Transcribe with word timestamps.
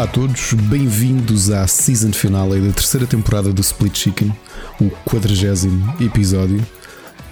Olá 0.00 0.08
a 0.08 0.12
todos, 0.12 0.54
bem-vindos 0.54 1.50
à 1.50 1.66
season 1.66 2.10
finale 2.10 2.58
da 2.58 2.72
terceira 2.72 3.06
temporada 3.06 3.52
do 3.52 3.60
Split 3.60 3.98
Chicken, 3.98 4.34
o 4.80 4.88
quadragésimo 5.04 5.94
episódio. 6.00 6.66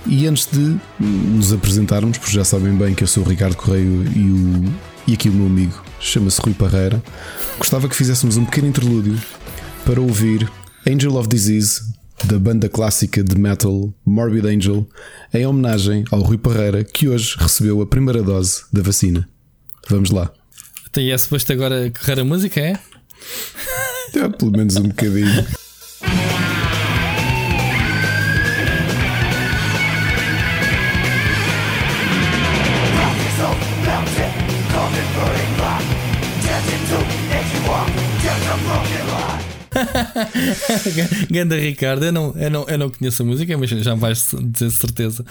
E 0.07 0.27
antes 0.27 0.47
de 0.53 0.79
nos 1.01 1.51
apresentarmos, 1.51 2.19
porque 2.19 2.35
já 2.35 2.45
sabem 2.45 2.77
bem 2.77 2.95
que 2.95 3.03
eu 3.03 3.07
sou 3.07 3.25
o 3.25 3.27
Ricardo 3.27 3.57
Correio 3.57 4.05
e, 4.15 4.31
o, 4.31 4.75
e 5.07 5.15
aqui 5.15 5.31
o 5.31 5.33
meu 5.33 5.47
amigo 5.47 5.83
chama-se 5.99 6.39
Rui 6.43 6.53
Parreira, 6.53 7.03
gostava 7.57 7.89
que 7.89 7.97
fizéssemos 7.97 8.37
um 8.37 8.45
pequeno 8.45 8.69
interlúdio 8.69 9.19
para 9.87 10.03
ouvir 10.03 10.47
Angel 10.87 11.17
of 11.17 11.27
Disease, 11.27 11.81
da 12.25 12.39
banda 12.39 12.69
clássica 12.69 13.25
de 13.25 13.35
metal 13.35 13.91
Morbid 14.05 14.47
Angel, 14.47 14.87
em 15.33 15.47
homenagem 15.47 16.05
ao 16.11 16.21
Rui 16.21 16.37
Parreira, 16.37 16.85
que 16.85 17.09
hoje 17.09 17.35
recebeu 17.39 17.81
a 17.81 17.87
primeira 17.87 18.23
dose 18.23 18.65
da 18.71 18.83
vacina. 18.83 19.27
Vamos 19.89 20.11
lá. 20.11 20.31
Tem 20.93 21.13
é 21.13 21.19
suposto 21.19 21.53
agora 21.53 21.91
correr 21.91 22.21
a 22.21 22.25
música, 22.25 22.61
é? 22.61 22.79
É, 24.15 24.29
pelo 24.29 24.53
menos 24.53 24.77
um 24.77 24.89
bocadinho. 24.89 25.47
Ganda 41.31 41.57
Ricardo, 41.57 42.05
eu 42.05 42.13
não, 42.13 42.35
eu, 42.37 42.51
não, 42.51 42.65
eu 42.69 42.79
não 42.79 42.91
conheço 42.91 43.23
a 43.23 43.27
música, 43.27 43.57
mas 43.57 43.71
já 43.71 43.95
me 43.95 44.01
vais 44.01 44.31
dizer 44.41 44.71
certeza. 44.71 45.25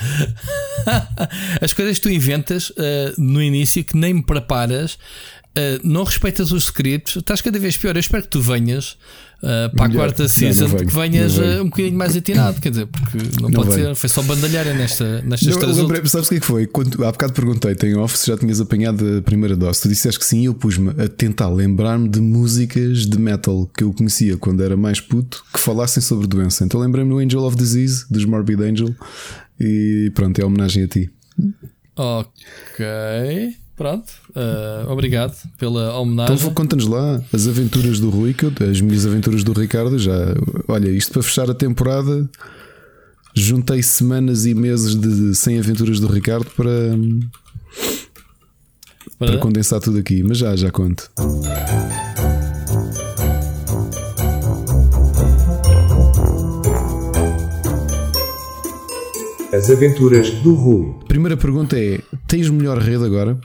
As 1.61 1.73
coisas 1.73 1.97
que 1.97 2.03
tu 2.03 2.09
inventas 2.09 2.69
uh, 2.69 3.13
no 3.17 3.41
início 3.41 3.83
que 3.83 3.97
nem 3.97 4.13
me 4.13 4.23
preparas, 4.23 4.97
uh, 5.57 5.79
não 5.83 6.03
respeitas 6.03 6.51
os 6.51 6.65
scripts, 6.65 7.17
estás 7.17 7.41
cada 7.41 7.59
vez 7.59 7.77
pior. 7.77 7.95
Eu 7.95 7.99
espero 7.99 8.23
que 8.23 8.29
tu 8.29 8.41
venhas 8.41 8.97
uh, 9.41 9.75
para 9.75 9.85
a 9.85 9.89
quarta 9.89 10.27
season, 10.27 10.69
que 10.69 10.85
venhas 10.85 11.37
uh, 11.37 11.61
um 11.61 11.65
bocadinho 11.65 11.97
mais 11.97 12.15
atinado, 12.15 12.59
quer 12.61 12.69
dizer, 12.69 12.87
porque 12.87 13.17
não, 13.41 13.49
não 13.49 13.51
pode 13.51 13.75
venho. 13.75 13.89
ser, 13.89 13.95
foi 13.95 14.09
só 14.09 14.21
bandalhar 14.21 14.65
nesta, 14.65 15.21
nestas 15.21 15.49
não, 15.49 15.59
três 15.59 15.77
lembrei, 15.77 16.05
Sabes 16.05 16.27
o 16.27 16.29
que 16.29 16.35
é 16.35 16.39
que 16.39 16.45
foi? 16.45 16.67
Quando, 16.67 17.03
há 17.05 17.11
bocado 17.11 17.33
perguntei-te 17.33 17.85
em 17.85 17.95
off 17.95 18.17
se 18.17 18.27
já 18.27 18.37
tinhas 18.37 18.59
apanhado 18.59 19.17
a 19.17 19.21
primeira 19.21 19.55
dose. 19.55 19.81
Tu 19.81 19.89
disseste 19.89 20.19
que 20.19 20.25
sim, 20.25 20.45
eu 20.45 20.53
pus-me 20.53 20.89
a 21.01 21.07
tentar 21.07 21.49
lembrar-me 21.49 22.07
de 22.07 22.19
músicas 22.19 23.05
de 23.05 23.19
metal 23.19 23.69
que 23.75 23.83
eu 23.83 23.93
conhecia 23.93 24.37
quando 24.37 24.63
era 24.63 24.77
mais 24.77 24.99
puto 24.99 25.43
que 25.53 25.59
falassem 25.59 26.01
sobre 26.01 26.27
doença. 26.27 26.63
Então 26.63 26.79
lembrei-me 26.79 27.09
do 27.09 27.17
Angel 27.17 27.43
of 27.43 27.55
Disease, 27.55 28.05
dos 28.09 28.25
Morbid 28.25 28.61
Angel, 28.61 28.93
e 29.59 30.11
pronto, 30.13 30.39
é 30.39 30.45
homenagem 30.45 30.83
a 30.83 30.87
ti. 30.87 31.09
Ok. 31.95 32.85
Pronto, 33.77 34.11
uh, 34.31 34.91
obrigado 34.91 35.37
pela 35.55 35.95
homenagem. 35.99 36.35
Então 36.35 36.51
conta-nos 36.51 36.87
lá 36.87 37.21
as 37.31 37.47
aventuras 37.47 37.99
do 37.99 38.09
Rui, 38.09 38.35
as 38.67 38.81
minhas 38.81 39.05
aventuras 39.05 39.43
do 39.43 39.53
Ricardo. 39.53 39.99
Já, 39.99 40.17
olha, 40.67 40.89
isto 40.89 41.13
para 41.13 41.21
fechar 41.21 41.47
a 41.47 41.53
temporada, 41.53 42.27
juntei 43.35 43.83
semanas 43.83 44.47
e 44.47 44.55
meses 44.55 44.95
de 44.95 45.35
sem 45.35 45.59
aventuras 45.59 45.99
do 45.99 46.07
Ricardo 46.07 46.47
para, 46.55 46.71
para, 49.19 49.33
para 49.33 49.37
condensar 49.37 49.79
tudo 49.79 49.99
aqui. 49.99 50.23
Mas 50.23 50.39
já, 50.39 50.55
já 50.55 50.71
conto. 50.71 51.11
As 59.53 59.69
aventuras 59.69 60.31
do 60.41 60.55
Rui. 60.55 60.95
Primeira 61.07 61.37
pergunta 61.37 61.79
é: 61.79 62.01
tens 62.27 62.49
melhor 62.49 62.79
rede 62.79 63.05
agora? 63.05 63.39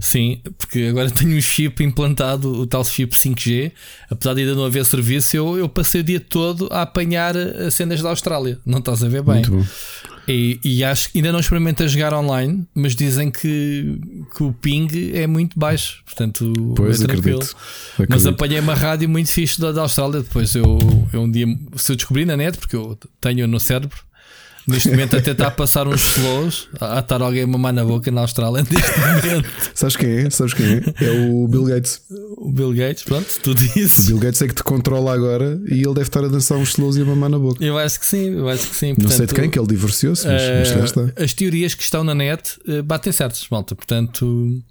Sim, 0.00 0.40
porque 0.56 0.84
agora 0.84 1.10
tenho 1.12 1.36
um 1.36 1.40
chip 1.40 1.84
implantado, 1.84 2.50
o 2.50 2.66
tal 2.66 2.82
chip 2.84 3.14
5G. 3.14 3.70
Apesar 4.08 4.34
de 4.34 4.40
ainda 4.40 4.54
não 4.54 4.64
haver 4.64 4.84
serviço, 4.84 5.36
eu, 5.36 5.58
eu 5.58 5.68
passei 5.68 6.00
o 6.00 6.04
dia 6.04 6.18
todo 6.18 6.68
a 6.72 6.82
apanhar 6.82 7.36
as 7.36 7.74
cenas 7.74 8.00
da 8.00 8.08
Austrália. 8.08 8.58
Não 8.64 8.78
estás 8.78 9.04
a 9.04 9.08
ver 9.08 9.22
bem. 9.22 9.34
Muito 9.34 9.50
bom. 9.50 9.64
E, 10.26 10.60
e 10.64 10.84
acho 10.84 11.10
que 11.10 11.18
ainda 11.18 11.32
não 11.32 11.40
experimentei 11.40 11.88
jogar 11.88 12.14
online, 12.14 12.66
mas 12.74 12.94
dizem 12.94 13.30
que, 13.30 13.98
que 14.36 14.42
o 14.42 14.52
ping 14.52 14.88
é 15.12 15.26
muito 15.26 15.58
baixo, 15.58 16.02
portanto 16.04 16.52
pois, 16.76 17.02
é 17.02 17.06
tranquilo. 17.06 17.38
Acredito, 17.38 17.56
acredito. 17.94 18.10
Mas 18.10 18.26
apanhei 18.26 18.60
uma 18.60 18.74
rádio 18.74 19.08
muito 19.08 19.30
fixe 19.30 19.60
da, 19.60 19.72
da 19.72 19.82
Austrália. 19.82 20.20
Depois 20.20 20.54
eu, 20.54 20.78
eu 21.12 21.22
um 21.22 21.30
dia, 21.30 21.46
se 21.74 21.90
eu 21.90 21.96
descobri 21.96 22.24
na 22.24 22.36
net, 22.36 22.58
porque 22.58 22.76
eu 22.76 22.96
tenho 23.20 23.48
no 23.48 23.58
cérebro, 23.58 23.98
Neste 24.66 24.90
momento 24.90 25.16
a 25.16 25.20
tentar 25.20 25.50
passar 25.52 25.88
uns 25.88 26.16
slows, 26.16 26.68
a 26.80 26.98
estar 27.00 27.20
alguém 27.22 27.42
a 27.42 27.46
mamar 27.46 27.72
na 27.72 27.84
boca 27.84 28.10
na 28.10 28.20
Austrália 28.20 28.64
neste 28.70 29.00
momento. 29.00 29.48
Sabes 29.74 29.96
quem 29.96 30.10
é? 30.10 30.30
Sabes 30.30 30.54
quem 30.54 30.66
é? 30.66 30.82
É 31.04 31.10
o 31.28 31.48
Bill 31.48 31.64
Gates. 31.64 32.02
O 32.36 32.52
Bill 32.52 32.72
Gates, 32.72 33.02
pronto, 33.02 33.26
tu 33.42 33.54
dizes. 33.54 34.04
O 34.04 34.06
Bill 34.08 34.18
Gates 34.18 34.42
é 34.42 34.48
que 34.48 34.54
te 34.54 34.62
controla 34.62 35.12
agora 35.12 35.60
e 35.66 35.74
ele 35.74 35.94
deve 35.94 36.02
estar 36.02 36.24
a 36.24 36.28
dançar 36.28 36.58
uns 36.58 36.70
slows 36.70 36.96
e 36.96 37.02
a 37.02 37.04
mamar 37.04 37.30
na 37.30 37.38
boca. 37.38 37.64
Eu 37.64 37.78
acho 37.78 37.98
que 37.98 38.06
sim, 38.06 38.34
eu 38.36 38.48
acho 38.48 38.68
que 38.68 38.76
sim. 38.76 38.94
Portanto, 38.94 39.10
Não 39.10 39.16
sei 39.16 39.26
de 39.26 39.34
quem, 39.34 39.50
que 39.50 39.58
ele 39.58 39.68
divorciou-se, 39.68 40.26
mas, 40.26 40.42
uh, 40.42 40.78
mas 40.78 40.90
está. 40.90 41.22
As 41.22 41.32
teorias 41.32 41.74
que 41.74 41.82
estão 41.82 42.04
na 42.04 42.14
net 42.14 42.58
uh, 42.68 42.82
batem 42.82 43.12
certas, 43.12 43.46
malta. 43.50 43.74
Portanto, 43.74 44.62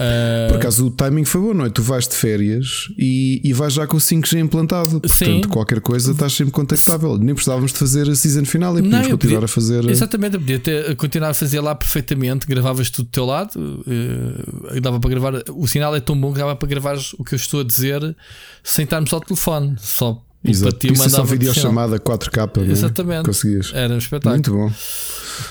Uh... 0.00 0.48
Por 0.48 0.56
acaso 0.56 0.86
o 0.86 0.90
timing 0.90 1.26
foi 1.26 1.40
bom, 1.42 1.52
não 1.52 1.66
é? 1.66 1.68
Tu 1.68 1.82
vais 1.82 2.08
de 2.08 2.14
férias 2.14 2.88
e, 2.96 3.40
e 3.44 3.52
vais 3.52 3.74
já 3.74 3.86
com 3.86 3.98
o 3.98 4.00
5G 4.00 4.38
implantado. 4.38 5.02
Sim. 5.06 5.24
Portanto, 5.26 5.48
qualquer 5.48 5.80
coisa 5.80 6.12
estás 6.12 6.32
sempre 6.32 6.52
contactável. 6.52 7.18
Nem 7.18 7.34
precisávamos 7.34 7.72
de 7.72 7.78
fazer 7.78 8.08
a 8.08 8.14
season 8.14 8.46
final 8.46 8.78
e 8.78 8.82
podíamos 8.82 9.08
continuar 9.08 9.40
podia, 9.40 9.44
a 9.44 9.48
fazer. 9.48 9.84
Exatamente, 9.90 10.34
eu 10.34 10.40
podia 10.40 10.58
ter, 10.58 10.96
continuar 10.96 11.30
a 11.30 11.34
fazer 11.34 11.60
lá 11.60 11.74
perfeitamente. 11.74 12.46
Gravavas 12.46 12.88
tudo 12.88 13.06
do 13.06 13.10
teu 13.10 13.26
lado, 13.26 13.52
uh, 13.56 14.80
dava 14.80 14.98
para 14.98 15.10
gravar. 15.10 15.42
O 15.50 15.68
sinal 15.68 15.94
é 15.94 16.00
tão 16.00 16.18
bom 16.18 16.32
que 16.32 16.38
dava 16.38 16.56
para 16.56 16.68
gravar 16.68 16.96
o 17.18 17.24
que 17.24 17.34
eu 17.34 17.36
estou 17.36 17.60
a 17.60 17.64
dizer 17.64 18.16
sem 18.64 18.84
estarmos 18.84 19.12
ao 19.12 19.20
telefone. 19.20 19.76
Só 19.78 20.22
Exato. 20.42 20.70
Para 20.70 20.78
ti, 20.78 20.92
Isso 20.94 21.04
é 21.04 21.08
só 21.10 21.22
videochamada 21.22 21.98
4K. 21.98 22.62
Né? 22.62 22.72
Exatamente. 22.72 23.24
Conseguias. 23.26 23.72
Era 23.74 23.94
um 23.94 23.98
espetáculo. 23.98 24.32
Muito 24.34 24.52
bom. 24.52 24.72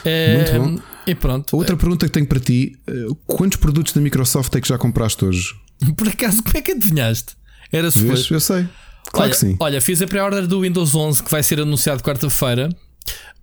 É, 0.04 0.36
Muito 0.36 0.54
bom. 0.54 0.89
E 1.10 1.16
pronto. 1.16 1.58
Outra 1.58 1.76
pergunta 1.76 2.06
que 2.06 2.12
tenho 2.12 2.28
para 2.28 2.40
ti: 2.40 2.78
eh, 2.88 3.08
quantos 3.26 3.58
produtos 3.58 3.94
da 3.94 4.02
Microsoft 4.02 4.54
é 4.56 4.62
que 4.62 4.68
já 4.68 4.78
compraste 4.78 5.26
hoje? 5.26 5.56
Por 5.98 6.08
acaso, 6.08 6.44
como 6.44 6.56
é 6.58 6.62
que 6.62 6.72
adivinhaste? 6.72 7.36
Era 7.72 7.90
suposto. 7.90 8.34
Eu 8.34 8.40
sei. 8.40 8.68
Claro 9.12 9.24
olha, 9.26 9.30
que 9.32 9.38
sim. 9.38 9.58
Olha, 9.60 9.82
fiz 9.82 10.02
a 10.02 10.08
pré-order 10.08 10.46
do 10.46 10.62
Windows 10.62 10.94
11 10.94 11.24
que 11.24 11.32
vai 11.32 11.42
ser 11.42 11.60
anunciado 11.60 12.04
quarta-feira. 12.04 12.70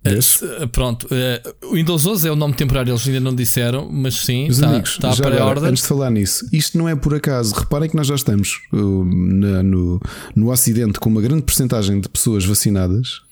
Uh, 0.07 0.69
pronto, 0.69 1.07
uh, 1.07 1.67
o 1.67 1.75
Windows 1.75 2.07
11 2.07 2.29
é 2.29 2.31
o 2.31 2.37
nome 2.37 2.55
temporário, 2.55 2.93
eles 2.93 3.05
ainda 3.09 3.19
não 3.19 3.35
disseram, 3.35 3.89
mas 3.91 4.15
sim, 4.15 4.47
está, 4.47 4.69
amigos, 4.69 4.91
está 4.91 5.11
a 5.11 5.17
pré-order. 5.17 5.65
Antes 5.65 5.83
de 5.83 5.89
falar 5.89 6.11
nisso, 6.11 6.49
isto 6.53 6.79
não 6.79 6.89
é 6.89 6.95
por 6.95 7.13
acaso. 7.13 7.53
Reparem 7.53 7.91
que 7.91 7.97
nós 7.97 8.07
já 8.07 8.15
estamos 8.15 8.61
uh, 8.73 9.05
na, 9.05 9.65
no, 9.65 10.01
no 10.37 10.53
Ocidente 10.53 11.01
com 11.01 11.09
uma 11.09 11.21
grande 11.21 11.43
porcentagem 11.43 12.01
de 12.01 12.09
pessoas 12.09 12.45
vacinadas 12.45 13.26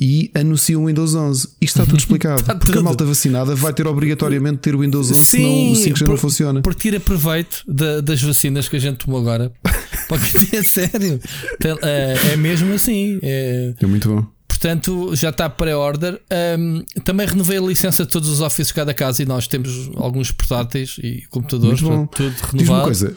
e 0.00 0.30
anunciam 0.32 0.84
o 0.84 0.86
Windows 0.86 1.14
11. 1.14 1.40
Isto 1.40 1.54
está 1.60 1.84
tudo 1.84 1.98
explicado. 1.98 2.40
está 2.40 2.54
porque 2.54 2.72
tudo. 2.72 2.78
a 2.78 2.82
malta 2.82 3.04
vacinada 3.04 3.54
vai 3.56 3.72
ter 3.72 3.86
obrigatoriamente 3.86 4.58
ter 4.58 4.74
o 4.76 4.80
Windows 4.80 5.10
11, 5.10 5.24
Sim, 5.24 5.36
senão 5.36 5.72
o 5.72 5.76
5 5.76 5.98
já 5.98 6.06
não 6.06 6.16
funciona. 6.16 6.62
Por 6.62 6.74
tira 6.74 7.00
proveito 7.00 7.64
da, 7.66 8.00
das 8.00 8.22
vacinas 8.22 8.68
que 8.68 8.76
a 8.76 8.78
gente 8.78 9.04
tomou 9.04 9.18
agora. 9.18 9.52
Porque 10.06 10.56
é 10.56 10.62
sério. 10.62 11.20
É, 11.82 12.32
é 12.32 12.36
mesmo 12.36 12.72
assim. 12.72 13.18
É, 13.22 13.74
é 13.80 13.86
muito 13.86 14.08
bom. 14.08 14.24
Portanto, 14.46 15.14
já 15.14 15.30
está 15.30 15.48
pré-order. 15.48 16.20
Um, 16.58 16.84
também 17.04 17.26
renovei 17.26 17.58
a 17.58 17.60
licença 17.60 18.04
de 18.04 18.10
todos 18.10 18.28
os 18.28 18.40
offices 18.40 18.68
de 18.68 18.74
cada 18.74 18.94
casa 18.94 19.22
e 19.22 19.26
nós 19.26 19.46
temos 19.46 19.90
alguns 19.96 20.32
portáteis 20.32 20.96
e 21.02 21.24
computadores, 21.28 21.80
tudo 21.80 22.00
renovado. 22.08 22.56
Diz 22.56 22.68
uma 22.68 22.82
coisa, 22.82 23.16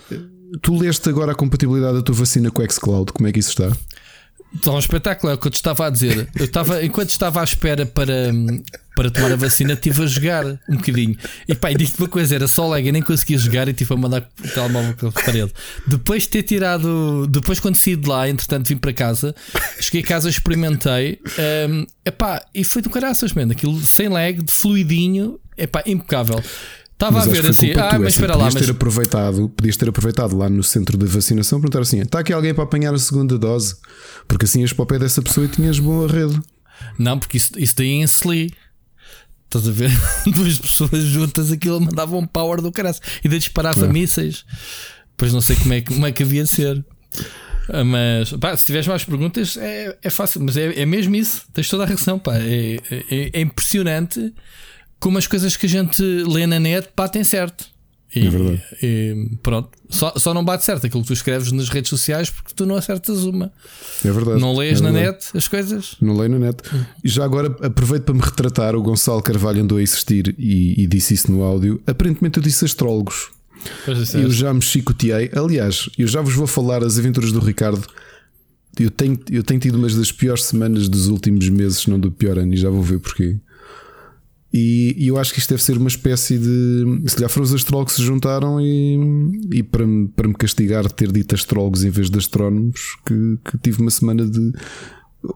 tu 0.61 0.77
leste 0.77 1.09
agora 1.09 1.31
a 1.31 1.35
compatibilidade 1.35 1.95
da 1.95 2.01
tua 2.03 2.15
vacina 2.15 2.51
com 2.51 2.61
o 2.61 2.71
Xcloud, 2.71 3.11
como 3.11 3.27
é 3.27 3.31
que 3.31 3.39
isso 3.39 3.49
está? 3.49 3.71
Está 4.53 4.71
um 4.71 4.79
espetáculo, 4.79 5.31
é 5.31 5.35
o 5.35 5.37
que 5.37 5.47
eu 5.47 5.51
te 5.51 5.55
estava 5.55 5.87
a 5.87 5.89
dizer. 5.89 6.27
Eu 6.35 6.45
estava, 6.45 6.83
enquanto 6.83 7.09
estava 7.09 7.39
à 7.39 7.43
espera 7.43 7.85
para, 7.85 8.31
para 8.95 9.09
tomar 9.09 9.31
a 9.31 9.35
vacina, 9.35 9.73
estive 9.73 10.03
a 10.03 10.05
jogar 10.05 10.45
um 10.45 10.75
bocadinho. 10.75 11.15
E 11.47 11.55
pá, 11.55 11.71
disse-te 11.71 11.99
uma 11.99 12.09
coisa: 12.09 12.35
era 12.35 12.47
só 12.47 12.67
lag, 12.67 12.91
nem 12.91 13.01
conseguia 13.01 13.37
jogar 13.37 13.67
e 13.69 13.73
tive 13.73 13.93
a 13.93 13.97
mandar 13.97 14.29
o 14.43 14.47
telemóvel 14.49 14.93
pela 14.93 15.11
parede. 15.11 15.53
Depois 15.87 16.23
de 16.23 16.29
ter 16.29 16.43
tirado, 16.43 17.27
depois 17.27 17.59
quando 17.59 17.75
saí 17.75 17.95
de 17.95 18.07
lá, 18.07 18.27
entretanto 18.27 18.67
vim 18.67 18.77
para 18.77 18.91
casa, 18.91 19.33
cheguei 19.79 20.01
a 20.01 20.05
casa, 20.05 20.29
experimentei, 20.29 21.19
um, 21.69 21.85
epá, 22.05 22.45
e 22.53 22.63
foi 22.63 22.81
do 22.81 22.89
caraças, 22.89 23.31
mano. 23.33 23.53
Aquilo 23.53 23.79
sem 23.79 24.09
lag, 24.09 24.41
de 24.41 24.51
fluidinho, 24.51 25.39
epá, 25.57 25.81
impecável. 25.85 26.43
Estava 27.01 27.23
a 27.23 27.25
ver 27.25 27.47
assim, 27.47 27.71
ah, 27.71 27.97
mas 27.97 28.13
espera 28.13 28.35
lá. 28.35 28.45
Podias, 28.45 28.65
ter 28.65 28.71
aproveitado, 28.71 29.49
podias 29.49 29.75
ter 29.75 29.89
aproveitado 29.89 30.37
lá 30.37 30.47
no 30.47 30.61
centro 30.61 30.95
de 30.95 31.05
vacinação 31.07 31.59
perguntar 31.59 31.79
assim: 31.79 31.99
está 31.99 32.19
aqui 32.19 32.31
alguém 32.31 32.53
para 32.53 32.63
apanhar 32.63 32.93
a 32.93 32.99
segunda 32.99 33.39
dose? 33.39 33.75
Porque 34.27 34.45
assim 34.45 34.61
ias 34.61 34.71
para 34.71 34.83
o 34.83 34.85
pé 34.85 34.99
dessa 34.99 35.19
pessoa 35.19 35.47
e 35.47 35.49
tinhas 35.49 35.79
boa 35.79 36.07
rede. 36.07 36.39
Não, 36.99 37.17
porque 37.17 37.37
isso, 37.37 37.57
isso 37.57 37.75
daí 37.75 37.89
em 37.89 38.03
Sli. 38.03 38.53
Estás 39.45 39.67
a 39.67 39.71
ver? 39.71 39.89
Duas 40.31 40.59
pessoas 40.59 41.03
juntas, 41.05 41.51
aquilo 41.51 41.81
mandava 41.81 42.15
um 42.15 42.25
power 42.25 42.61
do 42.61 42.71
caralho 42.71 42.95
e 43.23 43.27
daí 43.27 43.39
disparava 43.39 43.83
é. 43.83 43.89
mísseis. 43.89 44.45
Pois 45.17 45.33
não 45.33 45.41
sei 45.41 45.55
como 45.55 45.73
é, 45.73 45.81
como 45.81 46.05
é 46.05 46.11
que 46.11 46.21
havia 46.21 46.43
de 46.43 46.49
ser. 46.51 46.85
Ah, 47.67 47.83
mas 47.83 48.31
pá, 48.33 48.55
se 48.55 48.67
tiveres 48.67 48.87
mais 48.87 49.03
perguntas, 49.03 49.57
é, 49.57 49.97
é 50.03 50.09
fácil, 50.11 50.41
mas 50.41 50.55
é, 50.55 50.81
é 50.81 50.85
mesmo 50.85 51.15
isso. 51.15 51.45
Tens 51.51 51.67
toda 51.67 51.83
a 51.83 51.87
reação, 51.87 52.19
pá. 52.19 52.37
É, 52.37 52.75
é, 53.09 53.31
é 53.33 53.41
impressionante 53.41 54.31
como 55.01 55.17
as 55.17 55.27
coisas 55.27 55.57
que 55.57 55.65
a 55.65 55.69
gente 55.69 56.01
lê 56.01 56.47
na 56.47 56.59
net 56.61 56.87
batem 56.95 57.23
certo. 57.25 57.69
E, 58.13 58.27
É 58.27 58.29
verdade. 58.29 58.61
e 58.83 59.29
pronto. 59.41 59.69
Só, 59.89 60.13
só 60.17 60.33
não 60.33 60.43
bate 60.43 60.65
certo 60.65 60.85
aquilo 60.85 61.01
que 61.01 61.07
tu 61.07 61.13
escreves 61.13 61.49
nas 61.53 61.69
redes 61.69 61.89
sociais 61.89 62.29
porque 62.29 62.53
tu 62.53 62.65
não 62.65 62.75
acertas 62.75 63.23
uma. 63.23 63.51
É 64.03 64.11
verdade. 64.11 64.39
Não 64.39 64.53
lês 64.55 64.79
É 64.79 64.83
na 64.83 64.91
verdade. 64.91 65.15
net 65.23 65.37
as 65.37 65.47
coisas. 65.47 65.95
Não 66.01 66.15
leio 66.17 66.29
na 66.31 66.39
net. 66.39 66.57
E 67.03 67.07
já 67.09 67.23
agora 67.23 67.47
aproveito 67.61 68.03
para 68.03 68.13
me 68.13 68.21
retratar. 68.21 68.75
O 68.75 68.81
Gonçalo 68.81 69.21
Carvalho 69.23 69.61
andou 69.63 69.77
a 69.77 69.81
insistir 69.81 70.35
e, 70.37 70.81
e 70.83 70.87
disse 70.87 71.13
isso 71.13 71.31
no 71.31 71.41
áudio. 71.41 71.81
Aparentemente 71.87 72.37
eu 72.37 72.43
disse 72.43 72.65
astrólogos. 72.65 73.29
Pois 73.85 74.13
é, 74.13 74.23
Eu 74.23 74.29
já 74.31 74.53
me 74.53 74.61
chicoteei. 74.61 75.31
Aliás, 75.33 75.89
eu 75.97 76.07
já 76.07 76.21
vos 76.21 76.33
vou 76.33 76.47
falar 76.47 76.83
as 76.83 76.99
aventuras 76.99 77.31
do 77.31 77.39
Ricardo. 77.39 77.85
Eu 78.77 78.89
tenho, 78.91 79.17
eu 79.29 79.43
tenho 79.43 79.59
tido 79.59 79.75
umas 79.75 79.95
das 79.95 80.11
piores 80.11 80.43
semanas 80.45 80.89
dos 80.89 81.07
últimos 81.07 81.47
meses, 81.49 81.79
se 81.79 81.89
não 81.89 81.99
do 81.99 82.11
pior 82.11 82.37
ano, 82.39 82.53
e 82.53 82.57
já 82.57 82.69
vou 82.69 82.81
ver 82.83 82.99
porquê. 82.99 83.37
E, 84.53 84.93
e 84.97 85.07
eu 85.07 85.17
acho 85.17 85.33
que 85.33 85.39
isto 85.39 85.49
deve 85.49 85.63
ser 85.63 85.77
uma 85.77 85.87
espécie 85.87 86.37
de. 86.37 87.03
Se 87.07 87.15
calhar 87.15 87.29
foram 87.29 87.45
os 87.45 87.53
astrólogos 87.53 87.93
que 87.95 88.01
se 88.01 88.05
juntaram 88.05 88.59
e, 88.59 88.97
e 89.51 89.63
para, 89.63 89.87
me, 89.87 90.07
para 90.09 90.27
me 90.27 90.33
castigar 90.33 90.83
de 90.87 90.93
ter 90.93 91.09
dito 91.11 91.33
astrólogos 91.35 91.83
em 91.85 91.89
vez 91.89 92.09
de 92.09 92.17
astrónomos, 92.17 92.79
que, 93.05 93.37
que 93.49 93.57
tive 93.59 93.81
uma 93.81 93.91
semana 93.91 94.27
de. 94.27 94.51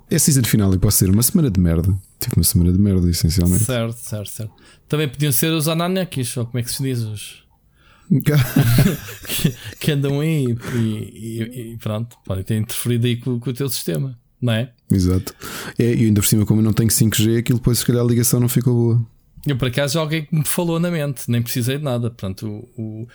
É 0.09 0.17
season 0.17 0.43
final 0.43 0.73
e 0.73 0.79
posso 0.79 0.97
ser 0.97 1.09
uma 1.09 1.23
semana 1.23 1.49
de 1.49 1.59
merda. 1.59 1.95
Tive 2.19 2.35
uma 2.37 2.43
semana 2.43 2.73
de 2.73 2.79
merda, 2.79 3.09
essencialmente. 3.09 3.63
Certo, 3.63 3.93
certo, 3.97 4.29
certo. 4.31 4.53
Também 4.89 5.07
podiam 5.07 5.31
ser 5.31 5.51
os 5.53 5.67
Ananakis, 5.67 6.35
ou 6.37 6.45
como 6.45 6.59
é 6.59 6.63
que 6.63 6.71
se 6.71 6.83
diz? 6.83 6.99
Os 7.01 7.43
que, 8.09 8.31
que 9.79 9.91
andam 9.91 10.19
aí 10.19 10.45
e, 10.75 10.77
e- 10.77 11.73
e 11.73 11.77
pronto, 11.77 12.17
podem 12.25 12.43
ter 12.43 12.55
interferido 12.57 13.05
aí 13.07 13.17
com, 13.17 13.39
com 13.39 13.49
o 13.49 13.53
teu 13.53 13.69
sistema, 13.69 14.17
não 14.41 14.53
é? 14.53 14.71
Exato. 14.91 15.33
É, 15.79 15.93
e 15.93 16.05
ainda 16.05 16.21
por 16.21 16.27
cima, 16.27 16.45
como 16.45 16.61
eu 16.61 16.65
não 16.65 16.73
tenho 16.73 16.89
5G, 16.89 17.39
aquilo 17.39 17.57
depois, 17.59 17.79
se 17.79 17.85
calhar, 17.85 18.03
a 18.03 18.07
ligação 18.07 18.39
não 18.39 18.49
ficou 18.49 18.73
boa. 18.73 19.05
Eu 19.47 19.57
por 19.57 19.67
acaso 19.67 19.99
alguém 19.99 20.25
que 20.25 20.35
me 20.35 20.43
falou 20.45 20.79
na 20.79 20.89
mente, 20.89 21.23
nem 21.29 21.41
precisei 21.41 21.77
de 21.77 21.83
nada. 21.83 22.09
Portanto, 22.09 22.47
o, 22.77 22.81
o- 23.03 23.07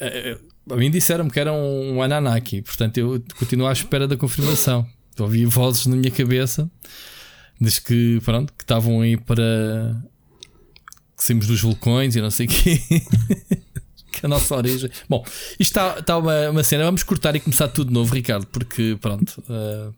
eh, 0.00 0.38
a 0.70 0.76
mim 0.76 0.90
disseram-me 0.90 1.30
que 1.30 1.38
era 1.38 1.52
um 1.52 2.00
Ananaki, 2.02 2.62
portanto 2.62 2.96
eu 2.98 3.22
continuo 3.38 3.66
à 3.66 3.72
espera 3.72 4.08
da 4.08 4.16
confirmação. 4.16 4.86
Ouvi 5.18 5.44
vozes 5.44 5.86
na 5.86 5.94
minha 5.94 6.10
cabeça, 6.10 6.68
diz 7.60 7.78
que 7.78 8.18
pronto, 8.24 8.52
que 8.56 8.64
estavam 8.64 9.00
aí 9.02 9.16
para 9.16 9.94
que 11.16 11.22
saímos 11.24 11.46
dos 11.46 11.60
vulcões 11.60 12.16
e 12.16 12.20
não 12.20 12.30
sei 12.30 12.46
o 12.46 12.48
quê. 12.48 12.80
que 14.10 14.24
a 14.24 14.28
nossa 14.28 14.54
origem. 14.56 14.90
Bom, 15.08 15.22
isto 15.58 15.60
está, 15.78 15.98
está 15.98 16.16
uma, 16.18 16.50
uma 16.50 16.62
cena. 16.64 16.84
Vamos 16.84 17.02
cortar 17.02 17.36
e 17.36 17.40
começar 17.40 17.68
tudo 17.68 17.88
de 17.88 17.94
novo, 17.94 18.12
Ricardo, 18.14 18.46
porque 18.46 18.96
pronto. 19.00 19.42
eh, 19.48 19.88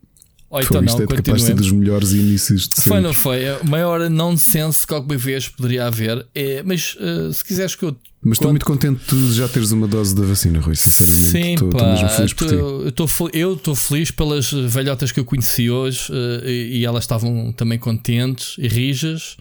ou 0.48 0.60
então 0.60 0.76
Foi, 0.78 0.86
isto 0.86 0.98
não, 0.98 1.04
é 1.04 1.16
capaz 1.16 1.40
de 1.40 1.46
ser 1.46 1.54
dos 1.54 1.72
melhores 1.72 2.12
inícios 2.12 2.68
de 2.68 2.74
Foi, 2.76 2.82
sempre. 2.84 3.00
não 3.00 3.12
foi? 3.12 3.42
É 3.44 3.56
O 3.58 3.66
maior 3.68 4.08
nonsense 4.08 4.86
que 4.86 4.94
alguma 4.94 5.16
vez 5.18 5.48
poderia 5.48 5.86
haver. 5.86 6.26
É, 6.34 6.62
mas 6.62 6.96
eh, 7.00 7.32
se 7.32 7.44
quiseres 7.44 7.74
que 7.74 7.84
eu. 7.84 7.96
Mas 8.22 8.32
estou 8.36 8.46
Quando- 8.46 8.52
muito 8.52 8.66
contente 8.66 9.14
de 9.14 9.32
já 9.34 9.46
teres 9.48 9.70
uma 9.72 9.86
dose 9.86 10.14
da 10.14 10.22
vacina, 10.22 10.58
Rui, 10.60 10.74
sinceramente. 10.74 11.30
Sim, 11.30 11.52
estou, 11.54 11.68
estou 11.68 11.80
pá, 11.80 11.92
mesmo 11.92 12.08
feliz 12.08 12.32
por 12.32 12.44
ti. 12.48 12.54
tô- 12.56 12.58
eu 12.82 12.88
estou 12.88 13.28
estou 13.54 13.74
feliz 13.76 14.10
pelas 14.10 14.50
velhotas 14.52 15.12
que 15.12 15.20
eu 15.20 15.24
conheci 15.24 15.70
hoje 15.70 16.08
eh, 16.12 16.42
e, 16.50 16.78
e 16.78 16.84
elas 16.84 17.04
estavam 17.04 17.52
também 17.52 17.78
contentes 17.78 18.54
e 18.58 18.66
rijas. 18.68 19.36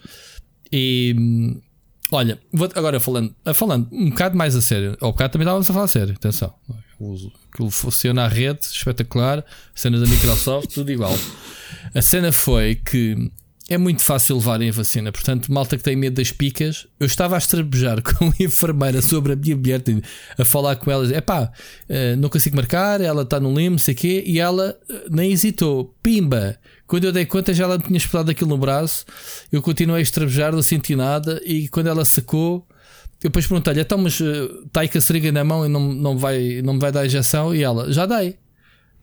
E 0.72 1.14
olha, 2.12 2.38
vou- 2.52 2.68
agora 2.74 3.00
falando, 3.00 3.34
falando 3.54 3.88
um 3.92 4.10
bocado 4.10 4.36
mais 4.36 4.54
a 4.56 4.60
sério, 4.62 4.96
ao 5.00 5.12
bocado 5.12 5.32
também 5.32 5.44
estávamos 5.44 5.68
a 5.70 5.72
falar 5.72 5.84
a 5.84 5.88
sério, 5.88 6.14
atenção. 6.16 6.52
Uso- 6.98 7.32
Aquilo 7.52 7.70
funciona 7.70 8.24
à 8.24 8.28
rede, 8.28 8.60
espetacular. 8.62 9.44
Cena 9.74 9.98
da 9.98 10.06
Microsoft, 10.06 10.72
tudo 10.74 10.90
igual. 10.90 11.16
A 11.94 12.02
cena 12.02 12.32
foi 12.32 12.74
que 12.76 13.30
é 13.68 13.76
muito 13.76 14.02
fácil 14.02 14.36
levarem 14.36 14.68
a 14.68 14.72
vacina, 14.72 15.10
portanto, 15.10 15.52
malta 15.52 15.76
que 15.76 15.82
tem 15.82 15.96
medo 15.96 16.14
das 16.16 16.30
picas, 16.30 16.86
eu 17.00 17.06
estava 17.06 17.34
a 17.34 17.38
estrabejar 17.38 18.00
com 18.04 18.26
a 18.26 18.32
enfermeira 18.38 19.02
sobre 19.02 19.32
a 19.32 19.36
minha 19.36 19.56
mulher, 19.56 19.82
a 20.38 20.44
falar 20.44 20.76
com 20.76 20.88
ela, 20.88 21.12
é 21.12 21.20
pá, 21.20 21.50
não 22.16 22.28
consigo 22.28 22.54
marcar, 22.54 23.00
ela 23.00 23.22
está 23.22 23.40
no 23.40 23.52
limbo, 23.52 23.76
sei 23.78 23.94
quê, 23.94 24.22
e 24.24 24.38
ela 24.38 24.78
eh, 24.88 25.06
nem 25.10 25.32
hesitou, 25.32 25.92
pimba. 26.00 26.56
Quando 26.86 27.04
eu 27.04 27.12
dei 27.12 27.26
conta, 27.26 27.52
já 27.52 27.64
ela 27.64 27.76
me 27.78 27.82
tinha 27.82 27.96
espetado 27.96 28.30
aquilo 28.30 28.50
no 28.50 28.58
braço, 28.58 29.04
eu 29.50 29.60
continuei 29.60 29.98
a 29.98 30.02
estrabejar, 30.02 30.52
não 30.52 30.62
senti 30.62 30.94
nada, 30.94 31.40
e 31.44 31.66
quando 31.66 31.88
ela 31.88 32.04
sacou, 32.04 32.64
eu 33.26 33.30
depois 33.30 33.46
perguntei-lhe, 33.46 33.80
então, 33.80 33.98
mas 33.98 34.20
eh, 34.20 34.48
está 34.66 34.80
aí 34.82 34.88
com 34.88 34.98
a 34.98 35.00
seringa 35.00 35.32
na 35.32 35.44
mão 35.44 35.66
e 35.66 35.68
não, 35.68 35.80
não, 35.92 36.16
vai, 36.18 36.60
não 36.64 36.74
me 36.74 36.80
vai 36.80 36.90
dar 36.92 37.04
injeção? 37.06 37.54
E 37.54 37.62
ela, 37.62 37.92
já 37.92 38.06
dei. 38.06 38.36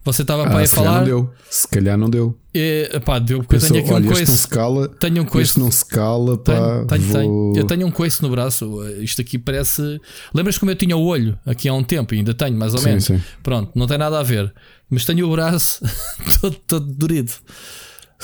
Você 0.05 0.21
estava 0.21 0.43
para 0.43 0.55
Ah, 0.55 0.57
aí 0.57 0.63
a 0.63 0.67
se 0.67 0.75
calhar 0.75 0.85
falar. 0.91 0.99
não 0.99 1.05
deu. 1.05 1.33
Se 1.49 1.67
calhar 1.67 1.97
não 1.97 2.09
deu. 2.09 2.37
E, 2.53 2.89
pá, 3.05 3.19
deu 3.19 3.39
porque 3.39 3.55
eu 3.55 3.59
Pensou, 3.61 3.71
tenho 3.73 3.85
aqui 3.85 3.93
um 3.93 3.95
olha, 3.95 4.03
este 4.03 4.19
não 4.19 4.25
coice. 4.27 4.37
se 4.41 4.47
cala. 4.49 4.87
Tenho 4.89 5.21
um 5.21 5.25
coice. 5.25 5.49
Este 5.51 5.59
não 5.61 5.71
se 5.71 5.85
cala, 5.85 6.37
pá. 6.37 6.53
Tenho, 6.53 6.87
tenho, 6.87 7.01
vou... 7.03 7.13
tenho. 7.53 7.53
Eu 7.55 7.67
tenho 7.67 7.87
um 7.87 7.91
coice 7.91 8.21
no 8.21 8.29
braço. 8.29 8.83
Isto 8.99 9.21
aqui 9.21 9.39
parece. 9.39 10.01
Lembras 10.33 10.57
como 10.57 10.71
eu 10.71 10.75
tinha 10.75 10.97
o 10.97 11.05
olho 11.05 11.39
aqui 11.45 11.69
há 11.69 11.73
um 11.73 11.83
tempo? 11.83 12.13
E 12.13 12.17
ainda 12.17 12.33
tenho, 12.33 12.57
mais 12.57 12.73
ou 12.73 12.79
Sim, 12.79 12.85
menos. 12.89 13.05
sim. 13.05 13.21
Pronto, 13.41 13.71
não 13.75 13.87
tem 13.87 13.97
nada 13.97 14.19
a 14.19 14.23
ver. 14.23 14.53
Mas 14.89 15.05
tenho 15.05 15.25
o 15.25 15.31
braço 15.31 15.79
todo, 16.41 16.55
todo 16.67 16.85
dorido. 16.93 17.31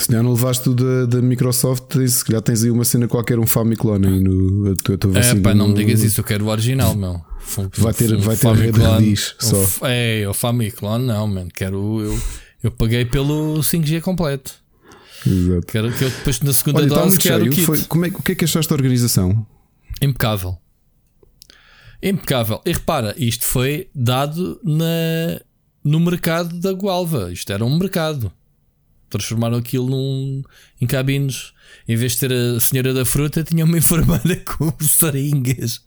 Se 0.00 0.06
calhar 0.08 0.22
não 0.22 0.32
levaste 0.32 0.64
tu 0.64 0.74
da, 0.74 1.04
da 1.06 1.20
Microsoft, 1.22 1.84
tens- 1.88 2.14
se 2.14 2.24
calhar 2.24 2.40
tens 2.40 2.64
aí 2.64 2.70
uma 2.70 2.84
cena 2.84 3.06
qualquer, 3.06 3.38
um 3.38 3.46
Famiclone 3.46 4.06
aí 4.06 4.20
no. 4.20 4.72
A 4.72 4.76
tua, 4.76 4.94
a 4.94 4.98
tua 4.98 5.10
É, 5.10 5.14
vacina 5.14 5.42
pá, 5.42 5.54
não 5.54 5.68
me 5.68 5.74
digas 5.74 6.02
isso. 6.02 6.20
Eu 6.20 6.24
quero 6.24 6.44
o 6.46 6.48
original, 6.48 6.94
meu. 6.94 7.20
Vai 7.76 7.92
ter- 7.92 8.08
fum- 8.08 8.18
vai 8.20 8.36
ter 8.36 8.48
rede 8.52 8.72
Famiclone. 8.78 9.04
rediz 9.04 9.34
Um 9.42 9.46
só. 9.66 9.86
É, 9.88 10.26
o 10.28 10.32
Famiclone, 10.34 11.04
não, 11.06 11.26
mano. 11.26 11.50
Quero. 11.54 12.00
Eu, 12.00 12.18
eu 12.62 12.70
paguei 12.70 13.04
pelo 13.04 13.60
5G 13.62 14.00
completo. 14.00 14.54
Exato. 15.26 15.66
Quero 15.66 15.92
que 15.92 16.04
eu 16.04 16.10
depois 16.10 16.40
na 16.40 16.52
segunda 16.54 16.78
Olha, 16.78 16.86
está 16.88 17.00
dose 17.02 17.18
quero 17.18 17.44
o 17.44 17.50
kit. 17.50 17.66
Foi, 17.66 17.82
como 17.82 18.06
é, 18.06 18.08
o 18.08 18.22
que 18.22 18.32
é 18.32 18.34
que 18.34 18.44
achaste 18.44 18.70
da 18.70 18.74
organização? 18.74 19.46
Impecável. 20.00 20.56
Impecável. 22.02 22.60
E 22.64 22.72
repara, 22.72 23.14
isto 23.18 23.44
foi 23.44 23.88
dado 23.94 24.58
na, 24.64 25.40
no 25.84 26.00
mercado 26.00 26.58
da 26.58 26.72
Gualva. 26.72 27.30
Isto 27.32 27.52
era 27.52 27.64
um 27.64 27.78
mercado. 27.78 28.32
Transformaram 29.10 29.58
aquilo 29.58 29.88
num, 29.90 30.42
em 30.80 30.86
cabines. 30.86 31.52
Em 31.86 31.96
vez 31.96 32.12
de 32.12 32.20
ter 32.20 32.32
a 32.32 32.58
senhora 32.60 32.94
da 32.94 33.04
fruta, 33.04 33.42
tinha 33.44 33.64
uma 33.64 33.76
enfermeira 33.78 34.36
com 34.44 34.72
seringas. 34.80 35.84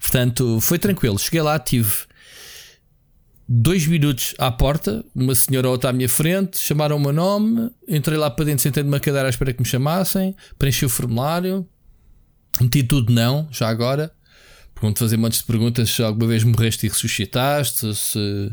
Portanto, 0.00 0.60
foi 0.60 0.78
tranquilo. 0.78 1.18
Cheguei 1.18 1.40
lá, 1.40 1.58
tive 1.58 1.90
dois 3.48 3.86
minutos 3.86 4.34
à 4.38 4.50
porta, 4.50 5.04
uma 5.14 5.34
senhora 5.34 5.68
ou 5.68 5.72
outra 5.72 5.90
à 5.90 5.92
minha 5.92 6.08
frente, 6.08 6.58
chamaram 6.58 6.96
o 6.96 7.00
meu 7.00 7.12
nome, 7.12 7.70
entrei 7.86 8.16
lá 8.16 8.30
para 8.30 8.44
dentro, 8.46 8.62
sentei 8.62 8.82
numa 8.82 8.98
cadeira 9.00 9.28
à 9.28 9.30
espera 9.30 9.52
que 9.52 9.60
me 9.60 9.66
chamassem, 9.68 10.34
preenchi 10.58 10.84
o 10.84 10.88
formulário, 10.88 11.66
meti 12.60 12.82
tudo 12.82 13.12
não, 13.12 13.46
já 13.50 13.68
agora. 13.68 14.10
Pergunto 14.74 14.98
fazer 14.98 15.16
montes 15.16 15.38
de 15.40 15.44
perguntas 15.44 15.90
se 15.90 16.02
alguma 16.02 16.26
vez 16.26 16.42
morreste 16.42 16.86
e 16.86 16.88
ressuscitaste, 16.88 17.94
se, 17.94 18.50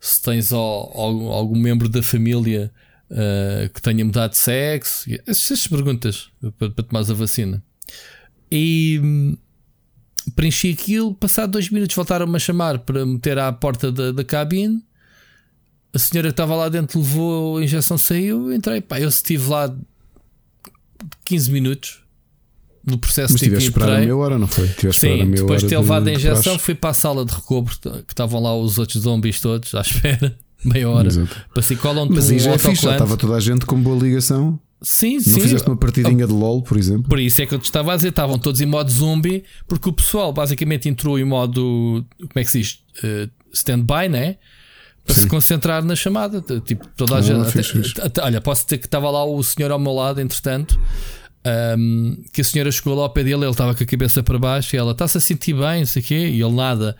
se 0.00 0.22
tens 0.22 0.52
al- 0.52 0.92
al- 0.94 1.32
algum 1.32 1.58
membro 1.58 1.88
da 1.88 2.02
família 2.02 2.70
ah, 3.10 3.68
que 3.72 3.80
tenha 3.82 4.04
mudado 4.04 4.32
de 4.32 4.38
sexo, 4.38 5.08
essas, 5.26 5.66
perguntas 5.66 6.30
para, 6.58 6.70
para 6.70 6.84
tomares 6.84 7.10
a 7.10 7.14
vacina. 7.14 7.62
E 8.50 9.00
hum, 9.02 9.36
preenchi 10.34 10.70
aquilo, 10.70 11.14
passado 11.14 11.52
dois 11.52 11.70
minutos 11.70 11.94
voltaram-me 11.94 12.36
a 12.36 12.38
chamar 12.38 12.78
para 12.80 13.04
meter 13.04 13.38
à 13.38 13.52
porta 13.52 13.92
da, 13.92 14.12
da 14.12 14.24
cabine. 14.24 14.82
A 15.92 15.98
senhora 15.98 16.28
que 16.28 16.32
estava 16.32 16.56
lá 16.56 16.68
dentro 16.68 16.98
levou 16.98 17.58
a 17.58 17.62
injeção, 17.62 17.96
saiu, 17.96 18.52
entrei. 18.52 18.80
Pá, 18.80 19.00
eu 19.00 19.08
estive 19.08 19.48
lá 19.48 19.72
15 21.24 21.52
minutos 21.52 22.02
no 22.84 22.98
processo 22.98 23.32
Mas 23.32 23.40
de 23.40 23.46
tiveste 23.46 23.68
a 23.68 23.70
esperar 23.70 23.88
a 23.88 23.92
entrei. 23.92 24.06
meia 24.06 24.16
hora, 24.16 24.38
não 24.38 24.46
foi? 24.48 24.66
A 24.66 24.88
a 24.88 24.92
Sim, 24.92 25.30
depois 25.30 25.62
de 25.62 25.68
ter 25.68 25.78
levado 25.78 26.08
a 26.08 26.12
injeção, 26.12 26.58
fui 26.58 26.74
para 26.74 26.90
a 26.90 26.94
sala 26.94 27.24
de 27.24 27.32
recobro 27.32 27.74
que 27.80 28.12
estavam 28.12 28.42
lá 28.42 28.56
os 28.56 28.78
outros 28.78 29.02
zombies 29.02 29.40
todos 29.40 29.74
à 29.74 29.80
espera, 29.82 30.36
meia 30.64 30.88
hora. 30.88 31.08
Exato. 31.08 31.36
Para 31.52 31.62
se 31.62 31.76
colam 31.76 32.08
Mas 32.10 32.30
aí 32.30 32.36
um 32.36 32.38
já 32.40 32.52
é 32.52 32.58
fixe, 32.58 32.82
já 32.82 32.92
estava 32.92 33.16
toda 33.16 33.34
a 33.34 33.40
gente 33.40 33.66
com 33.66 33.80
boa 33.80 33.96
ligação. 34.02 34.58
Sim, 34.82 35.14
Não 35.14 35.20
sim. 35.22 35.40
fizeste 35.40 35.66
uma 35.66 35.76
partidinha 35.78 36.26
de 36.26 36.32
LOL, 36.32 36.62
por 36.62 36.76
exemplo? 36.76 37.08
Por 37.08 37.18
isso 37.18 37.40
é 37.40 37.46
que 37.46 37.54
eu 37.54 37.58
te 37.58 37.64
estava 37.64 37.92
a 37.94 37.96
dizer, 37.96 38.08
estavam 38.10 38.38
todos 38.38 38.60
em 38.60 38.66
modo 38.66 38.90
zombie, 38.90 39.42
porque 39.66 39.88
o 39.88 39.92
pessoal 39.92 40.30
basicamente 40.32 40.88
entrou 40.90 41.18
em 41.18 41.24
modo, 41.24 42.04
como 42.18 42.30
é 42.34 42.44
que 42.44 42.50
se 42.50 42.58
diz? 42.60 42.78
Eh, 43.02 43.28
stand-by, 43.52 44.08
né? 44.10 44.36
Para 45.06 45.14
se 45.14 45.26
concentrar 45.26 45.82
na 45.84 45.96
chamada. 45.96 46.42
Tipo, 46.64 46.86
toda 46.96 47.14
a 47.14 47.18
Ah, 47.18 47.22
gente. 47.22 47.50
fixe, 47.50 47.70
até- 47.72 47.82
fixe. 47.88 48.00
até- 48.00 48.22
olha, 48.22 48.40
posso 48.40 48.64
dizer 48.64 48.78
que 48.78 48.86
estava 48.86 49.10
lá 49.10 49.24
o 49.24 49.42
senhor 49.42 49.70
ao 49.70 49.78
meu 49.78 49.92
lado, 49.92 50.20
entretanto. 50.20 50.78
Ahm, 51.44 52.14
que 52.32 52.40
a 52.40 52.44
senhora 52.44 52.70
chegou 52.72 52.94
lá 52.94 53.02
ao 53.02 53.10
pé 53.10 53.22
dele, 53.24 53.42
ele 53.44 53.50
estava 53.50 53.74
com 53.74 53.82
a 53.82 53.86
cabeça 53.86 54.22
para 54.22 54.38
baixo 54.38 54.74
e 54.74 54.78
ela 54.78 54.92
está-se 54.92 55.18
a 55.18 55.20
sentir 55.20 55.52
bem, 55.54 55.80
não 55.80 55.86
sei 55.86 56.02
o 56.02 56.04
quê, 56.04 56.14
e 56.28 56.40
ele 56.42 56.52
nada, 56.54 56.96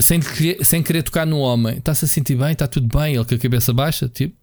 sem, 0.00 0.20
querer- 0.20 0.64
sem 0.64 0.82
querer 0.82 1.02
tocar 1.02 1.26
no 1.26 1.38
homem, 1.38 1.78
está-se 1.78 2.04
a 2.04 2.08
sentir 2.08 2.36
bem, 2.36 2.52
está 2.52 2.66
tudo 2.66 2.86
bem, 2.98 3.14
ele 3.14 3.24
com 3.24 3.34
a 3.34 3.38
cabeça 3.38 3.72
baixa, 3.72 4.08
tipo, 4.08 4.34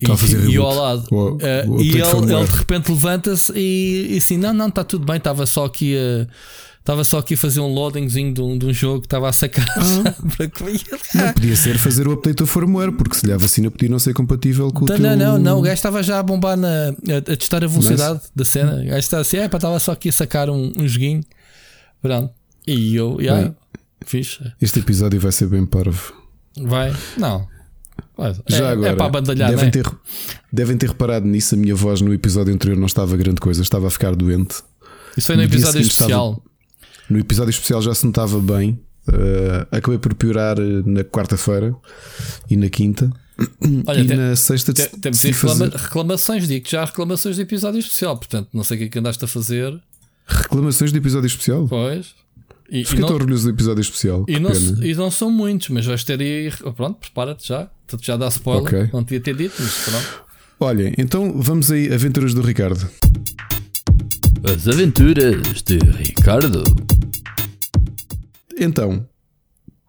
e, 0.00 0.04
Está 0.04 0.14
a 0.14 0.16
fazer 0.16 0.48
e 0.48 0.54
eu 0.54 0.64
ao 0.64 0.74
lado. 0.76 1.06
O- 1.10 1.38
Eh, 1.40 1.64
o 1.66 1.82
e 1.82 1.90
update 1.90 2.16
ele, 2.24 2.32
ele 2.34 2.44
de 2.46 2.56
repente 2.56 2.88
levanta-se 2.92 3.52
e, 3.56 4.14
e 4.14 4.16
assim: 4.18 4.36
Não, 4.36 4.54
não, 4.54 4.68
está 4.68 4.84
tudo 4.84 5.04
bem. 5.04 5.16
Estava 5.16 5.44
só 5.44 5.64
aqui 5.64 5.96
a. 5.98 6.28
Estava 6.88 7.04
só 7.04 7.18
aqui 7.18 7.34
a 7.34 7.36
fazer 7.36 7.60
um 7.60 7.66
loadingzinho 7.66 8.32
de 8.32 8.40
um, 8.40 8.56
de 8.56 8.64
um 8.64 8.72
jogo 8.72 9.00
que 9.00 9.08
estava 9.08 9.28
a 9.28 9.32
sacar 9.32 9.66
Ah. 9.76 10.14
para 10.34 10.48
comer. 10.48 10.80
Não, 11.14 11.32
podia 11.34 11.54
ser 11.54 11.76
fazer 11.78 12.08
o 12.08 12.12
update 12.12 12.36
do 12.36 12.46
firmware, 12.46 12.92
porque 12.92 13.14
se 13.14 13.26
lhe 13.26 13.32
a 13.34 13.36
vacina 13.36 13.70
podia 13.70 13.90
não 13.90 13.98
ser 13.98 14.14
compatível 14.14 14.72
com 14.72 14.86
o 14.86 14.88
Não, 14.88 14.96
teu... 14.96 14.98
não, 14.98 15.14
não, 15.14 15.38
não, 15.38 15.58
o 15.58 15.60
gajo 15.60 15.74
estava 15.74 16.02
já 16.02 16.18
a 16.18 16.22
bombar 16.22 16.56
na, 16.56 16.68
a, 16.88 17.18
a 17.18 17.36
testar 17.36 17.62
a 17.62 17.66
velocidade 17.66 18.22
da 18.34 18.42
cena. 18.42 18.76
O 18.76 18.86
gajo 18.86 18.98
estava 19.00 19.20
assim, 19.20 19.36
é, 19.36 19.46
pá, 19.50 19.58
estava 19.58 19.78
só 19.78 19.92
aqui 19.92 20.08
a 20.08 20.12
sacar 20.12 20.48
um, 20.48 20.72
um 20.78 20.88
joguinho. 20.88 21.22
Pronto. 22.00 22.32
E 22.66 22.96
eu, 22.96 23.20
yeah, 23.20 23.42
Bem, 23.42 23.56
Fixe. 24.06 24.50
Este 24.58 24.78
episódio 24.78 25.20
vai 25.20 25.30
ser 25.30 25.46
bem 25.46 25.66
parvo. 25.66 26.14
Vai? 26.56 26.96
Não. 27.18 27.46
Já 28.48 28.68
é, 28.68 28.72
agora, 28.72 28.88
é 28.92 28.96
para 28.96 29.04
abandalhar, 29.04 29.50
devem, 29.50 29.68
é? 29.68 29.70
ter, 29.70 29.86
devem 30.50 30.78
ter 30.78 30.88
reparado 30.88 31.26
nisso. 31.26 31.54
A 31.54 31.58
minha 31.58 31.74
voz 31.74 32.00
no 32.00 32.14
episódio 32.14 32.54
anterior 32.54 32.78
não 32.78 32.86
estava 32.86 33.14
grande 33.14 33.42
coisa, 33.42 33.60
estava 33.60 33.88
a 33.88 33.90
ficar 33.90 34.16
doente. 34.16 34.62
Isso 35.18 35.26
foi 35.26 35.36
no 35.36 35.42
episódio 35.42 35.82
especial. 35.82 36.42
No 37.08 37.18
episódio 37.18 37.50
especial 37.50 37.80
já 37.82 37.94
se 37.94 38.04
notava 38.06 38.38
bem. 38.40 38.78
Uh, 39.08 39.64
acabei 39.74 39.98
por 39.98 40.14
piorar 40.14 40.58
uh, 40.60 40.82
na 40.88 41.02
quarta-feira 41.02 41.74
e 42.50 42.56
na 42.56 42.68
quinta. 42.68 43.10
Olha, 43.86 44.00
e 44.00 44.06
tem- 44.06 44.16
na 44.16 44.36
sexta 44.36 44.72
Te- 44.74 44.88
Temos 45.00 45.22
reclama- 45.22 45.54
fazer 45.70 45.76
reclamações, 45.76 46.46
digo 46.48 46.64
que 46.66 46.72
já 46.72 46.82
há 46.82 46.84
reclamações 46.84 47.36
do 47.36 47.42
episódio 47.42 47.78
especial, 47.78 48.16
portanto, 48.18 48.48
não 48.52 48.62
sei 48.64 48.76
o 48.76 48.80
que 48.80 48.84
é 48.86 48.88
que 48.88 48.98
andaste 48.98 49.24
a 49.24 49.28
fazer. 49.28 49.80
reclamações 50.26 50.92
do 50.92 50.98
episódio 50.98 51.26
especial. 51.26 51.66
Pois. 51.68 52.14
E, 52.70 52.82
e 52.82 52.84
Fiquei 52.84 53.02
tão 53.06 53.14
orgulhoso 53.14 53.44
do 53.44 53.50
episódio 53.54 53.80
especial. 53.80 54.26
e, 54.28 54.38
não, 54.38 54.50
e 54.84 54.94
não 54.94 55.10
são 55.10 55.30
muitos, 55.30 55.70
mas 55.70 55.86
vais 55.86 56.04
ter 56.04 56.20
aí. 56.20 56.50
Pronto, 56.76 56.98
prepara-te 57.00 57.48
já. 57.48 57.70
Tu 57.86 57.96
já 58.02 58.14
dá 58.18 58.28
spoiler. 58.28 58.62
Ok. 58.64 58.90
Não 58.92 59.02
devia 59.02 59.20
ter 59.20 59.34
dito, 59.34 59.54
mas 59.58 59.72
pronto. 59.86 60.24
Olhem, 60.60 60.92
então 60.98 61.40
vamos 61.40 61.70
aí, 61.72 61.90
Aventuras 61.94 62.34
do 62.34 62.42
Ricardo. 62.42 62.86
As 64.44 64.68
aventuras 64.68 65.62
de 65.62 65.78
Ricardo. 65.78 66.62
Então, 68.60 69.06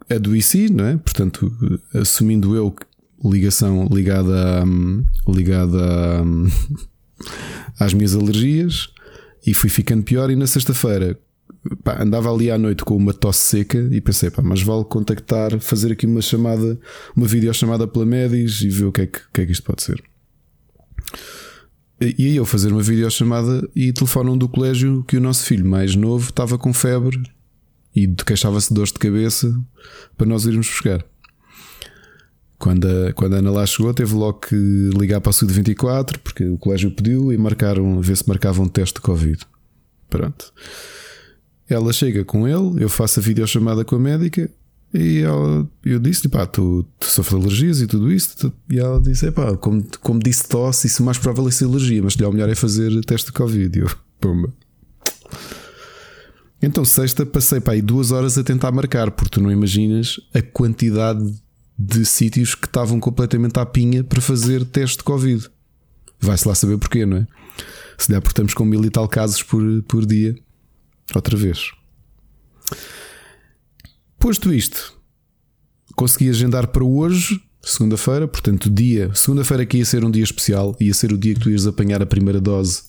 é 0.10 0.18
do 0.18 0.36
IC, 0.36 0.70
não 0.70 0.86
é? 0.86 0.98
Portanto, 0.98 1.52
assumindo 1.94 2.56
eu 2.56 2.76
ligação 3.24 3.88
ligada, 3.92 4.64
hum, 4.66 5.04
ligada 5.28 6.24
hum, 6.24 6.48
às 7.80 7.94
minhas 7.94 8.16
alergias 8.16 8.90
e 9.46 9.54
fui 9.54 9.70
ficando 9.70 10.04
pior. 10.04 10.32
E 10.32 10.36
na 10.36 10.48
sexta-feira 10.48 11.20
andava 12.00 12.34
ali 12.34 12.50
à 12.50 12.58
noite 12.58 12.84
com 12.84 12.96
uma 12.96 13.14
tosse 13.14 13.58
seca 13.58 13.78
e 13.92 14.00
pensei, 14.00 14.30
pá, 14.30 14.42
mas 14.42 14.62
vale 14.62 14.86
contactar, 14.86 15.60
fazer 15.60 15.92
aqui 15.92 16.06
uma 16.06 16.22
chamada, 16.22 16.80
uma 17.16 17.28
videochamada 17.28 17.88
pela 17.88 18.06
Medis 18.06 18.62
e 18.62 18.70
ver 18.70 18.86
o 18.86 18.92
que 18.92 19.02
é 19.02 19.08
que, 19.08 19.20
que, 19.34 19.42
é 19.42 19.46
que 19.46 19.52
isto 19.52 19.64
pode 19.64 19.84
ser. 19.84 20.02
E 22.02 22.28
aí 22.28 22.36
eu 22.38 22.46
fazer 22.46 22.72
uma 22.72 22.82
videochamada 22.82 23.70
e 23.76 23.92
telefonam 23.92 24.38
do 24.38 24.48
colégio 24.48 25.04
que 25.04 25.18
o 25.18 25.22
nosso 25.22 25.44
filho 25.44 25.66
mais 25.66 25.96
novo 25.96 26.30
estava 26.30 26.58
com 26.58 26.74
febre 26.74 27.22
e 27.96 28.08
queixava-se 28.08 28.70
de 28.70 28.76
dores 28.76 28.92
de 28.92 29.00
cabeça 29.00 29.58
para 30.18 30.28
nós 30.28 30.46
irmos 30.46 30.68
buscar. 30.68 31.04
Quando 32.58 32.86
a, 32.86 33.14
quando 33.14 33.36
a 33.36 33.38
Ana 33.38 33.52
lá 33.52 33.66
chegou, 33.66 33.94
teve 33.94 34.14
logo 34.14 34.40
que 34.40 34.56
ligar 34.98 35.22
para 35.22 35.30
a 35.30 35.34
Sud 35.34 35.52
24 35.54 36.20
porque 36.20 36.46
o 36.46 36.58
colégio 36.58 36.92
pediu 36.92 37.32
e 37.32 37.38
marcaram, 37.38 38.02
ver 38.02 38.18
se 38.18 38.28
marcavam 38.28 38.66
um 38.66 38.70
teste 38.70 38.96
de 38.96 39.02
Covid. 39.02 39.40
Pronto. 40.10 40.52
Ela 41.70 41.94
chega 41.94 42.26
com 42.26 42.48
ele, 42.48 42.84
eu 42.84 42.90
faço 42.90 43.20
a 43.20 43.24
videochamada 43.24 43.86
com 43.86 43.96
a 43.96 44.00
médica 44.00 44.50
e 44.94 45.20
ela, 45.20 45.70
eu 45.86 46.00
disse: 46.00 46.28
pá, 46.28 46.46
tu, 46.48 46.84
tu 47.00 47.06
sofres 47.06 47.40
alergias 47.40 47.80
e 47.80 47.88
tudo 47.88 48.12
isso. 48.12 48.36
Tu- 48.38 48.54
e 48.72 48.80
ela 48.80 49.00
disse: 49.00 49.32
pá, 49.32 49.56
como, 49.56 49.86
como 50.02 50.20
disse 50.20 50.48
tosse, 50.50 50.88
isso 50.88 51.04
mais 51.04 51.18
provável 51.18 51.48
é 51.48 51.52
ser 51.52 51.66
alergia, 51.66 52.02
mas 52.04 52.16
o 52.16 52.32
melhor 52.32 52.50
é 52.50 52.56
fazer 52.56 52.90
teste 53.06 53.28
de 53.28 53.34
Covid. 53.34 53.78
E 53.78 53.82
eu, 53.84 53.90
pumba. 54.20 54.52
Então, 56.62 56.84
sexta, 56.84 57.26
passei 57.26 57.62
para 57.62 57.74
aí 57.74 57.82
duas 57.82 58.12
horas 58.12 58.38
a 58.38 58.44
tentar 58.44 58.72
marcar, 58.72 59.12
porque 59.12 59.32
tu 59.32 59.42
não 59.42 59.52
imaginas 59.52 60.20
a 60.34 60.42
quantidade 60.42 61.34
de 61.78 62.06
sítios 62.06 62.54
que 62.54 62.66
estavam 62.66 63.00
completamente 63.00 63.58
à 63.58 63.66
pinha 63.66 64.04
para 64.04 64.20
fazer 64.20 64.66
teste 64.66 64.98
de 64.98 65.04
Covid. 65.04 65.50
Vai-se 66.20 66.46
lá 66.46 66.54
saber 66.54 66.78
porquê, 66.78 67.06
não 67.06 67.18
é? 67.18 67.28
Se 67.98 68.10
der 68.10 68.20
porque 68.20 68.34
estamos 68.34 68.54
com 68.54 68.66
mil 68.66 68.84
e 68.84 68.90
tal 68.90 69.08
casos 69.08 69.42
por, 69.42 69.64
por 69.84 70.06
dia, 70.06 70.36
outra 71.16 71.38
vez. 71.38 71.72
Posto 74.18 74.54
isto, 74.54 74.94
consegui 75.96 76.30
agendar 76.30 76.68
para 76.68 76.84
hoje, 76.84 77.42
segunda-feira, 77.62 78.28
portanto, 78.28 78.70
dia, 78.70 79.10
segunda-feira 79.16 79.66
que 79.66 79.78
ia 79.78 79.86
ser 79.86 80.04
um 80.04 80.12
dia 80.12 80.24
especial, 80.24 80.76
ia 80.78 80.94
ser 80.94 81.14
o 81.14 81.18
dia 81.18 81.34
que 81.34 81.40
tu 81.40 81.50
ias 81.50 81.66
apanhar 81.66 82.02
a 82.02 82.06
primeira 82.06 82.42
dose 82.42 82.89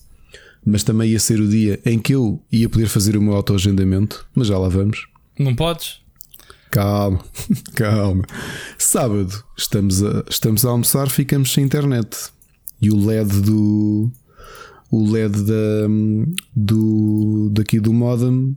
mas 0.65 0.85
também 0.85 1.11
ia 1.11 1.21
ser 1.21 1.41
o 1.41 1.49
dia 1.49 1.81
em 1.85 1.99
que 1.99 2.15
eu 2.15 2.43
ia 2.51 2.69
poder 2.69 2.87
fazer 2.87 3.17
o 3.17 3.23
meu 3.23 3.35
autoagendamento. 3.35 4.27
Mas 4.35 4.49
já 4.49 4.59
lá 4.59 4.69
vamos. 4.69 5.09
Não 5.39 5.55
podes? 5.55 6.01
Calma, 6.71 7.21
calma. 7.75 8.25
Sábado 8.79 9.45
estamos 9.57 10.03
a, 10.03 10.25
estamos 10.29 10.65
a 10.65 10.71
almoçar, 10.71 11.09
ficamos 11.09 11.53
sem 11.53 11.65
internet. 11.65 12.31
E 12.81 12.91
o 12.91 12.97
LED 12.97 13.41
do. 13.41 14.11
O 14.91 15.09
LED 15.09 15.43
da, 15.43 15.89
do, 16.55 17.51
daqui 17.53 17.79
do 17.79 17.93
modem 17.93 18.57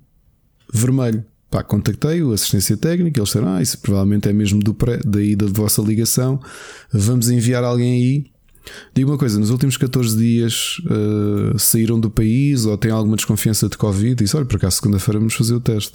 vermelho. 0.74 1.24
Pá, 1.50 1.64
contactei 1.64 2.24
o 2.24 2.32
assistência 2.32 2.76
técnica, 2.76 3.20
eles 3.20 3.30
disseram: 3.30 3.50
Ah, 3.50 3.62
isso 3.62 3.78
provavelmente 3.78 4.28
é 4.28 4.34
mesmo 4.34 4.60
do 4.60 4.74
pré, 4.74 4.98
da 5.06 5.22
ida 5.22 5.46
da 5.46 5.52
vossa 5.52 5.82
ligação. 5.82 6.40
Vamos 6.92 7.30
enviar 7.30 7.64
alguém 7.64 7.94
aí. 7.94 8.33
Digo 8.94 9.12
uma 9.12 9.18
coisa: 9.18 9.40
nos 9.40 9.50
últimos 9.50 9.78
14 9.78 10.18
dias 10.18 10.82
eh, 10.90 11.58
saíram 11.58 12.00
do 12.00 12.10
país 12.10 12.66
ou 12.66 12.78
têm 12.78 12.92
alguma 12.92 13.16
desconfiança 13.16 13.68
de 13.68 13.78
Covid? 13.78 14.12
E 14.12 14.16
disse: 14.16 14.36
Olha, 14.36 14.46
por 14.46 14.58
acaso, 14.58 14.78
segunda-feira 14.78 15.20
vamos 15.20 15.34
fazer 15.34 15.54
o 15.54 15.60
teste. 15.60 15.94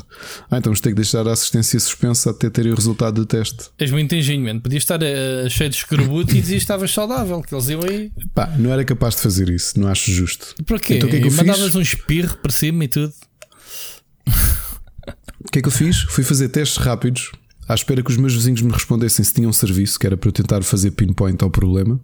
Ah, 0.51 0.59
então 0.59 0.71
vamos 0.71 0.81
ter 0.81 0.91
que 0.91 0.97
deixar 0.97 1.27
a 1.27 1.33
assistência 1.33 1.79
suspensa 1.81 2.31
até 2.31 2.51
terem 2.51 2.73
o 2.73 2.75
resultado 2.75 3.15
do 3.15 3.27
teste. 3.27 3.71
És 3.79 3.91
muito 3.91 4.15
engenho, 4.15 4.45
mano. 4.45 4.61
Podias 4.61 4.83
estar 4.83 5.01
eh, 5.03 5.49
cheio 5.49 5.71
de 5.71 5.77
escorbuto 5.77 6.33
e 6.33 6.41
dizias 6.41 6.59
que 6.59 6.65
estavas 6.65 6.91
saudável, 6.91 7.41
que 7.43 7.55
eles 7.55 7.69
iam 7.69 7.83
aí. 7.83 8.13
Pá, 8.35 8.55
não 8.59 8.73
era 8.73 8.85
capaz 8.85 9.17
de 9.17 9.23
fazer 9.23 9.49
isso, 9.49 9.79
não 9.79 9.89
acho 9.89 10.11
justo. 10.11 10.55
Para 10.65 10.79
quê? 10.79 10.95
Então 10.95 11.09
que 11.09 11.17
é 11.17 11.21
que 11.21 11.31
mandavas 11.31 11.67
fiz? 11.67 11.75
um 11.77 11.81
espirro 11.81 12.37
para 12.39 12.53
cima 12.53 12.85
e 12.85 12.89
tudo. 12.89 13.13
O 15.41 15.51
que 15.51 15.61
é 15.61 15.63
que 15.63 15.69
eu 15.69 15.73
fiz? 15.73 16.03
Fui 16.11 16.25
fazer 16.25 16.49
testes 16.49 16.77
rápidos 16.77 17.31
à 17.69 17.75
espera 17.75 18.03
que 18.03 18.11
os 18.11 18.17
meus 18.17 18.35
vizinhos 18.35 18.63
me 18.63 18.73
respondessem 18.73 19.25
se 19.25 19.33
tinham 19.33 19.53
serviço, 19.53 19.99
que 19.99 20.07
era 20.07 20.17
para 20.17 20.29
eu 20.29 20.33
tentar 20.33 20.63
fazer 20.63 20.91
pinpoint 20.93 21.43
ao 21.43 21.51
problema. 21.51 22.01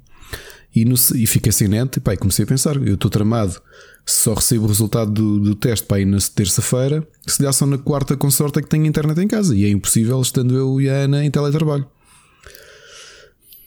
E, 0.75 0.85
no- 0.85 0.97
e 1.15 1.27
fiquei 1.27 1.53
sem 1.53 1.69
net 1.69 1.97
e 1.97 2.01
pá, 2.01 2.17
comecei 2.17 2.45
a 2.45 2.49
pensar: 2.49 2.77
eu 2.77 2.95
estou 2.95 3.11
tramado, 3.11 3.61
só 4.05 4.35
recebo 4.35 4.65
o 4.65 4.69
resultado 4.69 5.11
do, 5.13 5.39
do 5.41 5.55
teste 5.55 5.87
para 5.87 6.01
ir 6.01 6.05
na 6.05 6.19
terça-feira, 6.19 7.07
se 7.27 7.39
calhar 7.39 7.53
só 7.53 7.65
na 7.67 7.79
quarta 7.79 8.17
com 8.17 8.31
sorte 8.31 8.59
é 8.59 8.63
que 8.63 8.69
tenho 8.69 8.85
internet 8.87 9.21
em 9.21 9.29
casa. 9.29 9.55
E 9.55 9.65
é 9.65 9.69
impossível 9.69 10.21
estando 10.21 10.57
eu 10.57 10.81
e 10.81 10.89
a 10.91 10.95
Ana 11.05 11.25
em 11.25 11.31
teletrabalho. 11.31 11.87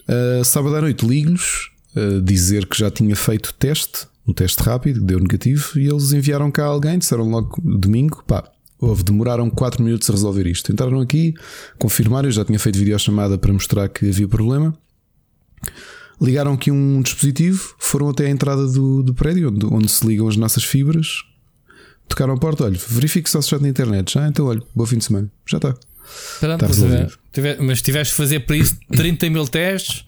Uh, 0.10 0.44
sábado 0.46 0.76
à 0.76 0.82
noite 0.82 1.06
ligo-lhes 1.06 1.70
uh, 1.96 2.22
dizer 2.22 2.66
que 2.66 2.78
já 2.78 2.90
tinha 2.90 3.16
feito 3.16 3.54
teste, 3.54 4.08
um 4.26 4.34
teste 4.34 4.62
rápido, 4.64 5.02
deu 5.02 5.20
negativo, 5.20 5.78
e 5.78 5.88
eles 5.88 6.12
enviaram 6.14 6.50
cá 6.52 6.66
alguém, 6.66 6.98
disseram 6.98 7.30
logo 7.30 7.62
domingo, 7.62 8.24
pá, 8.26 8.50
houve, 8.80 9.04
demoraram 9.04 9.50
4 9.50 9.84
minutos 9.84 10.10
a 10.10 10.14
resolver 10.14 10.48
isto. 10.48 10.72
Entraram 10.72 11.02
aqui, 11.02 11.34
confirmaram, 11.78 12.28
eu 12.28 12.32
já 12.32 12.46
tinha 12.46 12.60
feito 12.60 12.78
videochamada 12.80 13.38
para 13.38 13.52
mostrar 13.52 13.90
que 13.90 14.10
havia 14.10 14.28
problema. 14.28 14.78
Ligaram 16.20 16.54
aqui 16.54 16.72
um 16.72 17.02
dispositivo, 17.02 17.76
foram 17.78 18.10
até 18.10 18.26
a 18.26 18.30
entrada 18.30 18.66
do, 18.68 19.04
do 19.04 19.14
prédio, 19.14 19.50
onde, 19.50 19.66
onde 19.68 19.88
se 19.90 20.06
ligam 20.06 20.28
as 20.28 20.36
nossas 20.36 20.64
fibras, 20.64 21.24
tocaram 22.08 22.34
a 22.34 22.38
porta, 22.38 22.64
olha, 22.64 22.80
verifique 22.90 23.30
só 23.30 23.40
se 23.42 23.52
já 23.52 23.60
tem 23.60 23.68
internet. 23.70 24.14
Já, 24.14 24.28
então 24.28 24.46
olha, 24.48 24.62
bom 24.76 24.86
fim 24.86 24.98
de 24.98 25.06
semana. 25.06 25.32
Já 25.46 25.58
está. 25.58 25.76
Pronto. 26.58 27.20
Tive- 27.34 27.58
mas 27.62 27.82
tiveste 27.82 28.14
de 28.14 28.18
fazer 28.18 28.40
para 28.42 28.56
isso 28.58 28.78
30 28.92 29.30
mil 29.30 29.48
testes, 29.48 30.04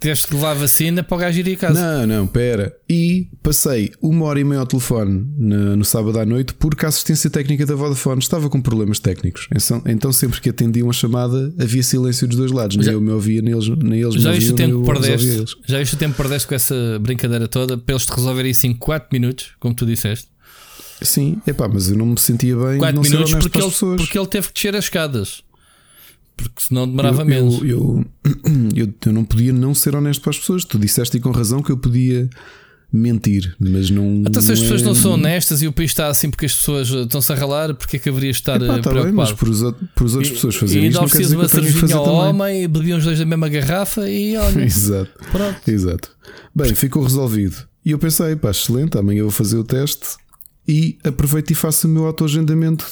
tiveste 0.00 0.26
que 0.28 0.34
levar 0.34 0.54
vacina 0.54 1.02
para 1.02 1.14
o 1.16 1.18
gajo 1.18 1.40
ir 1.40 1.52
a 1.52 1.56
casa. 1.56 1.80
Não, 1.80 2.06
não, 2.06 2.26
pera. 2.26 2.74
E 2.88 3.28
passei 3.42 3.92
uma 4.00 4.24
hora 4.26 4.40
e 4.40 4.44
meia 4.44 4.60
ao 4.60 4.66
telefone 4.66 5.26
na- 5.36 5.76
no 5.76 5.84
sábado 5.84 6.18
à 6.18 6.24
noite 6.26 6.54
porque 6.54 6.84
a 6.84 6.88
assistência 6.88 7.28
técnica 7.28 7.66
da 7.66 7.74
Vodafone 7.74 8.20
estava 8.20 8.48
com 8.48 8.60
problemas 8.60 8.98
técnicos. 8.98 9.48
Então, 9.54 9.82
então 9.86 10.12
sempre 10.12 10.40
que 10.40 10.50
atendiam 10.50 10.88
a 10.88 10.92
chamada 10.92 11.52
havia 11.58 11.82
silêncio 11.82 12.26
dos 12.28 12.36
dois 12.36 12.50
lados. 12.52 12.76
Nem 12.76 12.86
Já- 12.86 12.92
eu 12.92 13.00
me 13.00 13.10
ouvia, 13.10 13.42
nem 13.42 13.52
eles, 13.52 13.68
nem 13.68 14.00
eles 14.00 14.14
Já 14.14 14.30
me 14.32 14.36
o 14.36 14.40
ouviam, 14.40 14.56
nem 14.56 14.68
tempo 14.68 14.84
perdeste? 14.92 15.44
Já 15.66 15.78
viste 15.78 15.94
o 15.94 15.98
tempo 15.98 16.12
que 16.14 16.22
perdeste 16.22 16.48
com 16.48 16.54
essa 16.54 16.98
brincadeira 17.00 17.48
toda 17.48 17.76
para 17.76 17.94
eles 17.94 18.06
te 18.06 18.12
resolverem 18.12 18.50
isso 18.50 18.66
em 18.66 18.74
4 18.74 19.08
minutos, 19.12 19.52
como 19.58 19.74
tu 19.74 19.84
disseste? 19.84 20.28
Sim, 21.00 21.38
epá, 21.46 21.68
mas 21.68 21.88
eu 21.90 21.96
não 21.96 22.06
me 22.06 22.18
sentia 22.18 22.56
bem 22.56 22.72
de 22.72 22.78
4 22.78 22.96
não 22.96 23.04
ser 23.04 23.10
minutos 23.12 23.34
porque 23.34 23.58
ele, 23.58 23.96
porque 23.96 24.18
ele 24.18 24.26
teve 24.26 24.48
que 24.48 24.54
descer 24.54 24.74
as 24.74 24.84
escadas. 24.84 25.42
Porque 26.38 26.62
senão 26.62 26.86
demorava 26.86 27.22
eu, 27.22 27.26
menos. 27.26 27.54
Eu, 27.62 28.04
eu, 28.76 28.94
eu, 29.06 29.12
não 29.12 29.24
podia 29.24 29.52
não 29.52 29.74
ser 29.74 29.96
honesto 29.96 30.22
para 30.22 30.30
as 30.30 30.38
pessoas. 30.38 30.64
Tu 30.64 30.78
disseste 30.78 31.16
e 31.16 31.20
com 31.20 31.32
razão 31.32 31.60
que 31.60 31.70
eu 31.70 31.76
podia 31.76 32.30
mentir, 32.92 33.54
mas 33.58 33.90
não. 33.90 34.22
Até 34.24 34.40
se 34.40 34.52
as 34.52 34.60
pessoas 34.60 34.82
é- 34.82 34.84
não 34.84 34.94
são 34.94 35.12
honestas 35.12 35.60
e 35.60 35.66
o 35.66 35.72
país 35.72 35.90
está 35.90 36.06
assim 36.06 36.30
porque 36.30 36.46
as 36.46 36.54
pessoas 36.54 36.88
estão-se 36.88 37.32
a 37.32 37.34
ralar, 37.34 37.74
porque 37.74 37.96
é 37.96 37.98
que 38.00 38.08
haveria 38.08 38.30
de 38.30 38.38
estar 38.38 38.56
Epá, 38.62 38.78
eh, 38.78 38.80
tá 38.80 38.90
bem, 38.94 39.12
mas 39.12 39.32
preocupado? 39.32 39.36
por, 39.36 39.48
os, 39.48 39.90
por 39.94 40.06
as 40.06 40.14
outras 40.14 40.32
pessoas 40.32 40.54
e 40.54 40.58
fazerem 40.58 40.84
ainda 40.84 40.92
isto, 40.92 41.00
não 41.02 41.08
quer 41.08 41.16
oferecias 41.16 41.26
dizer 41.28 41.36
uma 41.36 41.44
que 41.44 41.72
cervejinha 41.74 41.96
ao 41.96 42.14
homem, 42.14 42.68
bebiam 42.68 42.98
os 42.98 43.04
dois 43.04 43.18
da 43.18 43.26
mesma 43.26 43.48
garrafa 43.48 44.08
e 44.08 44.36
olha, 44.36 44.62
Exato. 44.64 45.10
pronto. 45.30 45.68
Exato. 45.68 46.10
Bem, 46.54 46.74
ficou 46.74 47.02
resolvido. 47.02 47.56
E 47.84 47.90
eu 47.90 47.98
pensei, 47.98 48.36
pá, 48.36 48.50
excelente, 48.50 48.96
amanhã 48.96 49.18
eu 49.20 49.24
vou 49.24 49.32
fazer 49.32 49.58
o 49.58 49.64
teste 49.64 50.16
e 50.66 50.98
aproveito 51.04 51.50
e 51.50 51.54
faço 51.54 51.86
o 51.86 51.90
meu 51.90 52.06
autoagendamento 52.06 52.86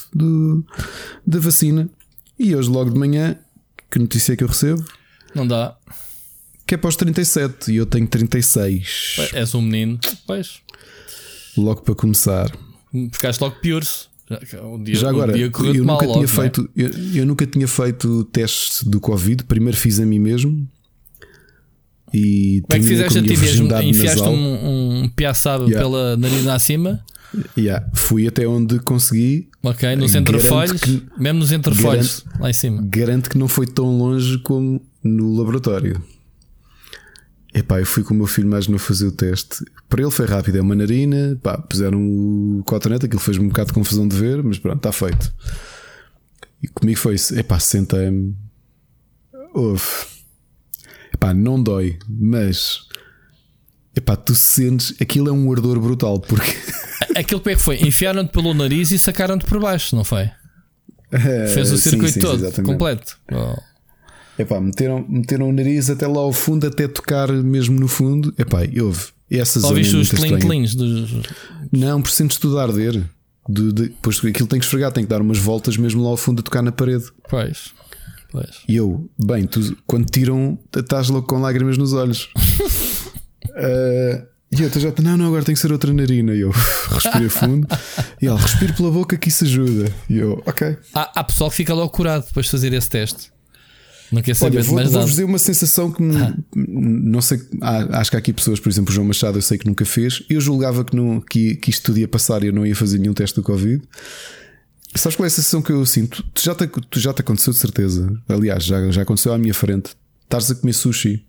da 1.27 1.39
vacina. 1.39 1.89
E 2.39 2.55
hoje, 2.55 2.69
logo 2.69 2.91
de 2.91 2.99
manhã, 2.99 3.37
que 3.91 3.99
notícia 3.99 4.33
é 4.33 4.37
que 4.37 4.45
eu 4.45 4.49
recebo? 4.49 4.85
Não 5.35 5.47
dá. 5.47 5.77
Que 6.67 6.75
é 6.75 6.79
para 6.79 6.89
os 6.89 6.97
37 6.97 7.73
e 7.73 7.77
eu 7.77 7.87
tenho 7.87 8.07
36. 8.07 9.17
És 9.33 9.55
um 9.55 9.63
menino. 9.63 9.99
Pois. 10.27 10.61
Logo 11.57 11.83
para 11.83 11.95
começar. 11.95 12.51
Ficaste 13.13 13.41
logo 13.41 13.57
piores. 13.61 14.09
Um 14.65 14.83
dia, 14.83 14.97
Já 14.97 15.09
agora, 15.11 15.33
um 15.33 15.37
eu 15.37 15.49
nunca 15.85 16.05
tinha 16.05 16.15
logo, 16.15 16.25
é? 16.25 16.27
feito, 16.27 16.69
eu, 16.77 16.91
eu 17.15 17.27
nunca 17.27 17.47
tinha 17.47 17.69
feito 17.69 18.25
testes 18.25 18.83
do 18.83 18.99
Covid. 19.01 19.45
Primeiro 19.45 19.77
fiz 19.77 20.01
a 20.01 20.05
mim 20.05 20.19
mesmo. 20.19 20.69
E 22.13 22.63
Como 22.67 22.77
é 22.77 22.81
que 22.81 22.87
fizeste 22.89 23.19
a 23.19 23.23
ti 23.23 23.37
mesmo? 23.37 23.67
Enfiaste 23.83 24.19
nasal. 24.21 24.33
um, 24.35 25.03
um 25.05 25.09
piaçado 25.09 25.65
Yeah. 25.69 25.81
pela 25.81 26.17
narina 26.17 26.55
acima, 26.55 27.05
Yeah, 27.57 27.87
fui 27.95 28.27
até 28.27 28.47
onde 28.47 28.79
consegui. 28.81 29.49
ok? 29.63 29.95
Nos 29.97 30.15
entrefolhos, 30.15 30.81
que- 30.81 31.03
mesmo 31.19 31.41
nos 31.41 31.53
entrefolhos, 31.53 32.25
lá 32.41 32.49
em 32.51 32.53
cima. 32.53 32.83
Garanto 32.87 33.29
que 33.31 33.37
não 33.39 33.49
foi 33.49 33.67
tão 33.67 33.99
longe 33.99 34.39
como 34.39 34.81
no 35.03 35.37
laboratório. 35.37 36.03
Epá, 37.55 37.81
eu 37.81 37.87
fui 37.87 38.03
com 38.03 38.13
o 38.13 38.17
meu 38.19 38.27
filho 38.27 38.49
mais 38.49 38.69
novo 38.69 38.83
fazer 38.83 39.07
o 39.07 39.13
teste. 39.13 39.65
Para 39.89 40.03
ele 40.03 40.11
foi 40.11 40.27
rápido, 40.27 40.57
é 40.59 40.61
uma 40.61 40.75
narina. 40.75 41.39
Pá, 41.43 41.57
puseram 41.57 41.99
o 42.03 42.63
cotonete, 42.67 43.07
aquilo 43.07 43.21
fez-me 43.21 43.45
um 43.45 43.49
bocado 43.49 43.69
de 43.69 43.73
confusão 43.75 44.07
de 44.07 44.15
ver, 44.17 44.43
mas 44.43 44.59
pronto, 44.59 44.77
está 44.77 44.93
feito. 44.93 45.33
E 46.63 46.69
comigo 46.69 46.99
foi 46.99 47.15
isso. 47.15 47.39
Epá, 47.39 47.59
sentei-me. 47.59 48.35
Houve. 49.55 49.83
Epá, 51.15 51.33
não 51.33 51.63
dói, 51.63 51.99
mas. 52.09 52.81
Epá, 53.95 54.17
tu 54.17 54.35
sentes. 54.35 54.95
Aquilo 55.01 55.29
é 55.31 55.33
um 55.33 55.51
ardor 55.51 55.81
brutal, 55.81 56.21
porque. 56.21 56.53
Aquilo 57.17 57.41
como 57.41 57.53
é 57.53 57.57
que 57.57 57.63
foi? 57.63 57.77
Enfiaram-te 57.81 58.31
pelo 58.33 58.53
nariz 58.55 58.91
e 58.91 58.99
sacaram-te 58.99 59.45
por 59.47 59.61
baixo, 59.61 59.95
não 59.97 60.05
foi? 60.05 60.31
Fez 61.11 61.71
o 61.71 61.75
Eh, 61.75 61.79
sim, 61.79 61.91
circuito 61.91 62.13
sim, 62.15 62.21
todo, 62.21 62.45
exatamente. 62.45 62.73
completo. 62.73 63.17
Oh. 63.33 63.57
Epá, 64.39 64.61
meteram, 64.61 65.05
meteram 65.09 65.49
o 65.49 65.53
nariz 65.53 65.89
até 65.89 66.07
lá 66.07 66.19
ao 66.21 66.33
fundo, 66.33 66.67
até 66.67 66.87
tocar 66.87 67.31
mesmo 67.33 67.79
no 67.79 67.89
fundo. 67.89 68.35
Epá, 68.39 68.65
e 68.65 68.81
houve. 68.81 69.07
Essa 69.31 69.59
zona 69.61 69.73
é 69.73 69.77
Ouviste 69.79 69.97
os 69.97 70.11
clean-cleans 70.11 70.75
dos. 70.75 71.11
Não, 71.73 72.01
por 72.03 72.11
sentes 72.11 72.37
tudo 72.39 72.59
a 72.59 72.63
arder. 72.65 73.03
De, 73.49 73.73
de, 73.73 73.95
pois 74.03 74.19
aquilo 74.19 74.47
tem 74.49 74.59
que 74.59 74.65
esfregar, 74.65 74.91
tem 74.93 75.05
que 75.05 75.11
dar 75.11 75.21
umas 75.21 75.39
voltas 75.39 75.77
mesmo 75.77 76.03
lá 76.03 76.11
ao 76.11 76.17
fundo 76.17 76.41
a 76.41 76.43
tocar 76.43 76.63
na 76.63 76.71
parede. 76.73 77.05
Pois. 77.29 77.73
Pois. 78.31 78.51
E 78.69 78.77
eu, 78.77 79.09
bem, 79.19 79.47
tu, 79.47 79.77
quando 79.87 80.05
tiram, 80.07 80.59
estás 80.77 81.09
logo 81.09 81.27
com 81.27 81.39
lágrimas 81.41 81.77
nos 81.79 81.93
olhos. 81.93 82.29
Ah, 83.59 84.23
e 84.53 84.63
eu, 84.63 84.71
tu 84.71 84.79
já, 84.81 84.93
não, 85.03 85.17
não, 85.17 85.27
agora 85.27 85.43
tem 85.45 85.55
que 85.55 85.61
ser 85.61 85.73
outra 85.73 85.93
narina. 85.93 86.33
E 86.35 86.41
eu, 86.41 86.51
respiro 86.91 87.29
fundo. 87.31 87.67
E 88.23 88.27
ele, 88.27 88.37
respiro 88.37 88.75
pela 88.75 88.91
boca 88.91 89.17
que 89.17 89.29
isso 89.29 89.45
ajuda. 89.45 89.93
E 90.09 90.19
eu, 90.19 90.43
ok. 90.47 90.77
Há, 90.95 91.21
há 91.21 91.25
pessoal 91.25 91.51
que 91.51 91.57
fica 91.57 91.75
logo 91.75 91.91
curado 91.91 92.25
depois 92.27 92.47
de 92.47 92.53
fazer 92.53 92.73
esse 92.73 92.89
teste. 92.89 93.31
Não 94.13 94.23
quer 94.23 94.37
saber 94.37 94.59
Olha, 94.59 94.65
vou- 94.65 94.75
mais 94.77 94.85
vou-vos 94.87 95.01
nada. 95.01 95.11
dizer 95.11 95.25
uma 95.25 95.39
sensação 95.39 95.91
que 95.91 96.01
me- 96.01 96.35
não 96.55 97.21
sei. 97.21 97.41
acho 97.91 98.09
que 98.11 98.17
há 98.17 98.21
aqui 98.21 98.33
pessoas, 98.33 98.61
por 98.61 98.69
exemplo, 98.69 98.93
o 98.93 98.95
João 98.95 99.07
Machado, 99.09 99.37
eu 99.37 99.43
sei 99.43 99.59
que 99.59 99.67
nunca 99.67 99.85
fez. 99.85 100.23
Eu 100.31 100.41
julgava 100.41 100.85
que, 100.85 100.95
não, 100.95 101.21
que, 101.21 101.57
que 101.57 101.71
isto 101.71 101.83
tudo 101.87 101.99
ia 101.99 102.07
passar 102.07 102.45
e 102.45 102.47
eu 102.47 102.53
não 102.53 102.65
ia 102.65 102.77
fazer 102.77 102.99
nenhum 102.99 103.13
teste 103.15 103.35
do 103.35 103.43
Covid. 103.43 103.83
Sabes 104.95 105.17
qual 105.17 105.25
é 105.25 105.27
a 105.27 105.31
sensação 105.31 105.61
que 105.61 105.73
eu 105.73 105.85
sinto? 105.85 106.23
Tu 106.33 106.43
já 106.43 106.55
te, 106.55 106.67
tu 106.69 107.01
já 107.01 107.13
te 107.13 107.21
aconteceu 107.21 107.53
de 107.53 107.59
certeza. 107.59 108.17
Aliás, 108.29 108.65
já, 108.65 108.91
já 108.93 109.03
aconteceu 109.03 109.33
à 109.33 109.39
minha 109.39 109.53
frente. 109.53 109.91
Estás 110.25 110.51
a 110.51 110.55
comer 110.55 110.73
sushi 110.73 111.27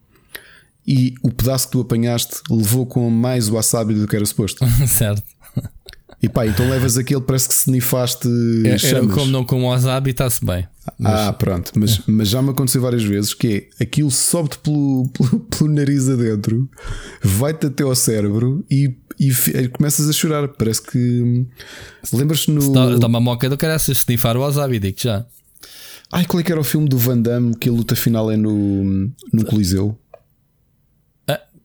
e 0.87 1.13
o 1.21 1.29
pedaço 1.31 1.65
que 1.67 1.71
tu 1.73 1.81
apanhaste 1.81 2.37
levou 2.49 2.85
com 2.85 3.09
mais 3.09 3.49
wasabi 3.49 3.93
do 3.93 4.07
que 4.07 4.15
era 4.15 4.25
suposto. 4.25 4.65
certo. 4.87 5.23
E 6.21 6.27
pá, 6.27 6.47
então 6.47 6.67
levas 6.67 6.97
aquele, 6.97 7.21
parece 7.21 7.47
que 7.47 7.53
se 7.53 7.69
nifaste 7.69 8.27
É, 8.65 8.99
como 9.13 9.27
não 9.31 9.43
com 9.43 9.67
wasabi, 9.67 10.09
está-se 10.11 10.43
bem. 10.43 10.67
Ah, 11.03 11.31
pronto, 11.33 11.71
mas, 11.75 12.01
mas 12.07 12.29
já 12.29 12.41
me 12.41 12.49
aconteceu 12.49 12.81
várias 12.81 13.03
vezes 13.03 13.33
que 13.35 13.67
é 13.79 13.83
aquilo 13.83 14.09
sobe-te 14.09 14.57
pelo, 14.59 15.07
pelo, 15.13 15.39
pelo 15.41 15.69
nariz 15.69 16.09
adentro, 16.09 16.67
vai-te 17.21 17.67
até 17.67 17.83
ao 17.83 17.93
cérebro 17.93 18.65
e, 18.71 18.95
e 19.19 19.29
fi- 19.31 19.67
começas 19.67 20.09
a 20.09 20.13
chorar. 20.13 20.47
Parece 20.47 20.81
que 20.81 21.45
lembras-te 22.11 22.49
no. 22.49 22.73
Dá, 22.73 22.95
dá 22.95 23.07
uma 23.07 23.19
moca 23.19 23.47
do 23.47 23.57
cara 23.57 23.77
se 23.77 23.91
snifar 23.91 24.35
o 24.37 24.39
wasabi, 24.39 24.79
digo 24.79 24.97
já. 24.99 25.23
Ai, 26.11 26.25
qual 26.25 26.39
é 26.39 26.43
que 26.43 26.51
era 26.51 26.61
o 26.61 26.63
filme 26.63 26.87
do 26.87 26.97
Van 26.97 27.21
Damme 27.21 27.53
que 27.55 27.67
a 27.69 27.71
luta 27.71 27.95
final 27.95 28.31
é 28.31 28.37
no, 28.37 29.11
no 29.33 29.45
Coliseu? 29.45 29.95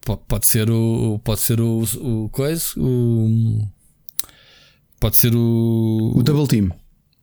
Po- 0.05 0.17
pode 0.17 0.47
ser 0.47 0.71
o. 0.71 1.21
Pode 1.25 1.41
ser 1.41 1.61
o. 1.61 1.83
o 2.01 2.29
coisa. 2.31 2.65
O. 2.77 3.61
Pode 5.01 5.17
ser 5.17 5.35
o. 5.35 6.13
O 6.15 6.23
Double 6.23 6.47
Team. 6.47 6.71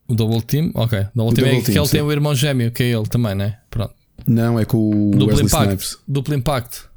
O 0.08 0.16
Double 0.16 0.42
Team? 0.42 0.72
Ok. 0.74 1.06
Double 1.14 1.36
Team 1.36 1.48
é 1.48 1.50
Double 1.52 1.66
que 1.66 1.72
Team, 1.72 1.84
ele 1.84 1.92
tem 1.92 2.02
sim. 2.02 2.06
o 2.08 2.12
irmão 2.12 2.34
gêmeo, 2.36 2.72
que 2.72 2.84
é 2.84 2.88
ele 2.92 3.08
também, 3.08 3.36
né? 3.36 3.60
Pronto. 3.70 3.94
Não, 4.28 4.60
é 4.60 4.66
com 4.66 4.78
o 4.90 5.12
Duplo 5.12 5.28
Wesley 5.28 5.46
Impact. 5.46 5.66
Snipes. 5.68 5.98
Duplo 6.08 6.34
Impacto. 6.36 6.90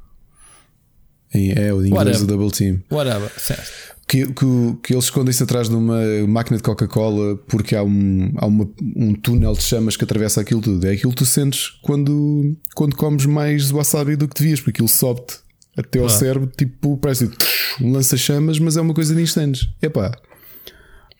É, 1.33 1.67
é 1.67 1.73
o 1.73 1.77
inglês 1.85 1.93
Whatever. 1.93 2.21
o 2.23 2.27
Double 2.27 2.51
Team. 2.51 2.81
Whatever. 2.91 3.31
Certo. 3.37 3.71
Que, 4.07 4.25
que, 4.27 4.45
que 4.83 4.93
eles 4.93 5.05
escondem-se 5.05 5.41
atrás 5.41 5.69
de 5.69 5.75
uma 5.75 5.99
máquina 6.27 6.57
de 6.57 6.63
Coca-Cola 6.63 7.37
porque 7.47 7.75
há, 7.75 7.83
um, 7.83 8.31
há 8.35 8.45
uma, 8.45 8.69
um 8.95 9.13
túnel 9.15 9.53
de 9.53 9.63
chamas 9.63 9.95
que 9.95 10.03
atravessa 10.03 10.41
aquilo 10.41 10.61
tudo. 10.61 10.85
É 10.85 10.91
aquilo 10.91 11.11
que 11.11 11.17
tu 11.19 11.25
sentes 11.25 11.69
quando, 11.81 12.55
quando 12.75 12.95
comes 12.95 13.25
mais 13.25 13.71
wasabi 13.71 14.15
do 14.15 14.27
que 14.27 14.35
devias, 14.39 14.59
porque 14.59 14.71
aquilo 14.71 14.89
sobe-te 14.89 15.37
até 15.77 15.99
ao 15.99 16.05
Claro. 16.05 16.19
cérebro, 16.19 16.51
tipo, 16.57 16.97
parece 16.97 17.29
um 17.81 17.91
lança-chamas, 17.91 18.59
mas 18.59 18.77
é 18.77 18.81
uma 18.81 18.93
coisa 18.93 19.13
de 19.15 19.21
instantes. 19.21 19.67
Epá, 19.81 20.11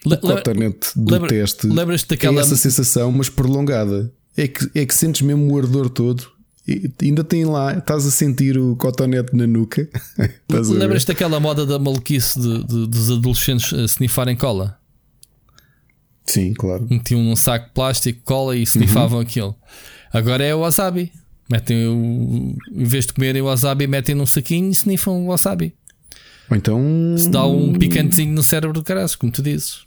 Le- 0.05 0.15
o 0.15 0.17
cotonete 0.19 0.87
do 0.95 1.11
lembra- 1.11 1.29
teste 1.29 1.67
lembras-te 1.67 2.05
é 2.13 2.15
daquela- 2.17 2.41
essa 2.41 2.55
sensação, 2.55 3.11
mas 3.11 3.29
prolongada. 3.29 4.11
É 4.35 4.47
que, 4.47 4.69
é 4.73 4.85
que 4.85 4.93
sentes 4.93 5.21
mesmo 5.21 5.51
o 5.53 5.57
ardor 5.57 5.89
todo. 5.89 6.31
E 6.67 6.89
ainda 7.01 7.23
tem 7.25 7.43
lá, 7.45 7.73
estás 7.77 8.05
a 8.05 8.11
sentir 8.11 8.57
o 8.57 8.75
cotonete 8.77 9.35
na 9.35 9.45
nuca. 9.45 9.87
Lembras-te 10.49 11.07
daquela 11.07 11.39
moda 11.39 11.65
da 11.65 11.77
maluquice 11.77 12.39
de, 12.39 12.63
de- 12.63 12.87
dos 12.87 13.11
adolescentes 13.11 13.73
a 13.73 13.83
sniffarem 13.83 14.35
cola? 14.35 14.79
Sim, 16.25 16.53
claro. 16.53 16.87
Metiam 16.89 17.19
um 17.19 17.35
saco 17.35 17.67
de 17.67 17.73
plástico, 17.73 18.21
cola 18.23 18.55
e 18.55 18.63
sniffavam 18.63 19.19
aquilo. 19.19 19.55
Agora 20.11 20.43
é 20.43 20.55
o 20.55 20.59
wasabi. 20.61 21.11
Metem 21.49 21.88
o, 21.88 22.56
em 22.71 22.84
vez 22.84 23.06
de 23.06 23.13
comerem 23.13 23.41
o 23.41 23.45
wasabi, 23.45 23.88
metem 23.88 24.15
num 24.15 24.25
saquinho 24.25 24.69
e 24.69 24.71
sniffam 24.71 25.23
o 25.23 25.27
wasabi. 25.27 25.73
Ou 26.49 26.58
então. 26.58 26.82
Se 27.17 27.29
dá 27.29 27.45
um 27.45 27.73
picantezinho 27.73 28.34
no 28.34 28.43
cérebro 28.43 28.73
do 28.73 28.84
caralho, 28.84 29.10
como 29.17 29.32
tu 29.32 29.41
dizes. 29.41 29.86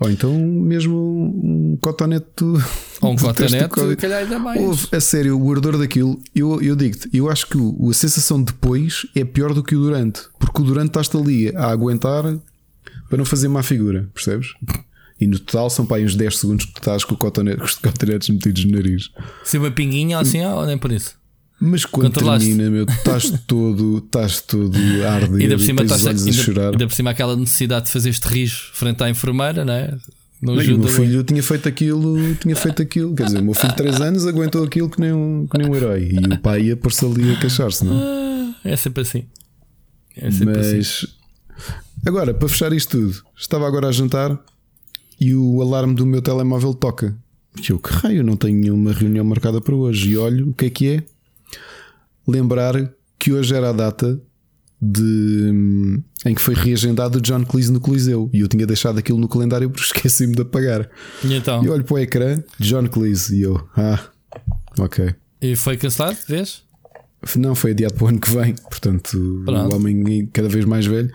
Ou 0.00 0.08
então 0.10 0.32
mesmo 0.32 0.96
um 0.96 1.76
cotonete 1.80 2.26
do, 2.36 2.62
Ou 3.00 3.12
um 3.12 3.16
cotonete, 3.16 3.80
se 3.80 3.96
calhar 3.96 4.22
ainda 4.22 4.38
mais. 4.38 4.60
Houve, 4.60 4.86
a 4.92 5.00
sério, 5.00 5.38
o 5.38 5.52
ardor 5.52 5.76
daquilo, 5.76 6.20
eu, 6.34 6.62
eu 6.62 6.76
digo-te, 6.76 7.08
eu 7.12 7.28
acho 7.28 7.48
que 7.48 7.58
o, 7.58 7.90
a 7.90 7.94
sensação 7.94 8.40
depois 8.40 9.06
é 9.14 9.24
pior 9.24 9.52
do 9.52 9.62
que 9.62 9.74
o 9.74 9.80
durante, 9.80 10.20
porque 10.38 10.62
o 10.62 10.64
durante 10.64 10.88
estás-te 10.88 11.16
ali 11.16 11.54
a 11.56 11.66
aguentar 11.70 12.22
para 13.08 13.18
não 13.18 13.24
fazer 13.24 13.48
má 13.48 13.62
figura, 13.62 14.08
percebes? 14.14 14.48
E 15.20 15.26
no 15.26 15.38
total 15.38 15.68
são 15.68 15.84
para 15.84 15.96
aí 15.96 16.04
uns 16.04 16.14
10 16.14 16.36
segundos 16.38 16.64
que 16.66 16.72
tu 16.74 16.78
estás 16.78 17.04
com, 17.04 17.14
cotonete, 17.16 17.58
com 17.58 17.64
os 17.64 17.74
cotonetes 17.74 18.28
metidos 18.28 18.64
no 18.64 18.72
nariz. 18.72 19.10
Se 19.44 19.58
uma 19.58 19.70
pinguinha 19.70 20.18
assim, 20.18 20.44
ou 20.44 20.64
nem 20.64 20.78
por 20.78 20.92
isso. 20.92 21.16
Mas 21.60 21.84
quando 21.84 22.12
termina, 22.12 22.70
meu, 22.70 22.84
estás 22.84 23.30
todo, 23.46 23.98
estás 24.06 24.40
todo 24.40 24.76
a 25.04 25.12
arder 25.12 25.40
E 25.40 25.42
ainda 25.42 25.56
por 25.56 25.62
e 25.62 25.66
cima, 25.66 25.84
tens 25.84 26.04
os 26.04 26.28
a- 26.28 26.32
chorar. 26.32 26.70
ainda 26.70 26.86
por 26.86 26.94
cima 26.94 27.10
aquela 27.10 27.34
necessidade 27.36 27.86
de 27.86 27.90
fazer 27.92 28.10
este 28.10 28.28
rijo 28.28 28.70
frente 28.74 29.02
à 29.02 29.10
enfermeira, 29.10 29.64
não 29.64 29.72
é? 29.72 29.92
Não 30.40 30.62
e 30.62 30.72
o 30.72 30.78
meu 30.78 30.88
filho 30.88 31.24
tinha 31.24 31.42
feito 31.42 31.68
aquilo, 31.68 32.36
tinha 32.36 32.54
feito 32.54 32.80
aquilo. 32.80 33.12
Quer 33.12 33.24
dizer, 33.24 33.40
o 33.40 33.44
meu 33.44 33.54
filho 33.54 33.70
de 33.70 33.76
3 33.76 33.98
anos 34.00 34.24
aguentou 34.24 34.62
aquilo 34.62 34.88
que 34.88 35.00
nem 35.00 35.12
um, 35.12 35.48
que 35.50 35.58
nem 35.58 35.68
um 35.68 35.74
herói. 35.74 36.10
E 36.12 36.32
o 36.32 36.38
pai 36.38 36.62
ia 36.62 36.76
pôr-se 36.76 37.04
ali 37.04 37.32
a 37.32 37.40
queixar-se, 37.40 37.84
não? 37.84 38.00
Ah, 38.00 38.54
É 38.64 38.76
sempre 38.76 39.02
assim. 39.02 39.24
É 40.16 40.30
sempre 40.30 40.60
assim. 40.60 40.76
Mas 40.76 41.06
agora, 42.06 42.32
para 42.32 42.48
fechar 42.48 42.72
isto 42.72 42.96
tudo, 43.00 43.20
estava 43.36 43.66
agora 43.66 43.88
a 43.88 43.92
jantar 43.92 44.38
e 45.20 45.34
o 45.34 45.60
alarme 45.62 45.94
do 45.94 46.06
meu 46.06 46.22
telemóvel 46.22 46.74
toca. 46.74 47.16
E 47.56 47.72
eu, 47.72 47.78
que 47.78 47.92
raio, 47.92 48.22
não 48.22 48.36
tenho 48.36 48.58
nenhuma 48.58 48.92
reunião 48.92 49.24
marcada 49.24 49.60
para 49.60 49.74
hoje. 49.74 50.10
E 50.10 50.16
olho, 50.16 50.50
o 50.50 50.54
que 50.54 50.66
é 50.66 50.70
que 50.70 50.88
é? 50.88 51.02
Lembrar 52.26 52.74
que 53.18 53.32
hoje 53.32 53.54
era 53.54 53.70
a 53.70 53.72
data 53.72 54.20
de 54.80 56.00
em 56.24 56.34
que 56.34 56.40
foi 56.40 56.54
reagendado 56.54 57.18
o 57.18 57.20
John 57.20 57.44
Cleese 57.44 57.72
no 57.72 57.80
Coliseu 57.80 58.30
e 58.32 58.40
eu 58.40 58.48
tinha 58.48 58.64
deixado 58.64 58.98
aquilo 58.98 59.18
no 59.18 59.28
calendário 59.28 59.68
porque 59.68 59.82
esqueci-me 59.86 60.34
de 60.34 60.42
apagar. 60.42 60.88
E 61.24 61.34
então? 61.34 61.64
E 61.64 61.68
olho 61.68 61.84
para 61.84 61.94
o 61.94 61.98
ecrã, 61.98 62.42
John 62.60 62.86
Cleese, 62.86 63.36
e 63.36 63.42
eu, 63.42 63.68
ah, 63.76 64.08
ok. 64.78 65.14
E 65.40 65.56
foi 65.56 65.76
cancelado, 65.76 66.18
vês? 66.28 66.62
Não, 67.36 67.54
foi 67.54 67.72
adiado 67.72 67.94
para 67.94 68.04
o 68.04 68.08
ano 68.08 68.20
que 68.20 68.30
vem, 68.30 68.54
portanto, 68.54 69.42
Pronto. 69.44 69.72
o 69.72 69.76
homem 69.76 70.26
cada 70.32 70.48
vez 70.48 70.64
mais 70.64 70.86
velho. 70.86 71.12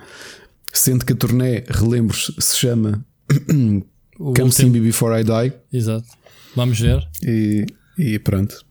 Sendo 0.74 1.06
que 1.06 1.14
a 1.14 1.16
turnê, 1.16 1.64
relembros, 1.70 2.34
se 2.40 2.58
chama 2.58 3.06
O 4.24 4.34
Come 4.34 4.52
See 4.52 4.70
Me 4.70 4.80
Before 4.80 5.20
I 5.20 5.24
Die, 5.24 5.54
Exato. 5.74 6.08
Vamos 6.56 6.80
ver. 6.80 7.06
e, 7.22 7.66
e 7.98 8.18
pronto. 8.20 8.64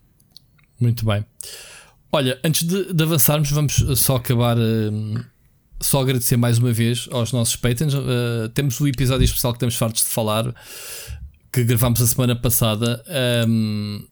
Muito 0.79 1.05
bem. 1.05 1.23
Olha, 2.11 2.39
antes 2.43 2.63
de, 2.63 2.91
de 2.91 3.03
avançarmos, 3.03 3.51
vamos 3.51 3.73
só 3.95 4.15
acabar. 4.15 4.57
hum, 4.57 5.15
só 5.79 6.01
agradecer 6.01 6.37
mais 6.37 6.57
uma 6.57 6.71
vez 6.71 7.07
aos 7.11 7.31
nossos 7.31 7.55
patrons. 7.55 7.93
Uh, 7.93 8.49
temos 8.53 8.79
o 8.79 8.87
episódio 8.87 9.25
especial 9.25 9.53
que 9.53 9.59
temos 9.59 9.75
fartos 9.75 10.03
de 10.03 10.09
falar, 10.09 10.55
que 11.51 11.63
gravámos 11.63 12.01
a 12.01 12.07
semana 12.07 12.35
passada. 12.35 13.03
hum, 13.47 14.03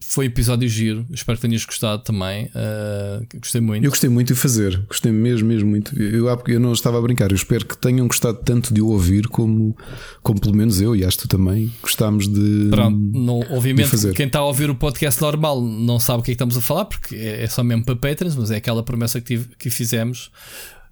foi 0.00 0.26
um 0.26 0.28
episódio 0.28 0.68
giro. 0.68 1.06
Espero 1.10 1.38
que 1.38 1.46
tenhas 1.46 1.64
gostado 1.64 2.02
também. 2.02 2.46
Uh, 2.46 3.26
gostei 3.38 3.60
muito. 3.60 3.84
Eu 3.84 3.90
gostei 3.90 4.10
muito 4.10 4.34
de 4.34 4.34
fazer, 4.34 4.76
gostei 4.88 5.12
mesmo, 5.12 5.48
mesmo 5.48 5.68
muito. 5.68 6.00
Eu, 6.00 6.26
eu 6.48 6.60
não 6.60 6.72
estava 6.72 6.98
a 6.98 7.00
brincar. 7.00 7.30
Eu 7.30 7.36
espero 7.36 7.66
que 7.66 7.76
tenham 7.76 8.06
gostado 8.06 8.38
tanto 8.44 8.72
de 8.72 8.80
o 8.80 8.88
ouvir 8.88 9.28
como, 9.28 9.76
como 10.22 10.40
pelo 10.40 10.54
menos 10.54 10.80
eu 10.80 10.96
e 10.96 11.04
acho 11.04 11.18
que 11.18 11.22
tu 11.24 11.28
também 11.28 11.72
gostámos 11.82 12.26
de. 12.26 12.68
Pronto, 12.70 12.98
não, 13.18 13.40
obviamente, 13.50 14.12
quem 14.12 14.26
está 14.26 14.40
a 14.40 14.44
ouvir 14.44 14.70
o 14.70 14.74
podcast 14.74 15.20
normal 15.20 15.62
não 15.62 16.00
sabe 16.00 16.20
o 16.20 16.22
que 16.22 16.30
é 16.30 16.32
que 16.32 16.36
estamos 16.36 16.56
a 16.56 16.60
falar, 16.60 16.86
porque 16.86 17.14
é, 17.14 17.44
é 17.44 17.46
só 17.46 17.62
mesmo 17.62 17.84
para 17.84 17.96
Patrons, 17.96 18.36
mas 18.36 18.50
é 18.50 18.56
aquela 18.56 18.82
promessa 18.82 19.20
que, 19.20 19.26
tive, 19.26 19.48
que 19.58 19.70
fizemos. 19.70 20.30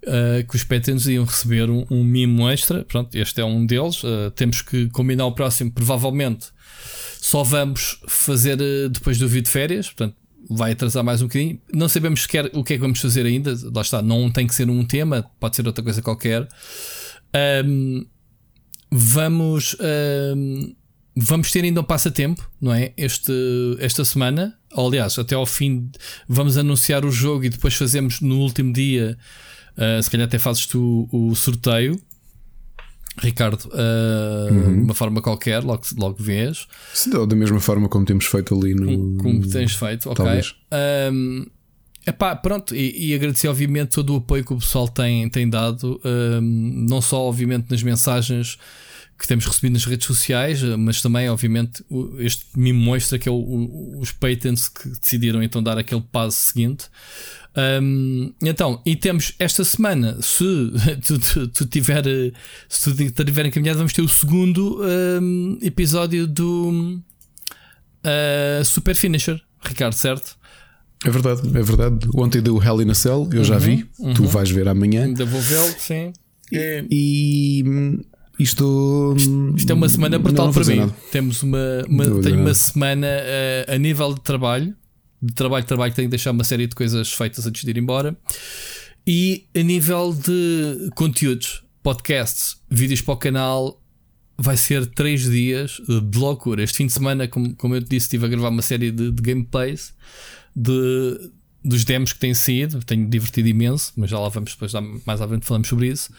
Uh, 0.04 0.46
que 0.48 0.54
os 0.54 0.62
Patrons 0.62 1.08
iam 1.08 1.24
receber 1.24 1.68
um, 1.68 1.84
um 1.90 2.04
mimo 2.04 2.48
extra. 2.48 2.84
Pronto, 2.84 3.16
este 3.16 3.40
é 3.40 3.44
um 3.44 3.66
deles. 3.66 4.04
Uh, 4.04 4.30
temos 4.34 4.62
que 4.62 4.88
combinar 4.90 5.26
o 5.26 5.32
próximo, 5.32 5.72
provavelmente 5.72 6.46
só 7.20 7.42
vamos 7.42 8.00
fazer 8.06 8.60
eh, 8.60 8.88
depois 8.88 9.18
do 9.18 9.28
vídeo 9.28 9.44
de 9.44 9.50
férias, 9.50 9.86
portanto, 9.86 10.16
vai 10.48 10.72
atrasar 10.72 11.04
mais 11.04 11.20
um 11.20 11.26
bocadinho. 11.26 11.60
Não 11.72 11.88
sabemos 11.88 12.22
sequer 12.22 12.50
o 12.54 12.64
que 12.64 12.74
é 12.74 12.76
que 12.76 12.80
vamos 12.80 13.00
fazer 13.00 13.26
ainda. 13.26 13.54
Lá 13.74 13.82
está, 13.82 14.00
não 14.00 14.30
tem 14.30 14.46
que 14.46 14.54
ser 14.54 14.68
um 14.70 14.84
tema, 14.84 15.28
pode 15.38 15.56
ser 15.56 15.66
outra 15.66 15.82
coisa 15.82 16.00
qualquer. 16.00 16.48
Um, 17.64 18.06
vamos. 18.90 19.76
Um, 20.34 20.74
vamos 21.14 21.50
ter 21.50 21.64
ainda 21.64 21.80
um 21.80 21.84
passatempo, 21.84 22.48
não 22.60 22.72
é? 22.72 22.92
Este, 22.96 23.32
esta 23.80 24.04
semana. 24.04 24.56
Aliás, 24.74 25.18
até 25.18 25.34
ao 25.34 25.46
fim, 25.46 25.90
vamos 26.28 26.56
anunciar 26.56 27.04
o 27.04 27.10
jogo 27.10 27.44
e 27.44 27.48
depois 27.48 27.74
fazemos 27.74 28.20
no 28.20 28.38
último 28.38 28.72
dia. 28.72 29.18
Uh, 29.76 30.02
se 30.02 30.10
calhar 30.10 30.26
até 30.26 30.38
fazes 30.38 30.66
tu 30.66 31.08
o 31.12 31.34
sorteio. 31.34 32.00
Ricardo, 33.18 33.64
uh, 33.66 34.52
uhum. 34.52 34.74
de 34.76 34.84
uma 34.84 34.94
forma 34.94 35.20
qualquer, 35.20 35.62
logo, 35.62 35.82
logo 35.96 36.16
vês. 36.18 36.66
Sim, 36.94 37.10
da 37.26 37.36
mesma 37.36 37.60
forma 37.60 37.88
como 37.88 38.04
temos 38.04 38.26
feito 38.26 38.54
ali 38.54 38.74
no. 38.74 38.86
Como, 38.86 39.16
como 39.18 39.48
tens 39.48 39.74
feito, 39.74 40.10
ok. 40.10 40.24
Um, 41.12 41.46
epá, 42.06 42.34
pronto, 42.36 42.74
e, 42.74 43.10
e, 43.10 43.14
agradecer, 43.14 43.48
obviamente, 43.48 43.90
todo 43.90 44.14
o 44.14 44.16
apoio 44.16 44.44
que 44.44 44.52
o 44.52 44.58
pessoal 44.58 44.88
tem, 44.88 45.28
tem 45.28 45.48
dado, 45.48 46.00
um, 46.04 46.86
não 46.88 47.00
só, 47.00 47.20
obviamente, 47.22 47.70
nas 47.70 47.82
mensagens 47.82 48.58
que 49.18 49.26
temos 49.26 49.44
recebido 49.46 49.72
nas 49.72 49.84
redes 49.84 50.06
sociais, 50.06 50.62
mas 50.62 51.02
também, 51.02 51.28
obviamente, 51.28 51.84
este 52.18 52.46
mimo 52.56 52.78
mostra 52.78 53.18
que 53.18 53.28
é 53.28 53.32
o, 53.32 53.34
o, 53.34 53.98
os 53.98 54.12
patents 54.12 54.68
que 54.68 54.88
decidiram 54.90 55.42
então 55.42 55.60
dar 55.60 55.76
aquele 55.76 56.00
passo 56.00 56.38
seguinte. 56.38 56.86
Um, 57.56 58.32
então, 58.42 58.80
e 58.86 58.94
temos 58.94 59.34
esta 59.38 59.64
semana, 59.64 60.18
se 60.22 60.44
tu, 61.06 61.18
tu, 61.18 61.48
tu 61.48 61.66
tiver, 61.66 62.04
se 62.68 62.94
tu 62.94 63.24
tiver 63.24 63.46
encaminhado, 63.46 63.78
vamos 63.78 63.92
ter 63.92 64.02
o 64.02 64.08
segundo 64.08 64.80
um, 64.80 65.58
episódio 65.60 66.26
do 66.26 67.00
uh, 68.04 68.64
Super 68.64 68.94
Finisher, 68.94 69.40
Ricardo, 69.60 69.94
certo? 69.94 70.36
É 71.04 71.10
verdade, 71.10 71.42
é 71.46 71.62
verdade. 71.62 72.08
Ontem 72.14 72.40
deu 72.40 72.62
Hell 72.62 72.82
in 72.82 72.90
a 72.90 72.94
Cell, 72.94 73.28
eu 73.32 73.38
uhum, 73.38 73.44
já 73.44 73.58
vi, 73.58 73.88
uhum. 73.98 74.14
tu 74.14 74.24
vais 74.24 74.50
ver 74.50 74.68
amanhã. 74.68 75.04
Ainda 75.04 75.24
vou 75.24 75.40
vê-lo, 75.40 75.74
sim. 75.78 76.12
E, 76.50 76.84
e 76.90 77.64
isto, 78.38 79.14
isto 79.56 79.70
é 79.70 79.74
uma 79.74 79.88
semana 79.88 80.18
brutal 80.18 80.52
para 80.52 80.64
mim. 80.64 80.76
Nada. 80.76 80.94
Temos 81.12 81.42
uma, 81.42 81.84
uma 81.88 82.04
tenho 82.22 82.40
uma 82.40 82.54
semana 82.54 83.06
uh, 83.06 83.74
a 83.74 83.78
nível 83.78 84.14
de 84.14 84.20
trabalho 84.20 84.74
de 85.20 85.34
trabalho, 85.34 85.64
trabalho, 85.64 85.92
tenho 85.92 86.08
que 86.08 86.10
deixar 86.10 86.30
uma 86.30 86.44
série 86.44 86.66
de 86.66 86.74
coisas 86.74 87.12
feitas 87.12 87.46
antes 87.46 87.64
de 87.64 87.70
ir 87.70 87.78
embora. 87.78 88.16
E 89.06 89.46
a 89.56 89.62
nível 89.62 90.12
de 90.14 90.90
conteúdos, 90.94 91.64
podcasts, 91.82 92.56
vídeos 92.70 93.00
para 93.00 93.14
o 93.14 93.16
canal, 93.16 93.82
vai 94.36 94.56
ser 94.56 94.86
três 94.86 95.22
dias 95.22 95.80
de 95.88 96.18
loucura. 96.18 96.62
Este 96.62 96.76
fim 96.76 96.86
de 96.86 96.92
semana, 96.92 97.26
como, 97.26 97.54
como 97.56 97.74
eu 97.74 97.82
te 97.82 97.88
disse, 97.88 98.04
estive 98.04 98.26
a 98.26 98.28
gravar 98.28 98.50
uma 98.50 98.62
série 98.62 98.92
de, 98.92 99.10
de 99.10 99.22
gameplays 99.22 99.94
de, 100.54 101.30
dos 101.64 101.84
demos 101.84 102.12
que 102.12 102.18
têm 102.18 102.34
saído. 102.34 102.84
Tenho 102.84 103.08
divertido 103.08 103.48
imenso, 103.48 103.92
mas 103.96 104.10
já 104.10 104.18
lá 104.18 104.28
vamos 104.28 104.52
depois, 104.52 104.72
mais 105.04 105.20
à 105.20 105.26
frente 105.26 105.44
falamos 105.44 105.68
sobre 105.68 105.88
isso. 105.88 106.10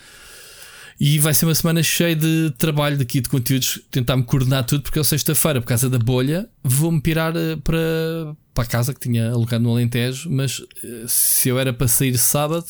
E 1.00 1.18
vai 1.18 1.34
ser 1.34 1.46
uma 1.46 1.56
semana 1.56 1.82
cheia 1.82 2.14
de 2.14 2.52
trabalho 2.58 2.98
daqui 2.98 3.22
de 3.22 3.30
conteúdos, 3.30 3.80
tentar-me 3.90 4.24
coordenar 4.24 4.66
tudo, 4.66 4.84
porque 4.84 5.00
eu 5.00 5.04
sexta-feira, 5.04 5.62
por 5.62 5.68
causa 5.68 5.90
da 5.90 5.98
bolha, 5.98 6.50
vou-me 6.62 7.00
pirar 7.00 7.34
eh, 7.38 7.56
para, 7.56 8.36
para 8.54 8.64
a 8.66 8.68
casa 8.68 8.94
que 8.94 9.00
tinha 9.00 9.32
alugado 9.32 9.64
no 9.64 9.72
Alentejo. 9.72 10.30
Mas 10.30 10.62
eh, 10.84 11.06
se 11.08 11.48
eu 11.48 11.58
era 11.58 11.72
para 11.72 11.88
sair 11.88 12.18
sábado, 12.18 12.66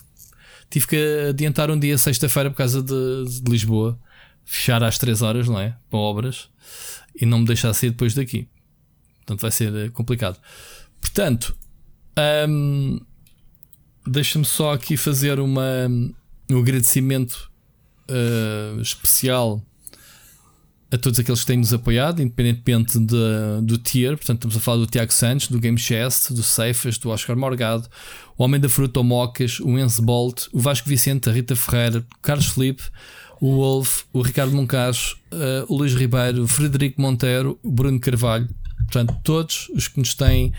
tive 0.70 0.86
que 0.86 1.28
adiantar 1.30 1.72
um 1.72 1.80
dia 1.80 1.98
sexta-feira 1.98 2.52
por 2.52 2.58
causa 2.58 2.84
de, 2.84 3.42
de, 3.42 3.50
Lisboa, 3.50 4.00
fechar 4.46 4.84
às 4.84 5.00
3 5.00 5.24
horas, 5.24 5.48
não 5.48 5.60
é? 5.60 5.76
Para 5.90 5.98
obras, 6.00 6.50
e 7.20 7.26
não 7.26 7.40
me 7.40 7.46
deixar 7.46 7.74
sair 7.74 7.90
depois 7.90 8.14
daqui. 8.14 8.48
Portanto, 9.18 9.42
vai 9.42 9.52
ser 9.52 9.74
eh, 9.76 9.90
complicado. 9.90 10.40
Portanto, 11.02 11.58
hum, 12.48 13.00
deixa-me 14.06 14.46
só 14.46 14.74
aqui 14.74 14.96
fazer 14.98 15.40
uma, 15.40 15.88
um 16.52 16.60
agradecimento 16.60 17.49
uh, 18.10 18.82
especial 18.82 19.64
a 20.92 20.98
todos 20.98 21.20
aqueles 21.20 21.42
que 21.42 21.46
têm 21.46 21.58
nos 21.58 21.72
apoiado, 21.72 22.22
independentemente 22.22 23.00
de, 23.00 23.62
do 23.62 23.78
tier. 23.78 24.18
Portanto, 24.18 24.40
estamos 24.40 24.58
a 24.58 24.60
falar 24.60 24.78
do 24.78 24.88
Tiago 24.88 25.14
Santos, 25.14 25.48
do 25.48 25.60
Game 25.60 25.78
Chest, 25.78 26.32
do 26.32 26.42
Ceifas, 26.42 26.98
do 26.98 27.10
Oscar 27.10 27.38
Morgado, 27.38 27.88
o 28.38 28.44
Homem 28.44 28.60
da 28.60 28.68
Fruta, 28.68 29.00
o 29.00 29.04
Mocas, 29.04 29.60
o 29.60 29.78
Enzo 29.78 30.02
Bolt, 30.02 30.48
o 30.52 30.60
Vasco 30.60 30.90
Vicente, 30.90 31.30
a 31.30 31.32
Rita 31.32 31.56
Ferreira, 31.56 32.00
o 32.00 32.22
Carlos 32.22 32.48
Felipe, 32.48 32.84
o 33.40 33.56
Wolf, 33.56 34.04
o 34.12 34.22
Ricardo 34.22 34.56
Moncacho, 34.56 35.16
uh, 35.32 35.72
o 35.72 35.78
Luís 35.78 35.94
Ribeiro, 35.94 36.44
o 36.44 36.48
Frederico 36.48 37.02
Monteiro, 37.02 37.60
o 37.64 37.72
Bruno 37.72 38.00
Carvalho. 38.00 38.50
Portanto, 38.80 39.16
todos 39.24 39.70
os 39.76 39.88
que 39.88 40.00
nos 40.00 40.16
têm 40.16 40.52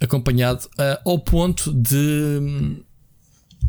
acompanhado 0.00 0.64
uh, 0.78 1.10
ao 1.10 1.18
ponto 1.18 1.70
de 1.72 2.82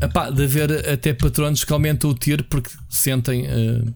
epá, 0.02 0.30
de 0.30 0.44
haver 0.44 0.90
até 0.90 1.14
patronos 1.14 1.64
que 1.64 1.74
aumentam 1.74 2.10
o 2.10 2.14
tier 2.14 2.44
porque 2.44 2.70
sentem 2.90 3.46
uh, 3.46 3.94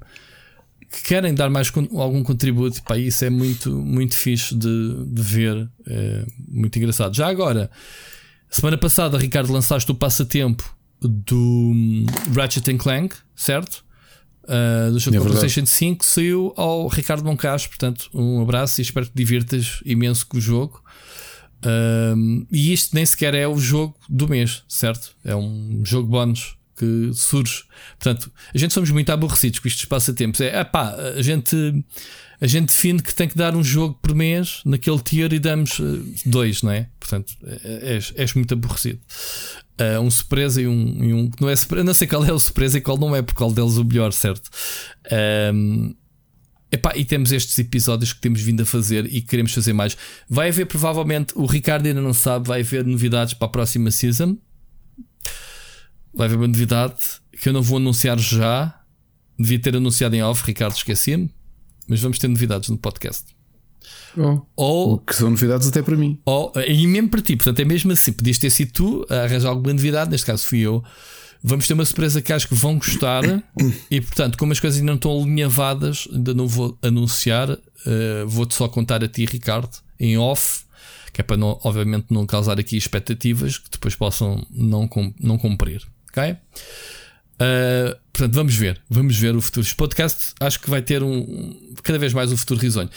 que 0.92 1.04
querem 1.04 1.34
dar 1.34 1.50
mais 1.50 1.72
algum 1.94 2.24
contributo. 2.24 2.80
Epá, 2.80 2.98
isso 2.98 3.24
é 3.26 3.30
muito, 3.30 3.72
muito 3.72 4.16
fixe 4.16 4.56
de, 4.56 5.06
de 5.06 5.22
ver, 5.22 5.70
é 5.88 6.26
muito 6.48 6.78
engraçado. 6.78 7.16
Já 7.16 7.28
agora, 7.28 7.70
semana 8.50 8.78
passada, 8.78 9.18
Ricardo, 9.18 9.52
lançaste 9.52 9.90
o 9.92 9.96
passatempo 9.96 10.78
do 11.02 11.38
hum, 11.38 12.06
Ratchet 12.36 12.78
Clank, 12.78 13.16
certo? 13.36 13.84
Uh, 14.44 14.92
do 14.92 15.00
jogo 15.00 15.16
é 15.16 15.20
PlayStation 15.20 15.64
5 15.64 16.04
saiu 16.04 16.54
ao 16.58 16.88
Ricardo 16.88 17.24
Moncacho. 17.24 17.70
Portanto, 17.70 18.10
um 18.14 18.42
abraço 18.42 18.82
e 18.82 18.84
espero 18.84 19.06
que 19.06 19.12
divirtas 19.14 19.80
imenso 19.86 20.26
com 20.26 20.38
o 20.38 20.42
jogo. 20.42 20.84
Um, 21.66 22.46
e 22.52 22.74
isto 22.74 22.96
nem 22.96 23.06
sequer 23.06 23.34
é 23.34 23.48
o 23.48 23.58
jogo 23.58 23.96
do 24.08 24.28
mês, 24.28 24.64
certo? 24.68 25.16
É 25.24 25.36
um 25.36 25.82
jogo 25.84 26.08
bónus 26.08 26.58
que 26.80 27.12
surge. 27.14 27.64
Portanto, 28.00 28.32
a 28.54 28.58
gente 28.58 28.74
somos 28.74 28.90
muito 28.90 29.10
aborrecidos 29.12 29.60
com 29.60 29.68
estes 29.68 29.86
passatempos. 29.86 30.40
É 30.40 30.64
pá, 30.64 30.96
a 30.96 31.22
gente, 31.22 31.56
a 32.40 32.48
gente 32.48 32.68
define 32.68 33.02
que 33.02 33.14
tem 33.14 33.28
que 33.28 33.38
dar 33.38 33.54
um 33.56 33.64
jogo 33.64 34.00
por 34.02 34.16
mês 34.16 34.62
naquele 34.66 35.00
tier 35.00 35.34
e 35.34 35.40
damos 35.40 35.78
uh, 35.80 36.06
dois, 36.26 36.62
não 36.62 36.72
é? 36.72 36.88
Portanto, 36.98 37.34
é, 37.44 37.60
é, 37.64 37.94
és, 37.96 38.14
és 38.16 38.34
muito 38.34 38.54
aborrecido. 38.54 39.00
Uh, 39.80 40.02
um 40.02 40.10
surpresa 40.10 40.62
e 40.62 40.68
um, 40.68 41.04
e 41.04 41.14
um 41.14 41.30
que 41.30 41.42
não 41.42 41.50
é 41.50 41.56
surpresa. 41.56 41.84
Não 41.84 41.94
sei 41.94 42.08
qual 42.08 42.24
é 42.24 42.32
o 42.32 42.40
surpresa 42.40 42.78
e 42.78 42.82
qual 42.82 42.98
não 42.98 43.14
é, 43.14 43.22
porque 43.22 43.38
qual 43.38 43.52
deles 43.52 43.76
o 43.76 43.84
melhor, 43.84 44.14
certo? 44.14 44.50
Um, 45.54 45.94
Epá, 46.72 46.94
e 46.96 47.04
temos 47.04 47.32
estes 47.32 47.58
episódios 47.58 48.14
que 48.14 48.22
temos 48.22 48.42
vindo 48.42 48.62
a 48.62 48.66
fazer 48.66 49.06
e 49.06 49.22
que 49.22 49.28
queremos 49.28 49.54
fazer 49.54 49.74
mais. 49.74 49.98
Vai 50.30 50.50
haver 50.50 50.66
provavelmente, 50.66 51.34
o 51.36 51.46
Ricardo 51.46 51.88
ainda 51.88 52.02
não 52.02 52.14
sabe, 52.14 52.48
vai 52.48 52.62
haver 52.62 52.86
novidades 52.86 53.34
para 53.34 53.48
a 53.48 53.50
próxima 53.50 53.90
season. 53.90 54.38
Vai 56.14 56.28
haver 56.28 56.38
uma 56.38 56.48
novidade 56.48 56.96
que 57.42 57.50
eu 57.50 57.54
não 57.54 57.62
vou 57.62 57.78
anunciar 57.78 58.20
já. 58.20 58.80
Devia 59.38 59.60
ter 59.60 59.76
anunciado 59.76 60.16
em 60.16 60.22
off, 60.22 60.46
Ricardo, 60.46 60.76
esqueci-me. 60.76 61.34
Mas 61.88 62.02
vamos 62.02 62.20
ter 62.20 62.28
novidades 62.28 62.70
no 62.70 62.78
podcast. 62.78 63.26
Oh, 64.18 64.42
ou 64.56 65.00
que 65.00 65.16
são 65.16 65.30
novidades 65.30 65.68
até 65.68 65.82
para 65.82 65.96
mim. 65.96 66.20
Ou, 66.26 66.52
e 66.68 66.86
mesmo 66.86 67.10
para 67.10 67.22
ti, 67.22 67.36
portanto 67.36 67.60
é 67.60 67.66
mesmo 67.66 67.92
assim. 67.92 68.12
Podias 68.12 68.38
ter 68.38 68.50
sido 68.50 68.72
tu 68.72 69.06
a 69.10 69.22
arranjar 69.22 69.50
alguma 69.50 69.74
novidade, 69.74 70.12
neste 70.12 70.26
caso 70.26 70.46
fui 70.46 70.60
eu. 70.60 70.84
Vamos 71.42 71.68
ter 71.68 71.74
uma 71.74 71.86
surpresa 71.86 72.22
que 72.22 72.34
acho 72.34 72.48
que 72.48 72.56
vão 72.56 72.78
gostar. 72.78 73.24
e 73.90 74.02
portanto, 74.02 74.38
como 74.38 74.52
as 74.52 74.60
coisas 74.60 74.80
ainda 74.80 74.92
não 74.92 74.96
estão 74.96 75.12
alinhavadas, 75.12 76.08
ainda 76.12 76.34
não 76.34 76.48
vou 76.48 76.78
anunciar. 76.82 77.52
Uh, 77.52 78.28
Vou-te 78.28 78.56
só 78.56 78.68
contar 78.68 79.04
a 79.04 79.08
ti, 79.08 79.26
Ricardo, 79.26 79.72
em 80.00 80.18
off, 80.18 80.64
que 81.14 81.22
é 81.22 81.24
para 81.24 81.38
não, 81.38 81.60
obviamente 81.64 82.08
não 82.10 82.26
causar 82.26 82.60
aqui 82.60 82.76
expectativas 82.76 83.58
que 83.58 83.70
depois 83.72 83.96
possam 83.96 84.46
não, 84.52 84.90
não 85.20 85.38
cumprir. 85.38 85.82
Ok? 86.10 86.36
Uh, 87.40 87.98
portanto, 88.12 88.34
vamos 88.34 88.56
ver. 88.56 88.82
Vamos 88.90 89.18
ver 89.18 89.36
o 89.36 89.42
futuro. 89.42 89.66
Este 89.66 89.76
podcast 89.76 90.34
acho 90.42 90.60
que 90.60 90.70
vai 90.70 90.82
ter 90.82 91.02
um, 91.02 91.74
cada 91.82 91.98
vez 91.98 92.14
mais 92.14 92.32
um 92.32 92.38
futuro 92.38 92.60
risonho. 92.60 92.90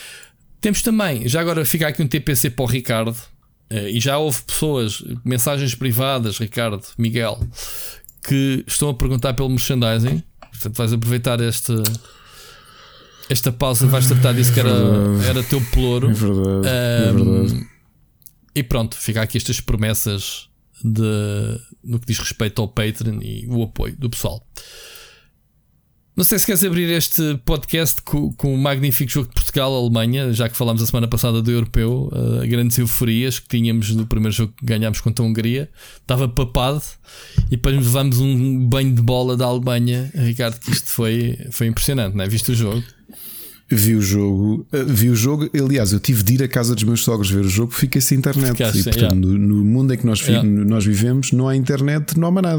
Temos 0.60 0.82
também, 0.82 1.28
já 1.28 1.40
agora 1.40 1.64
fica 1.64 1.88
aqui 1.88 2.02
um 2.02 2.08
TPC 2.08 2.50
para 2.50 2.64
o 2.64 2.66
Ricardo. 2.66 3.16
Uh, 3.70 3.88
e 3.88 4.00
já 4.00 4.18
houve 4.18 4.42
pessoas, 4.42 5.02
mensagens 5.24 5.74
privadas, 5.74 6.38
Ricardo, 6.38 6.84
Miguel, 6.98 7.40
que 8.22 8.64
estão 8.66 8.88
a 8.88 8.94
perguntar 8.94 9.34
pelo 9.34 9.48
merchandising. 9.48 10.22
Portanto, 10.50 10.76
vais 10.76 10.92
aproveitar 10.92 11.40
este, 11.40 11.72
esta 13.28 13.50
pausa, 13.50 13.86
vais 13.86 14.06
tratar 14.06 14.32
disso 14.32 14.52
que 14.52 14.60
era, 14.60 14.70
era 15.28 15.42
teu 15.42 15.60
pelouro. 15.72 16.10
É 16.10 16.12
verdade. 16.12 16.68
É 16.68 17.12
verdade. 17.12 17.66
e 18.54 18.62
pronto, 18.62 18.96
fica 18.96 19.22
aqui 19.22 19.38
estas 19.38 19.60
promessas 19.60 20.48
de, 20.84 21.60
no 21.82 21.98
que 21.98 22.06
diz 22.06 22.18
respeito 22.18 22.60
ao 22.60 22.68
Patreon 22.68 23.20
e 23.22 23.46
o 23.48 23.62
apoio 23.62 23.96
do 23.96 24.10
pessoal. 24.10 24.46
Não 26.14 26.24
sei 26.24 26.38
se 26.38 26.44
queres 26.44 26.62
abrir 26.62 26.90
este 26.90 27.40
podcast 27.42 28.02
com, 28.02 28.30
com 28.34 28.54
o 28.54 28.58
magnífico 28.58 29.10
jogo 29.10 29.28
de 29.28 29.34
Portugal-Alemanha, 29.34 30.30
já 30.34 30.46
que 30.46 30.54
falámos 30.54 30.82
a 30.82 30.86
semana 30.86 31.08
passada 31.08 31.40
do 31.40 31.50
europeu, 31.50 32.10
uh, 32.12 32.46
grandes 32.46 32.76
euforias 32.76 33.38
que 33.38 33.48
tínhamos 33.48 33.94
no 33.94 34.06
primeiro 34.06 34.30
jogo 34.36 34.52
que 34.58 34.66
ganhámos 34.66 35.00
contra 35.00 35.24
a 35.24 35.26
Hungria. 35.26 35.70
Estava 36.02 36.28
papado 36.28 36.82
e 37.46 37.52
depois 37.52 37.74
levamos 37.76 38.20
um 38.20 38.68
banho 38.68 38.94
de 38.94 39.00
bola 39.00 39.38
da 39.38 39.46
Alemanha. 39.46 40.12
Ricardo, 40.14 40.60
que 40.60 40.70
isto 40.70 40.90
foi, 40.90 41.38
foi 41.50 41.66
impressionante, 41.68 42.14
não 42.14 42.24
é? 42.24 42.28
Viste 42.28 42.52
o 42.52 42.54
jogo? 42.54 42.84
Vi 43.74 43.94
o 43.94 44.02
jogo, 44.02 44.66
uh, 44.72 44.84
vi 44.86 45.08
o 45.08 45.14
jogo. 45.16 45.48
Aliás, 45.54 45.92
eu 45.92 46.00
tive 46.00 46.22
de 46.22 46.34
ir 46.34 46.42
à 46.42 46.48
casa 46.48 46.74
dos 46.74 46.84
meus 46.84 47.02
sogros 47.02 47.30
ver 47.30 47.44
o 47.44 47.48
jogo, 47.48 47.72
fiquei 47.72 48.00
sem 48.00 48.18
internet. 48.18 48.52
Ficaste, 48.52 48.80
e, 48.80 48.82
portanto, 48.84 49.00
yeah. 49.02 49.14
no, 49.14 49.38
no 49.38 49.64
mundo 49.64 49.94
em 49.94 49.96
que 49.96 50.06
nós, 50.06 50.20
Yeah. 50.22 50.48
nós 50.48 50.84
vivemos, 50.84 51.32
não 51.32 51.48
há 51.48 51.56
internet, 51.56 52.18
não 52.18 52.28
há 52.28 52.42
nada. 52.42 52.56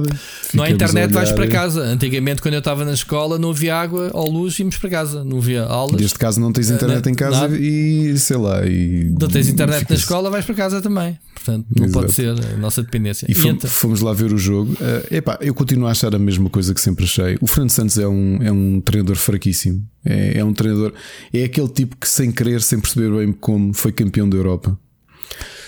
não 0.53 0.63
há 0.63 0.67
Ficamos 0.67 0.71
internet, 0.73 1.11
vais 1.13 1.31
para 1.31 1.47
casa. 1.47 1.81
Antigamente, 1.81 2.41
quando 2.41 2.55
eu 2.55 2.59
estava 2.59 2.83
na 2.83 2.93
escola, 2.93 3.37
não 3.39 3.51
havia 3.51 3.75
água 3.75 4.09
ou 4.13 4.29
luz, 4.29 4.57
íamos 4.59 4.77
para 4.77 4.89
casa. 4.89 5.23
Não 5.23 5.37
havia 5.37 5.63
aulas. 5.63 6.01
Neste 6.01 6.17
caso, 6.19 6.39
não 6.41 6.51
tens 6.51 6.69
internet 6.69 7.05
Eh, 7.07 7.11
em 7.11 7.15
casa 7.15 7.41
nada. 7.41 7.57
e 7.57 8.17
sei 8.17 8.37
lá. 8.37 8.65
E, 8.65 9.13
Não 9.19 9.27
tens 9.27 9.47
internet 9.47 9.85
na 9.89 9.95
escola, 9.95 10.29
vais 10.29 10.43
para 10.45 10.55
casa 10.55 10.81
também. 10.81 11.17
Portanto, 11.33 11.65
não 11.75 11.85
Exato. 11.85 11.99
pode 11.99 12.13
ser 12.13 12.29
a 12.29 12.57
nossa 12.57 12.81
dependência. 12.81 13.25
E 13.27 13.31
E 13.31 13.35
fomos, 13.35 13.55
então- 13.57 13.69
fomos 13.69 14.01
lá 14.01 14.13
ver 14.13 14.31
o 14.33 14.37
jogo. 14.37 14.75
Eh, 14.81 15.17
epá, 15.17 15.37
eu 15.41 15.53
continuo 15.53 15.87
a 15.87 15.91
achar 15.91 16.13
a 16.15 16.19
mesma 16.19 16.49
coisa 16.49 16.73
que 16.73 16.81
sempre 16.81 17.05
achei. 17.05 17.37
O 17.41 17.47
Fernando 17.47 17.69
Santos 17.71 17.97
é 17.97 18.07
um, 18.07 18.39
é 18.41 18.51
um 18.51 18.81
treinador 18.81 19.15
fraquíssimo. 19.15 19.83
É, 20.05 20.39
é 20.39 20.43
um 20.45 20.53
treinador. 20.53 20.93
É 21.33 21.43
aquele 21.43 21.69
tipo 21.69 21.95
que, 21.97 22.07
sem 22.07 22.31
querer, 22.31 22.61
sem 22.61 22.79
perceber 22.79 23.09
bem 23.17 23.31
como, 23.33 23.73
foi 23.73 23.91
campeão 23.91 24.27
da 24.29 24.35
Europa. 24.37 24.77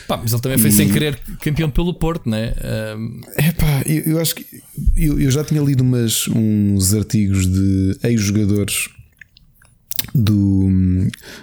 Pá, 0.07 0.17
mas 0.17 0.33
ele 0.33 0.41
também 0.41 0.57
foi 0.57 0.69
E- 0.69 0.73
sem 0.73 0.89
querer 0.91 1.17
campeão 1.41 1.69
pelo 1.69 1.93
Porto, 1.93 2.29
né? 2.29 2.53
Ahm, 2.63 3.21
Epá, 3.37 3.81
eu, 3.87 4.13
eu 4.13 4.19
acho 4.21 4.35
que. 4.35 4.45
Eu, 4.95 5.19
eu 5.19 5.31
já 5.31 5.43
tinha 5.43 5.61
lido 5.61 5.81
umas, 5.81 6.27
uns 6.27 6.93
artigos 6.93 7.47
de 7.47 7.97
ex-jogadores. 8.03 8.89
Do 10.13 10.69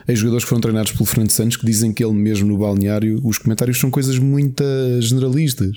ex-jogadores 0.09 0.45
que 0.45 0.49
foram 0.49 0.61
treinados 0.61 0.93
pelo 0.93 1.05
Fernando 1.05 1.31
Santos 1.31 1.57
que 1.57 1.67
dizem 1.67 1.93
que 1.93 2.03
ele 2.05 2.15
mesmo 2.15 2.49
no 2.49 2.57
balneário 2.59 3.21
os 3.25 3.37
comentários 3.39 3.79
são 3.79 3.91
coisas 3.91 4.19
muito 4.19 4.65
generalistas. 5.01 5.77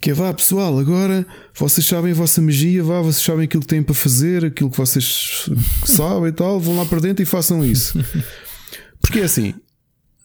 Que 0.00 0.10
é 0.10 0.14
vá 0.14 0.32
pessoal, 0.32 0.78
agora 0.78 1.26
vocês 1.54 1.86
sabem 1.86 2.12
a 2.12 2.14
vossa 2.14 2.40
magia, 2.42 2.82
vá, 2.82 3.00
vocês 3.00 3.24
sabem 3.24 3.44
aquilo 3.44 3.62
que 3.62 3.68
têm 3.68 3.82
para 3.82 3.94
fazer, 3.94 4.44
aquilo 4.44 4.70
que 4.70 4.76
vocês 4.78 5.48
sabem 5.84 6.28
e 6.30 6.32
tal, 6.32 6.58
vão 6.58 6.76
lá 6.76 6.84
para 6.86 7.00
dentro 7.00 7.22
e 7.22 7.26
façam 7.26 7.64
isso. 7.64 7.98
Porque 9.00 9.20
é 9.20 9.24
assim, 9.24 9.54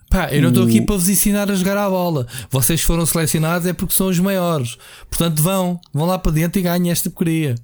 Pá, 0.09 0.31
eu 0.31 0.41
não 0.43 0.49
estou 0.49 0.65
aqui 0.65 0.81
para 0.81 0.95
vos 0.95 1.09
ensinar 1.09 1.49
a 1.49 1.55
jogar 1.55 1.75
à 1.77 1.89
bola. 1.89 2.27
Vocês 2.51 2.81
foram 2.81 3.03
selecionados 3.05 3.65
é 3.67 3.73
porque 3.73 3.95
são 3.95 4.07
os 4.09 4.19
maiores. 4.19 4.77
Portanto, 5.09 5.41
vão, 5.41 5.79
vão 5.91 6.05
lá 6.05 6.19
para 6.19 6.31
dentro 6.33 6.59
e 6.59 6.63
ganhem 6.63 6.91
esta 6.91 7.09
porcaria. 7.09 7.55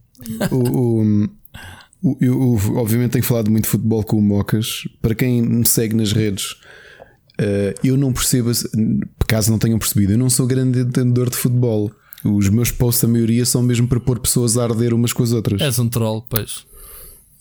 o, 0.49 0.55
o- 0.55 1.01
o- 1.23 1.29
eu, 2.03 2.17
eu, 2.21 2.77
obviamente 2.77 3.11
tenho 3.11 3.23
falado 3.23 3.51
muito 3.51 3.65
de 3.65 3.69
futebol 3.69 4.03
com 4.03 4.17
o 4.17 4.21
Mocas. 4.21 4.87
Para 5.01 5.15
quem 5.15 5.41
me 5.41 5.65
segue 5.65 5.95
nas 5.95 6.11
redes, 6.11 6.55
eh, 7.37 7.75
eu 7.83 7.97
não 7.97 8.13
percebo, 8.13 8.51
caso 9.27 9.51
não 9.51 9.59
tenham 9.59 9.77
percebido, 9.77 10.13
eu 10.13 10.17
não 10.17 10.29
sou 10.29 10.47
grande 10.47 10.79
entendedor 10.79 11.29
de 11.29 11.37
futebol. 11.37 11.91
Os 12.23 12.49
meus 12.49 12.69
posts, 12.69 13.03
a 13.03 13.07
maioria, 13.07 13.45
são 13.45 13.61
mesmo 13.61 13.87
para 13.87 13.99
pôr 13.99 14.19
pessoas 14.19 14.57
a 14.57 14.63
arder 14.63 14.93
umas 14.93 15.13
com 15.13 15.23
as 15.23 15.31
outras. 15.31 15.61
És 15.61 15.79
um 15.79 15.87
troll, 15.87 16.25
pois. 16.29 16.65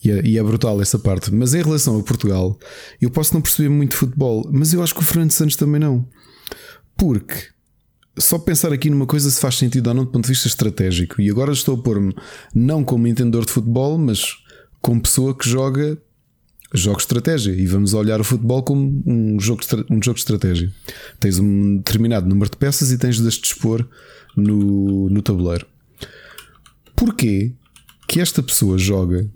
E 0.05 0.11
é, 0.11 0.25
e 0.25 0.38
é 0.38 0.42
brutal 0.42 0.81
essa 0.81 0.99
parte. 0.99 1.35
Mas 1.35 1.53
em 1.55 1.62
relação 1.62 1.99
a 1.99 2.03
Portugal, 2.03 2.57
eu 3.01 3.11
posso 3.11 3.35
não 3.35 3.40
perceber 3.40 3.68
muito 3.68 3.90
de 3.90 3.97
futebol, 3.97 4.49
mas 4.53 4.73
eu 4.73 4.83
acho 4.83 4.94
que 4.94 5.01
o 5.01 5.05
Fernando 5.05 5.33
Santos 5.33 5.57
também 5.57 5.81
não. 5.81 6.07
Porque 6.97 7.49
só 8.16 8.38
pensar 8.38 8.73
aqui 8.73 8.90
numa 8.90 9.07
coisa 9.07 9.31
se 9.31 9.40
faz 9.40 9.57
sentido 9.57 9.88
ou 9.88 9.94
não 9.94 10.05
do 10.05 10.11
ponto 10.11 10.25
de 10.25 10.31
vista 10.31 10.47
estratégico. 10.47 11.21
E 11.21 11.31
agora 11.31 11.53
estou 11.53 11.77
a 11.77 11.79
pôr-me 11.79 12.14
não 12.55 12.85
como 12.85 13.07
entendedor 13.07 13.44
de 13.44 13.53
futebol, 13.53 13.99
mas 13.99 14.37
como 14.80 15.02
pessoa 15.02 15.34
que 15.34 15.48
joga 15.48 15.98
jogos 16.72 17.02
de 17.02 17.06
estratégia. 17.06 17.52
E 17.52 17.66
vamos 17.66 17.94
olhar 17.94 18.20
o 18.20 18.24
futebol 18.24 18.62
como 18.62 19.02
um 19.06 19.40
jogo, 19.40 19.62
de 19.62 19.92
um 19.92 20.02
jogo 20.02 20.14
de 20.14 20.20
estratégia. 20.20 20.72
Tens 21.18 21.38
um 21.38 21.78
determinado 21.78 22.28
número 22.28 22.50
de 22.50 22.56
peças 22.56 22.90
e 22.90 22.98
tens 22.98 23.20
de 23.20 23.26
as 23.26 23.34
dispor 23.34 23.86
no, 24.36 25.08
no 25.08 25.22
tabuleiro. 25.22 25.66
Porquê 26.94 27.52
que 28.06 28.20
esta 28.20 28.42
pessoa 28.42 28.78
joga 28.78 29.28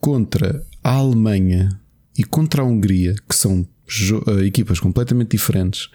contra 0.00 0.64
a 0.82 0.94
Alemanha 0.94 1.68
e 2.18 2.24
contra 2.24 2.62
a 2.62 2.64
Hungria, 2.64 3.14
que 3.28 3.34
são 3.34 3.66
eh, 4.26 4.44
equipas 4.44 4.80
completamente 4.80 5.30
diferentes, 5.30 5.88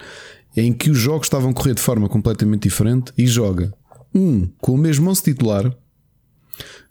em 0.55 0.73
que 0.73 0.89
os 0.89 0.97
jogos 0.97 1.27
estavam 1.27 1.51
a 1.51 1.53
correr 1.53 1.75
de 1.75 1.81
forma 1.81 2.09
completamente 2.09 2.63
diferente, 2.63 3.11
e 3.17 3.27
joga 3.27 3.73
um 4.15 4.47
com 4.59 4.73
o 4.73 4.77
mesmo 4.77 5.09
11 5.09 5.21
titular, 5.21 5.75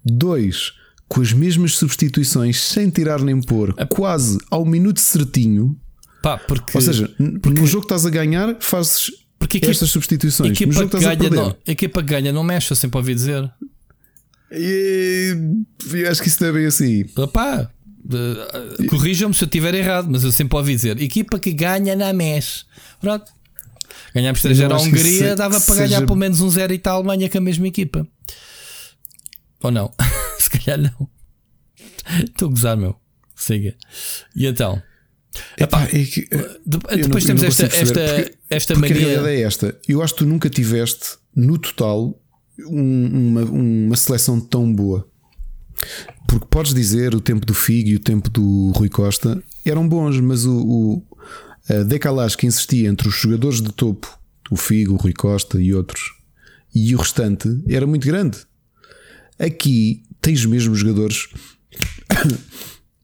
dois 0.05 0.73
com 1.09 1.21
as 1.21 1.33
mesmas 1.33 1.75
substituições, 1.75 2.61
sem 2.61 2.91
tirar 2.91 3.21
nem 3.21 3.41
pôr, 3.41 3.75
quase 3.89 4.39
ao 4.51 4.65
minuto 4.65 5.01
certinho. 5.01 5.77
Pá, 6.23 6.37
porque. 6.39 6.77
Ou 6.77 6.81
seja, 6.83 7.09
n- 7.21 7.41
no 7.45 7.67
jogo 7.67 7.87
que 7.87 7.95
estás 7.95 8.05
a 8.07 8.11
ganhar, 8.11 8.57
fazes 8.61 9.11
Porque 9.39 9.57
a 9.57 9.59
equipa- 9.59 9.71
estas 9.73 9.89
a 9.91 9.93
substituições. 9.93 10.49
No 10.51 10.55
equipa, 10.55 10.73
jogo 10.73 10.89
que 10.91 10.97
estás 10.97 11.05
a 11.13 11.15
ganha, 11.15 11.31
perder. 11.31 11.37
não, 11.45 11.57
a 11.67 11.71
equipa 11.71 12.03
que 12.03 12.09
ganha 12.09 12.33
não 12.33 12.43
mexe, 12.43 12.73
eu 12.73 12.77
sempre 12.77 12.99
ouvi 12.99 13.15
dizer. 13.15 13.49
E, 14.51 15.37
eu 15.93 16.11
acho 16.11 16.23
que 16.23 16.29
isso 16.29 16.43
não 16.43 16.51
é 16.51 16.53
bem 16.53 16.67
assim. 16.67 17.05
Opá, 17.17 17.71
eh, 18.13 18.87
corrijam-me 18.89 19.35
se 19.35 19.43
eu 19.43 19.47
estiver 19.47 19.75
errado, 19.75 20.09
mas 20.11 20.25
eu 20.25 20.33
sempre 20.33 20.57
ouvi 20.57 20.75
dizer: 20.75 21.01
equipa 21.01 21.39
que 21.39 21.53
ganha 21.53 21.95
não 21.97 22.13
mexe. 22.15 22.65
Pronto. 23.01 23.25
Ganhámos 24.15 24.41
3 24.43 24.59
Eu 24.61 24.71
a 24.73 24.77
acho 24.77 24.85
que 24.85 24.91
Hungria, 24.91 25.31
se- 25.31 25.35
dava 25.37 25.61
para 25.61 25.75
ganhar 25.75 25.89
seja- 25.89 26.03
pelo 26.07 26.17
menos 26.17 26.41
um 26.41 26.49
0 26.51 26.73
e 26.73 26.79
tal 26.79 26.95
a 26.95 26.97
Alemanha 26.99 27.29
com 27.29 27.39
a 27.39 27.41
mesma 27.41 27.67
equipa. 27.69 28.07
Ou 29.63 29.71
não? 29.71 29.93
se 30.47 30.59
calhar 30.59 30.79
não. 30.81 31.09
Estou 32.25 32.49
a 32.49 32.51
gozar, 32.51 32.77
meu. 32.77 32.97
Siga. 33.35 33.75
E 34.35 34.47
então? 34.47 34.81
Epá, 35.59 35.85
é 35.85 36.05
que- 36.05 36.27
Eu 36.33 36.61
depois 36.67 37.25
não- 37.25 37.37
temos 37.37 37.43
esta, 37.43 37.69
perceber, 37.69 38.01
esta, 38.01 38.15
porque- 38.25 38.39
esta 38.51 38.75
Porque 38.75 38.93
a 38.93 38.95
mania. 38.95 39.07
realidade 39.09 39.37
é 39.37 39.41
esta. 39.43 39.81
Eu 39.87 40.03
acho 40.03 40.15
que 40.15 40.19
tu 40.21 40.27
nunca 40.27 40.49
tiveste, 40.49 41.19
no 41.35 41.59
total, 41.59 42.19
um- 42.67 43.29
uma, 43.29 43.43
uma 43.43 43.97
seleção 43.97 44.41
tão 44.41 44.73
boa. 44.73 45.07
Porque 46.27 46.47
podes 46.47 46.73
dizer 46.73 47.15
o 47.15 47.21
tempo 47.21 47.45
do 47.45 47.53
Figo 47.53 47.91
e 47.91 47.97
o 47.97 48.01
tempo 48.01 48.31
do 48.31 48.71
Rui 48.75 48.89
Costa 48.89 49.43
eram 49.65 49.87
bons, 49.87 50.19
mas 50.21 50.47
o, 50.47 50.57
o 50.59 51.07
a 51.69 51.83
decalagem 51.83 52.39
que 52.39 52.47
existia 52.47 52.89
entre 52.89 53.07
os 53.09 53.15
jogadores 53.15 53.61
de 53.61 53.71
topo, 53.73 54.19
o 54.51 54.57
Figo, 54.57 54.95
o 54.95 54.97
Rui 54.97 55.13
Costa 55.13 55.61
e 55.61 55.75
outros, 55.75 56.03
e 56.75 56.95
o 56.95 56.99
restante 56.99 57.49
era 57.69 57.87
muito 57.87 58.07
grande. 58.07 58.39
Aqui 59.39 60.03
tens 60.27 60.45
mesmo 60.45 60.75
jogadores 60.75 61.29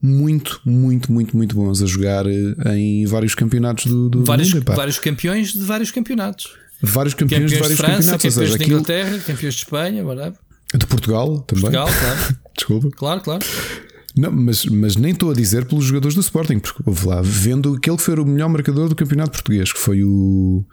muito, 0.01 0.59
muito, 0.65 1.09
muito, 1.09 1.37
muito 1.37 1.55
bons 1.55 1.81
a 1.81 1.85
jogar 1.85 2.25
eh, 2.27 2.77
em 2.77 3.05
vários 3.05 3.33
campeonatos 3.33 3.85
do, 3.85 4.09
do 4.09 4.25
Vários, 4.25 4.53
mundo. 4.53 4.61
epá. 4.61 4.75
vários 4.75 4.99
campeões 4.99 5.53
de 5.53 5.63
vários 5.63 5.89
campeonatos. 5.89 6.53
Vários 6.81 7.13
campeões, 7.13 7.49
Campeões 7.49 7.51
de 7.51 7.55
de 7.55 7.61
vários 7.61 7.79
França, 7.79 7.93
campeonatos, 7.93 8.23
campeões 8.23 8.33
seja, 8.33 8.57
de 8.57 8.63
aquilo 8.63 8.79
Inglaterra, 8.79 9.19
campeões 9.19 9.53
de 9.53 9.61
Espanha, 9.61 10.03
de 10.75 10.85
Portugal 10.85 11.39
também. 11.43 11.61
Portugal, 11.61 11.87
claro. 11.87 12.37
Desculpa. 12.57 12.89
claro, 12.97 13.21
claro. 13.21 13.45
Não, 14.17 14.29
mas, 14.29 14.65
mas 14.65 14.97
nem 14.97 15.13
estou 15.13 15.31
a 15.31 15.33
dizer 15.33 15.63
pelos 15.65 15.85
jogadores 15.85 16.15
do 16.15 16.21
Sporting, 16.21 16.59
porque 16.59 16.83
houve 16.85 17.07
lá, 17.07 17.21
vendo 17.23 17.73
aquele 17.73 17.95
que 17.95 18.03
foi 18.03 18.15
o 18.15 18.25
melhor 18.25 18.49
marcador 18.49 18.89
do 18.89 18.95
campeonato 18.95 19.31
português, 19.31 19.71
que 19.71 19.79
foi 19.79 20.03
o, 20.03 20.65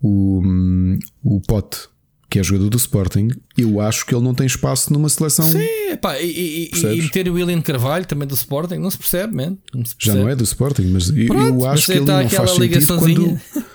o, 0.00 0.40
hum, 0.40 1.00
o 1.24 1.40
Pote, 1.40 1.88
que 2.34 2.40
é 2.40 2.42
jogador 2.42 2.68
do 2.68 2.76
Sporting, 2.76 3.28
eu 3.56 3.80
acho 3.80 4.04
que 4.04 4.12
ele 4.12 4.24
não 4.24 4.34
tem 4.34 4.44
espaço 4.44 4.92
numa 4.92 5.08
seleção. 5.08 5.48
Sim, 5.48 5.64
epá, 5.92 6.18
e, 6.20 6.68
e, 6.74 6.76
e, 6.76 7.02
meter 7.02 7.28
o 7.28 7.34
William 7.34 7.60
Carvalho 7.60 8.04
também 8.06 8.26
do 8.26 8.34
Sporting, 8.34 8.74
não 8.74 8.90
se 8.90 8.98
percebe, 8.98 9.36
man. 9.36 9.56
Não 9.72 9.84
se 9.84 9.92
Já 9.92 10.06
percebe. 10.06 10.18
não 10.18 10.28
é 10.28 10.34
do 10.34 10.42
Sporting, 10.42 10.82
mas 10.86 11.10
eu, 11.10 11.26
Pronto, 11.28 11.46
eu 11.46 11.54
mas 11.60 11.64
acho 11.74 11.86
que 11.86 11.92
ele 11.92 12.00
está 12.00 12.22
não 12.24 12.28
faz 12.28 12.50
sentido 12.50 12.98
quando. 12.98 13.40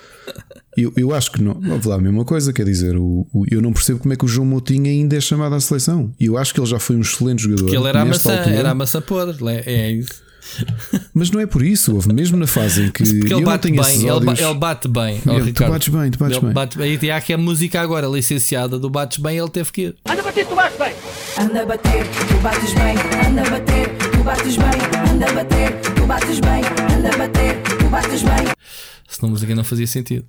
Eu, 0.76 0.92
eu 0.96 1.12
acho 1.12 1.32
que 1.32 1.42
não. 1.42 1.60
Houve 1.72 1.88
lá 1.88 1.96
a 1.96 2.00
mesma 2.00 2.24
coisa, 2.24 2.52
quer 2.52 2.64
dizer, 2.64 2.96
o, 2.96 3.26
o- 3.32 3.44
eu 3.50 3.60
não 3.60 3.72
percebo 3.72 3.98
como 3.98 4.12
é 4.14 4.16
que 4.16 4.24
o 4.24 4.28
João 4.28 4.46
Moutinho 4.46 4.86
ainda 4.86 5.16
é 5.16 5.20
chamado 5.20 5.54
à 5.54 5.60
seleção. 5.60 6.12
Eu 6.18 6.38
acho 6.38 6.54
que 6.54 6.60
ele 6.60 6.66
já 6.68 6.78
foi 6.78 6.94
um 6.94 7.00
excelente 7.00 7.42
jogador. 7.42 7.66
Que 7.68 7.76
ele 7.76 7.88
era 7.88 8.02
a 8.02 8.04
maçã, 8.04 8.36
altura. 8.38 8.54
era 8.54 8.70
a 8.70 8.74
maçã 8.74 9.00
podre, 9.02 9.36
é 9.48 9.64
é 9.66 9.90
isso. 9.90 10.22
Mas 11.14 11.30
não 11.30 11.40
é 11.40 11.46
por 11.46 11.62
isso, 11.62 11.94
houve 11.94 12.12
mesmo 12.12 12.36
na 12.36 12.46
fase 12.46 12.82
em 12.84 12.90
que 12.90 13.02
Porque 13.04 13.32
eu 13.32 13.38
ele 13.38 13.44
não 13.46 13.52
bate 13.52 13.62
tenho 13.68 13.82
bem, 13.82 13.90
esses 13.94 14.04
ele, 14.04 14.20
ba- 14.24 14.34
ele 14.38 14.54
bate 14.54 14.88
bem. 14.88 15.20
Ele- 15.26 15.52
tu 15.52 15.64
bates 15.66 15.88
bem, 15.88 16.10
tu 16.10 16.18
bates 16.18 16.36
Ele 16.36 16.46
bem. 16.46 16.54
bate 16.54 16.78
bem. 16.78 16.98
E 17.02 17.10
há 17.10 17.20
que 17.20 17.32
a 17.32 17.38
música 17.38 17.80
agora 17.80 18.06
licenciada 18.06 18.78
do 18.78 18.88
Bates 18.90 19.18
Bem, 19.18 19.38
ele 19.38 19.48
teve 19.50 19.70
que 19.72 19.80
ir. 19.82 19.96
Anda 20.08 20.20
a 20.20 20.24
bater, 20.24 20.46
tu 20.46 20.54
bates 20.54 20.78
bem. 20.78 20.94
Anda 21.38 21.62
a 21.62 21.66
bater, 21.66 22.06
tu 22.28 22.34
bates 22.42 22.74
bem, 22.74 23.28
anda 23.28 23.42
a 23.42 23.50
bater, 23.50 23.88
tu 24.10 24.24
bates 24.24 24.56
bem, 24.56 25.12
anda 25.14 25.26
a 25.30 25.32
bater, 25.32 25.80
tu 25.94 26.06
bates 26.06 26.40
bem, 26.40 26.62
anda 26.98 27.08
a 27.14 27.18
bater, 27.18 27.62
tu 27.78 27.88
bates 27.88 28.22
bem. 28.22 28.54
Senão 29.08 29.28
a 29.28 29.32
música 29.32 29.54
não 29.54 29.64
fazia 29.64 29.86
sentido. 29.86 30.24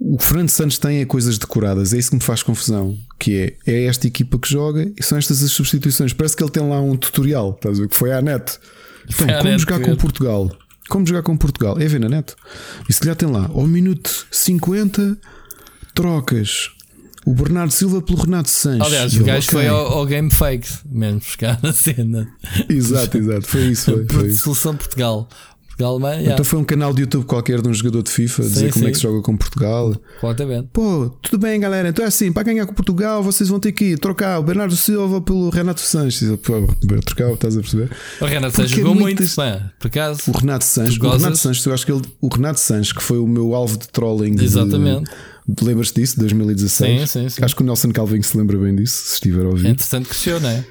O 0.00 0.18
que 0.18 0.24
Fernando 0.24 0.48
Santos 0.50 0.76
tem 0.78 0.98
é 1.00 1.04
coisas 1.06 1.38
decoradas, 1.38 1.92
é 1.94 1.98
isso 1.98 2.10
que 2.10 2.16
me 2.16 2.22
faz 2.22 2.42
confusão. 2.42 2.96
Que 3.18 3.56
é, 3.66 3.72
é 3.72 3.84
esta 3.86 4.06
equipa 4.06 4.38
que 4.38 4.48
joga 4.50 4.90
e 4.98 5.02
são 5.02 5.16
estas 5.16 5.42
as 5.42 5.52
substituições. 5.52 6.12
Parece 6.12 6.36
que 6.36 6.42
ele 6.42 6.50
tem 6.50 6.68
lá 6.68 6.80
um 6.80 6.96
tutorial, 6.96 7.52
estás 7.56 7.78
a 7.78 7.82
ver? 7.82 7.88
Que 7.88 7.96
foi 7.96 8.12
à 8.12 8.20
net. 8.20 8.58
Então, 9.08 9.28
à 9.28 9.42
como 9.42 9.58
jogar 9.58 9.78
ver. 9.78 9.84
com 9.84 9.96
Portugal? 9.96 10.50
Como 10.88 11.06
jogar 11.06 11.22
com 11.22 11.36
Portugal? 11.36 11.78
É 11.80 11.86
ver 11.86 12.00
na 12.00 12.08
net. 12.08 12.34
E 12.88 12.92
se 12.92 13.00
calhar 13.00 13.16
tem 13.16 13.28
lá, 13.28 13.46
ao 13.46 13.66
minuto 13.66 14.26
50, 14.30 15.16
trocas 15.94 16.70
o 17.24 17.32
Bernardo 17.32 17.72
Silva 17.72 18.02
pelo 18.02 18.18
Renato 18.18 18.50
Sanches. 18.50 18.86
Aliás, 18.86 19.16
o 19.16 19.24
gajo 19.24 19.50
foi 19.50 19.66
ao, 19.66 19.78
ao 19.78 20.06
Game 20.06 20.30
Fake, 20.30 20.68
mesmo 20.84 21.20
buscar 21.20 21.58
a 21.62 21.72
cena. 21.72 22.28
Exato, 22.68 23.16
exato. 23.16 23.46
Foi 23.46 23.62
isso. 23.62 23.92
Foi, 23.92 24.06
foi 24.06 24.28
isso. 24.28 24.44
Solução 24.44 24.76
Portugal. 24.76 25.28
Portugal, 25.76 25.98
man, 25.98 26.10
yeah, 26.14 26.32
Então 26.32 26.44
foi 26.44 26.58
um 26.58 26.64
canal 26.64 26.92
de 26.94 27.02
YouTube 27.02 27.24
qualquer 27.24 27.60
de 27.60 27.68
um 27.68 27.74
jogador 27.74 28.02
de 28.02 28.10
FIFA 28.10 28.42
a 28.42 28.44
dizer 28.46 28.66
Sim, 28.66 28.70
como 28.72 28.84
é 28.84 28.88
sim. 28.88 28.92
que 28.92 28.96
se 28.98 29.02
joga 29.02 29.22
com 29.22 29.36
Portugal. 29.36 29.94
completamente. 30.20 30.68
Pô, 30.72 31.10
tudo 31.22 31.38
bem, 31.38 31.58
galera. 31.58 31.88
Então 31.88 32.04
é 32.04 32.08
assim, 32.08 32.32
para 32.32 32.42
ganhar 32.44 32.66
com 32.66 32.74
Portugal, 32.74 33.22
vocês 33.22 33.48
vão 33.48 33.58
ter 33.58 33.72
que 33.72 33.96
trocar 33.96 34.38
o 34.38 34.42
Bernardo 34.42 34.76
Silva 34.76 35.20
pelo 35.20 35.50
Renato 35.50 35.80
Sanches. 35.80 36.28
Pô, 36.42 36.66
trocar, 37.04 37.32
estás 37.32 37.56
a 37.56 37.60
perceber? 37.60 37.90
O 38.20 38.24
Renato 38.24 38.56
Sanches 38.56 38.70
jogou 38.76 38.94
muitas- 38.94 39.36
muito, 39.36 39.62
por 39.78 39.86
acaso. 39.88 40.22
O 40.28 40.32
Renato 40.38 40.64
Sanches, 40.64 40.98
o 40.98 41.08
Renato? 41.10 41.36
Sanches, 41.36 41.64
eu 41.66 41.74
acho 41.74 41.84
que 41.86 41.92
ele, 41.92 42.02
o 42.20 42.28
Renato 42.28 42.60
Sanches, 42.60 42.92
que 42.92 43.02
foi 43.02 43.18
o 43.18 43.26
meu 43.26 43.54
alvo 43.54 43.76
de 43.78 43.88
trolling. 43.88 44.36
Exatamente. 44.42 45.10
de- 45.46 45.62
Lembras-te 45.62 46.00
disso, 46.00 46.18
2016? 46.20 47.00
Sim, 47.00 47.06
sim, 47.06 47.28
sim. 47.28 47.44
Acho 47.44 47.54
que 47.54 47.62
o 47.62 47.66
Nelson 47.66 47.90
Calvin 47.92 48.22
se 48.22 48.34
lembra 48.34 48.56
bem 48.56 48.74
disso, 48.74 48.96
se 49.08 49.14
estiver 49.14 49.44
a 49.44 49.48
ouvir. 49.50 49.66
Entretanto, 49.68 50.08
cresceu, 50.08 50.40
não 50.40 50.48
é? 50.48 50.64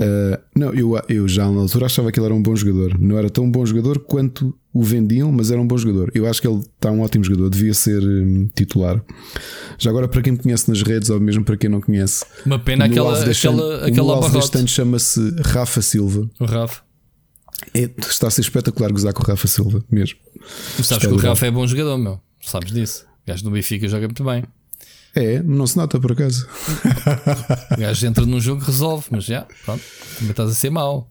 Uh, 0.00 0.38
não, 0.56 0.72
eu, 0.72 0.98
eu 1.10 1.28
já 1.28 1.50
na 1.50 1.60
altura 1.60 1.84
achava 1.84 2.10
que 2.10 2.18
ele 2.18 2.24
era 2.24 2.34
um 2.34 2.40
bom 2.40 2.56
jogador. 2.56 2.98
Não 2.98 3.18
era 3.18 3.28
tão 3.28 3.50
bom 3.50 3.66
jogador 3.66 3.98
quanto 3.98 4.56
o 4.72 4.82
vendiam, 4.82 5.30
mas 5.30 5.50
era 5.50 5.60
um 5.60 5.66
bom 5.66 5.76
jogador. 5.76 6.10
Eu 6.14 6.26
acho 6.26 6.40
que 6.40 6.48
ele 6.48 6.60
está 6.60 6.90
um 6.90 7.02
ótimo 7.02 7.22
jogador, 7.22 7.50
devia 7.50 7.74
ser 7.74 8.02
hum, 8.02 8.48
titular. 8.54 9.04
Já 9.78 9.90
agora, 9.90 10.08
para 10.08 10.22
quem 10.22 10.32
me 10.32 10.38
conhece 10.38 10.70
nas 10.70 10.80
redes, 10.80 11.10
ou 11.10 11.20
mesmo 11.20 11.44
para 11.44 11.56
quem 11.56 11.68
não 11.68 11.82
conhece, 11.82 12.24
Uma 12.46 12.58
pena 12.58 12.86
o 12.86 12.90
aquela, 12.90 13.30
aquela, 13.30 13.82
o 13.82 13.84
aquela 13.84 14.20
barrote. 14.20 14.56
ano 14.56 14.68
chama-se 14.68 15.34
Rafa 15.44 15.82
Silva. 15.82 16.30
O 16.40 16.46
Rafa. 16.46 16.80
É- 17.74 17.90
está 17.98 18.28
a 18.28 18.30
ser 18.30 18.40
espetacular 18.40 18.90
gozar 18.90 19.12
com 19.12 19.22
o 19.22 19.26
Rafa 19.26 19.46
Silva, 19.46 19.84
mesmo. 19.90 20.18
Tu 20.76 20.82
sabes 20.84 21.06
que 21.06 21.12
o 21.12 21.16
Rafa 21.18 21.46
é 21.46 21.50
bom 21.50 21.66
jogador, 21.66 21.98
meu. 21.98 22.18
Sabes 22.40 22.72
disso. 22.72 23.04
O 23.24 23.30
gajo 23.30 23.44
do 23.44 23.50
Benfica 23.50 23.86
joga 23.86 24.06
muito 24.06 24.24
bem. 24.24 24.44
É, 25.14 25.42
não 25.42 25.66
se 25.66 25.76
nota 25.76 25.98
por 25.98 26.12
acaso. 26.12 26.46
O 27.76 27.80
gajo 27.80 28.06
entra 28.06 28.26
num 28.26 28.40
jogo 28.40 28.62
e 28.62 28.66
resolve, 28.66 29.06
mas 29.10 29.24
já, 29.24 29.46
pronto. 29.64 29.82
Também 30.18 30.30
estás 30.30 30.50
a 30.50 30.54
ser 30.54 30.70
mau. 30.70 31.08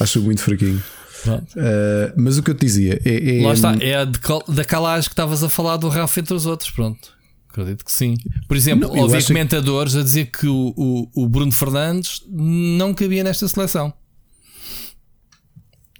Acho 0.00 0.20
muito 0.20 0.42
fraquinho. 0.42 0.82
Uh, 1.26 2.12
mas 2.16 2.36
o 2.38 2.42
que 2.42 2.50
eu 2.50 2.54
te 2.54 2.66
dizia 2.66 3.00
é. 3.04 3.38
é- 3.40 3.46
Lá 3.46 3.52
está, 3.52 3.76
é 3.80 3.96
a 3.96 4.04
de 4.04 4.18
da 4.48 4.64
calagem 4.64 5.08
que 5.08 5.12
estavas 5.12 5.42
a 5.44 5.48
falar 5.48 5.76
do 5.76 5.88
Rafa 5.88 6.18
entre 6.20 6.34
os 6.34 6.46
outros, 6.46 6.70
pronto. 6.70 7.10
Acredito 7.48 7.84
que 7.84 7.92
sim. 7.92 8.16
Por 8.48 8.56
exemplo, 8.56 8.88
Não, 8.88 9.02
ouvi 9.02 9.16
acho 9.16 9.26
que- 9.26 9.32
comentadores 9.32 9.94
a 9.94 10.02
dizer 10.02 10.26
que 10.26 10.46
o, 10.48 10.72
o, 10.76 11.08
o 11.24 11.28
Bruno 11.28 11.52
Fernandes 11.52 12.22
não 12.28 12.92
cabia 12.94 13.22
nesta 13.22 13.46
seleção. 13.46 13.92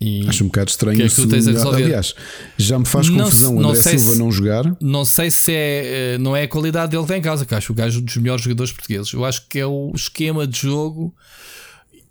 E 0.04 0.28
Acho 0.28 0.42
um 0.42 0.48
bocado 0.48 0.70
estranho. 0.70 0.96
que 0.96 1.02
é 1.04 1.08
que 1.08 1.14
tu 1.14 1.28
tens 1.28 1.46
a 1.46 1.52
resolver? 1.52 1.84
Aliás, 1.84 2.14
já 2.58 2.78
me 2.78 2.84
faz 2.86 3.08
Não 3.08 3.24
confusão 3.24 3.50
se- 3.52 3.56
o 3.56 3.60
não 3.60 3.68
André 3.70 3.82
sei 3.82 3.98
Silva 3.98 4.12
se- 4.14 4.18
não 4.18 4.32
jogar. 4.32 4.76
não 4.80 5.04
sei 5.04 5.30
se 5.30 5.52
é, 5.52 6.14
eh, 6.14 6.18
não 6.18 6.34
é 6.36 6.42
a 6.42 6.48
qualidade 6.48 6.90
dele 6.90 7.02
que 7.04 7.08
tem 7.08 7.18
em 7.18 7.22
casa, 7.22 7.46
que 7.46 7.54
acho 7.54 7.72
o 7.72 7.74
gajo 7.74 8.00
dos 8.00 8.16
melhores 8.16 8.42
jogadores 8.42 8.72
portugueses. 8.72 9.12
Eu 9.12 9.24
acho 9.24 9.46
que 9.48 9.58
é 9.60 9.66
o 9.66 9.92
esquema 9.94 10.46
de 10.46 10.58
jogo 10.60 11.14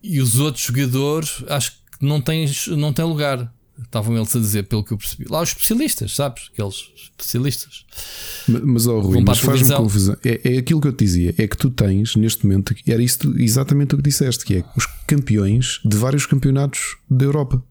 e 0.01 0.21
os 0.21 0.39
outros 0.39 0.63
jogadores 0.65 1.43
acho 1.49 1.71
que 1.71 2.05
não 2.05 2.21
têm, 2.21 2.49
não 2.77 2.93
têm 2.93 3.03
lugar. 3.05 3.53
Estavam 3.83 4.15
eles 4.15 4.35
a 4.35 4.39
dizer, 4.39 4.63
pelo 4.67 4.83
que 4.83 4.91
eu 4.93 4.97
percebi. 4.97 5.25
Lá 5.27 5.41
os 5.41 5.49
especialistas, 5.49 6.13
sabes? 6.15 6.49
Aqueles 6.53 6.75
especialistas. 7.17 7.83
Ma- 8.47 8.59
Mas, 8.63 8.85
ó, 8.85 8.99
Rui, 8.99 9.21
mas 9.25 9.39
faz-me 9.39 9.73
confusão. 9.75 10.15
É, 10.23 10.53
é 10.53 10.57
aquilo 10.59 10.79
que 10.79 10.87
eu 10.87 10.93
te 10.93 11.03
dizia: 11.03 11.33
é 11.35 11.47
que 11.47 11.57
tu 11.57 11.69
tens 11.71 12.15
neste 12.15 12.45
momento, 12.45 12.75
era 12.87 13.01
isso 13.01 13.19
tu- 13.19 13.39
exatamente 13.41 13.95
o 13.95 13.97
que 13.97 14.03
disseste, 14.03 14.45
que 14.45 14.57
é 14.57 14.63
os 14.77 14.85
campeões 15.07 15.79
de 15.83 15.97
vários 15.97 16.27
campeonatos 16.27 16.95
da 17.09 17.25
Europa. 17.25 17.63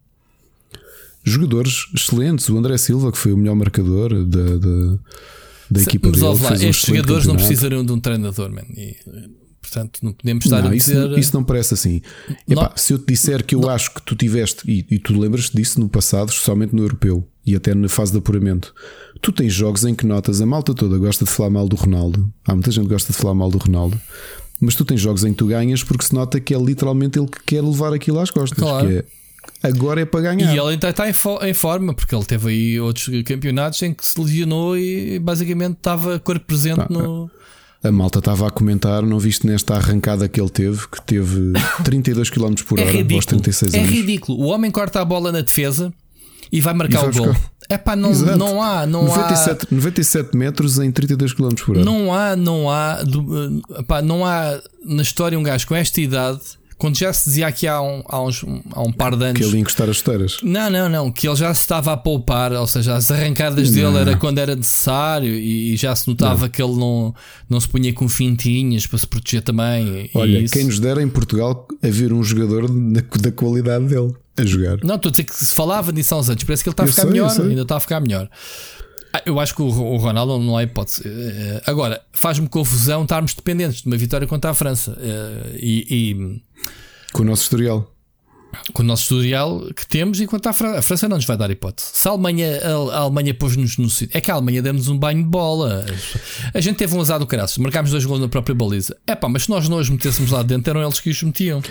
Jogadores 1.24 1.87
excelentes. 1.94 2.48
O 2.48 2.56
André 2.56 2.76
Silva, 2.78 3.12
que 3.12 3.18
foi 3.18 3.33
o 3.33 3.37
melhor 3.37 3.54
marcador 3.54 4.24
da, 4.24 4.56
da, 4.56 4.98
da 5.70 5.83
equipa 5.83 6.09
Mas 6.09 6.20
dele, 6.20 6.26
lá, 6.26 6.33
um 6.33 6.35
estes 6.54 6.62
excelente 6.62 6.96
jogadores 6.96 7.26
não 7.26 7.37
precisariam 7.37 7.85
de 7.85 7.92
um 7.92 8.00
treinador, 8.00 8.50
man. 8.50 8.62
E, 8.76 8.96
portanto, 9.61 10.00
não 10.02 10.12
podemos 10.12 10.44
estar 10.44 10.62
Não, 10.62 10.70
a 10.70 10.74
isso, 10.74 10.90
dizer. 10.92 11.18
isso 11.18 11.35
não 11.35 11.44
parece 11.44 11.74
assim. 11.74 12.00
Epá, 12.48 12.62
Não- 12.70 12.72
se 12.76 12.92
eu 12.94 12.98
te 12.98 13.06
disser 13.12 13.44
que 13.44 13.54
eu 13.54 13.68
acho 13.68 13.94
que 13.94 14.02
tu 14.02 14.16
tiveste, 14.16 14.62
e, 14.70 14.85
e 14.90 14.98
tu 14.98 15.18
lembras-te 15.18 15.54
disso 15.56 15.78
no 15.78 15.88
passado, 15.88 16.30
especialmente 16.30 16.74
no 16.74 16.83
europeu 16.83 17.26
e 17.46 17.54
até 17.54 17.74
na 17.74 17.88
fase 17.88 18.12
de 18.12 18.18
apuramento, 18.18 18.74
tu 19.20 19.30
tens 19.33 19.52
jogos 19.52 19.85
em 19.85 19.94
que 19.94 20.06
notas 20.06 20.40
a 20.40 20.46
malta 20.46 20.74
toda 20.74 20.96
gosta 20.98 21.24
de 21.24 21.30
falar 21.30 21.50
mal 21.50 21.68
do 21.68 21.76
Ronaldo. 21.76 22.33
Há 22.46 22.54
muita 22.54 22.70
gente 22.70 22.85
que 22.85 22.90
gosta 22.92 23.12
de 23.12 23.18
falar 23.18 23.35
mal 23.35 23.50
do 23.50 23.59
Ronaldo, 23.59 24.00
mas 24.61 24.74
tu 24.74 24.85
tens 24.85 25.00
jogos 25.00 25.24
em 25.24 25.30
que 25.33 25.38
tu 25.38 25.46
ganhas 25.46 25.83
porque 25.85 26.04
se 26.04 26.14
nota 26.14 26.38
que 26.40 26.54
é 26.54 26.59
literalmente 26.59 27.18
ele 27.18 27.28
que 27.28 27.42
quer 27.44 27.62
levar 27.62 27.92
aquilo 27.92 28.18
às 28.20 28.30
costas. 28.30 28.59
Claro. 28.59 28.87
Que 28.88 28.94
é, 28.96 29.04
agora 29.62 30.01
é 30.01 30.05
para 30.05 30.20
ganhar. 30.20 30.55
E 30.55 30.59
ele 30.59 30.68
ainda 30.70 30.88
está 30.90 31.09
em, 31.09 31.12
fo- 31.12 31.38
em 31.44 31.55
forma, 31.55 31.94
porque 31.94 32.14
ele 32.14 32.25
teve 32.25 32.51
aí 32.51 32.81
outros 32.81 33.09
campeonatos 33.25 33.81
em 33.83 33.92
que 33.94 34.07
se 34.07 34.20
lesionou 34.20 34.77
e 34.77 35.18
basicamente 35.18 35.77
estava 35.79 36.18
corpo 36.18 36.44
presente 36.46 36.77
Pá, 36.77 36.87
no. 36.90 37.31
A 37.83 37.90
malta 37.90 38.18
estava 38.18 38.46
a 38.46 38.51
comentar, 38.51 39.03
não 39.03 39.18
viste 39.18 39.46
nesta 39.46 39.75
arrancada 39.75 40.29
que 40.29 40.38
ele 40.38 40.51
teve, 40.51 40.87
que 40.88 41.01
teve 41.03 41.53
32 41.83 42.29
km 42.29 42.53
por 42.66 42.79
É 42.79 42.83
hora 42.83 42.90
aos 42.90 42.96
ridículo. 42.99 43.27
36 43.40 43.75
É 43.75 43.79
anos. 43.79 43.90
ridículo. 43.90 44.38
O 44.38 44.46
homem 44.49 44.70
corta 44.70 45.01
a 45.01 45.05
bola 45.05 45.33
na 45.33 45.40
defesa 45.40 45.90
e 46.53 46.61
vai 46.61 46.75
marcar 46.75 47.05
E 47.05 47.09
o 47.09 47.12
gol. 47.12 47.37
É 47.70 47.79
pá, 47.79 47.94
não, 47.96 48.11
Exato. 48.11 48.37
não 48.37 48.61
há, 48.61 48.85
não 48.85 49.05
97, 49.05 49.66
97 49.70 50.37
metros 50.37 50.79
em 50.81 50.90
32 50.90 51.33
km 51.33 51.49
por 51.64 51.77
há, 51.77 51.81
hora. 51.81 51.85
não 51.85 52.12
há, 52.12 52.35
não 52.37 52.68
há, 52.70 53.03
do- 53.03 53.62
eh, 53.88 54.03
não 54.03 54.27
há 54.27 54.61
na 54.85 55.03
história 55.03 55.38
um 55.38 55.42
gajo 55.42 55.66
com 55.68 55.75
esta 55.77 56.01
idade, 56.01 56.40
quando 56.81 56.97
já 56.97 57.12
se 57.12 57.27
dizia 57.27 57.47
aqui 57.47 57.69
há 57.69 57.81
um, 57.81 58.03
há 58.09 58.23
uns, 58.23 58.43
há 58.73 58.81
um 58.81 58.90
par 58.90 59.14
de 59.14 59.23
anos. 59.23 59.38
Que 59.38 59.45
ele 59.45 59.57
ia 59.57 59.61
encostar 59.61 59.88
as 59.90 59.97
chuteiras. 59.97 60.38
Não, 60.43 60.71
não, 60.71 60.88
não, 60.88 61.12
que 61.12 61.29
ele 61.29 61.37
já 61.37 61.53
se 61.53 61.61
estava 61.61 61.93
a 61.93 61.97
poupar, 61.97 62.53
ou 62.53 62.66
seja, 62.66 62.97
as 62.97 63.11
arrancadas 63.11 63.71
dele 63.71 63.99
era 63.99 64.16
quando 64.16 64.38
era 64.38 64.57
necessário 64.57 65.29
e, 65.29 65.77
já 65.77 65.95
se 65.95 66.09
notava 66.09 66.49
que 66.49 66.62
ele 66.62 66.75
não, 66.75 67.14
não 67.49 67.61
se 67.61 67.69
punha 67.69 67.93
com 67.93 68.09
fintinhas 68.09 68.87
para 68.87 68.99
se 68.99 69.07
proteger 69.07 69.43
também. 69.43 70.11
Olha, 70.14 70.49
quem 70.49 70.64
nos 70.64 70.81
dera 70.81 71.03
em 71.03 71.09
Portugal 71.09 71.69
haver 71.83 72.14
um 72.14 72.23
jogador 72.23 72.66
da, 72.71 73.03
da 73.21 73.31
qualidade 73.31 73.85
dele 73.85 74.14
a 74.38 74.45
jogar. 74.45 74.79
Não, 74.83 74.95
estou 74.95 75.11
a 75.11 75.12
dizer 75.12 75.25
que 75.25 75.35
se 75.35 75.55
falava 75.55 75.93
nisso 75.93 76.14
há 76.14 76.19
uns 76.19 76.31
anos, 76.31 76.43
parece 76.45 76.64
que 76.64 76.71
ele 76.71 76.73
está 76.73 76.85
a 76.85 76.87
Eu 76.87 76.90
ficar 76.90 77.03
sei, 77.03 77.11
melhor, 77.11 77.40
ainda 77.40 77.62
está 77.62 77.77
a 77.77 77.81
ficar 77.81 78.01
melhor. 78.01 78.31
Ah, 79.12 79.23
Eu 79.27 79.40
acho 79.40 79.55
que 79.55 79.62
o, 79.62 79.68
Ronaldo 79.96 80.38
não 80.38 80.57
há 80.57 80.62
hipótese. 80.62 81.03
Eh, 81.07 81.62
Agora, 81.66 82.01
faz-me 82.12 82.49
confusão 82.49 83.03
estarmos 83.03 83.35
dependentes 83.35 83.83
de 83.83 83.87
uma 83.88 83.96
vitória 83.96 84.27
contra 84.27 84.51
a 84.51 84.55
França 84.55 84.96
Eh, 85.01 85.57
e, 85.61 85.87
e 86.11 86.42
Com 87.12 87.23
o 87.23 87.27
nosso 87.27 87.42
historial. 87.42 87.92
com 88.73 88.83
o 88.83 88.87
nosso 88.87 89.03
historial 89.03 89.61
que 89.77 89.87
temos, 89.87 90.20
enquanto 90.20 90.46
a 90.49 90.53
França, 90.53 90.79
a 90.79 90.83
França 90.83 91.09
não 91.09 91.16
nos 91.16 91.25
vai 91.25 91.37
dar 91.37 91.51
hipótese. 91.51 91.90
Se 91.92 92.07
a 92.09 92.11
Alemanha, 92.12 92.61
a 92.92 92.99
Alemanha 92.99 93.33
pôs-nos 93.35 93.79
no 93.79 93.88
sítio, 93.90 94.16
é 94.16 94.20
que 94.20 94.31
a 94.31 94.35
Alemanha 94.35 94.61
demos 94.62 94.88
um 94.88 94.96
banho 94.99 95.23
de 95.23 95.29
bola. 95.29 95.85
A 96.53 96.61
gente 96.61 96.77
teve 96.77 96.94
um 96.96 97.01
azar 97.01 97.18
do 97.20 97.27
caraças, 97.27 97.59
marcámos 97.59 97.90
dois 97.92 98.05
gols 98.05 98.20
na 98.20 98.29
própria 98.29 98.55
baliza. 98.55 98.96
É 99.07 99.14
pá, 99.14 99.29
mas 99.29 99.44
se 99.44 99.51
nós 99.51 99.68
não 99.68 99.79
os 99.79 99.88
metêssemos 99.88 100.31
lá 100.33 100.42
dentro, 100.42 100.70
eram 100.70 100.83
eles 100.83 100.99
que 101.01 101.11
os 101.11 101.23
metiam. 101.23 101.62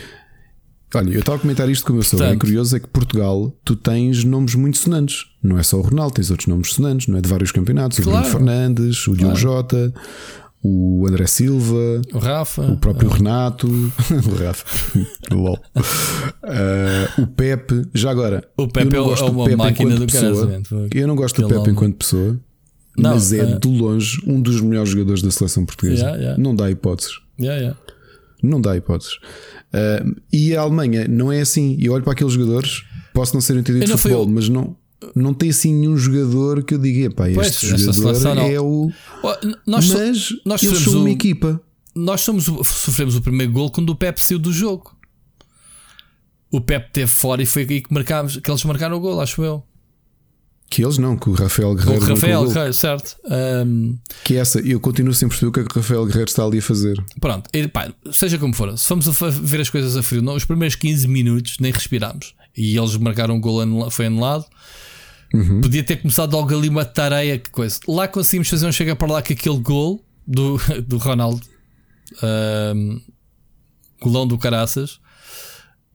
Olha, 0.96 1.12
eu 1.14 1.20
estava 1.20 1.38
a 1.38 1.40
comentar 1.42 1.70
isto 1.70 1.86
com 1.86 1.92
o 1.92 1.96
meu 1.96 2.04
sogro. 2.04 2.26
É 2.26 2.36
curioso 2.36 2.76
é 2.76 2.80
que 2.80 2.88
Portugal, 2.88 3.54
tu 3.64 3.76
tens 3.76 4.24
nomes 4.24 4.56
muito 4.56 4.78
sonantes. 4.78 5.26
Não 5.44 5.58
é 5.60 5.64
só 5.64 5.78
o 5.78 5.82
Ronaldo, 5.82 6.16
tens 6.16 6.32
outros 6.32 6.48
nomes 6.48 6.74
sonantes, 6.74 7.08
não 7.08 7.18
é? 7.18 7.22
De 7.22 7.30
vários 7.30 7.52
campeonatos. 7.52 8.00
O 8.00 8.04
Claro. 8.04 8.22
Bruno 8.28 8.32
Fernandes, 8.38 9.08
o 9.08 9.16
Diogo 9.16 9.36
Jota, 9.36 9.94
o 10.64 11.06
André 11.08 11.28
Silva, 11.28 12.02
O 12.14 12.18
Rafa, 12.18 12.64
o 12.64 12.78
próprio 12.78 13.08
Renato, 13.10 13.68
o 13.70 14.44
Rafa, 14.44 14.66
LOL. 15.32 15.60
Ah, 16.44 17.22
o 17.22 17.28
Pepe. 17.28 17.84
Já 17.94 18.12
agora, 18.12 18.44
O 18.58 18.68
Pepe 18.68 18.96
é 18.96 19.00
o- 19.00 19.06
gosto 19.06 19.26
é 19.28 19.30
uma 19.30 19.44
Pepe 19.46 19.56
máquina 19.58 19.96
do 19.96 20.06
pessoa. 20.06 20.62
Eu 20.94 21.08
não 21.08 21.16
gosto 21.16 21.42
do 21.42 21.48
Pepe 21.48 21.60
homem. 21.60 21.72
enquanto 21.74 21.96
pessoa. 21.98 22.40
Não, 22.98 23.12
mas 23.12 23.32
é 23.32 23.40
é- 23.40 23.60
de 23.60 23.68
longe 23.68 24.20
um 24.28 24.42
dos 24.42 24.60
melhores 24.60 24.90
jogadores 24.90 25.22
da 25.22 25.32
seleção 25.32 25.66
portuguesa. 25.66 26.02
Yeah, 26.02 26.18
yeah. 26.22 26.42
Não 26.44 26.56
dá 26.56 26.70
hipóteses. 26.70 27.14
Yeah. 27.40 27.78
Não 28.44 28.60
dá 28.60 28.76
hipóteses. 28.76 29.14
Ah, 29.74 30.04
e 30.32 30.56
a 30.56 30.62
Alemanha 30.62 31.08
não 31.08 31.32
é 31.32 31.42
assim. 31.42 31.78
Eu 31.80 31.94
olho 31.94 32.04
para 32.04 32.14
aqueles 32.14 32.34
jogadores, 32.34 32.84
posso 33.14 33.34
não 33.34 33.42
ser 33.42 33.56
entendido 33.58 33.86
de 33.86 33.92
fui 33.92 34.12
futebol, 34.12 34.28
mas 34.28 34.50
não, 34.50 34.76
não 35.16 35.34
tem 35.34 35.50
assim 35.50 35.74
nenhum 35.74 35.96
jogador 35.98 36.64
que 36.64 36.74
eu 36.74 36.78
diga, 36.80 37.06
"Epá, 37.08 37.26
Pois, 37.34 37.48
este 37.48 37.68
jogador 37.78 38.38
é 38.40 38.60
o. 38.60 38.90
Nós, 39.68 39.88
Mas 39.90 40.34
nós 40.46 40.64
eles 40.64 40.80
são 40.80 40.94
uma 41.02 41.04
o- 41.06 41.08
equipa. 41.10 41.62
nós 41.96 42.22
somos, 42.22 42.46
sofremos 42.46 43.16
o 43.16 43.22
primeiro 43.22 43.52
gol 43.52 43.70
quando 43.70 43.90
o 43.92 43.96
Pepe 43.96 44.22
saiu 44.22 44.40
do 44.40 44.52
jogo. 44.52 44.96
O 46.52 46.60
Pepe 46.60 46.88
esteve 46.88 47.08
fora 47.12 47.44
e 47.44 47.46
foi 47.46 47.62
aí 47.70 47.82
que, 47.82 47.94
marcámos, 47.94 48.38
que 48.38 48.50
eles 48.50 48.64
marcaram 48.64 48.98
o 48.98 49.00
gol, 49.00 49.22
acho 49.22 49.44
eu. 49.44 49.64
Que 50.70 50.84
eles 50.84 50.98
não, 51.00 51.18
que 51.18 51.28
o 51.30 51.34
Rafael 51.34 51.74
Guerreiro. 51.74 52.06
Rafael, 52.06 52.42
o 52.42 52.44
gol. 52.44 52.52
ok, 52.52 52.74
certo. 52.74 53.18
Ahm, 53.26 53.96
Que 54.24 54.36
é 54.36 54.38
essa, 54.40 54.60
eu 54.60 54.80
continuo 54.80 55.14
sem 55.16 55.28
perceber 55.28 55.50
o 55.50 55.52
que 55.52 55.60
é 55.62 55.64
que 55.64 55.72
o 55.72 55.82
Rafael 55.82 56.06
Guerreiro 56.06 56.30
está 56.30 56.44
ali 56.46 56.60
a 56.60 56.62
fazer. 56.62 57.04
pronto, 57.20 57.50
e, 57.54 57.68
pá, 57.68 57.92
seja 58.12 58.38
como 58.38 58.54
for, 58.54 58.78
se 58.78 58.86
formos 58.88 59.08
a 59.08 59.30
ver 59.30 59.62
as 59.62 59.70
coisas 59.70 59.98
a 59.98 60.04
frio, 60.04 60.22
não, 60.22 60.36
os 60.36 60.46
primeiros 60.46 60.76
15 60.76 61.08
minutos 61.08 61.58
nem 61.60 61.72
respirámos. 61.72 62.36
E 62.56 62.78
eles 62.78 62.96
marcaram 62.98 63.36
o 63.38 63.40
gol, 63.40 63.62
anula- 63.62 63.90
foi 63.90 64.06
anulado. 64.08 64.46
Podia 65.62 65.84
ter 65.84 65.98
começado 65.98 66.34
logo 66.34 66.56
ali 66.56 66.70
uma 66.70 66.84
tareia, 66.86 67.38
que 67.38 67.50
coisa. 67.52 67.80
Lá 67.88 68.08
conseguimos 68.08 68.48
fazer 68.50 68.68
um 68.68 68.72
chega 68.72 68.96
para 68.96 69.12
lá 69.14 69.22
com 69.22 69.32
aquele 69.34 69.60
gol 69.60 70.04
do, 70.28 70.58
do 70.88 70.98
Ronaldo, 70.98 71.42
ahm, 72.22 73.00
golão 74.02 74.28
do 74.28 74.38
Caraças. 74.38 75.00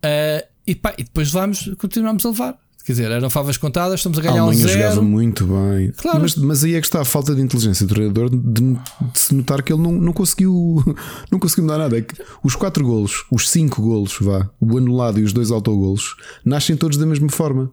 Ah, 0.03 0.45
e, 0.67 0.75
pá, 0.75 0.95
e 0.99 1.05
depois 1.05 1.31
vamos, 1.31 1.71
continuamos 1.79 2.25
a 2.25 2.29
levar. 2.31 2.59
Quer 2.85 2.93
dizer, 2.93 3.11
eram 3.11 3.31
favas 3.31 3.57
contadas, 3.57 4.01
estamos 4.01 4.19
a 4.19 4.21
ganhar 4.21 4.41
a 4.41 4.45
um 4.45 4.49
Alemanha 4.49 4.69
jogava 4.69 4.95
zero. 4.97 5.03
muito 5.03 5.47
bem. 5.47 5.91
Claro. 5.97 6.21
Mas, 6.21 6.37
mas 6.37 6.65
aí 6.65 6.75
é 6.75 6.81
que 6.81 6.87
está 6.87 7.01
a 7.01 7.05
falta 7.05 7.35
de 7.35 7.41
inteligência 7.41 7.87
do 7.87 7.95
treinador 7.95 8.29
de, 8.29 8.37
de 8.37 8.79
se 9.15 9.35
notar 9.35 9.63
que 9.63 9.73
ele 9.73 9.81
não, 9.81 9.93
não 9.93 10.13
conseguiu 10.13 10.83
não 11.33 11.39
conseguiu 11.39 11.65
mudar 11.65 11.79
nada. 11.79 11.97
É 11.97 12.03
que 12.03 12.15
os 12.43 12.55
quatro 12.55 12.85
golos, 12.85 13.25
os 13.31 13.49
cinco 13.49 13.81
golos, 13.81 14.17
vá, 14.21 14.51
o 14.61 14.77
anulado 14.77 15.19
e 15.19 15.23
os 15.23 15.33
dois 15.33 15.51
autogolos, 15.51 16.15
nascem 16.45 16.77
todos 16.77 16.99
da 16.99 17.07
mesma 17.07 17.31
forma. 17.31 17.73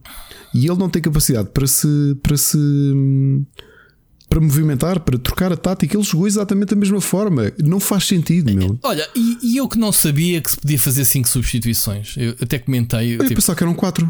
E 0.54 0.66
ele 0.66 0.78
não 0.78 0.90
tem 0.90 1.02
capacidade 1.02 1.50
para 1.50 1.68
se 1.68 2.18
para 2.24 2.38
se 2.38 2.58
para 4.30 4.40
movimentar, 4.40 5.02
para 5.02 5.20
trocar 5.20 5.52
a 5.52 5.58
tática. 5.58 5.98
Ele 5.98 6.04
jogou 6.06 6.26
exatamente 6.26 6.70
da 6.70 6.76
mesma 6.78 7.02
forma. 7.02 7.52
Não 7.62 7.82
faz 7.82 8.06
sentido, 8.06 8.54
meu. 8.54 8.80
Olha, 8.82 9.06
e, 9.14 9.38
e 9.44 9.58
eu 9.58 9.68
que 9.68 9.78
não 9.78 9.92
sabia 9.92 10.40
que 10.40 10.52
se 10.52 10.58
podia 10.58 10.80
fazer 10.80 11.04
cinco 11.04 11.28
substituições. 11.28 12.16
Eu 12.16 12.34
até 12.42 12.58
comentei. 12.58 13.08
Eu 13.08 13.12
ia 13.12 13.18
tipo, 13.20 13.36
pensar 13.36 13.54
que 13.56 13.64
eram 13.64 13.74
quatro. 13.74 14.10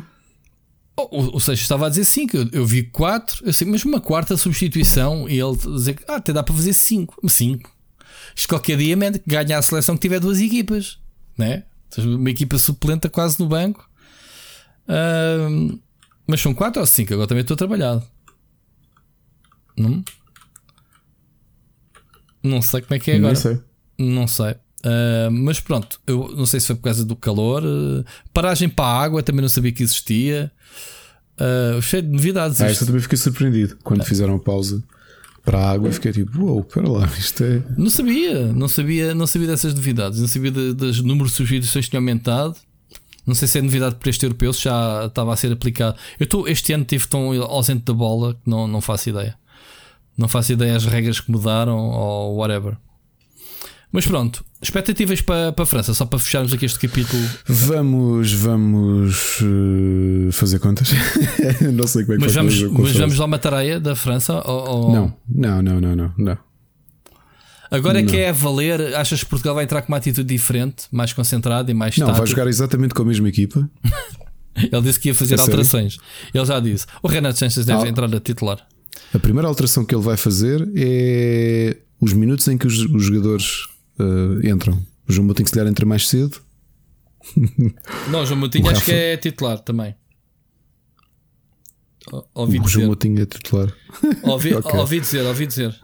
O, 1.11 1.35
o 1.35 1.39
Seixas 1.39 1.63
estava 1.63 1.87
a 1.87 1.89
dizer 1.89 2.05
5, 2.05 2.37
eu, 2.37 2.49
eu 2.51 2.65
vi 2.65 2.83
4, 2.83 3.45
eu 3.45 3.53
sei, 3.53 3.67
mas 3.67 3.83
uma 3.85 4.01
quarta 4.01 4.35
substituição 4.37 5.27
e 5.29 5.39
ele 5.39 5.55
dizer 5.55 5.95
que 5.95 6.03
ah, 6.07 6.15
até 6.15 6.33
dá 6.33 6.43
para 6.43 6.55
fazer 6.55 6.73
5. 6.73 7.27
5. 7.27 7.71
Isto 8.35 8.47
qualquer 8.47 8.77
dia 8.77 8.95
ganha 9.25 9.57
a 9.57 9.61
seleção 9.61 9.95
que 9.95 10.01
tiver 10.01 10.19
duas 10.19 10.39
equipas, 10.39 10.99
né? 11.37 11.63
Uma 11.97 12.29
equipa 12.29 12.57
suplenta 12.57 13.09
quase 13.09 13.39
no 13.39 13.47
banco, 13.47 13.89
Ahm, 14.87 15.79
mas 16.27 16.41
são 16.41 16.53
4 16.53 16.81
ou 16.81 16.85
5. 16.85 17.13
Agora 17.13 17.27
também 17.27 17.41
estou 17.41 17.57
trabalhado, 17.57 18.03
não? 19.77 20.03
Não 22.43 22.61
sei 22.61 22.81
como 22.81 22.95
é 22.95 22.99
que 22.99 23.11
é 23.11 23.15
agora. 23.15 23.33
Nem 23.33 23.41
sei. 23.41 23.59
Não 23.97 24.27
sei. 24.27 24.55
Ah, 24.83 25.29
mas 25.31 25.59
pronto, 25.59 25.99
eu 26.07 26.33
não 26.35 26.45
sei 26.45 26.59
se 26.59 26.67
foi 26.67 26.75
por 26.75 26.83
causa 26.83 27.05
do 27.05 27.15
calor. 27.15 27.63
ah, 27.65 28.03
paragem 28.33 28.69
para 28.69 28.85
a 28.85 29.01
água 29.01 29.23
também 29.23 29.41
não 29.41 29.49
sabia 29.49 29.71
que 29.71 29.83
existia. 29.83 30.51
Ah, 31.37 31.79
cheio 31.81 32.03
de 32.03 32.09
novidades. 32.09 32.61
Ah, 32.61 32.65
isto. 32.65 32.73
esta 32.73 32.85
também 32.85 33.01
fiquei 33.01 33.17
surpreendido. 33.17 33.77
Quando 33.83 34.03
fizeram 34.03 34.35
a 34.35 34.39
pausa 34.39 34.83
para 35.43 35.59
a 35.59 35.71
água, 35.71 35.91
fiquei 35.91 36.11
tipo, 36.11 36.37
uou, 36.39 36.49
wow, 36.49 36.65
espera 36.67 36.89
lá, 36.89 37.05
isto 37.17 37.43
é. 37.43 37.61
Não 37.77 37.89
sabia, 37.89 38.53
não 38.53 38.67
sabia, 38.67 39.15
não 39.15 39.27
sabia 39.27 39.47
dessas 39.47 39.73
novidades. 39.73 40.19
Não 40.19 40.27
sabia 40.27 40.51
das 40.51 40.99
números 41.01 41.31
de 41.31 41.37
substituições 41.37 41.85
que 41.85 41.91
tinham 41.91 42.01
aumentado. 42.01 42.55
Não 43.25 43.35
sei 43.35 43.47
se 43.47 43.59
é 43.59 43.61
novidade 43.61 43.95
para 43.95 44.09
este 44.09 44.25
europeu, 44.25 44.51
se 44.51 44.63
já 44.63 45.05
estava 45.05 45.33
a 45.33 45.37
ser 45.37 45.51
aplicado. 45.51 45.95
Eu 46.19 46.23
estou, 46.23 46.47
este 46.47 46.73
ano 46.73 46.83
estive 46.83 47.07
tão 47.07 47.31
ausente 47.43 47.85
da 47.85 47.93
bola 47.93 48.33
que 48.33 48.49
não, 48.49 48.67
não 48.67 48.81
faço 48.81 49.09
ideia. 49.09 49.35
Não 50.17 50.27
faço 50.27 50.51
ideia 50.53 50.75
as 50.75 50.85
regras 50.85 51.19
que 51.19 51.31
mudaram 51.31 51.77
ou 51.77 52.37
whatever. 52.37 52.77
Mas 53.93 54.05
pronto, 54.07 54.45
expectativas 54.61 55.19
para, 55.21 55.51
para 55.51 55.63
a 55.63 55.65
França, 55.65 55.93
só 55.93 56.05
para 56.05 56.17
fecharmos 56.17 56.53
aqui 56.53 56.65
este 56.65 56.79
capítulo. 56.79 57.21
Vamos, 57.45 58.31
vamos 58.31 59.39
eh, 59.41 60.31
fazer 60.31 60.59
contas. 60.59 60.89
não 61.73 61.85
sei 61.87 62.03
como 62.05 62.13
é 62.13 62.17
que 62.17 62.23
Mas 62.25 62.33
vamos, 62.33 62.53
fazer 62.55 62.69
mas 62.71 62.91
vamos 62.95 63.17
lá 63.17 63.25
uma 63.25 63.37
tareia 63.39 63.79
da 63.81 63.93
França? 63.95 64.41
Ou, 64.47 64.69
ou- 64.69 64.93
Não, 64.93 65.13
não, 65.27 65.61
não, 65.61 65.81
não, 65.81 65.95
não, 65.95 66.13
não. 66.17 66.37
Agora 67.69 67.99
é 67.99 68.01
Não. 68.03 68.09
que 68.09 68.17
é 68.17 68.29
a 68.29 68.33
valer, 68.33 68.95
achas 68.95 69.23
que 69.23 69.29
Portugal 69.29 69.55
vai 69.55 69.63
entrar 69.63 69.81
com 69.81 69.87
uma 69.89 69.97
atitude 69.97 70.27
diferente, 70.27 70.83
mais 70.91 71.13
concentrada 71.13 71.71
e 71.71 71.73
mais 71.73 71.97
Não, 71.97 72.13
vai 72.13 72.27
jogar 72.27 72.47
exatamente 72.47 72.93
com 72.93 73.01
a 73.01 73.05
mesma 73.05 73.29
equipa. 73.29 73.69
Ele 74.55 74.81
disse 74.81 74.99
que 74.99 75.07
ia 75.07 75.15
fazer 75.15 75.37
sério? 75.37 75.43
alterações. 75.45 75.97
Ele 76.33 76.45
já 76.45 76.59
disse. 76.59 76.85
O 77.01 77.07
Renato 77.07 77.39
Sanches 77.39 77.65
deve 77.65 77.85
Ah. 77.85 77.87
entrar 77.87 78.13
a 78.13 78.19
titular. 78.19 78.67
A 79.13 79.19
primeira 79.19 79.47
alteração 79.47 79.85
que 79.85 79.95
ele 79.95 80.03
vai 80.03 80.17
fazer 80.17 80.69
é 80.75 81.77
os 82.01 82.11
minutos 82.11 82.45
em 82.49 82.57
que 82.57 82.67
os, 82.67 82.77
os 82.79 83.03
jogadores 83.05 83.67
eh, 84.01 84.49
entram. 84.49 84.73
O 85.07 85.11
João 85.13 85.25
Moutinho 85.25 85.47
se 85.47 85.53
calhar 85.53 85.67
entra 85.69 85.85
mais 85.85 86.07
cedo. 86.07 86.37
Não, 88.09 88.25
João 88.25 88.39
Moutinho 88.39 88.65
O 88.65 88.69
acho 88.69 88.79
Rafa? 88.79 88.91
que 88.91 88.97
é 88.97 89.17
titular 89.17 89.59
também. 89.59 89.95
O- 92.11 92.23
Ouvi 92.33 92.57
o 92.59 92.61
João 92.61 92.65
dizer. 92.67 92.85
Moutinho 92.87 93.21
é 93.21 93.25
titular. 93.25 93.73
Ouvi, 94.23 94.53
Ok. 94.55 94.79
ouvi 94.79 94.99
dizer, 94.99 95.21
ouvi 95.25 95.45
dizer. 95.47 95.75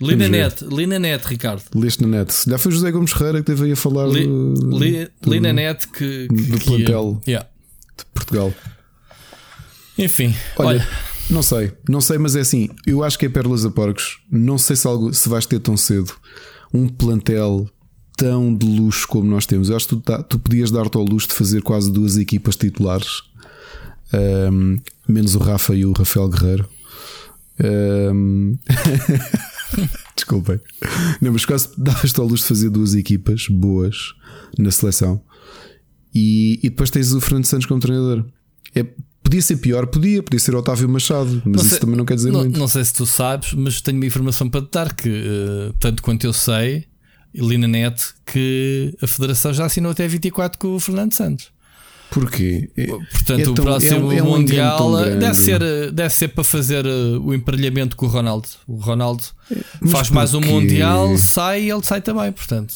Lina 0.00 0.24
ver. 0.28 0.30
Net, 0.30 0.64
Lina 0.64 0.98
Net, 0.98 1.24
Ricardo. 1.26 1.62
Leste 1.74 2.02
na 2.04 2.18
net. 2.18 2.34
Se 2.34 2.44
calhar 2.46 2.58
foi 2.58 2.72
José 2.72 2.90
Gomes 2.90 3.12
Ferreira 3.12 3.38
que 3.38 3.44
teve 3.46 3.64
aí 3.66 3.72
a 3.72 3.76
falar 3.76 4.06
Li, 4.08 4.26
do, 4.26 4.78
Li- 4.78 5.08
Lina 5.24 5.52
Net 5.52 5.86
que, 5.88 6.26
que, 6.28 6.34
do 6.34 6.58
que- 6.58 6.64
plantel. 6.64 7.20
Yeah. 7.26 7.48
de 7.96 8.04
Portugal. 8.12 8.52
Enfim, 9.96 10.34
Olha, 10.58 10.68
olha, 10.80 10.88
não 11.30 11.40
sei, 11.42 11.72
não 11.88 12.00
sei, 12.00 12.18
mas 12.18 12.34
é 12.34 12.40
assim. 12.40 12.68
Eu 12.84 13.04
acho 13.04 13.16
que 13.16 13.26
é 13.26 13.28
Pérolas 13.28 13.64
a 13.64 13.70
Porcos. 13.70 14.18
Não 14.28 14.58
sei 14.58 14.74
se, 14.74 14.84
algo, 14.86 15.14
se 15.14 15.28
vais 15.28 15.46
ter 15.46 15.60
tão 15.60 15.76
cedo 15.76 16.12
um 16.74 16.88
plantel 16.88 17.66
tão 18.16 18.54
de 18.54 18.66
luxo 18.66 19.06
como 19.08 19.30
nós 19.30 19.46
temos. 19.46 19.70
Eu 19.70 19.76
acho 19.76 19.88
que 19.88 19.94
tu, 19.96 20.00
tá- 20.02 20.22
tu 20.22 20.38
podias 20.38 20.70
dar-te 20.70 20.96
ao 20.96 21.04
luxo 21.04 21.28
de 21.28 21.34
fazer 21.34 21.62
quase 21.62 21.90
duas 21.92 22.16
equipas 22.18 22.56
titulares, 22.56 23.22
Ahm, 24.12 24.78
menos 25.08 25.34
o 25.34 25.38
Rafa 25.38 25.74
e 25.74 25.84
o 25.86 25.92
Rafael 25.92 26.28
Guerreiro. 26.28 26.68
Ahm, 27.58 28.56
Desculpem, 30.16 30.60
não, 31.20 31.32
mas 31.32 31.44
quase 31.44 31.68
davas-te 31.76 32.20
ao 32.20 32.26
luxo 32.26 32.44
de 32.44 32.48
fazer 32.48 32.70
duas 32.70 32.94
equipas 32.94 33.46
boas 33.48 34.14
na 34.58 34.70
seleção 34.70 35.20
e, 36.14 36.60
e 36.62 36.70
depois 36.70 36.90
tens 36.90 37.12
o 37.12 37.20
Fernando 37.20 37.44
Santos 37.46 37.66
como 37.66 37.80
treinador. 37.80 38.24
É, 38.74 38.86
podia 39.24 39.42
ser 39.42 39.56
pior, 39.56 39.86
podia, 39.86 40.22
podia 40.22 40.38
ser 40.38 40.54
Otávio 40.54 40.88
Machado, 40.88 41.42
mas 41.44 41.56
Não 41.56 41.60
isso 41.62 41.70
sei- 41.70 41.78
também 41.80 41.96
não 41.96 42.04
quer 42.04 42.14
dizer 42.14 42.30
não, 42.30 42.40
muito. 42.40 42.56
não 42.58 42.68
sei 42.68 42.84
se 42.84 42.94
tu 42.94 43.04
sabes, 43.06 43.52
mas 43.54 43.80
tenho 43.80 43.96
uma 43.96 44.06
informação 44.06 44.48
para 44.48 44.60
te 44.62 44.68
dar 44.70 44.94
que, 44.94 45.08
eh, 45.08 45.72
tanto 45.80 46.02
quanto 46.02 46.24
eu 46.24 46.32
sei, 46.32 46.84
Lina 47.34 47.66
Net, 47.66 48.00
que 48.24 48.94
a 49.02 49.06
Federação 49.08 49.52
já 49.52 49.64
assinou 49.64 49.90
até 49.90 50.06
24 50.06 50.56
com 50.58 50.76
o 50.76 50.78
Fernando 50.78 51.12
Santos. 51.14 51.52
Porquê? 52.10 52.70
É- 52.76 52.86
Portanto, 52.86 53.40
é 53.40 53.48
o 53.48 53.54
tão- 53.54 53.64
próximo 53.64 54.12
é 54.12 54.18
é 54.18 54.22
um 54.22 54.26
Mundial 54.30 55.00
eh, 55.04 55.16
deve 55.16 55.34
ser, 55.34 55.60
eh, 55.62 55.90
deve 55.90 56.14
ser 56.14 56.28
para 56.28 56.44
fazer 56.44 56.86
o 56.86 57.34
emparelhamento 57.34 57.96
com 57.96 58.06
o 58.06 58.08
Ronaldo. 58.08 58.46
O 58.68 58.76
Ronaldo 58.76 59.24
Mas 59.80 59.90
faz 59.90 60.10
mais 60.10 60.32
um? 60.34 60.40
Mundial, 60.40 61.16
sai 61.18 61.62
e 61.64 61.70
ele 61.70 61.82
sai 61.82 62.00
também. 62.00 62.30
Portanto, 62.30 62.72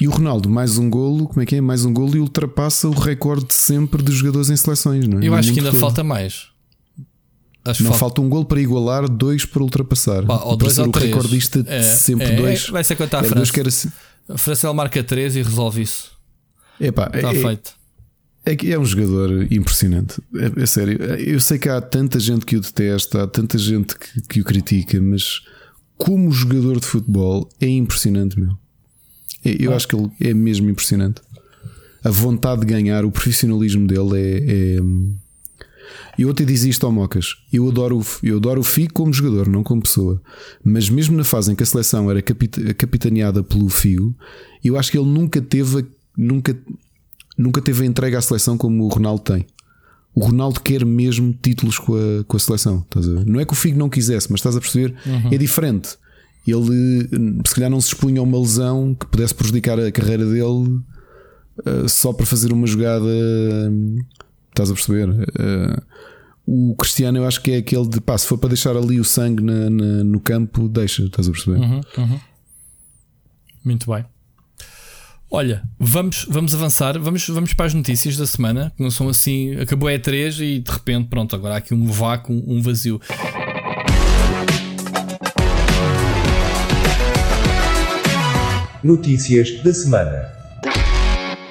E 0.00 0.06
o 0.06 0.10
Ronaldo, 0.10 0.48
mais 0.48 0.78
um 0.78 0.88
golo, 0.88 1.26
como 1.26 1.42
é 1.42 1.46
que 1.46 1.56
é? 1.56 1.60
Mais 1.60 1.84
um 1.84 1.92
golo 1.92 2.16
e 2.16 2.20
ultrapassa 2.20 2.86
o 2.88 2.92
recorde 2.92 3.46
de 3.46 3.54
sempre 3.54 4.00
dos 4.02 4.14
jogadores 4.14 4.48
em 4.48 4.56
seleções, 4.56 5.08
não 5.08 5.18
é? 5.18 5.26
eu 5.26 5.32
No 5.32 5.36
acho 5.36 5.52
que 5.52 5.58
ainda 5.58 5.72
todo. 5.72 5.80
falta 5.80 6.04
mais. 6.04 6.46
Acho 7.64 7.82
Não 7.82 7.90
falta, 7.90 7.98
falta 8.00 8.20
um 8.20 8.28
golo 8.28 8.44
para 8.44 8.60
igualar, 8.60 9.08
dois 9.08 9.44
para 9.44 9.62
ultrapassar. 9.62 10.24
pá, 10.24 10.36
ou 10.36 10.56
para 10.56 10.66
dois 10.66 10.72
ser 10.74 10.82
ou 10.82 10.88
o 10.88 10.92
três. 10.92 11.06
recordista 11.10 11.62
de 11.64 11.68
É, 11.70 11.82
sempre 11.82 12.26
é, 12.26 12.36
dois. 12.36 12.68
Vai 12.68 12.84
ser 12.84 12.94
quanto 12.96 13.14
à 13.14 13.20
dois 13.20 13.32
França. 13.32 13.52
que 13.52 13.60
era 13.60 13.68
assim. 13.68 13.90
A 14.28 14.38
França 14.38 14.66
ele 14.68 14.76
marca 14.76 15.02
3 15.02 15.36
e 15.36 15.42
resolve 15.42 15.82
isso. 15.82 16.12
Epá, 16.80 17.10
Está 17.12 17.32
é, 17.34 17.42
feito. 17.42 17.72
é 18.44 18.54
que 18.56 18.72
é 18.72 18.78
um 18.78 18.84
jogador 18.84 19.50
impressionante. 19.52 20.22
É, 20.36 20.62
é 20.62 20.66
sério. 20.66 20.96
Eu 21.02 21.40
sei 21.40 21.58
que 21.58 21.68
há 21.68 21.80
tanta 21.80 22.20
gente 22.20 22.46
que 22.46 22.54
o 22.56 22.60
detesta, 22.60 23.24
há 23.24 23.26
tanta 23.26 23.58
gente 23.58 23.96
que, 23.98 24.20
que 24.28 24.40
o 24.40 24.44
critica, 24.44 25.00
mas 25.00 25.40
como 25.96 26.30
jogador 26.30 26.78
de 26.78 26.86
futebol 26.86 27.48
é 27.60 27.66
impressionante, 27.68 28.38
meu. 28.38 28.56
Eu 29.44 29.74
acho 29.74 29.86
que 29.88 29.96
ele 29.96 30.10
é 30.20 30.34
mesmo 30.34 30.68
impressionante. 30.68 31.20
A 32.04 32.10
vontade 32.10 32.60
de 32.62 32.66
ganhar, 32.66 33.04
o 33.04 33.10
profissionalismo 33.10 33.86
dele 33.86 34.16
é. 34.16 34.76
é... 34.76 34.78
Eu 36.18 36.30
até 36.30 36.44
dizia 36.44 36.70
isto 36.70 36.84
ao 36.84 36.90
Mocas. 36.92 37.36
Eu 37.52 37.68
adoro, 37.68 38.00
o- 38.00 38.04
eu 38.26 38.36
adoro 38.38 38.60
o 38.60 38.64
Figo 38.64 38.92
como 38.92 39.12
jogador, 39.12 39.48
não 39.48 39.62
como 39.62 39.82
pessoa. 39.82 40.20
Mas 40.64 40.90
mesmo 40.90 41.16
na 41.16 41.22
fase 41.24 41.52
em 41.52 41.54
que 41.54 41.62
a 41.62 41.66
seleção 41.66 42.10
era 42.10 42.20
capita- 42.20 42.74
capitaneada 42.74 43.42
pelo 43.42 43.68
Figo, 43.68 44.14
eu 44.64 44.76
acho 44.76 44.90
que 44.90 44.98
ele 44.98 45.06
nunca 45.08 45.40
teve, 45.40 45.80
a- 45.80 45.84
nunca, 46.16 46.56
nunca 47.36 47.60
teve 47.62 47.84
a 47.84 47.86
entrega 47.86 48.18
à 48.18 48.20
seleção 48.20 48.58
como 48.58 48.84
o 48.84 48.88
Ronaldo 48.88 49.22
tem. 49.22 49.46
O 50.14 50.20
Ronaldo 50.20 50.60
quer 50.60 50.84
mesmo 50.84 51.32
títulos 51.40 51.78
com 51.78 51.94
a, 51.94 52.24
com 52.24 52.36
a 52.36 52.40
seleção. 52.40 52.84
Não 53.24 53.38
é 53.38 53.44
que 53.44 53.52
o 53.52 53.56
Figo 53.56 53.78
não 53.78 53.88
quisesse, 53.88 54.26
mas 54.30 54.40
estás 54.40 54.56
a 54.56 54.60
perceber? 54.60 54.94
É 55.32 55.38
diferente. 55.38 55.90
Ele 56.50 57.08
se 57.46 57.54
calhar 57.54 57.70
não 57.70 57.80
se 57.80 57.88
expunha 57.88 58.20
a 58.20 58.24
uma 58.24 58.38
lesão 58.38 58.94
que 58.94 59.06
pudesse 59.06 59.34
prejudicar 59.34 59.78
a 59.78 59.90
carreira 59.92 60.24
dele 60.26 60.80
eh, 61.66 61.88
só 61.88 62.12
para 62.12 62.26
fazer 62.26 62.52
uma 62.52 62.66
jogada. 62.66 63.04
hum, 63.04 63.98
Estás 64.50 64.70
a 64.70 64.74
perceber? 64.74 65.08
Eh, 65.38 65.82
o 66.46 66.74
Cristiano, 66.76 67.18
eu 67.18 67.26
acho 67.26 67.40
que 67.42 67.50
é 67.52 67.56
aquele 67.58 67.86
de 67.88 68.00
pá, 68.00 68.16
se 68.18 68.26
for 68.26 68.38
para 68.38 68.48
deixar 68.48 68.76
ali 68.76 68.98
o 68.98 69.04
sangue 69.04 69.42
na- 69.42 69.68
na- 69.70 70.02
no 70.04 70.18
campo, 70.18 70.68
deixa, 70.68 71.04
estás 71.04 71.28
a 71.28 71.30
perceber? 71.32 71.58
Uhum, 71.60 71.80
uhum. 71.98 72.20
Muito 73.64 73.90
bem. 73.92 74.04
Olha, 75.30 75.62
vamos, 75.78 76.26
vamos 76.30 76.54
avançar, 76.54 76.98
vamos, 76.98 77.28
vamos 77.28 77.52
para 77.52 77.66
as 77.66 77.74
notícias 77.74 78.16
da 78.16 78.26
semana, 78.26 78.72
que 78.74 78.82
não 78.82 78.90
são 78.90 79.10
assim. 79.10 79.54
Acabou 79.56 79.86
a 79.88 79.92
E3 79.92 80.40
e 80.40 80.58
de 80.58 80.70
repente, 80.70 81.08
pronto, 81.08 81.36
agora 81.36 81.54
há 81.54 81.58
aqui 81.58 81.74
um 81.74 81.84
vácuo, 81.86 82.32
um 82.46 82.62
vazio. 82.62 82.98
Notícias 88.82 89.62
da 89.62 89.72
semana. 89.72 90.28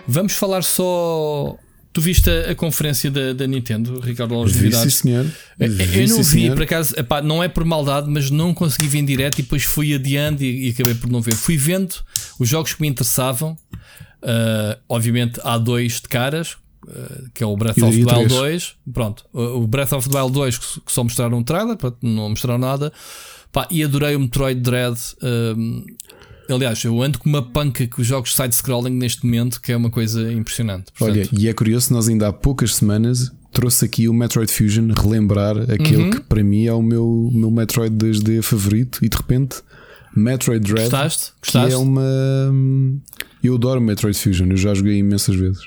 Vamos 0.08 0.34
falar 0.34 0.64
só. 0.64 1.58
Tu 1.92 2.02
viste 2.02 2.30
a, 2.30 2.52
a 2.52 2.56
conferência 2.56 3.10
da, 3.10 3.34
da 3.34 3.48
Nintendo, 3.48 4.00
Ricardo, 4.00 4.36
aos 4.36 4.52
Vi, 4.52 4.72
sim, 4.72 4.90
senhor. 4.90 5.26
Eu- 5.60 5.72
Vi, 5.72 6.02
Eu 6.04 6.08
não 6.10 6.18
vi, 6.18 6.24
senhor. 6.24 6.54
por 6.56 6.64
acaso, 6.64 6.94
epá, 6.98 7.22
não 7.22 7.44
é 7.44 7.48
por 7.48 7.66
maldade, 7.66 8.08
mas 8.10 8.30
não 8.30 8.54
consegui 8.54 8.88
vir 8.88 9.00
em 9.00 9.06
direto 9.06 9.40
e 9.40 9.42
depois 9.42 9.64
fui 9.64 9.94
adiando 9.94 10.44
e, 10.44 10.68
e 10.68 10.70
acabei 10.72 10.94
por 10.94 11.10
não 11.10 11.22
ver. 11.22 11.34
Fui 11.36 11.58
vendo 11.58 11.96
os 12.40 12.48
jogos 12.48 12.74
que 12.74 12.82
me 12.82 12.88
interessavam. 12.88 13.58
Ah, 14.22 14.78
obviamente, 14.88 15.40
há 15.44 15.58
dois 15.58 15.94
de 15.94 16.08
caras, 16.08 16.56
eh, 16.88 17.22
que 17.34 17.44
é 17.44 17.48
o 17.48 17.56
Breath 17.58 17.78
of 17.82 17.92
the 17.92 17.98
Wild 18.16 18.28
três. 18.28 18.32
2. 18.34 18.76
Pronto, 18.94 19.26
o 19.34 19.68
Breath 19.68 19.94
of 19.94 20.10
the 20.10 20.18
Wild 20.20 20.34
2 20.34 20.58
que 20.58 20.82
que 20.82 20.92
só 20.92 21.04
mostraram 21.04 21.38
um 21.40 21.44
trailer, 21.44 21.76
pronto, 21.78 21.98
não 22.02 22.30
mostraram 22.30 22.60
nada. 22.60 22.94
Pá, 23.52 23.68
e 23.72 23.84
adorei 23.84 24.16
o 24.16 24.20
Metroid 24.20 24.60
Dread. 24.62 24.98
hum, 25.56 25.84
aliás, 26.50 26.84
eu 26.84 27.02
ando 27.02 27.20
com 27.20 27.30
uma 27.30 27.42
panca 27.42 27.88
com 27.88 28.02
os 28.02 28.08
jogos 28.08 28.36
side-scrolling 28.36 28.92
neste 28.96 29.26
momento, 29.26 29.62
que 29.62 29.72
é 29.72 29.78
uma 29.78 29.90
coisa 29.90 30.32
impressionante. 30.32 30.86
Olha, 31.02 31.14
Portanto, 31.22 31.40
e 31.42 31.48
é 31.48 31.54
curioso, 31.54 31.94
nós 31.94 32.08
ainda 32.08 32.28
há 32.28 32.34
poucas 32.34 32.76
semanas 32.76 33.32
trouxe 33.52 33.86
aqui 33.86 34.08
o 34.08 34.14
Metroid 34.14 34.52
Fusion 34.52 34.88
relembrar 34.96 35.58
aquele 35.58 36.04
Uhum. 36.04 36.10
que 36.12 36.20
para 36.22 36.44
mim 36.44 36.66
é 36.66 36.74
o 36.74 36.82
meu, 36.82 37.30
meu 37.34 37.50
Metroid 37.50 37.96
2D 37.96 38.42
favorito 38.44 39.00
e 39.04 39.10
de 39.10 39.18
repente 39.18 39.58
Metroid 40.16 40.64
Dread 40.64 40.90
gostaste? 40.90 41.32
que 41.42 41.52
Gostaste? 41.52 41.74
é 41.74 41.78
uma 41.78 42.04
eu 43.44 43.56
adoro 43.56 43.80
Metroid 43.82 44.18
Fusion, 44.18 44.48
eu 44.50 44.58
já 44.58 44.74
joguei 44.74 44.98
imensas 44.98 45.36
vezes. 45.36 45.62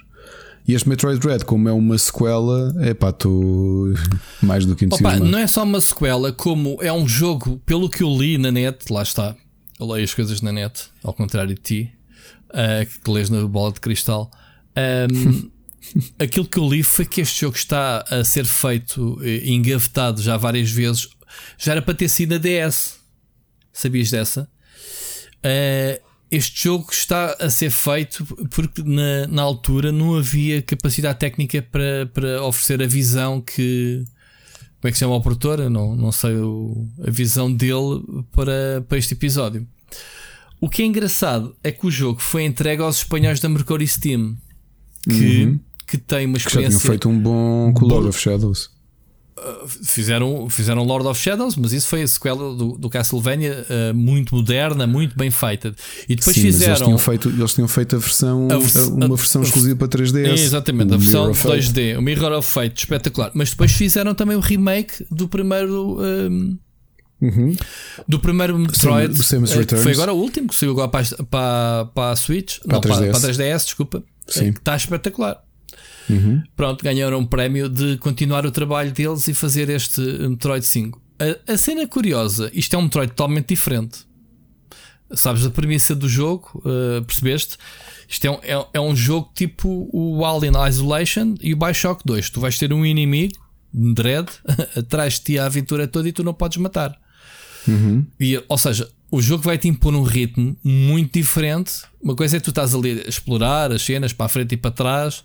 E 0.68 0.74
este 0.74 0.88
Metroid 0.88 1.18
Dread, 1.18 1.44
como 1.44 1.68
é 1.68 1.72
uma 1.72 1.96
sequela, 1.98 2.74
é 2.80 2.92
pá, 2.94 3.08
estou 3.10 3.92
mais 4.42 4.66
do 4.66 4.76
que 4.76 4.84
Opa, 4.86 4.96
entusiasmado. 4.96 5.30
não 5.30 5.38
é 5.38 5.46
só 5.46 5.64
uma 5.64 5.80
sequela, 5.80 6.32
como 6.32 6.76
é 6.80 6.92
um 6.92 7.08
jogo, 7.08 7.60
pelo 7.66 7.88
que 7.88 8.02
eu 8.02 8.08
li 8.16 8.38
na 8.38 8.52
net, 8.52 8.92
lá 8.92 9.02
está, 9.02 9.34
eu 9.80 9.86
leio 9.86 10.04
as 10.04 10.14
coisas 10.14 10.42
na 10.42 10.52
net, 10.52 10.84
ao 11.02 11.14
contrário 11.14 11.54
de 11.54 11.60
ti, 11.60 11.92
ah, 12.50 12.84
que 12.84 13.10
lês 13.10 13.30
na 13.30 13.44
bola 13.46 13.72
de 13.72 13.80
cristal. 13.80 14.30
Ahm, 14.76 15.50
aquilo 16.20 16.46
que 16.46 16.58
eu 16.58 16.68
li 16.68 16.82
foi 16.82 17.06
que 17.06 17.22
este 17.22 17.40
jogo 17.40 17.56
está 17.56 18.04
a 18.10 18.22
ser 18.22 18.44
feito 18.44 19.18
e 19.24 19.50
engavetado 19.52 20.22
já 20.22 20.36
várias 20.36 20.70
vezes. 20.70 21.08
Já 21.58 21.72
era 21.72 21.82
para 21.82 21.94
ter 21.94 22.08
sido 22.08 22.32
na 22.32 22.38
DS. 22.38 23.00
Sabias 23.72 24.10
dessa? 24.10 24.48
Ah, 25.42 25.98
este 26.30 26.64
jogo 26.64 26.86
está 26.92 27.36
a 27.40 27.50
ser 27.50 27.70
feito 27.70 28.24
porque 28.50 28.82
na, 28.84 29.26
na 29.26 29.42
altura 29.42 29.90
não 29.90 30.16
havia 30.16 30.62
capacidade 30.62 31.18
técnica 31.18 31.60
para, 31.60 32.06
para 32.12 32.42
oferecer 32.44 32.82
a 32.82 32.86
visão 32.86 33.40
que. 33.40 34.04
Como 34.80 34.88
é 34.88 34.90
que 34.90 34.94
se 34.96 35.00
chama 35.00 35.14
o 35.16 35.20
produtor? 35.20 35.58
Não, 35.70 35.94
não 35.94 36.10
sei 36.10 36.36
o- 36.36 36.86
a 37.06 37.10
visão 37.10 37.52
dele 37.52 38.02
para, 38.32 38.84
para 38.88 38.96
este 38.98 39.12
episódio. 39.14 39.66
O 40.60 40.68
que 40.68 40.82
é 40.82 40.86
engraçado 40.86 41.54
é 41.62 41.70
que 41.70 41.86
o 41.86 41.90
jogo 41.90 42.20
foi 42.20 42.44
entregue 42.44 42.82
aos 42.82 42.96
espanhóis 42.98 43.40
da 43.40 43.48
Mercury 43.48 43.86
Steam 43.86 44.36
que, 45.04 45.58
que 45.86 45.96
tem 45.98 46.26
uma 46.26 46.38
que 46.38 46.44
já 46.44 46.50
tinham 46.50 46.62
experiência. 46.68 46.90
feito 46.90 47.08
um 47.08 47.18
bom 47.18 47.72
Lord 47.80 48.08
of 48.08 48.18
Shadows. 48.18 48.70
Fizeram, 49.84 50.48
fizeram 50.50 50.82
Lord 50.84 51.06
of 51.06 51.20
Shadows, 51.20 51.56
mas 51.56 51.72
isso 51.72 51.88
foi 51.88 52.02
a 52.02 52.08
sequela 52.08 52.54
do, 52.54 52.76
do 52.78 52.90
Castlevania 52.90 53.66
eh, 53.68 53.92
muito 53.92 54.34
moderna, 54.34 54.86
muito 54.86 55.16
bem 55.16 55.30
feita. 55.30 55.74
E 56.08 56.14
depois 56.16 56.34
Sim, 56.36 56.42
fizeram. 56.42 56.72
eles 56.72 56.82
tinham, 56.84 56.98
feito, 56.98 57.28
eles 57.28 57.54
tinham 57.54 57.68
feito 57.68 57.96
a 57.96 57.98
versão, 57.98 58.48
A 58.50 58.58
vers- 58.58 58.76
uma 58.88 59.06
a- 59.06 59.08
versão 59.16 59.42
a- 59.42 59.44
exclusiva 59.44 59.76
para 59.76 59.88
3DS. 59.88 60.26
É, 60.28 60.32
exatamente, 60.34 60.94
a 60.94 60.96
versão 60.96 61.20
Mirror 61.26 61.30
of 61.30 61.42
Fate. 61.42 61.72
2D, 61.72 61.98
o 61.98 62.02
Mirror 62.02 62.32
of 62.38 62.48
Fate, 62.50 62.78
espetacular. 62.78 63.30
Mas 63.34 63.50
depois 63.50 63.72
fizeram 63.72 64.14
também 64.14 64.36
o 64.36 64.40
remake 64.40 65.04
do 65.10 65.28
primeiro. 65.28 65.98
ehm, 66.04 66.56
Uhum. 67.22 67.54
do 68.08 68.18
primeiro 68.18 68.58
Metroid, 68.58 69.12
eh, 69.12 69.64
que 69.66 69.76
foi 69.76 69.92
agora 69.92 70.10
o 70.10 70.16
último, 70.16 70.48
que 70.48 70.54
saiu 70.54 70.72
agora 70.72 70.88
para, 70.88 71.00
a- 71.04 71.24
para, 71.24 71.84
para 71.94 72.10
a 72.12 72.16
Switch, 72.16 72.58
Para 72.60 72.72
não, 72.74 72.80
para, 72.80 72.94
3DS. 72.96 73.10
para 73.10 73.18
a 73.18 73.20
3DS, 73.20 73.64
desculpa, 73.66 74.02
Sim. 74.26 74.46
eh, 74.46 74.52
que 74.52 74.58
está 74.58 74.74
espetacular. 74.74 75.42
Uhum. 76.12 76.42
Pronto, 76.56 76.82
ganharam 76.82 77.18
um 77.18 77.26
prémio 77.26 77.68
de 77.68 77.96
continuar 77.98 78.44
o 78.46 78.50
trabalho 78.50 78.92
deles 78.92 79.26
e 79.28 79.34
fazer 79.34 79.68
este 79.68 80.00
Metroid 80.00 80.64
5. 80.64 81.00
A, 81.18 81.52
a 81.52 81.56
cena 81.58 81.86
curiosa, 81.86 82.50
isto 82.54 82.74
é 82.74 82.78
um 82.78 82.82
Metroid 82.82 83.10
totalmente 83.10 83.48
diferente. 83.48 83.98
Sabes 85.12 85.44
a 85.44 85.50
premissa 85.50 85.94
do 85.94 86.08
jogo, 86.08 86.62
eh, 86.64 87.00
percebeste? 87.00 87.56
Isto 88.08 88.26
é 88.26 88.30
um, 88.30 88.38
é, 88.42 88.66
é 88.74 88.80
um 88.80 88.94
jogo 88.94 89.30
tipo 89.34 89.88
o 89.92 90.24
Alien 90.24 90.52
Isolation 90.68 91.34
e 91.40 91.52
o 91.52 91.56
Bioshock 91.56 92.02
2. 92.04 92.30
Tu 92.30 92.40
vais 92.40 92.56
ter 92.56 92.72
um 92.72 92.86
inimigo, 92.86 93.34
Dread, 93.72 94.28
atrás 94.76 95.14
de 95.14 95.20
ti 95.22 95.38
a 95.38 95.46
aventura 95.46 95.88
toda 95.88 96.08
e 96.08 96.12
tu 96.12 96.22
não 96.22 96.32
podes 96.32 96.58
matar. 96.58 96.96
E, 98.18 98.42
ou 98.48 98.56
seja, 98.56 98.88
o 99.10 99.20
jogo 99.20 99.42
vai 99.42 99.58
te 99.58 99.68
impor 99.68 99.94
um 99.94 100.02
ritmo 100.02 100.56
muito 100.62 101.18
diferente. 101.18 101.82
Uma 102.00 102.14
coisa 102.14 102.36
é 102.36 102.40
tu 102.40 102.50
estás 102.50 102.74
ali 102.74 103.02
a 103.04 103.08
explorar 103.08 103.72
as 103.72 103.82
cenas 103.82 104.12
para 104.12 104.26
a 104.26 104.28
frente 104.28 104.54
e 104.54 104.56
para 104.56 104.70
trás. 104.70 105.24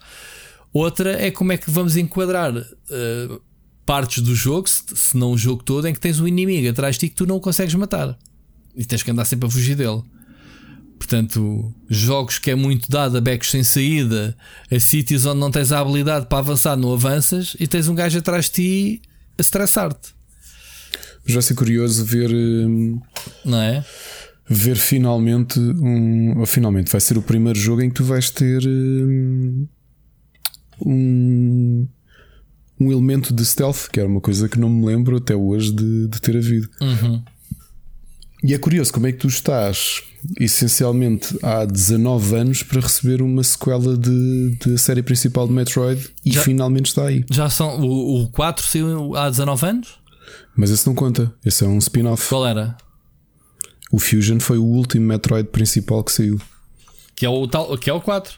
Outra 0.76 1.14
é 1.26 1.32
como 1.32 1.54
é 1.54 1.58
que 1.58 1.72
vamos 1.72 1.96
enquadrar 1.96 2.54
eh, 2.58 3.40
partes 3.86 4.22
do 4.22 4.36
jogo, 4.36 4.68
se, 4.68 4.84
se 4.94 5.16
não 5.16 5.32
o 5.32 5.38
jogo 5.38 5.64
todo, 5.64 5.88
em 5.88 5.94
que 5.94 6.02
tens 6.02 6.20
um 6.20 6.28
inimigo 6.28 6.70
atrás 6.70 6.96
de 6.96 7.00
ti 7.00 7.10
que 7.10 7.16
tu 7.16 7.26
não 7.26 7.40
consegues 7.40 7.74
matar 7.76 8.20
e 8.76 8.84
tens 8.84 9.02
que 9.02 9.10
andar 9.10 9.24
sempre 9.24 9.48
a 9.48 9.50
fugir 9.50 9.78
dele. 9.78 10.04
Portanto, 11.00 11.74
jogos 11.88 12.40
que 12.40 12.52
é 12.52 12.56
muito 12.56 12.92
dado 12.92 13.18
a 13.18 13.22
becos 13.22 13.52
sem 13.52 13.64
saída, 13.64 14.36
a 14.70 14.78
sítios 14.78 15.26
onde 15.26 15.40
não 15.40 15.50
tens 15.50 15.72
a 15.72 15.80
habilidade 15.80 16.26
para 16.26 16.40
avançar, 16.40 16.76
não 16.76 16.92
avanças 16.92 17.56
e 17.58 17.68
tens 17.68 17.88
um 17.88 17.96
gajo 17.96 18.18
atrás 18.18 18.48
de 18.48 18.52
ti 18.52 19.02
a 19.38 19.42
estressar-te, 19.42 20.14
vai 21.26 21.42
ser 21.42 21.56
curioso 21.56 22.04
ver, 22.04 22.30
hum, 22.30 23.00
não 23.46 23.62
é? 23.62 23.86
ver 24.48 24.76
finalmente 24.76 25.58
um. 25.58 26.38
Ou 26.40 26.46
finalmente 26.46 26.92
vai 26.92 27.02
ser 27.02 27.18
o 27.18 27.22
primeiro 27.22 27.58
jogo 27.58 27.82
em 27.82 27.90
que 27.90 27.96
tu 27.96 28.04
vais 28.04 28.30
ter 28.30 28.62
hum, 28.68 29.68
um. 30.84 31.88
Um 32.78 32.92
elemento 32.92 33.34
de 33.34 33.46
stealth, 33.46 33.88
que 33.90 34.02
era 34.02 34.10
uma 34.10 34.20
coisa 34.20 34.50
que 34.50 34.60
não 34.60 34.70
me 34.70 34.86
lembro 34.86 35.16
até 35.16 35.34
hoje 35.34 35.72
de, 35.72 36.10
de 36.10 36.20
ter 36.20 36.36
havido. 36.36 36.70
Uhum. 36.82 37.24
E 38.44 38.54
é 38.54 38.58
curioso 38.58 38.92
como 38.92 39.08
é 39.08 39.14
que 39.14 39.20
tu 39.20 39.28
estás, 39.28 40.04
essencialmente, 40.38 41.38
há 41.42 41.64
19 41.64 42.36
anos 42.36 42.64
para 42.64 42.82
receber 42.82 43.22
uma 43.22 43.42
sequela 43.46 43.98
de, 43.98 44.58
de 44.60 44.78
série 44.78 45.02
principal 45.02 45.48
de 45.48 45.54
Metroid 45.54 46.10
e 46.26 46.34
Já- 46.34 46.42
finalmente 46.42 46.88
está 46.88 47.06
aí. 47.08 47.24
Já 47.32 47.50
são. 47.50 47.80
O, 47.80 48.24
o 48.24 48.30
4 48.32 48.68
saiu 48.68 49.16
há 49.16 49.30
19 49.30 49.66
anos? 49.66 49.98
Mas 50.54 50.70
esse 50.70 50.86
não 50.86 50.94
conta, 50.94 51.34
esse 51.46 51.64
é 51.64 51.68
um 51.68 51.78
spin-off. 51.78 52.28
Qual 52.28 52.46
era? 52.46 52.76
O 53.90 53.98
Fusion 54.00 54.42
foi 54.42 54.58
o 54.58 54.64
último 54.66 55.06
Metroid 55.08 55.48
principal 55.48 56.04
que 56.04 56.12
saiu. 56.12 56.42
Que 57.16 57.26
é 57.26 57.30
o, 57.30 57.48
tal, 57.48 57.78
que 57.78 57.90
é 57.90 57.94
o 57.94 58.02
4. 58.02 58.38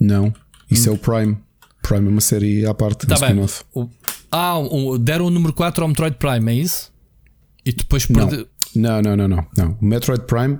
Não, 0.00 0.32
isso 0.74 0.88
é 0.88 0.92
o 0.92 0.98
Prime. 0.98 1.36
Prime 1.82 2.06
é 2.06 2.10
uma 2.10 2.20
série 2.20 2.64
à 2.66 2.72
parte, 2.74 3.06
Tá 3.06 3.16
um 3.16 3.20
bem. 3.20 3.28
spin-off. 3.30 3.62
O- 3.74 3.88
ah, 4.30 4.58
o- 4.58 4.98
deram 4.98 5.26
o 5.26 5.30
número 5.30 5.52
4 5.52 5.82
ao 5.82 5.88
Metroid 5.88 6.16
Prime, 6.16 6.52
é 6.52 6.54
isso? 6.54 6.92
E 7.64 7.72
depois 7.72 8.08
Não. 8.08 8.28
perde. 8.28 8.46
não, 8.74 9.02
não, 9.02 9.16
não, 9.16 9.28
não, 9.28 9.46
não. 9.56 9.78
O 9.80 9.84
Metroid 9.84 10.24
Prime. 10.24 10.58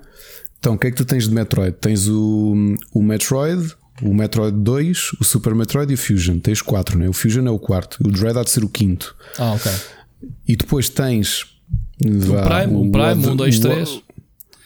Então, 0.58 0.74
o 0.74 0.78
que 0.78 0.86
é 0.86 0.90
que 0.90 0.96
tu 0.96 1.04
tens 1.04 1.28
de 1.28 1.34
Metroid? 1.34 1.76
Tens 1.78 2.08
o, 2.08 2.54
o 2.94 3.02
Metroid, 3.02 3.74
o 4.02 4.14
Metroid 4.14 4.56
2, 4.58 5.12
o 5.20 5.24
Super 5.24 5.54
Metroid 5.54 5.90
e 5.90 5.94
o 5.94 5.98
Fusion. 5.98 6.38
Tens 6.38 6.62
quatro, 6.62 6.98
né? 6.98 7.08
O 7.08 7.12
Fusion 7.12 7.46
é 7.46 7.50
o 7.50 7.58
quarto. 7.58 7.98
O 8.02 8.10
Dread 8.10 8.38
há 8.38 8.42
de 8.42 8.50
ser 8.50 8.64
o 8.64 8.68
quinto. 8.68 9.14
Ah, 9.38 9.52
ok. 9.52 9.70
E 10.48 10.56
depois 10.56 10.88
tens 10.88 11.44
O 12.02 12.08
Prime, 12.08 12.74
o 12.88 12.90
Prime, 12.90 13.26
1, 13.28 13.36
2, 13.36 13.58
3. 13.58 14.02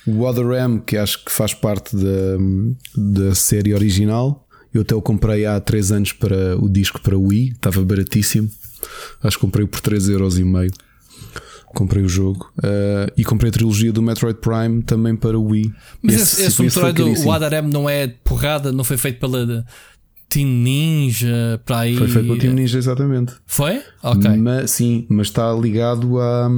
O 0.06 0.22
Other 0.22 0.46
M, 0.52 0.80
que 0.80 0.96
acho 0.96 1.24
que 1.24 1.30
faz 1.32 1.52
parte 1.52 1.94
da, 1.96 2.36
da 2.96 3.34
série 3.34 3.74
original. 3.74 4.47
Eu 4.72 4.82
até 4.82 4.94
o 4.94 5.02
comprei 5.02 5.46
há 5.46 5.58
3 5.60 5.92
anos 5.92 6.12
para 6.12 6.56
o 6.58 6.68
disco 6.68 7.00
para 7.00 7.16
Wii, 7.16 7.52
estava 7.52 7.82
baratíssimo. 7.82 8.50
Acho 9.22 9.36
que 9.36 9.40
comprei 9.40 9.66
por 9.66 9.80
3,5€. 9.80 10.72
Comprei 11.74 12.02
o 12.02 12.08
jogo 12.08 12.50
Uh, 12.58 13.12
e 13.16 13.24
comprei 13.24 13.50
a 13.50 13.52
trilogia 13.52 13.92
do 13.92 14.02
Metroid 14.02 14.38
Prime 14.40 14.82
também 14.82 15.14
para 15.14 15.38
o 15.38 15.44
Wii. 15.44 15.72
Mas 16.02 16.14
esse, 16.14 16.42
esse, 16.42 16.56
foi 16.56 16.66
Metroid, 16.66 17.02
o 17.02 17.28
Other 17.28 17.52
M 17.52 17.70
não 17.70 17.88
é 17.88 18.08
porrada, 18.08 18.72
não 18.72 18.82
foi 18.82 18.96
feito 18.96 19.20
pela 19.20 19.64
Team 20.28 20.48
Ninja, 20.48 21.60
para 21.64 21.80
aí. 21.80 21.96
Foi 21.96 22.08
feito 22.08 22.26
pelo 22.26 22.38
Team 22.38 22.54
Ninja, 22.54 22.78
exatamente. 22.78 23.34
Foi? 23.46 23.80
Ok. 24.02 24.30
Mas, 24.36 24.72
sim, 24.72 25.06
mas 25.08 25.28
está 25.28 25.52
ligado 25.52 26.18
a. 26.20 26.50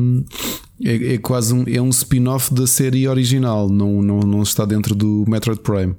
É, 0.82 1.14
é 1.14 1.18
quase 1.18 1.52
um, 1.52 1.64
é 1.68 1.80
um 1.80 1.90
spin-off 1.90 2.54
da 2.54 2.66
série 2.66 3.06
original, 3.06 3.68
não, 3.68 4.00
não, 4.00 4.20
não 4.20 4.42
está 4.42 4.64
dentro 4.64 4.94
do 4.94 5.24
Metroid 5.28 5.60
Prime. 5.60 5.94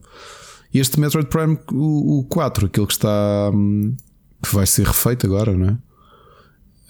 Este 0.73 0.99
Metroid 0.99 1.27
Prime, 1.29 1.57
o, 1.71 2.19
o 2.19 2.23
4, 2.25 2.65
aquele 2.67 2.87
que 2.87 2.93
está. 2.93 3.51
hum, 3.53 3.95
que 4.43 4.53
vai 4.55 4.65
ser 4.65 4.87
refeito 4.87 5.25
agora, 5.27 5.55
não 5.55 5.67
é? 5.69 5.71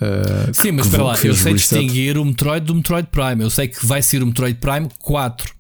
Uh, 0.04 0.54
Sim, 0.54 0.72
mas 0.72 0.86
espera 0.88 1.04
lá, 1.04 1.16
eu 1.24 1.36
sei 1.36 1.54
distinguir 1.54 2.18
o 2.18 2.26
Metroid 2.26 2.66
do 2.66 2.74
Metroid 2.76 3.08
Prime. 3.12 3.44
Eu 3.44 3.50
sei 3.50 3.68
que 3.68 3.86
vai 3.86 4.02
ser 4.02 4.24
o 4.24 4.28
Metroid 4.28 4.58
Prime 4.60 4.88
4. 5.00 5.54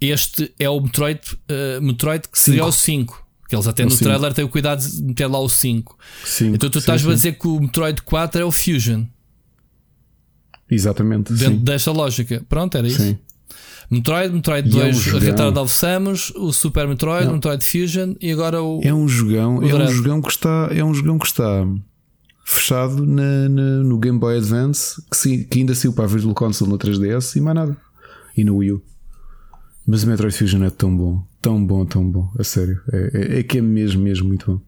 Este 0.00 0.52
é 0.58 0.68
o 0.70 0.80
Metroid, 0.80 1.20
eh, 1.48 1.80
Metroid 1.80 2.28
que 2.28 2.38
seria 2.38 2.62
Cinco. 2.64 2.68
o 2.68 2.72
5. 2.72 3.26
Que 3.48 3.56
eles 3.56 3.66
até 3.66 3.82
É 3.82 3.84
no 3.86 3.90
cinco. 3.90 4.04
trailer 4.04 4.32
têm 4.34 4.44
o 4.44 4.48
cuidado 4.48 4.80
de 4.86 5.02
meter 5.02 5.26
lá 5.26 5.38
o 5.40 5.48
5. 5.48 5.98
Sim, 6.24 6.52
Então 6.54 6.68
tu 6.70 6.78
estás 6.78 7.00
sim. 7.02 7.10
a 7.10 7.14
dizer 7.14 7.32
que 7.38 7.46
o 7.48 7.60
Metroid 7.60 8.02
4 8.02 8.40
é 8.40 8.44
o 8.44 8.50
Fusion. 8.52 9.04
Exatamente. 10.70 11.32
Dentro 11.32 11.58
sim. 11.58 11.64
desta 11.64 11.90
lógica. 11.92 12.44
Pronto, 12.48 12.76
era 12.76 12.86
isso. 12.86 13.00
Sim. 13.02 13.18
Metroid, 13.90 14.34
Metroid 14.34 14.68
E 14.68 14.80
é 14.80 14.84
um 14.84 14.90
2. 14.90 15.06
Return 15.22 15.58
of 15.58 15.72
Samus, 15.72 16.30
o 16.36 16.52
Super 16.52 16.86
Metroid, 16.86 17.24
Não. 17.24 17.32
o 17.32 17.34
Metroid 17.36 17.64
Fusion 17.64 18.14
e 18.20 18.30
agora 18.30 18.62
o. 18.62 18.80
É 18.84 18.92
um 18.92 19.08
jogão, 19.08 19.62
é 19.62 19.74
um 19.74 19.88
jogão 19.88 20.20
que 20.20 20.30
está, 20.30 20.68
é 20.72 20.84
um 20.84 20.92
jogão 20.92 21.18
que 21.18 21.26
está 21.26 21.66
fechado 22.44 23.04
na, 23.06 23.48
na- 23.48 23.82
no 23.84 23.98
Game 23.98 24.18
Boy 24.18 24.36
Advance, 24.36 25.02
que, 25.10 25.44
que 25.44 25.60
ainda 25.60 25.74
saiu 25.74 25.92
para 25.92 26.04
a 26.04 26.08
Virtual 26.08 26.34
Console 26.34 26.70
no 26.70 26.78
3DS 26.78 27.36
e 27.36 27.40
mais 27.40 27.54
nada. 27.56 27.76
E 28.36 28.44
no 28.44 28.56
Wii 28.56 28.72
U. 28.72 28.82
Mas 29.86 30.02
o 30.02 30.06
Metroid 30.06 30.36
Fusion 30.36 30.62
é 30.64 30.70
tão 30.70 30.94
bom, 30.94 31.22
tão 31.40 31.64
bom, 31.64 31.84
tão 31.86 32.10
bom, 32.10 32.30
a 32.38 32.44
sério. 32.44 32.80
É, 32.92 33.10
é- 33.14 33.38
é 33.38 33.42
que 33.42 33.56
é 33.58 33.62
mesmo, 33.62 34.02
mesmo 34.02 34.28
muito 34.28 34.46
bom. 34.52 34.60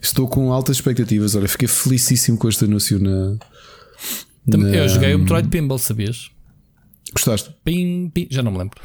Estou 0.00 0.26
com 0.26 0.52
altas 0.52 0.76
expectativas. 0.76 1.36
Olha, 1.36 1.48
fiquei 1.48 1.68
felicíssimo 1.68 2.36
com 2.36 2.48
este 2.48 2.64
anúncio 2.64 2.98
na. 2.98 3.36
Na- 4.46 4.68
Eu 4.68 4.88
joguei 4.88 5.14
o 5.14 5.18
Metroid 5.20 5.48
Pinball, 5.48 5.78
sabias? 5.78 6.28
Gostaste? 7.12 7.54
Pim, 7.64 8.10
pim, 8.12 8.26
já 8.30 8.42
não 8.42 8.52
me 8.52 8.58
lembro. 8.58 8.80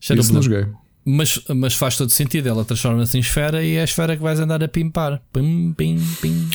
Já 0.00 0.14
me 0.14 0.32
não 0.32 0.42
joguei. 0.42 0.66
Mas, 1.04 1.40
mas 1.54 1.74
faz 1.74 1.96
todo 1.96 2.10
sentido. 2.10 2.48
Ela 2.48 2.64
transforma-se 2.64 3.16
em 3.16 3.20
esfera 3.20 3.64
e 3.64 3.74
é 3.74 3.80
a 3.80 3.84
esfera 3.84 4.16
que 4.16 4.22
vais 4.22 4.38
andar 4.40 4.62
a 4.62 4.68
pimpar. 4.68 5.20
Pim, 5.32 5.72
pim, 5.76 5.98
pim. 6.20 6.48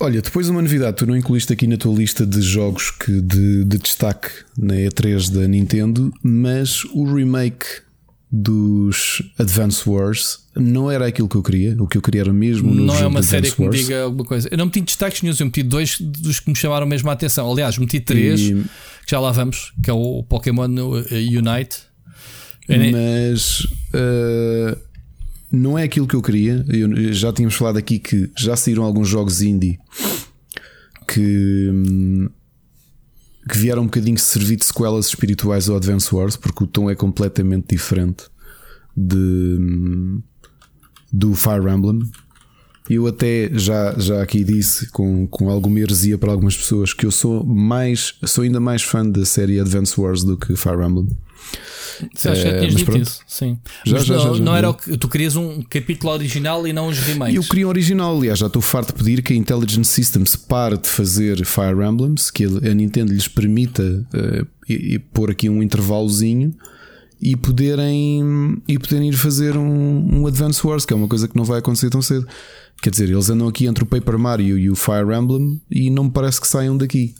Olha, 0.00 0.20
depois 0.20 0.48
uma 0.48 0.60
novidade, 0.60 0.96
tu 0.96 1.06
não 1.06 1.16
incluíste 1.16 1.52
aqui 1.52 1.66
na 1.66 1.76
tua 1.76 1.94
lista 1.94 2.26
de 2.26 2.40
jogos 2.40 2.90
que 2.90 3.20
de, 3.20 3.64
de 3.64 3.78
destaque 3.78 4.28
na 4.56 4.74
E3 4.74 5.30
da 5.30 5.46
Nintendo, 5.46 6.12
mas 6.22 6.84
o 6.86 7.04
remake 7.14 7.64
dos 8.30 9.22
Advance 9.38 9.88
Wars 9.88 10.40
não 10.54 10.90
era 10.90 11.06
aquilo 11.06 11.28
que 11.28 11.36
eu 11.36 11.42
queria. 11.42 11.74
O 11.82 11.86
que 11.86 11.96
eu 11.96 12.02
queria 12.02 12.20
era 12.22 12.32
mesmo 12.32 12.74
Não 12.74 12.94
é 12.94 13.06
uma 13.06 13.22
série 13.22 13.48
Advance 13.48 13.56
que 13.56 13.60
me 13.62 13.66
Wars. 13.68 13.78
diga 13.80 14.02
alguma 14.02 14.24
coisa. 14.24 14.48
Eu 14.50 14.58
não 14.58 14.66
meti 14.66 14.80
destaques 14.82 15.22
nenhum, 15.22 15.34
eu 15.38 15.46
meti 15.46 15.62
dois 15.62 15.98
dos 16.00 16.40
que 16.40 16.50
me 16.50 16.56
chamaram 16.56 16.86
mesmo 16.86 17.08
a 17.08 17.12
atenção. 17.14 17.50
Aliás, 17.50 17.78
meti 17.78 18.00
três, 18.00 18.40
E- 18.40 18.54
que 19.06 19.10
já 19.12 19.18
lá 19.20 19.32
vamos, 19.32 19.72
que 19.82 19.88
é 19.88 19.92
o 19.92 20.22
Pokémon 20.24 20.68
uh, 20.68 21.04
Unite. 21.38 21.78
Mas 22.68 23.60
uh, 23.94 24.76
não 25.50 25.78
é 25.78 25.84
aquilo 25.84 26.06
que 26.06 26.14
eu 26.14 26.20
queria. 26.22 26.64
Eu- 26.68 27.12
já 27.14 27.32
tínhamos 27.32 27.54
falado 27.54 27.78
aqui 27.78 27.98
que 27.98 28.30
já 28.36 28.54
saíram 28.56 28.82
alguns 28.84 29.08
jogos 29.08 29.40
indie 29.40 29.78
que, 31.06 31.70
hum, 31.72 32.28
que 33.48 33.58
vieram 33.58 33.82
um 33.82 33.86
bocadinho 33.86 34.18
servir 34.18 34.56
de 34.56 34.64
sequelas 34.64 35.06
espirituais 35.06 35.68
ao 35.68 35.76
Advance 35.76 36.14
Wars, 36.14 36.36
porque 36.36 36.64
o 36.64 36.66
tom 36.66 36.90
é 36.90 36.94
completamente 36.94 37.68
diferente 37.70 38.24
de, 38.96 40.20
do 41.12 41.34
Fire 41.34 41.68
Emblem. 41.68 42.00
Eu 42.90 43.06
até 43.06 43.50
já, 43.52 43.94
já 43.98 44.22
aqui 44.22 44.42
disse 44.42 44.90
com, 44.90 45.26
com 45.26 45.50
alguma 45.50 45.78
heresia 45.78 46.16
para 46.16 46.32
algumas 46.32 46.56
pessoas 46.56 46.94
que 46.94 47.04
eu 47.04 47.10
sou 47.10 47.44
mais 47.44 48.14
sou 48.24 48.44
ainda 48.44 48.58
mais 48.58 48.82
fã 48.82 49.06
da 49.06 49.26
série 49.26 49.60
Advance 49.60 50.00
Wars 50.00 50.24
do 50.24 50.36
que 50.38 50.56
Fire 50.56 50.82
Emblem. 50.82 51.08
Que 51.98 52.28
Eh, 52.28 52.58
tinhas 52.60 52.74
dito 52.76 52.96
isso? 52.96 53.20
Sim. 53.26 53.58
Já, 53.84 53.96
Mas 53.96 54.06
já, 54.06 54.14
não, 54.16 54.34
já, 54.36 54.42
não 54.44 54.56
era 54.56 54.70
o 54.70 54.74
que 54.74 54.96
tu 54.96 55.08
querias 55.08 55.34
um 55.34 55.62
capítulo 55.62 56.12
original 56.12 56.64
e 56.66 56.72
não 56.72 56.88
os 56.88 56.98
remakes. 56.98 57.34
Eu 57.34 57.42
queria 57.42 57.66
um 57.66 57.70
original, 57.70 58.16
aliás, 58.16 58.38
já 58.38 58.46
estou 58.46 58.62
farto 58.62 58.88
de 58.88 59.02
pedir 59.02 59.20
que 59.22 59.32
a 59.32 59.36
Intelligent 59.36 59.84
Systems 59.84 60.36
pare 60.36 60.78
de 60.78 60.88
fazer 60.88 61.44
Fire 61.44 61.82
Emblems, 61.84 62.30
que 62.30 62.44
a 62.44 62.72
Nintendo 62.74 63.12
lhes 63.12 63.26
permita 63.26 63.82
eh, 64.14 64.44
e- 64.68 64.94
e 64.94 64.98
pôr 65.00 65.30
aqui 65.30 65.48
um 65.48 65.60
intervalozinho 65.62 66.54
e 67.20 67.34
poderem, 67.36 68.62
e 68.68 68.78
poderem 68.78 69.08
ir 69.08 69.16
fazer 69.16 69.56
um, 69.56 70.20
um 70.20 70.26
Advance 70.28 70.64
Wars, 70.64 70.84
que 70.86 70.92
é 70.92 70.96
uma 70.96 71.08
coisa 71.08 71.26
que 71.26 71.36
não 71.36 71.44
vai 71.44 71.58
acontecer 71.58 71.90
tão 71.90 72.00
cedo. 72.00 72.28
Quer 72.80 72.90
dizer, 72.90 73.10
eles 73.10 73.28
andam 73.28 73.48
aqui 73.48 73.66
entre 73.66 73.82
o 73.82 73.86
Paper 73.88 74.16
Mario 74.16 74.56
e 74.56 74.70
o 74.70 74.76
Fire 74.76 75.12
Emblem 75.18 75.60
e 75.68 75.90
não 75.90 76.04
me 76.04 76.10
parece 76.12 76.40
que 76.40 76.46
saiam 76.46 76.76
daqui. 76.76 77.12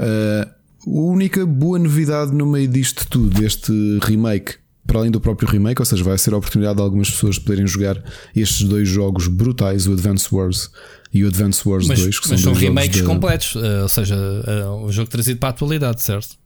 Uh, 0.00 0.50
a 0.86 0.90
única 0.90 1.44
boa 1.46 1.78
novidade 1.78 2.32
no 2.32 2.46
meio 2.46 2.68
disto 2.68 3.06
tudo, 3.08 3.40
deste 3.40 3.72
remake, 4.02 4.54
para 4.86 4.98
além 4.98 5.10
do 5.10 5.20
próprio 5.20 5.48
remake, 5.48 5.80
ou 5.80 5.86
seja, 5.86 6.04
vai 6.04 6.18
ser 6.18 6.34
a 6.34 6.36
oportunidade 6.36 6.76
de 6.76 6.82
algumas 6.82 7.10
pessoas 7.10 7.38
poderem 7.38 7.66
jogar 7.66 8.02
estes 8.36 8.66
dois 8.66 8.88
jogos 8.88 9.28
brutais, 9.28 9.86
o 9.86 9.92
Advance 9.92 10.32
Wars 10.34 10.70
e 11.12 11.24
o 11.24 11.28
Advance 11.28 11.66
Wars 11.66 11.86
mas, 11.86 12.00
2, 12.00 12.20
que 12.20 12.30
mas 12.30 12.40
são 12.40 12.52
remakes 12.52 13.00
completos, 13.00 13.54
eh, 13.56 13.82
ou 13.82 13.88
seja, 13.88 14.14
eh, 14.14 14.66
o 14.66 14.90
jogo 14.92 15.08
trazido 15.08 15.38
para 15.38 15.48
a 15.48 15.50
atualidade, 15.50 16.02
certo? 16.02 16.36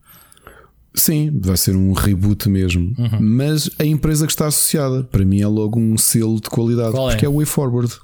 Sim, 0.95 1.31
vai 1.41 1.57
ser 1.57 1.77
um 1.77 1.93
reboot 1.93 2.49
mesmo. 2.49 2.95
Uhum. 2.99 3.19
Mas 3.21 3.71
a 3.79 3.85
empresa 3.85 4.27
que 4.27 4.33
está 4.33 4.47
associada, 4.47 5.05
para 5.05 5.25
mim, 5.25 5.41
é 5.41 5.47
logo 5.47 5.79
um 5.79 5.97
selo 5.97 6.41
de 6.41 6.49
qualidade, 6.51 6.93
Qual 6.93 7.09
é? 7.09 7.13
porque 7.13 7.27
é 7.27 7.29
o 7.29 7.37
Way 7.37 7.47
Forward. 7.47 7.95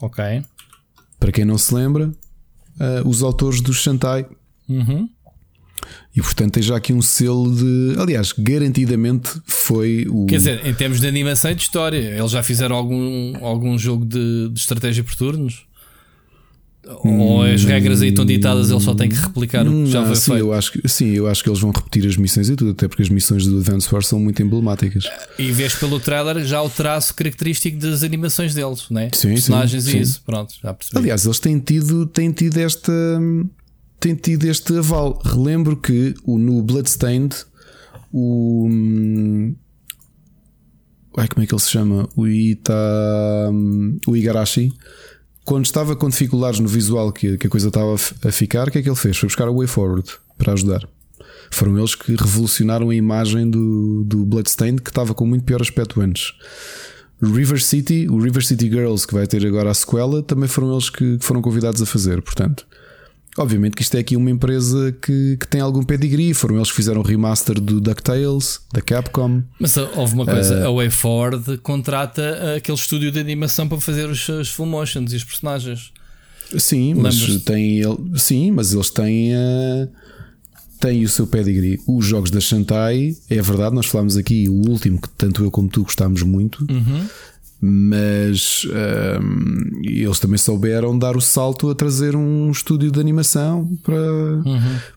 Ok. 0.00 0.42
Para 1.18 1.32
quem 1.32 1.44
não 1.44 1.58
se 1.58 1.74
lembra, 1.74 2.06
uh, 2.08 3.08
os 3.08 3.22
autores 3.22 3.60
do 3.60 3.72
Shantai. 3.72 4.26
Uhum. 4.68 5.08
E 6.14 6.20
portanto 6.20 6.54
tem 6.54 6.62
já 6.62 6.76
aqui 6.76 6.92
um 6.92 7.02
selo 7.02 7.54
de. 7.54 7.94
Aliás, 7.98 8.32
garantidamente 8.36 9.30
foi 9.46 10.06
o. 10.08 10.26
Quer 10.26 10.36
dizer, 10.36 10.66
em 10.66 10.74
termos 10.74 11.00
de 11.00 11.06
animação 11.06 11.50
e 11.50 11.54
de 11.54 11.62
história, 11.62 11.98
eles 11.98 12.30
já 12.30 12.42
fizeram 12.42 12.74
algum, 12.76 13.44
algum 13.44 13.78
jogo 13.78 14.04
de, 14.04 14.48
de 14.48 14.58
estratégia 14.58 15.04
por 15.04 15.14
turnos? 15.14 15.70
Ou 17.04 17.42
as 17.42 17.62
regras 17.62 18.00
aí 18.00 18.08
estão 18.08 18.24
ditadas, 18.24 18.70
eles 18.70 18.82
só 18.82 18.94
têm 18.94 19.08
que 19.08 19.14
replicar 19.14 19.66
o 19.68 19.84
que 19.84 19.90
já 19.90 20.04
foi 20.04 20.16
sim, 20.16 20.30
feito? 20.32 20.38
eu 20.40 20.52
acho 20.52 20.72
que, 20.72 20.88
sim, 20.88 21.10
eu 21.10 21.28
acho 21.28 21.44
que 21.44 21.50
eles 21.50 21.60
vão 21.60 21.70
repetir 21.70 22.06
as 22.06 22.16
missões 22.16 22.48
e 22.48 22.56
tudo, 22.56 22.70
até 22.70 22.88
porque 22.88 23.02
as 23.02 23.10
missões 23.10 23.46
do 23.46 23.58
Advance 23.58 23.86
Wars 23.92 24.06
são 24.06 24.18
muito 24.18 24.42
emblemáticas. 24.42 25.04
E 25.38 25.52
vês 25.52 25.74
pelo 25.74 26.00
trailer 26.00 26.42
já 26.44 26.62
o 26.62 26.70
traço 26.70 27.14
característico 27.14 27.78
das 27.78 28.02
animações 28.02 28.54
deles, 28.54 28.86
né? 28.90 29.10
Sim, 29.12 29.28
Personagens 29.34 29.84
sim, 29.84 29.90
e 29.90 29.92
sim. 29.92 30.00
isso. 30.00 30.22
Pronto, 30.24 30.54
já 30.62 30.72
percebi. 30.72 30.98
Aliás, 30.98 31.26
eles 31.26 31.38
têm 31.38 31.58
tido, 31.58 32.06
têm 32.06 32.32
tido 32.32 32.56
esta. 32.56 32.92
Têm 34.00 34.14
tido 34.14 34.46
este 34.46 34.78
aval. 34.78 35.20
Relembro 35.24 35.76
que 35.76 36.14
no 36.26 36.62
Bloodstained, 36.62 37.36
o. 38.12 38.66
hum, 38.68 39.54
Ai, 41.16 41.26
como 41.28 41.42
é 41.42 41.46
que 41.46 41.52
ele 41.52 41.60
se 41.60 41.70
chama? 41.70 42.08
O 42.16 42.26
Ita. 42.26 42.72
O 44.06 44.16
Igarashi. 44.16 44.72
Quando 45.44 45.64
estava 45.64 45.96
com 45.96 46.08
dificuldades 46.08 46.60
no 46.60 46.68
visual 46.68 47.12
que, 47.12 47.36
que 47.36 47.46
a 47.46 47.50
coisa 47.50 47.68
estava 47.68 47.94
a 47.94 48.32
ficar, 48.32 48.68
o 48.68 48.70
que 48.70 48.78
é 48.78 48.82
que 48.82 48.88
ele 48.88 48.96
fez? 48.96 49.16
Foi 49.16 49.26
buscar 49.28 49.48
o 49.48 49.56
Way 49.56 49.66
Forward 49.66 50.08
para 50.38 50.52
ajudar. 50.52 50.88
Foram 51.50 51.76
eles 51.76 51.96
que 51.96 52.14
revolucionaram 52.14 52.90
a 52.90 52.94
imagem 52.94 53.50
do, 53.50 54.04
do 54.04 54.24
Bloodstained, 54.24 54.80
que 54.80 54.90
estava 54.90 55.12
com 55.12 55.26
muito 55.26 55.44
pior 55.44 55.60
aspecto 55.60 56.00
antes. 56.00 56.32
River 57.20 57.60
City, 57.60 58.06
o 58.08 58.18
River 58.18 58.44
City 58.44 58.68
Girls, 58.68 59.06
que 59.06 59.12
vai 59.12 59.26
ter 59.26 59.44
agora 59.44 59.70
a 59.70 59.74
sequela, 59.74 60.22
também 60.22 60.48
foram 60.48 60.72
eles 60.72 60.88
que, 60.88 61.18
que 61.18 61.24
foram 61.24 61.42
convidados 61.42 61.82
a 61.82 61.86
fazer. 61.86 62.22
Portanto, 62.22 62.66
obviamente 63.38 63.74
que 63.74 63.82
isto 63.82 63.96
é 63.96 64.00
aqui 64.00 64.16
uma 64.16 64.30
empresa 64.30 64.92
que, 65.00 65.36
que 65.38 65.46
tem 65.46 65.60
algum 65.60 65.82
pedigree. 65.82 66.34
Foram 66.34 66.56
eles 66.56 66.70
que 66.70 66.76
fizeram 66.76 67.00
o 67.00 67.04
remaster 67.04 67.60
do 67.60 67.80
DuckTales, 67.80 68.60
da 68.72 68.80
Capcom. 68.80 69.42
Mas 69.58 69.76
uh, 69.76 69.88
houve 69.96 70.14
uma 70.14 70.26
coisa: 70.26 70.54
Eh, 70.54 70.64
a 70.66 70.70
WayForward 70.70 71.58
contrata 71.58 72.22
uh, 72.22 72.56
aquele 72.56 72.78
estúdio 72.78 73.10
de 73.10 73.18
animação 73.18 73.68
para 73.68 73.80
fazer 73.80 74.08
os, 74.08 74.28
os 74.28 74.48
full 74.48 74.66
motions 74.66 75.12
e 75.12 75.16
os 75.16 75.24
personagens. 75.24 75.92
Sim, 76.58 76.94
mas 76.94 77.16
tem 77.44 77.82
sim, 78.16 78.50
mas 78.50 78.72
eles 78.72 78.90
têm, 78.90 79.32
eh, 79.32 79.88
têm 80.80 81.04
o 81.04 81.08
seu 81.08 81.26
pedigree. 81.26 81.78
Os 81.86 82.04
jogos 82.04 82.30
da 82.30 82.40
Shantai, 82.40 83.14
é 83.28 83.40
verdade, 83.40 83.74
nós 83.74 83.86
falámos 83.86 84.16
aqui 84.16 84.48
o 84.48 84.68
último 84.68 85.00
que 85.00 85.08
tanto 85.10 85.44
eu 85.44 85.50
como 85.50 85.68
tu 85.68 85.82
gostámos 85.84 86.22
muito. 86.22 86.66
Mas 87.62 88.66
ehm, 88.72 89.82
eles 89.84 90.18
também 90.18 90.38
souberam 90.38 90.98
dar 90.98 91.16
o 91.16 91.20
salto 91.20 91.68
a 91.68 91.74
trazer 91.74 92.16
um 92.16 92.50
estúdio 92.50 92.90
de 92.90 92.98
animação 92.98 93.76
para, 93.82 93.96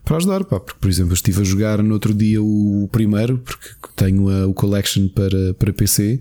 para 0.04 0.16
ajudar. 0.16 0.44
Pá. 0.44 0.58
Porque, 0.58 0.78
por 0.80 0.88
exemplo, 0.88 1.10
eu 1.12 1.14
estive 1.14 1.42
a 1.42 1.44
jogar 1.44 1.82
no 1.82 1.92
outro 1.92 2.14
dia 2.14 2.42
o 2.42 2.88
primeiro, 2.90 3.38
porque 3.38 3.68
tenho 3.94 4.28
a- 4.30 4.46
o 4.46 4.54
Collection 4.54 5.08
para, 5.08 5.52
para 5.54 5.72
PC. 5.74 6.18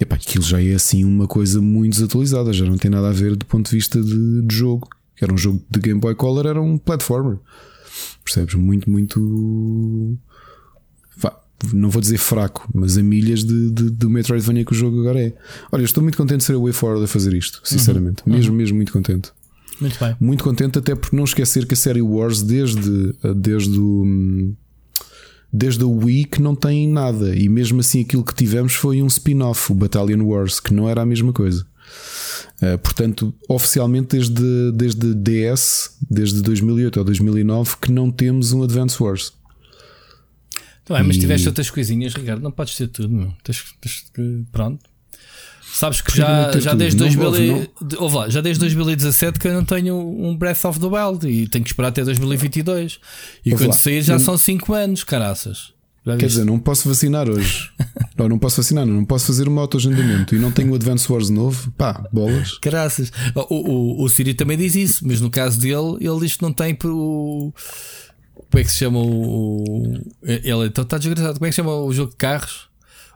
E 0.00 0.04
pá, 0.06 0.14
aquilo 0.16 0.44
já 0.44 0.62
é 0.62 0.72
assim 0.74 1.04
uma 1.04 1.26
coisa 1.26 1.60
muito 1.60 1.94
desatualizada, 1.94 2.52
já 2.52 2.64
não 2.64 2.78
tem 2.78 2.90
nada 2.90 3.08
a 3.08 3.12
ver 3.12 3.36
do 3.36 3.44
ponto 3.44 3.68
de 3.68 3.76
vista 3.76 4.00
de, 4.02 4.42
de 4.42 4.54
jogo. 4.54 4.88
Era 5.20 5.34
um 5.34 5.36
jogo 5.38 5.60
de 5.70 5.80
Game 5.80 6.00
Boy 6.00 6.14
Color, 6.14 6.46
era 6.46 6.62
um 6.62 6.78
platformer. 6.78 7.38
Percebes? 8.24 8.54
Muito, 8.54 8.88
muito. 8.88 10.16
Não 11.72 11.90
vou 11.90 12.00
dizer 12.00 12.18
fraco, 12.18 12.68
mas 12.72 12.96
a 12.96 13.02
milhas 13.02 13.42
de, 13.42 13.70
de, 13.70 13.90
do 13.90 14.08
Metroidvania 14.08 14.64
que 14.64 14.72
o 14.72 14.76
jogo 14.76 15.00
agora 15.00 15.20
é. 15.20 15.32
Olha, 15.72 15.82
eu 15.82 15.86
estou 15.86 16.02
muito 16.02 16.16
contente 16.16 16.38
de 16.38 16.44
ser 16.44 16.54
a 16.54 16.58
Way 16.58 16.72
Forward 16.72 17.04
a 17.04 17.08
fazer 17.08 17.34
isto, 17.34 17.60
sinceramente. 17.64 18.22
Mesmo, 18.26 18.54
mesmo 18.54 18.76
muito 18.76 18.92
contente. 18.92 19.32
Muito 19.80 19.98
bem. 19.98 20.16
Muito 20.20 20.44
contente, 20.44 20.78
até 20.78 20.94
porque 20.94 21.16
não 21.16 21.24
esquecer 21.24 21.66
que 21.66 21.74
a 21.74 21.76
série 21.76 22.02
Wars, 22.02 22.42
desde, 22.42 23.14
desde 23.36 23.78
o. 23.78 24.54
Desde 25.50 25.82
o 25.82 25.90
Wii 25.90 26.26
que 26.26 26.42
não 26.42 26.54
tem 26.54 26.86
nada, 26.86 27.34
e 27.34 27.48
mesmo 27.48 27.80
assim 27.80 28.02
aquilo 28.02 28.22
que 28.22 28.34
tivemos 28.34 28.74
foi 28.74 29.00
um 29.00 29.06
spin-off, 29.06 29.72
o 29.72 29.74
Battalion 29.74 30.22
Wars, 30.22 30.60
que 30.60 30.74
não 30.74 30.86
era 30.86 31.00
a 31.00 31.06
mesma 31.06 31.32
coisa. 31.32 31.66
Uh, 32.60 32.76
portanto, 32.76 33.32
oficialmente 33.48 34.16
desde, 34.16 34.72
desde 34.72 35.14
DS, 35.14 35.96
desde 36.10 36.42
2008 36.42 36.98
ou 36.98 37.04
2009, 37.04 37.76
que 37.80 37.90
não 37.90 38.10
temos 38.10 38.52
um 38.52 38.62
Advance 38.62 39.02
Wars. 39.02 39.32
Tá 40.88 40.94
bem, 40.94 41.02
mas 41.04 41.16
E- 41.16 41.20
tiveste 41.20 41.46
outras 41.46 41.70
coisinhas, 41.70 42.14
Ricardo. 42.14 42.42
Não 42.42 42.50
podes 42.50 42.74
ter 42.76 42.88
tudo, 42.88 43.08
meu. 43.14 43.32
Tens, 43.44 43.62
tens 43.80 44.04
que. 44.12 44.42
Pronto. 44.50 44.80
Sabes 45.70 46.00
que 46.00 46.16
já, 46.16 46.50
já, 46.58 46.70
tudo? 46.70 46.78
desde 46.78 46.98
Não 46.98 47.06
2000 47.06 47.26
houve, 47.26 47.42
e- 47.42 47.50
não? 47.80 47.88
de- 47.88 47.96
ouve 47.98 48.16
lá, 48.16 48.28
já 48.30 48.40
desde 48.40 48.58
2017 48.60 49.38
que 49.38 49.46
eu 49.46 49.52
não 49.54 49.64
tenho 49.64 49.96
um 49.96 50.34
Breath 50.34 50.64
of 50.64 50.80
the 50.80 50.86
Wild 50.86 51.28
e 51.28 51.46
tenho 51.46 51.62
que 51.62 51.70
esperar 51.70 51.88
até 51.88 52.02
2022. 52.02 52.98
E 53.44 53.52
Ouve 53.52 53.64
quando 53.64 53.72
lá, 53.72 53.76
sair 53.76 54.02
já 54.02 54.14
não- 54.14 54.20
são 54.20 54.38
5 54.38 54.72
anos, 54.72 55.04
caraças. 55.04 55.72
Já 56.06 56.16
Quer 56.16 56.24
viste? 56.24 56.36
dizer, 56.38 56.44
não 56.46 56.58
posso 56.58 56.88
vacinar 56.88 57.28
hoje. 57.28 57.70
não, 58.16 58.28
não 58.30 58.38
posso 58.38 58.56
vacinar, 58.56 58.86
não, 58.86 59.04
posso 59.04 59.26
fazer 59.26 59.46
um 59.46 59.58
autoagendamento 59.58 60.34
e 60.34 60.38
não 60.38 60.50
tenho 60.50 60.72
o 60.72 60.74
Advance 60.74 61.10
Wars 61.12 61.28
novo. 61.28 61.70
Pá, 61.72 62.08
bolas. 62.10 62.56
Caraças. 62.58 63.12
O, 63.34 63.54
o, 64.00 64.04
o 64.04 64.08
Siri 64.08 64.32
também 64.32 64.56
diz 64.56 64.74
isso, 64.74 65.06
mas 65.06 65.20
no 65.20 65.28
caso 65.28 65.60
dele, 65.60 65.98
ele 66.00 66.20
diz 66.20 66.36
que 66.36 66.42
não 66.42 66.52
tem 66.52 66.74
pro. 66.74 67.52
Como 68.50 68.60
é 68.60 68.64
que 68.64 68.70
se 68.70 68.78
chama 68.78 68.98
o. 69.00 69.94
Ele 70.22 70.66
então 70.66 70.84
está 70.84 70.98
desgraçado. 70.98 71.34
Como 71.34 71.46
é 71.46 71.48
que 71.48 71.52
se 71.52 71.56
chama 71.56 71.74
o 71.74 71.92
jogo 71.92 72.10
de 72.10 72.16
carros? 72.16 72.68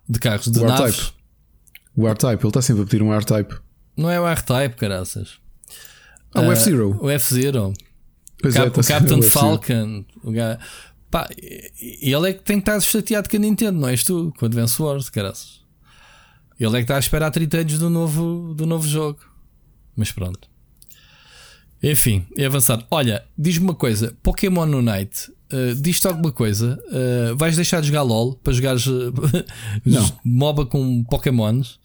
De 0.09 0.19
carros, 0.19 0.47
de 0.51 0.59
O 0.59 0.67
naves? 0.67 0.97
R-Type. 0.97 1.13
O 1.97 2.09
R-Type, 2.09 2.43
ele 2.43 2.49
está 2.49 2.63
sempre 2.63 2.83
a 2.83 2.87
pedir 2.87 3.03
um 3.03 3.13
R-Type. 3.15 3.55
Não 3.97 4.11
é 4.11 4.21
o 4.21 4.27
R-Type, 4.29 4.77
caraças. 4.77 5.39
Ah, 6.35 6.41
o 6.43 6.53
F-Zero. 6.53 6.99
O 7.01 7.11
F-Zero. 7.11 7.73
Pois 8.41 8.55
Cap- 8.55 8.67
é, 8.67 8.71
tá 8.71 8.81
o 8.81 8.85
Captain 8.85 9.19
o. 9.19 9.23
Falcon. 9.23 10.05
O 10.25 10.33
Pá, 11.11 11.29
ele 11.79 12.31
é 12.31 12.33
que 12.33 12.43
tem 12.43 12.57
que 12.57 12.63
estar 12.63 12.81
chateado 12.81 13.29
com 13.29 13.37
a 13.37 13.41
Nintendo, 13.41 13.79
não 13.79 13.89
és 13.89 14.03
tu, 14.03 14.33
com 14.39 14.47
o 14.47 14.49
Advance 14.49 14.81
Wars, 14.81 15.11
caraças. 15.11 15.61
Ele 16.59 16.71
é 16.71 16.79
que 16.79 16.85
está 16.85 16.97
a 16.97 16.99
esperar 16.99 17.31
30 17.31 17.59
anos 17.59 17.79
do 17.79 17.91
novo, 17.91 18.55
do 18.55 18.65
novo 18.65 18.89
jogo. 18.89 19.21
Mas 19.95 20.11
pronto. 20.11 20.49
Enfim, 21.83 22.25
é 22.37 22.45
avançado. 22.47 22.85
Olha, 22.91 23.25
diz-me 23.37 23.65
uma 23.65 23.75
coisa: 23.75 24.15
Pokémon 24.23 24.63
Unite, 24.67 25.31
uh, 25.53 25.75
diz-te 25.75 26.07
alguma 26.07 26.31
coisa? 26.31 26.79
Uh, 26.89 27.37
vais 27.37 27.57
deixar 27.57 27.81
de 27.81 27.89
jogar 27.89 28.03
LOL 28.03 28.35
para 28.37 28.53
jogares 28.53 28.87
uh, 28.87 29.13
Não. 29.85 30.13
MOBA 30.25 30.67
com 30.67 31.03
Pokémons? 31.05 31.81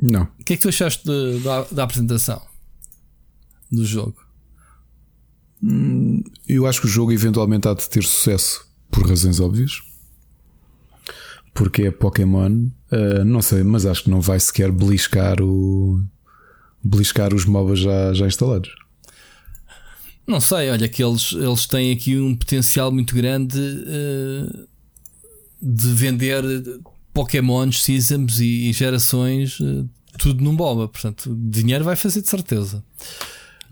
Não. 0.00 0.22
O 0.38 0.44
que 0.44 0.52
é 0.52 0.56
que 0.56 0.62
tu 0.62 0.68
achaste 0.68 1.04
de- 1.04 1.40
da, 1.40 1.62
da 1.72 1.82
apresentação 1.84 2.40
do 3.70 3.84
jogo? 3.84 4.16
Eu 6.48 6.66
acho 6.66 6.80
que 6.80 6.86
o 6.86 6.90
jogo 6.90 7.12
eventualmente 7.12 7.68
há 7.68 7.74
de 7.74 7.88
ter 7.88 8.02
sucesso 8.02 8.66
por 8.90 9.08
razões 9.08 9.38
óbvias. 9.38 9.80
Porque 11.54 11.82
é 11.82 11.90
Pokémon, 11.90 12.66
ah, 12.90 13.24
não 13.24 13.40
sei, 13.42 13.62
mas 13.62 13.86
acho 13.86 14.04
que 14.04 14.10
não 14.10 14.20
vai 14.20 14.40
sequer 14.40 14.72
beliscar 14.72 15.40
o 15.40 16.02
beliscar 16.82 17.32
os 17.32 17.44
MOBAs 17.44 17.78
já, 17.78 18.12
já 18.12 18.26
instalados. 18.26 18.70
Não 20.26 20.40
sei, 20.40 20.70
olha 20.70 20.88
que 20.88 21.02
eles, 21.02 21.32
eles 21.32 21.66
têm 21.66 21.92
aqui 21.92 22.18
um 22.18 22.34
potencial 22.34 22.92
muito 22.92 23.14
grande 23.14 23.58
eh, 23.58 24.66
de 25.60 25.88
vender 25.88 26.42
Pokémons, 27.12 27.82
Seasons 27.82 28.38
e, 28.38 28.70
e 28.70 28.72
gerações, 28.72 29.58
eh, 29.60 29.84
tudo 30.18 30.42
num 30.42 30.54
boba. 30.54 30.88
Portanto, 30.88 31.36
dinheiro 31.36 31.84
vai 31.84 31.96
fazer 31.96 32.22
de 32.22 32.28
certeza. 32.28 32.84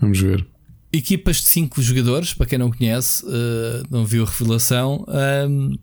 Vamos 0.00 0.20
ver. 0.20 0.44
Equipas 0.92 1.36
de 1.36 1.44
5 1.44 1.80
jogadores, 1.80 2.34
para 2.34 2.46
quem 2.46 2.58
não 2.58 2.70
conhece, 2.70 3.24
eh, 3.26 3.82
não 3.88 4.04
viu 4.04 4.24
a 4.24 4.26
revelação, 4.26 5.04
ahm, 5.08 5.76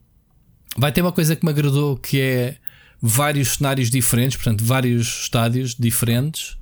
vai 0.78 0.91
ter 0.91 1.01
uma 1.01 1.13
coisa 1.13 1.36
que 1.36 1.45
me 1.45 1.51
agradou 1.51 1.95
que 1.95 2.20
é 2.20 2.57
vários 3.01 3.55
cenários 3.55 3.89
diferentes, 3.89 4.36
portanto, 4.36 4.65
vários 4.65 5.22
estádios 5.24 5.76
diferentes, 5.76 6.57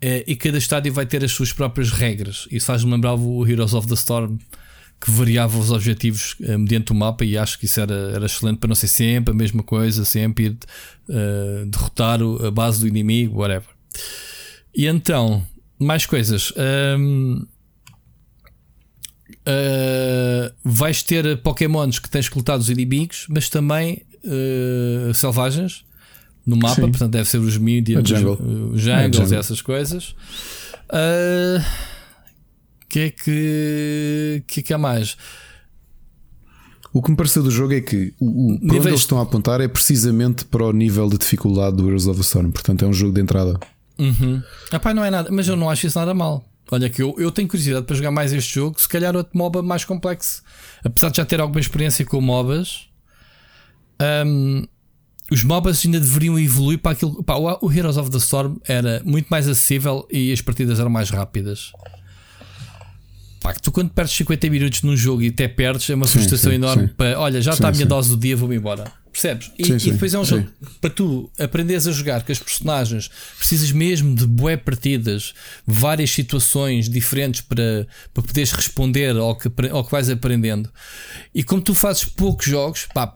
e 0.00 0.36
cada 0.36 0.58
estádio 0.58 0.92
vai 0.92 1.06
ter 1.06 1.24
as 1.24 1.32
suas 1.32 1.52
próprias 1.52 1.90
regras. 1.90 2.46
Isso 2.50 2.66
faz-me 2.66 2.90
lembrar 2.90 3.14
o 3.14 3.46
Heroes 3.46 3.74
of 3.74 3.88
the 3.88 3.94
Storm, 3.94 4.38
que 5.00 5.10
variava 5.10 5.58
os 5.58 5.70
objetivos 5.70 6.36
eh, 6.42 6.56
mediante 6.56 6.92
o 6.92 6.94
mapa, 6.94 7.24
e 7.24 7.38
acho 7.38 7.58
que 7.58 7.66
isso 7.66 7.80
era, 7.80 7.94
era 8.14 8.26
excelente 8.26 8.58
para 8.58 8.68
não 8.68 8.74
ser 8.74 8.88
sempre 8.88 9.32
a 9.32 9.36
mesma 9.36 9.62
coisa, 9.62 10.04
sempre 10.04 10.46
ir 10.46 10.58
eh, 11.08 11.64
derrotar 11.66 12.20
a 12.44 12.50
base 12.50 12.80
do 12.80 12.88
inimigo, 12.88 13.38
whatever. 13.38 13.68
E 14.74 14.86
então, 14.86 15.44
mais 15.78 16.06
coisas. 16.06 16.52
Ahm, 16.56 17.46
Uh, 19.48 20.52
vais 20.62 21.02
ter 21.02 21.38
Pokémons 21.38 21.98
que 21.98 22.10
tens 22.10 22.28
coletado 22.28 22.60
os 22.60 22.68
inimigos, 22.68 23.24
mas 23.30 23.48
também 23.48 24.02
uh, 24.22 25.14
selvagens 25.14 25.86
no 26.48 26.56
mapa, 26.56 26.74
Sim. 26.76 26.80
portanto, 26.90 27.12
deve 27.12 27.28
ser 27.28 27.38
os 27.38 27.56
A 27.56 27.58
jungle. 27.58 28.32
os, 28.72 28.80
jungles, 28.80 28.86
É, 28.88 29.12
jungle. 29.12 29.38
essas 29.38 29.60
coisas. 29.60 30.14
Uh, 30.90 31.62
que 32.88 33.00
é 33.00 33.10
que, 33.10 34.42
que 34.46 34.60
é 34.60 34.62
que 34.62 34.72
há 34.74 34.78
mais? 34.78 35.16
O 36.92 37.02
que 37.02 37.10
me 37.10 37.16
pareceu 37.16 37.42
do 37.42 37.50
jogo 37.50 37.74
é 37.74 37.80
que 37.82 38.14
o, 38.18 38.26
o, 38.26 38.46
para 38.46 38.54
onde 38.54 38.64
Níveis- 38.72 38.86
eles 38.86 39.00
estão 39.00 39.18
a 39.18 39.22
apontar 39.22 39.60
é 39.60 39.68
precisamente 39.68 40.44
para 40.46 40.64
o 40.64 40.72
nível 40.72 41.08
de 41.08 41.18
dificuldade 41.18 41.76
do 41.76 41.86
Heroes 41.86 42.06
of 42.06 42.16
the 42.18 42.24
Storm. 42.24 42.50
Portanto, 42.50 42.84
é 42.84 42.88
um 42.88 42.92
jogo 42.94 43.12
de 43.12 43.20
entrada. 43.20 43.60
Uhum. 43.98 44.42
Epá, 44.72 44.94
não 44.94 45.04
é 45.04 45.10
nada, 45.10 45.28
mas 45.30 45.46
eu 45.48 45.56
não 45.56 45.68
acho 45.68 45.86
isso 45.86 45.98
nada 45.98 46.14
mal. 46.14 46.42
Olha, 46.70 46.88
que 46.88 47.02
eu, 47.02 47.14
eu 47.18 47.30
tenho 47.30 47.46
curiosidade 47.48 47.84
para 47.84 47.94
jogar 47.96 48.10
mais 48.10 48.32
este 48.32 48.54
jogo, 48.54 48.80
se 48.80 48.88
calhar 48.88 49.14
outro 49.16 49.36
MOBA 49.36 49.62
mais 49.62 49.84
complexo. 49.84 50.42
Apesar 50.82 51.10
de 51.10 51.18
já 51.18 51.24
ter 51.26 51.40
alguma 51.40 51.60
experiência 51.60 52.04
com 52.06 52.20
MOBAs, 52.20 52.88
hum, 54.26 54.66
os 55.30 55.44
MOBAs 55.44 55.84
ainda 55.84 56.00
deveriam 56.00 56.38
evoluir 56.38 56.78
para 56.78 56.92
aquilo. 56.92 57.22
Pá, 57.22 57.36
o, 57.36 57.66
o 57.66 57.72
Heroes 57.72 57.96
of 57.96 58.10
the 58.10 58.18
Storm 58.18 58.56
era 58.66 59.02
muito 59.04 59.26
mais 59.28 59.46
acessível 59.48 60.06
e 60.10 60.32
as 60.32 60.40
partidas 60.40 60.80
eram 60.80 60.90
mais 60.90 61.10
rápidas. 61.10 61.72
Pá, 63.40 63.54
que 63.54 63.62
tu 63.62 63.70
quando 63.70 63.90
perdes 63.90 64.14
50 64.16 64.50
minutos 64.50 64.82
num 64.82 64.96
jogo 64.96 65.22
e 65.22 65.28
até 65.28 65.46
perdes, 65.46 65.88
é 65.90 65.94
uma 65.94 66.06
Sim, 66.06 66.14
frustração 66.14 66.50
sim, 66.50 66.56
enorme 66.56 66.88
sim. 66.88 66.94
para 66.96 67.18
olha, 67.18 67.40
já 67.40 67.52
está 67.52 67.68
a 67.68 67.72
minha 67.72 67.86
dose 67.86 68.10
do 68.10 68.16
dia, 68.16 68.36
vou-me 68.36 68.56
embora. 68.56 68.84
Percebes? 69.12 69.50
E, 69.58 69.66
Sim, 69.66 69.76
e 69.76 69.80
sim, 69.80 69.92
depois 69.92 70.14
é 70.14 70.18
um 70.18 70.24
sim. 70.24 70.36
jogo 70.36 70.48
para 70.80 70.90
tu 70.90 71.30
aprenderes 71.38 71.86
a 71.86 71.92
jogar 71.92 72.22
com 72.22 72.30
as 72.30 72.38
personagens, 72.38 73.10
precisas 73.36 73.72
mesmo 73.72 74.14
de 74.14 74.26
bué 74.26 74.56
partidas, 74.56 75.34
várias 75.66 76.10
situações 76.10 76.88
diferentes 76.88 77.40
para, 77.40 77.86
para 78.14 78.22
poderes 78.22 78.52
responder 78.52 79.16
ao 79.16 79.36
que, 79.36 79.50
ao 79.70 79.84
que 79.84 79.90
vais 79.90 80.08
aprendendo. 80.10 80.70
E 81.34 81.42
como 81.42 81.60
tu 81.60 81.74
fazes 81.74 82.04
poucos 82.04 82.46
jogos, 82.46 82.86
pá, 82.94 83.12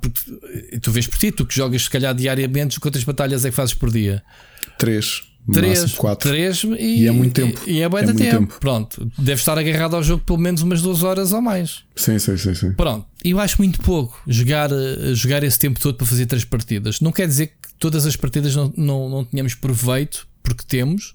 tu 0.80 0.90
vês 0.90 1.07
por 1.07 1.18
ti, 1.18 1.30
tu 1.30 1.47
que 1.47 1.55
jogas 1.55 1.82
se 1.82 1.90
calhar 1.90 2.14
diariamente, 2.14 2.80
quantas 2.80 3.05
batalhas 3.05 3.45
é 3.45 3.51
que 3.51 3.57
fazes 3.57 3.74
por 3.74 3.90
dia? 3.90 4.22
Três, 4.78 5.22
Três, 5.53 5.95
quatro. 5.95 6.30
três 6.30 6.62
e, 6.62 7.03
E 7.03 7.07
é 7.09 7.11
muito 7.11 7.32
tempo. 7.34 7.61
E, 7.66 7.80
é 7.80 7.88
bué 7.88 8.03
É 8.03 8.05
de 8.05 8.12
muito 8.12 8.22
tempo. 8.24 8.38
tempo. 8.38 8.61
Pronto, 8.61 9.11
deve 9.18 9.40
estar 9.40 9.59
agarrado 9.59 9.97
ao 9.97 10.03
jogo 10.03 10.22
pelo 10.24 10.38
menos 10.38 10.62
umas 10.62 10.80
duas 10.82 11.03
horas 11.03 11.32
ou 11.32 11.40
mais. 11.43 11.82
Sim, 11.97 12.18
sim, 12.18 12.36
sim, 12.36 12.55
sim. 12.55 12.72
Pronto, 12.74 13.07
eu 13.24 13.40
acho 13.40 13.57
muito 13.59 13.80
pouco 13.80 14.20
jogar, 14.26 14.70
eh, 14.70 15.14
jogar 15.14 15.43
esse 15.43 15.59
tempo 15.59 15.80
todo 15.80 15.97
para 15.97 16.07
fazer 16.07 16.26
três 16.26 16.45
partidas. 16.45 17.01
Não 17.01 17.11
quer 17.11 17.26
dizer 17.26 17.49
que 17.49 17.74
todas 17.78 18.07
as 18.07 18.14
partidas 18.14 18.55
não, 18.55 18.72
não, 18.76 19.09
não 19.09 19.24
tenhamos 19.24 19.55
proveito, 19.55 20.28
porque 20.45 20.62
temos. 20.64 21.14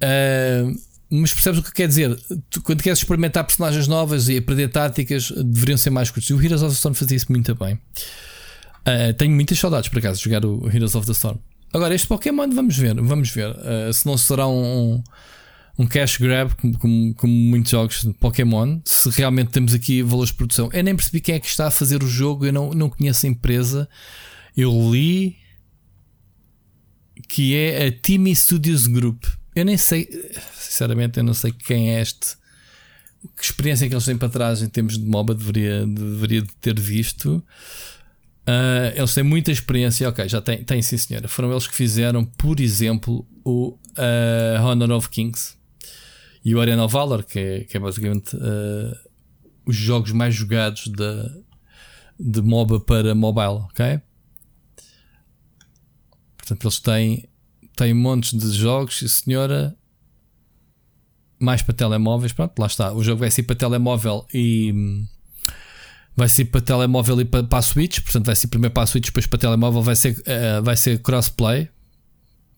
Ah, 0.00 0.70
mas 1.10 1.32
percebes 1.32 1.60
o 1.60 1.62
que 1.62 1.72
quer 1.72 1.88
dizer? 1.88 2.16
Tu, 2.48 2.62
quando 2.62 2.82
queres 2.82 3.00
experimentar 3.00 3.44
personagens 3.44 3.86
novas 3.88 4.28
e 4.28 4.38
aprender 4.38 4.68
táticas, 4.68 5.30
deveriam 5.30 5.76
ser 5.76 5.90
mais 5.90 6.10
curtos. 6.10 6.30
E 6.30 6.32
o 6.34 6.40
Heroes 6.42 6.62
of 6.62 6.70
the 6.72 6.76
Storm 6.76 6.94
fazia 6.94 7.16
isso 7.16 7.26
muito 7.30 7.54
bem. 7.54 7.78
Ah, 8.84 9.12
tenho 9.18 9.32
muitas 9.34 9.58
saudades, 9.58 9.88
por 9.88 9.98
acaso, 9.98 10.18
de 10.18 10.24
jogar 10.24 10.44
o 10.44 10.66
Heroes 10.72 10.94
of 10.94 11.06
the 11.06 11.12
Storm. 11.12 11.38
Agora, 11.72 11.94
este 11.94 12.06
Pokémon, 12.06 12.48
vamos 12.50 12.76
ver, 12.76 12.94
vamos 13.00 13.30
ver. 13.30 13.50
Ah, 13.58 13.92
se 13.92 14.04
não 14.04 14.18
será 14.18 14.46
um, 14.46 15.02
um 15.78 15.86
cash 15.86 16.18
grab, 16.18 16.54
como, 16.54 16.78
como, 16.78 17.14
como 17.14 17.32
muitos 17.32 17.70
jogos 17.70 18.02
de 18.02 18.12
Pokémon, 18.14 18.80
se 18.84 19.08
realmente 19.10 19.50
temos 19.50 19.72
aqui 19.72 20.02
valores 20.02 20.30
de 20.30 20.36
produção. 20.36 20.68
Eu 20.72 20.84
nem 20.84 20.94
percebi 20.94 21.20
quem 21.20 21.34
é 21.34 21.40
que 21.40 21.46
está 21.46 21.66
a 21.68 21.70
fazer 21.70 22.02
o 22.02 22.06
jogo, 22.06 22.44
eu 22.44 22.52
não, 22.52 22.70
não 22.70 22.90
conheço 22.90 23.26
a 23.26 23.28
empresa. 23.28 23.88
Eu 24.56 24.70
li 24.92 25.36
que 27.28 27.56
é 27.56 27.86
a 27.86 27.92
Timmy 27.92 28.34
Studios 28.36 28.86
Group. 28.86 29.24
Eu 29.54 29.64
nem 29.64 29.76
sei, 29.76 30.08
sinceramente, 30.54 31.18
eu 31.18 31.24
não 31.24 31.34
sei 31.34 31.52
quem 31.52 31.94
é 31.94 32.02
este. 32.02 32.36
Que 33.36 33.44
experiência 33.44 33.88
que 33.88 33.94
eles 33.94 34.04
têm 34.04 34.18
para 34.18 34.28
trás 34.28 34.62
em 34.62 34.68
termos 34.68 34.98
de 34.98 35.04
MOBA 35.04 35.34
deveria, 35.34 35.86
deveria 35.86 36.42
de 36.42 36.52
ter 36.60 36.78
visto. 36.78 37.42
Ah, 38.46 38.92
eles 38.94 39.14
têm 39.14 39.22
muita 39.24 39.50
experiência, 39.52 40.08
ok, 40.08 40.28
já 40.28 40.40
tem, 40.40 40.64
tem 40.64 40.82
sim 40.82 40.96
senhora. 40.96 41.28
Foram 41.28 41.50
eles 41.50 41.66
que 41.66 41.74
fizeram, 41.74 42.24
por 42.24 42.60
exemplo, 42.60 43.26
o 43.44 43.78
ah, 43.96 44.62
Honor 44.64 44.92
of 44.92 45.08
Kings 45.08 45.56
e 46.44 46.54
o 46.54 46.60
Arena 46.60 46.84
of 46.84 46.92
Valor, 46.92 47.24
que 47.24 47.38
é, 47.38 47.60
que 47.64 47.76
é 47.76 47.80
basicamente 47.80 48.36
ah, 48.36 48.96
os 49.64 49.76
jogos 49.76 50.12
mais 50.12 50.34
jogados 50.34 50.88
da, 50.88 51.30
de 52.18 52.42
MOBA 52.42 52.80
para 52.80 53.14
mobile, 53.14 53.64
ok? 53.70 54.00
Portanto, 56.36 56.64
eles 56.64 56.80
têm, 56.80 57.28
têm 57.76 57.94
montes 57.94 58.36
de 58.36 58.50
jogos, 58.50 58.98
senhora, 58.98 59.76
mais 61.38 61.62
para 61.62 61.74
telemóveis. 61.74 62.32
Pronto, 62.32 62.58
lá 62.58 62.66
está. 62.66 62.92
O 62.92 63.02
jogo 63.02 63.20
vai 63.20 63.30
ser 63.30 63.44
para 63.44 63.54
telemóvel 63.54 64.26
e 64.34 65.04
vai 66.16 66.28
ser 66.28 66.46
para 66.46 66.60
telemóvel 66.60 67.20
e 67.20 67.24
para, 67.24 67.42
para 67.44 67.58
a 67.58 67.62
Switch. 67.62 68.00
Portanto, 68.00 68.26
vai 68.26 68.36
ser 68.36 68.48
primeiro 68.48 68.72
para 68.72 68.82
a 68.82 68.86
Switch, 68.86 69.06
depois 69.06 69.26
para 69.26 69.38
telemóvel. 69.38 69.82
Vai 69.82 69.96
ser, 69.96 70.20
eh, 70.26 70.60
vai 70.60 70.76
ser 70.76 71.00
crossplay. 71.00 71.68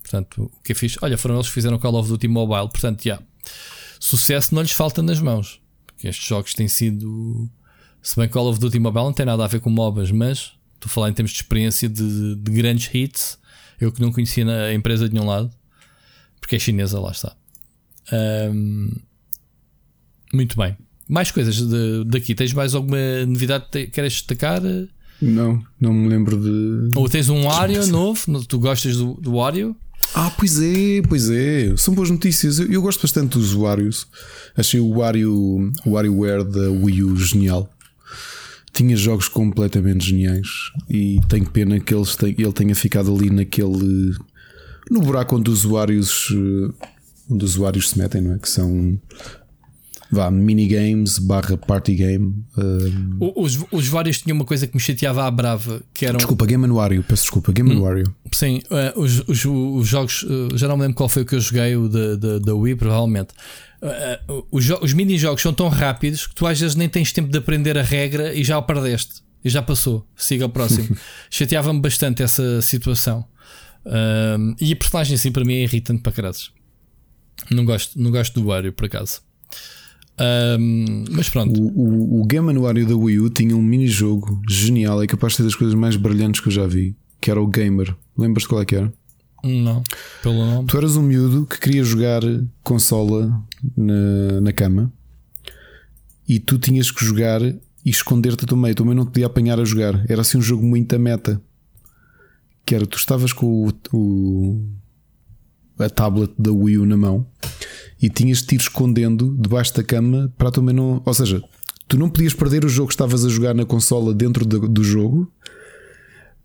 Portanto, 0.02 0.50
o 0.54 0.62
que 0.62 0.72
é 0.72 0.74
fixe? 0.74 0.98
Olha, 1.00 1.16
foram 1.16 1.36
eles 1.36 1.46
que 1.46 1.54
fizeram 1.54 1.78
Call 1.78 1.94
of 1.94 2.08
Duty 2.08 2.28
Mobile. 2.28 2.68
Portanto, 2.68 3.02
já. 3.02 3.20
Sucesso 3.98 4.54
não 4.54 4.62
lhes 4.62 4.72
falta 4.72 5.02
nas 5.02 5.20
mãos. 5.20 5.60
Porque 5.86 6.08
estes 6.08 6.26
jogos 6.26 6.54
têm 6.54 6.68
sido. 6.68 7.50
Se 8.02 8.16
bem 8.16 8.26
que 8.26 8.34
Call 8.34 8.48
of 8.48 8.60
Duty 8.60 8.78
Mobile 8.78 9.04
não 9.04 9.12
tem 9.12 9.24
nada 9.24 9.44
a 9.44 9.46
ver 9.46 9.60
com 9.60 9.70
MOBAs, 9.70 10.10
mas 10.10 10.52
estou 10.74 10.86
a 10.86 10.88
falar 10.88 11.08
em 11.08 11.14
termos 11.14 11.32
de 11.32 11.38
experiência 11.38 11.88
de, 11.88 12.36
de 12.36 12.52
grandes 12.52 12.92
hits. 12.92 13.38
Eu 13.80 13.90
que 13.90 14.00
não 14.00 14.12
conhecia 14.12 14.44
na 14.44 14.72
empresa 14.72 15.08
de 15.08 15.14
nenhum 15.14 15.26
lado, 15.26 15.50
porque 16.40 16.56
é 16.56 16.58
chinesa, 16.58 17.00
lá 17.00 17.10
está. 17.10 17.34
Ahm, 18.12 18.94
muito 20.32 20.56
bem. 20.56 20.76
Mais 21.08 21.30
coisas 21.30 21.56
de, 21.56 22.04
daqui. 22.06 22.34
Tens 22.34 22.52
mais 22.52 22.74
alguma 22.74 23.26
novidade 23.26 23.66
que 23.70 23.86
queres 23.88 24.14
destacar? 24.14 24.62
Não, 25.20 25.62
não 25.80 25.92
me 25.92 26.08
lembro 26.08 26.36
de. 26.36 26.96
Ou 26.96 27.08
tens 27.08 27.28
um 27.28 27.44
Wario 27.44 27.86
novo? 27.86 28.44
Tu 28.44 28.58
gostas 28.58 28.96
do, 28.96 29.14
do 29.14 29.36
Wario? 29.36 29.76
Ah, 30.14 30.30
pois 30.36 30.60
é, 30.60 31.02
pois 31.08 31.30
é. 31.30 31.74
São 31.76 31.94
boas 31.94 32.10
notícias. 32.10 32.58
Eu, 32.58 32.70
eu 32.70 32.82
gosto 32.82 33.02
bastante 33.02 33.38
dos 33.38 33.52
Warios. 33.52 34.06
Achei 34.56 34.80
o 34.80 34.98
Wario, 34.98 35.72
o 35.84 35.90
WarioWare 35.90 36.44
da 36.44 36.70
Wii 36.70 37.02
U 37.04 37.16
genial. 37.16 37.68
Tinha 38.72 38.96
jogos 38.96 39.28
completamente 39.28 40.04
geniais 40.04 40.48
e 40.90 41.20
tenho 41.28 41.48
pena 41.48 41.78
que 41.78 41.94
eles 41.94 42.16
te, 42.16 42.26
ele 42.26 42.52
tenha 42.52 42.74
ficado 42.74 43.14
ali 43.14 43.30
naquele. 43.30 44.14
no 44.90 45.00
buraco 45.00 45.36
onde 45.36 45.50
os 45.50 45.64
usuários. 45.64 46.28
Eh, 46.32 46.88
onde 47.30 47.44
os 47.44 47.52
usuários 47.52 47.90
se 47.90 47.98
metem, 47.98 48.20
não 48.20 48.34
é? 48.34 48.38
Que 48.38 48.48
são 48.48 49.00
vá, 50.14 50.30
minigames 50.30 51.18
barra 51.18 51.56
party 51.56 51.94
game. 51.94 52.44
uh, 52.56 53.16
O- 53.20 53.42
Os, 53.44 53.58
os 53.70 53.86
vários 53.88 54.18
tinham 54.22 54.36
uma 54.36 54.44
coisa 54.44 54.66
que 54.66 54.74
me 54.74 54.80
chateava 54.80 55.24
à 55.26 55.30
brava, 55.30 55.82
que 55.92 56.06
eram. 56.06 56.16
desculpa, 56.16 56.46
Game 56.46 56.66
Wario, 56.68 57.02
peço 57.02 57.24
desculpa, 57.24 57.52
Game 57.52 57.74
Wario. 57.78 58.14
Sim, 58.32 58.62
eh, 58.70 58.92
os, 58.96 59.20
os, 59.28 59.44
os 59.44 59.86
jogos, 59.86 60.24
eh, 60.28 60.56
já 60.56 60.66
não 60.68 60.76
me 60.76 60.82
lembro 60.82 60.96
qual 60.96 61.08
foi 61.08 61.22
o 61.22 61.26
que 61.26 61.34
eu 61.34 61.40
joguei, 61.40 61.76
o 61.76 61.88
da, 61.88 62.38
da, 62.38 62.54
Wii, 62.54 62.76
provavelmente. 62.76 63.28
Eh, 63.82 64.20
os, 64.50 64.68
os 64.70 64.92
mini-jogos 64.94 65.42
são 65.42 65.52
tão 65.52 65.68
rápidos 65.68 66.26
que 66.26 66.34
tu 66.34 66.46
às 66.46 66.58
vezes 66.58 66.74
nem 66.74 66.88
tens 66.88 67.12
tempo 67.12 67.28
de 67.30 67.36
aprender 67.38 67.76
a 67.76 67.82
regra 67.82 68.32
e 68.34 68.42
já 68.42 68.56
o 68.58 68.62
perdeste. 68.62 69.22
E 69.44 69.50
já 69.50 69.60
passou. 69.60 70.06
Siga 70.16 70.44
ao 70.44 70.48
próximo. 70.48 70.96
Chateava-me 71.30 71.78
bastante 71.80 72.22
essa 72.22 72.62
situação. 72.62 73.26
E 74.58 74.72
a 74.72 74.76
personagem, 74.76 75.14
assim, 75.16 75.30
para 75.30 75.44
mim 75.44 75.54
é 75.54 75.62
irritante 75.64 76.00
para 76.00 76.12
caralho. 76.12 76.36
Não 77.50 77.64
gosto, 77.64 78.00
não 78.00 78.10
gosto 78.10 78.40
do 78.40 78.46
Wario, 78.46 78.72
por 78.72 78.86
acaso. 78.86 79.20
Ahm, 80.18 81.04
mas 81.10 81.28
pronto. 81.28 81.60
O, 81.60 81.66
o, 81.66 82.20
o 82.22 82.24
Game 82.26 82.56
Wario 82.58 82.86
da 82.86 82.94
Wii 82.96 83.18
U 83.20 83.30
tinha 83.30 83.56
um 83.56 83.62
mini-jogo 83.62 84.40
genial, 84.48 85.02
é 85.02 85.06
capaz 85.06 85.32
de 85.32 85.36
ser 85.38 85.42
das 85.44 85.54
coisas 85.54 85.74
mais 85.74 85.96
brilhantes 85.96 86.40
que 86.40 86.48
eu 86.48 86.52
já 86.52 86.66
vi, 86.66 86.96
que 87.20 87.30
era 87.30 87.40
o 87.40 87.46
Gamer. 87.46 87.94
Lembras-te 88.16 88.48
qual 88.48 88.62
é 88.62 88.64
que 88.64 88.76
era? 88.76 88.92
Não, 89.42 89.82
pelo 90.22 90.36
nome. 90.46 90.68
Tu 90.68 90.76
eras 90.76 90.96
um 90.96 91.02
miúdo 91.02 91.44
que 91.46 91.58
queria 91.60 91.82
jogar 91.84 92.22
consola 92.62 93.42
na, 93.76 94.40
na 94.40 94.52
cama 94.52 94.90
e 96.26 96.38
tu 96.40 96.58
tinhas 96.58 96.90
que 96.90 97.04
jogar 97.04 97.42
e 97.42 97.56
esconder-te. 97.84 98.44
A 98.44 98.46
tua 98.46 98.56
mãe 98.56 98.72
não 98.94 99.04
te 99.04 99.10
podia 99.12 99.26
apanhar 99.26 99.60
a 99.60 99.64
jogar. 99.64 100.02
Era 100.08 100.22
assim 100.22 100.38
um 100.38 100.42
jogo 100.42 100.64
muito 100.64 100.94
a 100.94 100.98
meta. 100.98 101.42
Que 102.64 102.74
era, 102.74 102.86
tu 102.86 102.96
estavas 102.96 103.32
com 103.34 103.68
o, 103.68 103.72
o- 103.94 104.68
a 105.78 105.90
tablet 105.90 106.32
da 106.38 106.50
Wii 106.50 106.78
U 106.78 106.86
na 106.86 106.96
mão 106.96 107.26
e 108.04 108.10
tinhas 108.10 108.40
de 108.40 108.48
te 108.48 108.54
ir 108.56 108.60
escondendo 108.60 109.34
debaixo 109.40 109.74
da 109.74 109.82
cama 109.82 110.30
para 110.36 110.60
mãe 110.60 110.74
não. 110.74 111.02
Ou 111.06 111.14
seja, 111.14 111.42
tu 111.88 111.96
não 111.96 112.10
podias 112.10 112.34
perder 112.34 112.62
o 112.62 112.68
jogo 112.68 112.88
que 112.88 112.92
estavas 112.92 113.24
a 113.24 113.30
jogar 113.30 113.54
na 113.54 113.64
consola 113.64 114.12
dentro 114.12 114.44
do, 114.44 114.68
do 114.68 114.84
jogo, 114.84 115.32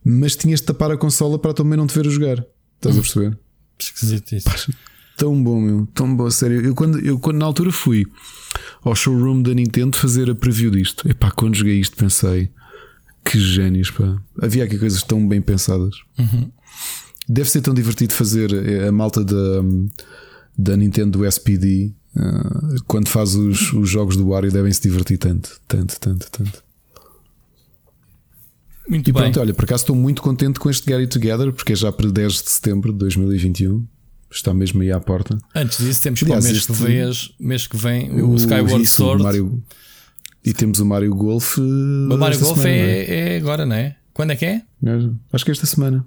mas 0.01 0.37
tinhas 0.37 0.61
de 0.61 0.67
tapar 0.67 0.89
a 0.89 0.95
consola 0.95 1.37
para 1.37 1.61
mãe 1.65 1.77
não 1.77 1.85
te 1.85 1.93
ver 1.93 2.07
a 2.07 2.09
jogar. 2.09 2.45
Estás 2.77 2.97
a 2.97 3.01
perceber? 3.01 3.37
Esquisito 3.77 4.35
isso. 4.35 4.73
Tão 5.17 5.43
bom, 5.43 5.59
meu, 5.59 5.85
tão 5.93 6.15
bom, 6.15 6.31
sério. 6.31 6.61
Eu 6.61 6.73
quando, 6.73 6.97
eu 6.99 7.19
quando 7.19 7.39
na 7.39 7.45
altura 7.45 7.73
fui 7.73 8.05
ao 8.81 8.95
showroom 8.95 9.41
da 9.41 9.53
Nintendo 9.53 9.97
fazer 9.97 10.29
a 10.29 10.35
preview 10.35 10.71
disto, 10.71 11.09
epá, 11.09 11.29
quando 11.29 11.55
joguei 11.55 11.77
isto 11.77 11.97
pensei 11.97 12.49
que 13.25 13.37
génios, 13.37 13.91
pá. 13.91 14.15
Havia 14.41 14.63
aqui 14.63 14.79
coisas 14.79 15.03
tão 15.03 15.27
bem 15.27 15.41
pensadas. 15.41 15.93
Deve 17.27 17.49
ser 17.49 17.59
tão 17.59 17.73
divertido 17.73 18.13
fazer 18.13 18.53
eh, 18.53 18.87
a 18.87 18.91
malta 18.93 19.25
da, 19.25 19.61
da 20.61 20.75
Nintendo 20.75 21.25
SPD 21.25 21.93
ah, 22.17 22.75
quando 22.85 23.07
faz 23.07 23.33
os, 23.35 23.71
os 23.73 23.89
jogos 23.89 24.17
do 24.17 24.27
Wario, 24.29 24.51
devem 24.51 24.71
se 24.73 24.81
divertir 24.81 25.17
tanto, 25.17 25.59
tanto, 25.67 25.99
tanto, 25.99 26.29
tanto. 26.31 26.63
Muito 28.89 29.07
E 29.09 29.13
bem. 29.13 29.21
pronto, 29.21 29.39
olha, 29.39 29.53
por 29.53 29.65
acaso 29.65 29.83
estou 29.83 29.95
muito 29.95 30.21
contente 30.21 30.59
com 30.59 30.69
este 30.69 30.85
Get 30.89 30.99
It 30.99 31.19
Together 31.19 31.53
porque 31.53 31.73
é 31.73 31.75
já 31.75 31.91
para 31.91 32.09
10 32.11 32.33
de 32.33 32.49
setembro 32.49 32.91
de 32.91 32.97
2021. 32.99 33.85
Está 34.31 34.53
mesmo 34.53 34.81
aí 34.81 34.91
à 34.91 34.99
porta. 34.99 35.37
Antes 35.55 35.79
disso, 35.79 36.01
temos 36.03 36.21
Aliás, 36.23 36.43
para 36.43 36.49
o 36.49 36.53
mês 36.53 36.65
que 36.65 36.71
este- 36.71 36.83
vem, 37.37 37.47
mês 37.47 37.67
que 37.67 37.77
vem 37.77 38.21
o, 38.21 38.35
Skyward 38.35 38.83
isso, 38.83 38.95
Sword. 38.95 39.21
O 39.21 39.25
Mario, 39.25 39.63
e 40.45 40.53
temos 40.53 40.79
o 40.79 40.85
Mario 40.85 41.15
Golf. 41.15 41.57
eh, 41.57 41.61
o 41.61 42.17
Mario 42.17 42.39
Golf 42.39 42.57
semana, 42.59 42.69
é, 42.69 43.33
é 43.33 43.37
agora, 43.37 43.65
não 43.65 43.75
é? 43.75 43.95
Quando 44.13 44.31
é 44.31 44.35
que 44.35 44.45
é? 44.45 44.61
é? 44.85 45.09
Acho 45.33 45.45
que 45.45 45.51
é 45.51 45.53
esta 45.53 45.65
semana. 45.65 46.05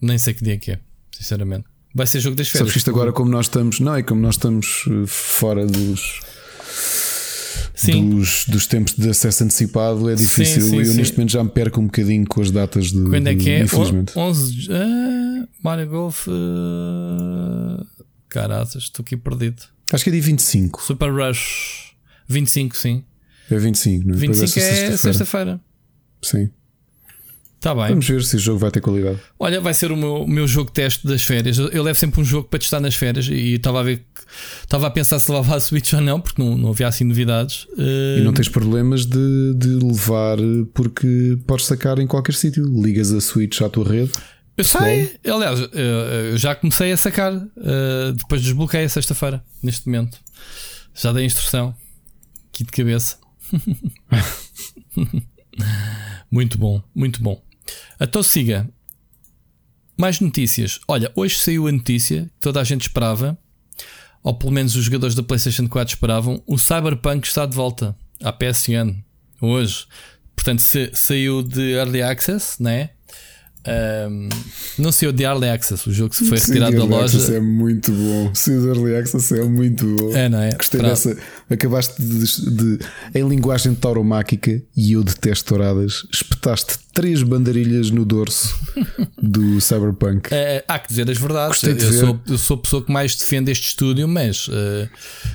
Nem 0.00 0.16
sei 0.16 0.32
que 0.32 0.42
dia 0.42 0.56
que 0.58 0.70
é, 0.72 0.80
sinceramente. 1.12 1.66
Vai 1.94 2.06
ser 2.06 2.20
jogo 2.20 2.36
das 2.36 2.46
Sabes 2.46 2.58
férias. 2.58 2.72
que 2.72 2.78
isto 2.78 2.90
agora, 2.90 3.12
como 3.12 3.30
nós 3.30 3.46
estamos, 3.46 3.80
não 3.80 3.94
é 3.94 4.02
como 4.02 4.20
nós 4.20 4.36
estamos 4.36 4.84
eh, 4.88 5.06
fora 5.06 5.66
dos, 5.66 6.20
Sim, 7.74 8.10
dos, 8.10 8.44
dos 8.46 8.66
tempos 8.66 8.94
de 8.94 9.08
acesso 9.08 9.42
antecipado, 9.44 10.08
é 10.10 10.14
difícil. 10.14 10.62
sim, 10.62 10.78
eu 10.78 10.84
sim. 10.84 10.94
neste 10.94 11.16
momento 11.16 11.30
já 11.32 11.42
me 11.42 11.50
perco 11.50 11.80
um 11.80 11.86
bocadinho 11.86 12.26
com 12.26 12.40
as 12.42 12.50
datas 12.50 12.92
de. 12.92 13.02
quando 13.08 13.26
é 13.26 13.34
que 13.34 13.50
é? 13.50 13.62
Infelizmente. 13.62 14.12
O- 14.16 14.20
11 14.20 14.52
de- 14.52 14.68
ah, 14.72 15.48
Mario 15.62 15.88
Golf. 15.88 16.28
ah, 16.28 17.84
Caraças, 18.28 18.84
estou 18.84 19.02
aqui 19.02 19.16
perdido. 19.16 19.62
Acho 19.92 20.04
que 20.04 20.10
é 20.10 20.12
dia 20.12 20.22
25. 20.22 20.82
Super 20.82 21.10
Rush 21.12 21.92
25, 22.28 22.76
sim. 22.76 23.02
É 23.50 23.58
25, 23.58 24.06
não 24.06 24.14
é? 24.14 24.18
Depois 24.18 24.38
25 24.38 24.58
é 24.60 24.62
sexta-feira. 24.62 24.96
sexta-feira. 24.98 25.60
Sim. 26.22 26.50
Está 27.60 27.74
bem. 27.74 27.88
Vamos 27.88 28.08
ver 28.08 28.22
se 28.24 28.36
o 28.36 28.38
jogo 28.38 28.58
vai 28.58 28.70
ter 28.70 28.80
qualidade. 28.80 29.18
Olha, 29.38 29.60
vai 29.60 29.74
ser 29.74 29.92
o 29.92 29.96
meu, 29.96 30.22
o 30.22 30.26
meu 30.26 30.46
jogo 30.48 30.68
de 30.70 30.74
teste 30.74 31.06
das 31.06 31.22
férias. 31.22 31.58
Eu, 31.58 31.68
eu 31.68 31.82
levo 31.82 31.98
sempre 31.98 32.18
um 32.18 32.24
jogo 32.24 32.48
para 32.48 32.58
testar 32.58 32.80
nas 32.80 32.94
férias 32.94 33.26
e 33.28 33.56
estava 33.56 33.80
a 33.80 33.82
ver 33.82 34.02
estava 34.62 34.86
a 34.86 34.90
pensar 34.90 35.18
se 35.18 35.30
levava 35.30 35.56
a 35.56 35.60
Switch 35.60 35.92
ou 35.92 36.00
não, 36.00 36.20
porque 36.22 36.40
não, 36.42 36.56
não 36.56 36.70
havia 36.70 36.88
assim 36.88 37.04
novidades. 37.04 37.66
E 37.76 38.22
não 38.22 38.32
tens 38.32 38.48
problemas 38.48 39.04
de, 39.04 39.52
de 39.56 39.68
levar 39.84 40.38
porque 40.72 41.36
podes 41.46 41.66
sacar 41.66 41.98
em 41.98 42.06
qualquer 42.06 42.32
sítio. 42.32 42.64
Ligas 42.64 43.12
a 43.12 43.20
Switch 43.20 43.60
à 43.60 43.68
tua 43.68 43.86
rede. 43.86 44.10
Eu 44.56 44.64
sei, 44.64 45.16
aliás, 45.26 45.60
eu- 45.60 45.68
eu 46.30 46.38
já 46.38 46.54
comecei 46.54 46.92
a 46.92 46.96
sacar. 46.96 47.34
eh, 47.34 48.12
depois 48.16 48.40
desbloqueei 48.42 48.84
a 48.84 48.88
sexta-feira, 48.88 49.44
neste 49.62 49.86
momento. 49.86 50.16
Já 50.94 51.12
dei 51.12 51.24
a 51.24 51.26
instrução. 51.26 51.74
Aqui 52.48 52.64
de 52.64 52.70
cabeça. 52.70 53.18
muito 56.30 56.56
bom, 56.58 56.82
muito 56.94 57.22
bom. 57.22 57.42
Então 58.00 58.22
siga. 58.22 58.68
Mais 59.96 60.18
notícias. 60.20 60.80
Olha, 60.88 61.12
hoje 61.14 61.38
saiu 61.38 61.66
a 61.66 61.72
notícia 61.72 62.22
que 62.22 62.40
toda 62.40 62.60
a 62.60 62.64
gente 62.64 62.82
esperava, 62.82 63.36
ou 64.22 64.34
pelo 64.34 64.50
menos 64.52 64.74
os 64.76 64.84
jogadores 64.84 65.14
da 65.14 65.22
PlayStation 65.22 65.68
4 65.68 65.94
esperavam. 65.94 66.42
O 66.46 66.56
Cyberpunk 66.58 67.26
está 67.26 67.44
de 67.44 67.54
volta 67.54 67.94
à 68.22 68.32
PSN 68.32 68.94
hoje. 69.42 69.84
Portanto, 70.34 70.60
sa- 70.60 70.90
saiu 70.94 71.42
de 71.42 71.72
Early 71.72 72.00
Access, 72.02 72.62
né? 72.62 72.90
Ahm, 73.66 74.30
não 74.78 74.90
saiu 74.90 75.12
de 75.12 75.22
Early 75.22 75.50
Access, 75.50 75.86
o 75.86 75.92
jogo 75.92 76.08
que 76.10 76.16
se 76.16 76.24
foi 76.26 76.38
retirado 76.38 76.76
da 76.78 76.84
loja. 76.84 77.34
é 77.36 77.40
muito 77.40 77.92
bom. 77.92 78.34
Sim, 78.34 78.52
Early 78.66 78.96
Access 78.96 79.34
é 79.38 79.44
muito 79.44 79.84
bom. 79.96 80.16
É, 80.16 80.30
não 80.30 80.40
é? 80.40 80.52
Gostei 80.54 80.80
dessa. 80.80 81.14
Acabaste 81.50 82.00
de, 82.02 82.50
de- 82.78 82.78
Em 83.14 83.28
linguagem 83.28 83.74
tauromáquica, 83.74 84.62
e 84.74 84.92
eu 84.92 85.04
detesto 85.04 85.44
touradas, 85.44 86.06
espetaste 86.10 86.78
três 86.92 87.22
bandarilhas 87.22 87.90
no 87.90 88.04
dorso 88.04 88.58
do 89.20 89.60
Cyberpunk. 89.60 90.28
É, 90.32 90.64
há 90.68 90.78
que 90.78 90.88
dizer 90.88 91.10
as 91.10 91.18
verdades. 91.18 91.62
Eu, 91.62 91.74
ver. 91.74 91.92
sou, 91.92 92.20
eu 92.28 92.38
sou 92.38 92.56
a 92.56 92.60
pessoa 92.60 92.84
que 92.84 92.92
mais 92.92 93.14
defende 93.16 93.50
este 93.50 93.68
estúdio, 93.68 94.08
mas 94.08 94.48
eh, 94.52 94.88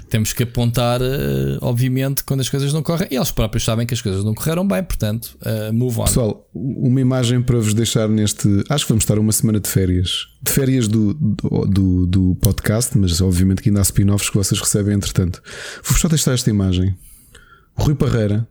temos 0.10 0.34
que 0.34 0.44
apontar, 0.44 1.02
eh, 1.02 1.58
obviamente, 1.62 2.24
quando 2.24 2.42
as 2.42 2.50
coisas 2.50 2.74
não 2.74 2.84
correm. 2.84 3.08
E 3.12 3.16
eles 3.16 3.32
próprios 3.32 3.64
sabem 3.64 3.86
que 3.86 3.94
as 3.94 4.02
coisas 4.02 4.24
não 4.24 4.34
correram 4.34 4.68
bem, 4.68 4.84
portanto, 4.84 5.38
eh, 5.42 5.72
move 5.72 6.00
on. 6.00 6.06
Pessoal, 6.06 6.50
uma 6.54 7.02
imagem 7.02 7.42
para 7.42 7.58
vos 7.58 7.74
deixar 7.74 8.10
neste. 8.10 8.48
Acho 8.70 8.86
que 8.86 8.90
vamos 8.90 9.04
estar 9.04 9.18
uma 9.18 9.32
semana 9.32 9.60
de 9.60 9.70
férias. 9.70 10.28
De 10.42 10.52
férias 10.52 10.88
do, 10.88 11.14
do, 11.14 12.06
do, 12.06 12.36
podcast, 12.36 12.98
mas 12.98 13.20
obviamente 13.22 13.62
que 13.62 13.70
ainda 13.70 13.80
há 13.80 13.84
spin-offs 13.84 14.30
que 14.30 14.38
vocês 14.38 14.60
recebem 14.60 14.94
entretanto. 14.94 15.42
Vou 15.84 15.98
só 15.98 16.08
deixar 16.08 16.34
esta 16.34 16.50
imagem. 16.50 16.96
Rui 17.76 17.96
Parreira 17.96 18.48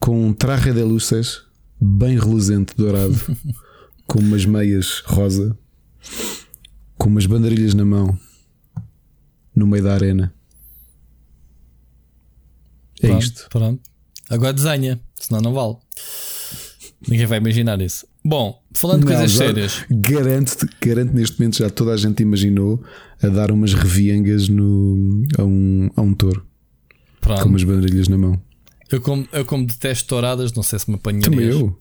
com 0.00 0.28
um 0.28 0.32
traje 0.32 0.72
de 0.72 0.82
luces 0.82 1.47
bem 1.80 2.18
reluzente, 2.18 2.74
dourado, 2.76 3.14
com 4.06 4.18
umas 4.20 4.44
meias 4.44 5.00
rosa, 5.06 5.56
com 6.96 7.08
umas 7.08 7.26
bandarilhas 7.26 7.74
na 7.74 7.84
mão, 7.84 8.18
no 9.54 9.66
meio 9.66 9.84
da 9.84 9.94
arena. 9.94 10.32
É 13.02 13.06
Pronto, 13.08 13.22
isto. 13.22 13.46
Pronto. 13.50 13.82
Agora 14.30 14.52
desenha, 14.52 15.00
senão 15.14 15.40
não 15.40 15.54
vale. 15.54 15.76
Ninguém 17.08 17.26
vai 17.26 17.38
imaginar 17.38 17.80
isso. 17.80 18.06
Bom, 18.24 18.60
falando 18.74 19.00
de 19.00 19.06
Não, 19.06 19.12
coisas 19.12 19.30
já- 19.32 19.38
sérias. 19.46 19.84
Garanto, 19.88 20.68
garanto 20.84 21.14
neste 21.14 21.38
momento 21.38 21.58
já 21.58 21.70
toda 21.70 21.92
a 21.92 21.96
gente 21.96 22.22
imaginou 22.22 22.82
a 23.22 23.28
dar 23.28 23.50
umas 23.52 23.72
reviangas 23.72 24.48
no, 24.48 25.22
a, 25.38 25.44
um, 25.44 25.88
a 25.96 26.02
um 26.02 26.12
touro 26.12 26.44
Pronto. 27.20 27.42
com 27.42 27.48
umas 27.48 27.62
banderilhas 27.62 28.08
na 28.08 28.18
mão. 28.18 28.42
Eu, 28.90 29.00
como, 29.00 29.28
eu, 29.32 29.44
como 29.44 29.66
detesto 29.66 30.08
touradas, 30.08 30.52
não 30.52 30.62
sei 30.62 30.78
se 30.78 30.88
me 30.90 30.96
apanharias. 30.96 31.30
Também 31.30 31.48
eu, 31.48 31.78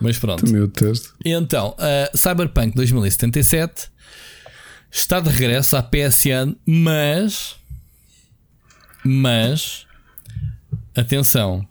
Mas 0.00 0.18
pronto. 0.18 0.44
também 0.44 0.60
eu 0.60 0.66
detesto. 0.66 1.14
Então, 1.24 1.74
a 1.78 2.16
Cyberpunk 2.16 2.74
2077 2.74 3.88
está 4.90 5.20
de 5.20 5.30
regresso 5.30 5.76
à 5.76 5.82
PSN, 5.82 6.54
mas. 6.66 7.56
Mas. 9.04 9.86
Atenção. 10.94 11.66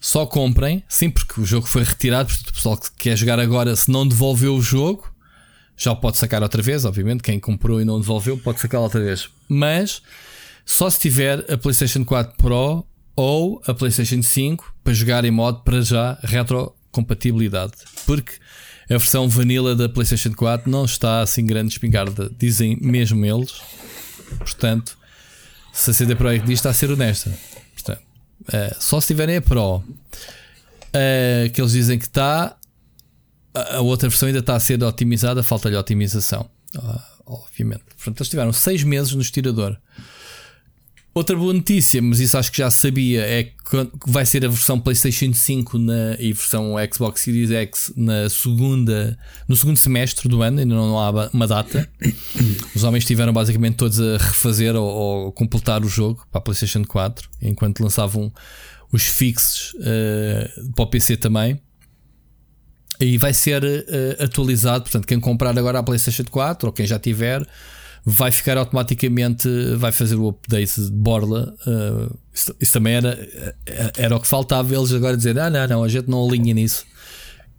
Só 0.00 0.24
comprem, 0.24 0.82
sim, 0.88 1.10
porque 1.10 1.40
o 1.40 1.44
jogo 1.44 1.66
foi 1.66 1.82
retirado. 1.82 2.28
Portanto, 2.28 2.50
o 2.50 2.52
pessoal 2.54 2.76
que 2.78 2.90
quer 2.92 3.16
jogar 3.16 3.38
agora, 3.40 3.74
se 3.74 3.90
não 3.90 4.06
devolveu 4.06 4.54
o 4.54 4.62
jogo, 4.62 5.12
já 5.76 5.92
o 5.92 5.96
pode 5.96 6.16
sacar 6.18 6.42
outra 6.42 6.62
vez. 6.62 6.84
Obviamente, 6.84 7.22
quem 7.22 7.38
comprou 7.40 7.80
e 7.80 7.84
não 7.84 8.00
devolveu, 8.00 8.38
pode 8.38 8.60
sacar 8.60 8.80
outra 8.80 9.00
vez. 9.00 9.28
Mas 9.48 10.00
só 10.64 10.88
se 10.88 11.00
tiver 11.00 11.44
a 11.52 11.58
PlayStation 11.58 12.04
4 12.04 12.36
Pro 12.36 12.86
ou 13.18 13.60
a 13.66 13.74
PlayStation 13.74 14.22
5 14.22 14.76
para 14.84 14.94
jogar 14.94 15.24
em 15.24 15.30
modo 15.32 15.62
para 15.64 15.82
já 15.82 16.16
retrocompatibilidade. 16.22 17.72
Porque 18.06 18.34
a 18.84 18.96
versão 18.96 19.28
vanilla 19.28 19.74
da 19.74 19.88
PlayStation 19.88 20.32
4 20.32 20.70
não 20.70 20.84
está 20.84 21.20
assim 21.20 21.44
grande 21.44 21.72
espingarda, 21.72 22.30
dizem 22.38 22.78
mesmo 22.80 23.26
eles. 23.26 23.60
Portanto, 24.38 24.96
se 25.72 25.90
a 25.90 25.94
CD 25.94 26.14
Projekt 26.14 26.46
diz, 26.46 26.60
está 26.60 26.70
a 26.70 26.72
ser 26.72 26.92
honesta. 26.92 27.36
Portanto, 27.74 28.02
eh, 28.52 28.76
só 28.78 29.00
se 29.00 29.08
tiverem 29.08 29.38
a 29.38 29.42
Pro, 29.42 29.82
eh, 30.92 31.50
que 31.52 31.60
eles 31.60 31.72
dizem 31.72 31.98
que 31.98 32.04
está, 32.04 32.56
a 33.52 33.80
outra 33.80 34.08
versão 34.08 34.28
ainda 34.28 34.38
está 34.38 34.54
a 34.54 34.60
ser 34.60 34.80
otimizada, 34.80 35.42
falta-lhe 35.42 35.74
otimização, 35.74 36.48
ah, 36.76 37.04
obviamente. 37.26 37.82
Portanto, 37.96 38.20
eles 38.20 38.28
tiveram 38.28 38.52
6 38.52 38.84
meses 38.84 39.12
no 39.12 39.22
estirador. 39.22 39.76
Outra 41.18 41.34
boa 41.34 41.52
notícia, 41.52 42.00
mas 42.00 42.20
isso 42.20 42.38
acho 42.38 42.52
que 42.52 42.58
já 42.58 42.70
sabia, 42.70 43.22
é 43.22 43.42
que 43.42 43.86
vai 44.06 44.24
ser 44.24 44.44
a 44.44 44.48
versão 44.48 44.78
PlayStation 44.78 45.32
5 45.34 45.76
na, 45.76 46.14
e 46.16 46.32
versão 46.32 46.76
Xbox 46.92 47.22
Series 47.22 47.50
X 47.50 47.92
na 47.96 48.30
segunda, 48.30 49.18
no 49.48 49.56
segundo 49.56 49.76
semestre 49.76 50.28
do 50.28 50.40
ano, 50.42 50.60
ainda 50.60 50.76
não 50.76 50.96
há 50.96 51.28
uma 51.32 51.44
data. 51.48 51.90
Os 52.72 52.84
homens 52.84 53.02
estiveram 53.02 53.32
basicamente 53.32 53.74
todos 53.74 54.00
a 54.00 54.16
refazer 54.16 54.76
ou, 54.76 54.86
ou 54.86 55.32
completar 55.32 55.84
o 55.84 55.88
jogo 55.88 56.24
para 56.30 56.38
a 56.38 56.40
PlayStation 56.40 56.84
4, 56.84 57.28
enquanto 57.42 57.80
lançavam 57.80 58.32
os 58.92 59.02
fixes 59.02 59.74
eh, 59.80 60.48
para 60.72 60.84
o 60.84 60.86
PC 60.86 61.16
também. 61.16 61.60
E 63.00 63.18
vai 63.18 63.34
ser 63.34 63.64
eh, 63.64 64.22
atualizado, 64.22 64.84
portanto, 64.84 65.04
quem 65.04 65.18
comprar 65.18 65.58
agora 65.58 65.80
a 65.80 65.82
PlayStation 65.82 66.26
4 66.30 66.68
ou 66.68 66.72
quem 66.72 66.86
já 66.86 66.96
tiver, 66.96 67.44
vai 68.04 68.30
ficar 68.30 68.56
automaticamente, 68.56 69.48
vai 69.76 69.92
fazer 69.92 70.16
o 70.16 70.28
update 70.28 70.80
de 70.80 70.90
Borla. 70.90 71.54
eh, 71.66 72.16
isso, 72.32 72.56
isso 72.60 72.72
também 72.72 72.94
era, 72.94 73.28
era 73.96 74.16
o 74.16 74.20
que 74.20 74.26
faltava. 74.26 74.74
Eles 74.74 74.92
agora 74.92 75.16
dizer: 75.16 75.38
ah, 75.38 75.50
não, 75.50 75.66
não, 75.66 75.84
a 75.84 75.88
gente 75.88 76.08
não 76.08 76.26
alinha 76.26 76.54
nisso. 76.54 76.84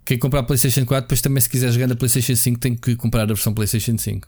Quem 0.05 0.17
comprar 0.17 0.39
a 0.39 0.43
PlayStation 0.43 0.85
4, 0.85 1.03
depois 1.03 1.21
também, 1.21 1.39
se 1.39 1.49
quiser 1.49 1.71
jogar 1.71 1.87
na 1.87 1.95
PlayStation 1.95 2.35
5, 2.35 2.59
tem 2.59 2.75
que 2.75 2.95
comprar 2.95 3.23
a 3.23 3.25
versão 3.27 3.53
PlayStation 3.53 3.97
5. 3.97 4.27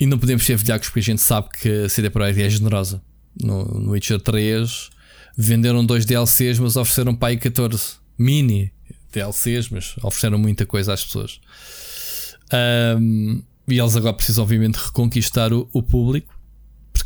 E 0.00 0.06
não 0.06 0.18
podemos 0.18 0.44
ser 0.44 0.56
velhacos 0.56 0.88
porque 0.88 1.00
a 1.00 1.02
gente 1.02 1.20
sabe 1.20 1.48
que 1.60 1.84
a 1.84 1.88
CD 1.88 2.10
Projekt 2.10 2.42
é 2.42 2.50
generosa. 2.50 3.02
No, 3.40 3.64
no 3.64 3.92
Witcher 3.92 4.20
3 4.20 4.90
venderam 5.36 5.84
dois 5.86 6.04
DLCs, 6.04 6.58
mas 6.58 6.76
ofereceram 6.76 7.16
aí 7.20 7.36
14 7.36 7.96
mini 8.18 8.72
DLCs, 9.12 9.68
mas 9.70 9.94
ofereceram 10.02 10.38
muita 10.38 10.66
coisa 10.66 10.92
às 10.92 11.04
pessoas. 11.04 11.40
Ahm, 12.52 13.42
e 13.68 13.78
eles 13.78 13.96
agora 13.96 14.14
precisam, 14.14 14.44
obviamente, 14.44 14.76
reconquistar 14.76 15.52
o, 15.52 15.68
o 15.72 15.82
público 15.82 16.38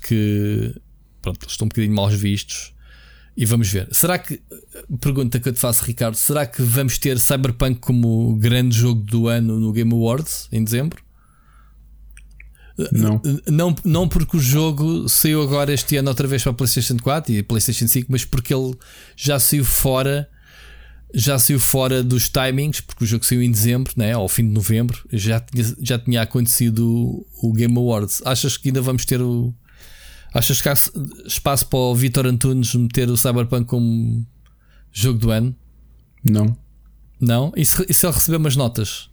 porque 0.02 0.74
pronto, 1.20 1.42
eles 1.42 1.52
estão 1.52 1.66
um 1.66 1.68
bocadinho 1.68 1.94
mal 1.94 2.08
vistos. 2.08 2.72
E 3.34 3.46
vamos 3.46 3.68
ver. 3.70 3.88
Será 3.92 4.18
que, 4.18 4.42
pergunta 5.00 5.40
que 5.40 5.48
eu 5.48 5.52
te 5.52 5.58
faço, 5.58 5.84
Ricardo, 5.84 6.16
será 6.16 6.44
que 6.44 6.60
vamos 6.60 6.98
ter 6.98 7.18
Cyberpunk 7.18 7.80
como 7.80 8.36
grande 8.36 8.76
jogo 8.76 9.00
do 9.02 9.28
ano 9.28 9.58
no 9.58 9.72
Game 9.72 9.92
Awards 9.92 10.48
em 10.52 10.62
dezembro? 10.62 11.02
Não. 12.90 13.20
Não, 13.46 13.74
não 13.84 14.08
porque 14.08 14.36
o 14.36 14.40
jogo 14.40 15.08
saiu 15.08 15.42
agora 15.42 15.72
este 15.72 15.96
ano 15.96 16.08
outra 16.08 16.26
vez 16.26 16.42
para 16.42 16.52
a 16.52 16.54
PlayStation 16.54 16.96
4 16.98 17.32
e 17.32 17.42
PlayStation 17.42 17.88
5, 17.88 18.08
mas 18.10 18.24
porque 18.24 18.52
ele 18.52 18.74
já 19.16 19.38
saiu 19.38 19.64
fora, 19.64 20.28
já 21.14 21.38
saiu 21.38 21.60
fora 21.60 22.02
dos 22.02 22.28
timings, 22.28 22.80
porque 22.80 23.04
o 23.04 23.06
jogo 23.06 23.24
saiu 23.24 23.42
em 23.42 23.50
dezembro, 23.50 23.92
né, 23.96 24.12
ao 24.12 24.28
fim 24.28 24.46
de 24.46 24.52
novembro, 24.52 25.04
já 25.12 25.40
tinha, 25.40 25.74
já 25.80 25.98
tinha 25.98 26.22
acontecido 26.22 27.26
o, 27.42 27.52
Game 27.52 27.76
Awards. 27.76 28.22
Achas 28.24 28.56
que 28.56 28.68
ainda 28.68 28.80
vamos 28.80 29.04
ter 29.04 29.20
o. 29.20 29.54
Achas 30.32 30.62
que 30.62 30.68
há 30.68 30.72
espaço 31.26 31.66
para 31.66 31.78
o 31.78 31.94
Vitor 31.94 32.26
Antunes 32.26 32.74
meter 32.74 33.10
o 33.10 33.16
Cyberpunk 33.16 33.66
como 33.66 34.26
jogo 34.90 35.18
do 35.18 35.30
ano? 35.30 35.54
Não. 36.24 36.56
Não? 37.20 37.52
E 37.54 37.64
se, 37.64 37.84
e 37.88 37.92
se 37.92 38.06
ele 38.06 38.14
receber 38.14 38.38
umas 38.38 38.56
notas 38.56 39.10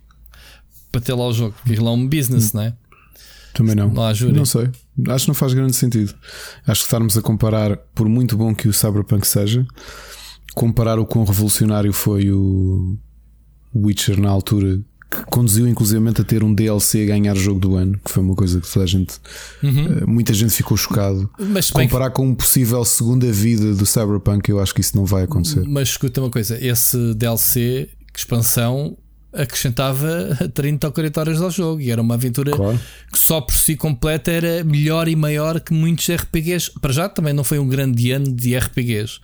para 0.92 1.02
ter 1.02 1.14
lá 1.14 1.28
o 1.28 1.34
jogo? 1.34 1.56
Porque 1.64 1.80
lá 1.80 1.92
é 1.92 1.94
um 1.94 2.08
business, 2.08 2.54
não 2.54 2.64
é? 2.64 2.74
Também 3.54 3.76
não. 3.76 3.90
Não 3.90 4.04
há 4.04 4.14
júri. 4.14 4.34
Não 4.34 4.46
sei. 4.46 4.70
Acho 5.10 5.26
que 5.26 5.30
não 5.30 5.36
faz 5.36 5.54
grande 5.54 5.76
sentido. 5.76 6.14
Acho 6.66 6.82
que 6.82 6.88
estarmos 6.88 7.18
a 7.18 7.22
comparar, 7.22 7.76
por 7.94 8.08
muito 8.08 8.38
bom 8.38 8.56
que 8.56 8.70
o 8.70 8.74
Cyberpunk 8.74 9.28
seja, 9.28 9.68
comparar 10.56 11.00
o 11.00 11.06
quão 11.06 11.24
revolucionário 11.26 11.92
foi 11.94 12.32
o 12.32 12.98
Witcher 13.76 14.20
na 14.20 14.30
altura, 14.30 14.80
que 15.12 15.24
conduziu 15.26 15.68
inclusivamente 15.68 16.22
a 16.22 16.24
ter 16.24 16.44
um 16.44 16.54
DLC 16.54 17.04
a 17.04 17.06
ganhar 17.08 17.36
o 17.36 17.40
jogo 17.40 17.60
do 17.60 17.76
ano, 17.76 18.00
que 18.04 18.12
foi 18.12 18.22
uma 18.22 18.36
coisa 18.36 18.60
que 18.62 18.72
toda 18.72 18.86
a 18.86 18.88
gente, 18.88 19.16
eh, 19.64 20.06
muita 20.06 20.34
gente 20.34 20.54
ficou 20.54 20.78
chocado. 20.78 21.30
Mas 21.40 21.72
bem 21.72 21.88
que- 21.88 21.92
Comparar 21.94 22.12
com 22.12 22.28
um 22.28 22.36
possível 22.36 22.84
segunda 22.86 23.32
vida 23.32 23.74
do 23.74 23.86
Cyberpunk, 23.86 24.50
eu 24.50 24.60
acho 24.60 24.74
que 24.74 24.82
isso 24.82 24.96
não 24.96 25.06
vai 25.06 25.24
acontecer. 25.24 25.64
Mas 25.68 25.90
escuta 25.90 26.22
uma 26.22 26.30
coisa: 26.30 26.64
esse 26.64 27.14
DLC, 27.16 27.90
expansão, 28.16 28.98
acrescentava 29.34 30.36
30 30.54 30.88
ou 30.88 30.94
40 30.94 31.20
horas 31.20 31.42
ao 31.42 31.50
jogo 31.52 31.82
e 31.82 31.90
era 31.92 32.02
uma 32.02 32.14
aventura 32.16 32.52
Claro. 32.52 32.80
que 33.12 33.18
só 33.20 33.42
por 33.42 33.56
si 33.56 33.76
completa 33.76 34.32
era 34.32 34.64
melhor 34.64 35.08
e 35.08 35.16
maior 35.16 35.60
que 35.60 35.74
muitos 35.74 36.08
RPGs. 36.10 36.72
Para 36.80 36.94
já 36.94 37.10
também 37.10 37.34
não 37.34 37.44
foi 37.44 37.58
um 37.60 37.68
grande 37.68 38.12
ano 38.12 38.32
de 38.32 38.56
RPGs. 38.56 39.20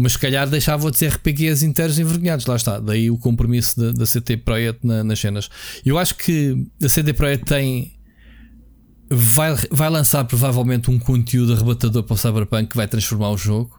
Mas 0.00 0.12
se 0.12 0.18
calhar 0.20 0.48
deixava 0.48 0.90
de 0.92 0.96
ser 0.96 1.08
RPGs 1.12 1.66
inteiros 1.66 1.98
envergonhados, 1.98 2.46
lá 2.46 2.54
está. 2.54 2.78
Daí 2.78 3.10
o 3.10 3.18
compromisso 3.18 3.92
da, 3.92 4.06
CT 4.06 4.36
Projekt 4.38 4.86
na- 4.86 5.02
nas 5.02 5.18
cenas. 5.18 5.50
Eu 5.84 5.98
acho 5.98 6.14
que 6.14 6.66
a 6.80 6.88
CT 6.88 7.12
Projekt 7.14 7.46
tem. 7.46 7.98
Vai, 9.10 9.56
vai 9.70 9.90
lançar 9.90 10.22
provavelmente 10.24 10.90
um 10.90 10.98
conteúdo 10.98 11.52
arrebatador 11.54 12.02
para 12.04 12.14
o 12.14 12.16
Cyberpunk 12.16 12.68
que 12.70 12.76
vai 12.76 12.86
transformar 12.86 13.30
o 13.30 13.36
jogo. 13.36 13.76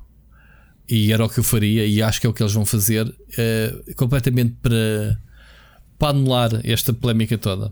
E 0.90 1.14
era 1.14 1.24
o 1.24 1.30
que 1.30 1.40
eu 1.40 1.44
faria, 1.44 1.86
e 1.86 2.02
acho 2.02 2.20
que 2.20 2.26
é 2.26 2.30
o 2.30 2.34
que 2.34 2.42
eles 2.42 2.52
vão 2.54 2.66
fazer, 2.66 3.14
eh, 3.38 3.94
completamente 3.96 4.56
para, 4.60 5.22
para 6.00 6.10
anular 6.10 6.50
esta 6.64 6.92
polémica 6.92 7.38
toda. 7.38 7.72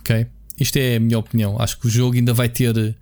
Ok? 0.00 0.26
Isto 0.58 0.78
é 0.78 0.96
a 0.96 1.00
minha 1.00 1.18
opinião. 1.18 1.60
Acho 1.60 1.78
que 1.78 1.86
o 1.86 1.90
jogo 1.90 2.16
ainda 2.16 2.32
vai 2.32 2.48
ter. 2.48 2.96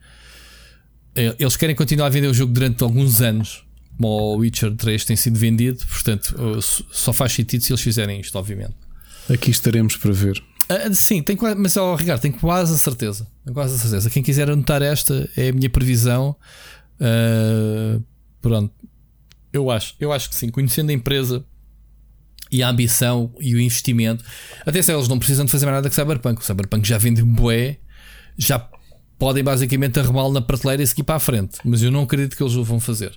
eh, 1.14 1.36
Eles 1.38 1.56
querem 1.56 1.76
continuar 1.76 2.06
a 2.06 2.10
vender 2.10 2.26
o 2.26 2.34
jogo 2.34 2.52
durante 2.52 2.82
alguns 2.82 3.20
anos, 3.20 3.64
como 4.00 4.08
o 4.08 4.36
Witcher 4.38 4.74
3 4.74 5.04
tem 5.04 5.16
sido 5.16 5.38
vendido, 5.38 5.84
portanto, 5.86 6.34
s- 6.58 6.82
só 6.90 7.12
faz 7.12 7.32
sentido 7.32 7.62
se 7.62 7.70
eles 7.72 7.82
fizerem 7.82 8.20
isto, 8.20 8.36
obviamente. 8.38 8.74
Aqui 9.28 9.50
estaremos 9.50 9.96
para 9.96 10.10
ver. 10.12 10.42
Ah, 10.68 10.92
sim, 10.94 11.22
tenho, 11.22 11.38
qua- 11.38 11.54
mas 11.54 11.76
ó, 11.76 11.94
Ricardo, 11.94 12.20
tenho 12.20 12.34
quase 12.34 12.74
a 12.74 12.78
certeza. 12.78 13.26
Tenho 13.44 13.54
quase 13.54 13.74
a 13.74 13.78
certeza. 13.78 14.08
Quem 14.08 14.22
quiser 14.22 14.48
anotar 14.50 14.82
esta 14.82 15.28
é 15.36 15.48
a 15.48 15.52
minha 15.52 15.68
previsão. 15.68 16.34
Ah, 17.00 18.00
pronto, 18.40 18.72
eu 19.52 19.70
acho, 19.70 19.94
eu 20.00 20.12
acho 20.12 20.28
que 20.30 20.34
sim. 20.34 20.48
Conhecendo 20.48 20.90
a 20.90 20.92
empresa 20.92 21.44
e 22.50 22.62
a 22.62 22.68
ambição 22.68 23.32
e 23.40 23.54
o 23.54 23.60
investimento, 23.60 24.24
atenção, 24.66 24.96
eles 24.96 25.08
não 25.08 25.18
precisam 25.18 25.44
de 25.44 25.52
fazer 25.52 25.66
mais 25.66 25.76
nada 25.76 25.88
que 25.88 25.94
Cyberpunk. 25.94 26.40
O 26.40 26.44
Cyberpunk 26.44 26.86
já 26.88 26.98
vende 26.98 27.22
bué, 27.22 27.78
já 28.38 28.58
podem 29.18 29.44
basicamente 29.44 30.00
arrumá-lo 30.00 30.32
na 30.32 30.40
prateleira 30.40 30.82
e 30.82 30.86
seguir 30.86 31.02
para 31.02 31.16
a 31.16 31.20
frente. 31.20 31.58
Mas 31.64 31.82
eu 31.82 31.90
não 31.90 32.02
acredito 32.02 32.36
que 32.36 32.42
eles 32.42 32.54
o 32.54 32.64
vão 32.64 32.80
fazer. 32.80 33.12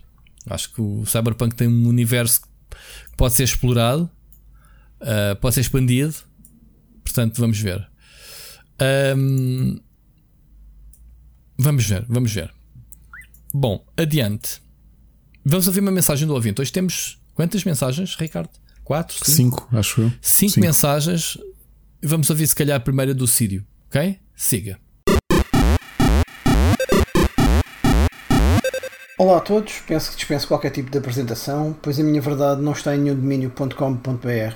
Acho 0.50 0.74
que 0.74 0.82
o 0.82 1.06
Cyberpunk 1.06 1.56
tem 1.56 1.68
um 1.68 1.88
universo 1.88 2.42
que 2.42 2.48
pode 3.18 3.34
ser 3.34 3.44
explorado, 3.44 4.10
ah, 5.02 5.36
pode 5.40 5.56
ser 5.56 5.62
expandido. 5.62 6.14
Portanto, 7.04 7.40
vamos 7.40 7.60
ver. 7.60 7.88
Ahm, 8.80 9.78
vamos 11.58 11.86
ver, 11.86 12.06
vamos 12.08 12.32
ver. 12.34 12.54
Bom, 13.54 13.86
adiante. 13.98 14.62
Vamos 15.46 15.68
ouvir 15.68 15.82
uma 15.82 15.92
mensagem 15.92 16.28
do 16.28 16.34
ouvinte. 16.34 16.62
Hoje 16.62 16.72
temos 16.72 17.22
quantas 17.34 17.64
mensagens, 17.64 18.16
Ricardo? 18.16 18.50
Quatro? 18.84 19.18
Cinco? 19.24 19.62
Cinco, 19.64 19.78
acho 19.78 20.02
eu. 20.02 20.10
Cinco 20.22 20.54
Cinco. 20.54 20.66
mensagens. 20.66 21.38
Vamos 22.02 22.30
ouvir 22.30 22.48
se 22.48 22.56
calhar 22.56 22.78
a 22.78 22.80
primeira 22.80 23.14
do 23.14 23.28
Sírio. 23.28 23.66
Ok? 23.88 24.20
Siga. 24.36 24.80
Olá 29.16 29.38
a 29.38 29.42
todos, 29.42 29.76
penso 29.88 30.10
que 30.10 30.16
dispenso 30.16 30.48
qualquer 30.48 30.72
tipo 30.72 30.90
de 30.90 30.98
apresentação, 30.98 31.78
pois 31.84 32.00
a 32.00 32.04
minha 32.04 32.20
verdade 32.20 32.64
não 32.64 32.72
está 32.72 32.96
em 32.96 32.98
nenhum 33.00 33.16
domínio.com.br. 33.16 34.56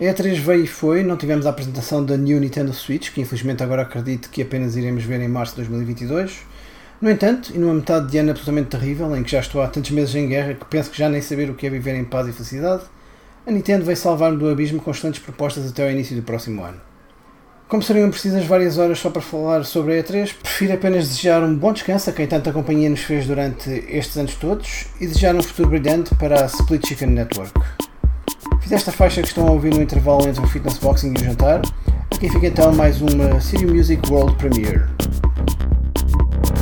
A 0.00 0.02
E3 0.02 0.40
veio 0.40 0.64
e 0.64 0.66
foi, 0.66 1.04
não 1.04 1.16
tivemos 1.16 1.46
a 1.46 1.50
apresentação 1.50 2.04
da 2.04 2.16
New 2.16 2.40
Nintendo 2.40 2.72
Switch, 2.72 3.12
que 3.12 3.20
infelizmente 3.20 3.62
agora 3.62 3.82
acredito 3.82 4.30
que 4.30 4.42
apenas 4.42 4.74
iremos 4.74 5.04
ver 5.04 5.20
em 5.20 5.28
março 5.28 5.52
de 5.52 5.58
2022. 5.58 6.40
No 7.00 7.08
entanto, 7.08 7.52
e 7.54 7.58
numa 7.58 7.74
metade 7.74 8.10
de 8.10 8.18
ano 8.18 8.32
absolutamente 8.32 8.70
terrível, 8.70 9.16
em 9.16 9.22
que 9.22 9.30
já 9.30 9.38
estou 9.38 9.62
há 9.62 9.68
tantos 9.68 9.92
meses 9.92 10.12
em 10.16 10.26
guerra 10.26 10.54
que 10.54 10.64
penso 10.64 10.90
que 10.90 10.98
já 10.98 11.08
nem 11.08 11.22
saber 11.22 11.48
o 11.48 11.54
que 11.54 11.68
é 11.68 11.70
viver 11.70 11.94
em 11.94 12.04
paz 12.04 12.26
e 12.26 12.32
felicidade, 12.32 12.82
a 13.46 13.50
Nintendo 13.52 13.84
veio 13.84 13.96
salvar-me 13.96 14.38
do 14.38 14.48
abismo 14.48 14.82
com 14.82 14.90
excelentes 14.90 15.22
propostas 15.22 15.70
até 15.70 15.84
ao 15.84 15.90
início 15.92 16.16
do 16.16 16.22
próximo 16.22 16.64
ano. 16.64 16.80
Como 17.68 17.82
seriam 17.82 18.08
precisas 18.10 18.44
várias 18.44 18.78
horas 18.78 19.00
só 19.00 19.10
para 19.10 19.20
falar 19.20 19.64
sobre 19.64 19.98
a 19.98 20.02
E3, 20.02 20.32
prefiro 20.40 20.72
apenas 20.72 21.08
desejar 21.08 21.42
um 21.42 21.52
bom 21.52 21.72
descanso 21.72 22.08
a 22.08 22.12
quem 22.12 22.24
tanta 22.24 22.52
companhia 22.52 22.88
nos 22.88 23.00
fez 23.00 23.26
durante 23.26 23.68
estes 23.88 24.16
anos 24.16 24.36
todos 24.36 24.86
e 25.00 25.06
desejar 25.08 25.34
um 25.34 25.42
futuro 25.42 25.70
brilhante 25.70 26.14
para 26.14 26.44
a 26.44 26.46
Split 26.46 26.86
Chicken 26.86 27.08
Network. 27.08 27.52
Fiz 28.60 28.70
esta 28.70 28.92
faixa 28.92 29.20
que 29.20 29.26
estão 29.26 29.48
a 29.48 29.50
ouvir 29.50 29.74
no 29.74 29.82
intervalo 29.82 30.28
entre 30.28 30.44
o 30.44 30.46
fitness 30.46 30.78
boxing 30.78 31.12
e 31.16 31.20
o 31.20 31.24
jantar. 31.24 31.60
Aqui 32.14 32.28
fica 32.30 32.46
então 32.46 32.72
mais 32.72 33.00
uma 33.00 33.40
City 33.40 33.66
Music 33.66 34.00
World 34.08 34.36
Premiere. 34.36 34.84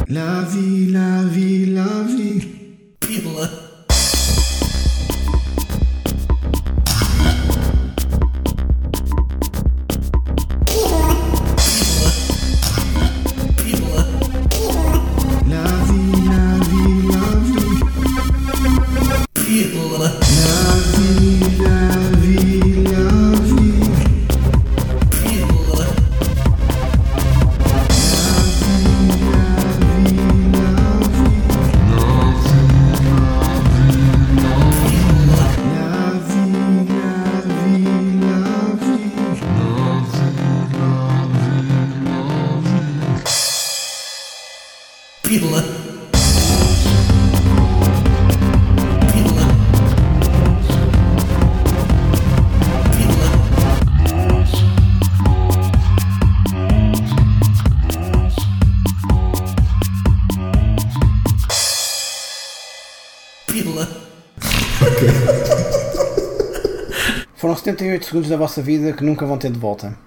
La 0.09 0.41
vie, 0.41 0.91
la 0.91 1.23
vie, 1.25 1.67
la 1.67 2.03
vie. 2.05 2.97
Pila. 3.01 3.74
Segundos 68.15 68.31
da 68.31 68.37
vossa 68.37 68.63
vida 68.63 68.93
que 68.93 69.03
nunca 69.03 69.27
vão 69.27 69.37
ter 69.37 69.51
de 69.51 69.59
volta. 69.59 69.99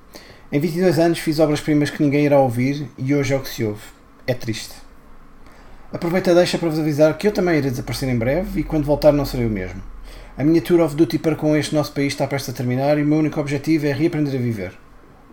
Em 0.49 0.61
22 0.61 0.97
anos 0.97 1.19
fiz 1.19 1.39
obras-primas 1.39 1.89
que 1.89 2.01
ninguém 2.01 2.23
irá 2.23 2.39
ouvir 2.39 2.87
e 2.97 3.13
hoje 3.13 3.33
é 3.33 3.37
o 3.37 3.41
que 3.41 3.49
se 3.49 3.65
ouve. 3.65 3.81
É 4.25 4.33
triste. 4.33 4.75
Aproveito 5.91 6.31
a 6.31 6.33
deixa 6.33 6.57
para 6.57 6.69
vos 6.69 6.79
avisar 6.79 7.17
que 7.17 7.27
eu 7.27 7.33
também 7.33 7.57
irei 7.57 7.69
desaparecer 7.69 8.07
em 8.07 8.17
breve 8.17 8.61
e 8.61 8.63
quando 8.63 8.85
voltar 8.85 9.11
não 9.11 9.25
serei 9.25 9.45
o 9.45 9.49
mesmo. 9.49 9.83
A 10.37 10.43
minha 10.45 10.61
tour 10.61 10.79
of 10.79 10.95
duty 10.95 11.19
para 11.19 11.35
com 11.35 11.53
este 11.53 11.75
nosso 11.75 11.91
país 11.91 12.13
está 12.13 12.25
prestes 12.25 12.53
a 12.53 12.55
terminar 12.55 12.97
e 12.97 13.03
o 13.03 13.05
meu 13.05 13.17
único 13.17 13.41
objetivo 13.41 13.87
é 13.87 13.91
reaprender 13.91 14.35
a 14.35 14.41
viver. 14.41 14.71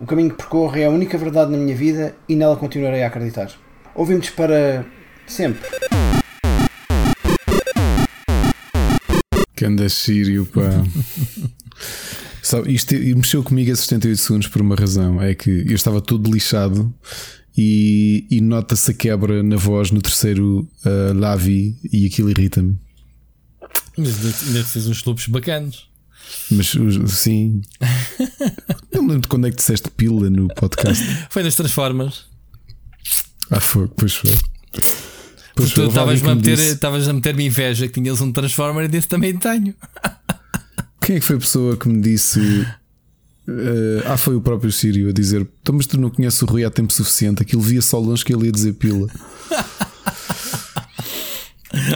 O 0.01 0.05
caminho 0.05 0.31
que 0.31 0.35
percorro 0.35 0.75
é 0.75 0.83
a 0.83 0.89
única 0.89 1.17
verdade 1.17 1.51
na 1.51 1.57
minha 1.57 1.77
vida 1.77 2.13
e 2.27 2.35
nela 2.35 2.57
continuarei 2.57 3.03
a 3.03 3.07
acreditar. 3.07 3.51
Ouvimos 3.95 4.29
para 4.31 4.85
sempre. 5.25 5.61
Que 9.55 9.63
anda 9.63 9.87
sírio, 9.87 10.45
pá. 10.47 10.63
Sabe, 12.45 12.71
isto 12.71 12.93
mexeu 12.93 13.41
comigo 13.43 13.71
a 13.71 13.75
78 13.75 14.17
segundos 14.21 14.47
por 14.47 14.61
uma 14.61 14.75
razão. 14.75 15.19
É 15.19 15.33
que 15.33 15.49
eu 15.49 15.73
estava 15.73 15.99
todo 15.99 16.31
lixado 16.31 16.93
e, 17.57 18.27
e 18.29 18.39
nota-se 18.39 18.91
a 18.91 18.93
quebra 18.93 19.41
na 19.41 19.55
voz 19.55 19.89
no 19.89 19.99
terceiro 19.99 20.69
uh, 20.85 21.13
Lavi 21.17 21.75
e 21.91 22.05
aquilo 22.05 22.29
irrita-me. 22.29 22.77
Mas 23.97 24.43
ainda 24.47 24.63
fez 24.63 24.85
uns 24.87 25.03
loops 25.03 25.27
bacanos. 25.27 25.89
Mas 26.51 26.71
sim. 27.13 27.61
Não 28.93 29.01
me 29.01 29.07
lembro 29.09 29.21
de 29.21 29.27
quando 29.27 29.47
é 29.47 29.49
que 29.49 29.57
disseste 29.57 29.89
pila 29.89 30.29
no 30.29 30.47
podcast. 30.49 31.03
Foi 31.31 31.41
nas 31.41 31.55
Transformers. 31.55 32.25
Ah, 33.49 33.59
foi, 33.59 33.87
pois 33.87 34.13
foi. 34.13 34.33
Pois 35.55 35.71
Tu 35.71 35.81
houve 35.81 35.97
alguém 35.99 36.15
estavas 36.15 36.21
que 36.21 36.27
a 36.27 36.29
me 36.35 36.41
meter- 36.41 36.55
disse- 36.57 36.73
estavas 36.73 37.07
a 37.07 37.13
meter-me 37.13 37.45
inveja 37.45 37.87
que 37.87 37.93
tinhas 38.01 38.21
um 38.21 38.31
Transformer 38.31 38.85
e 38.85 38.87
disse 38.87 39.07
também 39.07 39.35
tenho. 39.35 39.73
Quem 41.05 41.17
é 41.17 41.19
que 41.19 41.25
foi 41.25 41.35
a 41.35 41.39
pessoa 41.39 41.77
que 41.77 41.87
me 41.87 42.01
disse? 42.01 42.39
eh, 43.47 44.03
ah, 44.05 44.17
foi 44.17 44.35
o 44.35 44.41
próprio 44.41 44.71
Sírio 44.71 45.09
a 45.09 45.13
dizer: 45.13 45.41
então, 45.61 45.75
mas 45.75 45.85
tu 45.85 45.99
não 45.99 46.09
conheces 46.09 46.41
o 46.41 46.45
Rui 46.45 46.63
há 46.65 46.69
tempo 46.71 46.91
suficiente. 46.91 47.41
Aquilo 47.41 47.61
via 47.61 47.81
só 47.81 47.99
longe 47.99 48.23
que 48.25 48.33
ele 48.33 48.45
ia 48.45 48.51
dizer 48.51 48.73
pila. 48.73 49.07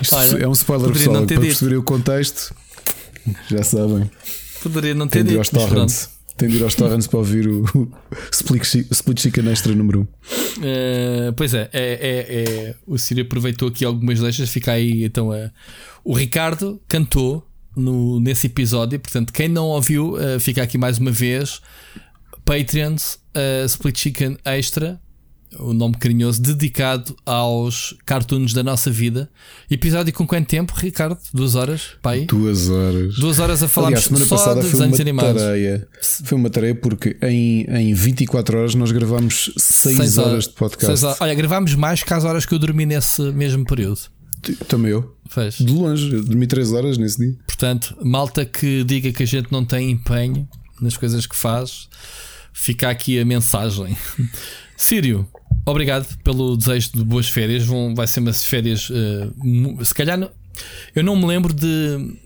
Isto 0.02 0.16
Olha, 0.16 0.44
é 0.44 0.48
um 0.48 0.52
spoiler 0.52 0.92
pessoal. 0.92 1.16
Para 1.18 1.26
dito. 1.26 1.42
perceberem 1.42 1.78
o 1.80 1.84
contexto, 1.84 2.54
já 3.50 3.64
sabem. 3.64 4.10
Poderia 4.62 4.94
não 4.94 5.08
ter 5.08 5.24
Tem 5.24 5.38
dito. 5.38 5.52
torrents. 5.52 6.10
Tem 6.36 6.48
de 6.50 6.58
ir 6.58 6.64
aos 6.64 6.74
torrents 6.76 7.06
para 7.08 7.20
ouvir 7.20 7.48
o, 7.48 7.64
o 7.76 7.92
Split, 8.32 8.64
Chi- 8.64 8.88
Split 8.92 9.20
Chicken 9.22 9.50
Extra 9.50 9.74
número 9.76 10.02
1. 10.02 10.08
Eh, 10.64 11.34
pois 11.36 11.54
é, 11.54 11.70
é, 11.74 11.84
é, 11.84 12.44
é- 12.70 12.76
o 12.88 12.98
Sírio 12.98 13.24
aproveitou 13.26 13.68
aqui 13.68 13.84
algumas 13.84 14.20
deixas. 14.20 14.50
Fica 14.50 14.72
aí 14.74 15.04
então 15.04 15.32
a. 15.32 15.50
O 16.04 16.14
Ricardo 16.14 16.82
cantou 16.88 17.46
no, 17.80 18.20
nesse 18.20 18.48
episódio. 18.48 19.00
Portanto, 19.00 19.32
quem 19.34 19.48
não 19.48 19.68
ouviu, 19.68 20.20
eh, 20.20 20.40
fica 20.40 20.62
aqui 20.62 20.78
mais 20.78 20.98
uma 20.98 21.12
vez. 21.12 21.62
Patreons 22.46 23.20
eh, 23.34 23.64
Split 23.66 23.98
Chicken 23.98 24.38
Extra, 24.46 25.00
o 25.60 25.74
nome 25.74 25.96
carinhoso, 25.98 26.42
dedicado 26.42 27.16
aos 27.26 27.96
cartoons 28.06 28.54
da 28.54 28.62
nossa 28.64 28.90
vida. 28.92 29.30
Episódio 29.70 30.14
com 30.14 30.26
quanto 30.28 30.48
tempo, 30.48 30.74
Ricardo? 30.76 31.18
Duas 31.34 31.56
horas? 31.56 31.92
Pai? 32.02 32.26
Duas 32.26 32.70
horas. 32.70 33.16
Duas 33.16 33.40
horas 33.40 33.64
a 33.64 33.68
falarmos 33.68 33.98
Aliás, 34.00 34.06
semana 34.06 34.26
só 34.26 34.36
passada 34.38 34.62
de 34.62 34.70
foi 34.70 34.86
uma 34.88 34.96
animados. 34.96 35.42
tareia. 35.42 35.88
Foi 36.24 36.38
uma 36.38 36.50
tareia 36.50 36.76
porque 36.76 37.18
em, 37.24 37.62
em 37.64 37.94
24 37.94 38.58
horas 38.60 38.76
nós 38.76 38.92
gravámos 38.92 39.52
6 39.58 39.98
Seis 39.98 40.18
horas 40.18 40.44
de 40.48 40.54
podcast. 40.54 41.06
horas. 41.06 41.22
Olha, 41.22 41.34
gravámos 41.34 41.74
mais 41.76 42.04
que 42.04 42.14
as 42.14 42.24
horas 42.24 42.46
que 42.46 42.54
eu 42.54 42.60
dormi 42.60 42.86
nesse 42.86 43.22
mesmo 43.32 43.66
período. 43.66 44.02
Também 44.68 44.92
eu. 44.92 45.16
Fez. 45.30 45.56
De 45.60 45.72
longe, 45.72 46.12
eu 46.12 46.24
dormi 46.24 46.48
3 46.48 46.72
horas 46.74 46.98
nesse 46.98 47.18
dia. 47.20 47.36
Portanto, 47.46 47.96
malta 48.04 48.46
que 48.46 48.84
diga 48.84 49.12
que 49.12 49.24
a 49.24 49.28
gente 49.28 49.52
não 49.52 49.64
tem 49.64 49.92
empenho 49.92 50.48
nas 50.82 50.98
coisas 50.98 51.26
que 51.28 51.36
faz, 51.36 51.88
fica 52.54 52.90
aqui 52.90 53.20
a 53.20 53.26
mensagem. 53.26 53.96
Sírio, 54.76 55.28
obrigado 55.66 56.08
pelo 56.24 56.56
desejo 56.58 56.92
de 56.96 57.04
boas 57.04 57.28
férias. 57.28 57.66
Vão, 57.66 57.94
vai 57.94 58.08
ser 58.08 58.22
umas 58.22 58.44
férias, 58.44 58.90
mu- 59.38 59.84
se 59.86 59.94
calhar. 59.94 60.18
não- 60.18 60.32
eu 60.94 61.04
não 61.04 61.16
me 61.16 61.26
lembro 61.26 61.54
de, 61.54 61.68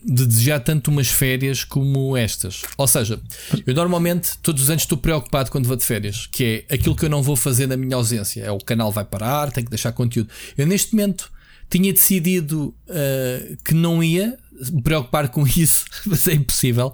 de 0.03 0.26
desejar 0.26 0.59
tanto 0.59 0.89
umas 0.89 1.07
férias 1.07 1.64
como 1.64 2.18
estas. 2.18 2.64
Ou 2.78 2.88
seja, 2.88 3.20
eu 3.68 3.76
normalmente 3.76 4.38
todos 4.41 4.64
os 4.64 4.70
anos 4.72 4.84
estou 4.84 4.97
preocupado 4.97 5.51
quando 5.51 5.68
vou 5.68 5.76
de 5.76 5.84
férias, 5.84 6.28
que 6.32 6.66
é 6.68 6.74
aquilo 6.76 6.95
que 6.95 7.05
eu 7.05 7.09
não 7.09 7.22
vou 7.22 7.36
fazer 7.36 7.68
na 7.68 7.78
minha 7.78 7.95
ausência. 7.95 8.41
É 8.41 8.49
o 8.51 8.57
canal 8.57 8.91
vai 8.91 9.05
parar, 9.05 9.51
tenho 9.51 9.66
que 9.66 9.70
deixar 9.70 9.91
conteúdo. 9.91 10.30
Eu 10.57 10.66
neste 10.66 10.95
momento 10.95 11.32
tinha 11.70 11.91
decidido 11.93 12.74
eh, 12.88 13.55
que 13.66 13.74
não 13.74 14.03
ia 14.03 14.38
me 14.72 14.82
preocupar 14.82 15.30
com 15.30 15.45
isso, 15.47 15.86
mas 16.05 16.28
é 16.28 16.34
impossível. 16.34 16.93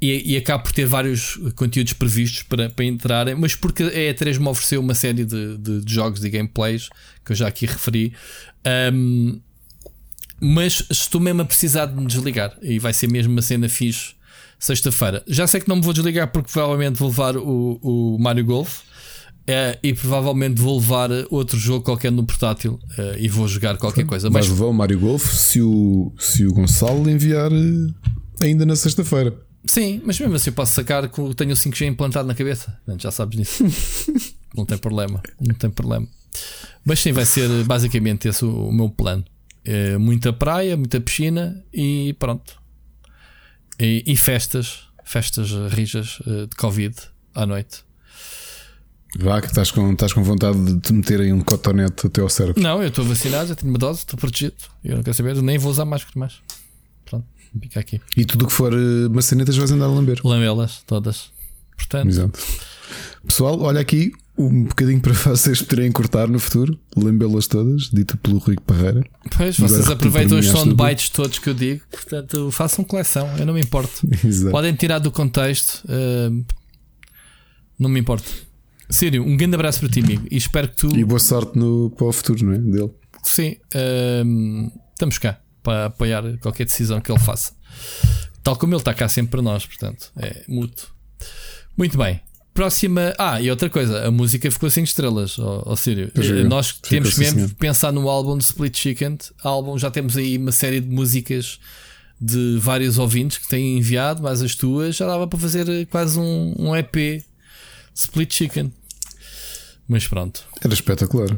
E, 0.00 0.32
e 0.32 0.36
acabo 0.36 0.64
por 0.64 0.72
ter 0.72 0.84
vários 0.84 1.36
conteúdos 1.54 1.92
previstos 1.92 2.42
para, 2.42 2.68
para 2.68 2.84
entrarem, 2.84 3.36
mas 3.36 3.54
porque 3.54 3.84
a 3.84 3.86
E3 4.14 4.38
me 4.40 4.48
ofereceu 4.48 4.80
uma 4.80 4.94
série 4.94 5.24
de, 5.24 5.56
de- 5.58 5.80
de 5.80 5.94
jogos 5.94 6.24
e 6.24 6.28
gameplays 6.30 6.88
que 7.24 7.30
eu 7.30 7.36
já 7.36 7.46
aqui 7.46 7.66
referi. 7.66 8.12
Ahm, 8.64 9.38
mas 10.40 10.84
estou 10.90 11.20
mesmo 11.20 11.42
a 11.42 11.44
precisar 11.44 11.86
de 11.86 11.94
me 11.94 12.06
desligar 12.06 12.52
e 12.62 12.78
vai 12.80 12.92
ser 12.92 13.08
mesmo 13.08 13.32
uma 13.32 13.42
cena 13.42 13.68
fixe 13.68 14.14
sexta-feira. 14.58 15.22
Já 15.26 15.46
sei 15.46 15.60
que 15.60 15.68
não 15.68 15.76
me 15.76 15.82
vou 15.82 15.92
desligar 15.92 16.28
porque 16.32 16.50
provavelmente 16.52 16.96
vou 16.98 17.08
levar 17.08 17.36
o, 17.36 17.78
o 17.80 18.18
Mario 18.18 18.44
Golf 18.44 18.80
eh, 19.46 19.78
e 19.82 19.92
provavelmente 19.92 20.60
vou 20.60 20.78
levar 20.78 21.10
outro 21.30 21.58
jogo 21.58 21.84
qualquer 21.84 22.12
no 22.12 22.24
portátil 22.24 22.78
eh, 22.96 23.16
e 23.20 23.28
vou 23.28 23.48
jogar 23.48 23.76
qualquer 23.76 24.04
coisa. 24.04 24.30
Vais 24.30 24.46
Mas 24.46 24.56
levar 24.56 24.70
o 24.70 24.72
Mário 24.72 24.98
Golf 24.98 25.32
se 25.32 25.60
o, 25.60 26.12
se 26.18 26.46
o 26.46 26.52
Gonçalo 26.52 27.08
enviar 27.10 27.50
eh, 27.52 28.44
ainda 28.44 28.64
na 28.64 28.76
sexta-feira. 28.76 29.34
sim, 29.66 30.00
mas 30.04 30.18
mesmo 30.18 30.34
assim 30.34 30.50
eu 30.50 30.54
posso 30.54 30.72
sacar 30.74 31.08
que 31.08 31.34
tenho 31.34 31.52
o 31.52 31.56
5G 31.56 31.86
implantado 31.86 32.28
na 32.28 32.34
cabeça. 32.34 32.78
Já 32.98 33.10
sabes 33.10 33.38
disso. 33.38 33.64
não 34.56 34.64
tem 34.64 34.78
problema. 34.78 35.20
Não 35.40 35.54
tem 35.54 35.70
problema. 35.70 36.06
Mas 36.84 37.00
sim, 37.00 37.12
vai 37.12 37.26
ser 37.26 37.48
basicamente 37.64 38.28
esse 38.28 38.44
o, 38.44 38.68
o 38.68 38.72
meu 38.72 38.90
plano. 38.90 39.24
Eh, 39.64 39.98
muita 39.98 40.32
praia, 40.32 40.76
muita 40.76 41.00
piscina 41.00 41.64
e 41.72 42.14
pronto. 42.18 42.60
E, 43.80 44.04
e 44.06 44.16
festas, 44.16 44.84
festas 45.04 45.50
rijas 45.72 46.20
de 46.24 46.56
Covid 46.56 46.94
à 47.34 47.44
noite. 47.44 47.84
Vá, 49.18 49.40
que 49.40 49.48
estás 49.48 49.70
com, 49.70 49.92
estás 49.92 50.12
com 50.12 50.22
vontade 50.22 50.58
de 50.64 50.80
te 50.80 50.92
meter 50.92 51.20
aí 51.20 51.32
um 51.32 51.40
cotonete 51.40 52.06
até 52.06 52.20
ao 52.20 52.28
cérebro. 52.28 52.62
Não, 52.62 52.82
eu 52.82 52.88
estou 52.88 53.04
vacinado, 53.04 53.48
já 53.48 53.54
tenho 53.54 53.70
uma 53.72 53.78
dose, 53.78 54.00
estou 54.00 54.18
protegido. 54.18 54.54
Eu 54.82 54.96
não 54.96 55.02
quero 55.02 55.14
saber, 55.16 55.40
nem 55.42 55.58
vou 55.58 55.70
usar 55.70 55.84
máscara 55.84 56.18
mais. 56.18 56.34
Pronto, 57.04 57.26
fica 57.60 57.80
aqui. 57.80 58.00
E 58.16 58.24
tudo 58.24 58.44
o 58.44 58.48
que 58.48 58.52
for 58.54 58.72
eh, 58.72 59.08
maçanetas 59.10 59.56
vais 59.56 59.70
andar 59.70 59.84
a 59.86 59.88
lamber. 59.88 60.18
Lamê-las 60.24 60.82
todas. 60.86 61.30
Portanto, 61.76 62.08
Exato. 62.08 62.38
Pessoal, 63.26 63.60
olha 63.60 63.80
aqui 63.80 64.12
um 64.36 64.64
bocadinho 64.64 65.00
para 65.00 65.12
vocês 65.36 65.60
poderem 65.60 65.92
cortar 65.92 66.26
no 66.26 66.38
futuro, 66.38 66.78
lambê-las 66.96 67.46
todas, 67.46 67.90
dito 67.92 68.16
pelo 68.16 68.38
Rui 68.38 68.56
Parreira. 68.66 69.04
pois, 69.36 69.56
Agora 69.58 69.72
vocês 69.74 69.88
aproveitam 69.90 70.38
os 70.38 70.46
soundbites 70.46 71.10
todos 71.10 71.38
que 71.38 71.50
eu 71.50 71.54
digo. 71.54 71.82
Portanto, 71.90 72.50
façam 72.50 72.82
coleção, 72.82 73.28
eu 73.38 73.44
não 73.44 73.52
me 73.52 73.60
importo. 73.60 74.08
Exato. 74.24 74.50
Podem 74.50 74.74
tirar 74.74 74.98
do 75.00 75.10
contexto, 75.10 75.82
hum, 75.86 76.44
não 77.78 77.90
me 77.90 78.00
importo. 78.00 78.51
Sério, 78.92 79.24
um 79.24 79.36
grande 79.36 79.54
abraço 79.54 79.80
para 79.80 79.88
ti, 79.88 80.00
amigo. 80.00 80.26
E 80.30 80.36
espero 80.36 80.68
que 80.68 80.76
tu, 80.76 80.94
E 80.96 81.04
boa 81.04 81.18
sorte 81.18 81.58
no, 81.58 81.90
para 81.90 82.06
o 82.06 82.12
futuro, 82.12 82.44
não 82.44 82.52
é? 82.52 82.58
Dele. 82.58 82.90
sim, 83.24 83.56
hum, 84.24 84.70
estamos 84.92 85.18
cá 85.18 85.40
para 85.62 85.86
apoiar 85.86 86.22
qualquer 86.40 86.64
decisão 86.64 87.00
que 87.00 87.10
ele 87.10 87.18
faça. 87.20 87.52
Tal 88.42 88.56
como 88.56 88.74
ele 88.74 88.80
está 88.80 88.92
cá 88.92 89.08
sempre 89.08 89.30
para 89.32 89.42
nós, 89.42 89.64
portanto, 89.64 90.10
é 90.16 90.42
mútuo. 90.48 90.88
Muito 91.76 91.96
bem. 91.96 92.20
Próxima. 92.52 93.14
Ah, 93.18 93.40
e 93.40 93.48
outra 93.50 93.70
coisa, 93.70 94.06
a 94.06 94.10
música 94.10 94.50
ficou 94.50 94.68
5 94.68 94.86
estrelas, 94.86 95.36
Sírio. 95.78 96.10
Pois 96.14 96.30
é, 96.30 96.40
Eh, 96.40 96.44
Nós 96.44 96.72
temos 96.72 97.16
mesmo 97.16 97.36
senhor. 97.36 97.48
de 97.48 97.54
pensar 97.54 97.92
no 97.92 98.10
álbum 98.10 98.36
de 98.36 98.44
Split 98.44 98.76
Chicken. 98.76 99.16
Álbum, 99.42 99.78
já 99.78 99.90
temos 99.90 100.16
aí 100.18 100.36
uma 100.36 100.52
série 100.52 100.80
de 100.80 100.88
músicas 100.88 101.58
de 102.20 102.58
vários 102.60 102.98
ouvintes 102.98 103.38
que 103.38 103.48
têm 103.48 103.78
enviado, 103.78 104.22
mas 104.22 104.42
as 104.42 104.54
tuas 104.54 104.96
já 104.96 105.06
dava 105.06 105.26
para 105.26 105.38
fazer 105.38 105.86
quase 105.86 106.18
um, 106.18 106.54
um 106.58 106.76
EP 106.76 107.24
Split 107.94 108.34
Chicken. 108.34 108.70
Mas 109.92 110.08
pronto, 110.08 110.42
Era 110.64 110.72
espetacular. 110.72 111.28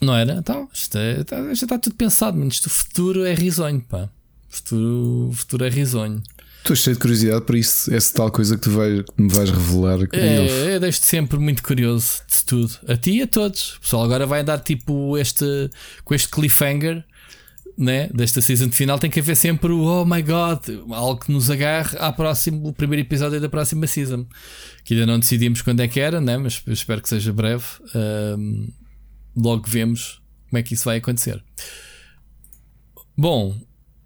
não 0.00 0.14
era? 0.14 0.34
Então, 0.34 0.68
isto 0.72 0.96
é- 0.96 1.24
tá- 1.24 1.42
já 1.46 1.52
está 1.64 1.76
tudo 1.78 1.96
pensado, 1.96 2.36
mas 2.38 2.54
isto 2.54 2.66
o 2.66 2.70
futuro 2.70 3.24
é 3.24 3.34
risonho, 3.34 3.80
pá. 3.80 4.08
O 4.50 4.56
futuro, 4.56 5.28
o 5.30 5.32
futuro 5.34 5.64
é 5.64 5.68
risonho. 5.68 6.22
Estou 6.58 6.76
cheio 6.76 6.94
de 6.96 7.00
curiosidade 7.00 7.44
para 7.44 7.56
isso, 7.58 7.92
essa 7.94 8.12
tal 8.14 8.30
coisa 8.30 8.56
que 8.56 8.62
tu 8.62 8.70
vais, 8.70 9.02
que 9.02 9.22
me 9.22 9.28
vais 9.32 9.50
revelar. 9.50 9.98
É, 10.12 10.74
eu 10.74 10.80
deixo-te 10.80 11.06
sempre 11.06 11.38
muito 11.38 11.62
curioso 11.62 12.20
de 12.30 12.44
tudo. 12.44 12.72
A 12.86 12.96
ti 12.96 13.12
e 13.18 13.22
a 13.22 13.26
todos. 13.26 13.76
O 13.76 13.80
pessoal 13.80 14.04
agora 14.04 14.26
vai 14.26 14.40
andar 14.40 14.58
tipo 14.58 15.16
este, 15.18 15.44
com 16.04 16.14
este 16.14 16.28
cliffhanger 16.28 17.04
né, 17.78 18.08
desta 18.12 18.40
season 18.40 18.66
de 18.66 18.76
final. 18.76 18.98
Tem 18.98 19.08
que 19.08 19.20
haver 19.20 19.36
sempre 19.36 19.70
o 19.70 19.82
Oh 19.82 20.04
my 20.04 20.20
god, 20.20 20.68
algo 20.90 21.20
que 21.20 21.30
nos 21.30 21.48
agarre 21.48 21.96
ao 21.98 22.12
próximo, 22.12 22.68
o 22.68 22.72
primeiro 22.72 23.06
episódio 23.06 23.40
da 23.40 23.48
próxima 23.48 23.86
season. 23.86 24.26
Que 24.84 24.94
ainda 24.94 25.06
não 25.06 25.20
decidimos 25.20 25.62
quando 25.62 25.80
é 25.80 25.86
que 25.86 26.00
era, 26.00 26.20
né, 26.20 26.36
mas 26.36 26.60
espero 26.66 27.00
que 27.00 27.08
seja 27.08 27.32
breve. 27.32 27.64
Ahm, 27.94 28.66
logo 29.36 29.64
vemos 29.68 30.20
como 30.50 30.58
é 30.58 30.62
que 30.62 30.74
isso 30.74 30.86
vai 30.86 30.96
acontecer. 30.96 31.42
Bom, 33.16 33.56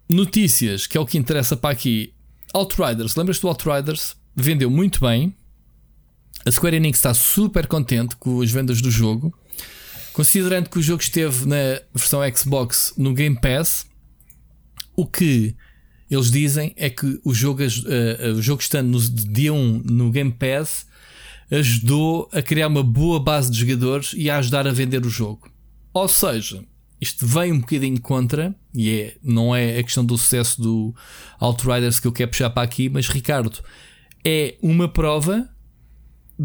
notícias, 0.09 0.85
que 0.85 0.97
é 0.97 1.01
o 1.01 1.05
que 1.05 1.17
interessa 1.17 1.57
para 1.57 1.71
aqui. 1.71 2.13
Outriders, 2.53 3.15
lembras-te 3.15 3.41
do 3.41 3.47
Outriders? 3.47 4.15
Vendeu 4.35 4.69
muito 4.69 4.99
bem. 4.99 5.35
A 6.45 6.51
Square 6.51 6.75
Enix 6.75 6.99
está 6.99 7.13
super 7.13 7.65
contente 7.65 8.15
com 8.17 8.41
as 8.41 8.51
vendas 8.51 8.81
do 8.81 8.91
jogo. 8.91 9.33
Considerando 10.13 10.69
que 10.69 10.77
o 10.77 10.81
jogo 10.81 11.01
esteve 11.01 11.47
na 11.47 11.81
versão 11.93 12.21
Xbox 12.35 12.93
no 12.97 13.13
Game 13.13 13.39
Pass, 13.39 13.85
o 14.95 15.07
que 15.07 15.55
eles 16.09 16.29
dizem 16.29 16.73
é 16.77 16.89
que 16.89 17.19
o 17.23 17.33
jogo, 17.33 17.63
eh, 17.63 18.31
o 18.35 18.41
jogo 18.41 18.61
estando 18.61 18.89
no 18.89 18.99
dia 18.99 19.51
1 19.51 19.83
no 19.85 20.11
Game 20.11 20.31
Pass 20.31 20.85
ajudou 21.49 22.29
a 22.31 22.41
criar 22.41 22.67
uma 22.67 22.83
boa 22.83 23.19
base 23.19 23.51
de 23.51 23.59
jogadores 23.59 24.13
e 24.15 24.29
a 24.29 24.37
ajudar 24.37 24.67
a 24.67 24.71
vender 24.71 25.05
o 25.05 25.09
jogo. 25.09 25.51
Ou 25.93 26.07
seja, 26.07 26.63
isto 27.01 27.25
vem 27.25 27.51
um 27.51 27.59
bocadinho 27.59 27.99
contra, 27.99 28.55
e 28.73 28.89
é, 28.89 29.17
não 29.23 29.55
é 29.55 29.77
a 29.77 29.83
questão 29.83 30.05
do 30.05 30.17
sucesso 30.17 30.61
do 30.61 30.95
Outriders 31.39 31.99
que 31.99 32.07
eu 32.07 32.11
quero 32.11 32.31
puxar 32.31 32.49
para 32.49 32.63
aqui, 32.63 32.89
mas 32.89 33.07
Ricardo, 33.07 33.59
é 34.23 34.55
uma 34.61 34.87
prova 34.87 35.49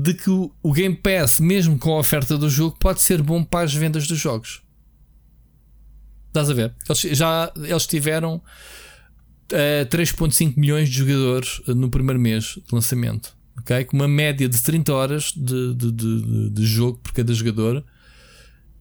de 0.01 0.15
que 0.15 0.31
o, 0.31 0.53
Game 0.73 0.95
Pass, 0.95 1.41
mesmo 1.41 1.79
com 1.79 1.93
a 1.95 1.99
oferta 1.99 2.37
do 2.39 2.49
jogo, 2.49 2.77
pode 2.79 3.01
ser 3.01 3.23
bom 3.23 3.43
para 3.43 3.65
as 3.65 3.75
vendas 3.75 4.07
dos 4.07 4.19
jogos. 4.19 4.63
Estás 6.29 6.51
a 6.51 6.55
ver? 6.55 6.75
Eles 6.89 7.19
já 7.19 7.53
eles 7.57 7.87
tiveram 7.87 8.41
eh, 9.51 9.85
3,5 9.91 10.57
milhões 10.57 10.89
de 10.89 10.97
jogadores 10.99 11.61
eh, 11.67 11.75
no 11.75 11.91
primeiro 11.91 12.21
mês 12.21 12.45
de 12.57 12.63
lançamento. 12.73 13.35
ok? 13.59 13.85
Com 13.87 13.97
uma 13.97 14.07
média 14.09 14.49
de 14.49 14.61
30 14.63 14.93
horas 14.93 15.33
de, 15.35 15.75
de, 15.75 15.91
de- 15.93 16.51
de- 16.51 16.67
jogo 16.67 16.99
por 17.03 17.13
cada 17.13 17.33
jogador. 17.33 17.83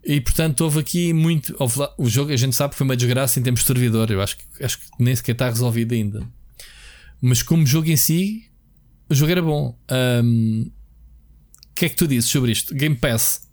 E 0.04 0.22
portanto 0.22 0.62
houve 0.62 0.80
aqui 0.80 1.14
muito. 1.14 1.56
houve 1.58 1.80
lá- 1.80 1.94
o 1.98 2.08
jogo 2.08 2.32
a 2.32 2.36
gente 2.38 2.56
sabe 2.56 2.72
que 2.72 2.78
foi 2.78 2.86
uma 2.86 2.96
desgraça 2.98 3.40
em 3.40 3.44
termos 3.44 3.62
de 3.62 3.66
servidor. 3.68 4.12
Eu 4.12 4.22
acho 4.22 4.38
que, 4.38 4.64
acho 4.64 4.78
que 4.80 4.86
nem 5.00 5.16
sequer 5.16 5.32
está 5.32 5.50
resolvido 5.50 5.94
ainda. 5.94 6.22
Mas 7.22 7.42
como 7.42 7.66
jogo 7.66 7.90
em 7.90 7.98
si, 7.98 8.44
o 9.10 9.16
jogo 9.16 9.32
era 9.32 9.42
bom. 9.42 9.76
O 9.90 10.77
que 11.80 11.86
é 11.86 11.90
que 11.90 11.96
tu 11.96 12.08
dizes 12.08 12.30
sobre 12.30 12.52
isto? 12.52 12.74
Game 12.74 12.96
Pass 12.96 13.48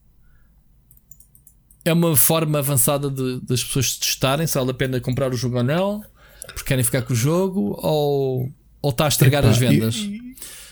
é 1.84 1.92
uma 1.92 2.16
forma 2.16 2.58
avançada 2.58 3.10
de, 3.10 3.40
das 3.42 3.62
pessoas 3.62 3.96
testarem 3.96 4.46
se 4.46 4.54
vale 4.58 4.70
a 4.70 4.74
pena 4.74 5.00
comprar 5.00 5.32
o 5.32 5.36
jogo 5.36 5.58
ou 5.58 5.62
não, 5.62 6.02
porque 6.46 6.64
querem 6.64 6.84
ficar 6.84 7.02
com 7.02 7.12
o 7.12 7.16
jogo, 7.16 7.78
ou, 7.82 8.48
ou 8.80 8.90
está 8.90 9.04
a 9.04 9.08
estragar 9.08 9.42
Epá, 9.42 9.50
as 9.50 9.58
vendas? 9.58 9.96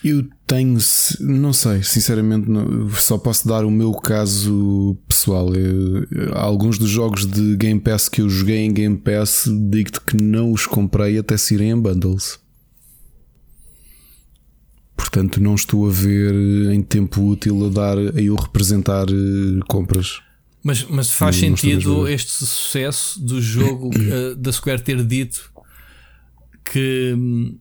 Eu, 0.03 0.19
eu 0.21 0.29
tenho, 0.47 0.79
não 1.21 1.53
sei, 1.53 1.83
sinceramente, 1.83 2.49
não- 2.49 2.91
só 2.95 3.19
posso 3.19 3.47
dar 3.47 3.65
o 3.65 3.71
meu 3.71 3.93
caso 3.93 4.97
pessoal. 5.07 5.55
Eu- 5.55 6.07
alguns 6.35 6.79
dos 6.79 6.89
jogos 6.91 7.27
de 7.27 7.57
Game 7.57 7.79
Pass 7.81 8.09
que 8.09 8.21
eu 8.23 8.29
joguei 8.31 8.59
em 8.59 8.73
Game 8.73 8.97
Pass, 8.97 9.45
digo-te 9.71 10.01
que 10.01 10.17
não 10.17 10.51
os 10.51 10.67
comprei 10.67 11.19
até 11.19 11.37
se 11.37 11.55
irem 11.55 11.71
em 11.71 11.81
bundles. 11.81 12.39
Portanto, 15.03 15.41
não 15.41 15.55
estou 15.57 15.89
a 15.89 15.91
ver 15.93 16.33
em 16.73 16.81
tempo 16.81 17.21
útil 17.29 17.67
a 17.67 17.69
dar 17.69 17.99
a 17.99 18.21
eu 18.21 18.35
representar 18.37 19.07
eh, 19.11 19.61
compras. 19.69 20.21
Mas, 20.63 20.85
mas 20.85 21.11
faz 21.11 21.41
Não- 21.43 21.51
não 21.51 21.57
sentido 21.57 22.05
ver. 22.05 22.13
este 22.15 22.31
sucesso 22.31 23.21
do 23.21 23.43
jogo 23.43 23.91
eh, 23.99 24.35
da 24.37 24.53
Square 24.53 24.81
ter 24.83 25.05
dito 25.05 25.51
que, 26.65 27.13
hum, 27.17 27.59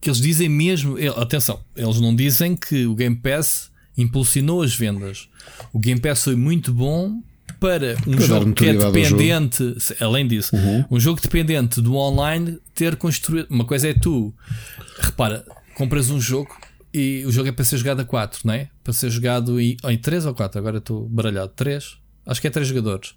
que 0.00 0.08
eles 0.08 0.20
dizem 0.20 0.48
mesmo. 0.48 0.96
eh, 0.98 1.08
Atenção, 1.08 1.60
eles 1.76 2.00
não 2.00 2.14
dizem 2.14 2.54
que 2.56 2.86
o 2.86 2.94
Game 2.94 3.16
Pass 3.16 3.70
impulsionou 3.98 4.62
as 4.62 4.74
vendas. 4.74 5.28
O 5.72 5.78
Game 5.78 6.00
Pass 6.00 6.22
foi 6.24 6.36
muito 6.36 6.72
bom 6.72 7.20
para 7.58 7.96
um 8.06 8.12
Para 8.12 8.20
jogo 8.26 8.52
que 8.54 8.64
é 8.64 8.72
jogo. 8.74 8.92
dependente, 8.92 9.76
além 10.00 10.26
disso, 10.26 10.56
um 10.90 10.98
jogo 11.00 11.20
dependente 11.20 11.80
do 11.82 11.94
online 11.96 12.58
ter 12.74 12.96
construído. 12.96 13.48
Uma 13.50 13.64
coisa 13.64 13.88
é 13.88 13.92
tu, 13.94 14.32
repara, 15.00 15.44
compras 15.80 16.10
um 16.10 16.20
jogo 16.20 16.54
e 16.92 17.24
o 17.24 17.32
jogo 17.32 17.48
é 17.48 17.52
para 17.52 17.64
ser 17.64 17.78
jogado 17.78 18.00
a 18.00 18.04
4, 18.04 18.40
não 18.44 18.52
é? 18.52 18.68
Para 18.84 18.92
ser 18.92 19.08
jogado 19.08 19.58
em, 19.58 19.78
ou 19.82 19.90
em 19.90 19.96
3 19.96 20.26
ou 20.26 20.34
4, 20.34 20.58
agora 20.58 20.76
estou 20.76 21.08
baralhado. 21.08 21.52
3, 21.56 21.96
acho 22.26 22.40
que 22.40 22.46
é 22.46 22.50
3 22.50 22.68
jogadores. 22.68 23.14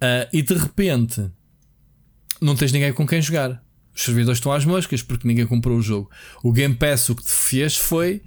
Ah, 0.00 0.28
e 0.32 0.40
de 0.40 0.54
repente 0.54 1.28
não 2.40 2.54
tens 2.54 2.70
ninguém 2.70 2.92
com 2.92 3.04
quem 3.04 3.20
jogar. 3.20 3.60
Os 3.92 4.02
servidores 4.02 4.38
estão 4.38 4.52
às 4.52 4.64
moscas 4.64 5.02
porque 5.02 5.26
ninguém 5.26 5.46
comprou 5.46 5.76
o 5.76 5.82
jogo. 5.82 6.08
O 6.44 6.52
Game 6.52 6.76
Pass 6.76 7.08
o 7.08 7.16
que 7.16 7.24
te 7.24 7.32
fez 7.32 7.76
foi 7.76 8.22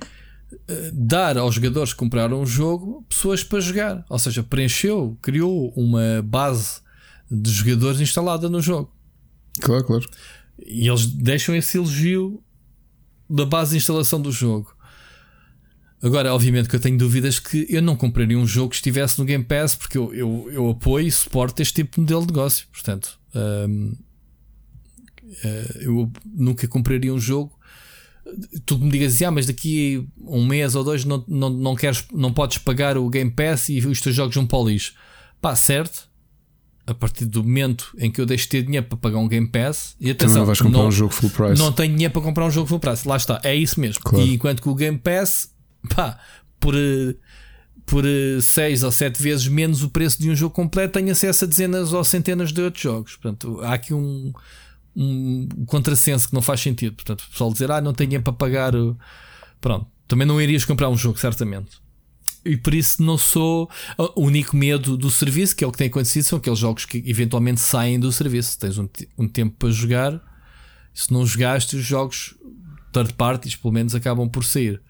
ah, 0.52 0.74
dar 0.92 1.38
aos 1.38 1.56
jogadores 1.56 1.94
que 1.94 2.00
compraram 2.00 2.42
o 2.42 2.46
jogo 2.46 3.06
pessoas 3.08 3.46
para 3.46 3.62
jogar. 3.62 4.06
Ou 4.10 4.20
seja, 4.20 4.44
preencheu, 4.44 5.18
criou 5.22 5.72
uma 5.74 6.22
base 6.22 6.82
de 7.32 7.50
jogadores 7.50 8.02
instalada 8.02 8.50
no 8.50 8.60
jogo. 8.60 8.92
Claro, 9.62 9.86
claro. 9.86 10.10
E 10.60 10.90
eles 10.90 11.06
deixam 11.06 11.56
esse 11.56 11.78
elogio 11.78 12.44
da 13.34 13.46
base 13.46 13.72
de 13.72 13.78
instalação 13.78 14.22
do 14.22 14.32
jogo. 14.32 14.76
Agora, 16.02 16.34
obviamente 16.34 16.70
que 16.70 16.76
eu 16.76 16.80
tenho 16.80 16.98
dúvidas 16.98 17.40
que 17.40 17.66
eu 17.70 17.82
não 17.82 17.96
compraria 17.96 18.38
um 18.38 18.46
jogo 18.46 18.70
que 18.70 18.76
estivesse 18.76 19.18
no 19.18 19.26
Game 19.26 19.44
Pass 19.44 19.74
porque 19.74 19.98
eu, 19.98 20.14
eu, 20.14 20.50
eu 20.52 20.70
apoio 20.70 21.08
e 21.08 21.12
suporto 21.12 21.62
este 21.62 21.76
tipo 21.76 21.96
de 21.96 22.02
modelo 22.02 22.22
de 22.22 22.28
negócio. 22.28 22.68
Portanto, 22.72 23.18
hum, 23.34 23.96
eh, 25.44 25.78
eu 25.82 26.12
nunca 26.26 26.68
compraria 26.68 27.14
um 27.14 27.20
jogo. 27.20 27.58
Tu 28.66 28.78
me 28.78 28.92
digas, 28.92 29.22
ah, 29.22 29.32
mas 29.32 29.48
daqui 29.48 30.08
um 30.20 30.46
mês 30.46 30.76
ou 30.76 30.84
dois 30.84 31.04
não, 31.06 31.24
não, 31.28 31.50
não, 31.50 31.76
queres, 31.76 32.06
não 32.12 32.32
podes 32.34 32.58
pagar 32.60 32.98
o 32.98 33.10
Game 33.10 33.32
Pass 33.32 33.70
e 33.70 33.80
os 33.80 34.00
teus 34.00 34.16
jogos 34.16 34.36
vão 34.36 34.46
para 34.46 34.60
o 34.60 34.70
lixo. 34.70 34.94
Pá, 35.42 35.56
certo? 35.56 36.08
A 36.86 36.94
partir 36.94 37.26
do 37.26 37.42
momento 37.44 37.96
em 37.98 38.12
que 38.12 38.20
eu 38.20 38.26
deixo 38.26 38.44
de 38.44 38.50
ter 38.50 38.64
dinheiro 38.64 38.86
para 38.88 38.98
pagar 38.98 39.18
um 39.18 39.28
Game 39.28 39.48
Pass, 39.48 39.96
e 40.02 40.12
atenção, 40.12 40.40
não 40.40 40.46
vais 40.46 40.60
comprar 40.60 40.80
não- 40.80 40.88
um 40.90 40.92
jogo 40.92 41.14
full 41.14 41.30
price. 41.30 41.58
não 41.58 41.72
tenho 41.72 41.94
dinheiro 41.94 42.12
para 42.14 42.22
comprar 42.22 42.46
um 42.46 42.52
jogo 42.52 42.68
full 42.68 42.80
price. 42.80 43.08
Lá 43.08 43.16
está, 43.16 43.40
é 43.44 43.56
isso 43.56 43.80
mesmo. 43.80 44.04
Claro. 44.04 44.26
E 44.26 44.34
enquanto 44.34 44.62
que 44.62 44.68
o 44.68 44.76
Game 44.76 44.98
Pass, 44.98 45.50
pá, 45.96 46.20
por, 46.60 46.76
eh, 46.76 47.16
por 47.86 48.04
6 48.42 48.84
ou 48.84 48.92
7 48.92 49.22
vezes 49.22 49.48
menos 49.48 49.82
o 49.82 49.90
preço 49.90 50.22
de 50.22 50.30
um 50.30 50.36
jogo 50.36 50.54
completo, 50.54 50.94
tem 51.00 51.10
acesso 51.10 51.46
a 51.46 51.48
dezenas 51.48 51.94
ou 51.94 52.04
centenas 52.04 52.52
de 52.52 52.62
outros 52.62 52.84
jogos. 52.84 53.16
Portanto, 53.16 53.62
há 53.62 53.74
aqui 53.76 53.94
um, 53.94 54.34
um 54.94 55.48
contrassenso 55.66 56.28
que 56.28 56.34
não 56.34 56.42
faz 56.42 56.60
sentido. 56.60 56.96
Portanto, 56.96 57.22
o 57.22 57.32
pessoal 57.32 57.52
dizer, 57.54 57.72
ah, 57.72 57.80
não 57.80 57.94
tenho 57.94 58.10
dinheiro 58.10 58.24
para 58.24 58.34
pagar. 58.34 58.76
o-" 58.76 58.98
Pronto, 59.62 59.88
também 60.06 60.28
não 60.28 60.42
irias 60.42 60.66
comprar 60.66 60.90
um 60.90 60.98
jogo, 60.98 61.18
certamente. 61.18 61.82
E 62.46 62.58
por 62.58 62.74
isso 62.74 63.02
não 63.02 63.18
sou 63.18 63.70
o 64.16 64.22
único 64.22 64.56
medo 64.56 64.98
do 64.98 65.10
serviço, 65.10 65.56
que 65.56 65.64
é 65.64 65.68
o 65.68 65.72
que 65.72 65.78
tem 65.78 65.88
acontecido, 65.88 66.24
são 66.24 66.38
aqueles 66.38 66.60
jogos 66.60 66.86
que 66.86 67.02
eventualmente 67.06 67.62
saem 67.62 68.00
do 68.00 68.12
serviço. 68.12 68.60
Tens 68.60 68.78
um, 68.78 68.88
um 69.18 69.28
tempo 69.28 69.56
para 69.58 69.70
jogar, 69.70 70.22
se 70.94 71.12
não 71.12 71.26
jogaste, 71.26 71.76
os 71.76 71.84
jogos 71.84 72.36
third 72.92 73.14
parties, 73.14 73.56
pelo 73.56 73.74
menos, 73.74 73.96
acabam 73.96 74.30
por 74.30 74.44
sair. 74.44 74.82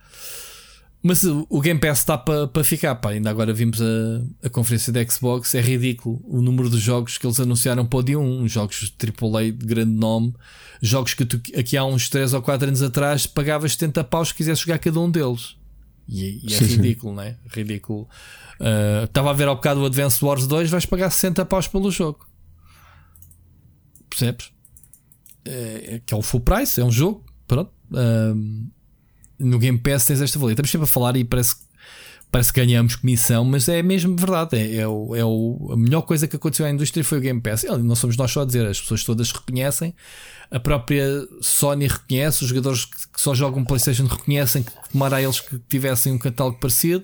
Mas 1.05 1.21
o, 1.25 1.59
Game 1.59 1.81
Pass 1.81 1.99
está 1.99 2.17
para 2.17 2.47
pa 2.47 2.63
ficar. 2.63 2.95
Pá. 2.95 3.09
Ainda 3.09 3.29
agora 3.29 3.53
vimos 3.53 3.81
a, 3.81 4.47
a 4.47 4.49
conferência 4.49 4.91
da 4.93 5.05
Xbox. 5.05 5.53
É 5.53 5.59
ridículo 5.59 6.21
o 6.23 6.41
número 6.41 6.69
de 6.69 6.77
jogos 6.77 7.17
que 7.17 7.27
eles 7.27 7.41
anunciaram 7.41 7.85
para 7.85 7.99
o 7.99 8.03
dia 8.03 8.17
1. 8.17 8.47
Jogos 8.47 8.93
AAA 8.97 9.51
de 9.51 9.65
grande 9.65 9.91
nome. 9.91 10.33
Jogos 10.81 11.13
que 11.13 11.25
tu, 11.25 11.41
aqui 11.57 11.75
há 11.75 11.83
uns 11.83 12.07
3 12.07 12.33
ou 12.33 12.41
4 12.41 12.69
anos 12.69 12.81
atrás 12.81 13.27
pagavas 13.27 13.73
70 13.73 14.01
paus 14.05 14.29
se 14.29 14.33
quisesse 14.33 14.61
jogar 14.61 14.79
cada 14.79 14.97
um 14.97 15.11
deles. 15.11 15.57
E, 16.07 16.41
e 16.43 16.53
é 16.53 16.57
Sim, 16.57 16.67
sim. 16.67 16.75
ridículo, 16.75 17.15
não 17.15 17.23
é? 17.23 17.37
Ridículo. 17.47 18.07
Ah, 18.59 19.03
Estava 19.05 19.29
a 19.29 19.33
ver 19.33 19.47
ao 19.47 19.55
bocado 19.55 19.81
o 19.81 19.85
Advance 19.85 20.23
Wars 20.23 20.45
2, 20.47 20.69
vais 20.69 20.85
pagar 20.85 21.09
60 21.09 21.45
paus 21.45 21.67
pelo 21.67 21.89
jogo. 21.91 22.25
Percebes? 24.09 24.51
É, 25.45 25.95
é 25.95 26.01
que 26.05 26.13
é 26.13 26.17
o 26.17 26.21
full 26.21 26.39
price, 26.41 26.79
é 26.79 26.83
um 26.83 26.91
jogo. 26.91 27.25
Pronto. 27.47 27.71
Ahm, 27.93 28.67
no 29.39 29.59
Game 29.59 29.77
Pass 29.77 30.05
tens 30.05 30.21
esta 30.21 30.37
valia. 30.39 30.53
Estamos 30.53 30.71
sempre 30.71 30.85
a 30.85 30.87
falar 30.87 31.15
e 31.17 31.23
parece, 31.23 31.55
parece 32.33 32.51
que 32.51 32.65
ganhamos 32.65 32.95
comissão, 32.95 33.45
mas 33.45 33.69
é 33.69 33.83
mesmo 33.83 34.15
verdade. 34.15 34.57
É, 34.57 34.77
é, 34.77 34.87
o, 34.87 35.15
é 35.15 35.23
o- 35.23 35.69
a 35.71 35.77
melhor 35.77 36.01
coisa 36.01 36.27
que 36.27 36.35
aconteceu 36.35 36.65
à 36.65 36.69
indústria 36.71 37.03
foi 37.03 37.19
o 37.19 37.21
Game 37.21 37.39
Pass. 37.39 37.63
Não 37.83 37.95
somos 37.95 38.17
nós 38.17 38.31
só 38.31 38.41
a 38.41 38.45
dizer, 38.45 38.65
as 38.65 38.81
pessoas 38.81 39.03
todas 39.03 39.31
reconhecem. 39.31 39.93
A 40.49 40.59
própria 40.59 41.05
Sony 41.41 41.85
reconhece, 41.87 42.41
os 42.43 42.49
jogadores 42.49 42.85
que 42.85 43.21
só 43.21 43.35
jogam 43.35 43.63
PlayStation 43.63 44.05
reconhecem 44.07 44.63
que 44.63 44.71
tomara 44.91 45.17
a 45.17 45.21
eles 45.21 45.39
que 45.39 45.59
tivessem 45.69 46.11
um 46.11 46.17
catálogo 46.17 46.57
parecido. 46.59 47.03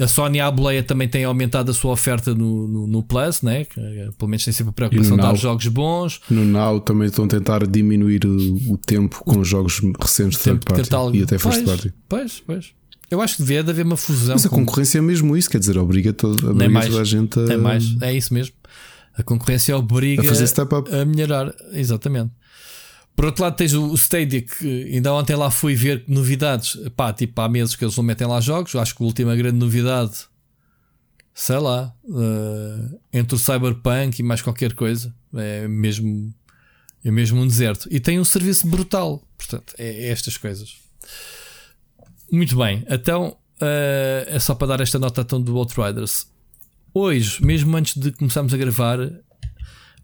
A 0.00 0.08
Sony 0.08 0.40
à 0.40 0.50
boleia 0.50 0.82
também 0.82 1.08
tem 1.08 1.24
aumentado 1.24 1.70
a 1.70 1.74
sua 1.74 1.92
oferta 1.92 2.34
no, 2.34 2.66
no, 2.68 2.86
no 2.86 3.02
Plus, 3.02 3.42
né? 3.42 3.64
Que, 3.66 3.78
eh, 3.80 4.08
pelo 4.16 4.30
menos 4.30 4.44
tem 4.44 4.54
sempre 4.54 4.70
a 4.70 4.72
preocupação 4.72 5.16
de 5.16 5.22
dar 5.22 5.34
jogos 5.36 5.66
bons. 5.66 6.20
No 6.30 6.44
Now 6.44 6.80
também 6.80 7.08
estão 7.08 7.24
a 7.26 7.28
tentar 7.28 7.66
diminuir 7.66 8.24
o, 8.24 8.72
o 8.72 8.78
tempo 8.78 9.22
com 9.24 9.40
os 9.40 9.48
jogos 9.48 9.80
recentes 10.00 10.38
de 10.38 10.44
third 10.44 10.64
party 10.64 11.18
e 11.18 11.22
até 11.24 11.36
first 11.38 11.64
pois, 11.64 11.68
party. 11.68 11.92
Pois, 12.08 12.40
pois. 12.46 12.78
Eu 13.10 13.20
acho 13.22 13.36
que 13.36 13.42
devia 13.42 13.62
de 13.64 13.70
haver 13.70 13.84
uma 13.86 13.96
fusão. 13.96 14.34
Mas 14.34 14.44
a 14.44 14.48
com- 14.48 14.56
concorrência 14.56 14.98
é 14.98 15.00
mesmo 15.00 15.36
isso, 15.36 15.48
quer 15.48 15.58
dizer, 15.58 15.78
obriga, 15.78 16.12
todo, 16.12 16.50
obriga 16.50 16.70
mais. 16.70 16.86
toda 16.88 17.00
a 17.00 17.04
gente 17.04 17.38
a, 17.40 17.52
É 17.52 17.56
mais, 17.56 17.96
é 18.02 18.12
isso 18.12 18.34
mesmo. 18.34 18.54
A 19.16 19.22
concorrência 19.22 19.76
obriga 19.76 20.22
a 20.22 20.24
fazer 20.24 20.46
step 20.46 20.74
up. 20.74 20.94
a 20.94 21.04
melhorar. 21.04 21.52
Exatamente. 21.72 22.30
Por 23.16 23.24
outro 23.24 23.42
lado, 23.42 23.56
tens 23.56 23.72
o 23.74 23.92
Stadia 23.96 24.42
que 24.42 24.84
ainda 24.94 25.12
ontem 25.12 25.34
lá 25.34 25.50
fui 25.50 25.74
ver 25.74 26.04
novidades. 26.06 26.78
Pá, 26.94 27.12
tipo, 27.12 27.40
há 27.40 27.48
meses 27.48 27.74
que 27.74 27.84
eles 27.84 27.96
não 27.96 28.04
metem 28.04 28.26
lá 28.28 28.40
jogos. 28.40 28.76
Acho 28.76 28.94
que 28.94 29.02
a 29.02 29.06
última 29.06 29.34
grande 29.34 29.56
novidade, 29.58 30.12
sei 31.34 31.58
lá, 31.58 31.92
eh, 32.08 32.98
entre 33.12 33.34
o 33.34 33.38
Cyberpunk 33.38 34.20
e 34.20 34.22
mais 34.22 34.40
qualquer 34.40 34.72
coisa, 34.74 35.12
é 35.34 35.66
mesmo, 35.66 36.32
é 37.04 37.10
mesmo 37.10 37.40
um 37.40 37.46
deserto. 37.48 37.88
E 37.90 37.98
tem 37.98 38.20
um 38.20 38.24
serviço 38.24 38.68
brutal. 38.68 39.26
Portanto, 39.36 39.74
é, 39.78 40.04
é 40.04 40.08
estas 40.10 40.36
coisas. 40.36 40.76
Muito 42.30 42.56
bem, 42.56 42.84
então 42.88 43.36
eh, 43.60 44.26
é 44.28 44.38
só 44.38 44.54
para 44.54 44.68
dar 44.68 44.80
esta 44.80 44.98
nota 44.98 45.22
então 45.22 45.40
do 45.40 45.56
Outriders. 45.56 46.26
Hoje, 46.92 47.44
mesmo 47.44 47.76
antes 47.76 47.96
de 47.96 48.12
começarmos 48.12 48.52
a 48.52 48.56
gravar, 48.56 48.98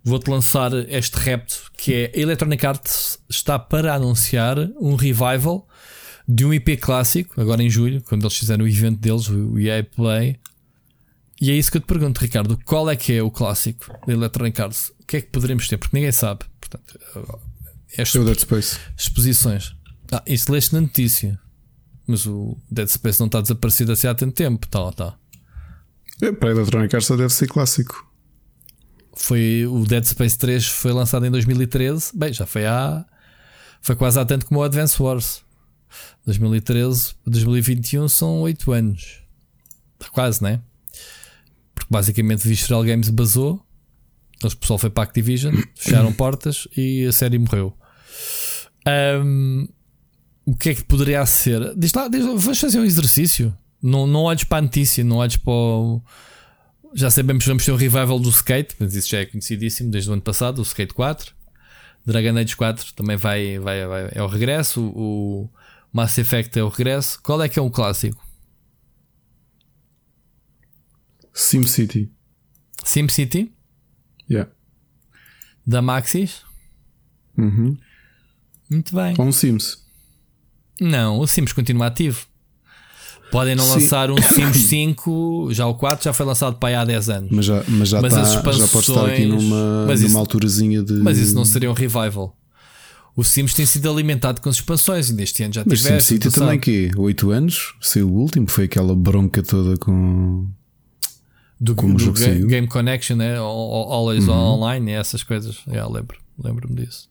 vou-te 0.02 0.28
lançar 0.30 0.72
este 0.88 1.14
repto 1.18 1.70
que 1.76 1.92
é 1.92 2.12
a 2.14 2.18
Electronic 2.20 2.64
Arts 2.64 3.18
está 3.28 3.58
para 3.58 3.94
anunciar 3.94 4.58
um 4.80 4.94
revival 4.94 5.68
de 6.26 6.44
um 6.44 6.54
IP 6.54 6.78
clássico, 6.78 7.38
agora 7.40 7.62
em 7.62 7.68
julho, 7.68 8.02
quando 8.02 8.22
eles 8.22 8.36
fizeram 8.36 8.64
o 8.64 8.68
evento 8.68 8.98
deles, 8.98 9.28
o 9.28 9.58
EA 9.58 9.84
Play. 9.84 10.38
E 11.40 11.50
é 11.50 11.54
isso 11.54 11.70
que 11.70 11.76
eu 11.76 11.80
te 11.82 11.86
pergunto, 11.86 12.20
Ricardo: 12.20 12.58
qual 12.64 12.88
é 12.88 12.96
que 12.96 13.12
é 13.12 13.22
o 13.22 13.30
clássico 13.30 13.92
da 14.06 14.12
Electronic 14.12 14.60
Arts? 14.60 14.92
O 15.00 15.06
que 15.06 15.18
é 15.18 15.20
que 15.20 15.28
poderemos 15.28 15.68
ter? 15.68 15.76
Porque 15.76 15.94
ninguém 15.94 16.12
sabe. 16.12 16.44
Portanto, 16.58 16.98
é 17.96 18.02
É 18.02 18.18
o 18.18 18.24
Dead 18.24 18.38
Space. 18.38 18.78
exposições. 18.96 19.74
Ah, 20.10 20.22
isso 20.26 20.50
leste 20.50 20.72
na 20.72 20.80
notícia. 20.80 21.38
Mas 22.06 22.26
o 22.26 22.56
Dead 22.70 22.88
Space 22.88 23.18
não 23.18 23.26
está 23.26 23.40
desaparecido 23.40 23.92
assim 23.92 24.06
há 24.06 24.14
tanto 24.14 24.34
tempo. 24.34 24.66
Tá, 24.68 24.92
tá. 24.92 25.16
É, 26.22 26.32
para 26.32 26.50
a 26.50 26.52
Electronic 26.52 26.94
Arts 26.94 27.08
deve 27.10 27.30
ser 27.30 27.46
clássico. 27.46 28.06
Foi 29.16 29.66
o 29.66 29.84
Dead 29.84 30.04
Space 30.04 30.36
3 30.36 30.66
foi 30.66 30.92
lançado 30.92 31.24
em 31.24 31.30
2013. 31.30 32.10
Bem, 32.14 32.32
já 32.32 32.46
foi 32.46 32.66
há. 32.66 33.04
Foi 33.80 33.94
quase 33.96 34.18
há 34.18 34.24
tanto 34.24 34.46
como 34.46 34.60
o 34.60 34.62
Advance 34.62 35.00
Wars. 35.00 35.42
2013 36.26 37.14
a 37.26 37.30
2021 37.30 38.08
são 38.08 38.40
8 38.42 38.72
anos. 38.72 39.22
Quase, 40.12 40.42
né? 40.42 40.60
Porque 41.74 41.88
basicamente 41.90 42.46
Visceral 42.46 42.82
Games 42.84 43.08
basou. 43.10 43.64
O 44.42 44.56
pessoal 44.56 44.78
foi 44.78 44.90
para 44.90 45.04
a 45.04 45.06
Activision, 45.06 45.54
fecharam 45.74 46.12
portas 46.14 46.68
e 46.76 47.06
a 47.06 47.12
série 47.12 47.38
morreu. 47.38 47.76
Ahm, 48.86 49.66
o 50.46 50.54
que 50.56 50.70
é 50.70 50.74
que 50.74 50.84
poderia 50.84 51.24
ser? 51.26 51.74
Diz 51.76 51.92
lá, 51.94 52.08
diz 52.08 52.24
vamos 52.24 52.58
fazer 52.60 52.78
um 52.78 52.84
exercício. 52.84 53.56
Não, 53.82 54.06
não 54.06 54.22
olhes 54.22 54.44
para 54.44 54.58
a 54.58 54.62
notícia, 54.62 55.02
não 55.04 55.16
olhes 55.16 55.36
para 55.36 55.52
o. 55.52 56.02
Já 56.94 57.10
sabemos 57.10 57.42
que 57.44 57.48
vamos 57.48 57.64
ter 57.64 57.72
um 57.72 57.76
revival 57.76 58.18
do 58.20 58.28
skate, 58.30 58.76
mas 58.78 58.94
isso 58.94 59.08
já 59.10 59.18
é 59.18 59.26
conhecidíssimo 59.26 59.90
desde 59.90 60.08
o 60.10 60.12
ano 60.12 60.22
passado, 60.22 60.58
o 60.60 60.62
Skate 60.62 60.94
4. 60.94 61.34
Dragon 62.06 62.38
Age 62.38 62.54
4 62.56 62.92
também 62.94 63.16
vai, 63.16 63.58
vai, 63.58 63.86
vai- 63.86 64.10
é 64.12 64.22
o 64.22 64.26
regresso. 64.26 64.80
O, 64.80 65.44
o 65.44 65.50
Mass 65.92 66.16
Effect 66.18 66.56
é 66.58 66.62
o 66.62 66.68
regresso. 66.68 67.20
Qual 67.22 67.42
é 67.42 67.48
que 67.48 67.58
é 67.58 67.62
um 67.62 67.70
clássico? 67.70 68.22
SimCity. 71.32 72.10
SimCity, 72.84 73.52
Yeah. 74.30 74.50
da 75.66 75.82
Maxis. 75.82 76.42
Uhum. 77.36 77.76
Muito 78.70 78.94
bem. 78.94 79.14
Ou 79.18 79.26
um 79.26 79.32
Sims. 79.32 79.83
Não, 80.80 81.18
o 81.20 81.26
Sims 81.26 81.52
continua 81.52 81.86
ativo. 81.86 82.26
Podem 83.30 83.54
não 83.56 83.64
Sim. 83.64 83.72
lançar 83.72 84.10
um 84.10 84.16
Sims 84.22 84.56
5, 84.68 85.48
já 85.52 85.66
o 85.66 85.74
4 85.74 86.04
já 86.04 86.12
foi 86.12 86.24
lançado 86.26 86.56
para 86.56 86.68
aí 86.68 86.74
há 86.76 86.84
10 86.84 87.08
anos. 87.08 87.30
Mas 87.32 87.44
já, 87.46 87.64
mas 87.66 87.88
já, 87.88 88.00
Mas 88.00 88.14
as 88.14 88.32
já 88.32 88.42
pode 88.42 88.60
estar 88.60 89.06
aqui 89.06 89.24
numa, 89.26 89.86
mas 89.86 90.00
numa 90.00 90.08
isso- 90.08 90.18
alturazinha 90.18 90.82
de. 90.82 90.92
Mas 90.94 91.18
isso 91.18 91.34
não 91.34 91.44
seria 91.44 91.70
um 91.70 91.74
revival. 91.74 92.36
O 93.16 93.22
Sims 93.24 93.54
tem 93.54 93.64
sido 93.64 93.88
alimentado 93.90 94.40
com 94.40 94.48
as 94.48 94.56
expansões 94.56 95.08
e 95.08 95.14
neste 95.14 95.42
ano 95.44 95.54
já 95.54 95.62
Mas 95.64 95.80
tiveste. 95.82 96.02
SimCity 96.14 96.30
tu 96.30 96.40
também, 96.40 96.58
quê? 96.58 96.90
8 96.96 97.30
anos? 97.30 97.74
Saiu 97.80 98.08
o 98.08 98.12
último, 98.12 98.48
foi 98.48 98.64
aquela 98.64 98.94
bronca 98.94 99.40
toda 99.42 99.76
com. 99.76 100.46
do, 101.60 101.74
como 101.76 101.94
o 101.94 101.96
do. 101.96 102.06
Uhum. 102.06 102.46
Game 102.48 102.66
Connection, 102.66 103.16
né? 103.16 103.36
Al- 103.36 103.44
al- 103.44 103.92
Always 103.92 104.28
Online, 104.28 104.90
e 104.90 104.94
essas 104.94 105.22
coisas. 105.22 105.58
Yeah, 105.68 105.88
lembro, 105.92 106.18
lembro-me 106.42 106.74
disso. 106.84 107.08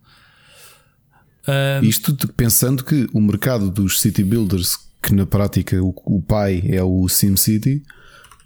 Ahm, 1.47 1.83
Isto 1.83 2.15
pensando 2.29 2.83
que 2.83 3.07
o 3.13 3.19
mercado 3.19 3.69
dos 3.69 3.99
city 3.99 4.23
builders, 4.23 4.77
que 5.01 5.13
na 5.13 5.25
prática 5.25 5.81
o, 5.83 5.93
o 6.05 6.21
pai 6.21 6.63
é 6.67 6.81
o 6.81 7.07
SimCity, 7.09 7.83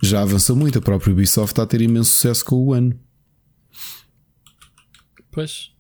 já 0.02 0.22
avançou 0.22 0.56
muito. 0.56 0.80
A 0.80 0.82
própria 0.82 1.12
Ubisoft 1.14 1.52
está 1.54 1.64
a 1.64 1.68
ter 1.68 1.82
imenso 1.82 2.12
sucesso 2.12 2.44
com 2.46 2.56
o 2.56 2.74
ano. 2.74 3.00
Pois. 5.32 5.72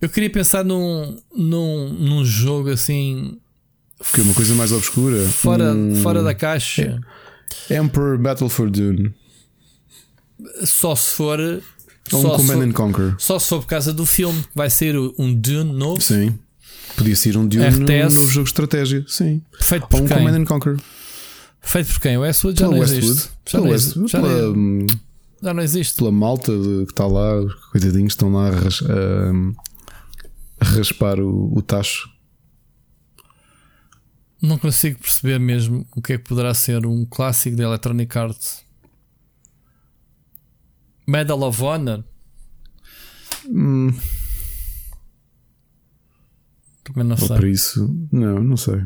Eu 0.00 0.08
queria 0.08 0.30
pensar 0.30 0.64
num, 0.64 1.16
num, 1.34 1.88
num 1.92 2.24
jogo 2.24 2.68
assim 2.70 3.40
Que 4.12 4.20
é 4.20 4.24
uma 4.24 4.34
coisa 4.34 4.54
mais 4.54 4.70
obscura. 4.72 5.24
fora, 5.28 5.72
Um 5.72 5.94
fora 6.02 6.22
da 6.22 6.34
caixa. 6.34 7.00
Emperor 7.70 8.18
Battle 8.18 8.48
for 8.50 8.68
Dune. 8.70 9.14
Só 10.64 10.94
se 10.96 11.14
for. 11.14 11.38
Ou 12.12 12.18
um 12.18 12.22
Só 12.22 12.30
se, 12.30 12.36
Command 12.36 12.54
for 12.54 12.62
and 12.64 12.72
Conquer. 12.72 13.14
só 13.18 13.40
for 13.40 13.60
por 13.62 13.66
causa 13.68 13.92
do 13.92 14.04
filme, 14.04 14.44
vai 14.54 14.68
ser 14.70 14.94
um 15.18 15.34
Dune 15.34 15.72
novo, 15.72 16.00
Sim. 16.00 16.38
Podia 16.96 17.16
ser 17.16 17.36
um 17.36 17.46
Dune 17.46 17.64
RTS. 17.66 18.16
um 18.16 18.20
novo 18.20 18.30
jogo 18.30 18.44
de 18.44 18.50
estratégia. 18.50 19.04
Sim. 19.08 19.42
feito 19.58 19.82
Ou 19.84 19.88
por 19.88 20.00
um 20.02 20.06
quem? 20.06 20.16
Command 20.18 20.36
and 20.40 20.44
Conquer. 20.44 20.76
Feito 21.60 21.92
por 21.92 22.00
quem? 22.00 22.16
O 22.18 22.20
Westwood 22.20 22.60
já 22.60 22.66
Pela 22.66 22.74
não 22.76 22.80
Westwood. 22.82 23.06
existe. 23.10 23.30
Já 23.46 23.50
Pela 23.52 23.64
não, 23.64 23.70
Westwood. 23.72 23.98
existe. 24.04 24.12
Já, 24.12 24.20
Pela, 24.20 24.42
não- 24.42 24.52
hum, 24.52 24.86
já 25.42 25.54
não 25.54 25.62
existe. 25.62 25.96
pela 25.96 26.12
malta 26.12 26.52
de- 26.52 26.84
que 26.86 26.92
está 26.92 27.06
lá, 27.06 27.40
os 27.40 27.54
coitadinhos 27.72 28.12
estão 28.12 28.32
lá 28.32 28.48
a, 28.48 28.50
ras- 28.50 28.82
a- 28.82 29.32
a 30.60 30.64
raspar 30.76 31.18
o, 31.20 31.52
o 31.56 31.62
tacho. 31.62 32.08
Não 34.42 34.58
consigo 34.58 34.98
perceber 34.98 35.40
mesmo 35.40 35.86
o 35.96 36.02
que 36.02 36.12
é 36.12 36.18
que 36.18 36.24
poderá 36.28 36.52
ser 36.52 36.84
um 36.86 37.06
clássico 37.06 37.56
da 37.56 37.64
Electronic 37.64 38.16
Arts. 38.18 38.62
Medal 41.06 41.42
of 41.42 41.62
Honor? 41.62 42.04
Hum, 43.46 43.90
Também 46.82 47.04
não 47.04 47.16
ou 47.20 47.26
sei. 47.26 47.36
para 47.36 47.48
isso, 47.48 48.08
não, 48.12 48.42
não 48.42 48.56
sei. 48.56 48.82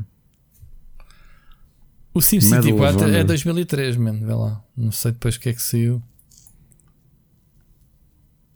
O 2.14 2.20
SimCity 2.20 2.72
Medal 2.72 2.88
of 2.88 2.96
4 2.98 3.02
é 3.08 3.14
Honor. 3.16 3.24
2003, 3.26 3.96
mano. 3.96 4.26
Vê 4.26 4.34
lá. 4.34 4.64
Não 4.76 4.90
sei 4.90 5.12
depois 5.12 5.36
o 5.36 5.40
que 5.40 5.48
é 5.50 5.52
que 5.52 5.62
saiu. 5.62 6.02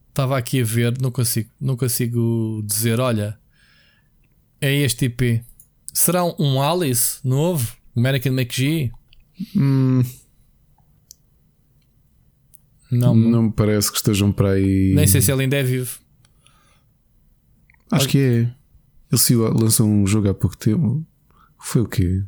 Estava 0.08 0.36
aqui 0.36 0.60
a 0.60 0.64
ver, 0.64 1.00
não 1.00 1.10
consigo, 1.10 1.50
não 1.60 1.76
consigo 1.76 2.62
dizer. 2.66 3.00
Olha, 3.00 3.38
é 4.60 4.72
este 4.74 5.06
IP. 5.06 5.42
Será 5.92 6.24
um- 6.24 6.34
um 6.38 6.62
Alice 6.62 7.18
novo? 7.24 7.76
American 7.96 8.32
McGee? 8.32 8.92
Hum, 9.56 10.02
Não, 12.92 13.14
não 13.14 13.44
me 13.44 13.52
parece 13.52 13.90
que 13.90 13.96
estejam 13.96 14.30
para 14.30 14.50
aí. 14.50 14.92
nem 14.94 15.06
sei 15.06 15.20
se 15.22 15.32
ele 15.32 15.42
ainda 15.42 15.56
é 15.56 15.62
vivo. 15.62 15.98
Acho 17.90 18.06
que 18.08 18.18
é. 18.18 18.54
Ele 19.10 19.18
saiu- 19.20 19.52
lançou 19.52 19.86
um 19.88 20.06
jogo 20.06 20.28
há 20.28 20.34
pouco 20.34 20.56
tempo. 20.56 21.04
Foi 21.58 21.82
o 21.82 21.86
quê? 21.88 22.22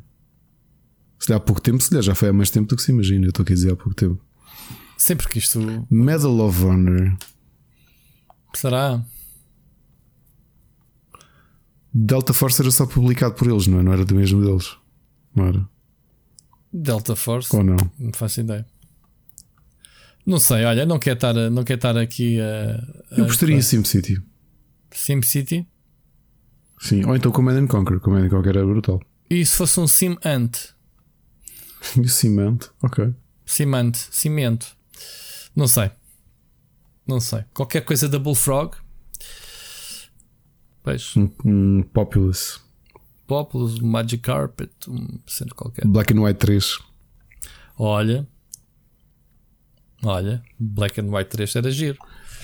Se 1.19 1.31
há 1.33 1.39
pouco 1.39 1.61
tempo, 1.61 1.81
se 1.81 1.93
lhe 1.95 2.01
já 2.01 2.13
foi 2.13 2.29
há 2.29 2.33
mais 2.33 2.49
tempo 2.49 2.67
do 2.67 2.75
que 2.75 2.81
se 2.83 2.91
imagina. 2.91 3.25
Eu 3.25 3.29
estou 3.29 3.43
aqui 3.43 3.53
a 3.53 3.55
dizer 3.55 3.71
há 3.71 3.75
pouco 3.75 3.93
tempo. 3.93 4.19
Sempre 4.97 5.27
que 5.27 5.39
isto 5.39 5.59
Medal 5.89 6.39
of 6.39 6.63
Honor. 6.63 7.17
será. 8.53 9.03
Delta 11.93 12.33
Force 12.33 12.61
era 12.61 12.71
só 12.71 12.85
publicado 12.85 13.35
por 13.35 13.47
eles, 13.47 13.67
não 13.67 13.79
é? 13.79 13.83
Não 13.83 13.93
era 13.93 14.03
do 14.05 14.15
mesmo 14.15 14.43
deles. 14.43 14.75
Não 15.33 15.45
era? 15.45 15.69
Delta 16.73 17.15
Force? 17.15 17.55
Ou 17.55 17.63
não? 17.63 17.77
Não 17.97 18.11
faço 18.13 18.41
ideia. 18.41 18.65
Não 20.25 20.39
sei, 20.39 20.65
olha, 20.65 20.85
não 20.85 20.97
quero 20.97 21.15
estar, 21.17 21.33
não 21.33 21.63
quero 21.63 21.77
estar 21.77 21.97
aqui 21.97 22.39
a. 22.41 22.75
a- 23.11 23.19
Eu 23.19 23.25
gostaria 23.25 23.55
em 23.55 23.61
SimCity. 23.61 24.19
SimCity. 24.91 25.67
Sim. 26.79 27.05
Ou 27.05 27.15
então 27.15 27.31
Command 27.31 27.57
and 27.57 27.67
Conquer. 27.67 27.99
Command 27.99 28.25
and 28.25 28.29
Conquer 28.29 28.55
era 28.57 28.65
brutal. 28.65 28.99
E 29.29 29.45
se 29.45 29.55
fosse 29.55 29.79
um 29.79 29.87
Sim 29.87 30.17
Ant? 30.25 30.73
E 31.95 32.01
o 32.01 32.09
Cement. 32.09 32.57
Ok. 32.81 33.13
Cimante, 33.45 33.99
cimento. 34.11 34.75
Não 35.55 35.67
sei. 35.67 35.91
Não 37.07 37.19
sei. 37.19 37.43
Qualquer 37.53 37.81
coisa 37.81 38.09
da 38.09 38.17
Bullfrog. 38.17 38.75
Pois. 40.83 41.15
Um, 41.15 41.29
um 41.45 41.83
Populous. 41.83 42.59
Populous, 43.27 43.79
Magic 43.79 44.21
Carpet, 44.21 44.71
um 44.87 45.19
centro 45.27 45.55
qualquer. 45.55 45.85
Black 45.87 46.13
and 46.13 46.21
White 46.21 46.39
3. 46.39 46.79
Olha, 47.77 48.27
olha, 50.03 50.41
Black 50.59 50.99
and 51.01 51.05
White 51.15 51.29
3 51.31 51.55
era 51.55 51.71
giro. 51.71 51.97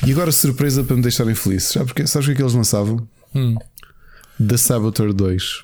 E 0.05 0.11
agora 0.11 0.31
surpresa 0.31 0.83
para 0.83 0.95
me 0.95 1.01
deixarem 1.01 1.35
feliz. 1.35 1.71
Já 1.73 1.83
porque 1.85 2.07
sabes 2.07 2.25
o 2.27 2.29
que 2.29 2.33
é 2.33 2.35
que 2.37 2.41
eles 2.41 2.53
lançavam? 2.53 3.07
Hum. 3.35 3.55
The 4.45 4.57
Saboteur 4.57 5.13
2. 5.13 5.63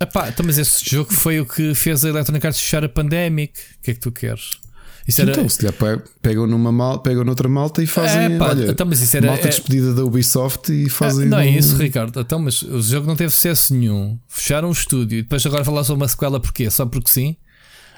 Epá, 0.00 0.28
então, 0.30 0.44
mas 0.44 0.58
esse 0.58 0.88
jogo 0.88 1.12
foi 1.12 1.38
o 1.40 1.46
que 1.46 1.74
fez 1.74 2.04
a 2.04 2.08
Electronic 2.08 2.44
Arts 2.46 2.60
fechar 2.60 2.82
a 2.84 2.88
Pandemic. 2.88 3.52
O 3.78 3.82
que 3.82 3.90
é 3.90 3.94
que 3.94 4.00
tu 4.00 4.10
queres? 4.10 4.58
Isso 5.06 5.20
era. 5.20 5.32
Então, 5.32 5.48
se 5.48 5.58
calhar 5.58 5.72
pe- 5.74 6.02
pegam 6.22 6.46
numa 6.46 6.72
mal, 6.72 7.00
pegam 7.00 7.22
noutra 7.24 7.48
malta 7.48 7.82
e 7.82 7.86
fazem. 7.86 8.34
É, 8.34 8.38
pá, 8.38 8.48
olha, 8.50 8.70
então, 8.70 8.86
mas 8.86 9.00
isso 9.00 9.16
era- 9.16 9.26
malta 9.26 9.46
é- 9.46 9.50
despedida 9.50 9.92
da 9.94 10.04
Ubisoft 10.04 10.72
e 10.72 10.88
fazem. 10.88 11.26
Ah, 11.26 11.30
não 11.30 11.38
é 11.38 11.48
isso, 11.48 11.76
Ricardo. 11.76 12.18
Então, 12.20 12.38
mas 12.38 12.62
o 12.62 12.80
jogo 12.80 13.06
não 13.06 13.14
teve 13.16 13.32
sucesso 13.32 13.74
nenhum. 13.74 14.18
Fecharam 14.28 14.68
o 14.68 14.72
estúdio 14.72 15.18
e 15.18 15.22
depois 15.22 15.44
agora 15.44 15.64
falar 15.64 15.84
sobre 15.84 16.02
uma 16.02 16.08
sequela 16.08 16.40
porquê? 16.40 16.70
Só 16.70 16.86
porque 16.86 17.10
sim? 17.10 17.36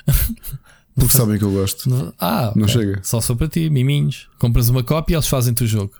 Porque 0.94 1.16
sabem 1.16 1.38
que 1.38 1.44
eu 1.44 1.50
gosto. 1.50 2.14
Ah, 2.20 2.52
Não 2.54 2.64
ok. 2.64 2.74
chega. 2.74 3.00
Só 3.02 3.20
sou 3.20 3.34
para 3.36 3.48
ti, 3.48 3.68
miminhos. 3.68 4.28
Compras 4.38 4.68
uma 4.68 4.82
cópia 4.82 5.14
e 5.14 5.16
eles 5.16 5.26
fazem-te 5.26 5.64
o 5.64 5.66
jogo. 5.66 5.92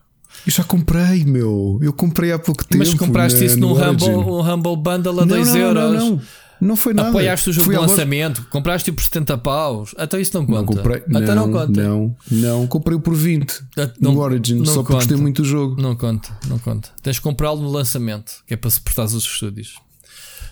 Eu 0.47 0.53
já 0.53 0.63
comprei, 0.65 1.25
meu. 1.25 1.79
Eu 1.83 1.93
comprei 1.93 2.33
há 2.33 2.39
pouco 2.39 2.65
tempo. 2.65 2.79
mas 2.79 2.95
compraste 2.95 3.39
na- 3.41 3.47
isso 3.47 3.59
no 3.59 3.69
num 3.69 3.91
Humble, 3.91 4.09
um 4.11 4.41
Humble 4.55 4.77
Bundle 4.77 5.21
a 5.21 5.27
Não, 5.27 5.27
2 5.27 5.49
não, 5.49 5.57
euros. 5.57 5.83
Não, 5.85 5.93
não, 5.93 6.11
não. 6.17 6.23
Não 6.61 6.77
foi 6.77 6.95
nada. 6.95 7.09
Apoiaste 7.11 7.51
o 7.51 7.53
jogo 7.53 7.65
Fui 7.67 7.75
de 7.75 7.79
à 7.79 7.81
loja- 7.83 7.93
lançamento, 7.95 8.47
compraste-o 8.49 8.95
por 8.95 9.03
70 9.05 9.37
paus. 9.37 9.95
Então 9.99 10.19
isso 10.19 10.31
não 10.39 10.47
conta. 10.47 10.59
Não 10.61 10.65
comprei. 10.67 11.03
Então 11.09 11.21
não, 11.35 11.47
não 11.49 11.53
conta. 11.53 11.83
Não, 11.83 12.17
não, 12.31 12.67
comprei 12.69 12.99
por 12.99 13.15
20 13.15 13.61
Ah, 13.77 13.91
não- 14.01 14.13
no 14.15 14.21
Origin, 14.21 14.55
não 14.59 14.65
só 14.67 14.75
porque 14.83 14.95
gostei 14.95 15.15
conta. 15.17 15.23
muito 15.23 15.43
do 15.43 15.49
jogo. 15.49 15.81
Não 15.83 15.95
conta, 15.97 16.29
não 16.49 16.59
conta. 16.59 16.89
Tens 17.03 17.17
de 17.17 17.23
comprá-lo 17.23 17.61
no 17.61 17.71
lançamento, 17.71 18.33
que 18.47 18.55
é 18.55 18.57
para 18.57 18.71
suportar 18.71 19.05
os 19.05 19.15
estúdios. 19.15 19.75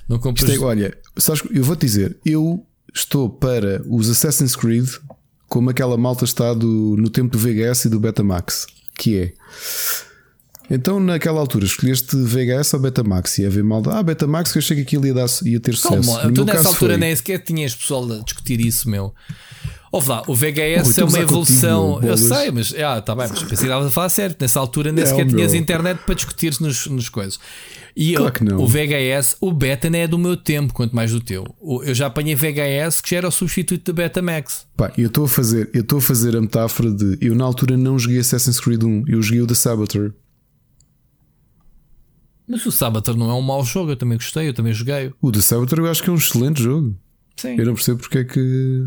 Não 0.09 0.19
compras. 0.19 0.51
É, 0.51 0.59
olha, 0.59 0.97
sabes, 1.16 1.43
eu 1.51 1.62
vou-te 1.64 1.86
dizer, 1.86 2.19
eu 2.27 2.66
estou 2.94 3.28
para 3.28 3.82
os 3.89 4.09
Assassin's 4.10 4.56
Creed 4.56 4.89
como 5.48 5.69
aquela 5.69 5.97
malta 5.98 6.24
está 6.24 6.55
do, 6.55 6.97
no 6.98 7.10
tempo 7.10 7.31
do 7.31 7.39
VHS 7.39 7.85
e 7.85 7.89
do 7.90 8.01
Betamax, 8.01 8.66
que 8.98 9.19
é. 9.19 9.32
Então, 10.70 10.98
naquela 10.98 11.39
altura, 11.39 11.66
escolheste 11.66 12.16
VHS 12.16 12.73
ou 12.74 12.81
Betamax? 12.81 13.39
E 13.39 13.43
ia 13.43 13.51
ver 13.51 13.62
malta, 13.62 13.90
ah, 13.93 14.02
Betamax, 14.02 14.52
que 14.52 14.59
eu 14.59 14.60
achei 14.62 14.77
que 14.77 14.82
aquilo 14.82 15.06
ia, 15.06 15.12
dar, 15.12 15.27
ia 15.44 15.60
ter 15.60 15.74
sucesso. 15.77 16.27
No 16.28 16.32
tu 16.32 16.44
nessa 16.47 16.69
altura 16.69 16.94
foi- 16.94 16.97
nem 16.97 17.14
sequer 17.14 17.39
tinhas 17.40 17.74
pessoal 17.74 18.10
a 18.10 18.19
discutir 18.20 18.60
isso, 18.60 18.89
meu. 18.89 19.12
Ouve 19.90 20.09
lá, 20.09 20.23
o 20.27 20.35
VHS 20.35 20.97
é 20.97 21.05
uma 21.05 21.10
contigo, 21.10 21.23
evolução. 21.23 22.01
meu, 22.01 22.10
eu 22.12 22.16
sei, 22.16 22.51
mas 22.51 22.74
ah, 22.82 23.02
tá 23.02 23.14
bem, 23.14 23.28
mas 23.28 23.43
pensei 23.43 23.66
que 23.66 23.73
a 23.73 23.90
falar 23.90 24.09
certo. 24.09 24.40
Nessa 24.40 24.59
altura 24.59 24.90
nem 24.90 25.05
Não, 25.05 25.10
sequer 25.10 25.27
tinhas 25.27 25.52
internet 25.52 25.98
para 26.06 26.14
discutir 26.14 26.59
nos, 26.60 26.86
nos 26.86 27.10
coisas. 27.10 27.39
E 27.94 28.14
Claro 28.14 28.35
eu- 28.51 28.60
o 28.60 28.66
VHS, 28.66 29.36
o 29.40 29.52
Beta 29.52 29.90
não 29.90 29.98
é 29.98 30.06
do 30.09 30.19
meu 30.19 30.36
tempo, 30.36 30.73
quanto 30.73 30.94
mais 30.97 31.10
do 31.12 31.20
teu. 31.20 31.44
Eu 31.85 31.94
já 31.94 32.06
apanhei 32.06 32.35
VHS 32.35 33.01
que 33.02 33.10
já 33.10 33.19
era 33.19 33.28
o 33.28 33.31
substituto 33.32 33.85
do 33.85 33.94
Betamax. 33.94 34.66
Pá, 34.77 34.93
eu 34.97 35.09
estou 35.09 35.24
a 35.24 35.28
fazer, 35.28 35.69
eu 35.74 35.82
estou 35.82 35.98
a 35.98 36.02
fazer 36.02 36.36
a 36.36 36.40
metáfora 36.40 36.90
de 36.90 37.19
eu 37.20 37.35
na 37.35 37.44
altura 37.44 37.77
não 37.77 37.98
joguei 37.98 38.19
Assassin's 38.19 38.59
Creed 38.59 38.82
1, 38.82 39.05
eu 39.06 39.20
joguei 39.23 39.43
o 39.43 39.47
The 39.47 39.55
Saboteur. 39.55 40.12
Mas 42.48 42.66
o 42.66 42.73
Sabaton 42.73 43.14
não 43.14 43.31
é 43.31 43.35
um 43.35 43.40
mau 43.43 43.64
jogo, 43.64 43.93
eu 43.93 43.97
também 43.97 44.19
gostei, 44.19 44.48
eu 44.48 44.55
também 44.55 44.73
joguei. 44.73 45.12
O 45.20 45.31
The 45.31 45.40
Saboteur 45.40 45.78
eu 45.81 45.90
acho 45.90 46.02
que 46.02 46.10
é 46.10 46.12
um 46.12 46.16
excelente 46.16 46.62
jogo. 46.62 46.97
Sim. 47.36 47.56
Eu 47.59 47.66
não 47.66 47.74
percebo 47.74 48.01
porque 48.01 48.19
é 48.19 48.24
que 48.24 48.86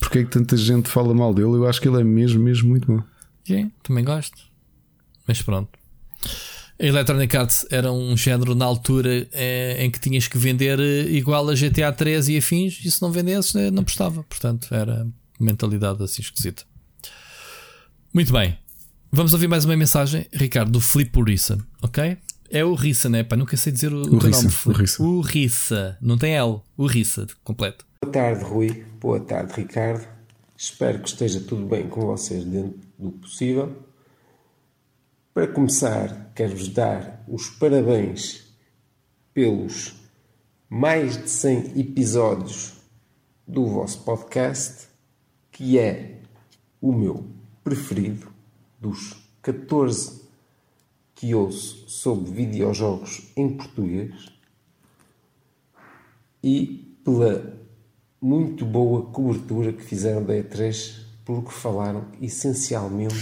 porque 0.00 0.18
é 0.20 0.24
que 0.24 0.30
tanta 0.30 0.56
gente 0.56 0.88
fala 0.88 1.12
mal 1.14 1.34
dele. 1.34 1.48
Eu 1.48 1.66
acho 1.66 1.80
que 1.80 1.88
ele 1.88 2.00
é 2.00 2.04
mesmo, 2.04 2.40
mesmo 2.42 2.68
muito 2.68 2.86
bom. 2.86 3.02
Sim, 3.44 3.70
também 3.82 4.04
gosto. 4.04 4.36
Mas 5.26 5.42
pronto. 5.42 5.70
A 6.80 6.84
Electronic 6.86 7.36
Arts 7.36 7.66
era 7.70 7.90
um 7.90 8.16
género 8.16 8.54
na 8.54 8.64
altura 8.64 9.26
eh, 9.32 9.84
em 9.84 9.90
que 9.90 9.98
tinhas 9.98 10.28
que 10.28 10.38
vender 10.38 10.78
eh, 10.78 11.10
igual 11.10 11.48
a 11.48 11.54
GTA 11.54 11.92
3 11.92 12.28
e 12.28 12.38
afins, 12.38 12.78
e 12.84 12.90
se 12.90 13.02
não 13.02 13.10
vendesses, 13.10 13.52
eh, 13.56 13.70
não 13.70 13.82
prestava. 13.82 14.22
Portanto, 14.22 14.72
era 14.72 15.04
mentalidade 15.40 16.02
assim 16.04 16.22
esquisita. 16.22 16.62
Muito 18.14 18.32
bem. 18.32 18.56
Vamos 19.10 19.32
ouvir 19.32 19.48
mais 19.48 19.64
uma 19.64 19.76
mensagem, 19.76 20.26
Ricardo, 20.32 20.70
do 20.70 20.80
Filipe 20.80 21.20
Rissa, 21.20 21.58
ok? 21.82 22.16
É 22.50 22.64
o 22.64 22.74
Rissa, 22.74 23.08
né? 23.08 23.24
Pá, 23.24 23.36
nunca 23.36 23.56
sei 23.56 23.72
dizer 23.72 23.92
o, 23.92 24.02
O 24.14 24.18
Rissa, 24.18 24.42
nome. 24.42 24.54
o. 24.66 24.72
Rissa. 24.72 25.02
O 25.02 25.20
Rissa. 25.20 25.98
Não 26.00 26.16
tem 26.16 26.36
L. 26.36 26.60
O 26.76 26.86
Rissa, 26.86 27.26
completo. 27.42 27.84
Boa 28.00 28.12
tarde, 28.12 28.44
Rui. 28.44 28.84
Boa 29.00 29.18
tarde, 29.18 29.52
Ricardo. 29.54 30.06
Espero 30.56 31.00
que 31.00 31.08
esteja 31.08 31.40
tudo 31.40 31.66
bem 31.66 31.88
com 31.88 32.02
vocês 32.02 32.44
dentro 32.44 32.78
do 32.98 33.10
possível. 33.12 33.76
Para 35.34 35.46
começar, 35.48 36.27
quero-vos 36.38 36.68
dar 36.68 37.24
os 37.26 37.50
parabéns 37.50 38.46
pelos 39.34 39.96
mais 40.70 41.16
de 41.20 41.28
100 41.28 41.80
episódios 41.80 42.74
do 43.44 43.66
vosso 43.66 44.04
podcast, 44.04 44.86
que 45.50 45.80
é 45.80 46.20
o 46.80 46.92
meu 46.92 47.26
preferido 47.64 48.32
dos 48.78 49.16
14 49.42 50.28
que 51.12 51.34
ouço 51.34 51.88
sobre 51.88 52.30
videojogos 52.30 53.32
em 53.36 53.56
português 53.56 54.28
e 56.40 56.96
pela 57.04 57.58
muito 58.20 58.64
boa 58.64 59.06
cobertura 59.06 59.72
que 59.72 59.82
fizeram 59.82 60.24
da 60.24 60.34
E3, 60.34 61.04
porque 61.24 61.50
falaram 61.50 62.06
essencialmente 62.22 63.16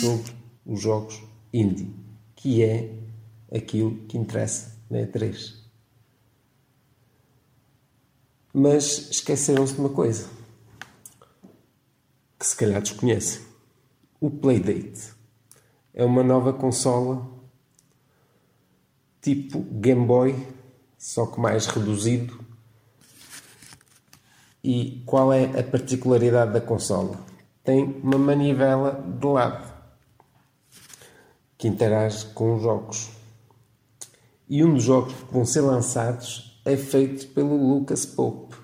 sobre 0.00 0.32
os 0.66 0.80
jogos 0.80 1.22
indie, 1.52 2.01
que 2.42 2.60
é 2.60 2.92
aquilo 3.54 4.04
que 4.08 4.18
interessa 4.18 4.76
na 4.90 4.98
E3. 4.98 5.54
Mas 8.52 9.10
esqueceram-se 9.10 9.74
de 9.74 9.80
uma 9.80 9.90
coisa 9.90 10.28
que 12.36 12.44
se 12.44 12.56
calhar 12.56 12.82
desconhecem: 12.82 13.40
o 14.20 14.28
Playdate. 14.28 15.12
É 15.94 16.04
uma 16.04 16.24
nova 16.24 16.52
consola 16.52 17.30
tipo 19.20 19.60
Game 19.60 20.04
Boy, 20.04 20.34
só 20.98 21.26
que 21.26 21.38
mais 21.38 21.66
reduzido. 21.66 22.44
E 24.64 25.02
qual 25.06 25.32
é 25.32 25.44
a 25.58 25.62
particularidade 25.62 26.52
da 26.52 26.60
consola? 26.60 27.20
Tem 27.62 27.84
uma 28.02 28.18
manivela 28.18 28.92
de 28.92 29.26
lado 29.26 29.71
que 31.62 31.68
interage 31.68 32.26
com 32.34 32.56
os 32.56 32.62
jogos. 32.62 33.10
E 34.48 34.64
um 34.64 34.74
dos 34.74 34.82
jogos 34.82 35.14
que 35.14 35.32
vão 35.32 35.44
ser 35.44 35.60
lançados 35.60 36.60
é 36.64 36.76
feito 36.76 37.28
pelo 37.28 37.56
Lucas 37.56 38.04
Pope, 38.04 38.56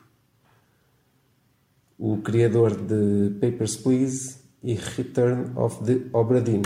o 1.97 2.17
criador 2.17 2.75
de 2.75 3.39
Papers, 3.39 3.77
Please 3.77 4.39
e 4.65 4.75
Return 4.75 5.57
of 5.57 5.85
the 5.85 6.09
Obra 6.13 6.41
Dinn. 6.41 6.63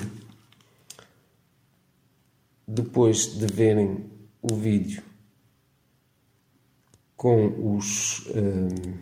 Depois 2.66 3.38
de 3.38 3.44
verem 3.44 4.10
o 4.40 4.54
vídeo 4.54 5.02
com 7.14 7.76
os 7.76 8.26
hum, 8.28 8.94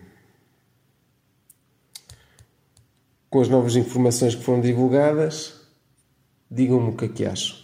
com 3.30 3.40
as 3.40 3.48
novas 3.48 3.76
informações 3.76 4.34
que 4.34 4.42
foram 4.42 4.60
divulgadas, 4.60 5.59
digam-me 6.50 6.90
o 6.90 6.96
que 6.96 7.04
é 7.04 7.08
que 7.08 7.24
acham. 7.24 7.56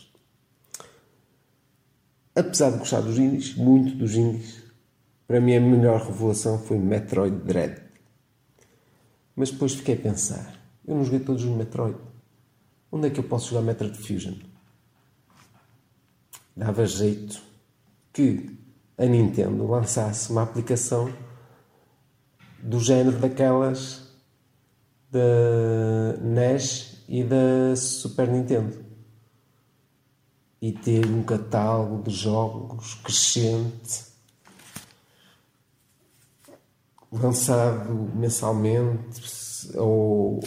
Apesar 2.35 2.71
de 2.71 2.79
gostar 2.79 3.01
dos 3.01 3.19
indies, 3.19 3.57
muito 3.57 3.97
dos 3.97 4.15
indies, 4.15 4.63
para 5.27 5.41
mim 5.41 5.57
a 5.57 5.61
melhor 5.61 6.01
revelação 6.07 6.59
foi 6.59 6.79
Metroid 6.79 7.37
Dread. 7.45 7.83
Mas 9.35 9.51
depois 9.51 9.75
fiquei 9.75 9.95
a 9.95 9.99
pensar, 9.99 10.55
eu 10.87 10.95
não 10.95 11.05
joguei 11.05 11.21
todos 11.21 11.45
os 11.45 11.51
Metroid. 11.51 11.97
Onde 12.93 13.09
é 13.09 13.11
que 13.11 13.19
eu 13.19 13.25
posso 13.25 13.51
jogar 13.51 13.63
Metroid 13.63 13.97
Fusion? 13.99 14.35
Dava 16.57 16.87
jeito 16.87 17.43
que 18.13 18.59
a 18.97 19.05
Nintendo 19.05 19.67
lançasse 19.67 20.31
uma 20.31 20.43
aplicação 20.43 21.13
do 22.63 22.81
género 22.81 23.19
daquelas 23.19 24.07
da 25.11 26.19
NES 26.21 26.96
e 27.09 27.23
da 27.23 27.77
Super 27.77 28.29
Nintendo. 28.29 28.85
E 30.61 30.73
ter 30.73 31.07
um 31.07 31.23
catálogo 31.23 32.03
de 32.03 32.15
jogos 32.15 32.95
crescente 32.95 34.05
lançado 37.13 37.95
mensalmente 38.15 39.21
ou 39.75 40.41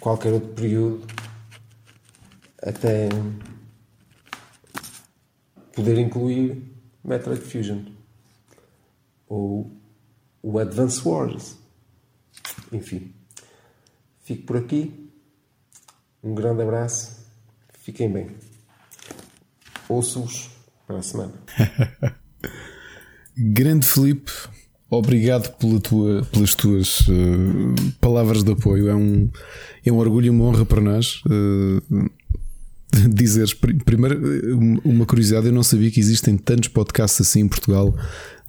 qualquer 0.00 0.32
outro 0.32 0.50
período 0.50 1.06
até 2.62 3.08
poder 5.74 5.98
incluir 5.98 6.62
Metroid 7.02 7.40
Fusion 7.40 7.84
ou 9.28 9.70
o 10.42 10.58
Advance 10.58 11.06
Wars. 11.06 11.56
Enfim 12.72 13.14
fico 14.24 14.46
por 14.46 14.56
aqui 14.56 15.03
um 16.24 16.34
grande 16.34 16.62
abraço 16.62 17.24
fiquem 17.80 18.10
bem 18.10 18.28
ouço-vos 19.88 20.50
para 20.86 20.98
a 20.98 21.02
semana 21.02 21.34
Grande 23.36 23.84
Felipe, 23.84 24.30
obrigado 24.88 25.56
pela 25.56 25.80
tua, 25.80 26.22
pelas 26.30 26.54
tuas 26.54 27.00
uh, 27.00 27.74
palavras 28.00 28.44
de 28.44 28.52
apoio. 28.52 28.88
É 28.88 28.94
um, 28.94 29.28
é 29.84 29.90
um 29.90 29.96
orgulho 29.96 30.26
e 30.26 30.30
uma 30.30 30.44
honra 30.44 30.64
para 30.64 30.80
nós. 30.80 31.20
Uh, 31.26 32.10
dizeres, 33.10 33.52
primeiro, 33.52 34.20
uma 34.84 35.04
curiosidade: 35.04 35.46
eu 35.46 35.52
não 35.52 35.64
sabia 35.64 35.90
que 35.90 35.98
existem 35.98 36.36
tantos 36.36 36.68
podcasts 36.68 37.20
assim 37.20 37.40
em 37.40 37.48
Portugal 37.48 37.92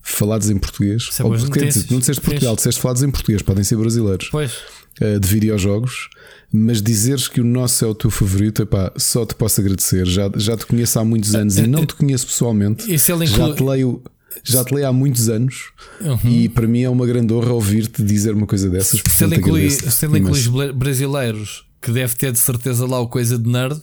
falados 0.04 0.52
em 0.52 0.58
português. 0.58 1.10
É 1.20 1.24
Ou, 1.24 1.32
não 1.32 2.00
disseste 2.00 2.22
Portugal, 2.22 2.56
disseste 2.56 2.80
falados 2.80 3.02
em 3.02 3.10
português, 3.10 3.42
podem 3.42 3.64
ser 3.64 3.76
brasileiros. 3.76 4.30
Pois. 4.30 4.54
Uh, 5.02 5.20
de 5.20 5.28
videojogos, 5.28 6.10
mas 6.52 6.82
dizeres 6.82 7.28
que 7.28 7.42
o 7.42 7.44
nosso 7.44 7.84
é 7.84 7.88
o 7.88 7.96
teu 7.96 8.10
favorito, 8.10 8.62
epá, 8.62 8.92
só 8.98 9.26
te 9.26 9.36
posso 9.36 9.60
agradecer. 9.62 10.06
Já, 10.06 10.32
já 10.36 10.56
te 10.56 10.66
conheço 10.66 11.00
há 11.00 11.06
muitos 11.06 11.36
anos 11.36 11.58
e 11.58 11.68
não 11.68 11.86
te 11.86 11.96
conheço 11.96 12.28
pessoalmente. 12.28 12.86
Já 12.98 13.54
te 13.54 13.64
leio. 13.64 14.02
Já 14.44 14.66
te 14.66 14.74
leio 14.74 14.88
há 14.88 14.94
muitos 14.94 15.30
anos 15.30 15.72
Uhum. 16.02 16.30
e 16.30 16.50
para 16.50 16.68
mim 16.68 16.82
é 16.82 16.90
uma 16.90 17.06
grande 17.08 17.34
honra 17.34 17.54
ouvir-te 17.54 18.04
dizer 18.04 18.34
uma 18.34 18.46
coisa 18.46 18.70
dessas. 18.70 19.02
Se 19.10 19.24
ele 19.24 19.38
inclui, 19.38 19.70
se 19.70 20.06
ele 20.06 20.74
brasileiros, 20.74 21.66
que 21.82 21.90
deve 21.92 22.16
ter 22.16 22.32
de 22.34 22.40
certeza 22.40 22.86
lá 22.86 23.00
o 23.00 23.08
coisa 23.08 23.38
de 23.40 23.50
nerd, 23.50 23.80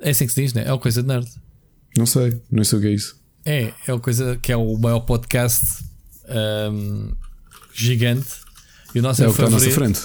é 0.00 0.10
assim 0.10 0.26
que 0.26 0.32
se 0.32 0.42
diz, 0.42 0.54
né? 0.54 0.64
É 0.66 0.72
o 0.72 0.78
coisa 0.78 1.02
de 1.02 1.08
nerd. 1.08 1.28
Não 1.98 2.06
sei, 2.06 2.40
não 2.50 2.62
sei 2.62 2.78
o 2.78 2.82
que 2.82 2.86
é 2.88 2.92
isso. 2.92 3.16
É, 3.44 3.72
é 3.86 3.92
o 3.92 3.98
coisa 3.98 4.38
que 4.40 4.52
é 4.52 4.56
o 4.56 4.76
maior 4.78 5.00
podcast 5.00 5.64
ahm, 6.28 7.12
gigante. 7.74 8.28
E 8.94 8.98
o 8.98 9.02
nosso 9.02 9.22
é, 9.22 9.26
É 9.26 9.28
o 9.28 9.32
que 9.32 9.40
está 9.40 9.46
à 9.46 9.50
nossa 9.50 9.70
frente. 9.70 10.00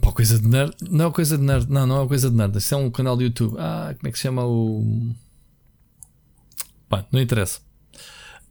Pá, 0.00 0.12
coisa 0.12 0.38
de 0.38 0.48
nerd. 0.48 0.72
Não 0.90 1.06
é 1.08 1.10
coisa 1.12 1.38
de 1.38 1.44
nerd. 1.44 1.70
Não, 1.70 1.86
não 1.86 2.04
é 2.04 2.08
coisa 2.08 2.30
de 2.30 2.36
nerd. 2.36 2.56
Isso 2.58 2.74
é 2.74 2.76
um 2.76 2.90
canal 2.90 3.16
do 3.16 3.22
YouTube. 3.22 3.54
Ah, 3.58 3.94
como 3.96 4.08
é 4.08 4.12
que 4.12 4.18
se 4.18 4.22
chama 4.22 4.44
o. 4.44 5.14
Pá, 6.88 7.04
não 7.12 7.20
interessa. 7.20 7.60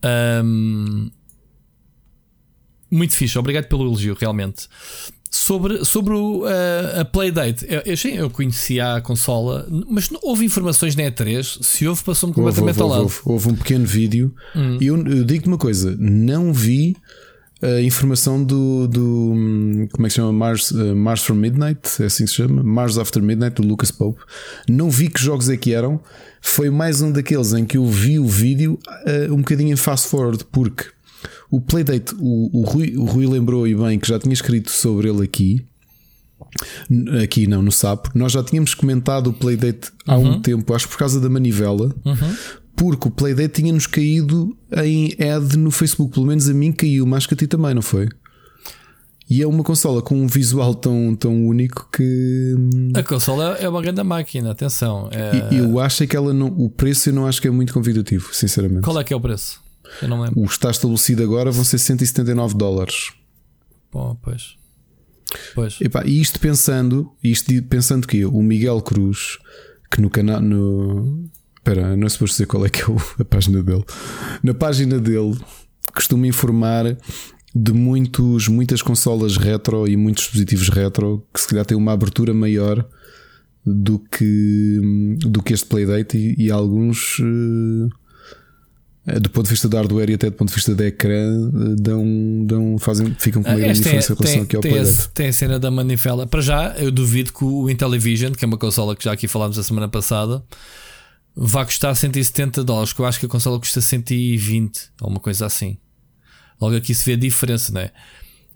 Ahm, 0.04 1.10
muito 2.90 3.14
fixe. 3.16 3.38
Obrigado 3.38 3.66
pelo 3.68 3.84
elogio, 3.86 4.16
realmente. 4.20 4.68
Sobre, 5.30 5.84
sobre 5.84 6.14
o, 6.14 6.46
a, 6.46 7.02
a 7.02 7.06
Playdate, 7.06 7.66
eu, 7.68 7.82
eu, 7.86 7.98
sim, 7.98 8.14
eu 8.14 8.30
conhecia 8.30 8.96
a 8.96 9.02
consola, 9.02 9.68
mas 9.90 10.10
não 10.10 10.20
houve 10.24 10.46
informações 10.46 10.96
na 10.96 11.04
E3. 11.04 11.62
Se 11.62 11.86
houve, 11.86 12.02
passou-me 12.04 12.34
completamente 12.34 12.80
houve, 12.82 12.94
ao 12.94 13.02
houve, 13.02 13.16
lado. 13.16 13.22
houve, 13.26 13.48
houve 13.50 13.50
um 13.50 13.56
pequeno 13.56 13.86
vídeo 13.86 14.34
Hum. 14.56 14.78
e 14.80 14.86
eu, 14.88 14.96
eu 15.06 15.26
digo-te 15.26 15.48
uma 15.50 15.58
coisa: 15.58 15.94
não 16.00 16.54
vi 16.54 16.96
a 17.62 17.82
informação 17.82 18.44
do, 18.44 18.88
do 18.88 19.30
como 19.92 20.06
é 20.06 20.08
que 20.08 20.10
se 20.10 20.16
chama? 20.18 20.32
Mars, 20.34 20.72
eh, 20.72 20.94
Mars 20.94 21.22
from 21.24 21.36
Midnight, 21.36 21.80
é 22.02 22.06
assim 22.06 22.26
que 22.26 22.30
se 22.30 22.36
chama? 22.38 22.62
Mars 22.62 22.98
After 22.98 23.22
Midnight, 23.24 23.62
do 23.62 23.68
Lucas 23.68 23.92
Pope. 23.92 24.20
Não 24.68 24.90
vi 24.90 25.10
que 25.10 25.22
jogos 25.22 25.50
é 25.50 25.56
que 25.58 25.74
eram. 25.74 26.00
Foi 26.42 26.70
mais 26.70 27.02
um 27.02 27.12
daqueles 27.12 27.54
em 27.54 27.66
que 27.66 27.78
eu 27.78 27.86
vi 27.88 28.20
o 28.20 28.28
vídeo 28.28 28.78
eh, 29.06 29.28
um 29.32 29.38
bocadinho 29.38 29.72
em 29.74 29.76
fast 29.76 30.08
forward, 30.10 30.46
porque 30.52 30.86
o 31.50 31.60
Playdate, 31.62 32.14
o, 32.20 32.60
o, 32.60 32.64
Rui, 32.64 32.96
o 32.98 33.06
Rui 33.06 33.26
lembrou 33.26 33.68
e 33.68 33.74
bem 33.74 33.98
que 33.98 34.08
já 34.08 34.20
tinha 34.20 34.34
escrito 34.34 34.70
sobre 34.70 35.10
ele 35.10 35.24
aqui. 35.24 35.66
Aqui 37.24 37.48
não, 37.48 37.62
no 37.62 37.72
Sapo, 37.72 38.12
nós 38.14 38.32
já 38.32 38.44
tínhamos 38.44 38.74
comentado 38.74 39.28
o 39.28 39.34
Playdate 39.34 39.92
há 40.06 40.18
Uhum. 40.18 40.34
um 40.36 40.42
tempo, 40.42 40.74
acho 40.74 40.86
que 40.86 40.92
por 40.94 41.00
causa 41.00 41.20
da 41.20 41.30
manivela, 41.30 41.94
porque 42.76 43.08
o 43.08 43.12
Playdate 43.12 43.62
tinha-nos 43.62 43.88
caído 43.88 44.56
em 44.84 45.16
ad 45.30 45.58
no 45.58 45.72
Facebook, 45.72 46.14
pelo 46.14 46.26
menos 46.26 46.50
a 46.50 46.54
mim 46.54 46.72
caiu, 46.72 47.06
mas 47.06 47.26
que 47.26 47.34
a 47.34 47.38
ti 47.38 47.48
também, 47.48 47.74
não 47.74 47.82
foi? 47.82 48.08
E 49.28 49.42
é 49.42 49.48
uma 49.48 49.64
consola 49.64 50.04
com 50.04 50.16
um 50.22 50.28
visual 50.28 50.76
tão, 50.76 51.16
tão 51.16 51.48
único 51.48 51.90
que 51.92 52.54
hum, 52.56 52.92
A 52.96 53.02
consola 53.02 53.56
é 53.60 53.68
uma 53.68 53.82
grande 53.82 54.04
máquina, 54.04 54.52
atenção. 54.52 55.10
É- 55.12 55.54
e- 55.56 55.58
eu 55.58 55.80
acho 55.80 56.04
é 56.04 56.08
que 56.08 56.16
ela 56.16 56.32
não, 56.32 56.48
o 56.48 56.70
preço 56.70 57.10
eu 57.10 57.14
não 57.14 57.26
acho 57.26 57.42
que 57.42 57.48
é 57.48 57.52
muito 57.52 57.74
convidativo, 57.74 58.30
sinceramente. 58.34 58.82
Qual 58.82 59.00
é 59.00 59.04
que 59.04 59.12
é 59.14 59.16
o 59.16 59.22
preço? 59.22 59.60
Eu 60.02 60.10
não 60.10 60.22
lembro. 60.22 60.40
O 60.40 60.46
que 60.46 60.52
está 60.54 60.70
estabelecido 60.70 61.24
agora 61.24 61.50
vão 61.50 61.64
ser 61.64 61.80
179 61.80 62.54
dólares. 62.56 63.14
Bom, 63.92 64.16
pois. 64.22 64.58
Pois. 65.56 65.80
Epá, 65.82 66.04
e 66.06 66.22
isto 66.22 66.40
pensando, 66.40 67.12
isto 67.24 67.52
pensando 67.64 68.08
que 68.08 68.26
o 68.26 68.42
Miguel 68.44 68.80
Cruz, 68.82 69.40
que 69.90 70.02
no 70.02 70.10
canal, 70.10 70.40
no. 70.40 71.28
Espera, 71.68 71.96
não 71.98 72.06
é 72.06 72.10
suposto 72.10 72.36
dizer 72.36 72.46
qual 72.46 72.64
é 72.64 72.70
que 72.70 72.82
é 72.82 72.86
a 73.20 73.26
página 73.26 73.64
dele. 73.64 73.84
Na 74.44 74.54
página 74.54 75.00
dele, 75.00 75.36
costuma 75.96 76.28
informar 76.28 76.96
de 77.56 77.74
muitos, 77.74 78.48
muitas 78.48 78.84
consolas 78.84 79.36
retro 79.38 79.88
e 79.88 79.98
muitos 79.98 80.26
dispositivos 80.26 80.70
retro 80.70 81.26
que 81.34 81.42
se 81.42 81.48
calhar 81.48 81.66
têm 81.66 81.76
uma 81.76 81.92
abertura 81.94 82.36
maior 82.36 82.86
do 83.66 83.98
que, 83.98 84.80
do 85.22 85.42
que 85.42 85.54
este 85.56 85.66
Playdate 85.66 86.16
e, 86.16 86.46
e 86.46 86.52
alguns. 86.52 87.18
eh, 89.08 89.20
do 89.20 89.30
ponto 89.32 89.46
de 89.46 89.52
vista 89.52 89.68
do 89.68 89.76
hardware 89.76 90.12
e 90.12 90.14
até 90.14 90.30
do 90.30 90.34
ponto 90.36 90.50
de 90.50 90.56
vista 90.56 90.76
da 90.76 90.86
ecrã, 90.86 91.12
eh, 91.14 91.76
dão, 91.80 92.06
dão, 92.46 92.78
fazem, 92.78 93.16
ficam 93.18 93.42
com 93.42 93.50
uma 93.50 93.56
Ah, 93.58 93.60
grande 93.60 93.80
diferença 93.82 94.14
em 94.14 94.16
relação 94.16 94.44
aqui 94.44 94.56
ao 94.56 94.62
tem, 94.62 94.72
Playdate. 94.72 95.10
tem 95.16 95.28
a 95.30 95.34
cena 95.34 95.60
da 95.60 95.72
manivela. 95.72 96.28
Para 96.28 96.42
já, 96.42 96.76
eu 96.78 96.92
duvido 96.92 97.34
que 97.34 97.44
o 97.44 97.68
Intellivision, 97.72 98.34
que 98.34 98.46
é 98.46 98.48
uma 98.48 98.58
consola 98.58 98.96
que 98.96 99.04
já 99.06 99.12
aqui 99.14 99.28
falámos 99.28 99.58
a 99.58 99.64
semana 99.64 99.88
passada, 99.88 100.44
vá 101.36 101.66
custar 101.66 101.96
170 101.96 102.64
dólares. 102.64 102.94
Que 102.94 103.00
eu 103.02 103.06
acho 103.06 103.20
que 103.20 103.26
a 103.26 103.30
consola 103.30 103.60
custa 103.60 103.82
120, 103.82 104.92
ou 105.02 105.10
uma 105.10 105.20
coisa 105.20 105.46
assim. 105.46 105.78
Logo 106.62 106.76
aqui 106.76 106.94
se 106.96 107.06
vê 107.06 107.14
a 107.14 107.18
diferença, 107.18 107.72
não 107.74 107.82
é? 107.82 107.86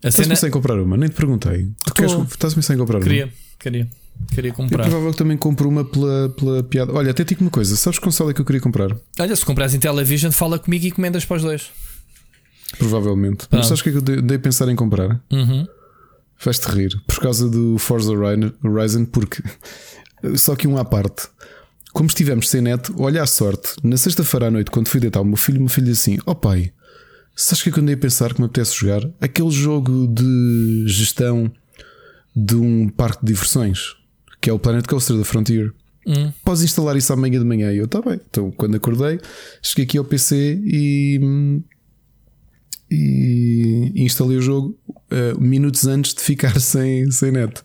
A 0.02 0.08
Estás 0.08 0.16
cena. 0.16 0.28
a 0.28 0.30
pensar 0.30 0.48
em 0.48 0.52
comprar 0.52 0.80
uma? 0.80 0.96
Nem 0.96 1.10
te 1.10 1.16
perguntei. 1.16 1.70
Tu 1.86 1.94
queres, 1.94 2.14
estás 2.14 2.54
a 2.54 2.56
pensar 2.56 2.74
em 2.74 2.78
comprar 2.78 2.98
uma? 3.00 3.04
Queria, 3.04 3.34
queria, 3.60 3.90
queria 4.34 4.52
É 4.52 4.54
comprar. 4.54 4.84
provável 4.84 5.12
que 5.12 5.18
também 5.18 5.36
compre 5.36 5.68
uma 5.68 5.84
pela, 5.84 6.30
pela 6.30 6.64
piada. 6.64 6.94
Olha, 6.94 7.12
até 7.12 7.26
digo 7.26 7.42
uma 7.42 7.52
coisa: 7.52 7.76
sabes 7.76 8.00
que 8.00 8.06
console 8.06 8.32
é 8.32 8.34
que 8.34 8.40
eu 8.40 8.46
queria 8.46 8.62
comprar? 8.62 8.96
Olha, 9.20 9.36
se 9.36 9.44
comprares 9.44 9.74
Intellivision, 9.74 10.32
fala 10.32 10.58
comigo 10.58 10.86
e 10.86 10.88
encomendas 10.88 11.26
para 11.26 11.36
os 11.38 11.44
dois. 11.44 11.70
Provavelmente. 12.78 13.46
Ah. 13.52 13.58
Mas 13.58 13.66
sabes 13.68 13.82
o 13.82 13.84
que 13.84 13.90
é 13.90 13.92
que 13.94 13.98
eu 13.98 14.22
dei, 14.22 14.38
a 14.38 14.40
pensar 14.40 14.70
em 14.70 14.76
comprar? 14.76 15.22
Uhum. 15.32 15.68
Vais-te 16.44 16.66
rir. 16.70 17.02
Por 17.06 17.20
causa 17.20 17.50
do 17.50 17.78
Forza 17.78 18.14
Horizon, 18.14 19.04
porque. 19.06 19.44
Só 20.38 20.56
que 20.56 20.68
um 20.68 20.78
à 20.78 20.86
parte. 20.86 21.28
Como 21.94 22.08
estivemos 22.08 22.50
sem 22.50 22.62
net, 22.62 22.92
olha 22.98 23.24
a 23.24 23.26
sorte. 23.26 23.76
Na 23.84 23.98
sexta-feira 23.98 24.48
à 24.48 24.52
noite, 24.52 24.70
quando 24.70 24.88
fui 24.88 25.00
deitar 25.00 25.22
o 25.22 25.26
meu 25.26 25.38
filho, 25.38 25.58
o 25.58 25.62
meu 25.62 25.70
filho 25.70 25.88
disse 25.88 26.12
assim: 26.12 26.22
Ó 26.26 26.34
pai, 26.34 26.72
sabes 27.36 27.64
que 27.64 27.70
é 27.70 27.72
que 27.72 27.80
eu 27.80 27.84
andei 27.84 27.96
a 27.96 27.98
pensar 27.98 28.34
que 28.34 28.40
me 28.40 28.46
apetece 28.46 28.76
jogar? 28.76 29.10
Aquele 29.20 29.52
jogo 29.52 30.08
de 30.08 30.84
gestão 30.88 31.52
de 32.36 32.56
um 32.56 32.88
parque 32.90 33.26
de 33.26 33.34
diversões, 33.34 33.96
que 34.40 34.50
é 34.50 34.54
o 34.54 34.60
Planet 34.60 34.86
Coaster 34.86 35.18
da 35.18 35.26
Frontier. 35.26 35.74
Hum. 36.06 36.32
Podes 36.44 36.64
instalar 36.64 36.96
isso 36.96 37.12
amanhã 37.12 37.40
de 37.40 37.46
manhã. 37.46 37.72
E 37.72 37.78
eu, 37.78 37.88
tá 37.88 38.02
bem. 38.02 38.20
Então, 38.30 38.52
quando 38.52 38.76
acordei, 38.76 39.20
cheguei 39.62 39.86
aqui 39.86 39.98
ao 39.98 40.06
PC 40.06 40.60
e, 40.64 41.62
e 42.90 43.92
instalei 43.96 44.38
o 44.38 44.42
jogo 44.42 44.78
eh, 45.12 45.34
minutos 45.40 45.86
antes 45.86 46.14
de 46.14 46.22
ficar 46.22 46.58
sem, 46.62 47.10
sem 47.12 47.32
net. 47.32 47.62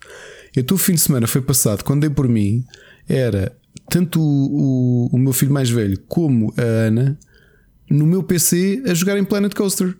Então, 0.56 0.76
o 0.76 0.78
fim 0.78 0.94
de 0.94 1.00
semana 1.00 1.26
foi 1.26 1.42
passado, 1.42 1.84
quando 1.84 2.02
dei 2.02 2.10
por 2.10 2.28
mim, 2.28 2.64
era 3.08 3.54
tanto 3.94 4.20
o, 4.20 5.06
o, 5.06 5.08
o 5.12 5.18
meu 5.20 5.32
filho 5.32 5.52
mais 5.52 5.70
velho 5.70 5.96
como 6.08 6.52
a 6.58 6.62
Ana 6.62 7.16
no 7.88 8.04
meu 8.04 8.24
PC 8.24 8.82
a 8.88 8.92
jogar 8.92 9.16
em 9.16 9.24
Planet 9.24 9.54
Coaster. 9.54 9.96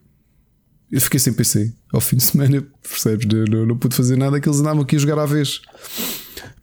Eu 0.90 1.00
fiquei 1.00 1.20
sem 1.20 1.32
PC 1.32 1.72
ao 1.92 2.00
fim 2.00 2.16
de 2.16 2.24
semana, 2.24 2.66
percebes? 2.82 3.24
Não, 3.24 3.44
não, 3.44 3.66
não 3.66 3.78
pude 3.78 3.94
fazer 3.94 4.16
nada 4.16 4.40
que 4.40 4.48
eles 4.48 4.58
andavam 4.58 4.82
aqui 4.82 4.96
a 4.96 4.98
jogar 4.98 5.20
à 5.20 5.26
vez. 5.26 5.62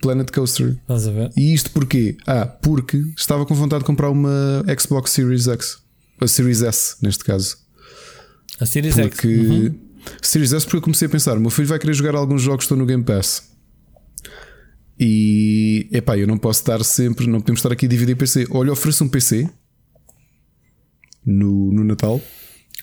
Planet 0.02 0.30
Coaster. 0.30 0.78
Estás 0.82 1.08
a 1.08 1.12
ver? 1.12 1.32
E 1.38 1.54
isto 1.54 1.72
porquê? 1.72 2.18
Ah, 2.28 2.46
porque 2.46 3.02
estava 3.18 3.46
com 3.46 3.56
vontade 3.56 3.80
de 3.80 3.86
comprar 3.86 4.10
uma 4.10 4.62
Xbox 4.78 5.12
Series 5.12 5.48
X. 5.48 5.78
A 6.20 6.28
Series 6.28 6.62
S, 6.62 6.98
neste 7.02 7.24
caso. 7.24 7.56
A 8.60 8.66
Series 8.66 8.98
X. 8.98 9.08
Porque. 9.08 9.28
Uhum. 9.28 9.80
Series 10.22 10.52
S, 10.52 10.66
porque 10.66 10.78
eu 10.78 10.82
comecei 10.82 11.06
a 11.06 11.10
pensar: 11.10 11.38
o 11.38 11.40
meu 11.40 11.50
filho 11.50 11.70
vai 11.70 11.80
querer 11.80 11.94
jogar 11.94 12.14
alguns 12.14 12.42
jogos 12.42 12.60
que 12.60 12.64
estão 12.66 12.78
no 12.78 12.86
Game 12.86 13.04
Pass. 13.04 13.51
E. 15.04 15.88
Epá, 15.92 16.16
eu 16.18 16.28
não 16.28 16.38
posso 16.38 16.60
estar 16.62 16.84
sempre. 16.84 17.26
Não 17.28 17.40
podemos 17.42 17.58
estar 17.60 17.72
aqui 17.72 17.88
a 17.88 17.90
dividir 17.90 18.16
PC. 18.16 18.48
Olha, 18.52 18.72
ofereço 18.72 19.04
um 19.04 19.10
PC 19.10 19.50
no, 21.26 21.72
no 21.72 21.84
Natal. 21.84 22.22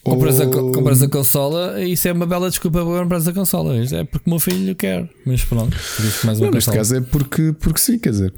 Compras, 0.02 0.40
a, 0.40 0.44
ou- 0.44 0.50
co- 0.50 0.72
compras 0.72 1.02
a 1.02 1.08
consola, 1.08 1.82
isso 1.84 2.08
é 2.08 2.12
uma 2.12 2.24
bela 2.26 2.48
desculpa 2.48 2.84
para 2.84 3.02
comprar 3.02 3.28
a 3.28 3.32
consola. 3.32 3.76
É 3.76 4.04
porque 4.04 4.28
o 4.28 4.30
meu 4.30 4.40
filho 4.40 4.74
quer. 4.74 5.08
Mas 5.26 5.44
pronto, 5.44 5.76
mais 6.24 6.38
uma 6.38 6.46
Não, 6.46 6.54
neste 6.54 6.70
caso 6.70 6.96
é 6.96 7.00
porque, 7.00 7.52
porque 7.58 7.78
sim, 7.80 7.98
quer 7.98 8.10
dizer. 8.10 8.32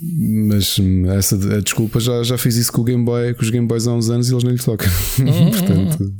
Mas 0.00 0.78
hum, 0.78 1.10
essa 1.10 1.36
a 1.56 1.60
desculpa 1.60 1.98
já, 2.00 2.22
já 2.22 2.38
fiz 2.38 2.56
isso 2.56 2.72
com 2.72 2.82
o 2.82 2.84
Game 2.84 3.04
Boy, 3.04 3.34
com 3.34 3.42
os 3.42 3.50
Game 3.50 3.66
Boys 3.66 3.86
há 3.86 3.92
uns 3.92 4.10
anos 4.10 4.28
e 4.28 4.34
eles 4.34 4.44
nem 4.44 4.54
lhe 4.54 4.62
tocam. 4.62 4.88
Portanto, 5.50 6.14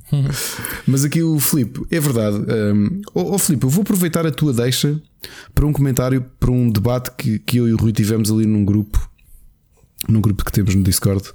mas 0.87 1.05
aqui 1.05 1.23
o 1.23 1.39
Filipe, 1.39 1.81
é 1.91 2.01
verdade. 2.01 2.37
Um, 2.37 3.03
oh, 3.15 3.35
oh, 3.35 3.39
Filipe, 3.39 3.65
eu 3.65 3.71
vou 3.71 3.83
aproveitar 3.83 4.27
a 4.27 4.31
tua 4.31 4.53
deixa 4.53 5.01
para 5.55 5.67
um 5.67 5.73
comentário, 5.73 6.25
para 6.39 6.51
um 6.51 6.71
debate 6.71 7.11
que, 7.17 7.39
que 7.39 7.57
eu 7.59 7.69
e 7.69 7.73
o 7.73 7.77
Rui 7.77 7.93
tivemos 7.93 8.31
ali 8.31 8.47
num 8.47 8.65
grupo, 8.65 9.11
num 10.09 10.21
grupo 10.21 10.45
que 10.45 10.53
temos 10.53 10.75
no 10.75 10.83
Discord. 10.83 11.29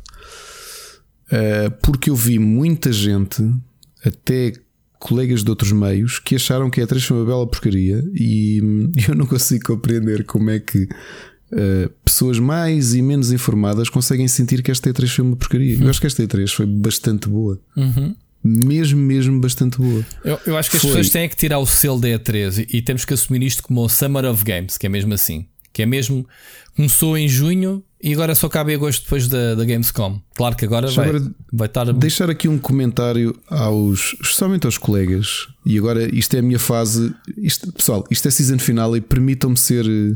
Uh, 1.27 1.69
porque 1.81 2.10
eu 2.10 2.15
vi 2.15 2.39
muita 2.39 2.91
gente, 2.91 3.44
até 4.06 4.53
colegas 4.99 5.44
de 5.44 5.49
outros 5.49 5.72
meios, 5.72 6.19
que 6.19 6.35
acharam 6.35 6.69
que 6.69 6.81
a 6.81 6.88
E3 6.88 7.02
foi 7.02 7.18
uma 7.18 7.26
bela 7.26 7.48
porcaria 7.48 8.03
e 8.14 8.61
hum, 8.64 8.91
eu 9.07 9.15
não 9.15 9.26
consigo 9.26 9.65
compreender 9.65 10.26
como 10.26 10.49
é 10.49 10.60
que 10.60 10.88
uh, 11.52 11.90
pessoas 12.03 12.40
mais 12.40 12.94
e 12.94 13.02
menos 13.02 13.32
informadas 13.32 13.90
conseguem 13.90 14.28
sentir 14.28 14.61
que 14.61 14.72
esta 14.72 14.90
E3 14.90 15.07
foi 15.07 15.26
uma 15.26 15.36
porcaria. 15.36 15.78
Eu 15.82 15.90
acho 15.90 15.99
que 15.99 16.07
esta 16.07 16.24
E3 16.24 16.49
foi 16.49 16.65
bastante 16.65 17.28
boa. 17.28 17.60
Mesmo, 18.44 18.99
mesmo 19.02 19.41
bastante 19.41 19.78
boa. 19.78 20.06
Eu, 20.24 20.40
eu 20.45 20.57
acho 20.57 20.69
que 20.69 20.78
as 20.78 20.82
Foi. 20.82 20.91
pessoas 20.91 21.10
têm 21.10 21.28
que 21.28 21.36
tirar 21.36 21.60
o 21.60 21.65
selo 21.65 21.99
da 21.99 22.07
E3 22.07 22.65
e, 22.72 22.78
e 22.78 22.82
temos 22.82 23.03
que 23.03 23.14
assumir 23.14 23.44
isto 23.44 23.64
como 23.64 23.82
o 23.82 23.90
Summer 23.90 24.26
of 24.26 24.44
Games, 24.44 24.78
que 24.78 24.86
é 24.86 24.90
mesmo 24.90 25.14
assim. 25.14 25.45
Que 25.74 25.82
é 25.82 25.86
mesmo. 25.86 26.26
Começou 26.76 27.18
em 27.18 27.28
junho 27.28 27.84
e 28.02 28.14
agora 28.14 28.36
só 28.36 28.48
cabe 28.48 28.74
agosto 28.74 29.03
depois 29.03 29.28
da, 29.28 29.56
da 29.56 29.65
Gamescom. 29.65 30.22
Claro 30.36 30.56
que 30.56 30.65
agora 30.65 30.88
vai, 30.91 31.10
agora 31.10 31.32
vai 31.52 31.68
estar. 31.68 31.91
Deixar 31.94 32.30
aqui 32.30 32.48
um 32.48 32.57
comentário 32.57 33.36
aos, 33.49 34.15
especialmente 34.22 34.65
aos 34.65 34.78
colegas, 34.78 35.48
e 35.65 35.78
agora 35.78 36.07
isto 36.15 36.36
é 36.36 36.40
a 36.40 36.41
minha 36.44 36.60
fase. 36.60 37.14
Isto, 37.38 37.72
pessoal, 37.74 38.06
isto 38.11 38.28
é 38.28 38.32
season 38.32 38.60
final 38.60 38.95
e 38.95 39.02
permitam-me 39.02 39.57
ser 39.57 39.86
eh, 39.86 40.15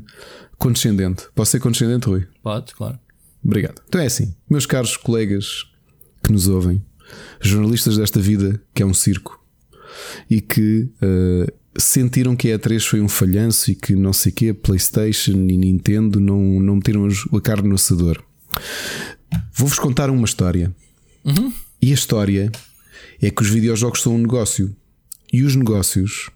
condescendente. 0.62 1.24
Posso 1.34 1.52
ser 1.52 1.60
condescendente, 1.60 2.06
Rui? 2.06 2.28
Pode, 2.44 2.76
claro. 2.76 3.00
Obrigado. 3.44 3.82
Então 3.90 4.00
é 4.00 4.06
assim, 4.06 4.36
meus 4.48 4.68
caros 4.68 4.96
colegas 4.96 5.66
que 6.24 6.32
nos 6.32 6.48
ouvem, 6.48 6.86
jornalistas 7.42 7.98
desta 7.98 8.20
vida 8.20 8.62
que 8.72 8.84
é 8.84 8.86
um 8.86 8.94
circo 8.94 9.44
e 10.30 10.40
que 10.40 10.88
eh, 11.02 11.52
sentiram 11.76 12.36
que 12.36 12.52
a 12.52 12.60
E3 12.60 12.80
foi 12.80 13.02
um 13.02 13.10
falhanço 13.10 13.72
e 13.72 13.76
que 13.76 13.96
não 13.96 14.14
sei 14.14 14.32
o 14.32 14.36
que, 14.36 14.54
PlayStation 14.54 15.32
e 15.32 15.58
Nintendo 15.58 16.20
não, 16.20 16.60
não 16.60 16.76
meteram 16.76 17.08
a 17.08 17.42
carne 17.42 17.68
no 17.68 17.76
assador. 17.76 18.24
Vou-vos 19.52 19.80
contar 19.80 20.12
uma 20.12 20.26
história. 20.26 20.72
E 21.82 21.90
a 21.90 21.96
história 21.96 22.52
é 23.20 23.32
que 23.32 23.42
os 23.42 23.50
videojogos 23.50 24.04
são 24.04 24.14
um 24.14 24.20
negócio 24.20 24.76
e 25.34 25.42
os 25.42 25.56
negócios 25.56 26.30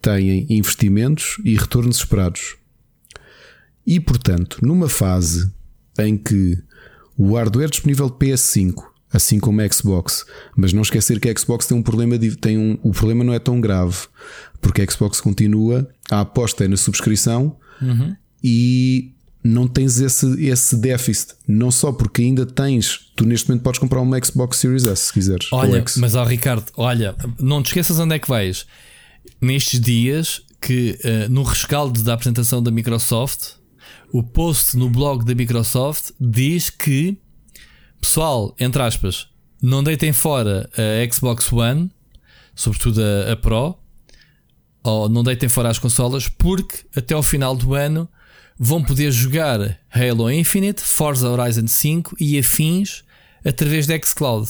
têm 0.00 0.46
investimentos 0.48 1.36
e 1.44 1.54
retornos 1.54 1.98
esperados. 1.98 2.56
E 3.88 3.98
portanto, 3.98 4.58
numa 4.60 4.86
fase 4.86 5.50
em 5.98 6.14
que 6.14 6.62
o 7.16 7.34
hardware 7.34 7.70
disponível 7.70 8.10
de 8.10 8.16
PS5, 8.16 8.84
assim 9.10 9.40
como 9.40 9.62
a 9.62 9.72
Xbox, 9.72 10.26
mas 10.54 10.74
não 10.74 10.82
esquecer 10.82 11.18
que 11.18 11.26
a 11.26 11.34
Xbox 11.34 11.64
tem 11.64 11.74
um 11.74 11.82
problema, 11.82 12.18
tem 12.38 12.58
um, 12.58 12.78
o 12.82 12.92
problema 12.92 13.24
não 13.24 13.32
é 13.32 13.38
tão 13.38 13.58
grave, 13.62 13.96
porque 14.60 14.82
a 14.82 14.86
Xbox 14.90 15.22
continua, 15.22 15.88
a 16.10 16.20
aposta 16.20 16.66
é 16.66 16.68
na 16.68 16.76
subscrição 16.76 17.56
e 18.44 19.14
não 19.42 19.66
tens 19.66 19.98
esse, 20.00 20.26
esse 20.44 20.76
déficit, 20.76 21.32
não 21.48 21.70
só 21.70 21.90
porque 21.90 22.20
ainda 22.20 22.44
tens, 22.44 23.10
tu 23.16 23.24
neste 23.24 23.48
momento 23.48 23.62
podes 23.62 23.80
comprar 23.80 24.02
uma 24.02 24.22
Xbox 24.22 24.58
Series 24.58 24.84
S 24.84 25.06
se 25.06 25.12
quiseres. 25.14 25.50
Olha, 25.50 25.82
mas 25.96 26.14
ó 26.14 26.24
Ricardo, 26.24 26.66
olha, 26.76 27.16
não 27.40 27.62
te 27.62 27.68
esqueças 27.68 27.98
onde 27.98 28.16
é 28.16 28.18
que 28.18 28.28
vais. 28.28 28.66
Nestes 29.40 29.80
dias 29.80 30.42
que 30.60 30.98
eh, 31.02 31.26
no 31.28 31.42
rescaldo 31.42 32.02
da 32.02 32.12
apresentação 32.12 32.62
da 32.62 32.70
Microsoft, 32.70 33.57
o 34.12 34.22
post 34.22 34.76
no 34.76 34.88
blog 34.88 35.24
da 35.24 35.34
Microsoft 35.34 36.10
diz 36.20 36.70
que 36.70 37.18
pessoal, 38.00 38.54
entre 38.58 38.82
aspas, 38.82 39.28
não 39.60 39.82
deitem 39.82 40.12
fora 40.12 40.68
a 40.74 41.12
Xbox 41.12 41.52
One, 41.52 41.90
sobretudo 42.54 43.00
a, 43.02 43.32
a 43.32 43.36
Pro, 43.36 43.76
ou 44.82 45.08
não 45.08 45.22
deitem 45.22 45.48
fora 45.48 45.68
as 45.68 45.78
consolas, 45.78 46.28
porque 46.28 46.78
até 46.96 47.14
ao 47.14 47.22
final 47.22 47.56
do 47.56 47.74
ano 47.74 48.08
vão 48.58 48.82
poder 48.82 49.12
jogar 49.12 49.78
Halo 49.90 50.30
Infinite, 50.30 50.80
Forza 50.80 51.28
Horizon 51.28 51.66
5 51.66 52.16
e 52.18 52.38
afins 52.38 53.04
através 53.44 53.86
da 53.86 53.98
Xcloud. 54.00 54.48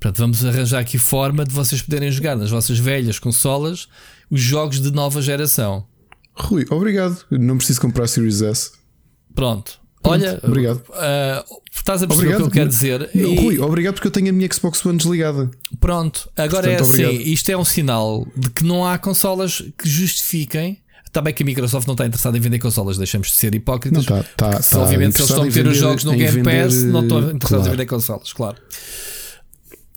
Portanto, 0.00 0.18
vamos 0.18 0.44
arranjar 0.44 0.80
aqui 0.80 0.98
forma 0.98 1.44
de 1.44 1.52
vocês 1.52 1.80
poderem 1.82 2.10
jogar 2.10 2.36
nas 2.36 2.50
vossas 2.50 2.78
velhas 2.78 3.18
consolas 3.18 3.88
os 4.30 4.40
jogos 4.40 4.80
de 4.80 4.90
nova 4.90 5.22
geração. 5.22 5.86
Rui, 6.34 6.66
obrigado. 6.70 7.24
Não 7.30 7.56
preciso 7.56 7.80
comprar 7.80 8.08
Series 8.08 8.42
S. 8.42 8.72
Pronto. 9.34 9.80
Olha, 10.06 10.38
obrigado. 10.42 10.82
ah, 10.92 11.42
estás 11.74 12.02
a 12.02 12.06
perceber 12.06 12.34
o 12.34 12.36
que 12.36 12.42
eu 12.42 12.50
quero 12.50 12.68
dizer? 12.68 13.08
E- 13.14 13.40
Rui, 13.40 13.58
obrigado 13.58 13.94
porque 13.94 14.06
eu 14.08 14.12
tenho 14.12 14.28
a 14.28 14.32
minha 14.32 14.46
Xbox 14.52 14.84
One 14.84 14.98
desligada. 14.98 15.50
Pronto, 15.80 16.28
agora 16.36 16.68
Portanto, 16.68 16.68
é 16.68 16.74
assim: 16.82 17.04
obrigado. 17.06 17.26
isto 17.28 17.48
é 17.50 17.56
um 17.56 17.64
sinal 17.64 18.26
de 18.36 18.50
que 18.50 18.64
não 18.64 18.86
há 18.86 18.98
consolas 18.98 19.62
que 19.78 19.88
justifiquem. 19.88 20.78
Está 21.06 21.22
bem 21.22 21.32
que 21.32 21.42
a 21.44 21.46
Microsoft 21.46 21.86
não 21.86 21.94
está 21.94 22.04
interessada 22.04 22.36
em 22.36 22.40
vender 22.40 22.58
consolas, 22.58 22.98
deixamos 22.98 23.28
de 23.28 23.34
ser 23.34 23.54
hipócritas. 23.54 24.04
Não, 24.04 24.18
tá- 24.22 24.28
tá- 24.36 24.58
tá 24.60 24.78
obviamente, 24.78 25.12
se 25.14 25.20
eles 25.22 25.30
estão 25.30 25.42
a 25.42 25.46
meter 25.46 25.64
em 25.64 25.68
os 25.70 25.76
jogos 25.78 26.04
no 26.04 26.10
Game 26.10 26.28
vender, 26.42 26.64
Pass, 26.64 26.82
não 26.82 27.02
estão 27.02 27.18
eh, 27.18 27.20
interessados 27.20 27.48
claro. 27.48 27.66
em 27.66 27.70
vender 27.70 27.86
consolas, 27.86 28.32
claro. 28.32 28.56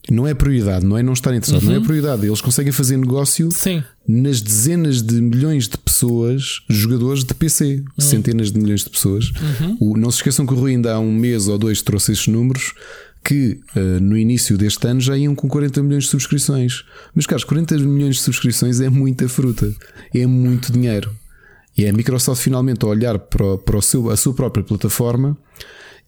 Não 0.09 0.25
é 0.25 0.33
prioridade, 0.33 0.85
não 0.85 0.97
é 0.97 1.03
não 1.03 1.13
estar 1.13 1.33
interessado, 1.35 1.63
não 1.65 1.75
é 1.75 1.79
prioridade. 1.81 2.25
Eles 2.25 2.39
conseguem 2.41 2.71
fazer 2.71 2.97
negócio 2.97 3.45
Uhum. 3.45 3.51
Sim. 3.51 3.83
nas 4.07 4.41
dezenas 4.41 5.01
de 5.01 5.21
milhões 5.21 5.67
de 5.67 5.77
pessoas, 5.77 6.61
jogadores 6.69 7.23
de 7.25 7.33
PC, 7.33 7.83
Uhum. 7.97 8.05
centenas 8.05 8.51
de 8.51 8.59
milhões 8.59 8.83
de 8.83 8.89
pessoas. 8.89 9.31
O- 9.79 9.97
não 9.97 10.09
se 10.09 10.17
esqueçam 10.17 10.45
que 10.45 10.53
o 10.53 10.57
Rui 10.57 10.71
ainda 10.71 10.93
há 10.93 10.99
um 10.99 11.11
mês 11.13 11.47
ou 11.47 11.57
dois 11.57 11.81
trouxe 11.81 12.13
estes 12.13 12.27
números 12.33 12.73
que 13.23 13.59
eh, 13.75 13.99
no 13.99 14.17
início 14.17 14.57
deste 14.57 14.87
ano 14.87 15.01
já 15.01 15.17
iam 15.17 15.35
com 15.35 15.49
40 15.49 15.83
milhões 15.83 16.05
de 16.05 16.09
subscrições. 16.11 16.85
Mas 17.13 17.25
caros, 17.25 17.43
40 17.43 17.77
milhões 17.79 18.15
de 18.15 18.21
subscrições 18.21 18.79
é 18.79 18.89
muita 18.89 19.27
fruta, 19.27 19.69
é 20.15 20.25
muito 20.25 20.71
dinheiro. 20.71 21.11
E 21.77 21.83
é 21.83 21.89
a 21.89 21.93
Microsoft 21.93 22.41
finalmente 22.41 22.85
a 22.85 22.87
olhar 22.87 23.19
para, 23.19 23.45
o- 23.45 23.57
para 23.57 23.77
o 23.77 23.81
seu, 23.81 24.09
a 24.09 24.15
sua 24.15 24.33
própria 24.33 24.63
plataforma 24.63 25.37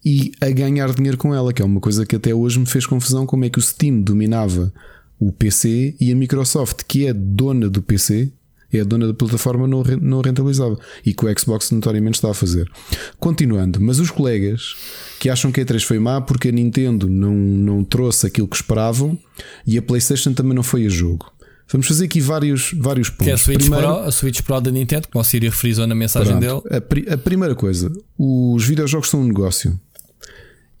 e 0.04 0.32
a 0.40 0.48
ganhar 0.50 0.92
dinheiro 0.94 1.16
com 1.18 1.34
ela, 1.34 1.52
que 1.52 1.60
é 1.60 1.64
uma 1.64 1.80
coisa 1.80 2.06
que 2.06 2.16
até 2.16 2.34
hoje 2.34 2.58
me 2.58 2.66
fez 2.66 2.86
confusão 2.86 3.26
como 3.26 3.44
é 3.44 3.50
que 3.50 3.58
o 3.58 3.62
Steam 3.62 4.00
dominava 4.00 4.72
o 5.18 5.30
PC 5.30 5.94
e 6.00 6.10
a 6.10 6.16
Microsoft, 6.16 6.82
que 6.88 7.06
é 7.06 7.12
dona 7.12 7.68
do 7.68 7.82
PC, 7.82 8.32
é 8.72 8.80
a 8.80 8.84
dona 8.84 9.06
da 9.08 9.12
plataforma, 9.14 9.66
não, 9.66 9.82
não 10.00 10.20
rentabilizava. 10.20 10.78
E 11.04 11.12
que 11.12 11.26
o 11.26 11.38
Xbox 11.38 11.70
notoriamente 11.72 12.14
está 12.18 12.30
a 12.30 12.34
fazer. 12.34 12.70
Continuando, 13.18 13.80
mas 13.80 13.98
os 13.98 14.10
colegas 14.10 14.74
que 15.18 15.28
acham 15.28 15.50
que 15.52 15.60
a 15.60 15.64
E3 15.66 15.82
foi 15.84 15.98
má 15.98 16.20
porque 16.20 16.48
a 16.48 16.52
Nintendo 16.52 17.08
não, 17.08 17.34
não 17.34 17.84
trouxe 17.84 18.26
aquilo 18.26 18.46
que 18.48 18.56
esperavam 18.56 19.18
e 19.66 19.76
a 19.76 19.82
PlayStation 19.82 20.32
também 20.32 20.54
não 20.54 20.62
foi 20.62 20.86
a 20.86 20.88
jogo. 20.88 21.30
Vamos 21.72 21.86
fazer 21.86 22.06
aqui 22.06 22.20
vários, 22.20 22.72
vários 22.76 23.08
pontos. 23.10 23.26
Que 23.26 23.30
é 23.30 23.34
a 23.34 23.38
Switch, 23.38 23.60
Primeiro- 23.60 23.86
Pro, 23.86 23.96
a 23.98 24.10
Switch 24.10 24.40
Pro 24.42 24.60
da 24.60 24.70
Nintendo, 24.70 25.06
como 25.12 25.20
o 25.20 25.24
Siri 25.24 25.50
frisou 25.50 25.86
na 25.86 25.94
mensagem 25.94 26.38
Pronto. 26.38 26.64
dele. 26.64 26.76
A, 26.76 26.80
pri- 26.80 27.06
a 27.08 27.16
primeira 27.18 27.54
coisa, 27.54 27.92
os 28.18 28.64
videojogos 28.64 29.08
são 29.10 29.20
um 29.20 29.26
negócio 29.26 29.78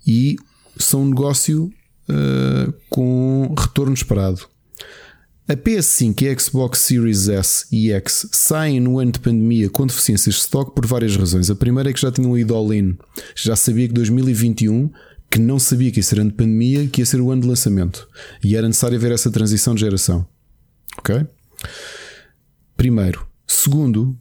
e 0.06 0.36
são 0.78 1.02
um 1.02 1.08
negócio 1.08 1.70
uh, 2.08 2.72
com 2.88 3.54
retorno 3.58 3.94
esperado. 3.94 4.48
A 5.48 5.56
PS5 5.56 6.22
e 6.22 6.28
a 6.28 6.38
Xbox 6.38 6.78
Series 6.78 7.28
S 7.28 7.66
e 7.72 7.90
X 7.90 8.28
saem 8.30 8.78
no 8.78 9.00
ano 9.00 9.10
de 9.10 9.18
pandemia 9.18 9.68
com 9.68 9.84
deficiências 9.84 10.36
de 10.36 10.40
stock 10.42 10.72
por 10.72 10.86
várias 10.86 11.16
razões. 11.16 11.50
A 11.50 11.56
primeira 11.56 11.90
é 11.90 11.92
que 11.92 12.00
já 12.00 12.12
tinham 12.12 12.38
ido 12.38 12.54
all-in, 12.54 12.96
já 13.34 13.56
sabia 13.56 13.88
que 13.88 13.94
2021, 13.94 14.88
que 15.28 15.40
não 15.40 15.58
sabia 15.58 15.90
que 15.90 15.98
ia 15.98 16.04
ser 16.04 16.20
ano 16.20 16.30
de 16.30 16.36
pandemia, 16.36 16.86
que 16.86 17.00
ia 17.00 17.06
ser 17.06 17.20
o 17.20 17.32
ano 17.32 17.42
de 17.42 17.48
lançamento 17.48 18.08
e 18.44 18.54
era 18.54 18.68
necessário 18.68 18.96
haver 18.96 19.10
essa 19.10 19.30
transição 19.30 19.74
de 19.74 19.80
geração. 19.80 20.24
Ok? 20.98 21.26
Primeiro. 22.76 23.26
Segundo, 23.44 24.16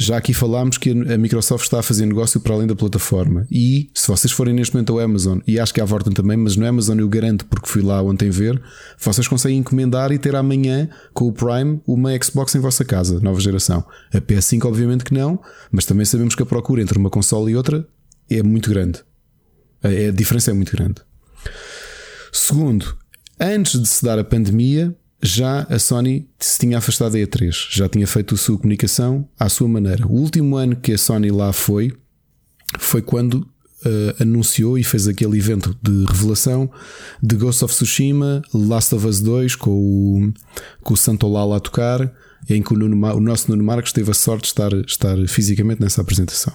já 0.00 0.16
aqui 0.16 0.32
falámos 0.32 0.78
que 0.78 0.90
a 0.90 1.18
Microsoft 1.18 1.64
está 1.64 1.80
a 1.80 1.82
fazer 1.82 2.06
negócio 2.06 2.38
para 2.38 2.54
além 2.54 2.68
da 2.68 2.76
plataforma. 2.76 3.44
E 3.50 3.90
se 3.92 4.06
vocês 4.06 4.32
forem 4.32 4.54
neste 4.54 4.72
momento 4.72 4.92
ao 4.92 5.00
Amazon, 5.00 5.40
e 5.44 5.58
acho 5.58 5.74
que 5.74 5.80
há 5.80 5.84
Vorten 5.84 6.12
também, 6.12 6.36
mas 6.36 6.56
no 6.56 6.64
Amazon 6.64 7.00
eu 7.00 7.08
garanto 7.08 7.44
porque 7.46 7.68
fui 7.68 7.82
lá 7.82 8.00
ontem 8.00 8.30
ver, 8.30 8.62
vocês 8.96 9.26
conseguem 9.26 9.58
encomendar 9.58 10.12
e 10.12 10.18
ter 10.18 10.36
amanhã 10.36 10.88
com 11.12 11.26
o 11.26 11.32
Prime 11.32 11.80
uma 11.84 12.10
Xbox 12.22 12.54
em 12.54 12.60
vossa 12.60 12.84
casa, 12.84 13.18
nova 13.18 13.40
geração. 13.40 13.84
A 14.14 14.20
PS5, 14.20 14.66
obviamente 14.66 15.02
que 15.02 15.12
não, 15.12 15.40
mas 15.72 15.84
também 15.84 16.04
sabemos 16.04 16.36
que 16.36 16.44
a 16.44 16.46
procura 16.46 16.80
entre 16.80 16.96
uma 16.96 17.10
console 17.10 17.50
e 17.50 17.56
outra 17.56 17.84
é 18.30 18.40
muito 18.40 18.70
grande. 18.70 19.00
A 19.82 19.88
a 19.88 20.12
diferença 20.12 20.52
é 20.52 20.54
muito 20.54 20.76
grande. 20.76 21.02
Segundo, 22.32 22.96
antes 23.40 23.80
de 23.80 23.88
se 23.88 24.04
dar 24.04 24.18
a 24.18 24.24
pandemia, 24.24 24.96
já 25.20 25.62
a 25.62 25.78
Sony 25.78 26.28
se 26.38 26.58
tinha 26.60 26.78
afastado 26.78 27.12
da 27.12 27.18
E3, 27.18 27.68
já 27.70 27.88
tinha 27.88 28.06
feito 28.06 28.34
a 28.34 28.38
sua 28.38 28.56
comunicação 28.56 29.28
à 29.38 29.48
sua 29.48 29.68
maneira. 29.68 30.06
O 30.06 30.12
último 30.12 30.56
ano 30.56 30.76
que 30.76 30.92
a 30.92 30.98
Sony 30.98 31.30
lá 31.30 31.52
foi, 31.52 31.92
foi 32.78 33.02
quando 33.02 33.48
eh, 33.84 34.16
anunciou 34.20 34.76
e 34.76 34.82
fez 34.82 35.06
aquele 35.06 35.38
evento 35.38 35.76
de 35.80 36.04
revelação 36.04 36.68
de 37.22 37.36
Ghost 37.36 37.64
of 37.64 37.72
Tsushima, 37.72 38.42
Last 38.52 38.92
of 38.92 39.06
Us 39.06 39.20
2, 39.20 39.54
com 39.54 39.70
o, 39.70 40.32
com 40.82 40.94
o 40.94 40.96
Santolala 40.96 41.56
a 41.56 41.60
tocar, 41.60 42.12
em 42.48 42.60
que 42.60 42.72
o, 42.74 42.76
Nuno 42.76 42.96
o 43.14 43.20
nosso 43.20 43.50
Nuno 43.50 43.62
Marcos 43.62 43.92
teve 43.92 44.10
a 44.10 44.14
sorte 44.14 44.42
de 44.42 44.48
estar, 44.48 44.72
estar 44.72 45.16
fisicamente 45.28 45.80
nessa 45.80 46.00
apresentação. 46.00 46.52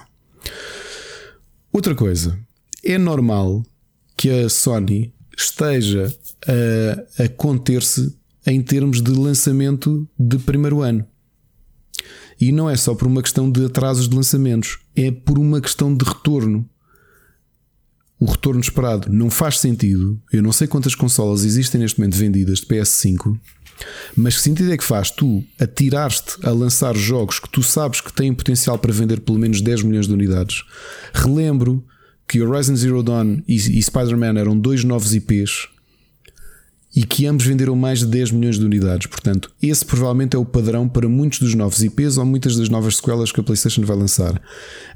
Outra 1.72 1.94
coisa, 1.94 2.38
é 2.84 2.98
normal 2.98 3.64
que 4.16 4.28
a 4.28 4.48
Sony 4.50 5.12
esteja 5.36 6.14
a, 6.46 7.24
a 7.24 7.28
conter-se 7.28 8.14
em 8.46 8.60
termos 8.62 9.00
de 9.00 9.10
lançamento 9.10 10.08
de 10.18 10.38
primeiro 10.38 10.82
ano. 10.82 11.06
E 12.40 12.52
não 12.52 12.68
é 12.68 12.76
só 12.76 12.94
por 12.94 13.06
uma 13.06 13.22
questão 13.22 13.50
de 13.50 13.64
atrasos 13.64 14.08
de 14.08 14.16
lançamentos, 14.16 14.78
é 14.94 15.10
por 15.10 15.38
uma 15.38 15.60
questão 15.60 15.94
de 15.94 16.04
retorno. 16.04 16.68
O 18.18 18.26
retorno 18.26 18.60
esperado 18.60 19.12
não 19.12 19.30
faz 19.30 19.58
sentido. 19.58 20.20
Eu 20.32 20.42
não 20.42 20.52
sei 20.52 20.66
quantas 20.66 20.94
consolas 20.94 21.44
existem 21.44 21.80
neste 21.80 21.98
momento 21.98 22.16
vendidas 22.16 22.60
de 22.60 22.66
PS5 22.66 23.38
Mas 24.16 24.36
que 24.36 24.42
sentido 24.42 24.72
é 24.72 24.76
que 24.76 24.84
faz 24.84 25.10
tu 25.10 25.44
atiraste 25.60 26.36
a 26.42 26.50
lançar 26.50 26.96
jogos 26.96 27.38
que 27.38 27.48
tu 27.50 27.62
sabes 27.62 28.00
que 28.00 28.12
têm 28.12 28.32
potencial 28.32 28.78
para 28.78 28.92
vender 28.92 29.20
pelo 29.20 29.38
menos 29.38 29.60
10 29.60 29.82
milhões 29.82 30.06
de 30.06 30.12
unidades? 30.12 30.62
Relembro 31.12 31.84
que 32.26 32.40
Horizon 32.40 32.76
Zero 32.76 33.02
Dawn 33.02 33.42
e, 33.46 33.56
e 33.56 33.82
Spider-Man 33.82 34.38
eram 34.38 34.58
dois 34.58 34.84
novos 34.84 35.14
IPs 35.14 35.68
e 36.94 37.04
que 37.04 37.26
ambos 37.26 37.44
venderam 37.44 37.74
mais 37.74 38.00
de 38.00 38.06
10 38.06 38.30
milhões 38.30 38.58
de 38.58 38.64
unidades. 38.64 39.06
Portanto, 39.06 39.50
esse 39.60 39.84
provavelmente 39.84 40.36
é 40.36 40.38
o 40.38 40.44
padrão 40.44 40.88
para 40.88 41.08
muitos 41.08 41.40
dos 41.40 41.54
novos 41.54 41.82
IPs 41.82 42.18
ou 42.18 42.24
muitas 42.24 42.56
das 42.56 42.68
novas 42.68 42.96
sequelas 42.96 43.32
que 43.32 43.40
a 43.40 43.42
PlayStation 43.42 43.82
vai 43.82 43.96
lançar. 43.96 44.40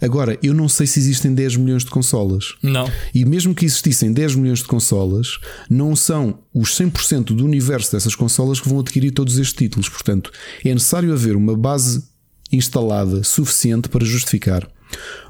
Agora, 0.01 0.39
eu 0.43 0.55
não 0.55 0.69
sei 0.69 0.87
se 0.87 1.01
existem 1.01 1.35
10 1.35 1.57
milhões 1.57 1.85
de 1.85 1.91
consolas. 1.91 2.55
Não. 2.63 2.91
E 3.15 3.25
mesmo 3.25 3.55
que 3.55 3.65
existissem 3.65 4.13
10 4.13 4.37
milhões 4.37 4.61
de 4.61 4.67
consolas, 4.67 5.39
não 5.69 5.97
são 5.97 6.39
os 6.55 6.71
100% 6.79 7.35
do 7.35 7.45
universo 7.45 7.93
dessas 7.93 8.15
consolas 8.15 8.61
que 8.61 8.69
vão 8.69 8.81
adquirir 8.81 9.11
todos 9.11 9.39
estes 9.39 9.55
títulos. 9.55 9.89
Portanto, 9.89 10.31
é 10.65 10.73
necessário 10.73 11.13
haver 11.13 11.35
uma 11.35 11.57
base 11.57 12.05
instalada 12.53 13.23
suficiente 13.25 13.89
para 13.89 14.05
justificar. 14.05 14.69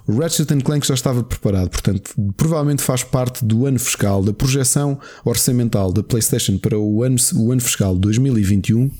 O 0.07 0.19
Ratchet 0.19 0.49
Clank 0.63 0.87
já 0.87 0.95
estava 0.95 1.23
preparado, 1.23 1.69
portanto, 1.69 2.11
provavelmente 2.37 2.83
faz 2.83 3.03
parte 3.03 3.45
do 3.45 3.67
ano 3.67 3.79
fiscal, 3.79 4.23
da 4.23 4.33
projeção 4.33 4.99
orçamental 5.25 5.93
da 5.93 6.03
PlayStation 6.03 6.57
para 6.57 6.79
o 6.79 7.03
ano, 7.03 7.17
o 7.35 7.53
ano 7.53 7.61
fiscal 7.61 7.95
2021, 7.95 8.91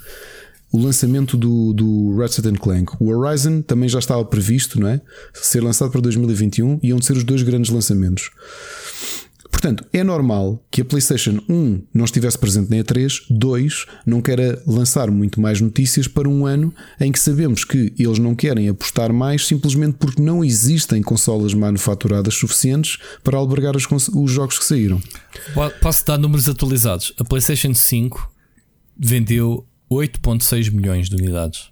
o 0.71 0.79
lançamento 0.79 1.37
do, 1.37 1.73
do 1.73 2.17
Ratchet 2.19 2.53
Clank. 2.59 2.93
O 3.01 3.09
Horizon 3.09 3.63
também 3.63 3.89
já 3.89 3.99
estava 3.99 4.25
previsto, 4.25 4.79
não 4.79 4.89
é? 4.89 5.01
Ser 5.33 5.63
lançado 5.63 5.91
para 5.91 6.01
2021 6.01 6.81
e 6.83 6.89
iam 6.89 7.01
ser 7.01 7.17
os 7.17 7.25
dois 7.25 7.43
grandes 7.43 7.71
lançamentos. 7.71 8.31
Portanto, 9.59 9.85
é 9.93 10.05
normal 10.05 10.65
que 10.71 10.83
a 10.83 10.85
PlayStation 10.85 11.41
1 11.49 11.83
não 11.93 12.05
estivesse 12.05 12.39
presente 12.39 12.71
na 12.71 12.77
E3, 12.77 13.25
2 13.29 13.87
não 14.07 14.23
queira 14.23 14.63
lançar 14.65 15.11
muito 15.11 15.41
mais 15.41 15.61
notícias 15.61 16.07
para 16.07 16.29
um 16.29 16.47
ano 16.47 16.73
em 17.01 17.11
que 17.11 17.19
sabemos 17.19 17.65
que 17.65 17.93
eles 17.99 18.21
não 18.21 18.37
querem 18.37 18.69
apostar 18.69 19.13
mais 19.13 19.45
simplesmente 19.45 19.97
porque 19.99 20.23
não 20.23 20.45
existem 20.45 21.03
consolas 21.03 21.55
manufaturadas 21.55 22.35
suficientes 22.35 22.99
para 23.25 23.37
albergar 23.37 23.77
os, 23.77 23.85
os 24.15 24.31
jogos 24.31 24.61
que 24.61 24.65
saíram. 24.65 25.03
Posso 25.83 26.07
dar 26.07 26.19
números 26.19 26.49
atualizados? 26.49 27.13
A 27.19 27.25
PlayStation 27.25 27.75
5 27.75 28.33
vendeu 28.97 29.67
8,6 29.91 30.71
milhões 30.71 31.09
de 31.09 31.17
unidades. 31.17 31.69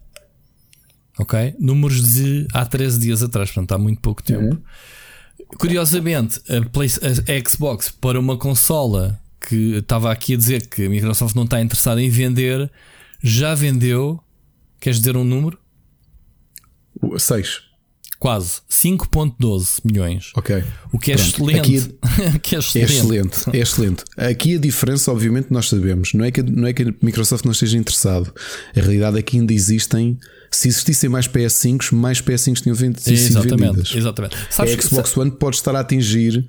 Ok? 1.20 1.54
Números 1.60 2.14
de 2.14 2.48
há 2.52 2.66
13 2.66 2.98
dias 2.98 3.22
atrás, 3.22 3.52
portanto 3.52 3.70
há 3.70 3.78
muito 3.78 4.00
pouco 4.00 4.24
tempo. 4.24 4.56
Uhum. 4.56 4.62
Curiosamente, 5.58 6.40
a, 6.48 6.68
Play, 6.68 6.88
a 6.88 7.48
Xbox 7.48 7.90
para 7.90 8.18
uma 8.18 8.36
consola 8.36 9.20
que 9.40 9.76
estava 9.76 10.10
aqui 10.10 10.34
a 10.34 10.36
dizer 10.36 10.66
que 10.66 10.86
a 10.86 10.90
Microsoft 10.90 11.34
não 11.34 11.44
está 11.44 11.60
interessada 11.60 12.02
em 12.02 12.10
vender, 12.10 12.70
já 13.22 13.54
vendeu. 13.54 14.20
Queres 14.80 14.98
dizer 14.98 15.16
um 15.16 15.24
número? 15.24 15.58
6. 17.18 17.60
Quase 18.18 18.60
5.12 18.70 19.80
milhões. 19.84 20.32
Ok. 20.34 20.64
O 20.92 20.98
que 20.98 21.12
é 21.12 21.16
Pronto. 21.16 21.50
excelente. 21.50 21.98
É, 22.34 22.38
que 22.40 22.56
é, 22.56 22.58
excelente. 22.58 22.78
é 22.78 22.96
excelente. 22.96 23.36
É 23.52 23.58
excelente. 23.58 24.04
Aqui 24.16 24.56
a 24.56 24.58
diferença, 24.58 25.12
obviamente, 25.12 25.48
nós 25.50 25.68
sabemos. 25.68 26.12
Não 26.14 26.24
é 26.24 26.30
que, 26.30 26.42
não 26.42 26.66
é 26.66 26.72
que 26.72 26.82
a 26.82 26.94
Microsoft 27.02 27.44
não 27.44 27.52
esteja 27.52 27.76
interessado. 27.76 28.32
A 28.74 28.80
realidade 28.80 29.18
é 29.18 29.22
que 29.22 29.38
ainda 29.38 29.52
existem 29.52 30.18
se 30.56 30.68
existissem 30.68 31.10
mais 31.10 31.28
PS5, 31.28 31.92
mais 31.92 32.22
PS5 32.22 32.62
tinham 32.62 32.74
sido 32.74 32.96
exatamente, 33.10 33.56
vendidas. 33.56 33.94
Exatamente. 33.94 34.36
Sabes 34.50 34.74
a 34.74 34.82
Xbox 34.82 35.12
que, 35.12 35.20
One 35.20 35.30
pode 35.32 35.56
estar 35.56 35.76
a 35.76 35.80
atingir 35.80 36.46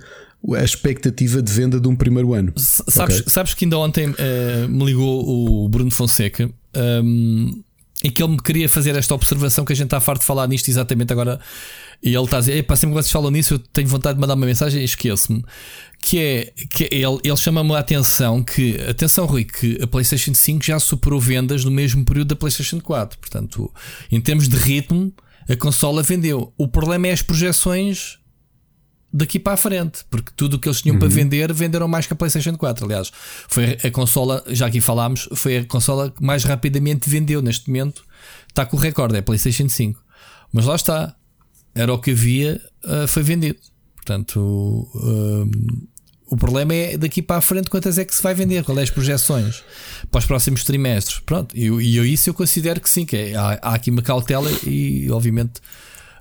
a 0.55 0.63
expectativa 0.63 1.41
de 1.41 1.51
venda 1.51 1.79
de 1.79 1.87
um 1.87 1.95
primeiro 1.95 2.33
ano. 2.33 2.53
Sabes, 2.55 3.19
okay. 3.19 3.29
sabes 3.29 3.53
que 3.53 3.65
ainda 3.65 3.77
ontem 3.77 4.09
uh, 4.09 4.69
me 4.69 4.85
ligou 4.85 5.63
o 5.65 5.67
Bruno 5.67 5.91
Fonseca 5.91 6.45
um, 6.45 6.49
ehm, 6.73 7.63
e 8.01 8.09
que 8.09 8.23
ele 8.23 8.31
me 8.31 8.41
queria 8.41 8.69
fazer 8.69 8.95
esta 8.95 9.13
observação 9.13 9.65
que 9.65 9.73
a 9.73 9.75
gente 9.75 9.87
está 9.87 9.99
farto 9.99 10.21
de 10.21 10.27
falar 10.27 10.47
nisto 10.47 10.69
exatamente 10.69 11.11
agora. 11.11 11.39
E 12.01 12.13
ele 12.13 12.23
está 12.23 12.37
a 12.37 12.39
dizer: 12.39 12.53
sempre 12.53 12.87
que 12.87 12.87
vocês 12.87 13.11
falam 13.11 13.31
nisso, 13.31 13.55
eu 13.55 13.59
tenho 13.59 13.87
vontade 13.87 14.15
de 14.15 14.21
mandar 14.21 14.35
uma 14.35 14.45
mensagem 14.45 14.81
e 14.81 14.85
esqueço-me 14.85 15.43
que 15.99 16.19
é 16.19 16.53
que 16.69 16.83
ele, 16.91 17.19
ele 17.23 17.35
chama-me 17.35 17.73
a 17.73 17.79
atenção 17.79 18.43
que, 18.43 18.79
atenção 18.87 19.25
Rui, 19.25 19.43
que 19.43 19.79
a 19.81 19.87
PlayStation 19.87 20.33
5 20.33 20.63
já 20.63 20.79
superou 20.79 21.19
vendas 21.19 21.65
no 21.65 21.71
mesmo 21.71 22.05
período 22.05 22.29
da 22.29 22.35
PlayStation 22.35 22.79
4. 22.79 23.17
Portanto, 23.17 23.73
em 24.11 24.21
termos 24.21 24.47
de 24.47 24.55
ritmo, 24.55 25.13
a 25.49 25.55
consola 25.55 26.03
vendeu. 26.03 26.53
O 26.57 26.67
problema 26.67 27.07
é 27.07 27.11
as 27.11 27.21
projeções 27.21 28.19
daqui 29.11 29.39
para 29.39 29.53
a 29.53 29.57
frente, 29.57 30.05
porque 30.09 30.31
tudo 30.35 30.55
o 30.55 30.59
que 30.59 30.67
eles 30.67 30.81
tinham 30.81 30.93
uhum. 30.95 30.99
para 30.99 31.09
vender 31.09 31.51
venderam 31.53 31.87
mais 31.87 32.05
que 32.05 32.13
a 32.13 32.15
PlayStation 32.15 32.55
4. 32.55 32.85
Aliás, 32.85 33.11
foi 33.47 33.77
a 33.83 33.91
consola, 33.91 34.43
já 34.47 34.67
aqui 34.67 34.79
falámos, 34.79 35.27
foi 35.33 35.57
a 35.57 35.65
consola 35.65 36.11
que 36.11 36.23
mais 36.23 36.43
rapidamente 36.43 37.09
vendeu 37.09 37.41
neste 37.41 37.67
momento. 37.69 38.05
Está 38.47 38.65
com 38.65 38.77
o 38.77 38.79
recorde, 38.79 39.15
é 39.15 39.19
a 39.19 39.23
PlayStation 39.23 39.67
5. 39.67 40.01
Mas 40.53 40.65
lá 40.65 40.75
está, 40.75 41.15
era 41.77 41.93
o 41.93 41.99
que 41.99 42.11
havia, 42.11 42.61
uh, 42.83 43.07
foi 43.07 43.23
vendido. 43.23 43.59
Portanto, 43.95 44.89
um, 44.95 45.51
o 46.29 46.35
problema 46.35 46.73
é 46.73 46.97
daqui 46.97 47.21
para 47.21 47.37
a 47.37 47.41
frente 47.41 47.69
quantas 47.69 47.97
é 47.97 48.05
que 48.05 48.13
se 48.13 48.21
vai 48.21 48.33
vender, 48.33 48.63
quais 48.63 48.79
é 48.79 48.83
as 48.83 48.89
projeções 48.89 49.63
para 50.11 50.19
os 50.19 50.25
próximos 50.25 50.63
trimestres. 50.63 51.19
Pronto, 51.19 51.55
e 51.55 51.65
eu, 51.65 52.05
isso 52.05 52.29
eu 52.29 52.33
considero 52.33 52.81
que 52.81 52.89
sim, 52.89 53.05
que 53.05 53.15
é, 53.15 53.35
há, 53.35 53.59
há, 53.61 53.75
aqui 53.75 53.89
uma 53.89 54.01
cautela 54.01 54.49
e, 54.65 55.09
obviamente, 55.11 55.61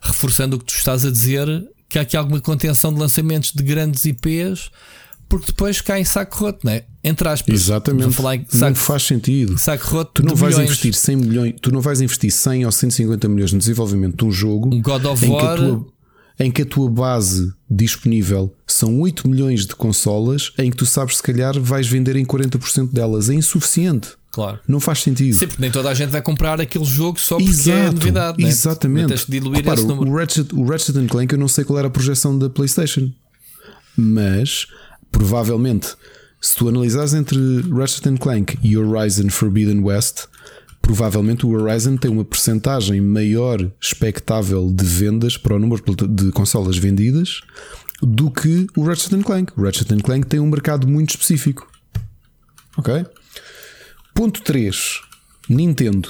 reforçando 0.01 0.57
o 0.57 0.59
que 0.59 0.66
tu 0.66 0.74
estás 0.74 1.05
a 1.05 1.11
dizer, 1.11 1.47
que 1.89 1.99
há 1.99 2.03
aqui 2.03 2.16
alguma 2.16 2.41
contenção 2.41 2.93
de 2.93 3.01
lançamentos 3.01 3.53
de 3.53 3.62
grandes 3.62 4.05
IPs, 4.05 4.70
porque 5.28 5.47
depois 5.47 5.81
cai 5.81 6.01
em 6.01 6.05
saco 6.05 6.39
roto, 6.39 6.61
não 6.65 6.73
é? 6.73 6.85
Entre 7.03 7.28
aspas. 7.28 7.55
Exatamente. 7.55 8.15
Falar 8.15 8.39
saco, 8.48 8.70
não 8.70 8.74
faz 8.74 9.03
sentido. 9.03 9.59
Saco 9.59 9.86
roto 9.89 10.23
tu 10.23 10.23
não 10.23 10.35
vais 10.35 10.55
milhões. 10.55 10.70
investir 10.70 10.94
100 10.94 11.16
milhões, 11.16 11.55
tu 11.61 11.73
não 11.73 11.81
vais 11.81 12.01
investir 12.01 12.31
100 12.31 12.66
ou 12.66 12.73
150 12.73 13.28
milhões 13.28 13.53
no 13.53 13.59
desenvolvimento 13.59 14.16
de 14.16 14.24
um 14.24 14.32
jogo. 14.32 14.74
Um 14.74 14.82
God 14.82 15.05
of 15.05 15.27
War 15.27 15.59
em 16.39 16.51
que 16.51 16.62
a 16.62 16.66
tua 16.66 16.89
base 16.90 17.53
disponível 17.69 18.55
são 18.66 19.01
8 19.01 19.28
milhões 19.28 19.66
de 19.66 19.74
consolas, 19.74 20.53
em 20.59 20.70
que 20.70 20.77
tu 20.77 20.85
sabes 20.85 21.16
se 21.16 21.23
calhar 21.23 21.59
vais 21.59 21.86
vender 21.86 22.16
em 22.16 22.24
40% 22.24 22.93
delas. 22.93 23.31
É 23.31 23.35
insuficiente. 23.35 24.11
Claro. 24.31 24.61
Não 24.69 24.78
faz 24.78 24.98
sentido. 24.98 25.35
Sim, 25.35 25.47
porque 25.47 25.62
nem 25.62 25.70
toda 25.70 25.89
a 25.89 25.94
gente 25.94 26.11
vai 26.11 26.20
comprar 26.20 26.61
aquele 26.61 26.85
jogo 26.85 27.19
só 27.19 27.36
porque 27.36 27.48
Exato, 27.48 27.78
é 27.78 27.90
novidade. 27.90 28.43
Né? 28.43 28.48
Exatamente. 28.48 29.09
Tens 29.09 29.24
de 29.24 29.31
diluir 29.32 29.57
Repara, 29.57 29.78
esse 29.78 29.89
número. 29.89 30.11
O 30.11 30.15
Ratchet, 30.15 30.55
o 30.55 30.65
Ratchet 30.65 31.07
Clank 31.09 31.32
eu 31.32 31.39
não 31.39 31.48
sei 31.48 31.65
qual 31.65 31.78
era 31.78 31.89
a 31.89 31.90
projeção 31.90 32.39
da 32.39 32.51
PlayStation, 32.51 33.11
mas 33.97 34.66
provavelmente 35.11 35.97
se 36.41 36.55
tu 36.55 36.69
analisares 36.69 37.15
entre 37.15 37.39
Ratchet 37.73 38.19
Clank 38.19 38.59
e 38.62 38.77
Horizon 38.77 39.28
Forbidden 39.31 39.81
West, 39.83 40.27
provavelmente 40.81 41.45
o 41.45 41.51
Horizon 41.51 41.97
tem 41.97 42.11
uma 42.11 42.24
percentagem 42.24 43.01
maior 43.01 43.59
expectável 43.81 44.70
de 44.70 44.85
vendas 44.85 45.37
para 45.37 45.57
o 45.57 45.59
número 45.59 45.83
de 46.09 46.31
consolas 46.31 46.77
vendidas 46.77 47.41
do 48.01 48.31
que 48.31 48.66
o 48.77 48.85
Ratchet 48.85 49.23
Clank. 49.24 49.53
O 49.57 49.62
Ratchet 49.62 50.03
Clank 50.03 50.27
tem 50.27 50.39
um 50.39 50.47
mercado 50.47 50.87
muito 50.87 51.11
específico. 51.11 51.66
Ok? 52.77 53.05
Ponto 54.15 54.43
3. 54.43 55.01
Nintendo. 55.49 56.09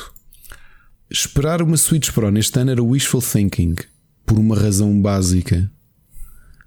Esperar 1.09 1.63
uma 1.63 1.77
Switch 1.77 2.11
Pro 2.11 2.31
neste 2.31 2.59
ano 2.59 2.73
era 2.73 2.83
wishful 2.83 3.23
thinking. 3.23 3.77
Por 4.25 4.39
uma 4.39 4.57
razão 4.57 5.01
básica. 5.01 5.71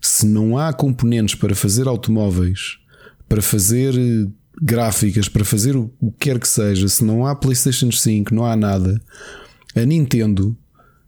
Se 0.02 0.26
não 0.26 0.58
há 0.58 0.72
componentes 0.74 1.36
para 1.36 1.56
fazer 1.56 1.88
automóveis, 1.88 2.78
para 3.28 3.42
fazer 3.42 3.94
gráficas 4.62 5.30
para 5.30 5.46
fazer 5.46 5.76
o 5.76 5.90
que 6.12 6.30
quer 6.30 6.40
que 6.40 6.48
seja, 6.48 6.88
se 6.88 7.04
não 7.04 7.26
há 7.26 7.36
PlayStation 7.36 7.92
5, 7.92 8.34
não 8.34 8.46
há 8.46 8.56
nada, 8.56 9.02
a 9.76 9.86
Nintendo 9.86 10.58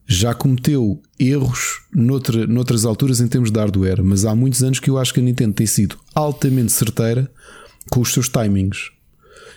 já 0.07 0.34
cometeu 0.34 1.01
erros 1.19 1.81
noutra, 1.93 2.47
noutras 2.47 2.85
alturas 2.85 3.19
em 3.19 3.27
termos 3.27 3.51
de 3.51 3.59
hardware, 3.59 4.03
mas 4.03 4.26
há 4.26 4.35
muitos 4.35 4.63
anos 4.63 4.80
que 4.80 4.89
eu 4.89 4.97
acho 4.97 5.13
que 5.13 5.19
a 5.19 5.23
Nintendo 5.23 5.53
tem 5.53 5.68
sido 5.68 5.97
altamente 6.13 6.72
certeira 6.72 7.31
com 7.89 8.01
os 8.01 8.11
seus 8.11 8.27
timings. 8.27 8.91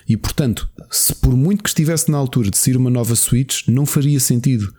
E 0.08 0.16
portanto, 0.16 0.68
se 0.90 1.14
por 1.14 1.34
muito 1.34 1.62
que 1.62 1.68
estivesse 1.68 2.10
na 2.10 2.18
altura 2.18 2.50
de 2.50 2.58
sair 2.58 2.76
uma 2.76 2.90
nova 2.90 3.16
Switch, 3.16 3.66
não 3.66 3.86
faria 3.86 4.20
sentido. 4.20 4.72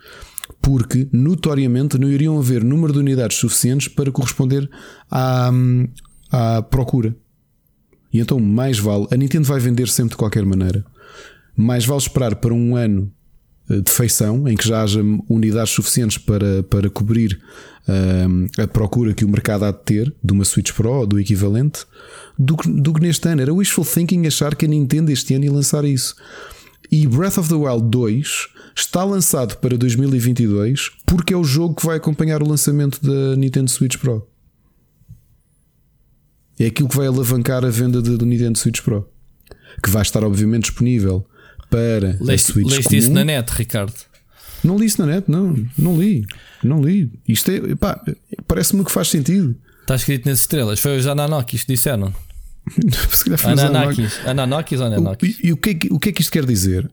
Porque 0.66 1.08
notoriamente 1.12 1.96
não 2.00 2.10
iriam 2.10 2.40
haver 2.40 2.64
número 2.64 2.92
de 2.92 2.98
unidades 2.98 3.38
suficientes 3.38 3.88
para 3.88 4.12
corresponder 4.12 4.68
à, 5.12 5.52
à 6.32 6.64
procura. 6.64 7.16
E 8.12 8.20
então, 8.20 8.40
mais 8.40 8.80
vale. 8.80 9.06
A 9.12 9.16
Nintendo 9.16 9.46
vai 9.46 9.60
vender 9.60 9.88
sempre 9.88 10.12
de 10.12 10.18
qualquer 10.18 10.44
maneira. 10.44 10.84
Mais 11.56 11.86
vale 11.86 12.00
esperar 12.00 12.36
para 12.38 12.52
um 12.52 12.76
ano 12.76 13.12
eh, 13.70 13.80
de 13.80 13.92
feição, 13.92 14.48
em 14.48 14.56
que 14.56 14.68
já 14.68 14.82
haja 14.82 15.02
unidades 15.30 15.72
suficientes 15.72 16.18
para, 16.18 16.64
para 16.64 16.90
cobrir 16.90 17.40
uh, 17.88 18.62
a 18.62 18.68
procura 18.68 19.14
que 19.14 19.24
o 19.24 19.30
mercado 19.30 19.66
há 19.66 19.72
de 19.72 19.84
ter 19.84 20.14
de 20.24 20.34
uma 20.34 20.46
Switch 20.46 20.72
Pro 20.72 20.92
ou 20.92 21.06
do 21.06 21.20
equivalente, 21.20 21.86
do, 22.40 22.56
do 22.56 22.92
que 22.92 23.02
neste 23.02 23.28
ano. 23.28 23.42
Era 23.42 23.54
wishful 23.54 23.86
thinking 23.86 24.26
achar 24.26 24.56
que 24.56 24.66
a 24.66 24.68
Nintendo 24.68 25.12
este 25.12 25.36
ano 25.36 25.46
ia 25.46 25.52
lançar 25.52 25.86
isso. 25.86 26.16
E 26.92 27.08
Breath 27.08 27.38
of 27.38 27.50
the 27.50 27.56
Wild 27.56 27.90
2 27.90 28.48
está 28.76 29.04
lançado 29.04 29.58
para 29.58 29.78
2022 29.78 30.92
porque 31.06 31.34
é 31.34 31.38
o 31.38 31.44
jogo 31.44 31.76
que 31.76 31.86
vai 31.86 31.98
acompanhar 31.98 32.42
o 32.44 32.48
lançamento 32.48 33.00
da 33.02 33.36
Nintendo 33.36 33.70
Switch 33.70 33.98
Pro. 33.98 34.28
É 36.60 36.68
aquilo 36.68 36.88
que 36.88 36.96
vai 36.96 37.08
alavancar 37.08 37.66
a 37.66 37.70
venda 37.70 38.02
do 38.02 38.26
Nintendo 38.26 38.58
Switch 38.58 38.82
Pro. 38.82 39.10
Que 39.84 39.90
vai 39.90 40.02
estar, 40.02 40.24
obviamente, 40.24 40.64
disponível 40.64 41.26
para 41.70 42.18
a 42.20 42.24
Leste, 42.24 42.54
Switch 42.54 42.72
leste 42.72 42.98
isso 42.98 43.08
comum. 43.08 43.20
na 43.20 43.26
net, 43.26 43.52
Ricardo. 43.52 43.94
Não 44.64 44.78
li 44.78 44.86
isso 44.86 45.02
na 45.02 45.14
net, 45.14 45.30
não, 45.30 45.54
não 45.78 46.00
li, 46.00 46.26
não 46.64 46.82
li. 46.82 47.12
Isto 47.28 47.52
é, 47.52 47.76
pá, 47.76 48.02
parece-me 48.48 48.84
que 48.86 48.92
faz 48.92 49.10
sentido. 49.10 49.56
Está 49.82 49.96
escrito 49.96 50.28
nas 50.28 50.40
estrelas. 50.40 50.80
Foi 50.80 50.98
os 50.98 51.06
Ananokis 51.06 51.64
que 51.64 51.74
disseram. 51.74 52.14
Ananokis. 53.46 54.20
Ananokis 54.26 54.80
ou 54.80 54.86
Ananokis? 54.88 55.38
E, 55.40 55.48
e 55.48 55.54
o, 55.54 55.58
que 55.58 55.70
é 55.70 55.74
que, 55.76 55.94
o 55.94 56.00
que 56.00 56.10
é 56.10 56.12
que 56.12 56.22
isto 56.22 56.32
quer 56.32 56.46
dizer? 56.46 56.90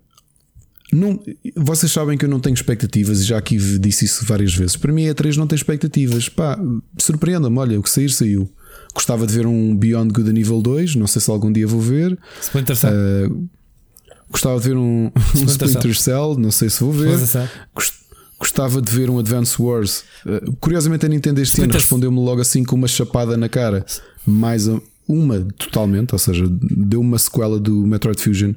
Não, 0.93 1.19
vocês 1.57 1.91
sabem 1.91 2.19
que 2.19 2.25
eu 2.27 2.29
não 2.29 2.39
tenho 2.39 2.53
expectativas 2.53 3.21
e 3.21 3.25
já 3.25 3.39
aqui 3.39 3.57
disse 3.79 4.05
isso 4.05 4.27
várias 4.27 4.55
vezes. 4.55 4.77
Para 4.77 4.93
mim, 4.93 5.09
a 5.09 5.15
E3 5.15 5.37
não 5.37 5.47
tem 5.47 5.57
expectativas. 5.57 6.29
Pá, 6.29 6.59
surpreenda-me. 6.99 7.59
Olha, 7.59 7.81
o 7.81 7.83
que 7.83 7.89
sair, 7.89 8.11
saiu. 8.11 8.51
Gostava 8.95 9.27
de 9.27 9.33
ver 9.33 9.47
um 9.47 9.75
Beyond 9.75 10.13
Good 10.13 10.29
a 10.29 10.33
nível 10.35 10.61
2. 10.61 10.97
Não 10.97 11.07
sei 11.07 11.23
se 11.23 11.31
algum 11.31 11.51
dia 11.51 11.67
vou 11.67 11.81
ver. 11.81 12.19
Splinter 12.43 12.77
Cell. 12.77 12.93
Uh, 13.31 13.49
gostava 14.31 14.61
de 14.61 14.69
ver 14.69 14.77
um, 14.77 15.11
um 15.35 15.45
Splinter 15.47 15.99
Cell. 15.99 16.37
Não 16.39 16.51
sei 16.51 16.69
se 16.69 16.81
vou 16.81 16.93
ver. 16.93 17.19
Gostava 18.39 18.83
de 18.83 18.93
ver 18.93 19.09
um 19.09 19.19
Advance 19.19 19.61
Wars. 19.63 20.05
Uh, 20.27 20.53
curiosamente, 20.61 21.07
a 21.07 21.09
Nintendo 21.09 21.41
este 21.41 21.55
ano 21.55 21.69
Splinter- 21.69 21.81
respondeu-me 21.81 22.19
logo 22.21 22.43
assim 22.43 22.65
com 22.65 22.77
uma 22.77 22.89
chapada 22.89 23.35
na 23.37 23.49
cara. 23.49 23.87
Mais 24.27 24.69
a- 24.69 24.81
uma 25.09 25.41
totalmente, 25.59 26.13
ou 26.15 26.19
seja, 26.19 26.45
deu 26.49 27.01
uma 27.01 27.19
sequela 27.19 27.59
do 27.59 27.87
Metroid 27.87 28.21
Fusion 28.21 28.55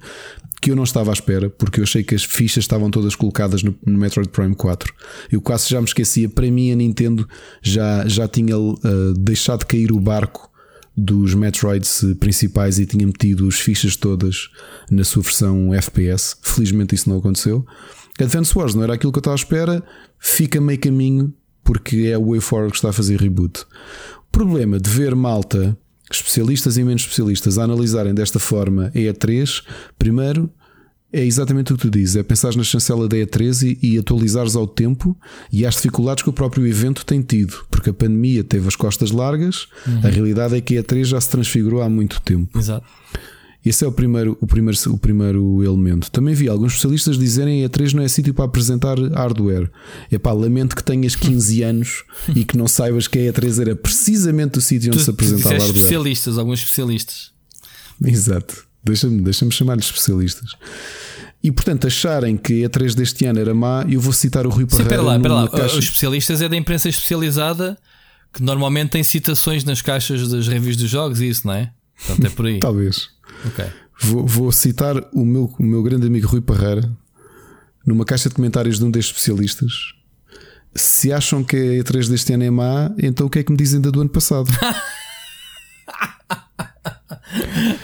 que 0.62 0.72
eu 0.72 0.76
não 0.76 0.84
estava 0.84 1.12
à 1.12 1.14
espera, 1.14 1.50
porque 1.50 1.80
eu 1.80 1.84
achei 1.84 2.04
que 2.04 2.16
as 2.16 2.24
fichas 2.24 2.64
estavam 2.64 2.90
todas 2.90 3.16
colocadas 3.16 3.62
no, 3.62 3.76
no 3.86 4.00
Metroid 4.00 4.30
Prime 4.30 4.56
4. 4.56 4.92
Eu 5.32 5.40
quase 5.40 5.70
já 5.70 5.80
me 5.80 5.86
esquecia. 5.86 6.28
Para 6.28 6.50
mim, 6.50 6.72
a 6.72 6.76
Nintendo 6.76 7.28
já, 7.62 8.08
já 8.08 8.28
tinha 8.28 8.58
uh, 8.58 8.76
deixado 9.16 9.60
de 9.60 9.66
cair 9.68 9.92
o 9.92 10.00
barco 10.00 10.50
dos 10.98 11.36
Metroids 11.36 12.04
principais 12.20 12.80
e 12.80 12.86
tinha 12.86 13.06
metido 13.06 13.48
as 13.48 13.56
fichas 13.60 13.96
todas 13.96 14.50
na 14.90 15.04
sua 15.04 15.22
versão 15.22 15.74
FPS. 15.74 16.38
Felizmente 16.42 16.96
isso 16.96 17.10
não 17.10 17.18
aconteceu. 17.18 17.66
Advance 18.20 18.58
Wars 18.58 18.74
não 18.74 18.84
era 18.84 18.94
aquilo 18.94 19.12
que 19.12 19.18
eu 19.18 19.22
estava 19.22 19.36
à 19.36 19.38
espera, 19.38 19.84
fica 20.18 20.62
meio 20.62 20.80
caminho 20.80 21.34
porque 21.64 22.08
é 22.12 22.18
o 22.18 22.30
Way 22.30 22.40
Forward 22.40 22.72
que 22.72 22.78
está 22.78 22.90
a 22.90 22.94
fazer 22.94 23.20
reboot. 23.20 23.66
Problema 24.32 24.80
de 24.80 24.90
ver 24.90 25.16
malta, 25.16 25.78
especialistas 26.12 26.78
e 26.78 26.84
menos 26.84 27.02
especialistas, 27.02 27.58
a 27.58 27.64
analisarem 27.64 28.14
desta 28.14 28.40
forma 28.40 28.88
a 28.88 28.98
E3, 28.98 29.64
primeiro 29.98 30.50
é 31.16 31.24
exatamente 31.24 31.72
o 31.72 31.78
que 31.78 31.84
tu 31.84 31.90
dizes: 31.90 32.18
é 32.18 32.24
pensar 32.24 32.54
na 32.56 32.64
chancela 32.64 33.08
da 33.08 33.16
E3 33.16 33.78
e, 33.82 33.94
e 33.94 33.98
atualizares 33.98 34.56
ao 34.56 34.68
tempo 34.68 35.18
e 35.52 35.66
às 35.66 35.76
dificuldades 35.76 36.24
que 36.24 36.30
o 36.30 36.34
próprio 36.34 36.68
evento 36.68 37.06
tem 37.06 37.22
tido, 37.22 37.56
porque 37.72 37.90
a 37.90 37.94
pandemia 37.94 38.44
teve 38.44 38.68
as 38.68 38.76
costas 38.76 39.12
largas, 39.12 39.68
a 40.04 40.10
realidade 40.10 40.56
é 40.56 40.62
que 40.62 40.78
a 40.78 40.84
E3 40.84 41.06
já 41.06 41.22
se 41.22 41.30
transfigurou 41.30 41.82
há 41.82 41.90
muito 41.90 42.22
tempo. 42.22 42.58
Exato. 42.60 42.86
Esse 43.66 43.84
é 43.84 43.88
o 43.88 43.92
primeiro, 43.92 44.38
o 44.40 44.46
primeiro, 44.46 44.78
o 44.94 44.98
primeiro 44.98 45.64
elemento. 45.64 46.12
Também 46.12 46.36
vi 46.36 46.48
alguns 46.48 46.74
especialistas 46.74 47.18
dizerem 47.18 47.60
que 47.60 47.66
a 47.66 47.70
E3 47.70 47.94
não 47.94 48.04
é 48.04 48.08
sítio 48.08 48.32
para 48.34 48.46
apresentar 48.46 48.96
hardware. 49.00 49.72
É 50.12 50.20
pá, 50.20 50.32
lamento 50.34 50.76
que 50.76 50.84
tenhas 50.84 51.16
15 51.16 51.64
anos 51.64 52.04
e 52.36 52.44
que 52.46 52.56
não 52.58 52.68
saibas 52.68 53.08
que 53.08 53.18
a 53.18 53.34
E3 53.34 53.62
era 53.62 53.76
precisamente 53.76 54.60
o 54.60 54.62
sítio 54.62 54.90
onde 54.90 55.00
Tu, 55.00 55.04
se 55.06 55.10
apresentava 55.10 55.50
hardware. 55.56 55.76
especialistas, 55.76 56.38
alguns 56.38 56.60
especialistas. 56.60 57.32
Exato. 58.04 58.66
Deixa-me 58.84 59.22
deixa 59.22 59.50
chamar-lhe 59.50 59.82
especialistas. 59.82 60.52
E 61.44 61.52
portanto, 61.52 61.88
acharem 61.88 62.38
que 62.38 62.64
a 62.64 62.70
E3 62.70 62.94
deste 62.94 63.26
ano 63.26 63.40
era 63.40 63.54
má, 63.54 63.84
eu 63.90 64.00
vou 64.00 64.14
citar 64.14 64.46
o 64.46 64.50
Rui 64.50 64.66
Sim, 64.70 64.78
Parreira. 64.84 65.02
lá, 65.02 65.18
lá. 65.18 65.48
caixa- 65.50 65.78
Os 65.78 65.86
especialistas 65.86 66.42
é 66.42 66.50
da 66.50 66.56
imprensa 66.56 66.88
especializada 66.90 67.78
que 68.34 68.44
normalmente 68.44 68.92
tem 68.92 69.04
citações 69.04 69.64
nas 69.64 69.82
caixas 69.82 70.28
das 70.28 70.48
reviews 70.48 70.76
dos 70.78 70.90
jogos 70.90 71.20
e 71.22 71.30
isso, 71.30 71.48
não 71.48 71.54
é? 71.54 71.72
Portanto, 72.06 72.26
é 72.26 72.30
por 72.30 72.46
aí. 72.46 72.60
Talvez. 72.62 73.10
Ok. 73.48 73.66
Vou, 74.02 74.26
vou 74.26 74.52
citar 74.52 74.96
o 75.14 75.26
meu, 75.26 75.54
o 75.60 75.64
meu 75.64 75.82
grande 75.84 76.08
amigo 76.08 76.28
Rui 76.28 76.42
Parreira 76.42 76.90
numa 77.86 78.04
caixa 78.04 78.28
de 78.30 78.36
comentários 78.36 78.80
de 78.80 78.86
um 78.86 78.92
destes 78.92 79.16
especialistas. 79.16 79.94
Se 80.76 81.14
acham 81.14 81.44
que 81.44 81.56
a 81.56 81.84
E3 81.84 82.10
deste 82.10 82.34
ano 82.34 82.44
é 82.44 82.50
má, 82.50 82.92
então 82.98 83.28
o 83.28 83.30
que 83.30 83.40
é 83.40 83.44
que 83.44 83.52
me 83.52 83.58
dizem 83.58 83.80
da 83.80 83.90
do 83.90 84.02
ano 84.02 84.10
passado? 84.10 84.50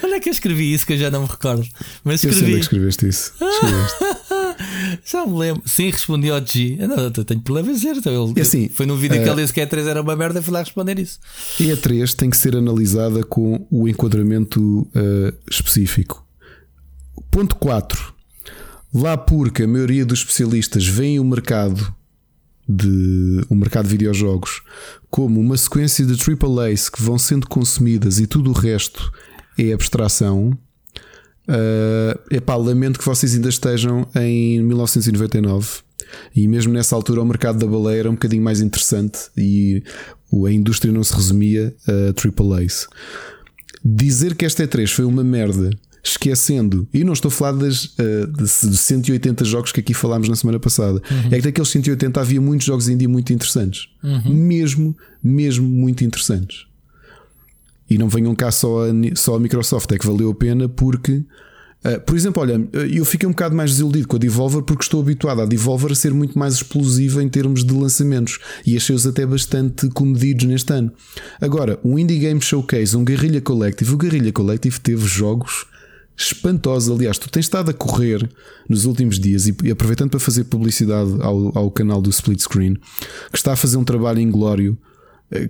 Onde 0.03 0.13
é 0.13 0.19
que 0.19 0.29
eu 0.29 0.33
escrevi 0.33 0.73
isso 0.73 0.85
que 0.85 0.93
eu 0.93 0.97
já 0.97 1.09
não 1.11 1.21
me 1.23 1.27
recordo? 1.27 1.65
Mas 2.03 2.23
Eu 2.23 2.31
sei 2.33 2.41
onde 2.43 2.55
é 2.55 2.59
escrevi. 2.59 2.59
que 2.59 2.59
escreveste 2.97 3.07
isso. 3.07 3.33
Escreveste. 3.39 4.20
Já 5.03 5.25
me 5.25 5.37
lembro. 5.37 5.63
Sim, 5.65 5.89
respondi 5.89 6.29
ao 6.29 6.45
G. 6.45 6.77
Eu 6.79 6.87
Não, 6.87 6.97
eu 6.97 7.11
tenho 7.11 7.41
problema 7.41 7.69
a 7.69 7.73
dizer. 7.73 7.95
Então 7.95 8.31
ele, 8.31 8.41
assim, 8.41 8.69
foi 8.69 8.85
num 8.85 8.95
vídeo 8.95 9.21
que 9.21 9.27
eh, 9.27 9.31
ele 9.31 9.41
disse 9.41 9.53
que 9.53 9.61
a 9.61 9.67
E3 9.67 9.85
era 9.85 10.01
uma 10.01 10.15
merda 10.15 10.39
e 10.39 10.43
fui 10.43 10.53
lá 10.53 10.59
responder 10.59 10.99
isso. 10.99 11.19
A 11.59 11.63
E3 11.63 12.13
tem 12.13 12.29
que 12.29 12.37
ser 12.37 12.55
analisada 12.55 13.23
com 13.23 13.65
o 13.69 13.87
enquadramento 13.87 14.87
eh, 14.93 15.33
específico. 15.49 16.25
Ponto 17.29 17.55
4. 17.55 18.13
Lá 18.93 19.17
porque 19.17 19.63
a 19.63 19.67
maioria 19.67 20.05
dos 20.05 20.19
especialistas 20.19 20.85
veem 20.85 21.19
o 21.19 21.23
mercado 21.23 21.93
de 22.67 23.45
o 23.49 23.55
mercado 23.55 23.85
de 23.85 23.91
videojogos 23.91 24.61
como 25.09 25.39
uma 25.39 25.57
sequência 25.57 26.05
de 26.05 26.13
AAAs 26.13 26.89
que 26.89 27.01
vão 27.01 27.17
sendo 27.17 27.47
consumidas 27.47 28.19
e 28.19 28.27
tudo 28.27 28.49
o 28.51 28.53
resto 28.53 29.11
é 29.57 29.73
abstração. 29.73 30.57
É 31.51 32.37
epá, 32.37 32.55
lamento 32.55 32.97
que 32.97 33.05
vocês 33.05 33.33
ainda 33.33 33.49
estejam 33.49 34.07
em 34.15 34.61
1999 34.61 35.81
e 36.35 36.47
mesmo 36.47 36.73
nessa 36.73 36.95
altura 36.95 37.21
o 37.21 37.25
mercado 37.25 37.59
da 37.59 37.67
baleia 37.67 37.99
era 37.99 38.09
um 38.09 38.13
bocadinho 38.13 38.43
mais 38.43 38.61
interessante 38.61 39.19
e 39.37 39.83
a 40.45 40.51
indústria 40.51 40.93
não 40.93 41.03
se 41.03 41.13
resumia 41.13 41.73
a 41.87 42.53
AAAs. 42.55 42.87
Dizer 43.83 44.35
que 44.35 44.45
esta 44.45 44.65
E3 44.65 44.87
foi 44.87 45.05
uma 45.05 45.23
merda, 45.23 45.71
esquecendo, 46.03 46.87
e 46.93 47.03
não 47.03 47.13
estou 47.13 47.29
a 47.29 47.31
falar 47.31 47.53
das, 47.53 47.93
eh, 47.97 48.25
de, 48.27 48.69
de 48.69 48.77
180 48.77 49.43
jogos 49.43 49.71
que 49.71 49.79
aqui 49.79 49.93
falámos 49.93 50.29
na 50.29 50.35
semana 50.35 50.59
passada, 50.59 51.01
é 51.31 51.35
que 51.35 51.41
daqueles 51.41 51.69
180 51.69 52.19
havia 52.19 52.39
muitos 52.39 52.65
jogos 52.65 52.87
indie 52.87 53.07
muito 53.07 53.33
interessantes, 53.33 53.87
mesmo, 54.25 54.95
mesmo 55.23 55.67
muito 55.67 56.03
interessantes. 56.03 56.65
E 57.91 57.97
não 57.97 58.07
venham 58.07 58.33
cá 58.33 58.49
só 58.51 58.85
a, 58.85 58.91
só 59.15 59.35
a 59.35 59.39
Microsoft, 59.39 59.91
é 59.91 59.97
que 59.97 60.07
valeu 60.07 60.31
a 60.31 60.33
pena 60.33 60.69
porque. 60.69 61.25
eh, 61.83 61.99
por 61.99 62.15
exemplo, 62.15 62.41
olha, 62.41 62.65
eh, 62.71 62.87
eu 62.93 63.03
fiquei 63.03 63.27
um 63.27 63.33
bocado 63.33 63.53
mais 63.53 63.71
desiludido 63.71 64.07
com 64.07 64.15
a 64.15 64.19
Devolver 64.19 64.61
porque 64.61 64.83
estou 64.83 65.01
habituado 65.01 65.41
à 65.41 65.45
Devolver 65.45 65.91
a 65.91 65.95
ser 65.95 66.13
muito 66.13 66.39
mais 66.39 66.53
explosiva 66.53 67.21
em 67.21 67.27
termos 67.27 67.65
de 67.65 67.73
lançamentos 67.73 68.39
e 68.65 68.77
achei-os 68.77 69.05
até 69.05 69.25
bastante 69.25 69.89
comedidos 69.89 70.45
neste 70.45 70.71
ano. 70.71 70.89
Agora, 71.41 71.81
um 71.83 71.99
Indie 71.99 72.19
Game 72.19 72.39
Showcase, 72.39 72.95
um 72.95 73.03
Guerrilla 73.03 73.41
Collective, 73.41 73.93
o 73.93 73.97
Guerrilla 73.97 74.31
Collective 74.31 74.79
teve 74.79 75.05
jogos 75.05 75.65
espantosos. 76.15 76.97
Aliás, 76.97 77.17
tu 77.17 77.29
tens 77.29 77.43
estado 77.43 77.71
a 77.71 77.73
correr 77.73 78.29
nos 78.69 78.85
últimos 78.85 79.19
dias 79.19 79.47
e, 79.47 79.69
aproveitando 79.69 80.11
para 80.11 80.19
fazer 80.21 80.45
publicidade 80.45 81.11
ao, 81.19 81.57
ao 81.57 81.69
canal 81.69 82.01
do 82.01 82.09
Split 82.09 82.39
Screen, 82.39 82.75
que 83.31 83.37
está 83.37 83.51
a 83.51 83.57
fazer 83.57 83.75
um 83.75 83.83
trabalho 83.83 84.21
inglório 84.21 84.77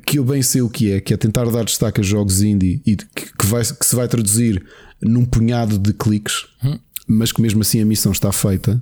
que 0.06 0.20
eu 0.20 0.24
bem 0.24 0.42
sei 0.42 0.62
o 0.62 0.70
que 0.70 0.92
é, 0.92 1.02
que 1.02 1.14
é 1.14 1.18
tentar 1.18 1.46
dar 1.46 1.64
destaque 1.64 2.02
a 2.02 2.04
jogos 2.04 2.42
indie 2.42 2.82
e 2.86 2.96
que, 2.96 3.46
vai, 3.46 3.64
que 3.64 3.86
se 3.86 3.96
vai 3.96 4.08
traduzir 4.08 4.64
num 5.02 5.26
punhado 5.26 5.80
de 5.80 5.94
cliques, 5.94 6.46
mas 7.08 7.32
que 7.32 7.42
mesmo 7.42 7.62
assim 7.62 7.82
a 7.82 7.86
missão 7.86 8.12
está 8.12 8.32
feita. 8.32 8.82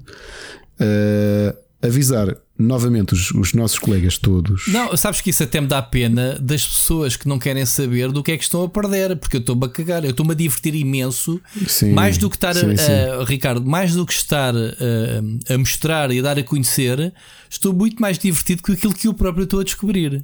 Eh, 0.79 1.55
avisar 1.81 2.35
novamente 2.57 3.13
os, 3.13 3.31
os 3.31 3.53
nossos 3.53 3.79
colegas 3.79 4.17
todos. 4.17 4.67
Não, 4.67 4.95
sabes 4.97 5.21
que 5.21 5.29
isso 5.29 5.43
até 5.43 5.61
me 5.61 5.67
dá 5.67 5.81
pena 5.81 6.37
das 6.39 6.65
pessoas 6.65 7.15
que 7.15 7.27
não 7.27 7.39
querem 7.39 7.65
saber 7.65 8.11
do 8.11 8.21
que 8.21 8.33
é 8.33 8.37
que 8.37 8.43
estão 8.43 8.63
a 8.63 8.69
perder, 8.69 9.15
porque 9.15 9.37
eu 9.37 9.39
estou-me 9.39 9.65
a 9.65 9.69
cagar, 9.69 10.03
eu 10.03 10.11
estou-me 10.11 10.33
a 10.33 10.35
divertir 10.35 10.75
imenso, 10.75 11.39
Sim, 11.67 11.93
mais 11.93 12.17
do 12.17 12.29
que 12.29 12.35
estar 12.35 12.53
sim, 12.53 12.71
a, 12.71 12.77
sim. 12.77 13.25
Ricardo, 13.25 13.65
mais 13.65 13.93
do 13.93 14.05
que 14.05 14.11
estar 14.11 14.53
a, 14.53 15.53
a 15.53 15.57
mostrar 15.57 16.11
e 16.11 16.19
a 16.19 16.21
dar 16.21 16.37
a 16.37 16.43
conhecer, 16.43 17.13
estou 17.49 17.71
muito 17.73 18.01
mais 18.01 18.19
divertido 18.19 18.61
com 18.61 18.73
aquilo 18.73 18.93
que 18.93 19.07
eu 19.07 19.13
próprio 19.13 19.45
estou 19.45 19.61
a 19.61 19.63
descobrir. 19.63 20.21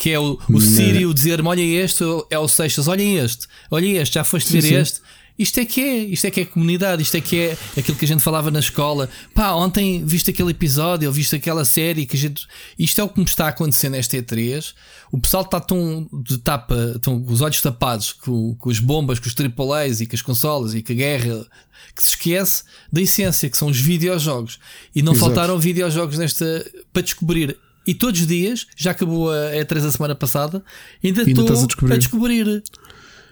Que 0.00 0.12
é 0.12 0.18
o, 0.18 0.38
o 0.48 0.60
Sírio 0.62 1.12
dizer-me: 1.12 1.46
olha 1.46 1.60
este, 1.60 2.02
é 2.30 2.38
o 2.38 2.48
Seixas, 2.48 2.88
olha 2.88 3.02
este, 3.02 3.46
olha 3.70 4.00
este, 4.00 4.14
já 4.14 4.24
foste 4.24 4.50
ver 4.50 4.62
sim. 4.62 4.74
este. 4.74 5.02
Isto 5.38 5.60
é 5.60 5.64
que 5.66 5.80
é, 5.82 5.96
isto 6.04 6.24
é 6.26 6.30
que 6.30 6.40
é 6.40 6.44
comunidade, 6.46 7.02
isto 7.02 7.16
é 7.18 7.20
que 7.20 7.36
é 7.36 7.56
aquilo 7.76 7.98
que 7.98 8.06
a 8.06 8.08
gente 8.08 8.22
falava 8.22 8.50
na 8.50 8.60
escola. 8.60 9.10
Pá, 9.34 9.52
ontem 9.52 10.02
viste 10.04 10.30
aquele 10.30 10.52
episódio, 10.52 11.06
ou 11.06 11.12
viste 11.12 11.36
aquela 11.36 11.66
série 11.66 12.06
que 12.06 12.16
a 12.16 12.18
gente. 12.18 12.46
Isto 12.78 13.02
é 13.02 13.04
o 13.04 13.10
que 13.10 13.18
me 13.18 13.26
está 13.26 13.44
a 13.44 13.48
acontecer 13.48 13.90
nesta 13.90 14.16
E3. 14.16 14.72
O 15.12 15.18
pessoal 15.18 15.42
está 15.42 15.60
tão 15.60 16.08
de 16.24 16.38
tapa, 16.38 16.98
tão 17.02 17.22
com 17.22 17.30
os 17.30 17.42
olhos 17.42 17.60
tapados 17.60 18.12
com, 18.12 18.54
com 18.54 18.70
as 18.70 18.78
bombas, 18.78 19.18
com 19.18 19.28
os 19.28 19.34
AAAs 19.34 20.00
e 20.00 20.06
com 20.06 20.16
as 20.16 20.22
consolas 20.22 20.74
e 20.74 20.82
com 20.82 20.92
a 20.94 20.96
guerra, 20.96 21.46
que 21.94 22.02
se 22.02 22.10
esquece 22.10 22.64
da 22.90 23.02
essência, 23.02 23.50
que 23.50 23.56
são 23.56 23.68
os 23.68 23.78
videojogos. 23.78 24.58
E 24.94 25.02
não 25.02 25.12
Exato. 25.12 25.26
faltaram 25.26 25.58
videojogos 25.58 26.16
nesta 26.16 26.66
para 26.90 27.02
descobrir. 27.02 27.56
E 27.86 27.94
todos 27.94 28.20
os 28.20 28.26
dias, 28.26 28.66
já 28.76 28.90
acabou 28.92 29.30
a 29.30 29.52
E3 29.54 29.84
a 29.86 29.90
semana 29.90 30.14
passada, 30.14 30.62
ainda 31.02 31.20
Ainda 31.22 31.30
estou 31.30 31.44
estás 31.44 31.62
a 31.62 31.66
descobrir. 31.66 31.94
a 31.94 31.98
descobrir. 31.98 32.62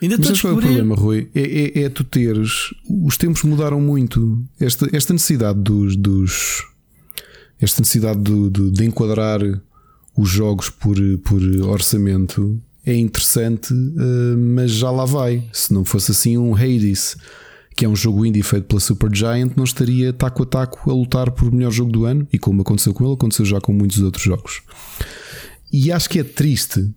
Ainda 0.01 0.17
Mas 0.17 0.27
sabes 0.27 0.41
qual 0.41 0.53
é 0.53 0.57
o 0.57 0.61
problema, 0.61 0.95
Rui? 0.95 1.29
É, 1.35 1.81
é, 1.81 1.83
é 1.83 1.89
tu 1.89 2.05
teres. 2.05 2.73
Os 2.89 3.17
tempos 3.17 3.43
mudaram 3.43 3.81
muito. 3.81 4.43
Esta, 4.61 4.89
esta 4.93 5.13
necessidade 5.13 5.59
dos. 5.61 5.97
dos 5.97 6.65
esta 7.61 7.81
necessidade 7.83 8.21
do- 8.21 8.49
do- 8.49 8.71
de 8.71 8.85
enquadrar 8.85 9.41
os 10.17 10.29
jogos 10.31 10.71
por, 10.71 10.97
por 11.25 11.43
orçamento 11.65 12.61
é 12.87 12.95
interessante, 12.95 13.75
eh, 13.75 14.37
mas 14.37 14.71
já 14.71 14.91
lá 14.91 15.05
vai. 15.05 15.43
Se 15.53 15.75
não 15.75 15.85
fosse 15.85 16.13
assim, 16.13 16.39
um 16.39 16.55
Hades 16.55 17.17
que 17.79 17.85
é 17.85 17.89
um 17.89 17.95
jogo 17.95 18.27
indie 18.27 18.43
feito 18.43 18.65
pela 18.67 18.81
Supergiant, 18.81 19.53
não 19.57 19.63
estaria 19.63 20.13
taco 20.13 20.43
a 20.43 20.47
taco 20.47 20.91
a 20.91 20.93
lutar 20.93 21.31
por 21.31 21.53
melhor 21.53 21.71
jogo 21.71 21.93
do 21.93 22.05
ano. 22.05 22.27
E 22.33 22.37
como 22.37 22.63
aconteceu 22.63 22.93
com 22.93 23.05
ele, 23.05 23.15
aconteceu 23.15 23.45
já 23.45 23.61
com 23.61 23.73
muitos 23.73 24.03
outros 24.03 24.25
jogos. 24.25 24.63
E 25.73 25.93
acho 25.93 26.11
que 26.11 26.19
é 26.19 26.25
triste, 26.25 26.91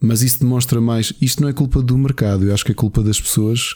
mas 0.00 0.22
isso 0.22 0.40
demonstra 0.40 0.80
mais. 0.80 1.12
Isto 1.20 1.42
não 1.42 1.50
é 1.50 1.52
culpa 1.52 1.82
do 1.82 1.98
mercado, 1.98 2.46
eu 2.46 2.54
acho 2.54 2.64
que 2.64 2.72
é 2.72 2.74
culpa 2.74 3.02
das 3.02 3.20
pessoas. 3.20 3.74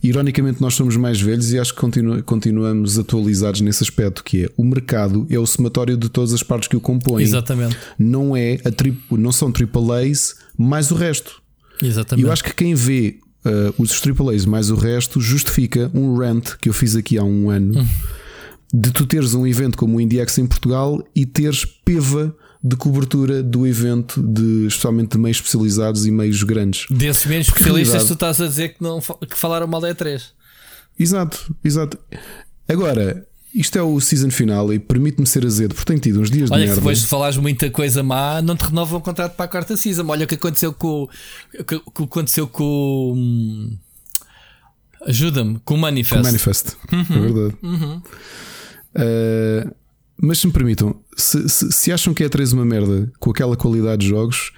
Ironicamente, 0.00 0.60
nós 0.60 0.74
somos 0.74 0.96
mais 0.96 1.20
velhos 1.20 1.52
e 1.52 1.58
acho 1.58 1.74
que 1.74 1.80
continu- 1.80 2.22
continuamos 2.22 2.96
atualizados 2.96 3.60
nesse 3.62 3.82
aspecto, 3.82 4.22
que 4.22 4.44
é 4.44 4.50
o 4.56 4.62
mercado 4.62 5.26
é 5.28 5.38
o 5.40 5.46
somatório 5.46 5.96
de 5.96 6.08
todas 6.08 6.32
as 6.32 6.42
partes 6.44 6.68
que 6.68 6.76
o 6.76 6.80
compõem. 6.80 7.24
Exatamente. 7.24 7.76
Não 7.98 8.36
é 8.36 8.60
a 8.64 8.70
tri... 8.70 8.96
não 9.10 9.32
são 9.32 9.48
AAAs 9.52 10.36
mais 10.56 10.92
o 10.92 10.94
resto. 10.94 11.42
E 11.82 11.86
Exatamente. 11.88 12.24
eu 12.24 12.32
acho 12.32 12.44
que 12.44 12.54
quem 12.54 12.74
vê 12.76 13.18
uh, 13.46 13.74
os 13.78 13.92
AAAs 13.92 14.44
mais 14.44 14.70
o 14.70 14.74
resto 14.74 15.20
justifica 15.20 15.90
um 15.94 16.16
rant 16.16 16.56
que 16.60 16.68
eu 16.68 16.72
fiz 16.72 16.96
aqui 16.96 17.16
há 17.16 17.24
um 17.24 17.48
ano 17.48 17.80
Hum. 17.80 17.86
de 18.74 18.90
tu 18.90 19.06
teres 19.06 19.34
um 19.34 19.46
evento 19.46 19.78
como 19.78 19.96
o 19.96 20.00
IndieX 20.00 20.38
em 20.38 20.46
Portugal 20.46 21.02
e 21.14 21.24
teres 21.24 21.64
peva 21.64 22.34
de 22.62 22.74
cobertura 22.74 23.42
do 23.42 23.64
evento, 23.66 24.20
de, 24.20 24.66
especialmente 24.66 25.12
de 25.12 25.18
meios 25.18 25.36
especializados 25.36 26.04
e 26.04 26.10
meios 26.10 26.42
grandes. 26.42 26.86
Desses 26.90 27.24
menos 27.26 27.46
especialistas, 27.46 28.04
tu 28.06 28.14
estás 28.14 28.40
a 28.40 28.46
dizer 28.48 28.70
que, 28.70 28.82
não, 28.82 29.00
que 29.00 29.36
falaram 29.36 29.68
mal 29.68 29.80
da 29.80 29.94
E3. 29.94 30.20
Exato, 30.98 31.54
exato. 31.62 31.96
Agora, 32.68 33.24
isto 33.58 33.78
é 33.78 33.82
o 33.82 34.00
season 34.00 34.30
final 34.30 34.72
e 34.72 34.78
permite-me 34.78 35.26
ser 35.26 35.44
azedo, 35.46 35.74
porque 35.74 35.86
tenho 35.86 36.00
tido 36.00 36.20
uns 36.20 36.30
dias 36.30 36.50
Olha, 36.50 36.60
de 36.60 36.66
merda. 36.66 36.80
depois 36.80 37.00
de 37.00 37.06
falares 37.06 37.36
muita 37.38 37.70
coisa 37.70 38.02
má, 38.02 38.40
não 38.42 38.54
te 38.56 38.64
renovam 38.64 38.98
o 38.98 39.02
contrato 39.02 39.34
para 39.34 39.44
a 39.44 39.48
quarta 39.48 39.76
season. 39.76 40.06
Olha 40.08 40.24
o 40.24 40.28
que 40.28 40.34
aconteceu 40.34 40.72
com 40.72 41.04
o 41.58 41.64
que, 41.64 41.78
que 41.78 42.02
aconteceu 42.02 42.46
com 42.46 43.12
hum, 43.16 43.76
Ajuda-me, 45.06 45.60
com 45.64 45.74
o 45.74 45.78
Manifest. 45.78 46.14
Com 46.14 46.20
o 46.20 46.24
Manifest. 46.24 46.76
É 46.92 47.20
verdade. 47.20 47.56
Uh, 48.94 49.74
mas 50.20 50.38
se 50.38 50.46
me 50.46 50.52
permitam, 50.52 50.96
se, 51.16 51.48
se- 51.48 51.70
se 51.70 51.92
acham 51.92 52.14
que 52.14 52.24
é 52.24 52.28
E3 52.28 52.52
uma 52.54 52.64
merda 52.64 53.12
com 53.20 53.30
aquela 53.30 53.56
qualidade 53.56 54.02
de 54.02 54.08
jogos, 54.08 54.52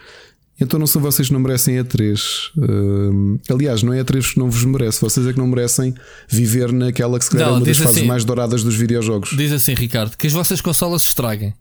então 0.61 0.79
não 0.79 0.87
são 0.87 1.01
vocês 1.01 1.29
que 1.29 1.35
não 1.35 1.41
merecem 1.41 1.77
E3. 1.77 2.21
Uh, 2.57 3.41
aliás, 3.53 3.83
não 3.83 3.93
é 3.93 4.03
E3 4.03 4.33
que 4.33 4.39
não 4.39 4.51
vos 4.51 4.65
merece, 4.65 5.01
vocês 5.01 5.27
é 5.27 5.33
que 5.33 5.39
não 5.39 5.47
merecem 5.47 5.95
viver 6.29 6.73
naquela 6.73 7.19
que 7.19 7.25
se 7.25 7.31
calhar 7.31 7.49
é 7.49 7.51
Não, 7.51 7.59
uma 7.59 7.65
das 7.67 7.77
diz 7.77 7.85
fases 7.85 7.99
assim- 7.99 8.07
mais 8.09 8.25
douradas 8.25 8.63
dos 8.65 8.75
videojogos. 8.75 9.31
Diz 9.37 9.53
assim, 9.53 9.75
Ricardo, 9.75 10.17
que 10.17 10.27
as 10.27 10.33
vossas 10.33 10.61
consolas 10.61 11.03
se 11.03 11.09
estraguem. 11.09 11.55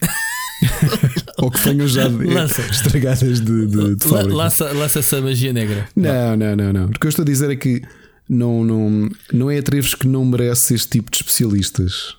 Ou 1.38 1.50
que 1.50 1.60
venham 1.60 1.88
já 1.88 2.06
Lança. 2.08 2.62
estragadas 2.62 3.40
de, 3.40 3.66
de, 3.66 3.96
de 3.96 4.04
fábrica. 4.08 4.34
Lança- 4.34 4.72
Lança-se 4.72 5.16
a 5.16 5.20
magia 5.20 5.52
negra. 5.52 5.88
Não, 5.96 6.36
não, 6.36 6.56
não, 6.56 6.72
não. 6.72 6.84
O 6.86 6.90
que 6.92 7.06
eu 7.06 7.08
estou 7.08 7.22
a 7.22 7.26
dizer 7.26 7.50
é 7.50 7.56
que 7.56 7.82
não, 8.28 8.64
não, 8.64 9.10
não 9.32 9.50
é 9.50 9.58
a 9.58 9.62
Treves 9.62 9.94
que 9.94 10.06
não 10.06 10.24
merece 10.24 10.74
este 10.74 10.88
tipo 10.88 11.10
de 11.10 11.16
especialistas. 11.18 12.14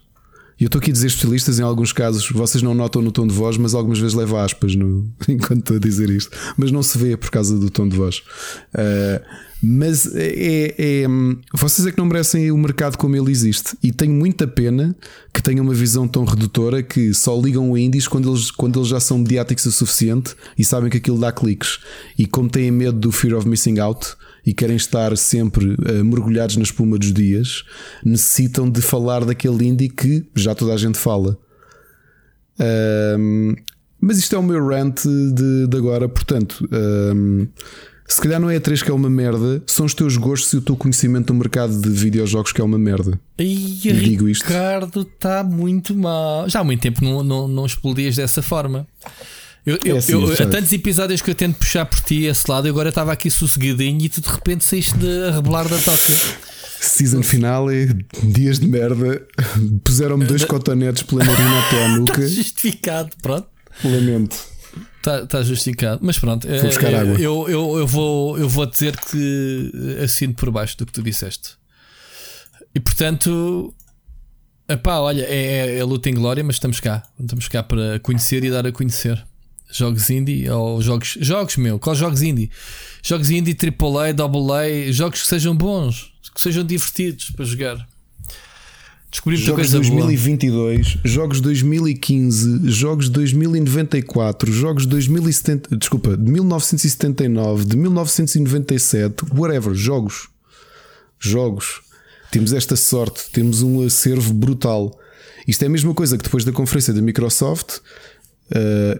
E 0.59 0.63
eu 0.63 0.67
estou 0.67 0.79
aqui 0.79 0.91
a 0.91 0.93
dizer 0.93 1.07
especialistas, 1.07 1.59
em 1.59 1.63
alguns 1.63 1.91
casos 1.91 2.29
vocês 2.29 2.61
não 2.61 2.73
notam 2.73 3.01
no 3.01 3.11
tom 3.11 3.27
de 3.27 3.33
voz, 3.33 3.57
mas 3.57 3.73
algumas 3.73 3.99
vezes 3.99 4.13
leva 4.13 4.43
aspas 4.43 4.75
no, 4.75 5.11
enquanto 5.27 5.59
estou 5.59 5.77
a 5.77 5.79
dizer 5.79 6.09
isto. 6.09 6.35
Mas 6.57 6.71
não 6.71 6.83
se 6.83 6.97
vê 6.97 7.17
por 7.17 7.31
causa 7.31 7.57
do 7.57 7.69
tom 7.69 7.87
de 7.87 7.97
voz. 7.97 8.21
Ah, 8.73 9.21
mas 9.65 10.13
é, 10.13 10.75
é- 10.77 11.07
vocês 11.53 11.87
é 11.87 11.91
que 11.91 11.97
não 11.97 12.05
merecem 12.05 12.51
o 12.51 12.57
mercado 12.57 12.97
como 12.97 13.15
ele 13.15 13.31
existe. 13.31 13.77
E 13.81 13.93
tenho 13.93 14.11
muita 14.11 14.45
pena 14.45 14.93
que 15.33 15.41
tenham 15.41 15.63
uma 15.63 15.73
visão 15.73 16.05
tão 16.05 16.25
redutora 16.25 16.83
que 16.83 17.13
só 17.13 17.39
ligam 17.39 17.71
o 17.71 17.77
indies 17.77 18.05
quando 18.05 18.29
eles, 18.29 18.51
quando 18.51 18.77
eles 18.77 18.89
já 18.89 18.99
são 18.99 19.19
mediáticos 19.19 19.65
o 19.65 19.71
suficiente 19.71 20.35
e 20.57 20.65
sabem 20.65 20.89
que 20.89 20.97
aquilo 20.97 21.17
dá 21.17 21.31
cliques. 21.31 21.79
E 22.19 22.27
como 22.27 22.49
têm 22.49 22.69
medo 22.71 22.99
do 22.99 23.09
fear 23.09 23.37
of 23.37 23.47
missing 23.47 23.79
out 23.79 24.17
e 24.45 24.53
querem 24.53 24.75
estar 24.75 25.15
sempre 25.17 25.75
eh, 25.85 26.03
mergulhados 26.03 26.57
na 26.57 26.63
espuma 26.63 26.97
dos 26.97 27.13
dias, 27.13 27.63
necessitam 28.03 28.69
de 28.69 28.81
falar 28.81 29.23
daquele 29.25 29.65
indie 29.65 29.89
que 29.89 30.25
já 30.35 30.53
toda 30.53 30.73
a 30.73 30.77
gente 30.77 30.97
fala. 30.97 31.37
Ahm, 32.59 33.55
mas 33.99 34.17
isto 34.17 34.35
é 34.35 34.37
o 34.37 34.43
meu 34.43 34.65
rant 34.65 35.01
de, 35.05 35.67
de 35.67 35.77
agora, 35.77 36.09
portanto. 36.09 36.67
ahm, 36.71 37.47
se 38.05 38.21
calhar 38.21 38.39
não 38.39 38.49
é 38.49 38.57
a 38.57 38.61
3 38.61 38.83
que 38.83 38.91
é 38.91 38.93
uma 38.93 39.09
merda, 39.09 39.63
são 39.65 39.85
os 39.85 39.93
teus 39.93 40.17
gostos 40.17 40.51
e 40.53 40.57
o 40.57 40.61
teu 40.61 40.75
conhecimento 40.75 41.27
do 41.27 41.33
mercado 41.33 41.79
de 41.79 41.89
videojogos 41.89 42.51
que 42.51 42.61
é 42.61 42.63
uma 42.63 42.77
merda. 42.77 43.19
E 43.39 43.79
digo 43.81 44.27
isto. 44.27 44.45
Ricardo 44.45 45.01
está 45.01 45.43
muito 45.43 45.95
mal. 45.95 46.47
Já 46.49 46.59
há 46.59 46.63
muito 46.63 46.81
tempo 46.81 47.03
não, 47.03 47.23
não, 47.23 47.47
não 47.47 47.65
explodias 47.65 48.17
dessa 48.17 48.41
forma. 48.41 48.85
Eu, 49.65 49.79
eu, 49.85 49.95
É 49.95 49.99
assim, 49.99 50.11
eu- 50.13 50.33
há 50.33 50.45
tantos 50.47 50.73
episódios 50.73 51.21
que 51.21 51.31
eu 51.31 51.35
tento 51.35 51.57
puxar 51.57 51.85
por 51.85 51.99
ti 52.01 52.25
esse 52.25 52.49
lado, 52.51 52.67
eu 52.67 52.71
agora 52.73 52.89
estava 52.89 53.13
aqui 53.13 53.29
sossegadinho 53.31 54.01
e 54.03 54.09
tu 54.09 54.19
de 54.21 54.27
repente 54.29 54.63
saíste 54.63 54.97
de 54.97 55.23
a 55.25 55.31
rebolar 55.31 55.67
da 55.69 55.77
toca. 55.77 56.13
Season 56.81 57.23
finale, 57.23 58.05
dias 58.23 58.59
de 58.59 58.67
merda, 58.67 59.25
puseram-me 59.85 60.25
dois 60.25 60.43
cotonetes 60.43 61.03
pela 61.03 61.23
narina 61.23 61.59
até 61.67 61.85
à 61.85 61.87
nuca. 61.97 62.21
Está 62.21 62.35
justificado, 62.35 63.09
pronto. 63.21 63.47
Lamento. 63.85 64.35
Está 64.97 65.25
tá 65.25 65.41
justificado. 65.43 65.99
Mas 66.03 66.19
pronto, 66.19 66.45
Vou 66.45 66.63
buscar 66.63 66.91
eh, 66.91 66.99
água. 66.99 67.15
Eu, 67.15 67.47
eu, 67.47 67.77
eu, 67.79 67.87
vou, 67.87 68.37
eu 68.37 68.49
vou 68.49 68.65
dizer 68.65 68.97
que 68.97 69.71
assino 70.03 70.33
por 70.33 70.51
baixo 70.51 70.77
do 70.77 70.85
que 70.85 70.91
tu 70.91 71.01
disseste. 71.01 71.51
E 72.75 72.79
portanto, 72.81 73.73
epá, 74.67 74.97
olha, 74.99 75.23
é, 75.23 75.75
é, 75.75 75.77
é 75.79 75.83
luta 75.85 76.09
em 76.09 76.13
glória, 76.13 76.43
mas 76.43 76.55
estamos 76.57 76.81
cá. 76.81 77.03
Estamos 77.17 77.47
cá 77.47 77.63
para 77.63 77.97
conhecer 78.01 78.43
e 78.43 78.51
dar 78.51 78.67
a 78.67 78.71
conhecer. 78.73 79.23
Jogos 79.71 80.09
indie 80.09 80.49
ou 80.49 80.81
jogos. 80.81 81.17
Jogos, 81.19 81.57
meu, 81.57 81.79
qual 81.79 81.95
jogos 81.95 82.21
indie? 82.21 82.49
Jogos 83.01 83.29
indie, 83.29 83.55
AAA, 83.55 84.09
AA, 84.09 84.91
jogos 84.91 85.21
que 85.21 85.27
sejam 85.27 85.55
bons, 85.55 86.13
que 86.33 86.41
sejam 86.41 86.63
divertidos 86.63 87.31
para 87.31 87.45
jogar. 87.45 87.87
Descobri 89.13 89.37
muita 89.37 89.51
Jogos 89.51 89.71
coisa 89.71 89.79
boa. 89.79 90.01
2022, 90.07 90.97
jogos 91.05 91.39
2015, 91.39 92.67
jogos 92.71 93.09
2094, 93.09 94.51
jogos 94.51 94.87
2070, 94.87 95.77
desculpa, 95.77 96.17
de 96.17 96.31
1979, 96.31 97.63
de 97.63 97.77
1997, 97.77 99.25
whatever, 99.35 99.75
jogos. 99.75 100.29
Jogos. 101.19 101.81
Temos 102.31 102.53
esta 102.53 102.75
sorte, 102.75 103.29
temos 103.31 103.61
um 103.61 103.85
acervo 103.85 104.33
brutal. 104.33 104.91
Isto 105.47 105.63
é 105.63 105.67
a 105.67 105.69
mesma 105.69 105.93
coisa 105.93 106.17
que 106.17 106.23
depois 106.23 106.43
da 106.43 106.51
conferência 106.51 106.91
da 106.91 107.01
Microsoft, 107.01 107.77
uh, 108.49 108.99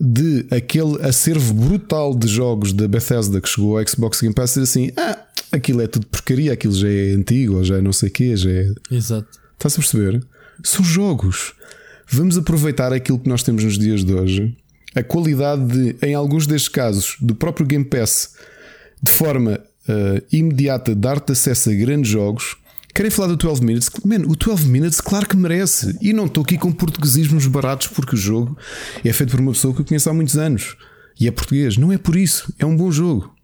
de 0.00 0.46
aquele 0.50 1.02
acervo 1.02 1.52
brutal 1.52 2.14
de 2.14 2.26
jogos 2.26 2.72
da 2.72 2.88
Bethesda 2.88 3.40
que 3.40 3.48
chegou 3.48 3.78
ao 3.78 3.86
Xbox 3.86 4.20
Game 4.20 4.34
Pass, 4.34 4.50
dizer 4.50 4.62
assim: 4.62 4.90
ah, 4.96 5.18
aquilo 5.52 5.82
é 5.82 5.86
tudo 5.86 6.06
porcaria, 6.06 6.52
aquilo 6.52 6.72
já 6.72 6.88
é 6.88 7.10
antigo, 7.10 7.56
ou 7.56 7.64
já 7.64 7.76
é 7.76 7.80
não 7.82 7.92
sei 7.92 8.08
o 8.08 8.12
quê, 8.12 8.36
já 8.36 8.50
é 8.50 8.72
Exato. 8.90 9.28
Estás 9.52 9.74
a 9.74 9.76
perceber? 9.76 10.24
São 10.64 10.84
jogos. 10.84 11.52
Vamos 12.08 12.38
aproveitar 12.38 12.92
aquilo 12.92 13.18
que 13.18 13.28
nós 13.28 13.42
temos 13.42 13.62
nos 13.62 13.78
dias 13.78 14.04
de 14.04 14.14
hoje. 14.14 14.56
A 14.94 15.02
qualidade 15.02 15.66
de, 15.66 16.06
em 16.06 16.14
alguns 16.14 16.46
destes 16.46 16.68
casos, 16.68 17.16
do 17.20 17.34
próprio 17.34 17.66
Game 17.66 17.84
Pass, 17.84 18.34
de 19.02 19.10
forma 19.10 19.60
eh, 19.86 20.22
imediata, 20.32 20.94
dar-te 20.94 21.32
acesso 21.32 21.70
a 21.70 21.74
grandes 21.74 22.10
jogos. 22.10 22.56
Querem 22.94 23.10
falar 23.10 23.28
do 23.28 23.36
12 23.36 23.62
Minutes? 23.64 23.90
Man, 24.04 24.26
o 24.26 24.34
12 24.34 24.66
Minutes, 24.66 25.00
claro 25.00 25.28
que 25.28 25.36
merece. 25.36 25.96
E 26.00 26.12
não 26.12 26.26
estou 26.26 26.42
aqui 26.42 26.58
com 26.58 26.72
portuguesismos 26.72 27.46
baratos 27.46 27.86
porque 27.86 28.14
o 28.14 28.18
jogo 28.18 28.56
é 29.04 29.12
feito 29.12 29.30
por 29.30 29.40
uma 29.40 29.52
pessoa 29.52 29.74
que 29.74 29.80
eu 29.80 29.84
conheço 29.84 30.10
há 30.10 30.12
muitos 30.12 30.36
anos 30.36 30.76
e 31.18 31.28
é 31.28 31.30
português. 31.30 31.76
Não 31.76 31.92
é 31.92 31.98
por 31.98 32.16
isso. 32.16 32.52
É 32.58 32.66
um 32.66 32.76
bom 32.76 32.90
jogo. 32.90 33.34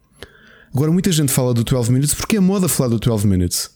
Agora, 0.74 0.90
muita 0.90 1.12
gente 1.12 1.32
fala 1.32 1.55
do 1.55 1.62
12 1.62 1.93
Minutes 1.93 2.14
porque 2.14 2.36
é 2.36 2.40
moda 2.40 2.68
falar 2.68 2.90
do 2.90 2.98
12 2.98 3.27
Minutes. 3.27 3.70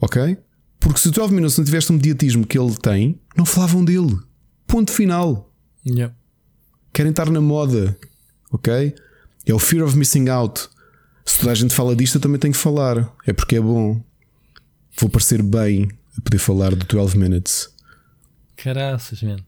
Ok? 0.00 0.38
Porque 0.78 0.98
se 0.98 1.08
o 1.08 1.12
12 1.12 1.34
Minutes 1.34 1.58
não 1.58 1.64
tivesse 1.64 1.90
o 1.90 1.92
mediatismo 1.92 2.46
que 2.46 2.58
ele 2.58 2.74
tem, 2.76 3.20
não 3.36 3.44
falavam 3.44 3.84
dele. 3.84 4.18
Ponto 4.66 4.90
final. 4.90 5.52
Yeah. 5.86 6.14
Querem 6.92 7.10
estar 7.10 7.28
na 7.30 7.40
moda. 7.40 7.96
Ok? 8.50 8.94
É 9.46 9.54
o 9.54 9.58
fear 9.58 9.84
of 9.84 9.96
missing 9.96 10.28
out. 10.28 10.68
Se 11.24 11.38
toda 11.38 11.52
a 11.52 11.54
gente 11.54 11.74
fala 11.74 11.94
disto, 11.94 12.16
eu 12.16 12.20
também 12.20 12.38
tenho 12.38 12.54
que 12.54 12.58
falar. 12.58 13.12
É 13.26 13.32
porque 13.32 13.56
é 13.56 13.60
bom. 13.60 14.02
Vou 15.00 15.08
parecer 15.08 15.42
bem 15.42 15.88
a 16.18 16.20
poder 16.20 16.38
falar 16.38 16.74
do 16.74 16.84
12 16.84 17.16
Minutes. 17.16 17.70
Caraças, 18.54 19.22
mano. 19.22 19.42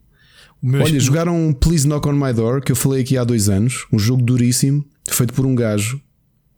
O 0.63 0.67
meu 0.67 0.83
Olha, 0.83 0.99
jogaram 0.99 1.53
Please 1.53 1.87
Knock 1.87 2.09
on 2.09 2.13
My 2.13 2.33
Door, 2.33 2.63
que 2.63 2.73
eu 2.73 2.77
falei 2.77 3.03
aqui 3.03 3.19
há 3.19 3.25
dois 3.25 3.51
anos. 3.51 3.87
Um 3.93 3.99
jogo 3.99 4.23
duríssimo, 4.23 4.83
feito 5.11 5.35
por 5.35 5.45
um 5.45 5.55
gajo, 5.55 6.01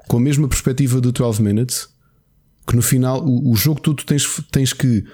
com 0.06 0.18
a 0.18 0.20
mesma 0.20 0.46
perspectiva 0.46 1.00
do 1.00 1.10
12 1.10 1.42
Minutes. 1.42 1.88
Que 2.66 2.76
no 2.76 2.82
final, 2.82 3.24
o, 3.24 3.50
o 3.50 3.56
jogo 3.56 3.80
todo 3.80 3.96
tu 3.96 4.06
tens, 4.06 4.40
tens 4.52 4.72
que 4.72 5.04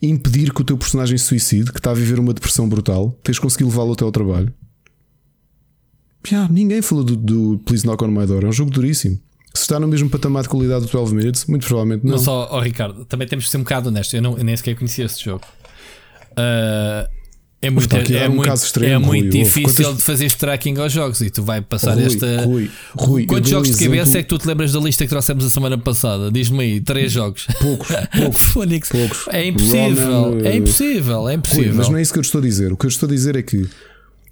impedir 0.00 0.52
que 0.52 0.60
o 0.60 0.64
teu 0.64 0.76
personagem 0.76 1.16
se 1.16 1.26
suicide, 1.26 1.70
que 1.70 1.78
está 1.78 1.92
a 1.92 1.94
viver 1.94 2.18
uma 2.18 2.34
depressão 2.34 2.68
brutal. 2.68 3.16
Tens 3.22 3.36
de 3.36 3.40
conseguir 3.40 3.64
levá-lo 3.64 3.92
até 3.92 4.04
ao 4.04 4.10
trabalho. 4.10 4.52
Já, 6.26 6.48
ninguém 6.48 6.82
falou 6.82 7.04
do, 7.04 7.16
do 7.16 7.60
Please 7.64 7.86
Knock 7.86 8.02
on 8.02 8.08
My 8.08 8.26
Door. 8.26 8.44
É 8.44 8.48
um 8.48 8.52
jogo 8.52 8.70
duríssimo. 8.70 9.20
Se 9.54 9.62
está 9.62 9.78
no 9.78 9.86
mesmo 9.86 10.08
patamar 10.08 10.42
de 10.44 10.48
qualidade 10.48 10.86
do 10.86 10.90
12 10.90 11.14
Minutes, 11.14 11.44
muito 11.46 11.66
provavelmente 11.66 12.04
não. 12.04 12.12
Mas, 12.12 12.26
ó, 12.26 12.48
ó, 12.50 12.60
Ricardo, 12.60 13.04
também 13.04 13.28
temos 13.28 13.44
de 13.44 13.50
ser 13.50 13.58
um 13.58 13.62
bocado 13.62 13.88
honestos. 13.88 14.14
Eu, 14.14 14.22
não, 14.22 14.36
eu 14.38 14.44
nem 14.44 14.56
sequer 14.56 14.74
conhecia 14.76 15.04
este 15.04 15.24
jogo. 15.24 15.42
Ah, 16.36 17.08
É 17.60 17.70
muito, 17.70 17.94
é 17.94 18.02
dar 18.02 18.28
um 18.30 18.34
muito, 18.36 18.52
extremo, 18.52 18.92
é 18.92 18.98
muito 18.98 19.34
Rui. 19.36 19.44
Difícil 19.44 19.84
quantas- 19.84 19.96
de 19.98 20.02
fazer 20.02 20.24
este 20.24 20.38
tracking 20.38 20.76
aos 20.78 20.92
jogos 20.92 21.20
e 21.20 21.30
tu 21.30 21.44
vai 21.44 21.60
passar 21.60 21.94
Rui, 21.94 22.04
esta. 22.06 22.42
Rui, 22.44 22.70
Rui, 22.96 23.26
Quantos 23.26 23.50
dou 23.50 23.60
um 23.60 23.64
jogos 23.64 23.78
de 23.78 23.84
cabeça 23.84 24.02
exemplo- 24.02 24.18
é 24.18 24.22
que 24.24 24.28
tu 24.28 24.38
te 24.38 24.48
lembras 24.48 24.72
da 24.72 24.80
lista 24.80 25.04
que 25.04 25.10
trouxemos 25.10 25.44
a 25.44 25.50
semana 25.50 25.78
passada? 25.78 26.28
Diz-me 26.32 26.60
aí, 26.60 26.80
três 26.80 27.12
jogos. 27.12 27.46
Poucos, 27.60 27.86
poucos. 28.16 28.42
Fónix. 28.42 28.88
poucos. 28.88 29.28
É 29.28 29.46
impossível, 29.46 30.22
Roman, 30.22 30.48
é 30.48 30.56
impossível, 30.56 31.18
é 31.18 31.22
Rui, 31.22 31.34
impossível. 31.34 31.74
mas 31.76 31.88
não 31.88 31.98
é 31.98 32.02
isso 32.02 32.12
que 32.12 32.18
eu 32.18 32.22
te 32.22 32.26
estou 32.26 32.40
a 32.40 32.42
dizer. 32.42 32.72
O 32.72 32.76
que 32.76 32.86
eu 32.86 32.90
te 32.90 32.94
estou 32.94 33.06
a 33.06 33.12
dizer 33.12 33.36
é 33.36 33.42
que 33.42 33.68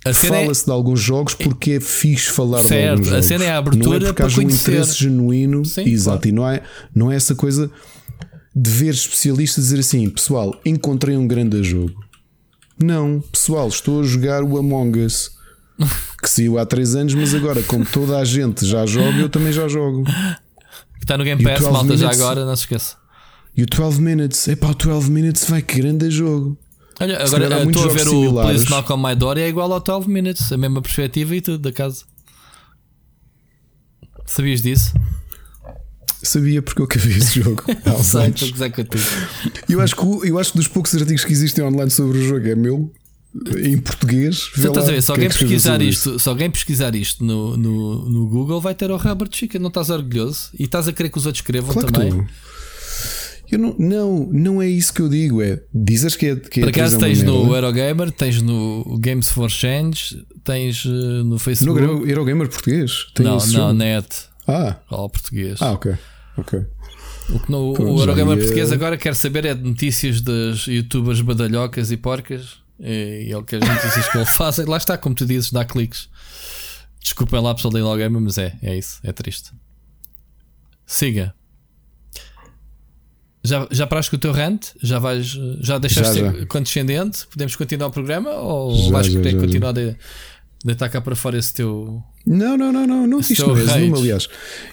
a 0.06 0.10
é, 0.10 0.14
fala-se 0.14 0.64
de 0.64 0.70
alguns 0.70 1.00
jogos 1.00 1.34
porque 1.34 1.72
é 1.72 1.80
fixe 1.80 2.30
falar 2.30 2.62
de 2.62 2.68
Certo, 2.68 2.90
alguns 2.92 3.08
a 3.08 3.10
jogos. 3.10 3.26
cena 3.26 3.44
é 3.44 3.48
a 3.48 3.50
não 3.50 3.54
é 3.54 3.58
abertura 3.58 3.98
porque 4.00 4.12
para 4.14 4.26
haja 4.26 4.40
um 4.40 4.44
interesse 4.50 4.94
genuíno. 4.98 5.64
Sim, 5.64 5.82
Exato. 5.82 6.28
E 6.28 6.32
não 6.32 6.48
é, 6.48 6.62
não 6.94 7.12
é 7.12 7.16
essa 7.16 7.34
coisa 7.34 7.70
de 8.54 8.70
ver 8.70 8.94
especialistas 8.94 9.64
dizer 9.64 9.78
assim: 9.80 10.08
pessoal, 10.08 10.58
encontrei 10.64 11.16
um 11.16 11.26
grande 11.26 11.62
jogo. 11.62 11.92
Não, 12.82 13.20
pessoal, 13.32 13.68
estou 13.68 14.00
a 14.00 14.04
jogar 14.04 14.42
o 14.42 14.56
Among 14.58 15.00
Us. 15.04 15.30
Que 16.22 16.28
saiu 16.28 16.58
há 16.58 16.66
3 16.66 16.94
anos, 16.96 17.14
mas 17.14 17.34
agora, 17.34 17.62
como 17.62 17.86
toda 17.86 18.18
a 18.18 18.24
gente 18.24 18.66
já 18.66 18.84
joga, 18.84 19.18
eu 19.18 19.28
também 19.30 19.50
já 19.52 19.66
jogo. 19.68 20.04
está 21.00 21.16
no 21.16 21.24
Game 21.24 21.42
Pass, 21.42 21.60
12 21.60 21.72
malta, 21.72 21.96
já 21.96 22.06
Minutes? 22.06 22.20
agora, 22.20 22.44
não 22.44 22.54
se 22.56 22.62
esqueça. 22.64 22.96
E 23.56 23.62
o 23.62 23.66
12 23.66 24.00
Minutes, 24.00 24.46
epá, 24.48 24.68
o 24.70 24.74
12 24.74 25.10
Minutes 25.10 25.44
vai 25.48 25.62
que 25.62 25.80
grande 25.80 26.10
jogo. 26.10 26.58
Olha, 27.00 27.26
Se 27.26 27.34
agora 27.34 27.64
muitos 27.64 27.82
estou 27.82 27.90
a 27.90 27.94
ver 27.94 28.04
jogos 28.04 28.12
o 28.12 28.22
similares. 28.22 28.50
Please 28.64 28.70
Knock 28.70 28.92
on 28.92 28.96
My 28.98 29.14
Door 29.16 29.38
e 29.38 29.40
é 29.42 29.48
igual 29.48 29.72
ao 29.72 29.80
12 29.80 30.08
Minutes, 30.08 30.52
a 30.52 30.56
mesma 30.56 30.82
perspectiva 30.82 31.34
e 31.34 31.40
tudo 31.40 31.58
da 31.58 31.72
casa. 31.72 32.04
Sabias 34.26 34.62
disso? 34.62 34.92
Sabia 36.22 36.60
porque 36.60 36.82
eu 36.82 36.84
acabei 36.84 37.16
esse 37.16 37.40
jogo. 37.40 37.64
Sei, 38.04 38.20
anos. 38.20 38.42
estou 38.42 38.48
a 38.48 38.50
gozar 38.52 38.70
contigo. 38.70 39.04
Eu 39.68 39.80
acho, 39.80 39.96
que, 39.96 40.28
eu 40.28 40.38
acho 40.38 40.52
que 40.52 40.58
dos 40.58 40.68
poucos 40.68 40.94
artigos 40.94 41.24
que 41.24 41.32
existem 41.32 41.64
online 41.64 41.90
sobre 41.90 42.18
o 42.18 42.28
jogo 42.28 42.46
é 42.46 42.54
meu, 42.54 42.92
em 43.62 43.78
português. 43.78 44.50
Vê 44.54 44.68
estás 44.68 44.88
a 44.88 44.92
ver, 44.92 45.00
se 45.02 45.06
que 45.06 45.12
é 45.12 45.14
alguém 45.14 45.28
que 45.30 45.38
pesquisar 45.38 45.80
isto, 45.80 46.18
se 46.18 46.28
alguém 46.28 46.50
pesquisar 46.50 46.94
isto 46.94 47.24
no, 47.24 47.56
no, 47.56 48.10
no 48.10 48.28
Google, 48.28 48.60
vai 48.60 48.74
ter 48.74 48.90
o 48.90 48.96
Robert 48.98 49.30
Chicken, 49.32 49.60
não 49.60 49.68
estás 49.68 49.88
orgulhoso? 49.88 50.50
E 50.58 50.64
estás 50.64 50.86
a 50.86 50.92
querer 50.92 51.08
que 51.08 51.16
os 51.18 51.24
outros 51.24 51.40
escrevam 51.42 51.72
Claro 51.72 51.86
que 51.88 51.92
também? 51.94 52.08
estou. 52.10 52.26
Eu 53.50 53.58
não, 53.58 53.74
não, 53.78 54.28
não 54.32 54.62
é 54.62 54.68
isso 54.68 54.92
que 54.94 55.02
eu 55.02 55.08
digo. 55.08 55.42
É 55.42 55.60
dizes 55.74 56.14
que 56.16 56.26
é 56.26 56.36
que 56.36 56.60
Por 56.60 56.68
é 56.68 56.70
acaso 56.70 56.98
tens 56.98 57.22
no. 57.22 57.54
Eurogamer, 57.54 58.10
tens 58.12 58.40
no 58.40 58.98
Games 59.00 59.28
for 59.30 59.50
Change, 59.50 60.24
tens 60.44 60.84
eh, 60.86 60.88
no 60.88 61.24
no 61.24 61.38
Facebook. 61.38 61.80
Euro- 61.80 62.06
Eurogamer 62.06 62.48
português. 62.48 63.06
Tem 63.14 63.26
não, 63.26 63.38
não, 63.48 63.72
net, 63.74 64.08
Ah, 64.46 64.76
ao 64.88 65.08
português. 65.10 65.60
ah, 65.60 65.72
ok. 65.72 65.94
ok. 66.36 66.60
O 67.30 67.38
que 67.40 67.50
no, 67.50 67.72
Pronto, 67.74 67.92
o 67.92 67.98
Eurogamer 68.00 68.36
ia- 68.36 68.42
português 68.42 68.72
agora 68.72 68.96
quer 68.96 69.14
saber 69.14 69.44
é 69.44 69.54
de 69.54 69.62
notícias 69.62 70.20
das 70.20 70.66
youtubers 70.66 71.20
badalhocas 71.20 71.90
e 71.92 71.96
porcas. 71.96 72.58
E, 72.78 73.26
e 73.28 73.32
é 73.32 73.36
o 73.36 73.42
que 73.42 73.56
as 73.56 73.60
notícias 73.68 74.08
que 74.08 74.16
ele 74.16 74.24
faz. 74.30 74.56
Lá 74.58 74.76
está, 74.76 74.96
como 74.96 75.14
tu 75.14 75.26
dizes, 75.26 75.50
dá 75.52 75.64
cliques. 75.64 76.08
Desculpem 77.02 77.40
lá, 77.40 77.54
pessoal 77.54 77.72
da 77.72 77.78
Eurogamer, 77.78 78.20
mas 78.20 78.38
é, 78.38 78.56
é 78.62 78.76
isso, 78.76 79.00
é 79.02 79.12
triste. 79.12 79.50
Siga. 80.86 81.34
Já, 83.42 83.66
já 83.70 83.86
paraste 83.86 84.10
com 84.10 84.16
o 84.16 84.20
teu 84.20 84.32
rant? 84.32 84.66
Já 84.82 84.98
vais 84.98 85.26
já 85.60 85.78
deixaste 85.78 86.18
Já, 86.18 86.30
ser 86.32 86.40
já. 86.40 86.46
condescendente? 86.46 87.26
Podemos 87.30 87.56
continuar 87.56 87.86
o 87.88 87.90
programa? 87.90 88.30
Ou 88.32 88.76
Já, 88.76 88.90
vais 88.90 89.08
querer 89.08 89.38
continuar 89.38 89.72
de 89.72 89.96
deitar 90.64 90.88
cá 90.90 91.00
para 91.00 91.16
fora 91.16 91.38
esse 91.38 91.54
teu. 91.54 92.02
Não, 92.26 92.56
não, 92.58 92.70
não, 92.70 92.86
não, 92.86 93.06
não. 93.06 93.20
Isto 93.20 93.34
Seu 93.34 93.48
não 93.48 93.56
é 93.56 93.60
resumo, 93.64 93.96
aliás. 93.96 94.28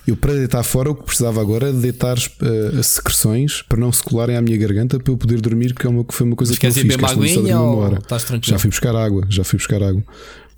Eu 0.06 0.18
para 0.18 0.34
deitar 0.34 0.62
fora 0.64 0.92
o 0.92 0.96
que 0.96 1.04
precisava 1.04 1.40
agora 1.40 1.70
era 1.70 1.78
deitar 1.78 2.18
eh, 2.18 2.78
as 2.78 2.88
secreções 2.88 3.62
para 3.62 3.80
não 3.80 3.90
se 3.90 4.04
colarem 4.04 4.36
à 4.36 4.42
minha 4.42 4.58
garganta 4.58 5.00
para 5.00 5.14
eu 5.14 5.18
poder 5.18 5.40
dormir, 5.40 5.74
que 5.74 5.88
é 5.88 5.90
uma, 5.90 6.06
foi 6.10 6.28
uma 6.28 6.36
coisa 6.36 6.52
Mas 6.52 6.60
que 6.60 6.68
eu 6.68 6.72
fiz. 6.74 6.96
que 6.96 7.06
aguinha 7.06 7.60
ou 7.62 7.78
hora. 7.78 8.00
Já 8.44 8.60
fui 8.60 8.70
buscar 8.70 8.94
água, 8.98 9.26
já 9.30 9.46
fui 9.46 9.58
buscar 9.58 9.82
água. 9.82 10.04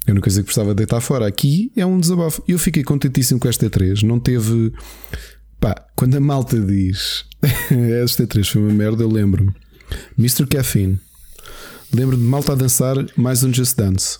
É 0.07 0.11
uma 0.11 0.21
coisa 0.21 0.39
que 0.41 0.45
precisava 0.45 0.73
deitar 0.73 0.99
fora. 1.01 1.27
Aqui 1.27 1.71
é 1.75 1.85
um 1.85 1.99
desabafo. 1.99 2.41
Eu 2.47 2.57
fiquei 2.57 2.83
contentíssimo 2.83 3.39
com 3.39 3.47
esta 3.47 3.69
E3. 3.69 4.01
Não 4.01 4.19
teve. 4.19 4.73
Pá, 5.59 5.75
quando 5.95 6.15
a 6.15 6.19
malta 6.19 6.59
diz 6.59 7.25
esta 8.03 8.25
E3 8.25 8.45
foi 8.45 8.61
uma 8.61 8.73
merda, 8.73 9.03
eu 9.03 9.09
lembro-me. 9.09 9.53
Mr. 10.17 10.45
Caffeine. 10.47 10.99
Lembro-me 11.93 12.23
de 12.23 12.29
malta 12.29 12.53
a 12.53 12.55
dançar 12.55 12.95
mais 13.17 13.43
um 13.43 13.53
Just 13.53 13.75
Dance. 13.75 14.19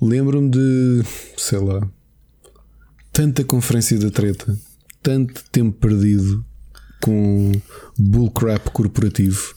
Lembro-me 0.00 0.50
de. 0.50 1.02
sei 1.36 1.58
lá. 1.58 1.86
Tanta 3.12 3.44
conferência 3.44 3.98
da 3.98 4.10
treta. 4.10 4.56
Tanto 5.02 5.42
tempo 5.50 5.76
perdido 5.78 6.44
com 7.02 7.52
bullcrap 7.98 8.70
corporativo. 8.70 9.54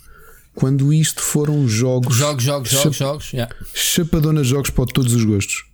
Quando 0.56 0.92
isto 0.94 1.22
foram 1.22 1.68
jogos. 1.68 2.16
Jogos, 2.16 2.44
jogos, 2.44 2.70
jogos, 2.70 2.96
jogos. 2.96 3.32
yeah. 3.34 3.54
Chapadona 3.74 4.44
jogos 4.44 4.70
para 4.70 4.86
todos 4.86 5.14
os 5.14 5.24
gostos. 5.24 5.66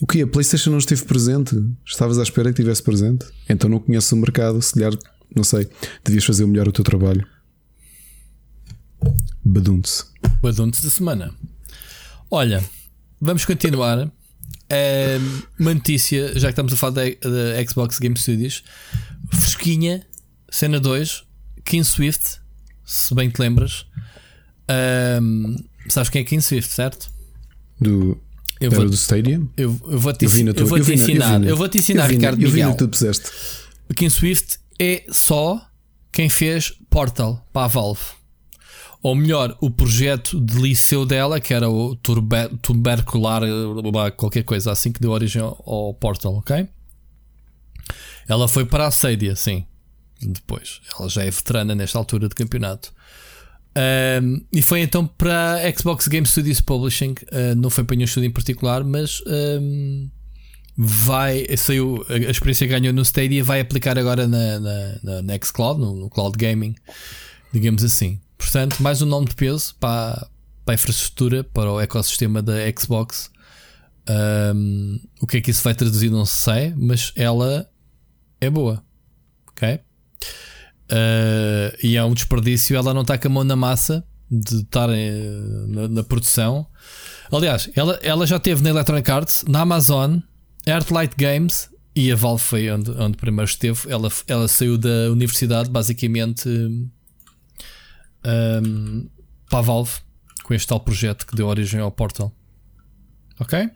O 0.00 0.06
que? 0.06 0.22
A 0.22 0.26
PlayStation 0.26 0.70
não 0.70 0.78
esteve 0.78 1.04
presente? 1.04 1.56
Estavas 1.86 2.18
à 2.18 2.22
espera 2.22 2.52
que 2.52 2.60
estivesse 2.60 2.82
presente? 2.82 3.26
Então 3.48 3.70
não 3.70 3.78
conheces 3.78 4.10
o 4.12 4.16
mercado, 4.16 4.60
se 4.60 4.74
calhar, 4.74 4.92
não 5.34 5.44
sei, 5.44 5.68
devias 6.04 6.24
fazer 6.24 6.46
melhor 6.46 6.66
o 6.68 6.72
teu 6.72 6.84
trabalho. 6.84 7.26
Badunte-se. 9.44 10.04
Baduntes 10.42 10.82
da 10.82 10.90
semana. 10.90 11.32
Olha, 12.30 12.64
vamos 13.20 13.44
continuar. 13.44 14.10
É, 14.68 15.18
uma 15.58 15.74
notícia, 15.74 16.38
já 16.38 16.48
que 16.48 16.52
estamos 16.52 16.72
a 16.72 16.76
falar 16.76 16.94
da, 16.94 17.64
Xbox 17.68 17.98
Game 17.98 18.18
Studios, 18.18 18.64
fresquinha, 19.30 20.04
cena 20.50 20.80
2, 20.80 21.24
King 21.64 21.84
Swift, 21.84 22.40
se 22.84 23.14
bem 23.14 23.30
te 23.30 23.38
lembras. 23.38 23.86
Ahm, 24.66 25.56
sabes 25.88 26.08
quem 26.08 26.22
é 26.22 26.24
King 26.24 26.42
Swift, 26.42 26.72
certo? 26.72 27.12
Do, 27.80 28.20
Eu 28.64 28.70
era 28.72 28.80
vou, 28.80 28.88
do 28.90 28.94
Stadium? 28.96 29.48
eu, 29.56 29.78
eu 29.86 29.98
vou 29.98 30.12
te, 30.12 30.24
Eu 30.24 30.30
vi 30.30 30.42
na 30.44 30.50
eu 30.50 30.54
tua- 30.54 30.66
vou 30.66 30.78
eu 30.78 30.84
te 30.84 30.90
eu 30.92 30.96
vi 30.96 31.02
ensinar. 31.02 31.38
na- 31.38 31.46
Eu 31.48 31.56
vou 31.56 31.68
te 31.68 31.78
ensinar, 31.78 32.06
Ricardo 32.06 32.42
Eu 32.42 32.48
vi 32.50 32.56
Miguel. 32.62 32.76
tu 32.76 32.88
puseste. 32.88 33.30
O 33.88 33.94
King 33.94 34.10
Swift 34.10 34.58
é 34.78 35.04
só 35.10 35.60
quem 36.12 36.28
fez 36.28 36.72
Portal 36.90 37.46
para 37.52 37.64
a 37.64 37.68
Valve. 37.68 38.00
Ou 39.02 39.14
melhor, 39.14 39.54
o 39.60 39.70
projeto 39.70 40.40
de 40.40 40.54
liceu 40.58 41.04
dela, 41.04 41.38
que 41.38 41.52
era 41.52 41.68
o 41.68 41.94
turbe, 41.94 42.36
tubercular, 42.62 43.42
qualquer 44.16 44.42
coisa 44.44 44.72
assim, 44.72 44.90
que 44.90 44.98
deu 45.00 45.10
origem 45.10 45.42
ao, 45.42 45.62
ao 45.66 45.92
Portal, 45.94 46.34
ok? 46.36 46.66
Ela 48.26 48.48
foi 48.48 48.64
para 48.64 48.86
a 48.86 48.90
Stadia, 48.90 49.36
sim. 49.36 49.66
Depois. 50.22 50.80
Ela 50.98 51.08
já 51.08 51.22
é 51.22 51.30
veterana 51.30 51.74
nesta 51.74 51.98
altura 51.98 52.28
de 52.28 52.34
campeonato. 52.34 52.92
Um, 53.76 54.44
e 54.52 54.62
foi 54.62 54.80
então 54.80 55.06
para 55.06 55.54
a 55.54 55.72
Xbox 55.72 56.06
Game 56.06 56.26
Studios 56.26 56.60
Publishing. 56.60 57.14
Uh, 57.32 57.54
não 57.56 57.70
foi 57.70 57.84
para 57.84 57.96
nenhum 57.96 58.04
estúdio 58.04 58.28
em 58.28 58.32
particular, 58.32 58.84
mas 58.84 59.20
um, 59.26 60.08
vai. 60.76 61.46
Saiu, 61.56 62.04
a 62.08 62.30
experiência 62.30 62.66
que 62.66 62.72
ganhou 62.72 62.92
no 62.92 63.02
Stadia 63.02 63.42
vai 63.42 63.60
aplicar 63.60 63.98
agora 63.98 64.28
na, 64.28 64.60
na, 64.60 64.98
na, 65.02 65.22
na 65.22 65.38
Xcloud, 65.42 65.80
no, 65.80 65.94
no 65.94 66.10
Cloud 66.10 66.36
Gaming, 66.38 66.74
digamos 67.52 67.82
assim. 67.82 68.20
Portanto, 68.38 68.82
mais 68.82 69.02
um 69.02 69.06
nome 69.06 69.26
de 69.26 69.34
peso 69.34 69.74
para, 69.80 70.28
para 70.64 70.74
a 70.74 70.76
infraestrutura, 70.76 71.42
para 71.42 71.72
o 71.72 71.80
ecossistema 71.80 72.40
da 72.42 72.54
Xbox. 72.78 73.30
Um, 74.08 75.00
o 75.20 75.26
que 75.26 75.38
é 75.38 75.40
que 75.40 75.50
isso 75.50 75.62
vai 75.64 75.74
traduzir, 75.74 76.10
não 76.10 76.26
sei, 76.26 76.74
mas 76.76 77.12
ela 77.16 77.68
é 78.40 78.50
boa. 78.50 78.84
Ok? 79.48 79.80
Uh, 80.92 81.53
e 81.84 81.98
é 81.98 82.04
um 82.04 82.14
desperdício 82.14 82.74
ela 82.74 82.94
não 82.94 83.02
está 83.02 83.18
com 83.18 83.28
a 83.28 83.30
mão 83.30 83.44
na 83.44 83.54
massa 83.54 84.02
de 84.30 84.62
estar 84.62 84.88
eh, 84.88 85.66
na, 85.68 85.86
na 85.86 86.02
produção. 86.02 86.66
Aliás, 87.30 87.68
ela, 87.76 88.00
ela 88.02 88.26
já 88.26 88.38
teve 88.38 88.62
na 88.62 88.70
Electronic 88.70 89.10
Arts, 89.10 89.44
na 89.46 89.60
Amazon, 89.60 90.16
Artlight 90.66 91.14
Games 91.14 91.68
e 91.94 92.10
a 92.10 92.16
Valve 92.16 92.42
foi 92.42 92.70
onde, 92.70 92.90
onde 92.90 93.18
primeiro 93.18 93.50
esteve. 93.50 93.80
Ela, 93.86 94.10
ela 94.26 94.48
saiu 94.48 94.78
da 94.78 95.10
universidade, 95.12 95.68
basicamente, 95.68 96.48
um, 96.48 96.88
para 99.50 99.58
a 99.58 99.62
Valve, 99.62 99.92
com 100.42 100.54
este 100.54 100.66
tal 100.66 100.80
projeto 100.80 101.26
que 101.26 101.36
deu 101.36 101.46
origem 101.46 101.80
ao 101.80 101.92
Portal. 101.92 102.34
Ok? 103.38 103.70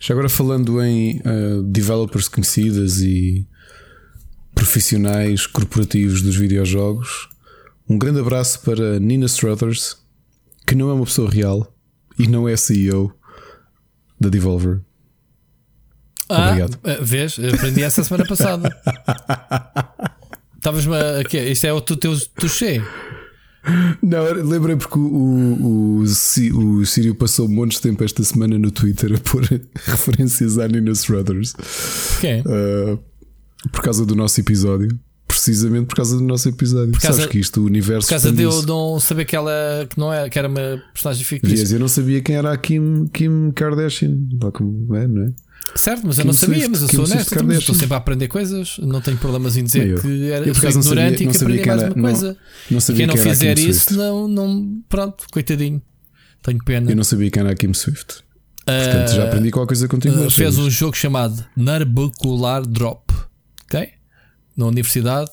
Já 0.00 0.12
agora 0.12 0.28
falando 0.28 0.82
em 0.82 1.20
uh, 1.20 1.62
developers 1.62 2.26
conhecidas 2.26 3.00
e 3.00 3.46
profissionais 4.56 5.46
corporativos 5.46 6.22
dos 6.22 6.34
videojogos, 6.34 7.28
um 7.86 7.98
grande 7.98 8.18
abraço 8.18 8.60
para 8.62 8.98
Nina 8.98 9.26
Struthers, 9.26 9.98
que 10.66 10.74
não 10.74 10.88
é 10.90 10.94
uma 10.94 11.04
pessoa 11.04 11.30
real 11.30 11.72
e 12.18 12.26
não 12.26 12.48
é 12.48 12.56
CEO 12.56 13.12
da 14.18 14.30
Devolver. 14.30 14.80
Obrigado. 16.28 16.78
Ah, 16.82 16.96
vês? 17.00 17.38
Aprendi 17.38 17.82
essa 17.82 18.02
semana 18.02 18.24
passada. 18.26 18.74
Estavas-me 20.56 20.96
a. 20.96 21.22
quê? 21.22 21.44
Isto 21.50 21.66
é 21.66 21.72
o 21.72 21.80
teu, 21.80 22.18
touché. 22.40 22.82
Não, 24.02 24.24
lembrei 24.32 24.74
porque 24.76 24.98
o, 24.98 25.02
o, 25.02 26.02
o, 26.02 26.86
Sírio 26.86 27.14
passou 27.14 27.48
montes 27.48 27.78
de 27.78 27.82
tempo 27.82 28.02
esta 28.02 28.22
semana 28.24 28.58
no 28.58 28.70
Twitter 28.70 29.12
a 29.14 29.18
pôr 29.18 29.42
referências 29.84 30.58
à 30.58 30.66
Nina 30.66 30.92
Struthers. 30.92 31.52
Quem? 32.20 32.40
Uh, 32.40 32.98
por 33.72 33.82
causa 33.82 34.04
do 34.06 34.14
nosso 34.14 34.40
episódio. 34.40 34.88
precisamente 35.28 35.86
por 35.88 35.96
causa 35.96 36.16
do 36.16 36.22
nosso 36.22 36.48
episódio. 36.48 36.92
Por 36.92 37.00
causa- 37.00 37.18
Sabes 37.18 37.32
que 37.32 37.38
isto, 37.40 37.60
o 37.60 37.64
universo. 37.66 38.06
Por 38.06 38.10
causa 38.10 38.32
de 38.32 38.42
eu 38.42 38.62
não 38.62 38.98
saber 39.00 39.24
que 39.24 39.34
ela 39.36 39.52
que 39.90 39.98
não 39.98 40.12
é, 40.12 40.30
que 40.30 40.38
era 40.38 40.48
uma 40.48 40.80
personagem 40.94 41.24
fictícia. 41.24 41.74
Eu 41.74 41.80
não 41.80 41.88
sabia 41.88 42.20
quem 42.22 42.36
era 42.36 42.52
a 42.52 42.56
Kim, 42.56 43.06
Kim 43.12 43.50
Kardashian. 43.52 44.16
Lá 44.42 44.50
como 44.52 44.94
é, 44.94 45.06
não 45.06 45.24
é? 45.24 45.32
Certo, 45.74 46.06
mas 46.06 46.16
eu 46.18 46.22
Kim 46.22 46.28
não 46.28 46.32
sabia, 46.34 46.54
Swift, 46.56 46.70
mas 46.70 46.82
eu 46.82 46.88
Kim 46.88 46.96
sou 46.96 47.04
honesto. 47.04 47.34
então, 47.34 47.50
Estou 47.58 47.74
sempre 47.74 47.94
a 47.94 47.96
aprender 47.98 48.28
coisas, 48.28 48.76
não 48.78 49.00
tenho 49.00 49.16
problemas 49.18 49.56
em 49.56 49.64
dizer 49.64 49.86
eu. 49.88 50.00
que 50.00 50.30
era 50.30 50.46
Eu, 50.46 50.54
sabia- 50.54 50.70
ignorante 50.70 51.24
não 51.24 51.30
e 51.30 51.32
que 51.32 51.38
sabia 51.38 51.54
aprendi 51.60 51.68
mais 51.68 51.82
era- 51.82 51.90
uma 51.94 52.02
não- 52.02 52.10
coisa. 52.18 52.36
Não 52.70 52.80
sabia 52.80 52.96
Quem 52.98 53.06
não 53.08 53.14
a 53.14 53.26
fizer 53.34 53.58
isso, 53.58 53.94
não, 53.96 54.28
não. 54.28 54.80
Pronto, 54.88 55.24
coitadinho. 55.32 55.82
Tenho 56.42 56.58
pena. 56.64 56.90
Eu 56.90 56.96
não 56.96 57.04
sabia 57.04 57.30
quem 57.30 57.40
era 57.40 57.50
a 57.50 57.54
Kim 57.54 57.74
Swift. 57.74 58.24
Portanto, 58.64 59.12
já 59.14 59.24
aprendi 59.24 59.50
qualquer 59.50 59.68
coisa 59.68 59.88
contigo. 59.88 60.14
Uh, 60.24 60.30
fez 60.30 60.56
um 60.56 60.70
jogo 60.70 60.96
chamado 60.96 61.44
Narbacular 61.56 62.64
Drop, 62.66 63.12
ok? 63.66 63.88
Na 64.56 64.66
universidade, 64.66 65.30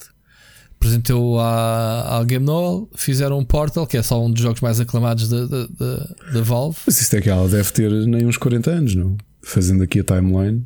apresentou 0.75 1.39
à, 1.39 2.17
à 2.19 2.23
Game 2.25 2.45
Novel, 2.45 2.89
fizeram 2.95 3.39
um 3.39 3.45
Portal, 3.45 3.87
que 3.87 3.95
é 3.97 4.03
só 4.03 4.21
um 4.23 4.29
dos 4.29 4.41
jogos 4.41 4.59
mais 4.61 4.79
aclamados 4.79 5.29
da, 5.29 5.45
da, 5.45 5.65
da, 5.67 6.15
da 6.33 6.41
Valve. 6.41 6.77
Mas 6.85 6.99
isto 6.99 7.15
é 7.15 7.21
que 7.21 7.29
ela 7.29 7.47
deve 7.47 7.71
ter 7.71 7.89
nem 8.05 8.25
uns 8.25 8.35
40 8.37 8.69
anos, 8.69 8.95
não? 8.95 9.15
Fazendo 9.41 9.83
aqui 9.83 9.99
a 10.01 10.03
timeline. 10.03 10.65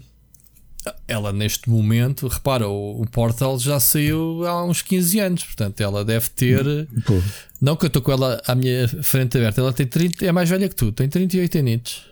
Ela, 1.08 1.34
neste 1.34 1.70
momento, 1.70 2.28
repara, 2.28 2.68
o, 2.68 3.02
o 3.02 3.06
Portal 3.10 3.60
já 3.60 3.80
saiu 3.80 4.46
há 4.48 4.64
uns 4.64 4.82
15 4.82 5.20
anos, 5.20 5.44
portanto, 5.44 5.82
ela 5.82 6.04
deve 6.06 6.30
ter. 6.30 6.64
Pô, 7.06 7.22
Não 7.62 7.76
que 7.76 7.86
eu 7.86 7.88
estou 7.88 8.02
com 8.02 8.12
ela 8.12 8.42
à 8.48 8.56
minha 8.56 8.88
frente 9.04 9.38
aberta, 9.38 9.60
ela 9.62 9.74
tem 9.74 9.86
30, 9.86 10.26
é 10.26 10.32
mais 10.32 10.50
velha 10.50 10.70
que 10.70 10.76
tu, 10.76 10.92
tem 10.92 11.10
38 11.10 11.58
anos. 11.60 12.06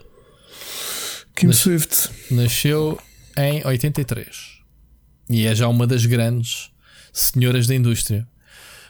Kim 1.34 1.46
Mas- 1.48 1.56
Swift. 1.56 2.10
Nasceu 2.30 2.98
em 3.36 3.66
83 3.66 4.55
e 5.30 5.46
é 5.46 5.54
já 5.54 5.68
uma 5.68 5.86
das 5.86 6.04
grandes 6.06 6.70
senhoras 7.12 7.66
da 7.66 7.74
indústria. 7.74 8.26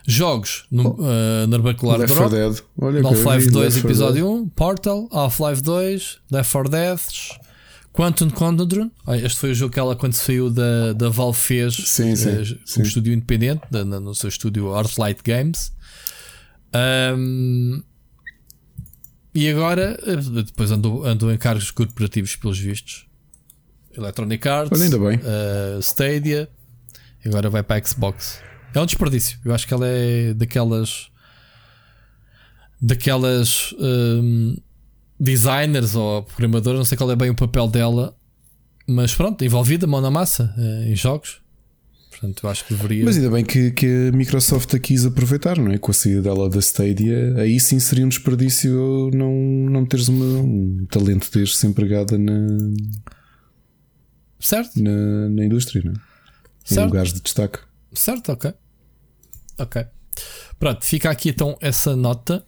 Jogos 0.08 0.66
no 0.70 0.90
uh, 1.00 1.46
Narbacular 1.48 1.98
Left 1.98 2.14
4 2.14 2.30
Drop, 2.38 2.54
Dead. 2.54 2.64
Olha 2.80 3.02
Half-Life 3.02 3.46
vi 3.46 3.50
2 3.50 3.64
Left 3.64 3.80
4 3.80 3.88
episódio 3.90 4.30
1, 4.32 4.48
Portal, 4.50 5.08
Half-Life 5.10 5.62
2, 5.62 6.18
Left 6.30 6.52
4 6.52 6.70
Dead, 6.70 7.00
Quantum 7.92 8.30
Conundrum. 8.30 8.90
Ah, 9.06 9.16
Este 9.16 9.38
foi 9.40 9.50
o 9.50 9.54
jogo 9.54 9.72
que 9.72 9.80
ela, 9.80 9.96
quando 9.96 10.12
saiu 10.12 10.48
da, 10.50 10.92
da 10.92 11.08
Valve, 11.08 11.38
fez 11.38 11.74
Sim, 11.74 12.14
sim, 12.14 12.28
eh, 12.28 12.44
sim. 12.44 12.58
como 12.74 12.86
estúdio 12.86 13.12
independente, 13.12 13.62
da- 13.70 13.84
no 13.84 14.14
seu 14.14 14.28
estúdio 14.28 14.72
Artlight 14.74 15.20
Games. 15.24 15.72
Ahm, 16.72 17.82
e 19.34 19.48
agora, 19.50 19.98
eh, 20.06 20.16
depois 20.44 20.70
andou, 20.70 21.04
andou 21.04 21.32
em 21.32 21.36
cargos 21.38 21.70
corporativos, 21.70 22.36
pelos 22.36 22.58
vistos. 22.58 23.05
Electronic 23.96 24.48
Arts, 24.48 24.72
Olha, 24.72 24.84
ainda 24.84 24.98
bem. 24.98 25.20
eh, 25.24 25.78
Stadia, 25.80 26.48
e 27.24 27.28
agora 27.28 27.48
vai 27.50 27.62
para 27.62 27.76
a 27.76 27.84
Xbox. 27.84 28.40
É 28.74 28.80
um 28.80 28.86
desperdício. 28.86 29.38
Eu 29.44 29.54
acho 29.54 29.66
que 29.66 29.72
ela 29.74 29.86
é 29.86 30.34
daquelas. 30.34 31.08
daquelas. 32.80 33.74
hum, 33.78 34.56
designers 35.18 35.94
ou 35.94 36.22
programadoras, 36.22 36.78
não 36.78 36.84
sei 36.84 36.96
qual 36.98 37.10
é 37.10 37.16
bem 37.16 37.30
o 37.30 37.34
papel 37.34 37.68
dela, 37.68 38.14
mas 38.86 39.14
pronto, 39.14 39.42
envolvida, 39.44 39.86
mão 39.86 40.00
na 40.00 40.10
massa, 40.10 40.54
eh, 40.58 40.90
em 40.90 40.96
jogos. 40.96 41.40
Portanto, 42.10 42.44
eu 42.44 42.50
acho 42.50 42.64
que 42.64 42.74
deveria. 42.74 43.04
Mas 43.04 43.16
ainda 43.16 43.30
bem 43.30 43.44
que, 43.44 43.70
que 43.72 44.08
a 44.08 44.16
Microsoft 44.16 44.74
a 44.74 44.78
quis 44.78 45.04
aproveitar, 45.04 45.58
não 45.58 45.70
é? 45.70 45.76
Com 45.78 45.90
a 45.90 45.94
saída 45.94 46.22
dela 46.22 46.48
da 46.48 46.60
Stadia, 46.60 47.34
aí 47.36 47.60
sim 47.60 47.78
seria 47.78 48.06
um 48.06 48.08
desperdício 48.08 49.10
não, 49.12 49.32
não 49.70 49.84
teres 49.84 50.08
uma, 50.08 50.24
um 50.24 50.86
talento 50.90 51.30
deste 51.30 51.66
empregada 51.66 52.16
na, 52.16 52.46
certo, 54.38 54.82
na, 54.82 55.28
na 55.28 55.44
indústria, 55.44 55.82
não 55.84 55.92
é? 55.92 55.94
Em 55.94 56.74
certo, 56.74 56.86
lugares 56.86 57.12
de 57.12 57.20
destaque. 57.20 57.60
certo, 57.92 58.32
ok. 58.32 58.52
Ok. 59.58 59.86
Pronto, 60.58 60.84
fica 60.84 61.10
aqui 61.10 61.30
então 61.30 61.56
essa 61.60 61.94
nota. 61.94 62.44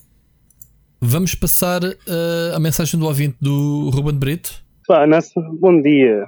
Vamos 1.01 1.35
passar 1.35 1.83
eh, 1.85 2.53
a 2.55 2.59
mensagem 2.59 2.99
do 2.99 3.07
ouvinte 3.07 3.37
do 3.41 3.91
Ruben 3.91 4.19
Brito. 4.19 4.63
Pá, 4.87 5.07
nessa... 5.07 5.41
bom 5.61 5.81
dia, 5.81 6.27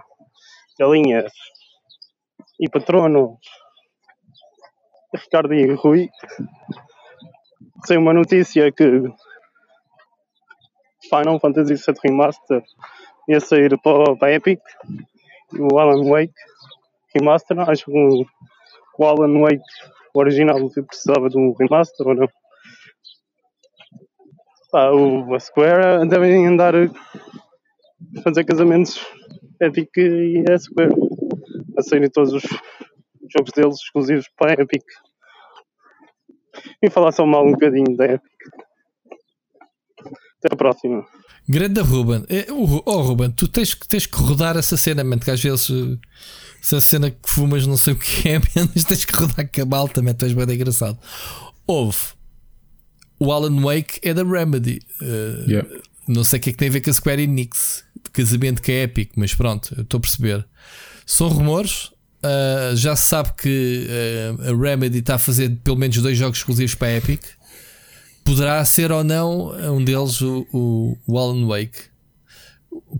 galinhas 0.78 1.32
e 2.60 2.68
patrono, 2.68 3.38
Ricardo 5.14 5.54
e 5.54 5.74
Rui. 5.74 6.08
Sei 7.84 7.96
uma 7.96 8.12
notícia 8.12 8.70
que 8.70 8.84
Final 11.08 11.40
Fantasy 11.40 11.74
VII 11.74 11.96
Remaster 12.04 12.62
ia 13.28 13.40
sair 13.40 13.76
para, 13.80 14.16
para 14.16 14.28
a 14.28 14.34
Epic 14.34 14.60
o 15.58 15.78
Alan 15.78 16.08
Wake 16.08 16.34
Remaster. 17.14 17.58
Acho 17.60 17.86
que 17.86 17.90
o, 17.92 18.24
o 18.98 19.04
Alan 19.04 19.40
Wake, 19.40 19.62
o 20.14 20.18
original, 20.18 20.58
precisava 20.86 21.28
de 21.28 21.38
um 21.38 21.52
remaster 21.58 22.06
ou 22.06 22.14
não? 22.14 22.28
Pá, 24.70 24.90
o, 24.90 25.34
a 25.34 25.40
Square 25.40 26.08
devem 26.08 26.46
andar 26.46 26.74
a 26.76 26.88
fazer 28.22 28.44
casamentos 28.44 29.04
Epic 29.60 29.90
e 29.96 30.44
a 30.50 30.58
Square 30.58 30.94
a 31.76 31.82
saírem 31.82 32.10
todos 32.10 32.32
os 32.32 32.42
jogos 33.28 33.52
deles 33.54 33.76
exclusivos 33.76 34.28
para 34.36 34.52
a 34.52 34.62
Epic 34.62 34.84
e 36.82 36.90
falar 36.90 37.12
só 37.12 37.26
mal 37.26 37.46
um 37.46 37.52
bocadinho 37.52 37.96
da 37.96 38.06
Epic 38.06 38.30
até 40.38 40.54
a 40.54 40.56
próxima 40.56 41.04
Grande 41.48 41.80
Ruben. 41.80 42.24
Ru- 42.48 42.82
Oh, 42.86 43.02
Ruben, 43.02 43.30
tu 43.30 43.48
tens, 43.48 43.74
que- 43.74 43.86
tens 43.88 44.06
que 44.06 44.16
rodar 44.16 44.56
essa 44.56 44.76
cena, 44.76 45.02
man, 45.02 45.18
que 45.18 45.30
às 45.30 45.40
vezes 45.42 45.68
eh, 45.70 45.98
se 46.62 46.76
a 46.76 46.80
cena 46.80 47.10
que 47.10 47.18
fumas 47.28 47.66
não 47.66 47.76
sei 47.76 47.94
o 47.94 47.96
que 47.96 48.28
é, 48.28 48.38
mas 48.74 48.84
tens 48.84 49.04
que 49.04 49.16
rodar 49.16 49.48
malta, 49.66 50.00
man, 50.02 50.14
tu 50.14 50.24
és 50.26 50.32
bem 50.32 50.44
engraçado. 50.54 50.98
Houve. 51.66 51.98
O 53.18 53.32
Alan 53.32 53.60
Wake 53.60 53.98
é 54.02 54.14
da 54.14 54.22
Remedy. 54.22 54.80
Eh, 55.02 55.44
Yeah. 55.48 55.68
Não 56.08 56.24
sei 56.24 56.38
o 56.38 56.42
que 56.42 56.50
é 56.50 56.52
que 56.52 56.58
tem 56.58 56.68
a 56.68 56.72
ver 56.72 56.80
com 56.80 56.90
a 56.90 56.92
Square 56.92 57.22
Enix, 57.22 57.84
de 58.04 58.10
casamento 58.10 58.60
que 58.62 58.72
é 58.72 58.82
épico, 58.82 59.12
mas 59.16 59.32
pronto, 59.34 59.80
estou 59.80 59.98
a 59.98 60.00
perceber. 60.00 60.44
São 61.06 61.28
rumores. 61.28 61.90
ah, 62.22 62.72
já 62.74 62.96
se 62.96 63.06
sabe 63.06 63.32
que 63.36 63.86
ah, 64.40 64.50
a 64.50 64.56
Remedy 64.56 64.98
está 64.98 65.14
a 65.16 65.18
fazer 65.18 65.56
pelo 65.62 65.76
menos 65.76 65.96
dois 65.98 66.16
jogos 66.18 66.38
exclusivos 66.38 66.74
para 66.74 66.88
a 66.88 66.96
Epic. 66.96 67.22
Poderá 68.30 68.64
ser 68.64 68.92
ou 68.92 69.02
não 69.02 69.48
um 69.74 69.84
deles 69.84 70.20
o, 70.20 70.46
o, 70.52 70.96
o 71.04 71.18
Alan 71.18 71.48
Wake. 71.48 71.80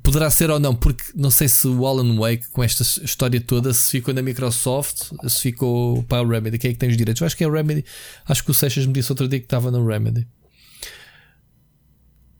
Poderá 0.03 0.29
ser 0.29 0.51
ou 0.51 0.59
não, 0.59 0.75
porque 0.75 1.05
não 1.15 1.31
sei 1.31 1.49
se 1.49 1.69
o 1.69 1.87
Alan 1.87 2.17
Wake, 2.17 2.49
com 2.49 2.65
esta 2.65 2.83
história 2.83 3.41
toda, 3.41 3.73
se 3.73 3.93
ficou 3.93 4.13
na 4.13 4.23
Microsoft, 4.23 5.13
se 5.29 5.41
ficou 5.41 6.03
para 6.03 6.27
a 6.27 6.29
Remedy. 6.29 6.59
Quem 6.59 6.71
é 6.71 6.73
que 6.73 6.81
tem 6.81 6.89
os 6.89 6.97
direitos? 6.97 7.21
Eu 7.21 7.27
acho 7.27 7.37
que 7.37 7.45
é 7.45 7.47
a 7.47 7.51
Remedy. 7.51 7.85
Acho 8.27 8.43
que 8.43 8.51
o 8.51 8.55
Seixas 8.55 8.85
me 8.87 8.93
disse 8.93 9.13
outro 9.13 9.29
dia 9.29 9.39
que 9.39 9.47
estava 9.47 9.71
na 9.71 9.79
Remedy. 9.81 10.27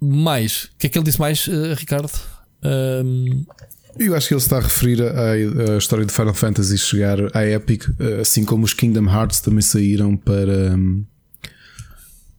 Mais, 0.01 0.65
o 0.65 0.71
que 0.77 0.89
é 0.89 0.91
que 0.91 0.99
ele 0.99 1.05
disse 1.05 1.21
mais, 1.21 1.47
eh, 1.47 1.75
Ricardo? 1.75 2.11
Ahm, 2.61 3.45
Eu 4.01 4.17
acho 4.17 4.27
que 4.27 4.35
ele 4.35 4.41
está 4.41 4.57
a 4.59 4.63
referir 4.63 5.01
à, 5.01 5.77
história 5.79 6.05
de 6.05 6.13
Final 6.13 6.35
Fantasy 6.35 6.77
chegar 6.77 7.19
à 7.37 7.47
Epic, 7.47 7.85
eh, 8.01 8.21
assim 8.23 8.45
como 8.45 8.65
os 8.65 8.75
Kingdom 8.75 9.09
Hearts 9.09 9.41
também 9.41 9.63
saíram 9.63 10.17
para, 10.17 10.75
hum, 10.75 11.05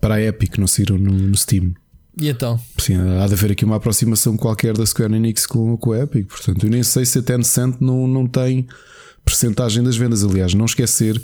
para 0.01 0.15
a 0.15 0.21
Epic, 0.21 0.57
não 0.57 0.67
saíram 0.67 0.97
no, 0.97 1.11
no 1.11 1.37
Steam. 1.37 1.73
e 2.19 2.27
então? 2.27 2.59
Sim, 2.77 2.95
há 2.95 3.27
de 3.27 3.33
haver 3.33 3.51
aqui 3.51 3.63
uma 3.63 3.77
aproximação 3.77 4.35
qualquer 4.35 4.75
da 4.75 4.85
Square 4.85 5.13
Enix 5.13 5.45
com, 5.45 5.77
com 5.77 5.93
a 5.93 5.99
Epic. 5.99 6.27
Portanto, 6.27 6.65
eu 6.65 6.69
nem 6.69 6.83
sei 6.83 7.05
se 7.05 7.19
a 7.19 7.21
Tencent 7.21 7.77
não, 7.79 8.07
não 8.07 8.27
tem 8.27 8.67
percentagem 9.23 9.83
das 9.83 9.95
vendas. 9.95 10.23
Aliás, 10.23 10.53
não 10.53 10.65
esquecer 10.65 11.21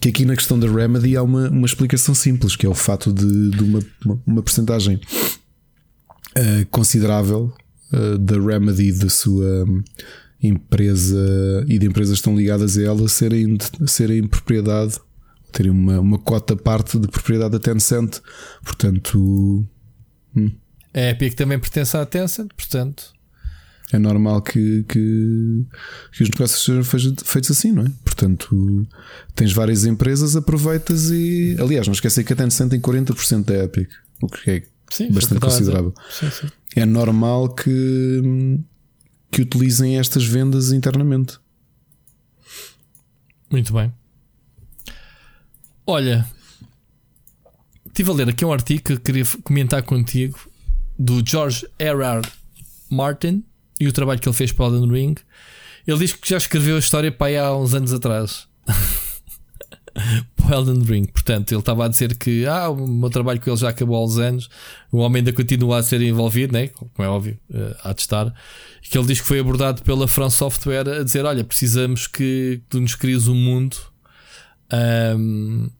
que 0.00 0.10
aqui 0.10 0.24
na 0.24 0.36
questão 0.36 0.58
da 0.58 0.70
Remedy 0.70 1.16
há 1.16 1.22
uma, 1.22 1.48
uma 1.48 1.66
explicação 1.66 2.14
simples, 2.14 2.54
que 2.54 2.66
é 2.66 2.68
o 2.68 2.74
fato 2.74 3.12
de, 3.12 3.50
de 3.50 3.62
uma, 3.62 3.80
uma, 4.04 4.22
uma 4.26 4.42
percentagem 4.42 5.00
eh, 6.34 6.66
considerável 6.70 7.52
eh, 7.92 8.18
da 8.18 8.38
Remedy 8.38 8.92
da 8.92 9.08
sua 9.08 9.64
hum, 9.64 9.82
empresa 10.42 11.64
e 11.66 11.78
de 11.78 11.86
empresas 11.86 12.14
que 12.14 12.20
estão 12.20 12.36
ligadas 12.36 12.76
a 12.76 12.82
ela 12.82 13.08
serem, 13.08 13.56
serem 13.86 14.26
propriedade, 14.26 14.98
terem 15.52 15.70
uma, 15.70 16.00
uma 16.00 16.18
cota 16.18 16.54
parte 16.56 16.98
de 16.98 17.08
propriedade 17.08 17.52
da 17.52 17.58
Tencent. 17.58 18.20
Portanto, 18.64 19.66
A 20.94 21.00
Epic 21.10 21.34
também 21.34 21.58
pertence 21.58 21.96
à 21.96 22.04
Tencent, 22.04 22.48
portanto. 22.56 23.12
é 23.92 23.98
normal 23.98 24.42
que, 24.42 24.84
que, 24.88 25.64
que 26.12 26.22
os 26.22 26.28
negócios 26.30 26.62
sejam 26.64 26.82
feitos- 26.84 27.50
assim, 27.50 27.72
não 27.72 27.84
é? 27.84 27.90
Portanto, 28.04 28.86
tens 29.34 29.52
várias 29.52 29.84
empresas, 29.84 30.34
aproveitas 30.36 31.10
e. 31.10 31.56
Aliás, 31.60 31.86
não 31.86 31.92
esquecer 31.94 32.24
que 32.24 32.32
a 32.32 32.36
Tencent 32.36 32.70
tem 32.70 32.80
40% 32.80 33.44
da 33.44 33.64
Epic, 33.64 33.88
o 34.22 34.26
que 34.26 34.50
é 34.50 34.62
Sim, 34.90 35.10
bastante 35.12 35.38
a 35.38 35.40
considerável. 35.40 35.92
Sim, 36.10 36.30
sim. 36.30 36.46
É 36.76 36.84
normal 36.84 37.54
que, 37.54 38.60
que 39.30 39.42
utilizem 39.42 39.98
estas 39.98 40.24
vendas 40.26 40.70
internamente. 40.72 41.38
Muito 43.50 43.72
bem. 43.72 43.92
Olha, 45.88 46.26
estive 47.86 48.10
a 48.10 48.12
ler 48.12 48.28
aqui 48.28 48.44
um 48.44 48.52
artigo 48.52 48.82
que 48.82 48.96
queria 48.96 49.24
comentar 49.44 49.84
contigo 49.84 50.36
do 50.98 51.22
George 51.24 51.64
R. 51.78 52.02
R. 52.02 52.22
Martin 52.90 53.44
e 53.78 53.86
o 53.86 53.92
trabalho 53.92 54.18
que 54.18 54.28
ele 54.28 54.34
fez 54.34 54.50
para 54.50 54.64
o 54.64 54.74
Elden 54.74 54.90
Ring. 54.90 55.14
Ele 55.86 55.98
diz 55.98 56.12
que 56.12 56.28
já 56.28 56.38
escreveu 56.38 56.74
a 56.74 56.80
história 56.80 57.12
para 57.12 57.28
aí 57.28 57.38
há 57.38 57.54
uns 57.54 57.72
anos 57.72 57.92
atrás. 57.92 58.48
para 60.34 60.56
o 60.56 60.60
Elden 60.60 60.82
Ring. 60.82 61.06
Portanto, 61.06 61.52
ele 61.52 61.60
estava 61.60 61.84
a 61.84 61.88
dizer 61.88 62.16
que 62.16 62.44
ah, 62.46 62.68
o 62.68 62.84
meu 62.88 63.08
trabalho 63.08 63.40
com 63.40 63.48
ele 63.48 63.56
já 63.56 63.68
acabou 63.68 63.94
há 63.94 64.04
uns 64.04 64.18
anos, 64.18 64.50
o 64.90 64.98
homem 64.98 65.20
ainda 65.20 65.32
continua 65.32 65.78
a 65.78 65.84
ser 65.84 66.02
envolvido, 66.02 66.52
né? 66.52 66.66
como 66.66 66.90
é 66.98 67.08
óbvio, 67.08 67.38
uh, 67.50 67.76
há 67.84 67.92
de 67.92 68.00
estar. 68.00 68.34
Que 68.82 68.98
ele 68.98 69.06
diz 69.06 69.20
que 69.20 69.26
foi 69.26 69.38
abordado 69.38 69.82
pela 69.82 70.08
From 70.08 70.30
Software 70.30 70.88
a 70.88 71.04
dizer: 71.04 71.24
Olha, 71.24 71.44
precisamos 71.44 72.08
que 72.08 72.60
tu 72.68 72.80
nos 72.80 72.96
crias 72.96 73.28
um 73.28 73.36
mundo 73.36 73.76
um, 74.72 75.70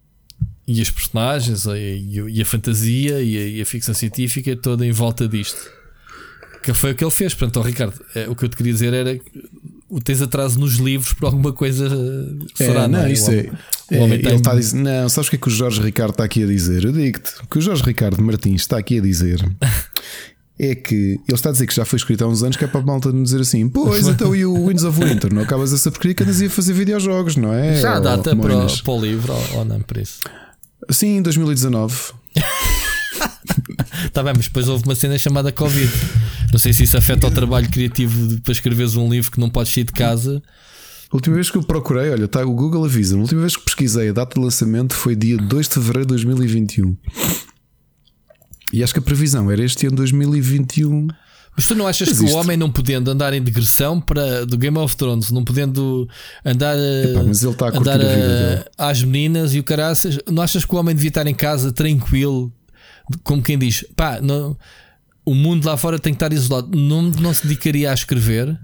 e 0.67 0.81
as 0.81 0.91
personagens 0.91 1.65
e, 1.67 2.25
e 2.29 2.43
a 2.43 2.45
fantasia 2.45 3.23
e 3.23 3.39
a, 3.39 3.47
e 3.49 3.63
a 3.63 3.67
ficção 3.67 3.95
científica 3.95 4.57
toda 4.57 4.85
em 4.85 4.93
volta 4.93 5.29
disto. 5.29 5.71
Que 6.63 6.75
foi 6.75 6.91
o 6.91 6.95
que 6.97 7.05
ele 7.05 7.11
fez. 7.13 7.33
Portanto, 7.33 7.61
oh, 7.61 7.63
Ricardo, 7.63 7.95
é, 8.15 8.29
o 8.29 8.35
que 8.35 8.45
eu 8.45 8.49
te 8.49 8.57
queria 8.57 8.73
dizer 8.73 8.93
era 8.93 9.21
o 9.89 10.01
tens 10.01 10.21
atraso 10.21 10.59
nos 10.59 10.75
livros 10.75 11.13
por 11.13 11.27
alguma 11.27 11.53
coisa 11.53 11.89
será, 12.57 12.83
é, 12.83 12.89
não, 12.89 12.99
não 12.99 13.07
é? 13.07 13.13
isso 13.13 13.31
é. 13.31 13.49
é 13.91 14.03
ele 14.03 14.27
está 14.35 14.51
a 14.51 14.57
dizer, 14.57 14.77
não, 14.77 15.09
sabes 15.09 15.29
o 15.29 15.31
que 15.31 15.37
é 15.37 15.39
que 15.39 15.47
o 15.47 15.51
Jorge 15.51 15.81
Ricardo 15.81 16.11
está 16.11 16.25
aqui 16.25 16.43
a 16.43 16.47
dizer? 16.47 16.85
Eu 16.85 16.93
digo-te, 16.93 17.31
o 17.43 17.47
que 17.47 17.59
o 17.59 17.61
Jorge 17.61 17.85
Ricardo 17.85 18.21
Martins 18.21 18.63
está 18.63 18.79
aqui 18.79 18.99
a 18.99 19.01
dizer 19.01 19.41
é 20.59 20.75
que 20.75 20.95
ele 20.95 21.21
está 21.29 21.51
a 21.51 21.53
dizer 21.53 21.69
que 21.69 21.75
já 21.75 21.85
foi 21.85 21.99
escrito 21.99 22.25
há 22.25 22.27
uns 22.27 22.43
anos 22.43 22.57
que 22.57 22.65
é 22.65 22.67
para 22.67 22.81
a 22.81 22.85
malta 22.85 23.13
não 23.13 23.23
dizer 23.23 23.41
assim, 23.41 23.69
pois 23.69 24.09
então 24.09 24.35
e 24.35 24.45
o 24.45 24.67
Winds 24.67 24.83
of 24.83 24.99
Winter, 24.99 25.33
não 25.33 25.43
acabas 25.43 25.73
essa 25.73 25.89
porcaria 25.89 26.17
que 26.17 26.25
andas 26.25 26.43
a 26.43 26.51
fazer 26.51 26.73
videojogos, 26.73 27.37
não 27.37 27.55
é? 27.55 27.81
Já 27.81 28.01
data 28.01 28.35
para, 28.35 28.57
o, 28.57 28.83
para 28.83 28.93
o 28.93 29.01
livro 29.01 29.33
ou, 29.33 29.59
ou 29.59 29.65
não, 29.65 29.81
por 29.83 29.99
isso? 29.99 30.19
Sim, 30.91 31.19
em 31.19 31.23
2019. 31.23 32.13
Está 34.05 34.23
bem, 34.25 34.33
mas 34.37 34.47
depois 34.47 34.69
houve 34.69 34.85
uma 34.85 34.95
cena 34.95 35.19
chamada 35.19 35.51
Covid. 35.53 35.91
Não 36.53 36.59
sei 36.59 36.73
se 36.73 36.85
isso 36.85 36.97
afeta 36.97 37.27
o 37.27 37.31
trabalho 37.31 37.69
criativo 37.69 38.29
de, 38.29 38.41
para 38.41 38.53
escreveres 38.53 38.97
um 38.97 39.09
livro 39.09 39.31
que 39.31 39.41
não 39.41 39.51
podes 39.51 39.73
sair 39.73 39.85
de 39.85 39.93
casa. 39.93 40.43
A 41.11 41.17
última 41.17 41.37
vez 41.37 41.51
que 41.51 41.57
eu 41.57 41.63
procurei, 41.63 42.11
olha, 42.11 42.27
tá, 42.27 42.45
o 42.45 42.53
Google 42.53 42.85
avisa, 42.85 43.17
a 43.17 43.21
última 43.21 43.41
vez 43.41 43.57
que 43.57 43.65
pesquisei 43.65 44.09
a 44.09 44.13
data 44.13 44.35
de 44.35 44.45
lançamento 44.45 44.95
foi 44.95 45.15
dia 45.15 45.37
2 45.37 45.69
de 45.69 45.75
fevereiro 45.75 46.07
de 46.07 46.09
2021. 46.09 46.97
E 48.73 48.83
acho 48.83 48.93
que 48.93 48.99
a 48.99 49.03
previsão 49.03 49.51
era 49.51 49.65
este 49.65 49.87
ano 49.87 49.97
2021. 49.97 51.09
Mas 51.57 51.67
tu 51.67 51.75
não 51.75 51.87
achas 51.87 52.09
Existe. 52.09 52.27
que 52.27 52.33
o 52.33 52.37
homem 52.37 52.57
não 52.57 52.71
podendo 52.71 53.11
andar 53.11 53.33
em 53.33 53.43
digressão 53.43 53.99
para, 53.99 54.45
do 54.45 54.59
Game 54.59 54.77
of 54.77 54.95
Thrones, 54.95 55.31
não 55.31 55.43
podendo 55.43 56.07
andar, 56.45 56.77
Epá, 56.77 57.23
mas 57.23 57.43
ele 57.43 57.53
está 57.53 57.69
a 57.69 57.79
andar 57.79 58.01
a, 58.01 58.05
a 58.05 58.07
eh, 58.07 58.65
às 58.77 59.03
meninas 59.03 59.55
e 59.55 59.59
o 59.59 59.65
caraças, 59.65 60.19
não 60.31 60.43
achas 60.43 60.67
que 60.67 60.75
o 60.75 60.79
homem 60.79 60.95
devia 60.95 61.09
estar 61.09 61.27
em 61.27 61.35
casa 61.35 61.73
tranquilo, 61.73 62.53
como 63.25 63.43
quem 63.43 63.59
diz, 63.59 63.85
pá, 63.97 64.21
não, 64.21 64.55
o 65.25 65.35
mundo 65.35 65.65
lá 65.65 65.79
fora 65.79 65.99
tem 65.99 66.13
que 66.13 66.17
estar 66.17 66.33
isolado, 66.33 66.77
não, 66.77 67.03
não 67.03 67.33
se 67.33 67.47
dedicaria 67.47 67.91
a 67.91 67.95
escrever? 67.95 68.59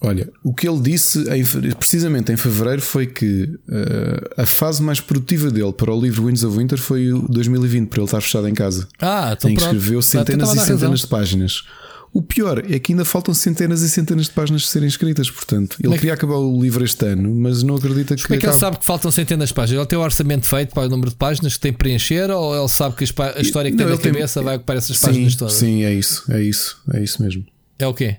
Olha, 0.00 0.32
o 0.42 0.54
que 0.54 0.66
ele 0.66 0.80
disse 0.80 1.22
em, 1.28 1.44
precisamente 1.74 2.32
em 2.32 2.36
fevereiro 2.36 2.80
foi 2.80 3.06
que 3.06 3.44
uh, 3.44 4.40
a 4.40 4.46
fase 4.46 4.82
mais 4.82 4.98
produtiva 4.98 5.50
dele 5.50 5.74
para 5.74 5.94
o 5.94 6.00
livro 6.00 6.24
Winds 6.24 6.42
of 6.42 6.56
Winter 6.56 6.78
foi 6.78 7.12
o 7.12 7.28
2020, 7.28 7.88
para 7.88 7.98
ele 7.98 8.06
estar 8.06 8.20
fechado 8.22 8.48
em 8.48 8.54
casa. 8.54 8.88
Ah, 8.98 9.34
então 9.36 9.50
em 9.50 9.54
que 9.54 9.62
escreveu 9.62 10.00
centenas 10.00 10.54
e 10.54 10.60
centenas 10.60 11.00
de 11.00 11.06
páginas. 11.06 11.64
O 12.12 12.20
pior 12.20 12.58
é 12.68 12.78
que 12.80 12.92
ainda 12.92 13.04
faltam 13.04 13.32
centenas 13.32 13.82
e 13.82 13.88
centenas 13.88 14.26
de 14.26 14.32
páginas 14.32 14.62
de 14.62 14.68
serem 14.68 14.88
escritas, 14.88 15.30
portanto. 15.30 15.76
Ele 15.82 15.94
é 15.94 15.96
queria 15.96 16.14
acabar 16.14 16.34
o 16.34 16.60
livro 16.60 16.84
este 16.84 17.06
ano, 17.06 17.32
mas 17.32 17.62
não 17.62 17.76
acredita 17.76 18.16
que. 18.16 18.22
Como 18.22 18.34
é 18.34 18.38
que 18.38 18.46
acabe. 18.46 18.56
ele 18.56 18.60
sabe 18.60 18.78
que 18.78 18.84
faltam 18.84 19.10
centenas 19.12 19.50
de 19.50 19.54
páginas? 19.54 19.80
Ele 19.80 19.86
tem 19.86 19.98
o 19.98 20.02
orçamento 20.02 20.44
feito 20.44 20.74
para 20.74 20.86
o 20.86 20.88
número 20.88 21.10
de 21.10 21.16
páginas 21.16 21.54
que 21.54 21.60
tem 21.60 21.72
que 21.72 21.78
preencher 21.78 22.28
ou 22.30 22.56
ele 22.56 22.68
sabe 22.68 22.96
que 22.96 23.04
a 23.04 23.40
história 23.40 23.70
que 23.70 23.76
não, 23.76 23.84
tem 23.84 23.94
na 23.94 23.98
cabeça 23.98 24.40
tem... 24.40 24.44
vai 24.44 24.56
ocupar 24.56 24.76
essas 24.76 24.98
páginas 24.98 25.32
sim, 25.32 25.38
todas? 25.38 25.54
Sim, 25.54 25.84
é 25.84 25.94
isso, 25.94 26.24
é 26.32 26.42
isso, 26.42 26.82
é 26.92 27.02
isso 27.02 27.22
mesmo. 27.22 27.46
É 27.78 27.86
o 27.86 27.94
quê? 27.94 28.16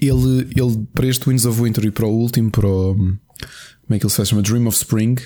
Ele, 0.00 0.48
ele 0.54 0.86
para 0.94 1.06
este 1.08 1.28
Winds 1.28 1.44
of 1.46 1.60
Winter 1.60 1.84
e 1.84 1.90
para 1.90 2.06
o 2.06 2.10
último, 2.10 2.48
para 2.48 2.68
o. 2.68 2.94
Como 2.94 3.18
é 3.90 3.98
que 3.98 4.06
ele 4.06 4.12
se 4.12 4.24
chama? 4.24 4.40
Dream 4.40 4.68
of 4.68 4.76
Spring, 4.76 5.16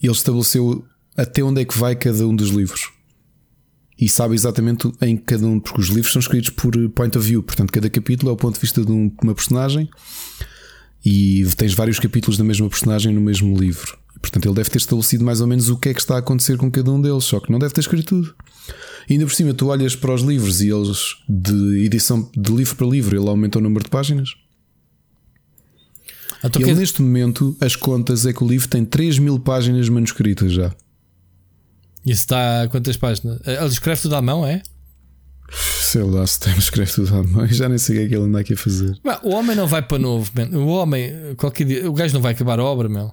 ele 0.00 0.12
estabeleceu 0.12 0.84
até 1.16 1.42
onde 1.42 1.62
é 1.62 1.64
que 1.64 1.76
vai 1.76 1.96
cada 1.96 2.24
um 2.24 2.36
dos 2.36 2.50
livros 2.50 2.97
e 3.98 4.08
sabe 4.08 4.34
exatamente 4.34 4.90
em 5.00 5.16
cada 5.16 5.46
um, 5.46 5.58
porque 5.58 5.80
os 5.80 5.88
livros 5.88 6.12
são 6.12 6.20
escritos 6.20 6.50
por 6.50 6.72
point 6.90 7.16
of 7.18 7.26
view, 7.26 7.42
portanto, 7.42 7.72
cada 7.72 7.90
capítulo 7.90 8.30
é 8.30 8.34
o 8.34 8.36
ponto 8.36 8.54
de 8.54 8.60
vista 8.60 8.84
de 8.84 8.92
uma 8.92 9.34
personagem 9.34 9.88
e 11.04 11.44
tens 11.56 11.74
vários 11.74 11.98
capítulos 11.98 12.36
da 12.36 12.44
mesma 12.44 12.68
personagem 12.68 13.12
no 13.12 13.20
mesmo 13.20 13.58
livro. 13.58 13.98
Portanto, 14.20 14.46
ele 14.46 14.54
deve 14.54 14.70
ter 14.70 14.78
estabelecido 14.78 15.24
mais 15.24 15.40
ou 15.40 15.46
menos 15.46 15.68
o 15.68 15.76
que 15.76 15.88
é 15.88 15.94
que 15.94 16.00
está 16.00 16.16
a 16.16 16.18
acontecer 16.18 16.56
com 16.56 16.70
cada 16.70 16.90
um 16.90 17.00
deles, 17.00 17.24
só 17.24 17.40
que 17.40 17.50
não 17.50 17.58
deve 17.58 17.72
ter 17.72 17.80
escrito 17.80 18.08
tudo. 18.08 18.34
E 19.08 19.14
ainda 19.14 19.24
por 19.24 19.32
cima, 19.32 19.54
tu 19.54 19.68
olhas 19.68 19.94
para 19.94 20.12
os 20.12 20.22
livros 20.22 20.60
e 20.60 20.70
eles, 20.70 21.16
de 21.28 21.84
edição 21.84 22.30
de 22.36 22.52
livro 22.52 22.76
para 22.76 22.86
livro, 22.86 23.16
ele 23.16 23.28
aumenta 23.28 23.58
o 23.58 23.62
número 23.62 23.84
de 23.84 23.90
páginas. 23.90 24.30
Ah, 26.42 26.50
ele, 26.54 26.74
neste 26.74 27.00
momento, 27.00 27.56
as 27.60 27.74
contas 27.74 28.26
é 28.26 28.32
que 28.32 28.44
o 28.44 28.48
livro 28.48 28.68
tem 28.68 28.84
3 28.84 29.18
mil 29.18 29.38
páginas 29.38 29.88
manuscritas 29.88 30.52
já. 30.52 30.74
Isso 32.08 32.22
está 32.22 32.66
quantas 32.70 32.96
páginas? 32.96 33.38
Ele 33.44 33.66
escreve 33.66 34.00
tudo 34.00 34.16
à 34.16 34.22
mão, 34.22 34.46
é? 34.46 34.62
Sei 35.52 36.02
lá 36.02 36.26
se 36.26 36.40
tem, 36.40 36.56
escreve 36.56 36.90
tudo 36.90 37.14
à 37.14 37.22
mão. 37.22 37.46
Já 37.48 37.68
nem 37.68 37.76
sei 37.76 37.96
o 37.96 37.98
que 37.98 38.04
é 38.04 38.08
que 38.08 38.14
ele 38.14 38.24
anda 38.24 38.40
aqui 38.40 38.54
a 38.54 38.56
fazer. 38.56 38.98
o 39.22 39.30
homem 39.30 39.54
não 39.54 39.66
vai 39.66 39.82
para 39.82 39.98
novo, 39.98 40.30
man. 40.34 40.58
O 40.58 40.68
homem, 40.68 41.12
qualquer 41.36 41.64
dia, 41.64 41.90
o 41.90 41.92
gajo 41.92 42.14
não 42.14 42.22
vai 42.22 42.32
acabar 42.32 42.58
a 42.58 42.64
obra, 42.64 42.88
meu. 42.88 43.10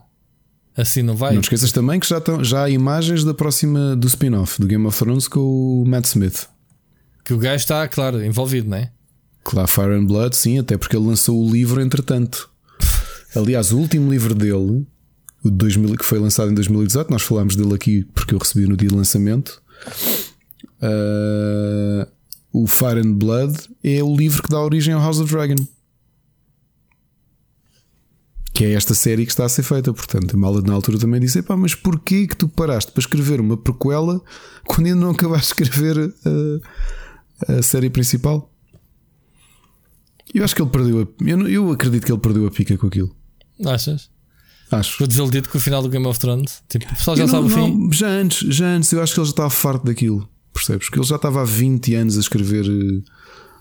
Assim 0.78 1.02
não 1.02 1.16
vai. 1.16 1.34
Não 1.34 1.42
esqueças 1.42 1.72
também 1.72 2.00
que 2.00 2.08
já, 2.08 2.18
estão, 2.18 2.44
já 2.44 2.64
há 2.64 2.70
imagens 2.70 3.24
da 3.24 3.34
próxima 3.34 3.96
do 3.96 4.08
spin-off 4.08 4.60
do 4.60 4.68
Game 4.68 4.86
of 4.86 4.98
Thrones 4.98 5.28
com 5.28 5.40
o 5.40 5.86
Matt 5.86 6.06
Smith. 6.06 6.48
Que 7.24 7.34
o 7.34 7.38
gajo 7.38 7.56
está, 7.56 7.88
claro, 7.88 8.24
envolvido, 8.24 8.70
não 8.70 8.78
é? 8.78 8.92
Claro, 9.44 9.68
Fire 9.68 9.94
and 9.94 10.06
Blood, 10.06 10.36
sim, 10.36 10.60
até 10.60 10.78
porque 10.78 10.96
ele 10.96 11.08
lançou 11.08 11.42
o 11.42 11.50
livro 11.50 11.82
entretanto. 11.82 12.50
Aliás, 13.36 13.72
o 13.72 13.78
último 13.78 14.12
livro 14.12 14.36
dele 14.36 14.86
2000, 15.50 15.96
que 15.98 16.06
foi 16.06 16.20
lançado 16.20 16.52
em 16.52 16.54
2018. 16.54 17.10
Nós 17.10 17.22
falámos 17.22 17.56
dele 17.56 17.74
aqui 17.74 18.04
porque 18.14 18.34
eu 18.34 18.40
recebi 18.40 18.68
no 18.68 18.78
dia 18.78 18.90
de 18.90 18.96
lançamento. 18.96 19.62
Uh, 20.82 22.08
o 22.52 22.68
Fire 22.68 23.00
and 23.00 23.14
Blood 23.14 23.58
é 23.84 24.04
o 24.04 24.16
livro 24.16 24.42
que 24.42 24.50
dá 24.50 24.60
origem 24.62 24.94
ao 24.94 25.02
House 25.02 25.20
of 25.20 25.32
Dragon. 25.32 25.56
Que 28.54 28.66
é 28.66 28.72
esta 28.74 28.94
série 28.94 29.26
que 29.26 29.32
está 29.32 29.44
a 29.44 29.50
ser 29.50 29.64
feita. 29.64 29.94
Portanto, 29.94 30.34
a 30.34 30.38
Mala 30.38 30.62
na 30.62 30.74
altura 30.74 30.98
também 30.98 31.20
disse: 31.20 31.42
Pá, 31.42 31.58
mas 31.58 31.76
porquê 31.76 32.26
que 32.26 32.38
tu 32.38 32.48
paraste 32.48 32.92
para 32.92 33.02
escrever 33.02 33.42
uma 33.42 33.58
prequela 33.58 34.22
quando 34.66 34.88
ainda 34.88 35.00
não 35.00 35.12
acabaste 35.12 35.54
de 35.56 35.64
escrever 35.64 36.14
a, 36.26 37.58
a 37.58 37.62
série 37.62 37.90
principal? 37.90 38.50
Eu 40.34 40.44
acho 40.44 40.56
que 40.56 40.62
ele 40.62 40.70
perdeu 40.70 41.02
a, 41.02 41.24
eu, 41.30 41.48
eu 41.48 41.72
acredito 41.72 42.06
que 42.06 42.12
ele 42.12 42.22
perdeu 42.22 42.48
a 42.48 42.52
pica 42.52 42.78
com 42.78 42.88
aquilo. 42.88 43.14
Achas? 43.66 44.10
Acho. 44.72 44.94
Ficou 44.94 45.08
desiludido 45.08 45.50
com 45.50 45.58
o 45.58 45.62
final 45.62 45.82
do 45.82 45.90
Game 45.90 46.06
of 46.08 46.20
Thrones. 46.20 46.64
Tipo, 46.68 46.86
o 46.86 46.96
pessoal 46.96 47.18
já 47.18 47.24
não, 47.24 47.30
sabe 47.30 47.46
o 47.46 47.50
fim. 47.50 47.92
já 47.94 48.08
antes, 48.08 48.56
já 48.56 48.66
antes, 48.66 48.92
eu 48.92 49.02
acho 49.02 49.14
que 49.14 49.20
ele 49.20 49.28
já 49.28 49.32
estava 49.32 49.50
farto 49.50 49.86
daquilo. 49.86 50.28
Percebes? 50.54 50.90
Que 50.90 50.98
ele 50.98 51.06
já 51.06 51.18
estava 51.18 51.42
há 51.42 51.46
20 51.46 51.96
anos 51.96 52.18
a 52.18 52.20
escrever 52.20 52.66
uh, 52.66 53.04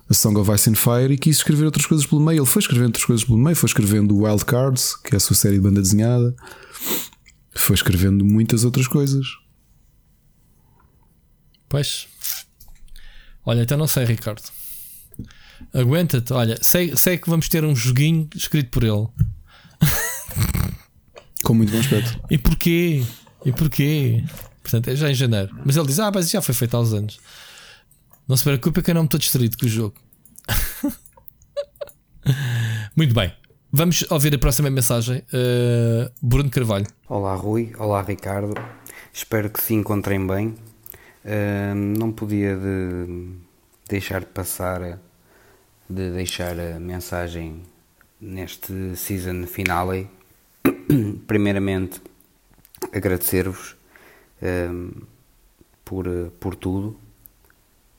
a 0.09 0.15
Song 0.15 0.39
of 0.39 0.51
Ice 0.53 0.71
and 0.71 0.77
Fire 0.77 1.13
e 1.13 1.19
quis 1.19 1.39
escrever 1.39 1.65
outras 1.65 1.87
coisas 1.87 2.07
pelo 2.07 2.21
meio. 2.21 2.41
Ele 2.41 2.47
foi 2.47 2.61
escrevendo 2.61 2.87
outras 2.87 3.05
coisas 3.05 3.25
pelo 3.25 3.39
meio, 3.39 3.57
foi 3.57 3.67
escrevendo 3.67 4.17
Wild 4.17 4.45
Cards, 4.45 4.97
que 4.97 5.15
é 5.15 5.17
a 5.17 5.21
sua 5.21 5.37
série 5.37 5.57
de 5.57 5.61
banda 5.61 5.83
desenhada, 5.83 6.35
foi 7.55 7.75
escrevendo 7.75 8.25
muitas 8.25 8.65
outras 8.65 8.87
coisas. 8.87 9.27
Pois. 11.69 12.07
Olha, 13.45 13.63
então 13.63 13.77
não 13.77 13.89
sei, 13.89 14.05
Ricardo. 14.05 14.43
Aguenta-te. 15.73 16.33
Olha, 16.33 16.59
sei, 16.63 16.97
sei 16.97 17.19
que 17.19 17.29
vamos 17.29 17.49
ter 17.49 17.65
um 17.65 17.75
joguinho 17.75 18.29
escrito 18.35 18.71
por 18.71 18.85
ele. 18.85 19.07
Com 21.45 21.53
muito 21.53 21.71
bom 21.71 21.79
aspecto. 21.79 22.19
E 22.31 22.39
porquê? 22.39 23.05
E 23.45 23.53
porquê? 23.53 24.25
Portanto, 24.63 24.89
é 24.89 24.97
já 24.97 25.11
em 25.11 25.15
janeiro. 25.15 25.55
Mas 25.65 25.77
ele 25.77 25.87
diz: 25.87 26.01
Ah, 26.01 26.11
mas 26.13 26.31
já 26.31 26.41
foi 26.41 26.55
feito 26.55 26.75
há 26.75 26.81
uns 26.81 26.95
anos. 26.95 27.21
Não 28.27 28.35
se 28.35 28.43
preocupe, 28.43 28.81
que 28.81 28.91
eu 28.91 28.95
não 28.95 29.03
me 29.03 29.07
estou 29.07 29.21
distraído 29.21 29.59
com 29.59 29.67
o 29.67 29.69
jogo. 29.69 29.95
muito 32.97 33.15
bem. 33.15 33.31
Vamos 33.71 34.11
ouvir 34.11 34.35
a 34.35 34.39
próxima 34.39 34.71
mensagem. 34.71 35.19
Uh, 35.19 36.11
Bruno 36.23 36.49
Carvalho. 36.49 36.87
Olá, 37.07 37.35
Rui. 37.35 37.75
Olá, 37.79 38.01
Ricardo. 38.01 38.55
Espero 39.13 39.51
que 39.51 39.63
se 39.63 39.75
encontrem 39.75 40.27
bem. 40.27 40.55
Uh, 41.25 41.75
não 41.75 42.11
podia 42.11 42.57
de 42.57 43.35
deixar 43.87 44.21
de 44.21 44.27
passar 44.27 44.99
de 45.91 46.11
deixar 46.11 46.59
a 46.59 46.81
mensagem 46.81 47.63
neste 48.19 48.97
season 48.97 49.47
finale 49.47 50.09
primeiramente 51.27 52.01
agradecer-vos 52.93 53.77
um, 54.43 54.91
por, 55.85 56.07
por 56.41 56.55
tudo, 56.55 56.97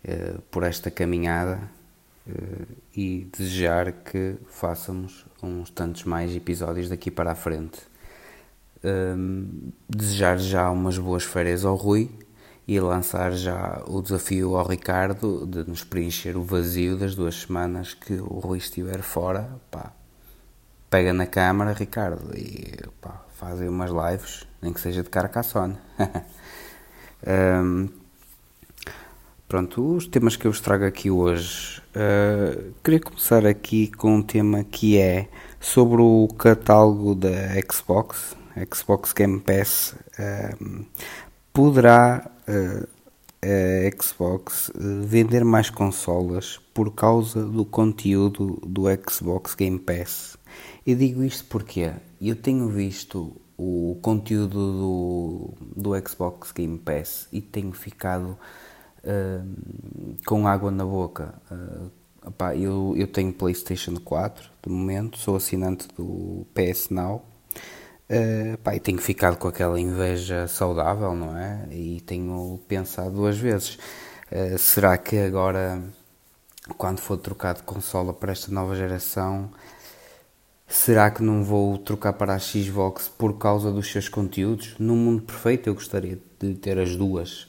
uh, 0.07 0.41
por 0.51 0.63
esta 0.63 0.89
caminhada 0.89 1.69
uh, 2.27 2.65
e 2.95 3.27
desejar 3.37 3.91
que 3.91 4.35
façamos 4.47 5.25
uns 5.41 5.69
tantos 5.69 6.03
mais 6.03 6.35
episódios 6.35 6.89
daqui 6.89 7.11
para 7.11 7.31
a 7.31 7.35
frente. 7.35 7.79
Um, 8.83 9.71
desejar 9.89 10.37
já 10.37 10.69
umas 10.69 10.97
boas 10.97 11.23
férias 11.23 11.65
ao 11.65 11.75
Rui 11.75 12.09
e 12.67 12.79
lançar 12.79 13.31
já 13.31 13.83
o 13.87 14.01
desafio 14.01 14.55
ao 14.55 14.67
Ricardo 14.67 15.45
de 15.45 15.67
nos 15.67 15.83
preencher 15.83 16.35
o 16.37 16.43
vazio 16.43 16.97
das 16.97 17.15
duas 17.15 17.35
semanas 17.35 17.93
que 17.93 18.13
o 18.13 18.39
Rui 18.39 18.57
estiver 18.57 19.01
fora. 19.01 19.49
Pá, 19.69 19.91
pega 20.95 21.11
na 21.11 21.25
câmara, 21.25 21.73
Ricardo, 21.73 22.33
e 22.33 22.73
pá, 23.01 23.21
fazem 23.35 23.67
umas 23.67 23.91
lives, 23.91 24.47
nem 24.61 24.71
que 24.71 24.79
seja 24.79 25.03
de 25.03 25.09
Carcassonne. 25.09 25.75
um, 27.27 27.89
pronto, 29.45 29.95
os 29.97 30.07
temas 30.07 30.37
que 30.37 30.47
eu 30.47 30.53
vos 30.53 30.61
trago 30.61 30.85
aqui 30.85 31.11
hoje. 31.11 31.81
Uh, 31.89 32.71
queria 32.81 33.01
começar 33.01 33.45
aqui 33.45 33.87
com 33.91 34.15
um 34.15 34.21
tema 34.21 34.63
que 34.63 34.97
é 34.97 35.27
sobre 35.59 36.01
o 36.01 36.29
catálogo 36.29 37.13
da 37.13 37.29
Xbox, 37.69 38.33
Xbox 38.73 39.11
Game 39.11 39.41
Pass. 39.41 39.97
Um, 40.17 40.85
poderá 41.51 42.31
uh, 42.47 42.87
a 43.43 44.01
Xbox 44.01 44.71
vender 44.73 45.43
mais 45.43 45.69
consolas 45.69 46.57
por 46.73 46.89
causa 46.95 47.43
do 47.43 47.65
conteúdo 47.65 48.61
do 48.65 48.83
Xbox 49.09 49.55
Game 49.55 49.77
Pass. 49.77 50.34
Eu 50.85 50.95
digo 50.95 51.23
isto 51.23 51.45
porque 51.45 51.91
eu 52.21 52.35
tenho 52.35 52.69
visto 52.69 53.41
o 53.57 53.97
conteúdo 54.03 54.53
do, 54.53 55.53
do 55.75 56.07
Xbox 56.07 56.51
Game 56.51 56.77
Pass 56.77 57.27
e 57.31 57.41
tenho 57.41 57.71
ficado 57.71 58.37
uh, 59.03 60.15
com 60.27 60.47
água 60.47 60.69
na 60.69 60.85
boca. 60.85 61.33
Uh, 61.49 61.89
opá, 62.27 62.55
eu, 62.55 62.93
eu 62.95 63.07
tenho 63.07 63.33
PlayStation 63.33 63.95
4 63.95 64.47
de 64.61 64.69
momento, 64.71 65.17
sou 65.17 65.35
assinante 65.37 65.87
do 65.97 66.45
PS 66.53 66.89
Now. 66.91 67.25
Uh, 68.07 68.55
pá, 68.59 68.75
e 68.75 68.79
tenho 68.79 68.99
ficado 68.99 69.37
com 69.37 69.47
aquela 69.47 69.79
inveja 69.79 70.47
saudável, 70.47 71.15
não 71.15 71.35
é? 71.35 71.67
E 71.71 71.99
tenho 72.01 72.59
pensado 72.67 73.09
duas 73.15 73.39
vezes: 73.39 73.79
uh, 74.31 74.55
será 74.59 74.95
que 74.99 75.17
agora, 75.17 75.81
quando 76.77 76.99
for 76.99 77.17
trocar 77.17 77.55
de 77.55 77.63
consola 77.63 78.13
para 78.13 78.31
esta 78.31 78.51
nova 78.51 78.75
geração, 78.75 79.49
Será 80.67 81.11
que 81.11 81.21
não 81.21 81.43
vou 81.43 81.77
trocar 81.77 82.13
para 82.13 82.33
a 82.33 82.39
Xbox 82.39 83.07
por 83.07 83.37
causa 83.37 83.71
dos 83.71 83.91
seus 83.91 84.09
conteúdos? 84.09 84.75
Num 84.79 84.95
mundo 84.95 85.21
perfeito 85.21 85.69
eu 85.69 85.75
gostaria 85.75 86.19
de 86.39 86.55
ter 86.55 86.79
as 86.79 86.95
duas. 86.95 87.43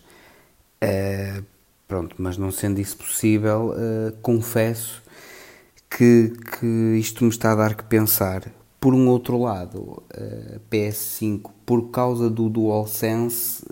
Uh, 0.82 1.42
pronto, 1.88 2.14
mas 2.18 2.36
não 2.36 2.50
sendo 2.50 2.78
isso 2.78 2.96
possível, 2.96 3.70
uh, 3.70 4.12
confesso 4.20 5.02
que, 5.88 6.32
que 6.58 6.96
isto 6.98 7.24
me 7.24 7.30
está 7.30 7.52
a 7.52 7.54
dar 7.54 7.74
que 7.74 7.84
pensar. 7.84 8.52
Por 8.78 8.92
um 8.92 9.08
outro 9.08 9.40
lado, 9.40 9.78
uh, 9.80 10.02
eh, 10.12 10.60
PS5, 10.70 11.50
por 11.64 11.90
causa 11.90 12.28
do 12.28 12.48
DualSense, 12.48 13.64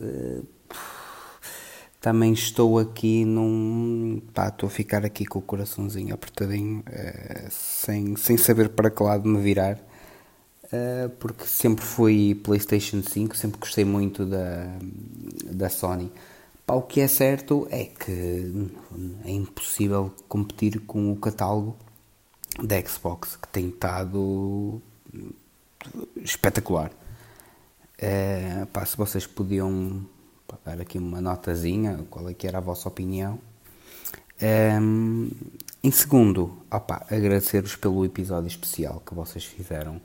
também 2.05 2.35
estou 2.35 2.79
aqui 2.79 3.25
num. 3.25 4.21
Pá, 4.35 4.49
estou 4.49 4.67
a 4.67 4.71
ficar 4.71 5.07
aqui 5.07 5.25
com 5.25 5.39
o 5.39 5.43
coraçãozinho 5.43 6.13
apertadinho, 6.13 6.81
uh, 6.81 7.51
sem, 7.51 8.15
sem 8.17 8.37
saber 8.37 8.69
para 8.69 8.91
que 8.91 9.03
lado 9.03 9.27
me 9.27 9.41
virar, 9.41 9.77
uh, 10.65 11.09
porque 11.19 11.47
sempre 11.47 11.83
fui 11.83 12.35
PlayStation 12.35 13.03
5, 13.03 13.35
sempre 13.35 13.59
gostei 13.59 13.87
muito 13.87 14.27
da, 14.27 14.67
da 15.47 15.71
Sony. 15.71 16.13
Pá, 16.67 16.75
o 16.75 16.83
que 16.83 17.01
é 17.01 17.09
certo 17.09 17.67
é 17.71 17.87
que 17.87 18.71
é 19.25 19.31
impossível 19.31 20.13
competir 20.29 20.81
com 20.81 21.11
o 21.11 21.17
catálogo 21.17 21.75
da 22.63 22.79
Xbox, 22.83 23.37
que 23.37 23.49
tem 23.49 23.71
estado 23.71 24.79
espetacular. 26.17 26.91
Uh, 27.97 28.67
pá, 28.67 28.85
se 28.85 28.95
vocês 28.95 29.27
podiam 29.27 30.05
para 30.57 30.77
dar 30.77 30.83
aqui 30.83 30.99
uma 30.99 31.21
notazinha, 31.21 32.05
qual 32.11 32.29
é 32.29 32.35
que 32.35 32.47
era 32.47 32.59
a 32.59 32.61
vossa 32.61 32.89
opinião. 32.89 33.39
Um, 34.43 35.31
em 35.83 35.91
segundo, 35.91 36.63
opa, 36.71 37.07
agradecer-vos 37.11 37.77
pelo 37.77 38.05
episódio 38.05 38.49
especial 38.49 39.01
que 39.01 39.15
vocês 39.15 39.45
fizeram. 39.45 40.01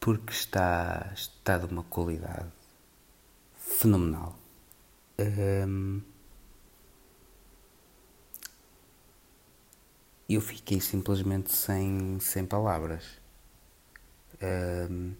Porque 0.00 0.32
está, 0.32 1.10
está 1.14 1.58
de 1.58 1.66
uma 1.66 1.82
qualidade 1.84 2.48
fenomenal. 3.56 4.36
Um, 5.18 6.00
eu 10.28 10.40
fiquei 10.40 10.80
simplesmente 10.80 11.52
sem, 11.52 12.18
sem 12.20 12.44
palavras. 12.46 13.04
Um, 14.42 15.14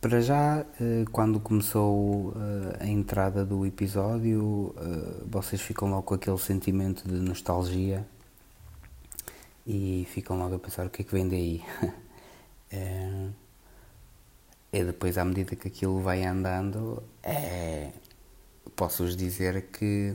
para 0.00 0.20
já, 0.20 0.64
eh, 0.80 1.04
quando 1.10 1.40
começou 1.40 2.32
eh, 2.36 2.84
a 2.84 2.86
entrada 2.86 3.44
do 3.44 3.66
episódio, 3.66 4.74
eh, 4.78 5.24
vocês 5.26 5.60
ficam 5.60 5.90
logo 5.90 6.02
com 6.02 6.14
aquele 6.14 6.38
sentimento 6.38 7.08
de 7.08 7.14
nostalgia 7.16 8.06
e 9.66 10.06
ficam 10.10 10.38
logo 10.38 10.54
a 10.54 10.58
pensar 10.58 10.86
o 10.86 10.90
que 10.90 11.02
é 11.02 11.04
que 11.04 11.12
vem 11.12 11.28
daí. 11.28 11.62
E 14.70 14.84
depois, 14.84 15.16
à 15.16 15.24
medida 15.24 15.56
que 15.56 15.66
aquilo 15.68 16.00
vai 16.00 16.24
andando, 16.24 17.02
é, 17.22 17.90
posso-vos 18.76 19.16
dizer 19.16 19.68
que 19.72 20.14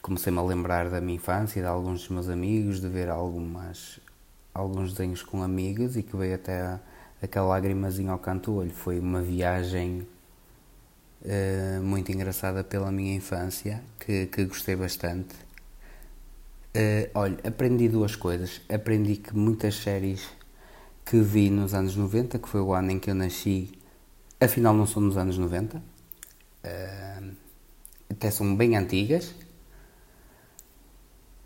comecei-me 0.00 0.38
a 0.38 0.42
lembrar 0.42 0.88
da 0.88 1.02
minha 1.02 1.16
infância, 1.16 1.60
de 1.60 1.68
alguns 1.68 2.00
dos 2.00 2.08
meus 2.08 2.28
amigos, 2.30 2.80
de 2.80 2.88
ver 2.88 3.10
algumas, 3.10 4.00
alguns 4.54 4.92
desenhos 4.92 5.22
com 5.22 5.42
amigos 5.42 5.96
e 5.98 6.02
que 6.02 6.16
veio 6.16 6.34
até 6.34 6.80
aquela 7.20 7.46
lágrimazinha 7.46 8.12
ao 8.12 8.18
canto 8.18 8.52
do 8.52 8.56
olho. 8.58 8.70
Foi 8.70 8.98
uma 8.98 9.22
viagem 9.22 10.06
uh, 11.22 11.82
muito 11.82 12.12
engraçada 12.12 12.62
pela 12.62 12.90
minha 12.90 13.14
infância, 13.14 13.82
que, 13.98 14.26
que 14.26 14.44
gostei 14.44 14.76
bastante. 14.76 15.34
Uh, 16.74 17.08
olha, 17.14 17.38
aprendi 17.44 17.88
duas 17.88 18.14
coisas. 18.14 18.60
Aprendi 18.68 19.16
que 19.16 19.34
muitas 19.34 19.76
séries 19.76 20.28
que 21.04 21.20
vi 21.20 21.50
nos 21.50 21.72
anos 21.72 21.96
90, 21.96 22.38
que 22.38 22.48
foi 22.48 22.60
o 22.60 22.74
ano 22.74 22.90
em 22.90 22.98
que 22.98 23.10
eu 23.10 23.14
nasci, 23.14 23.70
afinal 24.40 24.74
não 24.74 24.86
são 24.86 25.02
nos 25.02 25.16
anos 25.16 25.38
90. 25.38 25.78
Uh, 25.78 25.82
eh, 26.64 27.22
até 28.10 28.30
são 28.30 28.54
bem 28.54 28.76
antigas. 28.76 29.34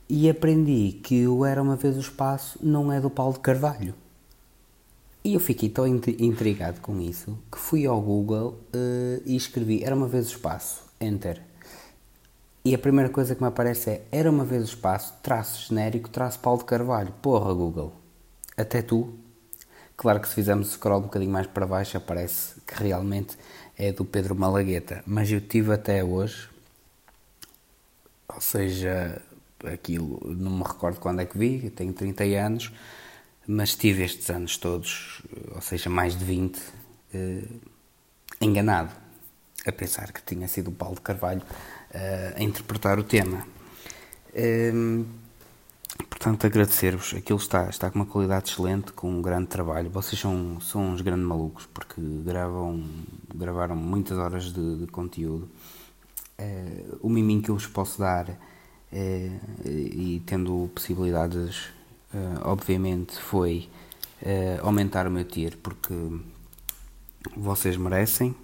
E 0.09 0.29
aprendi 0.29 0.99
que 1.05 1.29
o 1.29 1.45
Era 1.45 1.63
Uma 1.63 1.77
Vez 1.77 1.97
o 1.97 2.01
Espaço 2.01 2.59
não 2.61 2.91
é 2.91 3.01
do 3.01 3.09
Paulo 3.09 3.35
de 3.35 3.41
Carvalho. 3.41 3.95
E 5.23 5.35
eu 5.35 5.41
fiquei 5.41 5.69
tão 5.69 5.87
intrigado 5.87 6.81
com 6.81 6.99
isso 6.99 7.39
que 7.53 7.59
fui 7.59 7.85
ao 7.85 8.01
Google 8.01 8.59
uh, 8.75 9.23
e 9.27 9.37
escrevi 9.37 9.85
Era 9.85 9.95
uma 9.95 10.09
vez 10.09 10.29
o 10.29 10.31
espaço, 10.31 10.83
Enter. 10.99 11.43
E 12.65 12.75
a 12.75 12.79
primeira 12.79 13.11
coisa 13.11 13.35
que 13.35 13.43
me 13.43 13.49
aparece 13.49 13.91
é 13.91 14.03
Era 14.11 14.31
uma 14.31 14.45
vez 14.45 14.63
o 14.63 14.67
espaço, 14.67 15.15
traço 15.23 15.69
genérico, 15.69 16.09
traço 16.09 16.39
Paulo 16.39 16.61
de 16.61 16.65
Carvalho. 16.65 17.13
Porra, 17.21 17.53
Google. 17.53 17.93
Até 18.57 18.81
tu. 18.81 19.15
Claro 19.95 20.21
que 20.21 20.29
se 20.29 20.35
fizermos 20.35 20.71
scroll 20.73 21.01
um 21.01 21.03
bocadinho 21.03 21.31
mais 21.31 21.47
para 21.47 21.67
baixo 21.67 21.99
aparece 21.99 22.59
que 22.67 22.83
realmente 22.83 23.37
é 23.77 23.93
do 23.93 24.05
Pedro 24.07 24.35
Malagueta. 24.35 25.03
Mas 25.07 25.31
eu 25.31 25.41
tive 25.43 25.75
até 25.75 26.03
hoje, 26.03 26.49
ou 28.27 28.41
seja, 28.41 29.21
aquilo, 29.65 30.19
não 30.25 30.53
me 30.53 30.63
recordo 30.63 30.99
quando 30.99 31.21
é 31.21 31.27
que 31.27 31.37
vi, 31.37 31.67
eu 31.67 31.71
tenho 31.71 31.93
30 31.93 32.25
anos 32.25 32.73
mas 33.53 33.75
tive 33.75 34.05
estes 34.05 34.31
anos 34.31 34.57
todos, 34.57 35.23
ou 35.53 35.61
seja, 35.61 35.91
mais 35.91 36.17
de 36.17 36.25
20, 36.25 36.63
eh, 37.13 37.43
enganado, 38.41 38.93
a 39.67 39.73
pensar 39.73 40.13
que 40.13 40.23
tinha 40.23 40.47
sido 40.47 40.69
o 40.69 40.73
Paulo 40.73 40.95
de 40.95 41.01
Carvalho 41.01 41.43
eh, 41.93 42.35
a 42.37 42.43
interpretar 42.45 42.97
o 43.01 43.03
tema. 43.03 43.45
Eh, 44.33 44.73
portanto, 46.09 46.47
agradecer-vos. 46.47 47.13
Aquilo 47.15 47.41
está, 47.41 47.69
está 47.69 47.91
com 47.91 47.99
uma 47.99 48.07
qualidade 48.07 48.51
excelente, 48.51 48.93
com 48.93 49.11
um 49.11 49.21
grande 49.21 49.49
trabalho. 49.49 49.91
Vocês 49.91 50.21
são, 50.21 50.61
são 50.61 50.93
uns 50.93 51.01
grandes 51.01 51.27
malucos, 51.27 51.67
porque 51.75 52.01
gravam, 52.01 52.85
gravaram 53.35 53.75
muitas 53.75 54.17
horas 54.17 54.53
de, 54.53 54.77
de 54.77 54.87
conteúdo. 54.87 55.51
o 57.01 57.09
miminho 57.09 57.43
que 57.43 57.51
eu 57.51 57.57
vos 57.57 57.67
posso 57.67 57.99
dar, 57.99 58.29
e 59.65 60.23
tendo 60.25 60.71
possibilidades 60.73 61.80
uh, 62.15 62.41
obviamente, 62.43 63.19
foi 63.19 63.69
uh, 64.23 64.67
aumentar 64.67 65.07
o 65.07 65.11
meu 65.11 65.25
tier, 65.25 65.57
porque 65.63 65.95
vocês 67.37 67.77
merecem. 67.77 68.35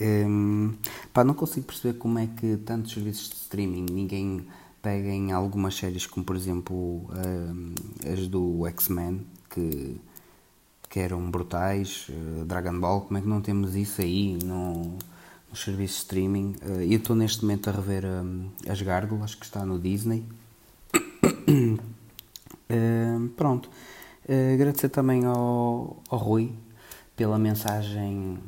Um, 0.00 0.74
pá, 1.12 1.22
não 1.22 1.34
consigo 1.34 1.66
perceber 1.66 1.98
como 1.98 2.18
é 2.18 2.26
que 2.26 2.56
tantos 2.56 2.92
serviços 2.92 3.28
de 3.28 3.36
streaming 3.36 3.86
ninguém 3.90 4.46
pega 4.80 5.08
em 5.08 5.30
algumas 5.30 5.76
séries, 5.76 6.06
como 6.06 6.26
por 6.26 6.34
exemplo 6.34 7.08
as 8.12 8.26
do 8.26 8.66
X-Men, 8.66 9.24
que, 9.48 9.96
que 10.88 11.00
eram 11.00 11.30
brutais, 11.30 12.06
uh, 12.08 12.44
Dragon 12.44 12.78
Ball, 12.78 13.02
como 13.02 13.18
é 13.18 13.20
que 13.20 13.28
não 13.28 13.40
temos 13.40 13.74
isso 13.74 14.00
aí 14.00 14.38
no, 14.44 14.98
nos 15.50 15.62
serviços 15.62 15.96
de 15.96 16.02
streaming? 16.02 16.56
Uh, 16.62 16.82
eu 16.82 16.98
estou 16.98 17.14
neste 17.14 17.42
momento 17.42 17.68
a 17.68 17.72
rever 17.72 18.04
um, 18.04 18.50
As 18.68 18.80
Gárgulas, 18.82 19.34
que 19.34 19.44
está 19.44 19.64
no 19.64 19.78
Disney. 19.78 20.24
pronto. 23.36 23.68
Uh, 24.28 24.54
agradecer 24.54 24.88
também 24.88 25.24
ao, 25.24 26.02
ao 26.08 26.18
Rui 26.18 26.52
pela 27.16 27.38
mensagem 27.38 28.38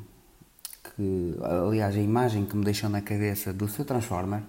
que, 0.97 1.37
aliás, 1.43 1.97
a 1.97 2.01
imagem 2.01 2.45
que 2.45 2.57
me 2.57 2.65
deixou 2.65 2.89
na 2.89 3.01
cabeça 3.01 3.53
do 3.53 3.69
seu 3.69 3.85
Transformer. 3.85 4.43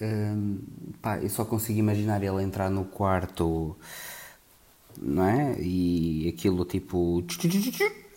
hum, 0.00 0.58
pá, 1.02 1.18
eu 1.18 1.28
só 1.28 1.44
consigo 1.44 1.78
imaginar 1.78 2.22
ele 2.22 2.42
entrar 2.42 2.70
no 2.70 2.84
quarto, 2.84 3.76
não 5.00 5.24
é? 5.24 5.56
E 5.60 6.28
aquilo 6.28 6.64
tipo, 6.64 7.22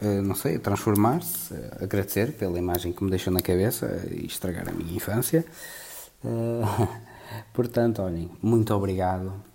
eh, 0.01 0.21
não 0.21 0.35
sei, 0.35 0.59
transformar-se, 0.59 1.53
agradecer 1.79 2.33
pela 2.33 2.57
imagem 2.57 2.91
que 2.93 3.03
me 3.03 3.09
deixou 3.09 3.33
na 3.33 3.41
cabeça 3.41 4.07
e 4.11 4.25
estragar 4.25 4.69
a 4.69 4.71
minha 4.71 4.95
infância. 4.95 5.45
Eh, 6.23 6.89
portanto, 7.53 8.01
olhem, 8.01 8.29
muito 8.41 8.73
obrigado 8.73 9.50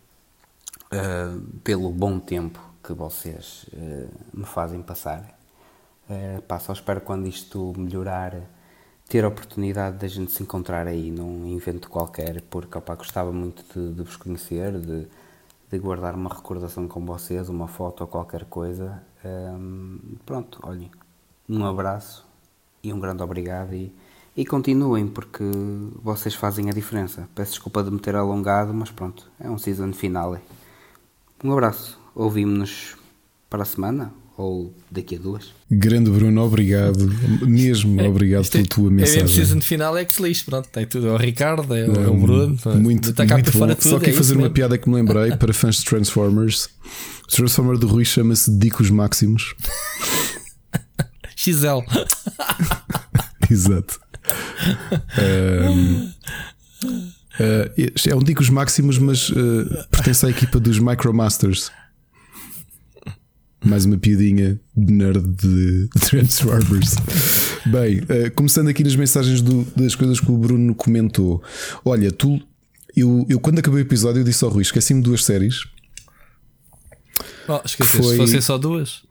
eh, 0.90 1.38
pelo 1.64 1.90
bom 1.90 2.18
tempo 2.18 2.60
que 2.82 2.92
vocês 2.92 3.66
eh, 3.72 4.08
me 4.32 4.44
fazem 4.44 4.82
passar. 4.82 5.36
Uh, 6.08 6.40
pá, 6.42 6.60
só 6.60 6.72
espero 6.72 7.00
quando 7.00 7.26
isto 7.26 7.72
melhorar 7.76 8.40
ter 9.08 9.24
a 9.24 9.28
oportunidade 9.28 9.98
de 9.98 10.06
a 10.06 10.08
gente 10.08 10.32
se 10.32 10.42
encontrar 10.42 10.86
aí 10.86 11.10
num 11.10 11.56
evento 11.56 11.88
qualquer, 11.88 12.42
porque 12.42 12.76
opá, 12.76 12.94
gostava 12.94 13.32
muito 13.32 13.64
de, 13.72 13.94
de 13.94 14.02
vos 14.02 14.16
conhecer, 14.16 14.78
de, 14.78 15.06
de 15.70 15.78
guardar 15.78 16.14
uma 16.14 16.30
recordação 16.32 16.88
com 16.88 17.04
vocês, 17.04 17.48
uma 17.48 17.68
foto 17.68 18.02
ou 18.02 18.06
qualquer 18.06 18.44
coisa. 18.44 19.02
Um, 19.24 19.98
pronto, 20.24 20.60
olhem, 20.62 20.90
um 21.48 21.64
abraço 21.64 22.26
e 22.82 22.92
um 22.92 23.00
grande 23.00 23.22
obrigado 23.22 23.74
e, 23.74 23.92
e 24.36 24.44
continuem 24.44 25.06
porque 25.08 25.44
vocês 26.02 26.34
fazem 26.34 26.68
a 26.68 26.72
diferença. 26.72 27.28
Peço 27.34 27.52
desculpa 27.52 27.82
de 27.82 27.90
me 27.90 28.00
ter 28.00 28.16
alongado, 28.16 28.74
mas 28.74 28.90
pronto, 28.90 29.30
é 29.40 29.48
um 29.48 29.58
season 29.58 29.92
finale. 29.92 30.40
Um 31.44 31.52
abraço, 31.52 31.98
ouvimos-nos 32.14 32.96
para 33.48 33.62
a 33.62 33.66
semana 33.66 34.12
ou 34.38 34.74
daqui 34.90 35.16
a 35.16 35.18
duas. 35.18 35.50
Grande 35.70 36.10
Bruno, 36.10 36.42
obrigado. 36.42 36.98
Mesmo 37.46 38.02
obrigado 38.04 38.48
pela 38.50 38.66
tua 38.66 38.88
É 38.88 38.90
mesmo 38.90 39.14
mensagem. 39.16 39.28
season 39.44 39.60
final 39.60 39.96
é 39.96 40.04
que 40.04 40.12
se 40.12 40.22
lixe, 40.22 40.44
pronto, 40.44 40.68
tem 40.68 40.86
tudo. 40.86 41.08
É 41.08 41.12
o 41.12 41.16
Ricardo, 41.16 41.74
é, 41.74 41.88
o- 41.88 41.94
é 42.04 42.06
o 42.08 42.16
Bruno, 42.18 42.58
Muito, 42.80 43.10
está 43.10 43.26
cá 43.26 43.34
muito 43.34 43.52
fora 43.52 43.74
bom. 43.74 43.80
tudo. 43.80 43.90
Só 43.92 43.98
queria 43.98 44.14
é 44.14 44.16
fazer 44.16 44.34
uma 44.34 44.42
mesmo. 44.42 44.54
piada 44.54 44.76
que 44.78 44.88
me 44.88 44.94
lembrei 44.96 45.34
para 45.36 45.54
fãs 45.54 45.76
de 45.76 45.84
Transformers. 45.84 46.68
O 47.24 47.28
Transformer 47.28 47.78
do 47.78 47.86
Rui 47.86 48.04
chama-se 48.04 48.50
Dicos 48.58 48.90
Máximos. 48.90 49.54
XL. 51.34 51.80
Exato. 53.50 54.00
Ahm, 55.18 56.10
ah, 57.40 57.70
é 58.08 58.14
um 58.14 58.22
Dicos 58.22 58.48
Máximos, 58.50 58.98
mas 58.98 59.30
ah, 59.32 59.86
pertence 59.90 60.24
à 60.26 60.30
equipa 60.30 60.58
dos 60.60 60.78
Micromasters. 60.78 61.70
Mais 63.64 63.84
uma 63.84 63.96
piadinha 63.98 64.60
de 64.76 64.92
nerd 64.92 65.26
de 65.26 65.88
Transformers. 65.98 66.94
Bem, 67.66 68.00
ah, 68.08 68.30
começando 68.30 68.68
aqui 68.68 68.84
nas 68.84 68.94
mensagens 68.94 69.40
do- 69.40 69.66
das 69.76 69.94
coisas 69.94 70.20
que 70.20 70.30
o 70.30 70.36
Bruno 70.36 70.74
comentou. 70.74 71.42
Olha, 71.84 72.12
tu, 72.12 72.40
eu, 72.94 73.26
eu 73.28 73.40
quando 73.40 73.58
acabei 73.58 73.80
o 73.80 73.82
episódio, 73.86 74.20
eu 74.20 74.24
disse 74.24 74.44
ao 74.44 74.50
Rui: 74.50 74.62
esqueci-me 74.62 75.00
de 75.00 75.08
duas 75.08 75.24
séries. 75.24 75.64
Oh, 77.48 77.60
esqueceste, 77.64 77.96
Foi- 78.02 78.12
se 78.12 78.16
fossem 78.18 78.40
só 78.40 78.58
duas. 78.58 79.02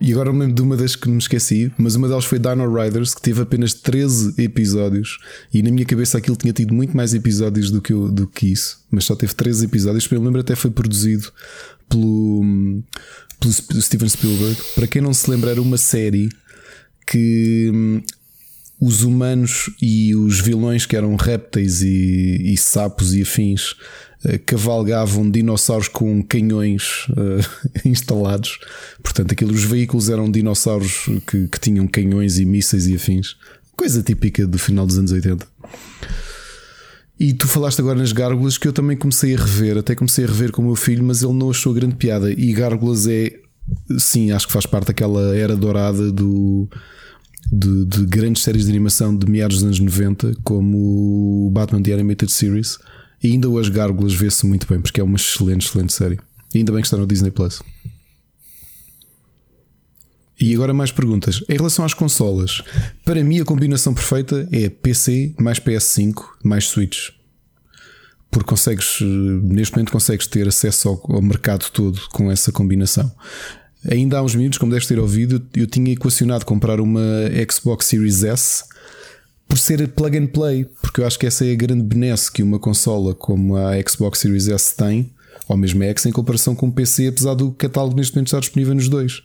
E 0.00 0.12
agora 0.12 0.32
me 0.32 0.40
lembro 0.40 0.54
de 0.56 0.62
uma 0.62 0.76
das 0.76 0.96
que 0.96 1.08
me 1.08 1.18
esqueci, 1.18 1.72
mas 1.78 1.94
uma 1.94 2.08
delas 2.08 2.24
foi 2.24 2.38
Dino 2.38 2.72
Riders, 2.72 3.14
que 3.14 3.22
teve 3.22 3.42
apenas 3.42 3.74
13 3.74 4.34
episódios. 4.42 5.18
E 5.54 5.62
na 5.62 5.70
minha 5.70 5.86
cabeça 5.86 6.18
aquilo 6.18 6.36
tinha 6.36 6.52
tido 6.52 6.74
muito 6.74 6.96
mais 6.96 7.14
episódios 7.14 7.70
do 7.70 7.80
que, 7.80 7.92
eu- 7.92 8.10
do 8.10 8.26
que 8.26 8.46
isso, 8.52 8.80
mas 8.90 9.04
só 9.04 9.14
teve 9.14 9.34
13 9.34 9.64
episódios. 9.66 10.10
Eu 10.10 10.22
lembro 10.22 10.40
até 10.40 10.56
foi 10.56 10.70
produzido 10.70 11.30
pelo, 11.88 12.42
pelo 13.38 13.50
Sp- 13.54 13.80
Steven 13.80 14.08
Spielberg. 14.08 14.56
Para 14.74 14.86
quem 14.86 15.00
não 15.02 15.14
se 15.14 15.30
lembra, 15.30 15.50
era 15.52 15.62
uma 15.62 15.76
série 15.78 16.28
que 17.06 17.70
hum, 17.72 18.02
os 18.82 19.04
humanos 19.04 19.70
e 19.80 20.12
os 20.16 20.40
vilões, 20.40 20.84
que 20.84 20.96
eram 20.96 21.14
répteis 21.14 21.82
e, 21.82 22.52
e 22.52 22.56
sapos 22.56 23.14
e 23.14 23.22
afins, 23.22 23.76
eh, 24.24 24.38
cavalgavam 24.38 25.30
dinossauros 25.30 25.86
com 25.86 26.20
canhões 26.20 27.06
eh, 27.16 27.78
instalados. 27.88 28.58
Portanto, 29.00 29.30
aqueles 29.30 29.54
os 29.54 29.64
veículos 29.64 30.10
eram 30.10 30.28
dinossauros 30.28 31.04
que, 31.28 31.46
que 31.46 31.60
tinham 31.60 31.86
canhões 31.86 32.40
e 32.40 32.44
mísseis 32.44 32.88
e 32.88 32.96
afins. 32.96 33.36
Coisa 33.76 34.02
típica 34.02 34.48
do 34.48 34.58
final 34.58 34.84
dos 34.84 34.98
anos 34.98 35.12
80. 35.12 35.46
E 37.20 37.32
tu 37.34 37.46
falaste 37.46 37.78
agora 37.78 38.00
nas 38.00 38.10
gárgulas 38.10 38.58
que 38.58 38.66
eu 38.66 38.72
também 38.72 38.96
comecei 38.96 39.36
a 39.36 39.38
rever, 39.38 39.78
até 39.78 39.94
comecei 39.94 40.24
a 40.24 40.28
rever 40.28 40.50
com 40.50 40.60
o 40.60 40.64
meu 40.64 40.74
filho, 40.74 41.04
mas 41.04 41.22
ele 41.22 41.34
não 41.34 41.50
achou 41.50 41.72
grande 41.72 41.94
piada. 41.94 42.32
E 42.32 42.52
gárgulas 42.52 43.06
é, 43.06 43.32
sim, 43.96 44.32
acho 44.32 44.48
que 44.48 44.52
faz 44.52 44.66
parte 44.66 44.88
daquela 44.88 45.36
era 45.36 45.54
dourada 45.54 46.10
do, 46.10 46.68
de, 47.50 47.84
de 47.84 48.06
grandes 48.06 48.42
séries 48.42 48.64
de 48.64 48.70
animação 48.70 49.16
de 49.16 49.30
meados 49.30 49.58
dos 49.58 49.64
anos 49.64 49.80
90, 49.80 50.36
como 50.42 51.50
Batman 51.52 51.82
The 51.82 51.94
Animated 51.94 52.30
Series. 52.30 52.78
E 53.22 53.32
ainda 53.32 53.48
hoje 53.48 53.70
Gárgulas 53.70 54.14
vê-se 54.14 54.44
muito 54.46 54.66
bem, 54.66 54.80
porque 54.80 55.00
é 55.00 55.04
uma 55.04 55.16
excelente, 55.16 55.66
excelente 55.66 55.92
série. 55.92 56.18
E 56.54 56.58
ainda 56.58 56.72
bem 56.72 56.80
que 56.80 56.86
está 56.86 56.96
no 56.96 57.06
Disney 57.06 57.30
Plus. 57.30 57.62
E 60.40 60.54
agora 60.54 60.74
mais 60.74 60.90
perguntas. 60.90 61.42
Em 61.48 61.56
relação 61.56 61.84
às 61.84 61.94
consolas, 61.94 62.62
para 63.04 63.22
mim 63.22 63.40
a 63.40 63.44
combinação 63.44 63.94
perfeita 63.94 64.48
é 64.50 64.68
PC 64.68 65.34
mais 65.38 65.60
PS5 65.60 66.20
mais 66.42 66.64
Switch. 66.64 67.10
Porque 68.28 68.48
consegues, 68.48 68.98
eh, 69.00 69.04
neste 69.04 69.72
momento, 69.76 69.92
consegues 69.92 70.26
ter 70.26 70.48
acesso 70.48 70.88
ao, 70.88 71.16
ao 71.16 71.22
mercado 71.22 71.70
todo 71.70 72.00
com 72.10 72.28
essa 72.28 72.50
combinação. 72.50 73.14
Ainda 73.90 74.18
há 74.18 74.22
uns 74.22 74.34
minutos, 74.34 74.58
como 74.58 74.70
deves 74.70 74.86
ter 74.86 74.98
ouvido, 74.98 75.44
eu 75.54 75.66
tinha 75.66 75.92
equacionado 75.92 76.46
comprar 76.46 76.80
uma 76.80 77.02
Xbox 77.50 77.86
Series 77.86 78.22
S 78.22 78.64
por 79.48 79.58
ser 79.58 79.86
plug 79.88 80.16
and 80.16 80.28
play, 80.28 80.64
porque 80.80 81.00
eu 81.00 81.06
acho 81.06 81.18
que 81.18 81.26
essa 81.26 81.44
é 81.44 81.52
a 81.52 81.56
grande 81.56 81.82
benesse 81.82 82.30
que 82.30 82.42
uma 82.42 82.58
consola 82.58 83.14
como 83.14 83.56
a 83.56 83.72
Xbox 83.86 84.20
Series 84.20 84.48
S 84.48 84.76
tem, 84.76 85.10
ou 85.48 85.56
mesmo 85.56 85.82
a 85.82 85.86
X, 85.86 86.06
em 86.06 86.12
comparação 86.12 86.54
com 86.54 86.68
o 86.68 86.72
PC, 86.72 87.08
apesar 87.08 87.34
do 87.34 87.50
catálogo 87.52 87.96
neste 87.96 88.14
momento 88.14 88.28
estar 88.28 88.40
disponível 88.40 88.74
nos 88.74 88.88
dois. 88.88 89.22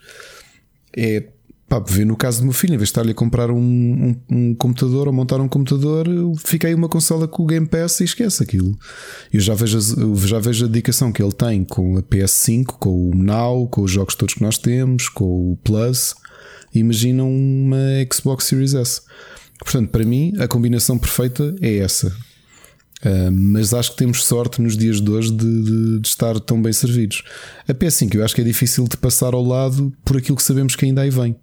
É 0.95 1.23
pá, 1.69 1.79
ver 1.79 2.05
no 2.05 2.15
caso 2.15 2.39
do 2.39 2.45
meu 2.45 2.53
filho, 2.53 2.73
em 2.73 2.77
vez 2.77 2.87
de 2.87 2.91
estar-lhe 2.91 3.11
a 3.11 3.15
comprar 3.15 3.51
um, 3.51 3.57
um- 3.59 4.15
um 4.29 4.55
computador 4.55 5.07
ou 5.07 5.13
montar 5.13 5.39
um 5.41 5.47
computador, 5.47 6.07
aí 6.65 6.73
uma 6.73 6.87
consola 6.89 7.27
com 7.27 7.43
o 7.43 7.45
Game 7.45 7.67
Pass 7.67 7.99
e 7.99 8.03
esquece 8.05 8.41
aquilo. 8.43 8.77
Eu 9.33 9.39
já 9.39 9.53
vejo, 9.53 9.77
eu 9.99 10.15
já 10.17 10.39
vejo 10.39 10.65
a 10.65 10.67
dedicação 10.67 11.11
que 11.11 11.21
ele 11.21 11.33
tem 11.33 11.63
com 11.63 11.97
a 11.97 12.01
PS5, 12.03 12.65
com 12.79 13.09
o 13.09 13.15
Now, 13.15 13.67
com 13.67 13.81
os 13.81 13.91
jogos 13.91 14.15
todos 14.15 14.33
que 14.35 14.41
nós 14.41 14.57
temos, 14.57 15.09
com 15.09 15.53
o 15.53 15.57
Plus. 15.63 16.15
Imagina 16.73 17.23
uma 17.23 17.77
Xbox 18.13 18.45
Series 18.45 18.73
S. 18.73 19.01
Portanto, 19.59 19.89
para 19.89 20.03
mim, 20.05 20.33
a 20.39 20.47
combinação 20.47 20.97
perfeita 20.97 21.55
é 21.61 21.77
essa. 21.77 22.07
Uh, 23.05 23.31
mas 23.31 23.73
acho 23.75 23.91
que 23.91 23.97
temos 23.97 24.23
sorte 24.25 24.59
nos 24.61 24.75
dias 24.75 24.99
de 24.99 25.11
hoje 25.11 25.31
de, 25.31 25.63
de- 25.63 25.99
de 25.99 26.07
estar 26.07 26.39
tão 26.39 26.59
bem 26.61 26.73
servidos. 26.73 27.23
A 27.67 27.73
PS5 27.73 28.15
eu 28.15 28.25
acho 28.25 28.33
que 28.33 28.41
é 28.41 28.43
difícil 28.43 28.85
de 28.87 28.97
passar 28.97 29.33
ao 29.35 29.43
lado 29.43 29.93
por 30.03 30.17
aquilo 30.17 30.35
que 30.35 30.41
sabemos 30.43 30.75
que 30.75 30.85
ainda 30.85 31.01
aí 31.01 31.09
vem. 31.11 31.35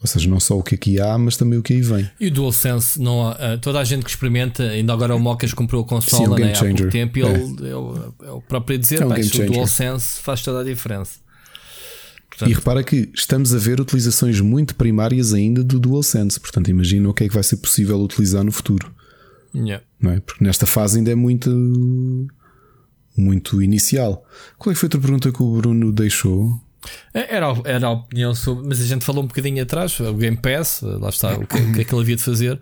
Ou 0.00 0.06
seja, 0.06 0.28
não 0.28 0.38
só 0.38 0.58
o 0.58 0.62
que 0.62 0.74
aqui 0.74 1.00
há, 1.00 1.16
mas 1.16 1.36
também 1.36 1.58
o 1.58 1.62
que 1.62 1.72
aí 1.72 1.80
vem. 1.80 2.10
E 2.20 2.26
o 2.26 2.30
DualSense, 2.30 3.00
não 3.00 3.26
há, 3.26 3.32
ah, 3.32 3.58
toda 3.58 3.80
a 3.80 3.84
gente 3.84 4.04
que 4.04 4.10
experimenta, 4.10 4.62
ainda 4.62 4.92
agora 4.92 5.16
o 5.16 5.18
Mocas 5.18 5.54
comprou 5.54 5.82
a 5.82 5.86
consola 5.86 6.26
Sim, 6.26 6.32
um 6.32 6.34
game 6.36 6.52
né, 6.52 6.58
há 6.58 6.76
pouco 6.76 6.90
tempo 6.90 7.18
e 7.18 7.22
É. 7.22 7.26
ele 7.26 7.68
é 7.70 7.76
o, 7.76 8.14
é 8.22 8.30
o 8.30 8.40
próprio 8.42 8.76
a 8.76 8.80
dizer: 8.80 9.00
É 9.00 9.06
um 9.06 9.08
pá, 9.08 9.16
o. 9.16 9.46
DualSense 9.52 10.20
faz 10.20 10.42
toda 10.42 10.60
a 10.60 10.64
diferença. 10.64 11.24
E 12.46 12.52
repara 12.52 12.82
que 12.82 13.10
estamos 13.14 13.54
a 13.54 13.58
ver 13.58 13.80
utilizações 13.80 14.40
muito 14.40 14.74
primárias 14.74 15.32
ainda 15.32 15.62
do 15.62 15.78
DualSense. 15.78 16.40
Portanto, 16.40 16.68
imagina 16.68 17.08
o 17.08 17.14
que 17.14 17.24
é 17.24 17.28
que 17.28 17.34
vai 17.34 17.44
ser 17.44 17.58
possível 17.58 18.00
utilizar 18.00 18.42
no 18.42 18.50
futuro. 18.50 18.92
Yeah. 19.54 19.84
Não 20.00 20.10
é? 20.10 20.20
Porque 20.20 20.42
nesta 20.42 20.66
fase 20.66 20.98
ainda 20.98 21.12
é 21.12 21.14
muito, 21.14 21.48
muito 23.16 23.62
inicial. 23.62 24.24
Qual 24.58 24.72
é 24.72 24.74
que 24.74 24.80
foi 24.80 24.86
a 24.86 24.88
outra 24.88 25.00
pergunta 25.00 25.30
que 25.32 25.42
o 25.42 25.56
Bruno 25.56 25.92
deixou? 25.92 26.60
É, 27.12 27.36
Era, 27.36 27.46
era 27.64 27.86
a 27.86 27.90
opinião 27.92 28.34
sobre, 28.34 28.66
mas 28.66 28.80
a 28.80 28.84
gente 28.84 29.04
falou 29.04 29.22
um 29.22 29.26
bocadinho 29.26 29.62
atrás, 29.62 29.98
o 30.00 30.14
Game 30.14 30.36
Pass, 30.36 30.80
lá 30.82 31.08
está, 31.08 31.34
o 31.34 31.46
que, 31.46 31.56
o 31.56 31.72
que 31.72 31.80
é 31.80 31.84
que 31.84 31.94
ele 31.94 32.02
havia 32.02 32.16
de 32.16 32.22
fazer. 32.22 32.58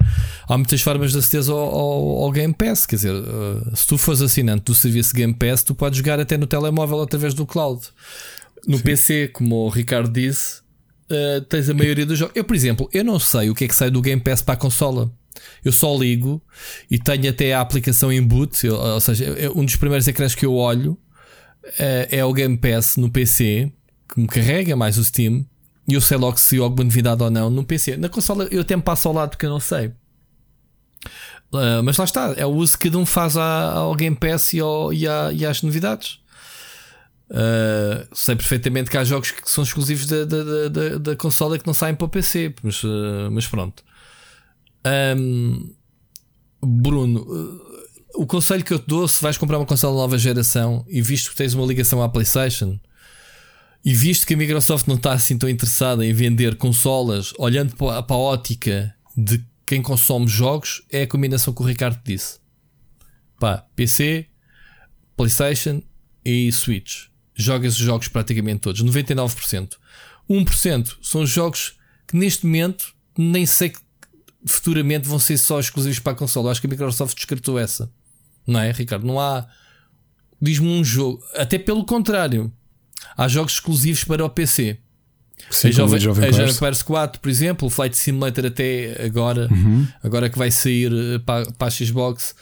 Há 0.49 0.57
muitas 0.57 0.81
formas 0.81 1.12
de 1.12 1.19
aceder 1.19 1.51
ao, 1.51 1.59
ao, 1.59 2.24
ao 2.24 2.32
Game 2.32 2.55
Pass, 2.55 2.86
quer 2.86 2.97
dizer, 2.97 3.15
uh, 3.15 3.77
se 3.77 3.86
tu 3.86 3.99
fores 3.99 4.20
assinante 4.20 4.65
do 4.65 4.74
serviço 4.74 5.15
Game 5.15 5.35
Pass, 5.35 5.62
tu 5.62 5.74
podes 5.74 5.99
jogar 5.99 6.20
até 6.20 6.36
no 6.36 6.47
telemóvel 6.47 7.01
através 7.03 7.35
do 7.35 7.47
cloud. 7.47 7.82
No 8.66 8.78
PC, 8.78 9.28
como 9.28 9.66
o 9.66 9.69
Ricardo 9.69 10.12
disse, 10.12 10.61
uh, 11.11 11.40
tens 11.49 11.69
a 11.69 11.74
maioria 11.74 12.07
dos 12.07 12.19
jogos. 12.19 12.36
Eu, 12.36 12.44
por 12.44 12.55
exemplo, 12.55 12.89
eu 12.93 13.05
não 13.05 13.19
sei 13.19 13.51
o 13.51 13.55
que 13.55 13.65
é 13.65 13.69
que 13.69 13.74
sai 13.74 13.90
do 13.90 14.01
Game 14.01 14.20
Pass 14.20 14.43
para 14.43 14.55
a 14.55 14.57
consola. 14.57 15.11
Eu 15.65 15.73
só 15.73 15.97
ligo 15.97 16.43
e 16.90 16.99
tenho 16.99 17.28
até 17.31 17.55
a 17.55 17.61
aplicação 17.61 18.12
em 18.12 18.23
boot, 18.23 18.69
ou 18.69 19.01
seja, 19.01 19.35
um 19.55 19.65
dos 19.65 19.77
primeiros 19.77 20.07
ecrãs 20.07 20.35
que 20.35 20.44
eu 20.44 20.55
olho 20.55 20.97
é, 21.78 22.19
é 22.19 22.24
o 22.24 22.32
Game 22.32 22.57
Pass 22.57 22.97
no 22.97 23.11
PC 23.11 23.73
que 24.12 24.20
me 24.20 24.26
carrega 24.26 24.74
mais 24.76 24.98
o 24.98 25.05
Steam 25.05 25.44
e 25.89 25.94
eu 25.94 26.01
sei 26.01 26.16
logo 26.18 26.36
se 26.39 26.59
alguma 26.59 26.84
novidade 26.84 27.22
ou 27.22 27.30
não 27.30 27.51
no 27.51 27.64
PC. 27.64 27.97
Na 27.97 28.09
consola 28.09 28.47
eu 28.51 28.60
até 28.60 28.76
me 28.76 28.82
passo 28.82 29.09
ao 29.09 29.14
lado 29.14 29.30
porque 29.30 29.47
eu 29.47 29.51
não 29.51 29.60
sei. 29.60 29.93
Ah, 31.55 31.82
mas 31.82 31.97
lá 31.97 32.05
está, 32.05 32.32
é 32.36 32.47
o 32.47 32.51
uso 32.51 32.78
que 32.78 32.89
cada 32.89 32.98
um 32.98 33.05
faz 33.06 33.36
ao 33.36 33.94
Game 33.94 34.16
Pass 34.16 34.52
e, 34.55 34.60
ao- 34.60 34.93
e 34.93 35.06
à- 35.06 35.30
e 35.32 35.44
às 35.44 35.62
novidades. 35.62 36.18
Ah, 37.30 38.06
sei 38.12 38.36
perfeitamente 38.36 38.90
que 38.90 38.97
há 38.97 39.05
jogos 39.05 39.30
que 39.30 39.51
são 39.51 39.64
exclusivos 39.64 40.06
da, 40.06 40.24
da, 40.24 40.68
da- 40.68 40.98
da- 40.98 41.16
consola 41.16 41.59
que 41.59 41.66
não 41.66 41.74
saem 41.74 41.94
para 41.94 42.05
o 42.05 42.09
PC, 42.09 42.55
mas, 42.62 42.82
ah, 42.84 43.28
mas 43.30 43.47
pronto. 43.47 43.82
Ahm, 44.84 45.70
Bruno, 46.64 47.26
o 48.14 48.26
conselho 48.26 48.64
que 48.64 48.72
eu 48.72 48.78
te 48.78 48.86
dou, 48.86 49.06
se 49.09 49.22
vais 49.22 49.36
comprar 49.39 49.59
uma 49.59 49.66
consola 49.66 49.97
nova 49.97 50.18
geração 50.18 50.84
e 50.89 51.01
visto 51.02 51.30
que 51.30 51.36
tens 51.36 51.55
uma 51.55 51.66
ligação 51.66 52.02
à 52.02 52.09
PlayStation 52.09 52.78
e 53.85 53.93
visto 53.95 54.27
que 54.27 54.35
a 54.35 54.37
Microsoft 54.37 54.87
não 54.87 54.95
está 54.95 55.13
assim 55.13 55.37
tão 55.37 55.49
interessada 55.49 56.07
em 56.07 56.13
vender 56.13 56.57
consolas, 56.57 57.33
olhando 57.39 57.75
para 57.77 58.05
a, 58.09 58.17
ótica 58.17 58.95
de 59.17 59.45
quem 59.67 59.83
consome 59.83 60.29
jogos, 60.29 60.83
é 60.91 61.03
a 61.03 61.07
combinação 61.07 61.53
que 61.53 61.63
o 61.63 61.67
Ricardo 61.67 62.01
disse. 62.05 62.39
Pá, 63.41 63.67
PC, 63.75 64.27
PlayStation 65.17 65.83
e 66.25 66.51
Switch. 66.53 67.07
Joga 67.35 67.67
esses 67.67 67.79
jogos 67.79 68.09
praticamente 68.09 68.61
todos, 68.61 68.83
99%. 68.85 69.77
1% 70.31 70.97
são 71.03 71.27
jogos 71.27 71.77
que 72.07 72.17
neste 72.17 72.47
momento 72.47 72.95
nem 73.19 73.45
sei 73.45 73.71
que 73.71 73.81
futuramente 74.47 75.09
vão 75.09 75.19
ser 75.19 75.39
só 75.39 75.59
exclusivos 75.59 75.99
para 75.99 76.13
a 76.13 76.17
console. 76.17 76.49
Acho 76.49 76.61
que 76.61 76.67
a 76.67 76.71
Microsoft 76.71 77.17
descartou 77.17 77.59
essa. 77.59 77.91
Não 78.47 78.61
é, 78.61 78.71
Ricardo? 78.71 79.07
Não 79.07 79.19
há. 79.19 79.47
Diz-me 80.41 80.69
um 80.69 80.85
jogo. 80.85 81.23
Até 81.35 81.59
pelo 81.59 81.85
contrário. 81.85 82.53
Há 83.16 83.28
jogos 83.28 83.52
exclusivos 83.55 84.05
para 84.05 84.24
o 84.24 84.30
PC. 84.30 84.78
Sim, 85.51 85.68
a 85.68 85.70
Jovem, 85.72 86.01
Jovem 86.01 86.28
a. 86.28 86.32
Jovem 86.32 86.55
Quest 86.55 86.82
4, 86.84 87.20
por 87.20 87.28
exemplo, 87.28 87.66
o 87.66 87.70
Flight 87.70 87.97
Simulator 87.97 88.47
até 88.47 89.02
agora, 89.05 89.48
Uhum. 89.51 89.86
agora 90.02 90.30
que 90.30 90.39
vai 90.39 90.51
sair 90.51 90.93
eh, 90.93 91.18
para, 91.18 91.51
para 91.52 91.68
a 91.68 91.70
Xbox, 91.70 92.34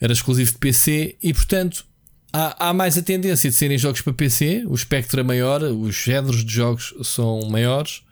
era 0.00 0.12
exclusivo 0.12 0.52
de 0.52 0.58
PC 0.58 1.16
e 1.22 1.32
portanto 1.32 1.84
há, 2.32 2.68
há 2.68 2.72
mais 2.74 2.98
a 2.98 3.02
tendência 3.02 3.48
de 3.48 3.56
serem 3.56 3.78
jogos 3.78 4.02
para 4.02 4.12
PC, 4.12 4.64
o 4.66 4.74
espectro 4.74 5.18
é 5.20 5.22
maior, 5.22 5.62
os 5.62 5.94
géneros 5.94 6.44
de 6.44 6.52
jogos 6.52 6.92
são 7.02 7.48
maiores. 7.48 8.02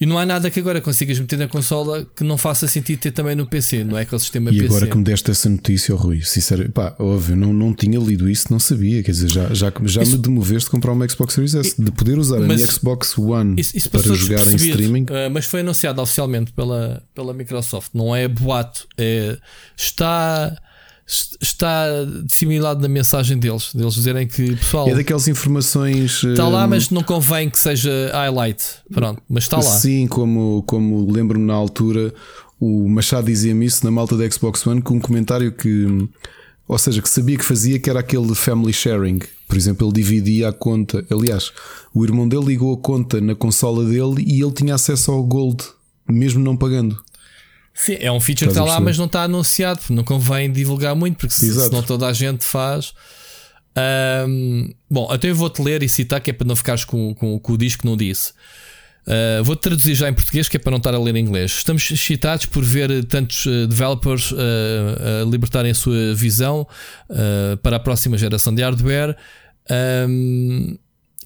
E 0.00 0.06
não 0.06 0.16
há 0.16 0.24
nada 0.24 0.48
que 0.48 0.60
agora 0.60 0.80
consigas 0.80 1.18
meter 1.18 1.36
na 1.38 1.48
consola 1.48 2.06
que 2.14 2.22
não 2.22 2.38
faça 2.38 2.68
sentido 2.68 3.00
ter 3.00 3.10
também 3.10 3.34
no 3.34 3.46
PC, 3.46 3.82
no 3.82 3.96
ecossistema 3.96 4.50
E 4.50 4.54
PC. 4.54 4.66
agora 4.66 4.86
que 4.86 4.96
me 4.96 5.02
deste 5.02 5.30
essa 5.30 5.48
notícia, 5.48 5.92
oh, 5.92 5.98
Rui, 5.98 6.20
sinceramente, 6.22 6.72
pá, 6.72 6.94
óbvio, 7.00 7.34
não, 7.34 7.52
não 7.52 7.74
tinha 7.74 7.98
lido 7.98 8.30
isso, 8.30 8.46
não 8.50 8.60
sabia. 8.60 9.02
Quer 9.02 9.10
dizer, 9.10 9.28
já, 9.28 9.52
já, 9.52 9.72
já 9.86 10.04
me 10.04 10.16
demoveste 10.16 10.68
a 10.68 10.70
comprar 10.70 10.92
uma 10.92 11.08
Xbox 11.08 11.34
Series 11.34 11.54
S, 11.54 11.74
de 11.82 11.90
poder 11.90 12.16
usar 12.16 12.36
a 12.36 12.40
Mas 12.46 12.60
minha 12.60 12.66
Xbox 12.70 13.18
One 13.18 13.60
Isso, 13.60 13.76
isso 13.76 13.90
para 13.90 14.02
jogar 14.14 14.46
em 14.46 14.54
streaming. 14.54 15.06
eh, 15.10 15.28
mas 15.28 15.46
foi 15.46 15.60
anunciado 15.60 16.00
oficialmente 16.00 16.52
pela, 16.52 17.02
pela 17.12 17.34
Microsoft. 17.34 17.90
Não 17.92 18.14
é 18.14 18.28
boato, 18.28 18.86
é, 18.96 19.36
está, 19.76 20.56
está 21.40 21.86
dissimulado 22.24 22.80
na 22.80 22.88
mensagem 22.88 23.38
deles. 23.38 23.74
Deles 23.74 23.94
dizerem 23.94 24.26
que 24.26 24.56
pessoal 24.56 24.88
É 24.88 24.94
daquelas 24.94 25.26
informações. 25.26 26.22
está 26.22 26.46
lá, 26.48 26.64
hum, 26.64 26.68
mas 26.68 26.90
não 26.90 27.02
convém 27.02 27.48
que 27.48 27.58
seja 27.58 27.90
highlight. 28.12 28.62
Pronto, 28.92 29.22
mas 29.28 29.44
está 29.44 29.56
lá. 29.56 29.62
Sim, 29.62 30.06
como, 30.06 30.62
como 30.66 31.10
lembro-me 31.10 31.46
na 31.46 31.54
altura, 31.54 32.12
o 32.60 32.88
Machado 32.88 33.26
dizia-me 33.26 33.64
isso 33.64 33.84
na 33.84 33.90
malta 33.90 34.16
da 34.16 34.30
Xbox 34.30 34.66
One 34.66 34.82
com 34.82 34.94
um 34.96 35.00
comentário 35.00 35.50
que, 35.52 36.08
ou 36.66 36.78
seja, 36.78 37.00
que 37.00 37.08
sabia 37.08 37.38
que 37.38 37.44
fazia, 37.44 37.78
que 37.78 37.88
era 37.88 38.00
aquele 38.00 38.34
family 38.34 38.72
sharing. 38.72 39.20
Por 39.48 39.56
exemplo, 39.56 39.86
ele 39.86 39.94
dividia 39.94 40.48
a 40.50 40.52
conta. 40.52 41.04
Aliás, 41.10 41.50
o 41.94 42.04
irmão 42.04 42.28
dele 42.28 42.44
ligou 42.44 42.74
a 42.74 42.76
conta 42.76 43.18
na 43.20 43.34
consola 43.34 43.82
dele 43.84 44.22
e 44.26 44.42
ele 44.42 44.52
tinha 44.52 44.74
acesso 44.74 45.10
ao 45.10 45.22
Gold, 45.22 45.64
mesmo 46.06 46.40
não 46.44 46.54
pagando. 46.54 46.98
Sim, 47.78 47.96
é 48.00 48.10
um 48.10 48.20
feature 48.20 48.50
que 48.50 48.58
está 48.58 48.64
lá, 48.64 48.80
mas 48.80 48.98
não 48.98 49.06
está 49.06 49.22
anunciado. 49.22 49.80
Não 49.90 50.04
convém 50.04 50.50
divulgar 50.50 50.94
muito, 50.94 51.16
porque 51.16 51.34
se, 51.34 51.52
senão 51.52 51.82
toda 51.82 52.06
a 52.06 52.12
gente 52.12 52.44
faz. 52.44 52.92
Ahm, 53.76 54.70
bom, 54.90 55.10
até 55.10 55.30
eu 55.30 55.34
vou-te 55.34 55.62
ler 55.62 55.82
e 55.82 55.88
citar, 55.88 56.20
que 56.20 56.30
é 56.30 56.32
para 56.32 56.46
não 56.46 56.56
ficares 56.56 56.84
com, 56.84 57.14
com, 57.14 57.38
com 57.38 57.52
o 57.52 57.56
disco 57.56 57.82
que 57.82 57.86
não 57.86 57.96
disse. 57.96 58.32
Ah, 59.08 59.42
Vou-te 59.42 59.60
traduzir 59.62 59.94
já 59.94 60.08
em 60.08 60.12
português, 60.12 60.48
que 60.48 60.56
é 60.58 60.60
para 60.60 60.70
não 60.70 60.78
estar 60.78 60.94
a 60.94 60.98
ler 60.98 61.16
em 61.16 61.20
inglês. 61.20 61.52
Estamos 61.52 61.90
excitados 61.90 62.44
por 62.46 62.62
ver 62.62 63.04
tantos 63.06 63.46
eh, 63.46 63.66
developers 63.66 64.34
ah, 64.34 65.22
a 65.22 65.24
libertarem 65.24 65.70
a 65.70 65.74
sua 65.74 66.14
visão 66.14 66.66
ah, 67.08 67.56
para 67.62 67.76
a 67.76 67.80
próxima 67.80 68.18
geração 68.18 68.54
de 68.54 68.62
hardware. 68.62 69.16
Ahm, 69.70 70.76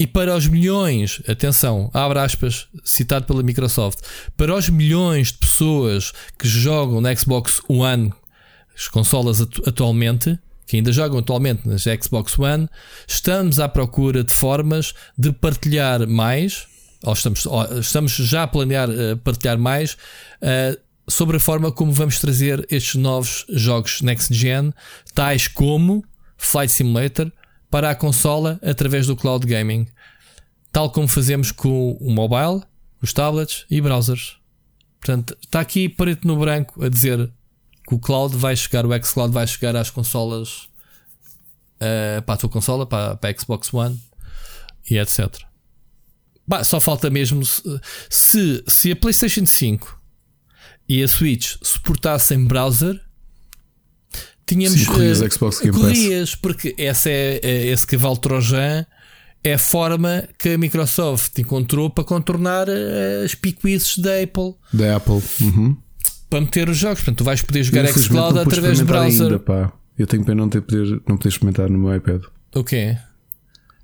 e 0.01 0.07
para 0.07 0.35
os 0.35 0.47
milhões, 0.47 1.21
atenção, 1.29 1.91
abre 1.93 2.19
aspas, 2.19 2.67
citado 2.85 3.27
pela 3.27 3.43
Microsoft, 3.43 4.01
para 4.37 4.55
os 4.55 4.69
milhões 4.69 5.29
de 5.33 5.39
pessoas 5.39 6.13
que 6.39 6.49
jogam 6.49 7.01
na 7.01 7.15
Xbox 7.15 7.61
One, 7.69 8.13
as 8.75 8.89
consolas 8.89 9.41
atu- 9.41 9.63
atualmente, 9.69 10.39
que 10.67 10.77
ainda 10.77 10.91
jogam 10.93 11.19
atualmente 11.19 11.69
nas 11.69 11.83
Xbox 11.83 12.39
One, 12.39 12.69
estamos 13.07 13.61
à 13.61 13.69
procura 13.69 14.25
de 14.25 14.33
formas 14.33 14.95
de 15.17 15.31
partilhar 15.31 16.07
mais, 16.09 16.67
ou 17.05 17.13
estamos, 17.13 17.45
ou 17.47 17.79
estamos 17.79 18.13
já 18.13 18.45
a 18.45 18.47
planear 18.47 18.89
eh, 18.91 19.15
partilhar 19.17 19.59
mais, 19.59 19.97
eh, 20.41 20.79
sobre 21.09 21.37
a 21.37 21.41
forma 21.41 21.71
como 21.71 21.93
vamos 21.93 22.19
trazer 22.19 22.67
estes 22.71 22.95
novos 22.95 23.45
jogos 23.51 24.01
Next 24.01 24.33
Gen, 24.33 24.73
tais 25.15 25.47
como 25.49 26.03
Flight 26.39 26.73
Simulator, 26.73 27.31
para 27.73 27.89
a 27.89 27.95
consola 27.95 28.61
através 28.63 29.07
do 29.07 29.17
cloud 29.17 29.47
gaming, 29.47 29.89
tal 30.71 30.91
como 30.91 31.09
fazemos 31.09 31.51
com 31.51 31.93
o 31.93 32.13
mobile, 32.13 32.63
os 33.01 33.15
tablets 33.15 33.65
e 33.71 33.81
browsers. 33.81 34.37
Portanto, 35.01 35.35
está 35.43 35.61
aqui 35.61 35.89
preto 35.89 36.29
no 36.29 36.39
branco 36.39 36.85
a 36.85 36.91
dizer 36.91 37.33
que 37.89 37.95
o 37.95 37.99
cloud 37.99 38.37
vai 38.37 38.55
chegar, 38.55 38.85
o 38.85 38.93
xCloud 39.03 39.33
vai 39.33 39.47
chegar 39.47 39.75
às 39.75 39.89
consolas 39.89 40.69
eh, 41.81 42.21
para 42.21 42.35
a 42.35 42.37
tua 42.37 42.51
consola, 42.51 42.85
para, 42.85 43.17
para 43.17 43.31
a 43.31 43.41
Xbox 43.41 43.73
One 43.73 43.99
e 44.91 44.99
etc. 44.99 45.35
Bah, 46.47 46.65
só 46.65 46.79
falta 46.79 47.09
mesmo 47.09 47.43
se, 48.11 48.63
se 48.69 48.93
a 48.93 48.97
PlayStation 48.97 49.47
5 49.47 49.99
e 50.87 51.03
a 51.03 51.09
Switch 51.09 51.57
suportassem 51.63 52.45
browser, 52.45 53.01
tínhamos 54.55 54.79
Sim, 54.81 54.87
corrias 54.87 55.23
eh, 55.23 55.31
Xbox 55.31 55.59
Game 55.61 55.73
Pass. 55.73 55.81
corrias, 55.83 56.35
porque 56.35 56.75
esse 56.79 57.11
é, 57.11 57.41
é- 57.43 57.67
esse 57.67 57.87
cavalo 57.87 58.17
trojan 58.17 58.85
é 59.45 59.55
a 59.55 59.59
forma 59.59 60.25
que 60.39 60.51
a 60.51 60.59
Microsoft 60.59 61.39
encontrou 61.39 61.91
para 61.91 62.05
contornar 62.05 62.69
eh, 62.69 63.23
as 63.25 63.35
picuices 63.35 63.99
da 63.99 64.21
Apple 64.23 64.55
Da 64.73 64.97
Apple. 64.97 65.21
Uhum. 65.41 65.77
para 66.31 66.41
meter 66.41 66.69
os 66.69 66.77
jogos. 66.79 67.01
Portanto, 67.01 67.19
tu 67.19 67.25
vais 67.25 67.43
poder 67.43 67.63
jogar 67.63 67.87
xCloud 67.89 68.39
através 68.39 68.79
do 68.79 68.85
experimentar 68.85 68.87
browser. 69.03 69.23
Ainda, 69.27 69.39
pá. 69.39 69.73
Eu 69.99 70.07
tenho 70.07 70.25
pena 70.25 70.41
não 70.41 70.49
ter 70.49 70.63
poder, 70.63 71.03
não 71.07 71.17
poder 71.17 71.29
experimentar 71.29 71.69
no 71.69 71.79
meu 71.79 71.95
iPad. 71.95 72.23
O 72.55 72.65
quê? 72.65 72.97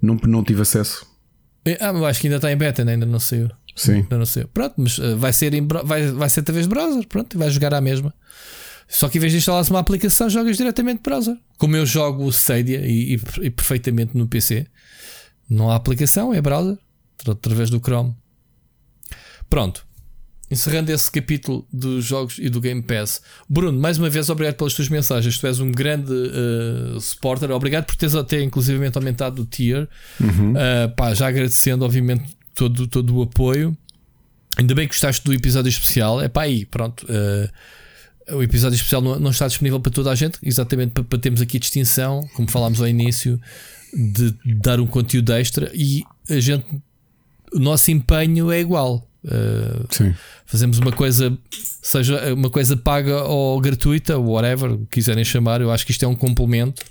Não, 0.01 0.15
não 0.25 0.43
tive 0.45 0.63
acesso. 0.63 1.07
Ah, 1.81 1.93
mas 1.93 2.03
acho 2.05 2.21
que 2.21 2.27
ainda 2.29 2.37
está 2.37 2.51
em 2.51 2.57
beta, 2.57 2.83
ainda 2.89 3.05
não 3.05 3.21
saiu. 3.21 3.51
Sim. 3.77 3.93
Ainda 3.97 4.17
não 4.19 4.25
saiu. 4.27 4.49
Pronto, 4.49 4.75
mas 4.79 4.99
eh, 4.99 5.15
vai 5.17 5.33
ser, 5.33 5.53
em, 5.55 5.67
vai, 5.67 6.11
vai 6.13 6.29
ser 6.31 6.41
através 6.41 6.67
de 6.67 6.71
browser. 6.75 7.07
Pronto, 7.07 7.35
e 7.35 7.39
vais 7.39 7.53
jogar 7.53 7.75
à 7.75 7.81
mesma. 7.81 8.15
Só 8.89 9.09
que 9.09 9.19
em 9.19 9.21
vez 9.21 9.33
de 9.33 9.39
instalares 9.39 9.69
uma 9.69 9.79
aplicação, 9.81 10.31
jogas 10.31 10.57
diretamente 10.57 10.97
de 10.99 11.03
browser. 11.03 11.37
Como 11.59 11.77
eu 11.77 11.85
jogo 11.85 12.25
o 12.25 12.31
Stadia 12.31 12.81
e, 12.87 13.15
e- 13.17 13.21
e 13.43 13.51
perfeitamente 13.51 14.17
no 14.17 14.27
PC, 14.27 14.67
não 15.49 15.71
há 15.71 15.77
aplicação, 15.77 16.33
é 16.33 16.41
browser, 16.41 16.79
tra- 17.19 17.33
através 17.35 17.69
do 17.69 17.79
Chrome. 17.81 18.15
Pronto. 19.49 19.87
Encerrando 20.51 20.91
esse 20.91 21.11
capítulo 21.13 21.67
dos 21.71 22.03
jogos 22.07 22.39
e 22.39 22.49
do 22.49 22.59
Game 22.59 22.81
Pass. 22.81 23.21
Bruno, 23.47 23.79
mais 23.79 23.99
uma 23.99 24.09
vez, 24.09 24.31
obrigado 24.31 24.55
pelas 24.57 24.73
tuas 24.73 24.89
mensagens. 24.89 25.37
Tu 25.39 25.47
és 25.47 25.61
um 25.61 25.71
grande 25.71 26.11
eh, 26.11 26.99
supporter. 27.01 27.51
Obrigado 27.51 27.85
por 27.85 27.97
teres 27.97 28.15
até 28.15 28.43
inclusivamente 28.43 28.97
aumentado 28.97 29.43
o 29.43 29.45
tier. 29.45 29.87
Uhum. 30.19 30.53
Uh, 30.53 30.89
pá, 30.97 31.13
já 31.13 31.29
agradecendo, 31.29 31.85
obviamente, 31.85 32.35
todo, 32.55 32.87
todo 32.87 33.15
o 33.19 33.23
apoio. 33.23 33.77
Ainda 34.57 34.75
bem 34.75 34.89
que 34.89 34.95
gostaste 34.95 35.23
do 35.23 35.35
episódio 35.35 35.69
especial. 35.69 36.19
É 36.19 36.29
pá, 36.29 36.43
aí, 36.45 36.65
pronto. 36.65 37.05
uh, 37.05 37.49
o 38.31 38.43
episódio 38.43 38.77
especial 38.77 39.01
não, 39.01 39.31
está 39.31 39.47
disponível 39.47 39.81
para 39.81 39.93
toda 39.93 40.11
a 40.11 40.15
gente, 40.15 40.39
exatamente 40.43 40.93
para, 40.93 41.05
para 41.05 41.19
termos 41.19 41.41
aqui 41.41 41.59
distinção, 41.59 42.29
como 42.35 42.51
falámos 42.51 42.81
ao 42.81 42.89
início, 42.89 43.41
de 43.93 44.35
dar 44.45 44.81
um 44.81 44.87
conteúdo 44.87 45.33
extra 45.33 45.71
e 45.75 46.03
a 46.29 46.39
gente, 46.41 46.67
o 47.53 47.59
nosso 47.59 47.91
empenho 47.91 48.51
é 48.51 48.61
igual. 48.61 49.05
Uh, 49.25 49.85
Sim. 49.91 50.15
fazemos 50.47 50.79
uma 50.79 50.93
coisa, 50.93 51.37
seja 51.83 52.33
uma 52.35 52.49
coisa 52.49 52.77
paga 52.77 53.25
ou 53.25 53.61
gratuita, 53.61 54.17
whatever 54.19 54.79
quiserem 54.91 55.25
chamar, 55.25 55.61
eu 55.61 55.73
acho 55.73 55.85
que 55.85 55.93
isto 55.93 56.05
é 56.05 56.09
um 56.09 56.15
complemento. 56.15 56.83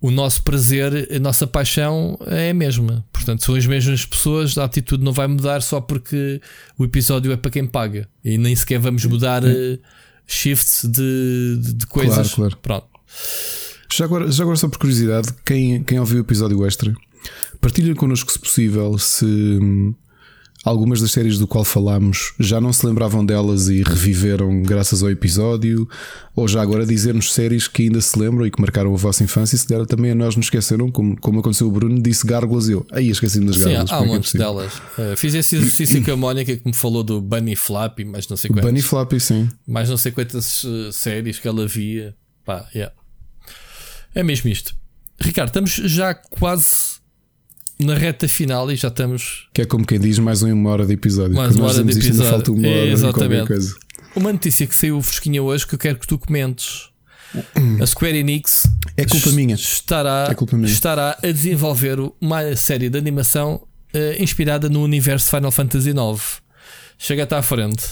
O 0.00 0.10
nosso 0.10 0.42
prazer, 0.42 1.08
a 1.10 1.18
nossa 1.18 1.46
paixão 1.46 2.18
é 2.26 2.50
a 2.50 2.54
mesma. 2.54 3.02
Portanto, 3.10 3.42
são 3.42 3.54
as 3.54 3.64
mesmas 3.64 4.04
pessoas, 4.04 4.58
a 4.58 4.64
atitude 4.64 5.02
não 5.02 5.12
vai 5.12 5.26
mudar 5.26 5.62
só 5.62 5.80
porque 5.80 6.42
o 6.76 6.84
episódio 6.84 7.32
é 7.32 7.38
para 7.38 7.50
quem 7.50 7.66
paga. 7.66 8.06
E 8.22 8.36
nem 8.36 8.54
sequer 8.54 8.78
vamos 8.78 9.02
mudar 9.06 9.42
eh, 9.44 9.78
shifts 10.26 10.84
de, 10.84 11.58
de, 11.60 11.72
de 11.74 11.86
coisas. 11.86 12.34
claro. 12.34 12.56
Pronto. 12.58 12.86
Já 13.92 14.04
agora, 14.04 14.30
já 14.30 14.42
agora 14.42 14.56
só 14.56 14.68
por 14.68 14.78
curiosidade, 14.78 15.28
quem, 15.44 15.82
quem 15.84 16.00
ouviu 16.00 16.18
o 16.18 16.20
episódio 16.22 16.66
extra, 16.66 16.92
partilha 17.60 17.94
connosco 17.94 18.32
se 18.32 18.38
possível 18.38 18.98
se 18.98 19.24
hum, 19.24 19.94
algumas 20.64 21.00
das 21.00 21.12
séries 21.12 21.38
do 21.38 21.46
qual 21.46 21.64
falámos 21.64 22.32
já 22.40 22.60
não 22.60 22.72
se 22.72 22.86
lembravam 22.86 23.24
delas 23.24 23.68
e 23.68 23.82
reviveram 23.82 24.62
graças 24.62 25.02
ao 25.02 25.10
episódio, 25.10 25.86
ou 26.34 26.48
já 26.48 26.62
agora 26.62 26.86
dizer-nos 26.86 27.32
séries 27.32 27.68
que 27.68 27.82
ainda 27.82 28.00
se 28.00 28.18
lembram 28.18 28.46
e 28.46 28.50
que 28.50 28.60
marcaram 28.60 28.92
a 28.94 28.96
vossa 28.96 29.22
infância 29.22 29.54
e 29.54 29.58
se 29.58 29.68
der 29.68 29.84
também 29.86 30.12
a 30.12 30.14
nós 30.14 30.34
nos 30.36 30.46
esqueceram, 30.46 30.90
como, 30.90 31.20
como 31.20 31.40
aconteceu 31.40 31.68
o 31.68 31.70
Bruno, 31.70 32.00
disse 32.00 32.26
gárgulas 32.26 32.68
e 32.68 32.72
eu, 32.72 32.86
aí 32.90 33.10
esqueci-me 33.10 33.46
das 33.46 33.56
Sim, 33.56 33.64
gárgulas. 33.64 33.92
há 33.92 33.96
é 33.96 33.98
um 33.98 34.02
que 34.02 34.08
é 34.08 34.14
monte 34.14 34.24
possível? 34.24 34.46
delas. 34.46 34.74
Uh, 34.74 35.16
fiz 35.16 35.34
esse 35.34 35.56
exercício 35.56 36.02
com 36.02 36.12
a 36.12 36.16
Mónica 36.16 36.56
que 36.56 36.66
me 36.66 36.74
falou 36.74 37.04
do 37.04 37.20
Bunny 37.20 37.54
Flap, 37.54 37.98
mas 38.06 38.26
não 38.26 38.36
sei 38.36 38.48
quantas. 38.48 38.64
Bunny 38.64 38.80
Flappy, 38.80 39.20
sim. 39.20 39.48
mais 39.66 39.90
não 39.90 39.98
sei 39.98 40.12
quantas 40.12 40.64
uh, 40.64 40.90
séries 40.90 41.38
que 41.38 41.46
ela 41.46 41.68
via. 41.68 42.14
Pá, 42.44 42.66
yeah. 42.74 42.94
É 44.14 44.22
mesmo 44.22 44.48
isto. 44.48 44.74
Ricardo, 45.20 45.48
estamos 45.48 45.72
já 45.72 46.14
quase 46.14 46.93
na 47.78 47.94
reta 47.94 48.28
final 48.28 48.70
e 48.70 48.76
já 48.76 48.88
estamos. 48.88 49.48
Que 49.52 49.62
é 49.62 49.64
como 49.64 49.84
quem 49.86 49.98
diz 49.98 50.18
mais 50.18 50.42
uma 50.42 50.70
hora 50.70 50.86
de 50.86 50.92
episódio. 50.94 51.36
Mais 51.36 51.54
uma 51.56 51.66
hora 51.66 51.82
de 51.84 51.90
isto, 51.90 51.98
ainda 52.02 52.08
episódio. 52.08 52.30
falta 52.32 52.52
uma 52.52 52.68
hora 52.68 52.86
exatamente. 52.86 53.46
coisa. 53.48 53.74
Uma 54.16 54.32
notícia 54.32 54.66
que 54.66 54.74
saiu 54.74 55.00
fresquinha 55.02 55.42
hoje 55.42 55.66
que 55.66 55.74
eu 55.74 55.78
quero 55.78 55.98
que 55.98 56.06
tu 56.06 56.18
comentes. 56.18 56.88
A 57.82 57.86
Square 57.86 58.16
Enix 58.16 58.62
É 58.96 59.04
culpa 59.04 59.30
minha. 59.30 59.56
estará, 59.56 60.28
É 60.30 60.34
culpa 60.34 60.56
minha. 60.56 60.70
estará 60.70 61.18
a 61.20 61.26
desenvolver 61.26 61.98
uma 62.20 62.54
série 62.54 62.88
de 62.88 62.96
animação 62.96 63.66
eh, 63.92 64.22
inspirada 64.22 64.68
no 64.68 64.80
universo 64.84 65.30
Final 65.30 65.50
Fantasy 65.50 65.90
IX. 65.90 66.40
Chega 66.96 67.24
até 67.24 67.34
à 67.34 67.42
frente. 67.42 67.82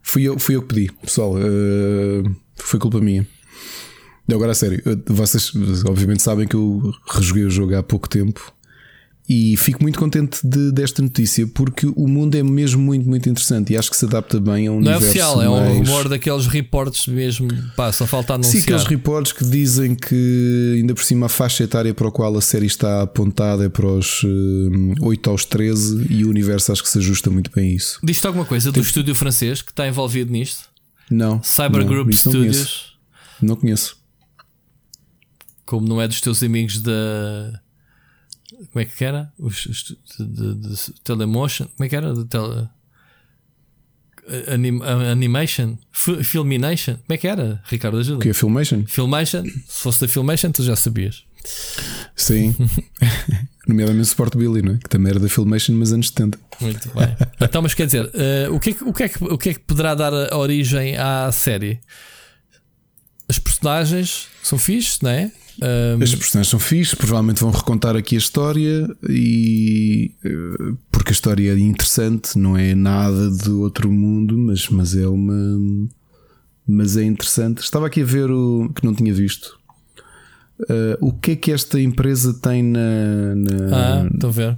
Fui 0.00 0.22
eu, 0.22 0.38
fui 0.38 0.54
eu 0.54 0.62
que 0.62 0.72
pedi, 0.74 0.92
pessoal. 1.02 1.34
eh, 1.38 2.22
foi 2.54 2.78
culpa 2.78 3.00
minha. 3.00 3.26
Agora, 4.30 4.52
a 4.52 4.54
sério, 4.54 4.80
vocês 5.08 5.50
obviamente 5.84 6.22
sabem 6.22 6.46
que 6.46 6.54
eu 6.54 6.92
rejoguei 7.10 7.44
o 7.44 7.50
jogo 7.50 7.74
há 7.74 7.82
pouco 7.82 8.08
tempo 8.08 8.52
e 9.30 9.56
fico 9.58 9.82
muito 9.82 9.98
contente 9.98 10.38
de- 10.42 10.72
desta 10.72 11.02
notícia 11.02 11.46
porque 11.46 11.86
o 11.94 12.08
mundo 12.08 12.34
é 12.34 12.42
mesmo 12.42 12.80
muito, 12.82 13.06
muito 13.06 13.28
interessante 13.28 13.74
e 13.74 13.76
acho 13.76 13.90
que 13.90 13.96
se 13.96 14.06
adapta 14.06 14.40
bem 14.40 14.66
a 14.68 14.72
um 14.72 14.80
Não 14.80 14.90
é 14.92 14.96
universo 14.96 15.06
oficial, 15.06 15.42
é 15.42 15.48
um 15.50 15.60
mais... 15.60 15.76
rumor 15.88 16.08
daqueles 16.08 16.46
reportes 16.46 17.06
mesmo. 17.08 17.48
Pá, 17.76 17.92
só 17.92 18.06
falta 18.06 18.28
Sim, 18.32 18.34
anunciar. 18.40 18.62
aqueles 18.62 18.84
reportes 18.84 19.32
que 19.32 19.44
dizem 19.44 19.94
que 19.94 20.74
ainda 20.78 20.94
por 20.94 21.04
cima 21.04 21.26
a 21.26 21.28
faixa 21.28 21.62
etária 21.64 21.92
para 21.92 22.08
a 22.08 22.10
qual 22.10 22.34
a 22.36 22.40
série 22.40 22.64
está 22.66 23.02
apontada 23.02 23.66
é 23.66 23.68
para 23.68 23.86
os 23.86 24.22
eh, 24.24 24.94
8 25.02 25.28
aos 25.30 25.44
13 25.44 26.06
e 26.08 26.24
o 26.24 26.30
universo 26.30 26.72
acho 26.72 26.82
que 26.82 26.88
se 26.88 26.96
ajusta 26.98 27.28
muito 27.30 27.50
bem 27.54 27.72
a 27.72 27.74
isso. 27.74 27.98
Diz-te 28.02 28.26
alguma 28.26 28.46
coisa 28.46 28.72
do 28.72 28.80
estúdio 28.80 29.14
francês 29.14 29.60
que 29.60 29.70
está 29.72 29.86
envolvido 29.86 30.32
nisto? 30.32 30.64
Não. 31.10 31.42
Cyber 31.42 31.80
não, 31.82 31.86
Group 31.88 32.06
não 32.06 32.12
Studios. 32.14 32.56
conheço. 32.56 32.84
Não 33.42 33.56
conheço. 33.56 33.96
Como 35.66 35.86
não 35.86 36.00
é 36.00 36.08
dos 36.08 36.20
teus 36.20 36.42
amigos 36.42 36.80
da. 36.80 37.60
Como 38.72 38.82
é 38.82 38.84
que 38.84 39.04
era? 39.04 39.32
Os, 39.38 39.66
os- 39.66 39.96
de, 40.18 40.26
de- 40.54 40.54
de 40.68 40.76
Telemotion? 41.04 41.66
Como 41.76 41.84
é 41.84 41.88
que 41.88 41.96
era? 41.96 42.12
De 42.14 42.24
tele... 42.24 42.68
Anim, 44.52 44.82
animation? 44.82 45.78
Fi- 45.90 46.22
Filmination? 46.22 46.96
Como 46.96 47.06
é 47.14 47.16
que 47.16 47.26
era? 47.26 47.62
Ricardo, 47.64 47.96
ajuda. 47.98 48.18
O 48.18 48.20
que 48.20 48.28
é 48.28 48.34
Filmation? 48.34 48.84
Filmation? 48.86 49.42
Se 49.44 49.82
fosse 49.82 50.00
da 50.02 50.08
Filmation, 50.08 50.50
tu 50.52 50.62
já 50.62 50.76
sabias. 50.76 51.24
Sim. 52.14 52.54
Nomeadamente 53.66 54.08
Sport 54.08 54.36
Billy, 54.36 54.60
não 54.60 54.74
é? 54.74 54.78
Que 54.78 54.88
também 54.88 55.10
era 55.10 55.18
da 55.20 55.28
Filmation, 55.30 55.72
mas 55.74 55.92
anos 55.92 56.08
70. 56.08 56.38
Muito 56.60 56.88
bem. 56.90 57.16
então, 57.40 57.62
mas 57.62 57.72
quer 57.72 57.86
dizer, 57.86 58.10
eh, 58.12 58.48
o, 58.50 58.60
que 58.60 58.70
é 58.70 58.72
que, 58.74 58.84
o, 58.84 58.92
que 58.92 59.02
é 59.04 59.08
que, 59.08 59.24
o 59.24 59.38
que 59.38 59.48
é 59.50 59.54
que 59.54 59.60
poderá 59.60 59.94
dar 59.94 60.12
origem 60.34 60.96
à 60.98 61.30
série? 61.32 61.80
As 63.28 63.38
personagens 63.38 64.26
são 64.42 64.58
fixes, 64.58 65.00
não 65.00 65.10
é? 65.10 65.30
Ahm, 65.60 66.02
As 66.02 66.14
personagens 66.14 66.48
são 66.50 66.60
fixes, 66.60 66.94
provavelmente 66.94 67.40
vão 67.40 67.50
recontar 67.50 67.96
aqui 67.96 68.14
a 68.14 68.18
história 68.18 68.88
e 69.08 70.12
eh, 70.24 70.72
porque 70.92 71.10
a 71.10 71.12
história 71.12 71.50
é 71.52 71.58
interessante, 71.58 72.38
não 72.38 72.56
é 72.56 72.74
nada 72.74 73.30
de 73.30 73.50
outro 73.50 73.90
mundo, 73.90 74.38
mas, 74.38 74.68
mas 74.68 74.94
é 74.96 75.06
uma 75.08 75.88
mas 76.70 76.96
é 76.96 77.02
interessante. 77.04 77.58
Estava 77.62 77.86
aqui 77.86 78.02
a 78.02 78.04
ver 78.04 78.30
o 78.30 78.70
que 78.74 78.84
não 78.84 78.94
tinha 78.94 79.12
visto. 79.12 79.58
Eh, 80.68 80.98
o 81.00 81.12
que 81.12 81.32
é 81.32 81.36
que 81.36 81.50
esta 81.52 81.80
empresa 81.80 82.34
tem 82.34 82.62
na, 82.62 83.34
na- 83.34 83.76
ah, 84.04 84.10
estou 84.12 84.28
a 84.30 84.32
ver. 84.32 84.56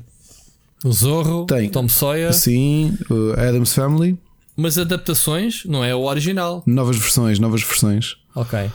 O 0.84 0.92
Zorro, 0.92 1.44
Tem. 1.46 1.68
Tom 1.70 1.88
Sawyer, 1.88 2.32
sim, 2.32 2.96
o 3.10 3.32
Adams 3.38 3.74
Family, 3.74 4.18
mas 4.56 4.76
adaptações 4.78 5.62
não 5.66 5.84
é 5.84 5.94
o 5.94 6.02
original. 6.04 6.62
novas 6.66 6.96
versões, 6.96 7.38
novas 7.38 7.62
versões. 7.62 8.16
Ok. 8.34 8.70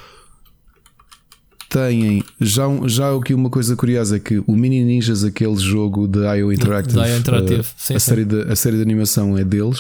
Têm 1.70 2.24
já, 2.40 2.64
já 2.88 3.16
aqui 3.16 3.34
uma 3.34 3.50
coisa 3.50 3.76
curiosa 3.76 4.18
é 4.18 4.20
que 4.20 4.42
o 4.46 4.56
Mini 4.56 4.84
Ninjas, 4.84 5.24
aquele 5.24 5.58
jogo 5.58 6.08
da 6.08 6.36
IO 6.38 6.54
Interactive, 6.54 6.96
Da 6.96 7.08
IO 7.10 7.18
Interactive, 7.18 7.60
eh, 7.62 7.64
sim, 7.76 7.96
a, 7.96 8.00
sim. 8.00 8.06
Série 8.10 8.26
de, 8.26 8.42
a 8.44 8.56
série 8.56 8.76
de 8.78 8.82
animação 8.84 9.38
é 9.38 9.44
deles. 9.44 9.80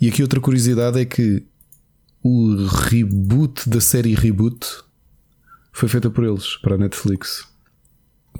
E 0.00 0.08
aqui 0.08 0.22
outra 0.22 0.40
curiosidade 0.40 0.98
é 0.98 1.04
que 1.04 1.44
o 2.22 2.66
reboot 2.66 3.68
da 3.68 3.80
série 3.80 4.14
Reboot 4.14 4.66
foi 5.72 5.88
feita 5.88 6.10
por 6.10 6.24
eles 6.24 6.56
para 6.56 6.74
a 6.74 6.78
Netflix. 6.78 7.46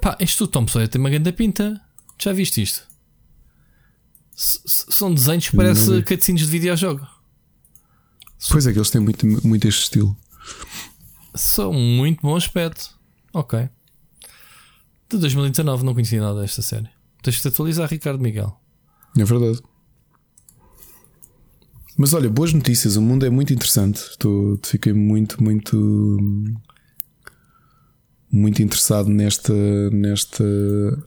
Pá, 0.01 0.17
isto 0.19 0.47
Tom 0.47 0.67
Sawyer 0.67 0.87
tem 0.89 0.99
uma 0.99 1.09
grande 1.09 1.31
pinta. 1.31 1.79
Já 2.21 2.33
viste 2.33 2.61
isto? 2.61 2.81
S- 4.35 4.59
s- 4.65 4.85
são 4.89 5.13
desenhos 5.13 5.49
que 5.49 5.55
Não 5.55 5.63
parece 5.63 5.91
vi. 5.91 6.03
cutscenes 6.03 6.41
de 6.41 6.47
videojogo. 6.47 7.05
Pois 8.49 8.65
é, 8.65 8.71
que 8.71 8.77
eles 8.77 8.89
têm 8.89 9.01
muito, 9.01 9.25
muito 9.47 9.67
este 9.67 9.83
estilo. 9.83 10.17
São 11.35 11.73
muito 11.73 12.21
bom 12.21 12.35
aspecto. 12.35 12.97
Ok. 13.33 13.69
De 15.09 15.17
2019 15.17 15.83
não 15.83 15.93
conhecia 15.93 16.21
nada 16.21 16.41
desta 16.41 16.61
série. 16.61 16.89
Tens 17.21 17.35
de 17.35 17.41
te 17.41 17.47
atualizar, 17.47 17.89
Ricardo 17.89 18.21
Miguel. 18.21 18.59
É 19.17 19.23
verdade. 19.23 19.59
Mas 21.97 22.13
olha, 22.13 22.29
boas 22.29 22.53
notícias. 22.53 22.95
O 22.95 23.01
mundo 23.01 23.25
é 23.25 23.29
muito 23.29 23.53
interessante. 23.53 23.97
Estou, 23.97 24.57
fiquei 24.63 24.93
muito, 24.93 25.43
muito, 25.43 25.77
muito 28.31 28.61
interessado 28.61 29.09
nesta, 29.09 29.53
nesta, 29.91 30.43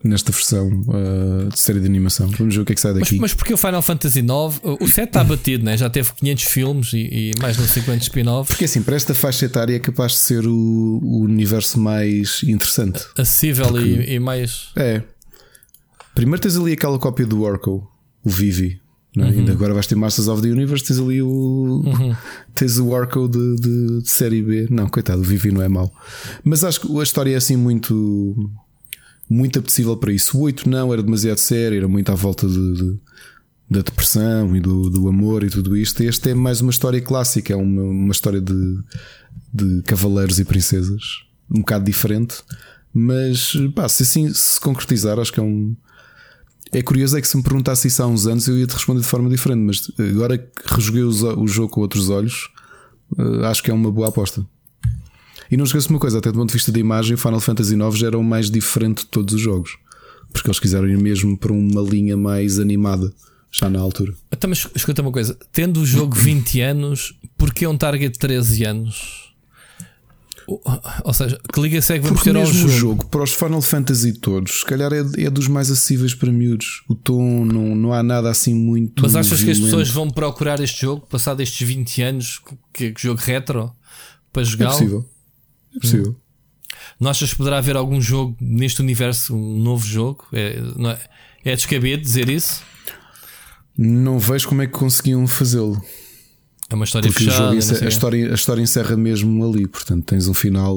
nesta 0.03 0.31
versão 0.31 0.67
uh, 0.67 1.49
de 1.49 1.59
série 1.59 1.79
de 1.79 1.85
animação. 1.85 2.29
Vamos 2.37 2.55
ver 2.55 2.61
o 2.61 2.65
que 2.65 2.73
é 2.73 2.75
que 2.75 2.81
sai 2.81 2.91
Mas, 2.93 3.01
daqui. 3.01 3.19
mas 3.19 3.33
porque 3.33 3.53
o 3.53 3.57
Final 3.57 3.81
Fantasy 3.81 4.19
IX, 4.19 4.59
o 4.81 4.87
7 4.87 5.07
está 5.07 5.23
batido, 5.23 5.63
né? 5.63 5.77
já 5.77 5.89
teve 5.89 6.11
500 6.13 6.43
filmes 6.43 6.93
e, 6.93 6.97
e 6.97 7.31
mais 7.39 7.55
sei 7.55 7.81
quantos 7.83 8.03
spin-offs. 8.07 8.49
Porque 8.49 8.65
assim, 8.65 8.81
para 8.81 8.95
esta 8.95 9.13
faixa 9.13 9.45
etária 9.45 9.75
é 9.75 9.79
capaz 9.79 10.13
de 10.13 10.17
ser 10.19 10.45
o, 10.45 10.99
o 11.01 11.21
universo 11.21 11.79
mais 11.79 12.41
interessante. 12.43 13.01
Acessível 13.17 13.79
e, 13.79 14.15
e 14.15 14.19
mais. 14.19 14.71
É. 14.75 15.01
Primeiro 16.13 16.41
tens 16.41 16.57
ali 16.57 16.73
aquela 16.73 16.99
cópia 16.99 17.25
do 17.25 17.41
Oracle, 17.41 17.81
o 18.23 18.29
Vivi. 18.29 18.82
É? 19.17 19.19
Uhum. 19.21 19.29
Ainda 19.29 19.51
agora 19.51 19.73
vais 19.73 19.85
ter 19.87 19.95
Masters 19.95 20.27
of 20.27 20.41
the 20.41 20.47
Universe, 20.49 20.83
tens 20.83 20.99
ali 20.99 21.21
o. 21.21 21.83
Tens 22.55 22.77
o 22.79 22.89
Oracle 22.89 23.27
de, 23.27 23.55
de- 23.57 24.01
de 24.01 24.09
série 24.09 24.41
B. 24.41 24.67
Não, 24.69 24.87
coitado, 24.89 25.21
o 25.21 25.23
Vivi 25.23 25.51
não 25.51 25.61
é 25.61 25.67
mau. 25.67 25.91
Mas 26.43 26.63
acho 26.63 26.81
que 26.81 26.99
a 26.99 27.03
história 27.03 27.31
é 27.33 27.35
assim 27.35 27.55
muito. 27.55 28.51
Muito 29.29 29.57
apetecível 29.59 29.95
para 29.97 30.11
isso. 30.11 30.37
O 30.37 30.41
8 30.41 30.69
não, 30.69 30.91
era 30.93 31.01
demasiado 31.01 31.37
sério, 31.37 31.77
era 31.77 31.87
muito 31.87 32.11
à 32.11 32.15
volta 32.15 32.47
de, 32.47 32.73
de- 32.73 32.99
da 33.69 33.81
depressão 33.81 34.55
e 34.55 34.59
do, 34.59 34.89
do 34.89 35.07
amor 35.07 35.43
e 35.43 35.49
tudo 35.49 35.75
isto. 35.77 36.01
Este 36.03 36.31
é 36.31 36.33
mais 36.33 36.61
uma 36.61 36.69
história 36.71 37.01
clássica, 37.01 37.53
é 37.53 37.55
uma, 37.55 37.81
uma 37.83 38.11
história 38.11 38.41
de, 38.41 38.77
de 39.53 39.81
cavaleiros 39.83 40.39
e 40.39 40.45
princesas, 40.45 41.01
um 41.49 41.59
bocado 41.61 41.85
diferente, 41.85 42.35
mas 42.93 43.53
pá, 43.73 43.87
se 43.89 44.03
assim 44.03 44.31
se 44.33 44.59
concretizar, 44.59 45.17
acho 45.19 45.31
que 45.33 45.39
é 45.39 45.43
um. 45.43 45.75
É 46.73 46.81
curioso 46.81 47.17
é 47.17 47.21
que 47.21 47.27
se 47.27 47.37
me 47.37 47.43
perguntasse 47.43 47.87
isso 47.87 48.01
há 48.01 48.07
uns 48.07 48.25
anos 48.25 48.47
eu 48.47 48.57
ia 48.57 48.65
te 48.65 48.73
responder 48.73 49.01
de 49.01 49.07
forma 49.07 49.29
diferente, 49.29 49.59
mas 49.59 49.91
agora 49.99 50.37
que 50.37 50.73
rejoguei 50.73 51.03
o 51.03 51.47
jogo 51.47 51.69
com 51.69 51.81
outros 51.81 52.09
olhos, 52.09 52.49
eh, 53.17 53.45
acho 53.45 53.61
que 53.61 53.69
é 53.69 53.73
uma 53.73 53.91
boa 53.91 54.09
aposta. 54.09 54.43
E 55.51 55.57
não 55.57 55.65
esqueça 55.65 55.89
uma 55.89 55.99
coisa, 55.99 56.17
até 56.17 56.31
do 56.31 56.39
ponto 56.39 56.49
de 56.49 56.53
vista 56.53 56.71
da 56.71 56.79
imagem, 56.79 57.15
Final 57.15 57.39
Fantasy 57.39 57.75
IX 57.75 57.95
já 57.95 58.07
era 58.07 58.17
o 58.17 58.23
mais 58.23 58.49
diferente 58.49 59.03
de 59.03 59.05
todos 59.05 59.35
os 59.35 59.41
jogos, 59.41 59.77
porque 60.31 60.47
eles 60.47 60.59
quiseram 60.59 60.87
ir 60.87 60.97
mesmo 60.97 61.37
para 61.37 61.53
uma 61.53 61.81
linha 61.81 62.17
mais 62.17 62.57
animada, 62.57 63.13
já 63.51 63.69
na 63.69 63.79
altura. 63.79 64.15
Então, 64.31 64.49
mas 64.49 64.67
escuta 64.73 65.03
uma 65.03 65.11
coisa: 65.11 65.37
tendo 65.51 65.81
o 65.81 65.85
jogo 65.85 66.15
20 66.15 66.59
anos, 66.61 67.13
porquê 67.37 67.67
um 67.67 67.77
target 67.77 68.13
de 68.13 68.19
13 68.19 68.63
anos? 68.63 69.32
Ou, 70.47 71.13
seja, 71.13 71.39
que 71.53 71.61
liga 71.61 71.77
é 71.77 71.81
que 71.81 71.99
vamos 71.99 72.09
Porque 72.09 72.29
ter 72.31 72.35
ao 72.35 72.43
mesmo 72.43 72.53
jogo? 72.59 72.67
o 72.67 72.77
jogo, 72.77 73.05
para 73.07 73.23
os 73.23 73.33
Final 73.33 73.61
Fantasy 73.61 74.13
todos, 74.13 74.59
se 74.59 74.65
calhar 74.65 74.91
é, 74.91 74.99
é 75.23 75.29
dos 75.29 75.47
mais 75.47 75.71
acessíveis 75.71 76.13
para 76.13 76.31
miúdos. 76.31 76.83
O 76.89 76.95
tom, 76.95 77.45
não, 77.45 77.75
não 77.75 77.93
há 77.93 78.03
nada 78.03 78.29
assim 78.29 78.53
muito. 78.53 79.01
Mas 79.01 79.15
achas 79.15 79.41
que 79.43 79.49
as 79.51 79.57
violento. 79.57 79.63
pessoas 79.63 79.89
vão 79.89 80.09
procurar 80.09 80.59
este 80.59 80.81
jogo, 80.81 81.05
passado 81.07 81.41
estes 81.41 81.65
20 81.67 82.01
anos, 82.01 82.41
que, 82.73 82.91
que 82.91 83.01
jogo 83.01 83.21
retro, 83.21 83.71
para 84.31 84.41
É 84.41 84.45
jogá-lo? 84.45 84.71
possível. 84.71 85.09
É 85.75 85.79
possível. 85.79 86.15
Não 86.99 87.09
achas 87.09 87.31
que 87.31 87.37
poderá 87.37 87.57
haver 87.59 87.75
algum 87.75 88.01
jogo 88.01 88.35
neste 88.41 88.81
universo, 88.81 89.35
um 89.35 89.57
novo 89.59 89.85
jogo? 89.85 90.25
É, 90.33 90.59
não 90.75 90.89
é, 90.91 90.99
é 91.45 91.55
descabido 91.55 92.01
dizer 92.01 92.29
isso? 92.29 92.61
Não 93.77 94.19
vejo 94.19 94.47
como 94.47 94.61
é 94.61 94.67
que 94.67 94.73
conseguiam 94.73 95.25
fazê-lo. 95.25 95.81
É 96.73 96.75
uma 96.75 96.85
história 96.85 97.07
Porque 97.09 97.25
fechada. 97.25 97.55
encerra- 97.55 97.85
a, 97.85 97.89
história, 97.89 98.31
a 98.31 98.33
história 98.35 98.61
encerra 98.61 98.97
mesmo 98.97 99.45
ali. 99.45 99.67
Portanto, 99.67 100.03
tens 100.05 100.27
um 100.27 100.33
final 100.33 100.75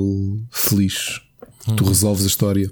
feliz. 0.50 1.20
Tu 1.76 1.82
Uhum. 1.82 1.88
resolves 1.88 2.24
a 2.24 2.26
história. 2.28 2.70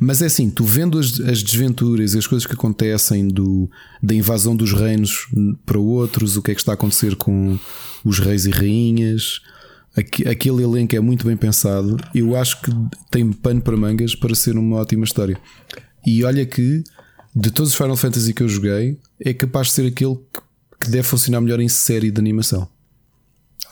Mas 0.00 0.22
é 0.22 0.26
assim, 0.26 0.48
tu 0.48 0.64
vendo 0.64 0.96
as, 0.98 1.18
as 1.20 1.42
desventuras 1.42 2.14
e 2.14 2.18
as 2.18 2.26
coisas 2.26 2.46
que 2.46 2.52
acontecem 2.54 3.26
do, 3.26 3.68
da 4.02 4.14
invasão 4.14 4.54
dos 4.54 4.72
reinos 4.72 5.26
para 5.66 5.76
outros, 5.78 6.36
o 6.36 6.42
que 6.42 6.52
é 6.52 6.54
que 6.54 6.60
está 6.60 6.70
a 6.72 6.74
acontecer 6.74 7.16
com 7.16 7.58
os 8.04 8.20
reis 8.20 8.46
e 8.46 8.50
rainhas, 8.50 9.40
aque- 9.96 10.26
aquele 10.28 10.62
elenco 10.62 10.94
é 10.94 11.00
muito 11.00 11.26
bem 11.26 11.36
pensado. 11.36 11.96
Eu 12.14 12.36
acho 12.36 12.60
que 12.62 12.70
tem 13.10 13.32
pano 13.32 13.60
para 13.60 13.76
mangas 13.76 14.14
para 14.14 14.34
ser 14.36 14.56
uma 14.56 14.76
ótima 14.76 15.04
história. 15.04 15.36
E 16.06 16.22
olha 16.22 16.46
que 16.46 16.84
de 17.34 17.50
todos 17.50 17.72
os 17.72 17.76
Final 17.76 17.96
Fantasy 17.96 18.32
que 18.32 18.42
eu 18.44 18.48
joguei, 18.48 18.96
é 19.18 19.34
capaz 19.34 19.66
de 19.66 19.72
ser 19.72 19.86
aquele 19.88 20.14
que, 20.14 20.40
que 20.84 20.90
deve 20.90 21.02
funcionar 21.02 21.40
melhor 21.40 21.60
em 21.60 21.68
série 21.68 22.10
de 22.10 22.20
animação. 22.20 22.68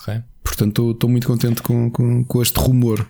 Ok. 0.00 0.22
Portanto, 0.42 0.90
estou 0.90 1.08
muito 1.08 1.26
contente 1.26 1.62
com, 1.62 1.90
com, 1.90 2.24
com 2.24 2.42
este 2.42 2.58
rumor. 2.58 3.08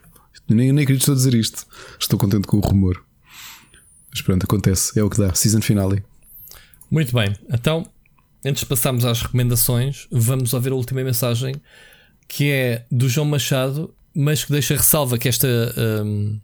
Nem, 0.48 0.72
nem 0.72 0.82
acredito 0.82 1.02
estou 1.02 1.14
a 1.14 1.16
dizer 1.16 1.34
isto. 1.34 1.66
Estou 1.98 2.18
contente 2.18 2.46
com 2.46 2.58
o 2.58 2.60
rumor. 2.60 3.02
Mas 4.10 4.20
pronto, 4.20 4.44
acontece. 4.44 4.98
É 4.98 5.02
o 5.02 5.08
que 5.08 5.18
dá. 5.18 5.34
Season 5.34 5.60
finale. 5.62 6.04
Muito 6.92 7.14
bem, 7.14 7.34
então, 7.50 7.86
antes 8.44 8.60
de 8.60 8.66
passarmos 8.66 9.06
às 9.06 9.22
recomendações, 9.22 10.06
vamos 10.10 10.52
ouvir 10.52 10.72
a 10.72 10.74
última 10.74 11.02
mensagem 11.02 11.54
que 12.28 12.50
é 12.50 12.84
do 12.90 13.08
João 13.08 13.26
Machado, 13.26 13.94
mas 14.14 14.44
que 14.44 14.52
deixa 14.52 14.76
ressalva 14.76 15.16
que 15.16 15.26
esta, 15.26 15.48
hum, 16.04 16.38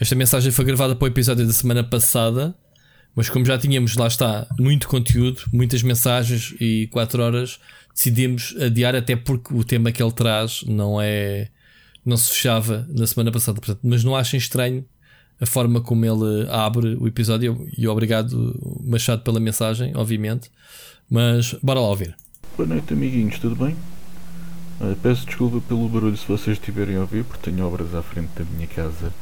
esta 0.00 0.14
mensagem 0.14 0.50
foi 0.50 0.64
gravada 0.64 0.96
para 0.96 1.04
o 1.04 1.08
episódio 1.08 1.46
da 1.46 1.52
semana 1.52 1.84
passada. 1.84 2.54
Mas 3.16 3.30
como 3.30 3.46
já 3.46 3.56
tínhamos, 3.56 3.96
lá 3.96 4.06
está, 4.06 4.46
muito 4.60 4.86
conteúdo, 4.86 5.40
muitas 5.50 5.82
mensagens 5.82 6.54
e 6.60 6.86
4 6.92 7.22
horas, 7.22 7.58
decidimos 7.94 8.54
adiar 8.60 8.94
até 8.94 9.16
porque 9.16 9.54
o 9.54 9.64
tema 9.64 9.90
que 9.90 10.02
ele 10.02 10.12
traz 10.12 10.62
não 10.66 11.00
é 11.00 11.48
não 12.04 12.16
se 12.16 12.30
fechava 12.30 12.86
na 12.90 13.06
semana 13.06 13.32
passada. 13.32 13.58
Portanto, 13.58 13.80
mas 13.82 14.04
não 14.04 14.14
achem 14.14 14.38
estranho 14.38 14.84
a 15.40 15.46
forma 15.46 15.80
como 15.80 16.04
ele 16.04 16.46
abre 16.50 16.94
o 16.94 17.08
episódio 17.08 17.66
e 17.76 17.88
obrigado 17.88 18.80
Machado 18.84 19.22
pela 19.22 19.40
mensagem, 19.40 19.92
obviamente. 19.96 20.50
Mas 21.10 21.54
bora 21.62 21.80
lá 21.80 21.88
ouvir. 21.88 22.14
Boa 22.56 22.68
noite, 22.68 22.92
amiguinhos, 22.92 23.38
tudo 23.38 23.56
bem? 23.56 23.74
Ah, 24.80 24.94
peço 25.02 25.24
desculpa 25.24 25.60
pelo 25.66 25.88
barulho 25.88 26.16
se 26.16 26.28
vocês 26.28 26.58
estiverem 26.58 26.96
a 26.96 27.00
ouvir, 27.00 27.24
porque 27.24 27.50
tenho 27.50 27.66
obras 27.66 27.94
à 27.94 28.02
frente 28.02 28.28
da 28.36 28.44
minha 28.44 28.66
casa 28.66 29.12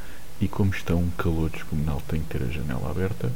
e, 0.41 0.49
como 0.49 0.73
está 0.73 0.95
um 0.95 1.11
calor 1.17 1.49
descomunal, 1.49 2.03
tenho 2.09 2.25
que 2.25 2.39
ter 2.39 2.45
a 2.45 2.51
janela 2.51 2.91
aberta. 2.91 3.31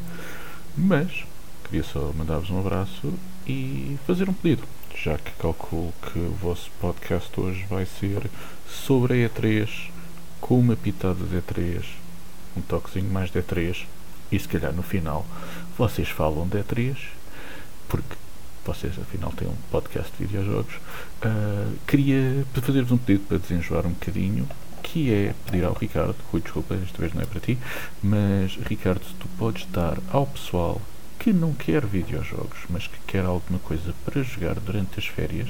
Mas 0.80 1.24
queria 1.64 1.82
só 1.82 2.12
mandar-vos 2.16 2.50
um 2.50 2.60
abraço 2.60 3.12
e 3.44 3.98
fazer 4.06 4.30
um 4.30 4.32
pedido, 4.32 4.62
já 4.96 5.18
que 5.18 5.32
calculo 5.32 5.92
que 6.00 6.20
o 6.20 6.30
vosso 6.40 6.70
podcast 6.80 7.28
hoje 7.38 7.66
vai 7.68 7.84
ser 7.84 8.30
sobre 8.64 9.24
a 9.24 9.28
E3, 9.28 9.90
com 10.40 10.56
uma 10.60 10.76
pitada 10.76 11.24
de 11.24 11.36
E3, 11.36 11.82
um 12.56 12.60
toquezinho 12.60 13.10
mais 13.10 13.28
de 13.28 13.42
E3, 13.42 13.86
e 14.30 14.38
se 14.38 14.46
calhar 14.46 14.72
no 14.72 14.84
final 14.84 15.26
vocês 15.76 16.08
falam 16.10 16.46
de 16.46 16.58
E3, 16.58 16.96
porque 17.88 18.14
vocês 18.64 18.96
afinal 19.00 19.32
têm 19.32 19.48
um 19.48 19.56
podcast 19.72 20.12
de 20.16 20.26
videojogos, 20.26 20.74
ah, 21.22 21.72
queria 21.88 22.46
fazer-vos 22.54 22.92
um 22.92 22.98
pedido 22.98 23.26
para 23.26 23.38
desenjoar 23.38 23.84
um 23.84 23.90
bocadinho, 23.90 24.48
que 24.82 25.12
é 25.12 25.34
pedir 25.46 25.64
ao 25.64 25.74
Ricardo, 25.74 26.16
Rui, 26.30 26.40
desculpa, 26.40 26.74
esta 26.74 26.98
vez 26.98 27.12
não 27.12 27.22
é 27.22 27.26
para 27.26 27.40
ti, 27.40 27.58
mas 28.02 28.52
Ricardo, 28.66 29.02
tu 29.18 29.28
podes 29.38 29.66
dar 29.66 29.98
ao 30.10 30.26
pessoal 30.26 30.80
que 31.18 31.32
não 31.32 31.52
quer 31.52 31.84
videojogos, 31.84 32.58
mas 32.70 32.86
que 32.86 32.98
quer 33.06 33.24
alguma 33.24 33.58
coisa 33.58 33.92
para 34.04 34.22
jogar 34.22 34.54
durante 34.54 34.98
as 34.98 35.06
férias, 35.06 35.48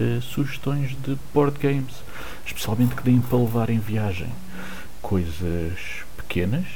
ah, 0.00 0.20
sugestões 0.20 0.96
de 1.02 1.16
board 1.32 1.58
games, 1.58 1.94
especialmente 2.44 2.94
que 2.94 3.02
deem 3.02 3.20
para 3.20 3.38
levar 3.38 3.70
em 3.70 3.78
viagem. 3.78 4.32
Coisas 5.00 5.78
pequenas, 6.16 6.66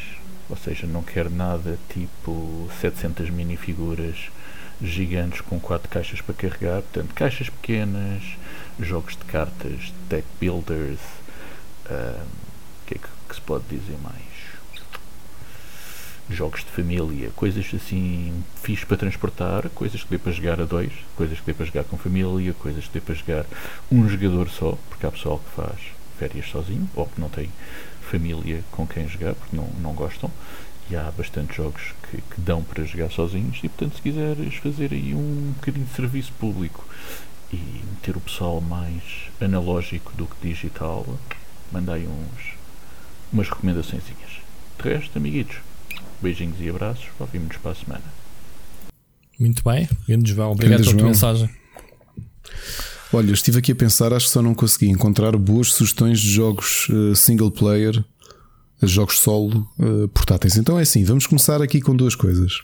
ou 0.48 0.56
seja, 0.56 0.86
não 0.86 1.02
quer 1.02 1.28
nada 1.28 1.78
tipo 1.88 2.68
700 2.80 3.30
minifiguras 3.30 4.30
gigantes 4.80 5.40
com 5.40 5.60
quatro 5.60 5.88
caixas 5.88 6.20
para 6.20 6.34
carregar, 6.34 6.82
portanto, 6.82 7.14
caixas 7.14 7.48
pequenas, 7.48 8.22
jogos 8.80 9.16
de 9.16 9.24
cartas, 9.24 9.92
deck 10.08 10.26
builders, 10.40 10.98
o 11.92 12.86
que 12.86 12.94
é 12.94 12.98
que, 12.98 13.08
que 13.28 13.34
se 13.34 13.40
pode 13.40 13.64
dizer 13.68 13.96
mais? 14.02 14.22
Jogos 16.30 16.60
de 16.60 16.70
família, 16.70 17.30
coisas 17.36 17.66
assim 17.74 18.42
fixe 18.62 18.86
para 18.86 18.96
transportar, 18.96 19.68
coisas 19.70 20.02
que 20.02 20.10
dê 20.10 20.18
para 20.18 20.32
jogar 20.32 20.60
a 20.60 20.64
dois, 20.64 20.92
coisas 21.16 21.38
que 21.38 21.46
dê 21.46 21.52
para 21.52 21.66
jogar 21.66 21.84
com 21.84 21.98
família, 21.98 22.54
coisas 22.54 22.86
que 22.86 22.94
dê 22.94 23.00
para 23.00 23.14
jogar 23.14 23.46
um 23.90 24.08
jogador 24.08 24.48
só, 24.48 24.78
porque 24.88 25.04
há 25.04 25.10
pessoal 25.10 25.38
que 25.38 25.60
faz 25.60 25.78
férias 26.18 26.48
sozinho, 26.48 26.88
ou 26.94 27.06
que 27.06 27.20
não 27.20 27.28
tem 27.28 27.50
família 28.00 28.62
com 28.70 28.86
quem 28.86 29.08
jogar, 29.08 29.34
porque 29.34 29.54
não, 29.54 29.68
não 29.80 29.92
gostam 29.92 30.30
e 30.90 30.96
há 30.96 31.10
bastantes 31.10 31.56
jogos 31.56 31.94
que, 32.02 32.16
que 32.18 32.40
dão 32.40 32.62
para 32.62 32.84
jogar 32.84 33.10
sozinhos 33.10 33.58
e 33.62 33.68
portanto 33.68 33.96
se 33.96 34.02
quiseres 34.02 34.54
fazer 34.56 34.92
aí 34.92 35.14
um 35.14 35.52
bocadinho 35.56 35.86
de 35.86 35.92
serviço 35.92 36.32
público 36.38 36.84
e 37.52 37.56
meter 37.56 38.16
o 38.16 38.20
pessoal 38.20 38.60
mais 38.60 39.02
analógico 39.40 40.12
do 40.14 40.26
que 40.26 40.48
digital 40.48 41.06
manda 41.72 41.94
aí 41.94 42.06
uns 42.06 42.52
umas 43.32 43.48
recomendações 43.48 44.02
de 44.04 44.88
resto 44.88 45.16
amiguitos 45.16 45.56
beijinhos 46.20 46.56
e 46.60 46.68
abraços 46.68 47.06
ouvimos 47.18 47.56
para 47.56 47.72
a 47.72 47.74
semana 47.74 48.04
Muito 49.38 49.62
bem, 49.64 49.88
grande 50.06 50.32
João, 50.32 50.52
obrigado 50.52 50.80
Grande 50.80 50.90
pela 50.90 50.98
tua 50.98 51.08
mensagem. 51.08 51.50
Olha, 53.12 53.28
eu 53.28 53.34
estive 53.34 53.58
aqui 53.58 53.72
a 53.72 53.74
pensar, 53.74 54.12
acho 54.12 54.26
que 54.26 54.32
só 54.32 54.40
não 54.40 54.54
consegui 54.54 54.88
encontrar 54.88 55.36
boas 55.36 55.72
sugestões 55.74 56.18
de 56.18 56.30
jogos 56.30 56.88
eh, 56.90 57.14
single 57.14 57.50
player, 57.50 58.02
eh, 58.82 58.86
jogos 58.86 59.18
solo 59.18 59.68
eh, 59.78 60.08
portáteis. 60.14 60.56
Então 60.56 60.78
é 60.78 60.82
assim, 60.82 61.04
vamos 61.04 61.26
começar 61.26 61.60
aqui 61.60 61.80
com 61.82 61.94
duas 61.94 62.14
coisas. 62.14 62.62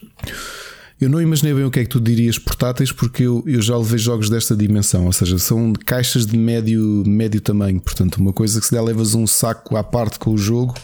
Eu 1.01 1.09
não 1.09 1.23
imaginei 1.23 1.55
bem 1.55 1.62
o 1.62 1.70
que 1.70 1.78
é 1.78 1.85
que 1.85 1.91
tu 1.91 2.01
dirias 2.01 2.41
portáteis, 2.41 2.91
porque 2.91 3.23
eu, 3.23 3.44
eu 3.47 3.62
já 3.62 3.77
levei 3.77 3.99
jogos 3.99 4.28
desta 4.28 4.57
dimensão, 4.57 5.07
ou 5.07 5.12
seja, 5.12 5.39
são 5.39 5.73
caixas 5.73 6.27
de 6.27 6.36
médio, 6.36 7.05
médio 7.07 7.41
tamanho. 7.41 7.81
Portanto, 7.81 8.17
uma 8.17 8.33
coisa 8.33 8.59
que 8.59 8.67
se 8.67 8.73
der 8.73 8.83
levas 8.83 9.15
um 9.15 9.25
saco 9.25 9.77
à 9.77 9.85
parte 9.85 10.18
com 10.18 10.33
o 10.33 10.39
jogo. 10.39 10.75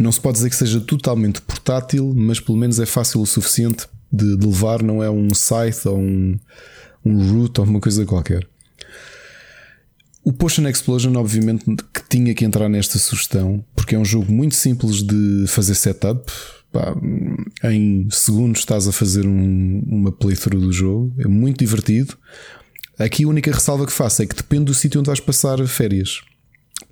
Não 0.00 0.10
se 0.10 0.20
pode 0.20 0.38
dizer 0.38 0.50
que 0.50 0.56
seja 0.56 0.80
totalmente 0.80 1.40
portátil, 1.40 2.12
mas 2.16 2.40
pelo 2.40 2.58
menos 2.58 2.80
é 2.80 2.86
fácil 2.86 3.20
o 3.20 3.26
suficiente 3.26 3.86
de, 4.12 4.36
de 4.36 4.46
levar, 4.46 4.82
não 4.82 5.02
é 5.02 5.10
um 5.10 5.32
scythe 5.32 5.86
ou 5.86 5.98
um, 5.98 6.36
um 7.04 7.32
root 7.32 7.60
ou 7.60 7.66
uma 7.66 7.80
coisa 7.80 8.04
qualquer. 8.04 8.44
O 10.24 10.32
Potion 10.32 10.68
Explosion, 10.68 11.14
obviamente, 11.16 11.64
que 11.64 12.02
tinha 12.08 12.34
que 12.34 12.44
entrar 12.44 12.68
nesta 12.68 12.98
sugestão, 12.98 13.64
porque 13.74 13.94
é 13.94 13.98
um 13.98 14.04
jogo 14.04 14.30
muito 14.30 14.56
simples 14.56 15.02
de 15.02 15.44
fazer 15.46 15.74
setup. 15.74 16.30
Pá, 16.72 16.94
em 17.70 18.08
segundos 18.10 18.60
estás 18.60 18.86
a 18.86 18.92
fazer 18.92 19.26
um- 19.26 19.82
uma 19.86 20.12
playthrough 20.12 20.60
do 20.60 20.72
jogo, 20.72 21.14
é 21.18 21.26
muito 21.26 21.58
divertido. 21.58 22.14
Aqui 22.98 23.24
a 23.24 23.28
única 23.28 23.50
ressalva 23.52 23.86
que 23.86 23.92
faço 23.92 24.22
é 24.22 24.26
que 24.26 24.34
depende 24.36 24.64
do 24.66 24.74
sítio 24.74 25.00
onde 25.00 25.06
vais 25.06 25.20
passar 25.20 25.64
férias. 25.66 26.20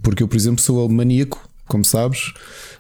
Porque 0.03 0.23
eu, 0.23 0.29
por 0.29 0.37
exemplo, 0.37 0.61
sou 0.63 0.89
maníaco, 0.89 1.47
como 1.67 1.85
sabes, 1.85 2.33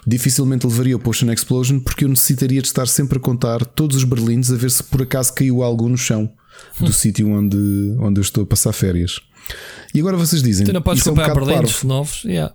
dificilmente 0.07 0.66
levaria 0.66 0.97
o 0.97 1.00
Potion 1.00 1.31
Explosion 1.33 1.81
porque 1.81 2.05
eu 2.05 2.08
necessitaria 2.08 2.62
de 2.62 2.68
estar 2.68 2.86
sempre 2.86 3.18
a 3.18 3.20
contar 3.20 3.65
todos 3.65 3.97
os 3.97 4.05
berlindes 4.05 4.50
a 4.52 4.57
ver 4.57 4.70
se 4.70 4.83
por 4.83 5.02
acaso 5.02 5.34
caiu 5.34 5.62
algo 5.62 5.89
no 5.89 5.99
chão 5.99 6.33
do 6.81 6.92
sítio 6.92 7.28
onde, 7.28 7.57
onde 7.99 8.20
eu 8.20 8.23
estou 8.23 8.44
a 8.44 8.47
passar 8.47 8.73
férias. 8.73 9.20
E 9.94 10.00
agora 10.00 10.16
vocês 10.16 10.42
dizem, 10.42 10.65
Tu 10.65 10.73
não 10.73 10.81
podes 10.83 11.00
isso 11.00 11.08
é 11.08 11.12
um 11.12 11.16
comprar 11.16 11.34
berlindes 11.34 11.83
novos. 11.83 12.23
Yeah. 12.25 12.55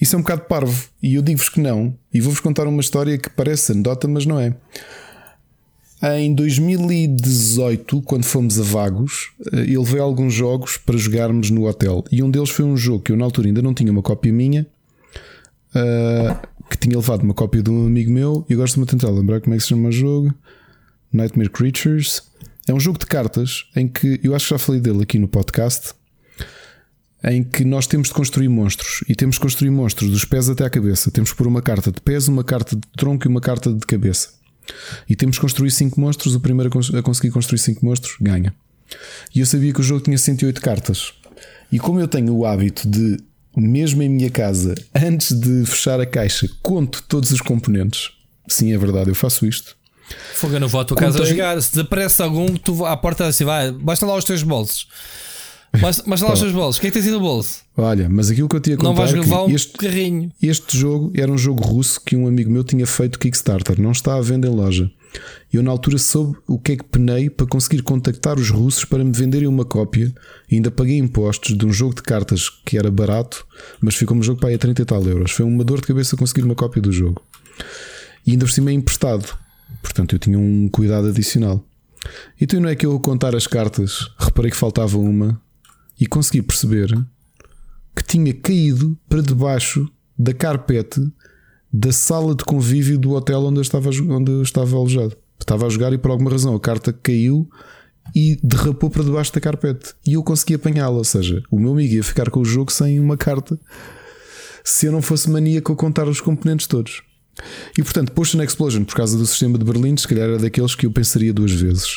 Isso 0.00 0.16
é 0.16 0.18
um 0.18 0.22
bocado 0.22 0.42
parvo. 0.42 0.88
E 1.02 1.14
eu 1.14 1.22
digo-vos 1.22 1.48
que 1.48 1.60
não. 1.60 1.94
E 2.12 2.20
vou-vos 2.20 2.40
contar 2.40 2.66
uma 2.66 2.80
história 2.80 3.16
que 3.16 3.30
parece 3.30 3.72
anedota, 3.72 4.06
mas 4.06 4.26
não 4.26 4.38
é. 4.38 4.54
Em 6.02 6.34
2018, 6.34 8.02
quando 8.02 8.24
fomos 8.24 8.60
a 8.60 8.62
Vagos, 8.62 9.30
eh, 9.52 9.64
eu 9.68 9.82
levei 9.82 10.00
alguns 10.00 10.34
jogos 10.34 10.76
para 10.76 10.98
jogarmos 10.98 11.50
no 11.50 11.66
hotel. 11.66 12.04
E 12.12 12.22
um 12.22 12.30
deles 12.30 12.50
foi 12.50 12.64
um 12.64 12.76
jogo 12.76 13.02
que 13.02 13.12
eu 13.12 13.16
na 13.16 13.24
altura 13.24 13.48
ainda 13.48 13.62
não 13.62 13.72
tinha 13.72 13.90
uma 13.90 14.02
cópia 14.02 14.30
minha, 14.30 14.66
eh, 15.74 16.36
que 16.68 16.76
tinha 16.76 16.96
levado 16.96 17.22
uma 17.22 17.32
cópia 17.32 17.62
de 17.62 17.70
um 17.70 17.86
amigo 17.86 18.12
meu. 18.12 18.44
E 18.50 18.52
eu 18.52 18.58
gosto 18.58 18.74
de 18.74 18.80
me 18.80 18.86
tentar 18.86 19.08
lembrar 19.08 19.40
como 19.40 19.54
é 19.54 19.56
que 19.56 19.62
se 19.62 19.70
chama 19.70 19.88
o 19.88 19.92
jogo: 19.92 20.34
Nightmare 21.10 21.48
Creatures. 21.48 22.22
É 22.68 22.74
um 22.74 22.80
jogo 22.80 22.98
de 22.98 23.06
cartas 23.06 23.66
em 23.74 23.88
que 23.88 24.20
eu 24.22 24.34
acho 24.34 24.46
que 24.46 24.54
já 24.54 24.58
falei 24.58 24.80
dele 24.82 25.02
aqui 25.02 25.18
no 25.18 25.28
podcast 25.28 25.94
em 27.24 27.42
que 27.42 27.64
nós 27.64 27.86
temos 27.86 28.08
de 28.08 28.14
construir 28.14 28.48
monstros 28.48 29.02
e 29.08 29.14
temos 29.14 29.36
de 29.36 29.40
construir 29.40 29.70
monstros 29.70 30.10
dos 30.10 30.24
pés 30.24 30.48
até 30.48 30.64
à 30.64 30.70
cabeça. 30.70 31.10
Temos 31.10 31.30
que 31.32 31.36
pôr 31.36 31.46
uma 31.46 31.62
carta 31.62 31.90
de 31.90 32.00
pés, 32.00 32.28
uma 32.28 32.44
carta 32.44 32.76
de 32.76 32.82
tronco 32.96 33.26
e 33.26 33.28
uma 33.28 33.40
carta 33.40 33.72
de 33.72 33.86
cabeça. 33.86 34.28
E 35.08 35.14
temos 35.16 35.36
que 35.36 35.42
construir 35.42 35.70
5 35.70 36.00
monstros. 36.00 36.34
O 36.34 36.40
primeiro 36.40 36.68
a 36.68 36.72
cons- 36.72 36.94
a 36.94 37.02
conseguir 37.02 37.30
construir 37.30 37.58
5 37.58 37.84
monstros 37.84 38.16
ganha. 38.20 38.54
E 39.34 39.40
eu 39.40 39.46
sabia 39.46 39.72
que 39.72 39.80
o 39.80 39.82
jogo 39.82 40.00
tinha 40.02 40.16
108 40.18 40.60
cartas. 40.60 41.12
E 41.72 41.78
como 41.78 41.98
eu 42.00 42.06
tenho 42.08 42.34
o 42.34 42.46
hábito 42.46 42.86
de, 42.88 43.18
mesmo 43.56 44.02
em 44.02 44.08
minha 44.08 44.30
casa, 44.30 44.74
antes 44.94 45.32
de 45.38 45.64
fechar 45.66 45.98
a 46.00 46.06
caixa, 46.06 46.48
conto 46.62 47.02
todos 47.08 47.30
os 47.30 47.40
componentes. 47.40 48.10
Sim, 48.46 48.72
é 48.72 48.78
verdade, 48.78 49.08
eu 49.10 49.14
faço 49.14 49.46
isto. 49.46 49.76
Fogo, 50.34 50.54
eu 50.54 50.60
não 50.60 50.68
vou 50.68 50.80
à 50.80 50.84
tua 50.84 50.96
casa 50.98 51.16
a 51.16 51.20
Contei- 51.20 51.32
jogar. 51.34 51.60
Se 51.62 51.70
desaparece 51.72 52.22
algum, 52.22 52.54
tu 52.56 52.84
à 52.84 52.94
porta 52.96 53.26
assim, 53.26 53.44
vai, 53.44 53.72
basta 53.72 54.04
lá 54.04 54.14
os 54.14 54.24
teus 54.24 54.42
bolsos. 54.42 54.86
Mas, 55.80 56.02
mas 56.06 56.20
lá 56.20 56.32
os 56.32 56.38
seus 56.38 56.52
bolsos, 56.52 56.78
o 56.78 56.80
que 56.80 56.86
é 56.86 56.90
que 56.90 56.94
tens 56.94 57.06
aí 57.06 57.12
no 57.12 57.20
bolso? 57.20 57.62
Olha, 57.76 58.08
mas 58.08 58.30
aquilo 58.30 58.48
que 58.48 58.56
eu 58.56 58.60
tinha 58.60 58.76
a 58.76 58.82
Não 58.82 58.94
vais 58.94 59.10
é 59.10 59.14
que 59.14 59.20
levar 59.20 59.44
um 59.44 59.50
este, 59.50 59.72
carrinho. 59.72 60.32
este 60.42 60.78
jogo 60.78 61.12
era 61.16 61.30
um 61.30 61.38
jogo 61.38 61.62
russo 61.62 62.00
que 62.00 62.16
um 62.16 62.26
amigo 62.28 62.50
meu 62.50 62.62
tinha 62.62 62.86
feito 62.86 63.18
Kickstarter, 63.18 63.80
não 63.80 63.92
está 63.92 64.14
à 64.14 64.20
venda 64.20 64.46
em 64.46 64.50
loja. 64.54 64.90
E 65.52 65.56
eu 65.56 65.62
na 65.62 65.70
altura 65.70 65.98
soube 65.98 66.36
o 66.46 66.58
que 66.58 66.72
é 66.72 66.76
que 66.76 66.84
penei 66.84 67.30
para 67.30 67.46
conseguir 67.46 67.82
contactar 67.82 68.38
os 68.38 68.50
russos 68.50 68.84
para 68.84 69.04
me 69.04 69.12
venderem 69.12 69.46
uma 69.46 69.64
cópia. 69.64 70.12
E 70.50 70.56
ainda 70.56 70.70
paguei 70.70 70.98
impostos 70.98 71.56
de 71.56 71.64
um 71.64 71.72
jogo 71.72 71.94
de 71.94 72.02
cartas 72.02 72.48
que 72.64 72.76
era 72.76 72.90
barato, 72.90 73.46
mas 73.80 73.94
ficou 73.94 74.16
um 74.16 74.22
jogo 74.22 74.40
para 74.40 74.48
aí 74.48 74.56
a 74.56 74.58
30 74.58 74.82
e 74.82 74.84
tal 74.84 75.02
euros. 75.04 75.30
Foi 75.30 75.44
uma 75.44 75.62
dor 75.62 75.80
de 75.80 75.86
cabeça 75.86 76.16
conseguir 76.16 76.42
uma 76.42 76.54
cópia 76.56 76.82
do 76.82 76.90
jogo. 76.90 77.22
E 78.26 78.32
ainda 78.32 78.44
por 78.44 78.50
cima 78.50 78.70
é 78.70 78.72
emprestado. 78.72 79.36
Portanto, 79.82 80.14
eu 80.14 80.18
tinha 80.18 80.38
um 80.38 80.68
cuidado 80.68 81.06
adicional. 81.08 81.64
Então 82.40 82.60
não 82.60 82.68
é 82.68 82.74
que 82.74 82.84
eu 82.84 82.94
a 82.94 83.00
contar 83.00 83.34
as 83.34 83.46
cartas, 83.46 84.10
reparei 84.18 84.50
que 84.50 84.56
faltava 84.56 84.98
uma 84.98 85.40
e 86.00 86.06
consegui 86.06 86.42
perceber 86.42 86.88
que 87.94 88.02
tinha 88.02 88.32
caído 88.34 88.98
para 89.08 89.22
debaixo 89.22 89.88
da 90.18 90.32
carpete 90.32 91.00
da 91.72 91.92
sala 91.92 92.34
de 92.34 92.44
convívio 92.44 92.96
do 92.96 93.12
hotel 93.12 93.42
onde 93.42 93.58
eu 93.58 93.62
estava, 93.62 93.90
onde 93.90 94.30
eu 94.30 94.42
estava 94.42 94.76
alojado. 94.76 95.16
Estava 95.40 95.66
a 95.66 95.68
jogar 95.68 95.92
e 95.92 95.98
por 95.98 96.12
alguma 96.12 96.30
razão 96.30 96.54
a 96.54 96.60
carta 96.60 96.92
caiu 96.92 97.48
e 98.14 98.38
derrapou 98.42 98.88
para 98.88 99.02
debaixo 99.02 99.32
da 99.32 99.40
carpete. 99.40 99.92
E 100.06 100.12
eu 100.12 100.22
consegui 100.22 100.54
apanhá-la. 100.54 100.98
Ou 100.98 101.04
seja, 101.04 101.42
o 101.50 101.58
meu 101.58 101.72
amigo 101.72 101.94
ia 101.94 102.04
ficar 102.04 102.30
com 102.30 102.40
o 102.40 102.44
jogo 102.44 102.70
sem 102.70 103.00
uma 103.00 103.16
carta 103.16 103.58
se 104.62 104.86
eu 104.86 104.92
não 104.92 105.02
fosse 105.02 105.28
maníaco 105.28 105.72
a 105.72 105.76
contar 105.76 106.08
os 106.08 106.20
componentes 106.20 106.66
todos. 106.66 107.02
E 107.76 107.82
portanto, 107.82 108.12
Potion 108.12 108.42
Explosion, 108.42 108.84
por 108.84 108.94
causa 108.94 109.16
do 109.18 109.26
sistema 109.26 109.58
de 109.58 109.64
Berlim, 109.64 109.96
se 109.96 110.06
calhar 110.08 110.28
era 110.28 110.38
daqueles 110.38 110.74
que 110.74 110.86
eu 110.86 110.90
pensaria 110.90 111.32
duas 111.32 111.50
vezes. 111.52 111.88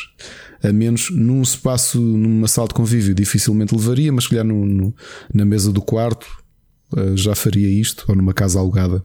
A 0.62 0.72
menos 0.72 1.08
num 1.10 1.40
espaço, 1.42 2.00
numa 2.00 2.48
sala 2.48 2.68
de 2.68 2.74
convívio, 2.74 3.14
dificilmente 3.14 3.74
levaria, 3.74 4.12
mas 4.12 4.24
se 4.24 4.30
calhar 4.30 4.44
no, 4.44 4.66
no- 4.66 4.94
na 5.32 5.44
mesa 5.44 5.72
do 5.72 5.80
quarto 5.80 6.26
eh, 6.96 7.12
já 7.16 7.34
faria 7.34 7.68
isto, 7.68 8.04
ou 8.08 8.16
numa 8.16 8.34
casa 8.34 8.58
alugada. 8.58 9.04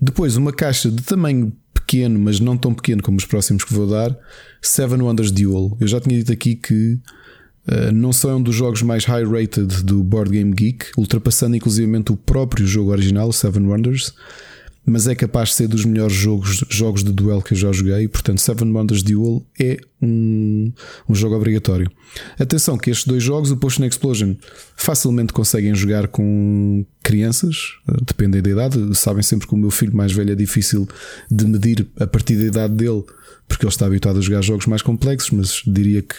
Depois, 0.00 0.36
uma 0.36 0.52
caixa 0.52 0.90
de 0.90 1.02
tamanho 1.02 1.52
pequeno, 1.72 2.18
mas 2.18 2.40
não 2.40 2.56
tão 2.56 2.74
pequeno 2.74 3.02
como 3.02 3.18
os 3.18 3.24
próximos 3.24 3.64
que 3.64 3.72
vou 3.72 3.86
dar, 3.86 4.16
Seven 4.60 5.00
Wonders 5.02 5.30
Duel. 5.30 5.76
Eu 5.80 5.86
já 5.86 6.00
tinha 6.00 6.16
dito 6.18 6.32
aqui 6.32 6.56
que 6.56 6.94
uh, 7.68 7.92
não 7.92 8.12
só 8.12 8.30
é 8.30 8.34
um 8.34 8.42
dos 8.42 8.54
jogos 8.56 8.82
mais 8.82 9.04
high 9.04 9.24
rated 9.24 9.82
do 9.84 10.02
Board 10.02 10.30
Game 10.30 10.52
Geek, 10.52 10.86
ultrapassando 10.98 11.54
inclusivamente 11.56 12.10
o 12.12 12.16
próprio 12.16 12.66
jogo 12.66 12.90
original, 12.90 13.32
Seven 13.32 13.64
Wonders, 13.66 14.12
mas 14.84 15.06
é 15.06 15.14
capaz 15.14 15.50
de 15.50 15.54
ser 15.56 15.68
dos 15.68 15.84
melhores 15.84 16.14
jogos, 16.14 16.64
jogos 16.68 17.04
de 17.04 17.12
duelo 17.12 17.42
que 17.42 17.54
eu 17.54 17.58
já 17.58 17.70
joguei. 17.70 18.08
Portanto, 18.08 18.40
Seven 18.40 18.72
Wonders 18.72 19.02
Duel 19.02 19.46
é 19.58 19.78
um, 20.00 20.72
um 21.08 21.14
jogo 21.14 21.36
obrigatório. 21.36 21.90
Atenção 22.38 22.76
que 22.76 22.90
estes 22.90 23.06
dois 23.06 23.22
jogos, 23.22 23.52
o 23.52 23.56
Potion 23.56 23.84
Explosion, 23.84 24.34
facilmente 24.76 25.32
conseguem 25.32 25.74
jogar 25.74 26.08
com 26.08 26.84
crianças, 27.02 27.56
eh, 27.88 27.96
dependem 28.04 28.42
da 28.42 28.50
idade. 28.50 28.94
Sabem 28.96 29.22
sempre 29.22 29.46
que 29.46 29.54
o 29.54 29.58
meu 29.58 29.70
filho 29.70 29.94
mais 29.94 30.12
velho 30.12 30.32
é 30.32 30.34
difícil 30.36 30.88
de 31.30 31.46
medir 31.46 31.86
a 32.00 32.06
partir 32.06 32.36
da 32.36 32.44
idade 32.44 32.74
dele, 32.74 33.04
porque 33.46 33.64
ele 33.64 33.72
está 33.72 33.86
habituado 33.86 34.18
a 34.18 34.22
jogar 34.22 34.42
jogos 34.42 34.66
mais 34.66 34.82
complexos, 34.82 35.30
mas 35.30 35.62
diria 35.64 36.02
que 36.02 36.16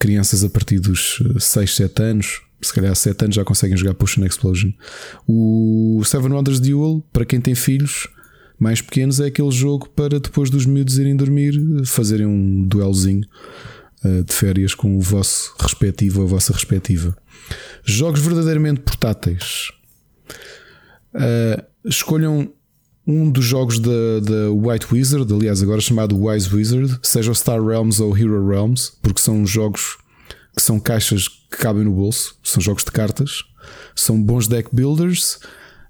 crianças 0.00 0.42
a 0.42 0.50
partir 0.50 0.80
dos 0.80 1.22
6, 1.38 1.76
7 1.76 2.02
anos, 2.02 2.40
se 2.62 2.72
calhar 2.72 2.94
7 2.94 3.24
anos 3.24 3.36
já 3.36 3.44
conseguem 3.44 3.76
jogar 3.76 3.94
Potion 3.94 4.24
Explosion. 4.24 4.72
O 5.26 6.02
Seven 6.04 6.32
Wonders 6.32 6.60
Duel, 6.60 7.04
para 7.12 7.24
quem 7.24 7.40
tem 7.40 7.54
filhos 7.54 8.08
mais 8.58 8.80
pequenos, 8.80 9.18
é 9.18 9.26
aquele 9.26 9.50
jogo 9.50 9.88
para 9.90 10.20
depois 10.20 10.48
dos 10.48 10.64
miúdos 10.64 10.98
irem 10.98 11.16
dormir 11.16 11.54
fazerem 11.84 12.26
um 12.26 12.62
duelzinho 12.62 13.26
uh, 14.04 14.22
de 14.22 14.32
férias 14.32 14.74
com 14.74 14.96
o 14.96 15.00
vosso 15.00 15.54
respectivo 15.58 16.22
a 16.22 16.26
vossa 16.26 16.52
respectiva. 16.52 17.16
Jogos 17.84 18.20
verdadeiramente 18.20 18.80
portáteis. 18.80 19.72
Uh, 21.14 21.62
escolham 21.84 22.52
um 23.06 23.28
dos 23.28 23.44
jogos 23.44 23.80
da, 23.80 24.20
da 24.22 24.50
White 24.52 24.86
Wizard, 24.92 25.32
aliás, 25.32 25.60
agora 25.62 25.80
chamado 25.80 26.16
Wise 26.16 26.54
Wizard, 26.54 27.00
seja 27.02 27.32
o 27.32 27.34
Star 27.34 27.60
Realms 27.60 28.00
ou 28.00 28.16
Hero 28.16 28.48
Realms, 28.48 28.92
porque 29.02 29.20
são 29.20 29.44
jogos 29.44 29.98
que 30.54 30.62
são 30.62 30.78
caixas 30.78 31.28
que 31.28 31.58
cabem 31.58 31.84
no 31.84 31.92
bolso, 31.92 32.36
são 32.42 32.60
jogos 32.60 32.84
de 32.84 32.90
cartas, 32.90 33.42
são 33.94 34.22
bons 34.22 34.46
deck 34.46 34.68
builders, 34.72 35.36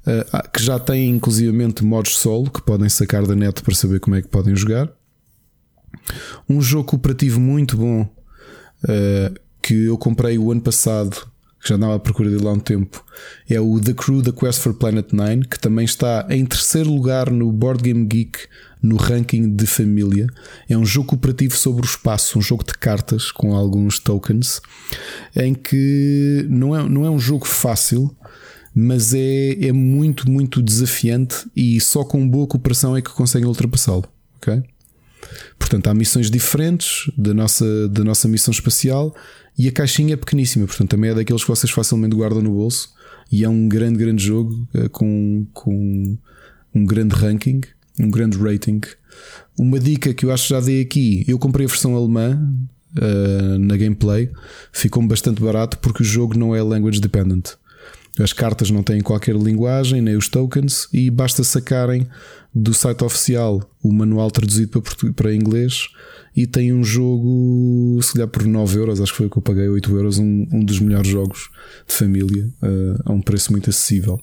uh, 0.07 0.51
que 0.53 0.63
já 0.63 0.79
têm 0.79 1.11
inclusivamente 1.11 1.85
modos 1.85 2.17
solo 2.17 2.51
que 2.51 2.63
podem 2.63 2.89
sacar 2.89 3.27
da 3.27 3.35
net 3.35 3.63
para 3.63 3.75
saber 3.75 4.01
como 4.01 4.17
é 4.17 4.23
que 4.23 4.29
podem 4.29 4.55
jogar. 4.55 4.91
Um 6.49 6.61
jogo 6.61 6.85
cooperativo 6.85 7.41
muito 7.41 7.77
bom 7.77 8.03
uh, 8.03 9.41
que 9.61 9.85
eu 9.85 9.99
comprei 9.99 10.39
o 10.39 10.51
ano 10.51 10.61
passado 10.61 11.33
que 11.63 11.69
já 11.69 11.77
andava 11.77 11.95
à 11.95 11.99
procura 12.01 12.29
dele 12.29 12.47
há 12.47 12.51
um 12.51 12.59
tempo, 12.59 13.05
é 13.49 13.61
o 13.61 13.81
The 13.81 13.95
Crew 13.95 14.21
The 14.21 14.33
Quest 14.33 14.61
for 14.61 14.75
Planet 14.75 15.13
9, 15.13 15.45
que 15.45 15.61
também 15.61 15.85
está 15.85 16.27
em 16.29 16.45
terceiro 16.45 16.93
lugar 16.93 17.31
no 17.31 17.53
Board 17.53 17.85
Game 17.85 18.05
Geek 18.05 18.37
no 18.83 18.97
ranking 18.97 19.55
de 19.55 19.67
família. 19.67 20.27
É 20.69 20.77
um 20.77 20.85
jogo 20.85 21.09
cooperativo 21.09 21.57
sobre 21.57 21.83
o 21.83 21.89
espaço, 21.89 22.39
um 22.39 22.43
jogo 22.43 22.65
de 22.65 22.75
cartas 22.75 23.31
com 23.31 23.55
alguns 23.55 23.99
tokens, 23.99 24.61
em 25.37 25.55
que 25.55 26.47
não 26.51 26.77
é, 26.77 26.89
não 26.89 27.05
é 27.05 27.11
um 27.11 27.19
jogo 27.19 27.47
fácil, 27.47 28.15
mas 28.75 29.15
é, 29.15 29.67
é 29.67 29.73
muito, 29.73 30.31
muito 30.31 30.63
desafiante 30.63 31.47
e 31.55 31.81
só 31.81 32.05
com 32.05 32.27
boa 32.29 32.47
cooperação 32.47 32.97
é 32.97 33.03
que 33.03 33.11
conseguem 33.11 33.47
ultrapassá-lo. 33.47 34.05
ok? 34.37 34.63
Portanto, 35.59 35.87
há 35.87 35.95
missões 35.95 36.31
diferentes 36.31 37.11
da 37.17 37.33
nossa, 37.33 37.89
da 37.89 38.03
nossa 38.03 38.27
missão 38.27 38.51
espacial 38.51 39.15
e 39.57 39.69
a 39.69 39.73
caixinha 39.73 40.15
é 40.15 40.17
pequeníssima, 40.17 40.67
portanto, 40.67 40.91
também 40.91 41.11
é 41.11 41.15
daqueles 41.15 41.43
que 41.43 41.49
vocês 41.49 41.71
facilmente 41.71 42.17
guardam 42.17 42.43
no 42.43 42.51
bolso. 42.51 42.91
E 43.31 43.45
é 43.45 43.49
um 43.49 43.67
grande, 43.67 43.99
grande 43.99 44.23
jogo 44.23 44.69
uh, 44.75 44.91
com, 44.91 45.47
com 45.55 46.19
um 46.75 46.85
grande 46.85 47.15
ranking, 47.15 47.63
um 47.99 48.11
grande 48.11 48.39
rating. 48.39 48.81
Uma 49.59 49.79
dica 49.79 50.15
que 50.15 50.25
eu 50.25 50.33
acho 50.33 50.49
que 50.49 50.55
já 50.55 50.61
dei 50.61 50.81
aqui: 50.81 51.25
eu 51.29 51.39
comprei 51.39 51.67
a 51.67 51.69
versão 51.69 51.95
alemã 51.95 52.41
uh, 52.99 53.59
na 53.59 53.77
gameplay, 53.77 54.31
ficou-me 54.73 55.09
bastante 55.09 55.43
barato 55.43 55.79
porque 55.79 56.03
o 56.03 56.07
jogo 56.07 56.37
não 56.37 56.55
é 56.55 56.63
language 56.63 57.01
dependent. 57.01 57.51
As 58.19 58.33
cartas 58.33 58.71
não 58.71 58.83
têm 58.83 59.01
qualquer 59.01 59.35
linguagem, 59.35 60.03
nem 60.03 60.17
os 60.17 60.29
tokens, 60.29 60.87
e 60.93 61.11
basta 61.11 61.43
sacarem 61.43 62.07
do 62.55 62.75
site 62.75 63.03
oficial 63.03 63.63
o 63.83 63.91
manual 63.91 64.31
traduzido 64.31 64.83
para, 64.83 65.13
para 65.15 65.35
inglês 65.35 65.89
e 66.37 66.47
tem 66.47 66.73
um 66.73 66.85
jogo, 66.85 67.99
se 68.03 68.13
calhar 68.13 68.29
por 68.29 68.45
9 68.45 68.79
euros, 68.79 69.01
acho 69.01 69.13
que 69.13 69.19
foi 69.19 69.27
o 69.27 69.31
que 69.31 69.39
eu 69.39 69.43
paguei, 69.43 69.69
8 69.69 69.97
euros, 69.97 70.19
um, 70.19 70.47
um 70.53 70.65
dos 70.65 70.79
melhores 70.79 71.09
jogos 71.09 71.51
de 71.87 71.95
família, 71.95 72.47
uh, 72.63 73.03
a 73.07 73.13
um 73.13 73.21
preço 73.23 73.51
muito 73.53 73.71
acessível. 73.71 74.21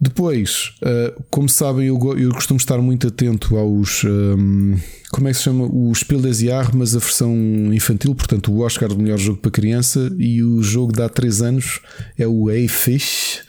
Depois, 0.00 0.74
uh, 0.82 1.22
como 1.30 1.48
sabem, 1.48 1.86
eu, 1.86 1.98
eu, 2.18 2.30
costumo 2.30 2.58
estar 2.58 2.78
muito 2.78 3.08
atento 3.08 3.56
aos. 3.56 4.04
Um, 4.04 4.76
como 5.10 5.28
é 5.28 5.30
que 5.30 5.38
se 5.38 5.44
chama? 5.44 5.64
O 5.64 5.94
Spiel 5.94 6.20
des 6.20 6.38
Jahres, 6.38 6.74
mas 6.74 6.96
a 6.96 6.98
versão 6.98 7.32
infantil, 7.72 8.14
portanto, 8.14 8.52
o 8.52 8.60
Oscar 8.60 8.88
do 8.88 8.98
melhor 8.98 9.18
jogo 9.18 9.38
para 9.38 9.50
criança. 9.50 10.10
E 10.18 10.42
o 10.42 10.62
jogo 10.62 10.92
de 10.92 11.02
há 11.02 11.08
3 11.08 11.42
anos 11.42 11.80
é 12.18 12.26
o 12.26 12.50
Hey 12.50 12.68
Fish. 12.68 13.40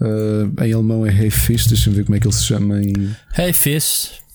Uh, 0.00 0.62
em 0.62 0.72
alemão 0.72 1.06
é 1.06 1.10
Hey 1.10 1.30
Fish, 1.30 1.66
deixa-me 1.66 1.96
ver 1.96 2.04
como 2.04 2.16
é 2.16 2.20
que 2.20 2.26
ele 2.26 2.34
se 2.34 2.44
chama 2.44 2.82
em. 2.82 2.92
Hey 3.36 3.52
Fish. 3.52 4.26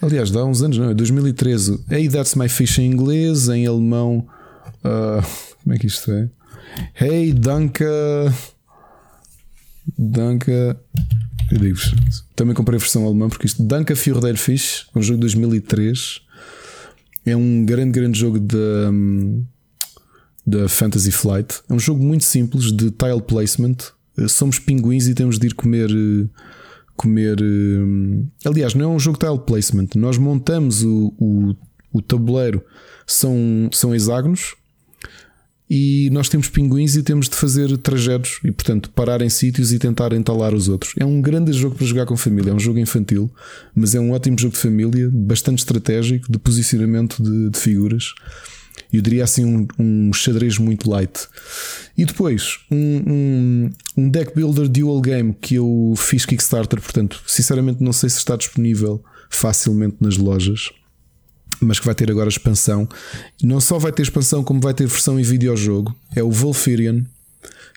Aliás, 0.00 0.30
dá 0.30 0.44
uns 0.44 0.62
anos, 0.62 0.76
não 0.76 0.90
é? 0.90 0.94
2013. 0.94 1.84
Hey, 1.90 2.08
that's 2.08 2.34
my 2.34 2.48
fish 2.48 2.78
em 2.78 2.86
inglês, 2.86 3.48
em 3.48 3.66
alemão. 3.66 4.26
Uh, 4.84 5.26
como 5.62 5.74
é 5.74 5.78
que 5.78 5.86
isto 5.86 6.12
é? 6.12 6.28
Hey, 7.00 7.32
danke. 7.32 7.84
Danke. 9.98 10.50
Eu 10.50 11.58
digo 11.58 11.78
Também 12.34 12.54
comprei 12.54 12.76
a 12.76 12.80
versão 12.80 13.06
alemã 13.06 13.28
porque 13.28 13.46
isto. 13.46 13.62
Danke 13.62 13.94
für 13.94 14.20
der 14.20 14.36
Fisch, 14.36 14.86
um 14.94 15.02
jogo 15.02 15.16
de 15.16 15.20
2003. 15.22 16.22
É 17.24 17.36
um 17.36 17.64
grande, 17.64 17.92
grande 17.92 18.18
jogo 18.18 18.38
da, 18.38 18.90
da 20.46 20.68
Fantasy 20.68 21.10
Flight. 21.10 21.60
É 21.68 21.74
um 21.74 21.78
jogo 21.78 22.02
muito 22.02 22.24
simples 22.24 22.72
de 22.72 22.90
tile 22.90 23.22
placement. 23.26 23.76
Somos 24.28 24.58
pinguins 24.58 25.06
e 25.06 25.14
temos 25.14 25.38
de 25.38 25.48
ir 25.48 25.54
comer. 25.54 25.90
Comer. 26.96 27.36
Aliás, 28.44 28.74
não 28.74 28.84
é 28.84 28.88
um 28.88 28.98
jogo 28.98 29.18
de 29.18 29.26
tile 29.26 29.38
placement. 29.40 29.88
Nós 29.96 30.18
montamos 30.18 30.82
o, 30.82 31.12
o, 31.18 31.56
o 31.92 32.00
tabuleiro, 32.00 32.64
são, 33.06 33.68
são 33.72 33.94
hexágonos 33.94 34.54
e 35.68 36.08
nós 36.10 36.28
temos 36.28 36.48
pinguins 36.48 36.94
e 36.94 37.02
temos 37.02 37.28
de 37.28 37.34
fazer 37.34 37.76
trajetos 37.78 38.38
e, 38.44 38.52
portanto, 38.52 38.88
parar 38.90 39.20
em 39.20 39.28
sítios 39.28 39.72
e 39.72 39.78
tentar 39.78 40.12
entalar 40.12 40.54
os 40.54 40.68
outros. 40.68 40.94
É 40.96 41.04
um 41.04 41.20
grande 41.20 41.52
jogo 41.52 41.74
para 41.74 41.86
jogar 41.86 42.06
com 42.06 42.16
família, 42.16 42.50
é 42.50 42.54
um 42.54 42.60
jogo 42.60 42.78
infantil, 42.78 43.30
mas 43.74 43.94
é 43.94 44.00
um 44.00 44.12
ótimo 44.12 44.38
jogo 44.38 44.54
de 44.54 44.60
família, 44.60 45.10
bastante 45.12 45.58
estratégico, 45.58 46.30
de 46.30 46.38
posicionamento 46.38 47.20
de, 47.22 47.50
de 47.50 47.58
figuras. 47.58 48.14
Eu 48.92 49.02
diria 49.02 49.24
assim 49.24 49.44
um, 49.44 49.66
um, 49.78 50.12
xadrez 50.12 50.58
muito 50.58 50.88
light. 50.88 51.26
E 51.98 52.04
depois, 52.04 52.60
um, 52.70 53.02
um, 53.06 53.70
um 53.96 54.08
deck 54.08 54.34
builder 54.34 54.68
dual 54.68 55.00
game 55.00 55.34
que 55.40 55.56
eu 55.56 55.94
fiz 55.96 56.24
Kickstarter, 56.24 56.80
portanto, 56.80 57.20
sinceramente 57.26 57.82
não 57.82 57.92
sei 57.92 58.08
se 58.08 58.18
está 58.18 58.36
disponível 58.36 59.02
facilmente 59.28 59.96
nas 60.00 60.16
lojas. 60.16 60.70
Mas 61.60 61.78
que 61.78 61.86
vai 61.86 61.94
ter 61.94 62.10
agora 62.10 62.28
expansão. 62.28 62.88
Não 63.42 63.60
só 63.60 63.78
vai 63.78 63.92
ter 63.92 64.02
expansão, 64.02 64.44
como 64.44 64.60
vai 64.60 64.74
ter 64.74 64.86
versão 64.86 65.18
em 65.18 65.22
videojogo. 65.22 65.94
É 66.14 66.22
o 66.22 66.30
Volfirian, 66.30 67.04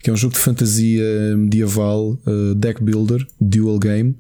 que 0.02 0.10
é 0.10 0.14
um 0.14 0.18
jogo 0.18 0.34
de 0.34 0.40
fantasia 0.40 1.04
medieval, 1.38 2.18
uh, 2.26 2.56
deck 2.56 2.82
builder, 2.84 3.26
dual 3.40 3.80
game, 3.80 4.16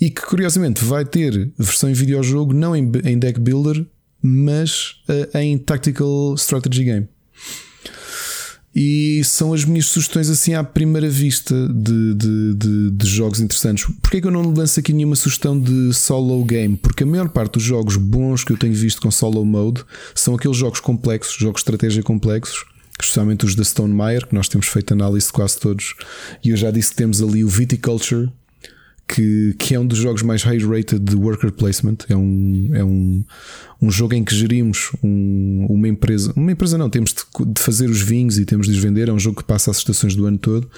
e 0.00 0.10
que 0.10 0.22
curiosamente 0.22 0.84
vai 0.84 1.04
ter 1.04 1.50
versão 1.58 1.88
em 1.90 1.94
videojogo, 1.94 2.52
não 2.52 2.74
em, 2.74 2.90
em 3.04 3.18
deck 3.18 3.38
builder, 3.38 3.84
mas 4.20 4.96
uh, 5.08 5.38
em 5.38 5.56
tactical 5.58 6.34
strategy 6.34 6.84
game. 6.84 7.08
E 8.74 9.22
são 9.22 9.52
as 9.52 9.64
minhas 9.64 9.86
sugestões 9.86 10.28
assim 10.28 10.54
à 10.54 10.64
primeira 10.64 11.08
vista 11.08 11.54
de, 11.68 12.14
de, 12.14 12.54
de, 12.54 12.90
de 12.90 13.06
jogos 13.06 13.40
interessantes. 13.40 13.86
Porquê 14.02 14.20
que 14.20 14.26
eu 14.26 14.32
não 14.32 14.52
lanço 14.52 14.80
aqui 14.80 14.92
nenhuma 14.92 15.14
sugestão 15.14 15.58
de 15.58 15.92
solo 15.92 16.44
game? 16.44 16.76
Porque 16.76 17.04
a 17.04 17.06
maior 17.06 17.28
parte 17.28 17.54
dos 17.54 17.62
jogos 17.62 17.96
bons 17.96 18.42
que 18.42 18.52
eu 18.52 18.56
tenho 18.56 18.74
visto 18.74 19.00
com 19.00 19.10
solo 19.10 19.44
mode 19.44 19.84
são 20.14 20.34
aqueles 20.34 20.56
jogos 20.56 20.80
complexos, 20.80 21.36
jogos 21.36 21.60
de 21.60 21.70
estratégia 21.70 22.02
complexos, 22.02 22.64
especialmente 23.00 23.44
os 23.44 23.54
da 23.54 23.62
Stone 23.62 23.94
Meyer, 23.94 24.26
que 24.26 24.34
nós 24.34 24.48
temos 24.48 24.66
feito 24.66 24.92
análise 24.92 25.26
de 25.26 25.32
quase 25.32 25.58
todos. 25.58 25.94
E 26.42 26.50
eu 26.50 26.56
já 26.56 26.72
disse 26.72 26.90
que 26.90 26.96
temos 26.96 27.22
ali 27.22 27.44
o 27.44 27.48
Viticulture, 27.48 28.28
que, 29.06 29.54
que 29.58 29.74
é 29.74 29.80
um 29.80 29.86
dos 29.86 29.98
jogos 29.98 30.22
mais 30.22 30.42
high-rated 30.42 30.98
de 30.98 31.16
worker 31.16 31.52
placement. 31.52 31.98
É 32.08 32.16
um, 32.16 32.70
é 32.72 32.84
um, 32.84 33.24
um 33.80 33.90
jogo 33.90 34.14
em 34.14 34.24
que 34.24 34.34
gerimos 34.34 34.90
um, 35.02 35.66
uma 35.68 35.88
empresa. 35.88 36.32
Uma 36.36 36.52
empresa 36.52 36.78
não, 36.78 36.88
temos 36.88 37.12
de, 37.12 37.52
de, 37.52 37.60
fazer 37.60 37.88
os 37.88 38.00
vinhos 38.00 38.38
e 38.38 38.44
temos 38.44 38.66
de 38.66 38.72
os 38.72 38.78
vender. 38.78 39.08
É 39.08 39.12
um 39.12 39.18
jogo 39.18 39.38
que 39.38 39.44
passa 39.44 39.70
as 39.70 39.78
estações 39.78 40.14
do 40.14 40.26
ano 40.26 40.38
todo 40.38 40.68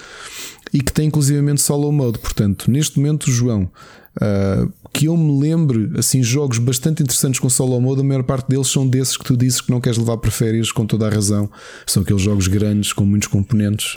e 0.73 0.81
que 0.81 0.91
tem 0.91 1.07
inclusivamente 1.07 1.61
solo 1.61 1.91
mode. 1.91 2.19
Portanto, 2.19 2.69
neste 2.69 2.97
momento, 2.99 3.31
João, 3.31 3.69
uh, 4.17 4.71
que 4.93 5.05
eu 5.05 5.17
me 5.17 5.39
lembre, 5.39 5.91
assim, 5.97 6.23
jogos 6.23 6.57
bastante 6.57 7.03
interessantes 7.03 7.39
com 7.39 7.49
solo 7.49 7.79
mode, 7.79 8.01
a 8.01 8.03
maior 8.03 8.23
parte 8.23 8.47
deles 8.47 8.67
são 8.67 8.87
desses 8.87 9.17
que 9.17 9.23
tu 9.23 9.37
dizes 9.37 9.61
que 9.61 9.71
não 9.71 9.81
queres 9.81 9.97
levar 9.97 10.17
para 10.17 10.31
férias, 10.31 10.71
com 10.71 10.85
toda 10.85 11.07
a 11.07 11.09
razão. 11.09 11.49
São 11.85 12.03
aqueles 12.03 12.21
jogos 12.21 12.47
grandes 12.47 12.93
com 12.93 13.05
muitos 13.05 13.27
componentes 13.27 13.95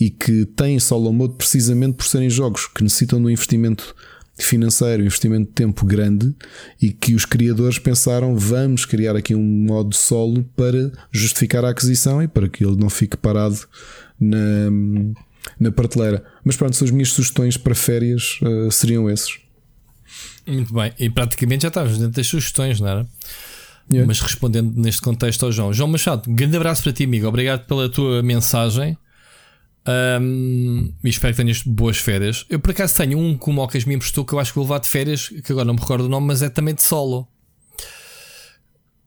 e 0.00 0.10
que 0.10 0.44
têm 0.46 0.78
solo 0.80 1.12
mode 1.12 1.34
precisamente 1.34 1.94
por 1.94 2.06
serem 2.06 2.30
jogos 2.30 2.66
que 2.66 2.82
necessitam 2.82 3.20
de 3.20 3.26
um 3.26 3.30
investimento 3.30 3.94
financeiro, 4.36 5.04
investimento 5.04 5.46
de 5.46 5.52
tempo 5.52 5.84
grande 5.84 6.34
e 6.80 6.90
que 6.90 7.14
os 7.14 7.24
criadores 7.24 7.78
pensaram 7.78 8.36
vamos 8.36 8.84
criar 8.84 9.14
aqui 9.14 9.34
um 9.34 9.42
modo 9.42 9.94
solo 9.94 10.42
para 10.56 10.90
justificar 11.10 11.64
a 11.64 11.70
aquisição 11.70 12.22
e 12.22 12.26
para 12.26 12.48
que 12.48 12.64
ele 12.64 12.76
não 12.76 12.88
fique 12.88 13.16
parado 13.16 13.58
na, 14.18 14.70
na 15.58 15.70
prateleira. 15.70 16.24
Mas 16.44 16.56
pronto, 16.56 16.74
são 16.74 16.86
as 16.86 16.90
minhas 16.90 17.10
sugestões 17.10 17.56
para 17.56 17.74
férias 17.74 18.38
uh, 18.42 18.70
seriam 18.70 19.08
esses. 19.10 19.41
Muito 20.46 20.74
bem, 20.74 20.92
e 20.98 21.08
praticamente 21.08 21.62
já 21.62 21.68
estávamos 21.68 21.98
dentro 21.98 22.14
das 22.14 22.26
sugestões, 22.26 22.80
não 22.80 22.88
era? 22.88 23.06
Yeah. 23.90 24.06
Mas 24.06 24.20
respondendo 24.20 24.72
neste 24.76 25.02
contexto 25.02 25.44
ao 25.44 25.52
João. 25.52 25.72
João 25.72 25.88
Machado, 25.88 26.30
grande 26.30 26.56
abraço 26.56 26.82
para 26.82 26.92
ti, 26.92 27.04
amigo. 27.04 27.26
Obrigado 27.26 27.66
pela 27.66 27.88
tua 27.88 28.22
mensagem. 28.22 28.96
Um, 30.20 30.92
e 31.02 31.08
espero 31.08 31.34
que 31.34 31.42
tenhas 31.42 31.62
boas 31.62 31.98
férias. 31.98 32.46
Eu 32.48 32.60
por 32.60 32.70
acaso 32.70 32.94
tenho 32.94 33.18
um 33.18 33.36
que 33.36 33.50
o 33.50 33.52
Mocas 33.52 33.84
me 33.84 33.94
emprestou 33.94 34.24
que 34.24 34.32
eu 34.32 34.38
acho 34.38 34.52
que 34.52 34.56
vou 34.56 34.64
levar 34.64 34.78
de 34.78 34.88
férias, 34.88 35.28
que 35.28 35.52
agora 35.52 35.64
não 35.64 35.74
me 35.74 35.80
recordo 35.80 36.04
o 36.04 36.08
nome, 36.08 36.28
mas 36.28 36.42
é 36.42 36.48
também 36.48 36.74
de 36.74 36.82
solo. 36.82 37.26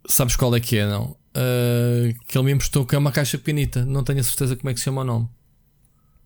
Sabes 0.08 0.36
qual 0.36 0.56
é 0.56 0.60
que 0.60 0.78
é, 0.78 0.88
não? 0.88 1.16
Uh, 1.36 2.14
que 2.28 2.38
ele 2.38 2.46
me 2.46 2.52
emprestou 2.52 2.86
que 2.86 2.96
é 2.96 2.98
uma 2.98 3.12
caixa 3.12 3.38
pequenita. 3.38 3.86
Não 3.86 4.04
tenho 4.04 4.20
a 4.20 4.24
certeza 4.24 4.56
como 4.56 4.70
é 4.70 4.74
que 4.74 4.80
se 4.80 4.86
chama 4.86 5.02
o 5.02 5.06
nome. 5.06 5.30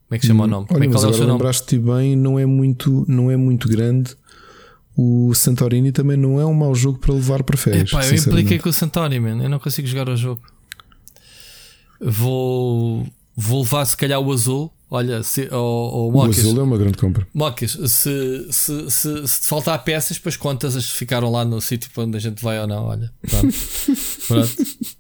Como 0.07 0.15
é 0.15 0.17
que 0.17 0.25
se 0.25 0.27
chama 0.27 0.43
hum, 0.43 0.47
o 0.47 0.49
nome? 0.49 0.67
Olha, 0.71 0.85
é 0.85 0.87
mas 0.87 1.03
agora 1.03 1.25
lembraste-te 1.25 1.77
bem, 1.77 2.15
não 2.15 2.39
é 2.39 2.45
muito, 2.45 3.05
não 3.07 3.29
é 3.29 3.37
muito 3.37 3.69
grande. 3.69 4.15
O 4.95 5.33
Santorini 5.33 5.91
também 5.91 6.17
não 6.17 6.39
é 6.39 6.45
um 6.45 6.53
mau 6.53 6.75
jogo 6.75 6.99
para 6.99 7.13
levar 7.13 7.43
para 7.43 7.57
férias. 7.57 7.89
Epá, 7.89 8.05
eu 8.05 8.15
impliquei 8.15 8.59
com 8.59 8.69
o 8.69 8.73
Santorini, 8.73 9.19
man. 9.19 9.43
Eu 9.43 9.49
não 9.49 9.59
consigo 9.59 9.87
jogar 9.87 10.09
o 10.09 10.17
jogo. 10.17 10.41
Vou 12.01 13.07
Vou 13.41 13.61
levar 13.61 13.85
se 13.85 13.95
calhar 13.95 14.19
o 14.19 14.33
azul. 14.33 14.69
Olha, 14.91 15.21
se, 15.21 15.47
oh, 15.51 16.09
oh, 16.11 16.11
o 16.11 16.23
azul 16.23 16.59
é 16.59 16.63
uma 16.63 16.77
grande 16.77 16.97
compra. 16.97 17.27
Mocas, 17.31 17.73
se, 17.73 18.47
se, 18.51 18.89
se, 18.89 19.27
se 19.27 19.41
te 19.41 19.47
faltar 19.47 19.83
peças, 19.83 20.17
depois 20.17 20.35
contas 20.35 20.75
as 20.75 20.87
que 20.87 20.97
ficaram 20.97 21.31
lá 21.31 21.45
no 21.45 21.61
sítio 21.61 21.91
para 21.91 22.05
onde 22.05 22.17
a 22.17 22.19
gente 22.19 22.43
vai 22.43 22.59
ou 22.59 22.65
não. 22.65 22.85
Olha, 22.85 23.13
pronto. 23.21 23.55
pronto. 24.27 24.49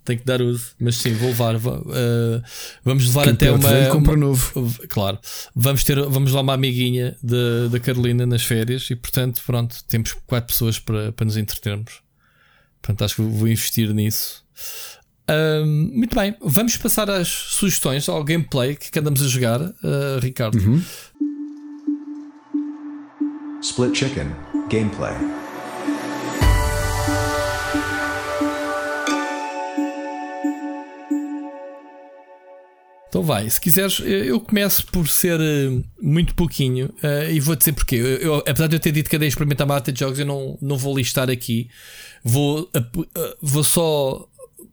Tem 0.05 0.17
que 0.17 0.23
dar 0.23 0.43
uso. 0.43 0.73
Mas 0.79 0.97
sim, 0.97 1.13
vou 1.13 1.29
levar. 1.29 1.55
Uh, 1.55 2.43
vamos 2.85 3.07
levar 3.07 3.23
Quem 3.23 3.33
até 3.33 3.51
uma. 3.51 3.87
compra 3.91 4.15
novo. 4.15 4.71
Claro. 4.89 5.17
Vamos, 5.55 5.83
ter, 5.83 5.99
vamos 6.07 6.33
lá 6.33 6.41
uma 6.41 6.53
amiguinha 6.53 7.17
da 7.23 7.79
Carolina 7.79 8.27
nas 8.27 8.43
férias 8.43 8.91
e, 8.91 8.95
portanto, 8.95 9.41
pronto, 9.43 9.75
temos 9.87 10.15
quatro 10.27 10.53
pessoas 10.53 10.77
para, 10.77 11.11
para 11.13 11.25
nos 11.25 11.35
entretermos. 11.35 12.01
Portanto, 12.79 13.05
acho 13.05 13.15
que 13.15 13.21
vou 13.23 13.47
investir 13.47 13.91
nisso 13.91 14.43
muito 15.65 16.15
bem, 16.15 16.35
vamos 16.41 16.75
passar 16.77 17.09
às 17.09 17.27
sugestões 17.27 18.09
ao 18.09 18.23
gameplay 18.23 18.75
que 18.75 18.97
andamos 18.97 19.21
a 19.21 19.27
jogar, 19.27 19.61
uh, 19.61 20.19
Ricardo. 20.21 20.57
Uhum. 20.57 20.81
Split 23.61 23.95
Chicken 23.95 24.27
Gameplay. 24.69 25.13
Então 33.09 33.23
vai, 33.23 33.49
se 33.49 33.59
quiseres, 33.59 33.99
eu 34.05 34.39
começo 34.39 34.85
por 34.85 35.07
ser 35.09 35.39
uh, 35.39 35.83
muito 35.99 36.35
pouquinho 36.35 36.93
uh, 37.03 37.29
e 37.29 37.39
vou 37.39 37.55
dizer 37.55 37.73
porquê. 37.73 37.95
Eu, 37.95 38.05
eu, 38.05 38.35
apesar 38.37 38.67
de 38.67 38.75
eu 38.75 38.79
ter 38.79 38.91
dito 38.91 39.09
que 39.09 39.15
a 39.15 39.25
experimentar 39.25 39.65
mata 39.65 39.91
de 39.91 39.99
jogos, 39.99 40.19
eu 40.19 40.25
não, 40.27 40.57
não 40.61 40.77
vou 40.77 40.95
listar 40.95 41.27
aqui. 41.27 41.69
Vou, 42.23 42.61
uh, 42.61 43.37
vou 43.41 43.63
só 43.63 44.29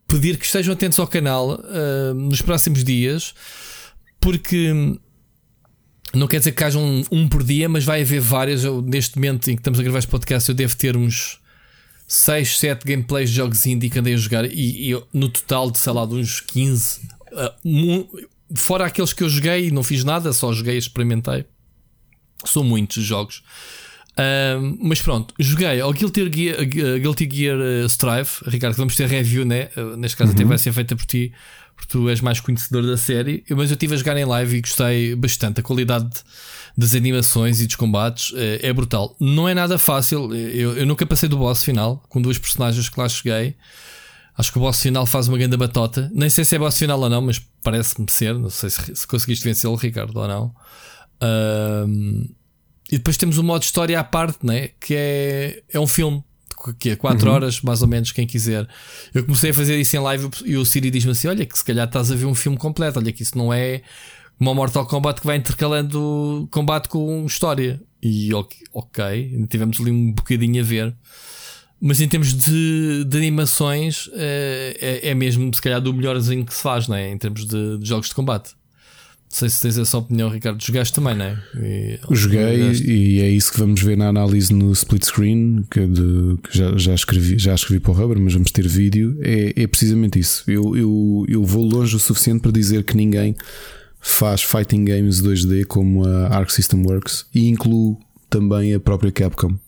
pedir 0.06 0.38
que 0.38 0.46
estejam 0.46 0.74
atentos 0.74 0.98
ao 0.98 1.06
canal 1.06 1.60
uh, 1.60 2.14
nos 2.14 2.40
próximos 2.40 2.84
dias, 2.84 3.34
porque 4.20 4.72
não 6.14 6.26
quer 6.26 6.38
dizer 6.38 6.52
que 6.52 6.64
haja 6.64 6.78
um, 6.78 7.04
um, 7.10 7.28
por 7.28 7.42
dia, 7.42 7.68
mas 7.68 7.84
vai 7.84 8.02
haver 8.02 8.20
várias. 8.20 8.64
Eu, 8.64 8.80
neste 8.80 9.16
momento 9.16 9.50
em 9.50 9.54
que 9.54 9.60
estamos 9.60 9.78
a 9.78 9.82
gravar 9.82 9.98
este 9.98 10.10
podcast, 10.10 10.48
eu 10.48 10.54
devo 10.54 10.76
ter 10.76 10.96
uns 10.96 11.40
6, 12.06 12.58
7 12.58 12.84
gameplays 12.84 13.30
de 13.30 13.36
jogos 13.36 13.66
indie 13.66 13.90
que 13.90 13.98
andei 13.98 14.14
a 14.14 14.16
jogar 14.16 14.44
e, 14.44 14.92
e 14.92 15.02
no 15.12 15.28
total 15.28 15.70
de 15.70 15.78
sei 15.78 15.92
lá 15.92 16.06
de 16.06 16.14
uns 16.14 16.40
15. 16.40 17.00
Uh, 17.32 17.50
um, 17.64 18.08
fora 18.54 18.86
aqueles 18.86 19.12
que 19.12 19.22
eu 19.22 19.28
joguei 19.28 19.68
e 19.68 19.70
não 19.70 19.82
fiz 19.82 20.04
nada, 20.04 20.32
só 20.32 20.52
joguei 20.52 20.76
e 20.76 20.78
experimentei. 20.78 21.44
São 22.44 22.62
muitos 22.62 23.02
jogos 23.02 23.42
mas 24.80 25.00
pronto, 25.02 25.34
joguei 25.38 25.80
ao 25.80 25.92
Guilty 25.92 26.30
Gear, 26.34 26.60
uh, 26.60 27.00
Guilty 27.00 27.28
Gear 27.30 27.58
uh, 27.58 27.86
Strive, 27.86 28.30
Ricardo, 28.46 28.76
vamos 28.76 28.96
ter 28.96 29.06
review, 29.06 29.44
né? 29.44 29.68
Uh, 29.76 29.96
neste 29.96 30.16
caso, 30.16 30.30
uhum. 30.30 30.36
até 30.36 30.44
vai 30.44 30.58
ser 30.58 30.72
feita 30.72 30.96
por 30.96 31.04
ti, 31.04 31.32
porque 31.74 31.92
tu 31.92 32.08
és 32.08 32.20
mais 32.22 32.40
conhecedor 32.40 32.86
da 32.86 32.96
série. 32.96 33.44
Mas 33.50 33.70
eu 33.70 33.74
estive 33.74 33.94
a 33.94 33.96
jogar 33.98 34.16
em 34.16 34.24
live 34.24 34.56
e 34.56 34.60
gostei 34.62 35.14
bastante. 35.14 35.60
A 35.60 35.62
qualidade 35.62 36.08
das 36.76 36.94
animações 36.94 37.60
e 37.60 37.66
dos 37.66 37.76
combates 37.76 38.32
é 38.34 38.72
brutal. 38.72 39.14
Não 39.20 39.46
é 39.46 39.52
nada 39.52 39.78
fácil. 39.78 40.34
Eu, 40.34 40.74
eu 40.74 40.86
nunca 40.86 41.04
passei 41.04 41.28
do 41.28 41.36
boss 41.36 41.62
final 41.62 42.02
com 42.08 42.22
duas 42.22 42.38
personagens 42.38 42.88
que 42.88 42.98
lá 42.98 43.06
cheguei. 43.08 43.56
Acho 44.38 44.52
que 44.52 44.58
o 44.58 44.60
boss 44.62 44.80
final 44.80 45.04
faz 45.04 45.28
uma 45.28 45.36
grande 45.36 45.56
batota. 45.58 46.10
Nem 46.14 46.30
sei 46.30 46.46
se 46.46 46.56
é 46.56 46.58
boss 46.58 46.78
final 46.78 46.98
ou 46.98 47.10
não, 47.10 47.20
mas 47.20 47.42
parece-me 47.62 48.06
ser. 48.10 48.34
Não 48.34 48.48
sei 48.48 48.70
se, 48.70 48.96
se 48.96 49.06
conseguiste 49.06 49.44
vencê-lo, 49.44 49.74
Ricardo, 49.74 50.16
ou 50.18 50.26
não. 50.26 50.54
E 52.90 52.98
depois 52.98 53.16
temos 53.16 53.36
o 53.38 53.42
modo 53.42 53.62
história 53.62 53.98
à 53.98 54.04
parte, 54.04 54.44
né? 54.46 54.70
que 54.80 54.94
é, 54.94 55.62
é 55.72 55.80
um 55.80 55.86
filme 55.86 56.22
que 56.78 56.90
é 56.90 56.96
4 56.96 57.26
uhum. 57.26 57.34
horas, 57.34 57.60
mais 57.60 57.82
ou 57.82 57.88
menos, 57.88 58.12
quem 58.12 58.26
quiser. 58.26 58.66
Eu 59.14 59.24
comecei 59.24 59.50
a 59.50 59.54
fazer 59.54 59.78
isso 59.78 59.96
em 59.96 60.00
live 60.00 60.28
e 60.44 60.56
o 60.56 60.64
Siri 60.64 60.90
diz-me 60.90 61.12
assim: 61.12 61.28
Olha, 61.28 61.44
que 61.44 61.56
se 61.56 61.64
calhar 61.64 61.86
estás 61.86 62.10
a 62.10 62.14
ver 62.14 62.26
um 62.26 62.34
filme 62.34 62.56
completo, 62.56 62.98
olha, 62.98 63.12
que 63.12 63.22
isso 63.22 63.36
não 63.36 63.52
é 63.52 63.82
uma 64.38 64.54
Mortal 64.54 64.86
Kombat 64.86 65.20
que 65.20 65.26
vai 65.26 65.36
intercalando 65.36 66.48
combate 66.50 66.88
com 66.88 67.24
história. 67.26 67.80
E 68.02 68.30
ok, 68.72 69.46
tivemos 69.48 69.80
ali 69.80 69.90
um 69.90 70.12
bocadinho 70.12 70.62
a 70.62 70.64
ver. 70.64 70.94
Mas 71.80 72.00
em 72.00 72.08
termos 72.08 72.32
de, 72.32 73.04
de 73.04 73.16
animações, 73.16 74.08
é, 74.14 74.76
é, 74.80 75.10
é, 75.10 75.14
mesmo 75.14 75.52
se 75.54 75.60
calhar 75.60 75.80
do 75.80 75.92
melhorzinho 75.92 76.44
que 76.44 76.54
se 76.54 76.62
faz, 76.62 76.88
né? 76.88 77.10
em 77.10 77.18
termos 77.18 77.46
de, 77.46 77.78
de 77.78 77.86
jogos 77.86 78.08
de 78.08 78.14
combate 78.14 78.54
sei 79.28 79.48
se 79.48 79.60
tens 79.60 79.78
essa 79.78 79.98
opinião, 79.98 80.28
Ricardo. 80.28 80.62
Jogaste 80.62 80.94
também, 80.94 81.14
não 81.14 81.24
é? 81.24 81.38
E, 81.56 81.98
Joguei 82.10 82.72
e 82.84 83.20
é 83.20 83.28
isso 83.28 83.52
que 83.52 83.58
vamos 83.58 83.80
ver 83.82 83.96
na 83.96 84.08
análise 84.08 84.52
no 84.52 84.72
split 84.72 85.04
screen, 85.04 85.64
que, 85.70 85.86
de, 85.86 86.38
que 86.42 86.56
já, 86.56 86.76
já, 86.76 86.94
escrevi, 86.94 87.38
já 87.38 87.54
escrevi 87.54 87.80
para 87.80 87.92
o 87.92 87.94
Rubber, 87.94 88.18
mas 88.18 88.32
vamos 88.32 88.50
ter 88.50 88.66
vídeo. 88.66 89.18
É, 89.22 89.62
é 89.62 89.66
precisamente 89.66 90.18
isso. 90.18 90.44
Eu, 90.48 90.76
eu, 90.76 91.26
eu 91.28 91.44
vou 91.44 91.64
longe 91.64 91.94
o 91.94 91.98
suficiente 91.98 92.40
para 92.40 92.52
dizer 92.52 92.84
que 92.84 92.96
ninguém 92.96 93.36
faz 94.00 94.42
fighting 94.42 94.84
games 94.84 95.20
2D 95.20 95.64
como 95.66 96.06
a 96.06 96.28
Arc 96.28 96.50
System 96.50 96.84
Works 96.86 97.26
e 97.34 97.48
incluo 97.48 97.98
também 98.30 98.72
a 98.72 98.80
própria 98.80 99.10
Capcom. 99.10 99.58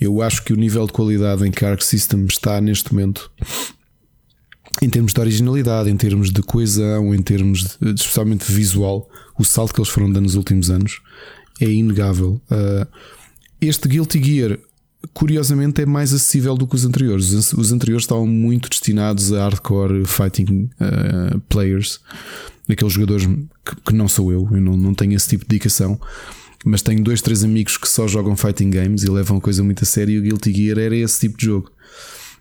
Eu 0.00 0.22
acho 0.22 0.42
que 0.42 0.52
o 0.52 0.56
nível 0.56 0.86
de 0.86 0.92
qualidade 0.92 1.46
em 1.46 1.50
que 1.50 1.64
a 1.64 1.70
Arc 1.70 1.82
System 1.82 2.24
está 2.24 2.60
neste 2.60 2.92
momento 2.92 3.30
em 4.82 4.88
termos 4.88 5.12
de 5.12 5.20
originalidade, 5.20 5.90
em 5.90 5.96
termos 5.96 6.30
de 6.30 6.42
coesão, 6.42 7.14
em 7.14 7.22
termos 7.22 7.76
de, 7.80 7.94
especialmente 7.94 8.50
visual, 8.50 9.08
o 9.38 9.44
salto 9.44 9.72
que 9.72 9.80
eles 9.80 9.90
foram 9.90 10.10
dando 10.10 10.24
nos 10.24 10.34
últimos 10.34 10.70
anos 10.70 11.00
é 11.60 11.66
inegável. 11.66 12.40
Uh, 12.50 12.86
este 13.60 13.88
Guilty 13.88 14.22
Gear 14.22 14.58
curiosamente 15.14 15.80
é 15.80 15.86
mais 15.86 16.12
acessível 16.12 16.56
do 16.56 16.66
que 16.66 16.74
os 16.74 16.84
anteriores. 16.84 17.32
Os, 17.52 17.72
anteriores 17.72 18.04
estavam 18.04 18.26
muito 18.26 18.68
destinados 18.68 19.32
a 19.32 19.44
hardcore 19.44 20.04
fighting 20.04 20.68
uh, 20.80 21.40
players, 21.48 22.00
aqueles 22.68 22.92
jogadores 22.92 23.26
que, 23.26 23.76
que, 23.86 23.94
não 23.94 24.08
sou 24.08 24.32
eu, 24.32 24.48
eu 24.50 24.60
não, 24.60 24.76
não 24.76 24.94
tenho 24.94 25.14
esse 25.14 25.28
tipo 25.28 25.44
de 25.44 25.48
dedicação. 25.48 25.98
Mas 26.64 26.82
tenho 26.82 27.02
dois, 27.02 27.22
três 27.22 27.44
amigos 27.44 27.76
que 27.76 27.88
só 27.88 28.08
jogam 28.08 28.36
fighting 28.36 28.70
games 28.70 29.04
e 29.04 29.10
levam 29.10 29.36
a 29.36 29.40
coisa 29.40 29.62
muito 29.62 29.84
a 29.84 29.86
sério. 29.86 30.14
E 30.14 30.18
o 30.18 30.22
Guilty 30.22 30.52
Gear 30.52 30.78
era 30.78 30.96
esse 30.96 31.20
tipo 31.20 31.38
de 31.38 31.46
jogo. 31.46 31.70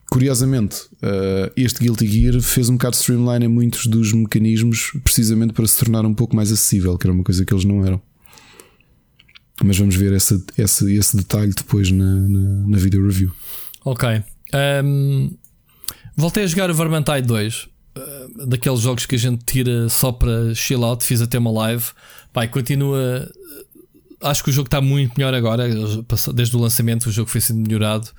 Curiosamente, 0.09 0.83
uh, 0.95 1.51
este 1.57 1.79
Guilty 1.79 2.07
Gear 2.07 2.41
fez 2.41 2.69
um 2.69 2.73
bocado 2.73 2.91
de 2.91 2.97
streamline 2.97 3.45
em 3.45 3.49
muitos 3.49 3.87
dos 3.87 4.13
mecanismos, 4.13 4.91
precisamente 5.03 5.53
para 5.53 5.65
se 5.65 5.77
tornar 5.77 6.05
um 6.05 6.13
pouco 6.13 6.35
mais 6.35 6.51
acessível, 6.51 6.97
que 6.97 7.07
era 7.07 7.13
uma 7.13 7.23
coisa 7.23 7.43
que 7.43 7.53
eles 7.53 7.65
não 7.65 7.85
eram. 7.85 8.01
Mas 9.63 9.77
vamos 9.77 9.95
ver 9.95 10.13
esse, 10.13 10.43
esse, 10.57 10.95
esse 10.95 11.17
detalhe 11.17 11.53
depois 11.53 11.89
na, 11.89 12.05
na, 12.05 12.67
na 12.67 12.77
video 12.77 13.05
review. 13.05 13.31
Ok. 13.83 14.21
Um, 14.83 15.31
voltei 16.15 16.43
a 16.43 16.47
jogar 16.47 16.69
o 16.69 16.73
Vermintide 16.73 17.21
2. 17.23 17.67
Uh, 17.97 18.47
daqueles 18.47 18.81
jogos 18.81 19.05
que 19.05 19.15
a 19.15 19.19
gente 19.19 19.43
tira 19.45 19.87
só 19.89 20.11
para 20.11 20.53
chill 20.53 20.83
out. 20.83 21.03
Fiz 21.03 21.21
até 21.21 21.39
uma 21.39 21.51
live. 21.51 21.85
Pai, 22.33 22.47
continua. 22.47 23.29
Acho 24.21 24.43
que 24.43 24.49
o 24.49 24.53
jogo 24.53 24.67
está 24.67 24.81
muito 24.81 25.13
melhor 25.17 25.33
agora. 25.33 25.67
Desde 26.33 26.55
o 26.55 26.59
lançamento, 26.59 27.07
o 27.07 27.11
jogo 27.11 27.29
foi 27.29 27.39
sendo 27.39 27.61
melhorado. 27.61 28.09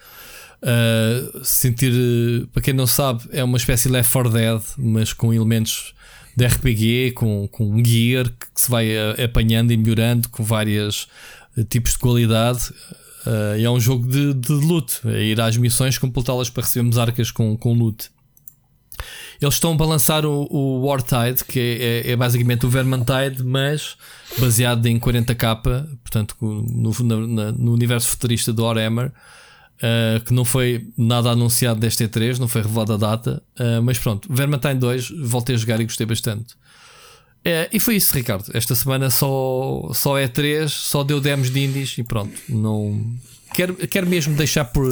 Uh, 0.62 1.44
sentir, 1.44 2.46
para 2.52 2.62
quem 2.62 2.74
não 2.74 2.86
sabe, 2.86 3.24
é 3.30 3.44
uma 3.44 3.56
espécie 3.56 3.88
de 3.88 3.94
Left 3.94 4.12
4 4.12 4.32
Dead, 4.32 4.62
mas 4.78 5.12
com 5.12 5.32
elementos 5.32 5.94
de 6.36 6.46
RPG, 6.46 7.12
com, 7.12 7.48
com 7.48 7.82
gear 7.84 8.26
que 8.28 8.60
se 8.60 8.70
vai 8.70 8.88
apanhando 9.22 9.72
e 9.72 9.76
melhorando 9.76 10.28
com 10.28 10.44
vários 10.44 11.08
eh, 11.56 11.64
tipos 11.64 11.92
de 11.92 11.98
qualidade. 11.98 12.70
Uh, 13.26 13.58
é 13.58 13.70
um 13.70 13.80
jogo 13.80 14.06
de, 14.06 14.34
de 14.34 14.52
loot, 14.52 15.00
é 15.06 15.22
ir 15.22 15.40
às 15.40 15.56
missões, 15.56 15.98
completá-las 15.98 16.48
para 16.48 16.62
recebermos 16.62 16.98
arcas 16.98 17.30
com, 17.30 17.56
com 17.56 17.72
loot. 17.72 18.10
Eles 19.40 19.54
estão 19.54 19.72
a 19.72 19.76
balançar 19.76 20.24
o, 20.24 20.46
o 20.50 20.86
Wartide, 20.86 21.44
que 21.44 21.58
é, 21.58 22.08
é, 22.08 22.12
é, 22.12 22.16
basicamente 22.16 22.64
o 22.64 22.70
Vermintide, 22.70 23.42
mas 23.44 23.96
baseado 24.38 24.86
em 24.86 24.98
40k, 24.98 25.88
portanto, 26.02 26.36
no, 26.40 26.92
no, 26.92 27.52
no 27.52 27.72
universo 27.72 28.08
futurista 28.08 28.52
do 28.52 28.62
Warhammer. 28.62 29.12
Uh, 29.76 30.24
que 30.24 30.32
não 30.32 30.42
foi 30.42 30.88
nada 30.96 31.30
anunciado 31.30 31.78
desta 31.78 32.02
E3, 32.02 32.38
não 32.38 32.48
foi 32.48 32.62
revelada 32.62 32.94
a 32.94 32.96
data, 32.96 33.42
uh, 33.60 33.82
mas 33.82 33.98
pronto, 33.98 34.26
Vermintide 34.32 34.76
2 34.76 35.10
voltei 35.20 35.54
a 35.54 35.58
jogar 35.58 35.78
e 35.80 35.84
gostei 35.84 36.06
bastante. 36.06 36.54
Uh, 37.44 37.68
e 37.70 37.78
foi 37.78 37.96
isso, 37.96 38.14
Ricardo. 38.14 38.50
Esta 38.54 38.74
semana 38.74 39.10
só, 39.10 39.90
só 39.92 40.14
E3, 40.14 40.66
só 40.68 41.04
deu 41.04 41.20
demos 41.20 41.50
de 41.50 41.62
indies 41.62 41.98
e 41.98 42.02
pronto. 42.02 42.32
Não 42.48 43.18
quero, 43.54 43.74
quero 43.74 44.06
mesmo 44.06 44.34
deixar 44.34 44.64
por 44.64 44.88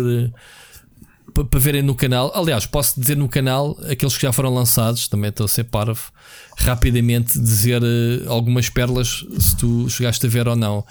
para 1.33 1.59
verem 1.59 1.83
no 1.83 1.95
canal. 1.95 2.31
Aliás, 2.35 2.65
posso 2.67 3.01
dizer 3.01 3.17
no 3.17 3.29
canal 3.29 3.77
aqueles 3.91 4.17
que 4.17 4.23
já 4.23 4.33
foram 4.33 4.55
lançados, 4.55 5.09
também 5.09 5.31
estou 5.31 5.47
a 5.47 5.49
ser 5.49 5.65
parvo, 5.65 6.13
rapidamente 6.57 7.39
dizer 7.41 7.83
algumas 8.29 8.69
pérolas 8.69 9.25
se 9.41 9.57
tu 9.57 9.89
chegaste 9.89 10.25
a 10.27 10.29
ver 10.29 10.47
ou 10.47 10.55
não. 10.55 10.85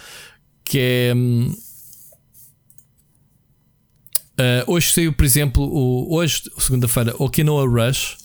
Que 0.65 0.79
é. 0.79 1.13
Uh, 4.33 4.71
hoje 4.71 4.91
saiu, 4.91 5.13
por 5.13 5.25
exemplo, 5.25 5.63
o, 5.63 6.15
hoje, 6.15 6.43
segunda-feira, 6.57 7.13
Okinawa 7.19 7.67
Rush, 7.67 8.17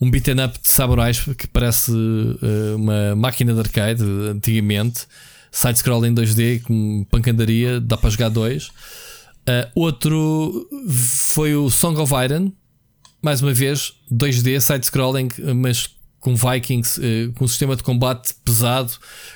um 0.00 0.10
beat'em 0.10 0.44
up 0.44 0.58
de 0.60 0.68
samurais 0.68 1.20
que 1.20 1.46
parece 1.46 1.92
uh, 1.92 2.76
uma 2.76 3.14
máquina 3.14 3.54
de 3.54 3.60
arcade 3.60 4.02
antigamente, 4.02 5.06
side-scroll 5.52 6.06
em 6.06 6.14
2D 6.14 6.62
com 6.62 7.06
pancandaria, 7.08 7.80
dá 7.80 7.96
para 7.96 8.10
jogar 8.10 8.30
dois. 8.30 8.66
Uh, 9.48 9.70
outro 9.76 10.68
foi 10.88 11.54
o 11.54 11.70
Song 11.70 12.00
of 12.00 12.12
Iron, 12.24 12.50
mais 13.22 13.40
uma 13.40 13.54
vez 13.54 13.92
2D, 14.12 14.60
side-scrolling, 14.60 15.28
mas 15.54 15.88
com 16.18 16.34
Vikings, 16.34 17.00
com 17.34 17.44
um 17.44 17.48
sistema 17.48 17.76
de 17.76 17.82
combate 17.82 18.34
pesado, 18.42 18.92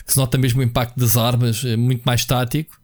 que 0.06 0.12
se 0.12 0.18
nota 0.18 0.38
mesmo 0.38 0.60
o 0.60 0.64
impacto 0.64 0.98
das 0.98 1.18
armas, 1.18 1.62
muito 1.76 2.02
mais 2.02 2.24
tático. 2.24 2.78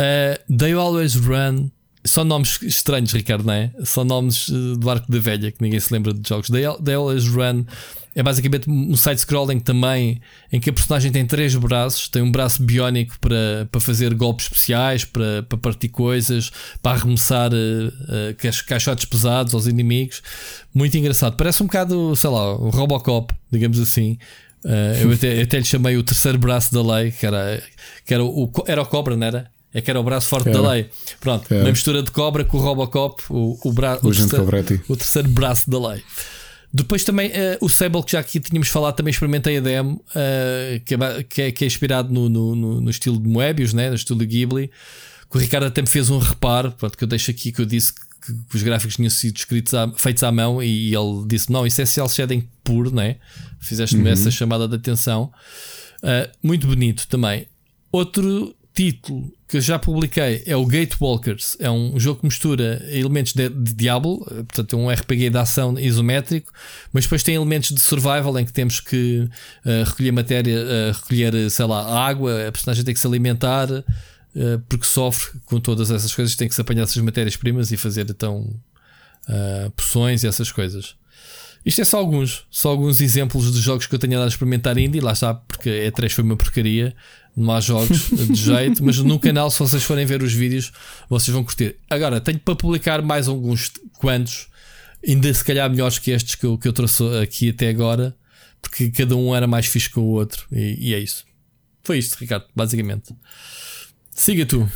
Uh, 0.00 0.56
They 0.56 0.72
Always 0.72 1.16
Run 1.16 1.70
são 2.04 2.24
nomes 2.24 2.60
estranhos, 2.62 3.12
Ricardo, 3.12 3.44
não 3.44 3.52
é? 3.52 3.70
São 3.84 4.04
nomes 4.04 4.48
eh, 4.48 4.78
do 4.78 4.88
Arco 4.88 5.10
da 5.10 5.18
Velha 5.18 5.52
que 5.52 5.62
ninguém 5.62 5.78
se 5.78 5.92
lembra 5.92 6.14
de 6.14 6.26
jogos. 6.26 6.48
The 6.48 6.94
Always 6.94 7.28
Run 7.28 7.64
é 8.14 8.22
basicamente 8.22 8.68
um 8.68 8.96
side-scrolling 8.96 9.60
também 9.60 10.20
em 10.50 10.58
que 10.58 10.70
a 10.70 10.72
personagem 10.72 11.12
tem 11.12 11.26
três 11.26 11.54
braços: 11.54 12.08
tem 12.08 12.22
um 12.22 12.30
braço 12.30 12.62
biónico 12.62 13.18
para, 13.20 13.68
para 13.70 13.80
fazer 13.80 14.14
golpes 14.14 14.46
especiais, 14.46 15.04
para, 15.04 15.42
para 15.42 15.58
partir 15.58 15.88
coisas, 15.88 16.50
para 16.82 16.92
arremessar 16.92 17.52
uh, 17.52 17.88
uh, 17.88 18.64
caixotes 18.66 19.04
pesados 19.04 19.54
aos 19.54 19.66
inimigos. 19.66 20.22
Muito 20.74 20.96
engraçado. 20.96 21.36
Parece 21.36 21.62
um 21.62 21.66
bocado, 21.66 22.16
sei 22.16 22.30
lá, 22.30 22.54
o 22.54 22.70
Robocop, 22.70 23.34
digamos 23.50 23.78
assim. 23.78 24.18
Uh, 24.64 25.02
eu 25.02 25.12
até, 25.12 25.42
até 25.42 25.58
lhe 25.58 25.64
chamei 25.64 25.96
o 25.96 26.02
terceiro 26.02 26.38
braço 26.38 26.72
da 26.72 26.82
lei, 26.82 27.12
que 27.12 27.24
era, 27.24 27.62
que 28.04 28.12
era, 28.12 28.24
o, 28.24 28.50
era 28.66 28.82
o 28.82 28.86
Cobra, 28.86 29.16
não 29.16 29.26
era? 29.26 29.50
É 29.72 29.80
que 29.80 29.90
era 29.90 30.00
o 30.00 30.02
braço 30.02 30.28
forte 30.28 30.48
era. 30.48 30.60
da 30.60 30.70
lei. 30.70 30.90
Pronto, 31.20 31.52
era. 31.52 31.64
uma 31.64 31.70
mistura 31.70 32.02
de 32.02 32.10
cobra 32.10 32.44
com 32.44 32.58
o 32.58 32.60
Robocop, 32.60 33.22
o, 33.30 33.58
o, 33.64 33.72
bra 33.72 33.98
o, 34.02 34.08
o, 34.08 34.12
terceiro, 34.12 34.84
o 34.88 34.96
terceiro 34.96 35.28
braço 35.28 35.70
da 35.70 35.88
lei. 35.88 36.02
Depois 36.72 37.02
também 37.02 37.30
uh, 37.30 37.58
o 37.60 37.68
Sable, 37.68 38.02
que 38.04 38.12
já 38.12 38.20
aqui 38.20 38.38
tínhamos 38.38 38.68
falado, 38.68 38.94
também 38.94 39.10
experimentei 39.10 39.58
a 39.58 39.60
demo, 39.60 40.04
uh, 40.10 40.80
que, 40.84 40.94
é, 40.94 41.22
que, 41.24 41.42
é, 41.42 41.52
que, 41.52 41.64
é, 41.64 41.66
inspirado 41.66 42.12
no, 42.12 42.28
no, 42.28 42.80
no, 42.80 42.90
estilo 42.90 43.18
de 43.18 43.28
Moebius, 43.28 43.72
né? 43.72 43.88
no 43.88 43.96
estilo 43.96 44.18
de 44.20 44.26
Ghibli. 44.26 44.70
Que 45.28 45.36
o 45.36 45.40
Ricardo 45.40 45.66
até 45.66 45.80
me 45.80 45.88
fez 45.88 46.10
um 46.10 46.18
reparo, 46.18 46.72
pronto, 46.72 46.96
que 46.96 47.04
eu 47.04 47.08
deixo 47.08 47.30
aqui, 47.30 47.52
que 47.52 47.60
eu 47.60 47.66
disse 47.66 47.92
que, 47.92 48.00
que 48.50 48.56
os 48.56 48.62
gráficos 48.62 48.96
tinham 48.96 49.10
sido 49.10 49.36
escritos 49.36 49.74
à, 49.74 49.88
feitos 49.96 50.22
à 50.22 50.30
mão 50.30 50.62
e, 50.62 50.94
ele 50.94 51.24
disse: 51.26 51.50
Não, 51.50 51.66
isso 51.66 51.80
é 51.80 51.86
cel 51.86 52.08
shading 52.08 52.48
puro, 52.62 52.92
né? 52.92 53.16
Fizeste-me 53.60 54.02
uhum. 54.02 54.08
essa 54.08 54.30
chamada 54.30 54.66
de 54.66 54.74
atenção. 54.76 55.32
Uh, 56.02 56.30
muito 56.42 56.66
bonito 56.66 57.06
também. 57.08 57.46
Outro 57.92 58.54
título 58.74 59.32
que 59.50 59.60
já 59.60 59.80
publiquei 59.80 60.44
é 60.46 60.54
o 60.54 60.64
Gatewalkers. 60.64 61.56
É 61.58 61.68
um 61.68 61.98
jogo 61.98 62.20
que 62.20 62.26
mistura 62.26 62.86
elementos 62.88 63.32
de, 63.32 63.48
de 63.48 63.74
Diablo, 63.74 64.24
portanto, 64.24 64.76
é 64.76 64.78
um 64.78 64.88
RPG 64.88 65.30
de 65.30 65.38
ação 65.38 65.76
isométrico, 65.76 66.52
mas 66.92 67.02
depois 67.04 67.24
tem 67.24 67.34
elementos 67.34 67.70
de 67.70 67.80
survival 67.80 68.38
em 68.38 68.44
que 68.44 68.52
temos 68.52 68.78
que 68.78 69.28
uh, 69.66 69.84
recolher 69.84 70.12
matéria, 70.12 70.56
uh, 70.56 70.92
recolher, 70.92 71.50
sei 71.50 71.66
lá, 71.66 72.06
água, 72.06 72.46
a 72.46 72.52
personagem 72.52 72.84
tem 72.84 72.94
que 72.94 73.00
se 73.00 73.06
alimentar. 73.08 73.68
Uh, 73.70 74.60
porque 74.68 74.86
sofre 74.86 75.40
com 75.44 75.58
todas 75.58 75.90
essas 75.90 76.14
coisas, 76.14 76.36
tem 76.36 76.48
que 76.48 76.54
se 76.54 76.60
apanhar 76.60 76.84
essas 76.84 77.02
matérias-primas 77.02 77.72
e 77.72 77.76
fazer 77.76 78.08
então 78.08 78.48
poções 79.76 80.22
e 80.24 80.28
essas 80.28 80.50
coisas. 80.50 80.94
Isto 81.64 81.82
é 81.82 81.84
só 81.84 81.98
alguns, 81.98 82.46
só 82.50 82.70
alguns 82.70 83.00
exemplos 83.00 83.52
de 83.52 83.60
jogos 83.60 83.86
que 83.86 83.94
eu 83.94 83.98
tenho 83.98 84.14
dado 84.14 84.24
a 84.24 84.28
experimentar 84.28 84.78
indie, 84.78 85.00
lá 85.00 85.12
está, 85.12 85.34
porque 85.34 85.68
a 85.68 85.90
E3 85.90 86.10
foi 86.10 86.24
uma 86.24 86.36
porcaria, 86.36 86.94
não 87.36 87.52
há 87.52 87.60
jogos 87.60 88.10
de 88.10 88.34
jeito, 88.34 88.84
mas 88.84 88.98
no 88.98 89.18
canal, 89.18 89.50
se 89.50 89.58
vocês 89.58 89.82
forem 89.82 90.04
ver 90.06 90.22
os 90.22 90.32
vídeos, 90.32 90.72
vocês 91.08 91.32
vão 91.32 91.44
curtir. 91.44 91.76
Agora, 91.88 92.20
tenho 92.20 92.38
para 92.38 92.54
publicar 92.54 93.02
mais 93.02 93.28
alguns 93.28 93.72
quantos, 93.98 94.48
ainda 95.06 95.32
se 95.32 95.44
calhar 95.44 95.68
melhores 95.70 95.98
que 95.98 96.10
estes 96.10 96.34
que 96.34 96.46
eu, 96.46 96.58
que 96.58 96.68
eu 96.68 96.72
trouxe 96.72 97.02
aqui 97.22 97.50
até 97.50 97.68
agora, 97.68 98.16
porque 98.60 98.90
cada 98.90 99.16
um 99.16 99.34
era 99.34 99.46
mais 99.46 99.66
fixe 99.66 99.88
que 99.90 99.98
o 99.98 100.04
outro, 100.04 100.46
e, 100.52 100.90
e 100.90 100.94
é 100.94 100.98
isso. 100.98 101.24
Foi 101.82 101.98
isto, 101.98 102.16
Ricardo, 102.18 102.44
basicamente. 102.54 103.14
Siga 104.10 104.44
tu. 104.44 104.68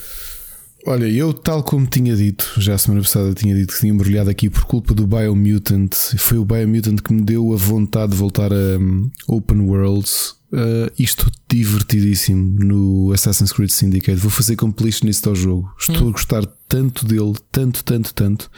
Olha, 0.86 1.06
eu, 1.06 1.32
tal 1.32 1.62
como 1.62 1.86
tinha 1.86 2.14
dito, 2.14 2.52
já 2.58 2.74
a 2.74 2.78
semana 2.78 3.00
passada 3.00 3.32
tinha 3.32 3.54
dito 3.54 3.72
que 3.72 3.80
tinha 3.80 3.90
embrulhado 3.90 4.28
aqui 4.28 4.50
por 4.50 4.64
culpa 4.64 4.92
do 4.92 5.06
Biomutant, 5.06 5.94
foi 6.18 6.36
o 6.36 6.44
Biomutant 6.44 7.00
que 7.00 7.10
me 7.10 7.22
deu 7.22 7.54
a 7.54 7.56
vontade 7.56 8.12
de 8.12 8.18
voltar 8.18 8.52
a 8.52 8.78
um, 8.78 9.10
Open 9.26 9.60
Worlds. 9.60 10.36
Uh, 10.54 10.88
estou 10.96 11.26
divertidíssimo 11.48 12.64
no 12.64 13.12
Assassin's 13.12 13.52
Creed 13.52 13.70
Syndicate. 13.70 14.20
Vou 14.20 14.30
fazer 14.30 14.54
completionist 14.54 15.26
ao 15.26 15.34
jogo. 15.34 15.68
Estou 15.76 16.04
hum. 16.04 16.08
a 16.10 16.12
gostar 16.12 16.46
tanto 16.68 17.04
dele, 17.04 17.34
tanto, 17.50 17.82
tanto, 17.82 18.14
tanto. 18.14 18.48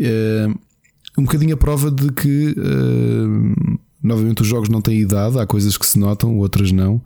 Uh, 0.00 0.58
um 1.16 1.22
bocadinho 1.22 1.54
a 1.54 1.56
prova 1.56 1.88
de 1.88 2.10
que, 2.10 2.56
uh, 2.58 3.78
novamente, 4.02 4.42
os 4.42 4.48
jogos 4.48 4.68
não 4.68 4.82
têm 4.82 4.98
idade. 4.98 5.38
Há 5.38 5.46
coisas 5.46 5.76
que 5.76 5.86
se 5.86 6.00
notam, 6.00 6.36
outras 6.36 6.72
não. 6.72 7.00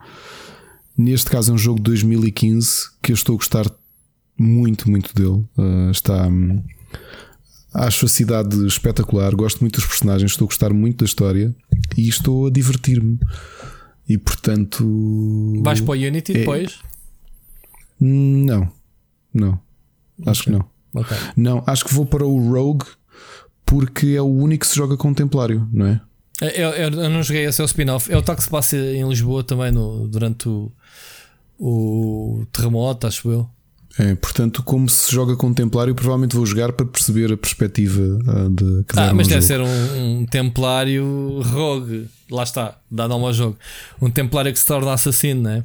Neste 0.96 1.30
caso, 1.30 1.50
é 1.50 1.54
um 1.54 1.58
jogo 1.58 1.78
de 1.78 1.84
2015 1.84 2.92
que 3.02 3.12
eu 3.12 3.14
estou 3.14 3.34
a 3.34 3.36
gostar 3.36 3.70
muito, 4.38 4.90
muito 4.90 5.14
dele. 5.14 5.44
Uh, 5.58 5.90
está. 5.90 6.26
Um, 6.28 6.62
acho 7.74 8.06
a 8.06 8.08
cidade 8.08 8.66
espetacular, 8.66 9.34
gosto 9.34 9.60
muito 9.60 9.74
dos 9.74 9.86
personagens, 9.86 10.30
estou 10.30 10.46
a 10.46 10.48
gostar 10.48 10.72
muito 10.72 10.98
da 10.98 11.04
história 11.04 11.54
e 11.98 12.08
estou 12.08 12.46
a 12.46 12.50
divertir-me. 12.50 13.18
E 14.08 14.18
portanto. 14.18 14.84
Vais 15.62 15.80
para 15.80 15.92
o 15.92 15.94
Unity 15.94 16.32
é... 16.32 16.38
depois? 16.38 16.80
Não, 18.00 18.70
não. 19.32 19.58
Acho 20.26 20.42
okay. 20.42 20.52
que 20.52 20.58
não. 20.58 20.74
Okay. 20.94 21.16
Não, 21.36 21.64
acho 21.66 21.84
que 21.84 21.94
vou 21.94 22.06
para 22.06 22.24
o 22.24 22.52
Rogue 22.52 22.86
porque 23.64 24.08
é 24.08 24.20
o 24.20 24.26
único 24.26 24.64
que 24.64 24.70
se 24.70 24.76
joga 24.76 24.96
com 24.96 25.10
o 25.10 25.14
Templário, 25.14 25.68
não 25.72 25.86
é? 25.86 26.00
é 26.40 26.62
eu, 26.62 26.70
eu, 26.70 26.90
eu 26.90 27.10
não 27.10 27.22
joguei 27.22 27.44
esse 27.44 27.60
é 27.60 27.64
o 27.64 27.66
spin-off. 27.66 28.12
É 28.12 28.16
o 28.16 28.22
tal 28.22 28.36
que 28.36 28.42
se 28.42 28.50
passa 28.50 28.76
em 28.76 29.08
Lisboa 29.08 29.42
também 29.42 29.72
no, 29.72 30.06
durante 30.06 30.48
o, 30.48 30.70
o 31.58 32.46
terremoto, 32.52 33.06
acho 33.06 33.30
eu. 33.30 33.50
É, 33.98 34.14
portanto, 34.16 34.62
como 34.62 34.88
se 34.88 35.12
joga 35.12 35.36
com 35.36 35.54
Templário, 35.54 35.94
provavelmente 35.94 36.34
vou 36.34 36.44
jogar 36.44 36.72
para 36.72 36.84
perceber 36.84 37.32
a 37.32 37.36
perspectiva 37.36 38.02
ah, 38.26 38.48
de 38.50 38.84
que 38.84 38.98
Ah, 38.98 39.14
mas 39.14 39.28
deve 39.28 39.40
jogo. 39.40 39.46
ser 39.46 39.60
um, 39.60 40.20
um 40.20 40.26
templário 40.26 41.40
rogue. 41.42 42.08
Lá 42.28 42.42
está, 42.42 42.76
dá 42.90 43.06
nome 43.06 43.26
ao 43.26 43.32
jogo. 43.32 43.56
Um 44.02 44.10
templário 44.10 44.52
que 44.52 44.58
se 44.58 44.66
torna 44.66 44.92
assassino, 44.92 45.42
não 45.42 45.50
é? 45.50 45.64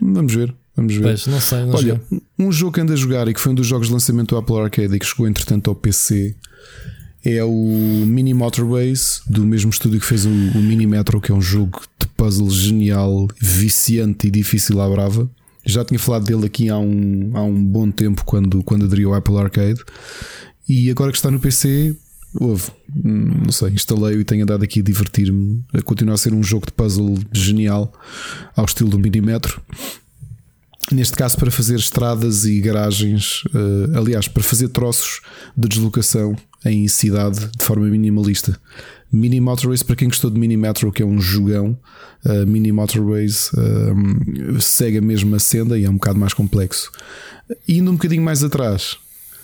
Vamos 0.00 0.34
ver, 0.34 0.54
vamos 0.76 0.94
ver. 0.94 1.02
Pois, 1.02 1.26
não 1.26 1.40
sei, 1.40 1.64
não 1.64 1.74
Olha, 1.74 2.00
um 2.38 2.52
jogo 2.52 2.72
que 2.72 2.80
ando 2.80 2.92
a 2.92 2.96
jogar 2.96 3.26
e 3.26 3.32
que 3.32 3.40
foi 3.40 3.52
um 3.52 3.54
dos 3.54 3.66
jogos 3.66 3.86
de 3.88 3.94
lançamento 3.94 4.34
do 4.34 4.36
Apple 4.36 4.58
Arcade 4.58 4.94
e 4.94 4.98
que 4.98 5.06
chegou 5.06 5.26
entretanto 5.26 5.70
ao 5.70 5.76
PC 5.76 6.34
é 7.24 7.42
o 7.42 8.04
Mini 8.06 8.34
Motorways, 8.34 9.22
do 9.26 9.46
mesmo 9.46 9.70
estúdio 9.70 9.98
que 9.98 10.04
fez 10.04 10.26
o, 10.26 10.28
o 10.28 10.60
Mini 10.60 10.86
Metro, 10.86 11.20
que 11.22 11.32
é 11.32 11.34
um 11.34 11.40
jogo 11.40 11.80
de 11.98 12.06
puzzle 12.08 12.50
genial, 12.50 13.28
viciante 13.40 14.26
e 14.26 14.30
difícil 14.30 14.78
à 14.80 14.88
brava. 14.88 15.30
Já 15.64 15.84
tinha 15.84 15.98
falado 15.98 16.24
dele 16.24 16.46
aqui 16.46 16.68
há 16.68 16.78
um, 16.78 17.30
há 17.34 17.42
um 17.42 17.64
bom 17.64 17.90
tempo 17.90 18.24
quando, 18.24 18.62
quando 18.62 18.84
aderi 18.84 19.04
ao 19.04 19.14
Apple 19.14 19.36
Arcade. 19.38 19.80
E 20.68 20.90
agora 20.90 21.10
que 21.10 21.18
está 21.18 21.30
no 21.30 21.40
PC, 21.40 21.96
houve, 22.38 22.70
não 22.94 23.52
sei, 23.52 23.70
instalei 23.70 24.18
e 24.18 24.24
tenho 24.24 24.42
andado 24.42 24.64
aqui 24.64 24.80
a 24.80 24.82
divertir-me. 24.82 25.62
A 25.72 25.82
continuar 25.82 26.14
a 26.14 26.18
ser 26.18 26.32
um 26.32 26.42
jogo 26.42 26.66
de 26.66 26.72
puzzle 26.72 27.18
genial, 27.32 27.92
ao 28.56 28.64
estilo 28.64 28.90
do 28.90 28.98
Mini 28.98 29.20
Metro. 29.20 29.60
Neste 30.92 31.16
caso, 31.16 31.36
para 31.38 31.50
fazer 31.50 31.76
estradas 31.76 32.44
e 32.44 32.60
garagens, 32.60 33.42
eh, 33.54 33.98
aliás, 33.98 34.28
para 34.28 34.42
fazer 34.42 34.68
troços 34.68 35.22
de 35.56 35.66
deslocação 35.66 36.36
em 36.64 36.86
cidade 36.88 37.50
de 37.56 37.64
forma 37.64 37.86
minimalista. 37.86 38.58
Mini 39.14 39.40
Motorways, 39.40 39.82
para 39.82 39.96
quem 39.96 40.08
gostou 40.08 40.30
de 40.30 40.38
Mini 40.38 40.56
Metro, 40.56 40.90
que 40.90 41.02
é 41.02 41.06
um 41.06 41.20
jogão, 41.20 41.78
eh, 42.24 42.44
Mini 42.44 42.72
Motorways 42.72 43.50
eh, 43.56 44.60
segue 44.60 44.98
a 44.98 45.02
mesma 45.02 45.38
senda 45.38 45.78
e 45.78 45.84
é 45.84 45.90
um 45.90 45.94
bocado 45.94 46.18
mais 46.18 46.34
complexo. 46.34 46.90
Indo 47.68 47.90
um 47.90 47.94
bocadinho 47.94 48.22
mais 48.22 48.42
atrás, 48.42 48.96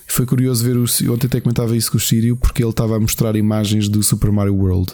foi 0.08 0.26
curioso 0.26 0.64
ver 0.64 0.76
o. 0.76 1.12
Ontem 1.12 1.26
até 1.26 1.40
comentava 1.40 1.76
isso 1.76 1.90
com 1.92 1.98
o 1.98 2.00
Sírio, 2.00 2.36
porque 2.36 2.62
ele 2.62 2.70
estava 2.70 2.96
a 2.96 3.00
mostrar 3.00 3.36
imagens 3.36 3.88
do 3.88 4.02
Super 4.02 4.32
Mario 4.32 4.56
World. 4.56 4.92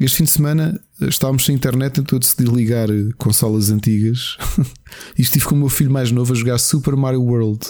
Este 0.00 0.18
fim 0.18 0.24
de 0.24 0.30
semana 0.30 0.80
estávamos 1.00 1.44
sem 1.44 1.54
internet, 1.54 2.00
então 2.00 2.16
eu 2.16 2.20
decidi 2.20 2.44
ligar 2.44 2.88
eh, 2.90 3.10
consolas 3.18 3.70
antigas 3.70 4.36
e 5.18 5.22
estive 5.22 5.44
com 5.44 5.54
o 5.54 5.58
meu 5.58 5.68
filho 5.68 5.90
mais 5.90 6.10
novo 6.10 6.32
a 6.32 6.36
jogar 6.36 6.58
Super 6.58 6.96
Mario 6.96 7.22
World. 7.22 7.60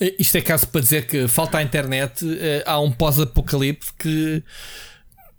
Eh, 0.00 0.14
Isto 0.18 0.36
é 0.36 0.40
caso 0.40 0.66
para 0.68 0.80
dizer 0.80 1.06
que 1.06 1.28
falta 1.28 1.58
a 1.58 1.62
internet, 1.62 2.24
eh, 2.38 2.62
há 2.66 2.80
um 2.80 2.90
pós-apocalipse 2.90 3.90
que, 3.98 4.42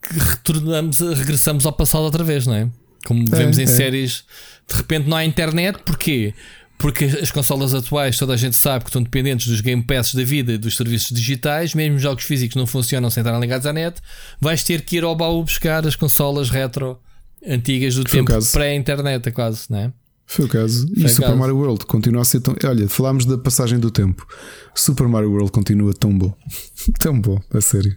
que 0.04 0.20
retornamos, 0.20 1.00
regressamos 1.00 1.66
ao 1.66 1.74
passado 1.74 2.04
outra 2.04 2.24
vez, 2.24 2.46
não 2.46 2.56
é? 2.56 2.70
Como 3.06 3.24
É, 3.32 3.36
vemos 3.36 3.58
em 3.58 3.64
é. 3.64 3.68
séries, 3.68 4.24
de 4.68 4.76
repente 4.76 5.08
não 5.10 5.18
há 5.18 5.26
internet, 5.26 5.80
porquê? 5.86 6.34
Porque 6.78 7.06
as 7.06 7.32
consolas 7.32 7.74
atuais, 7.74 8.18
toda 8.18 8.34
a 8.34 8.38
gente 8.38 8.56
sabe 8.56 8.84
que 8.84 8.90
estão 8.90 9.02
dependentes 9.02 9.48
dos 9.48 9.62
Game 9.62 9.82
Passes 9.84 10.16
da 10.16 10.24
vida 10.24 10.54
e 10.54 10.58
dos 10.58 10.76
serviços 10.76 11.16
digitais, 11.16 11.74
mesmo 11.74 11.98
jogos 11.98 12.26
físicos 12.26 12.56
não 12.56 12.68
funcionam 12.68 13.10
sem 13.10 13.22
estarem 13.22 13.40
ligados 13.40 13.66
à 13.66 13.72
net, 13.72 14.02
vais 14.42 14.64
ter 14.64 14.82
que 14.82 14.98
ir 14.98 15.04
ao 15.04 15.16
baú 15.16 15.44
buscar 15.44 15.86
as 15.88 15.96
consolas 15.96 16.50
retro 16.50 17.00
antigas 17.48 17.96
do 17.96 18.08
Foi 18.08 18.24
tempo 18.24 18.52
pré-internet, 18.52 19.32
quase, 19.32 19.66
não 19.70 19.78
é? 19.78 19.94
Foi 20.26 20.46
o 20.46 20.48
caso. 20.48 20.88
Foi 20.88 21.04
e 21.04 21.06
o 21.06 21.10
Super 21.10 21.28
caso. 21.28 21.38
Mario 21.38 21.58
World 21.58 21.86
continua 21.86 22.22
a 22.22 22.26
ser 22.26 22.40
tão. 22.40 22.56
Olha, 22.66 22.90
falámos 22.90 23.26
da 23.26 23.38
passagem 23.38 23.80
do 23.80 23.92
tempo. 23.92 24.26
Super 24.74 25.08
Mario 25.08 25.32
World 25.32 25.52
continua 25.52 25.94
tão 25.94 26.18
bom. 26.18 26.34
tão 27.00 27.20
bom, 27.20 27.40
a 27.54 27.62
sério. 27.62 27.96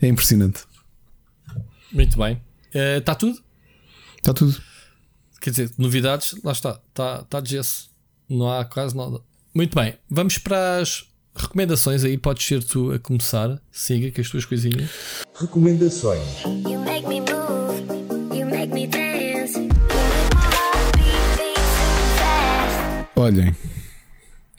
É 0.00 0.06
impressionante. 0.06 0.60
Muito 1.92 2.16
bem. 2.18 2.40
Está 2.72 3.14
tudo? 3.14 3.38
Está 4.16 4.32
tudo. 4.32 4.60
Quer 5.40 5.50
dizer, 5.50 5.70
novidades, 5.76 6.34
lá 6.42 6.52
está, 6.52 6.80
está 6.88 7.24
tá 7.24 7.40
de 7.40 7.50
gesso. 7.50 7.90
Não 8.28 8.50
há 8.50 8.64
quase 8.64 8.96
nada. 8.96 9.20
Muito 9.54 9.74
bem, 9.74 9.94
vamos 10.08 10.38
para 10.38 10.78
as 10.78 11.04
recomendações 11.34 12.04
aí. 12.04 12.16
Podes 12.16 12.46
ser 12.46 12.62
tu 12.62 12.92
a 12.92 12.98
começar. 12.98 13.60
Siga 13.70 14.10
com 14.10 14.20
as 14.20 14.30
tuas 14.30 14.44
coisinhas. 14.44 14.90
Recomendações. 15.38 16.42
You 16.44 16.80
make 16.80 17.06
me 17.06 17.20
move, 17.20 18.38
you 18.38 18.46
make 18.46 18.72
me 18.72 18.86
dance. 18.86 19.58
Olhem, 23.16 23.54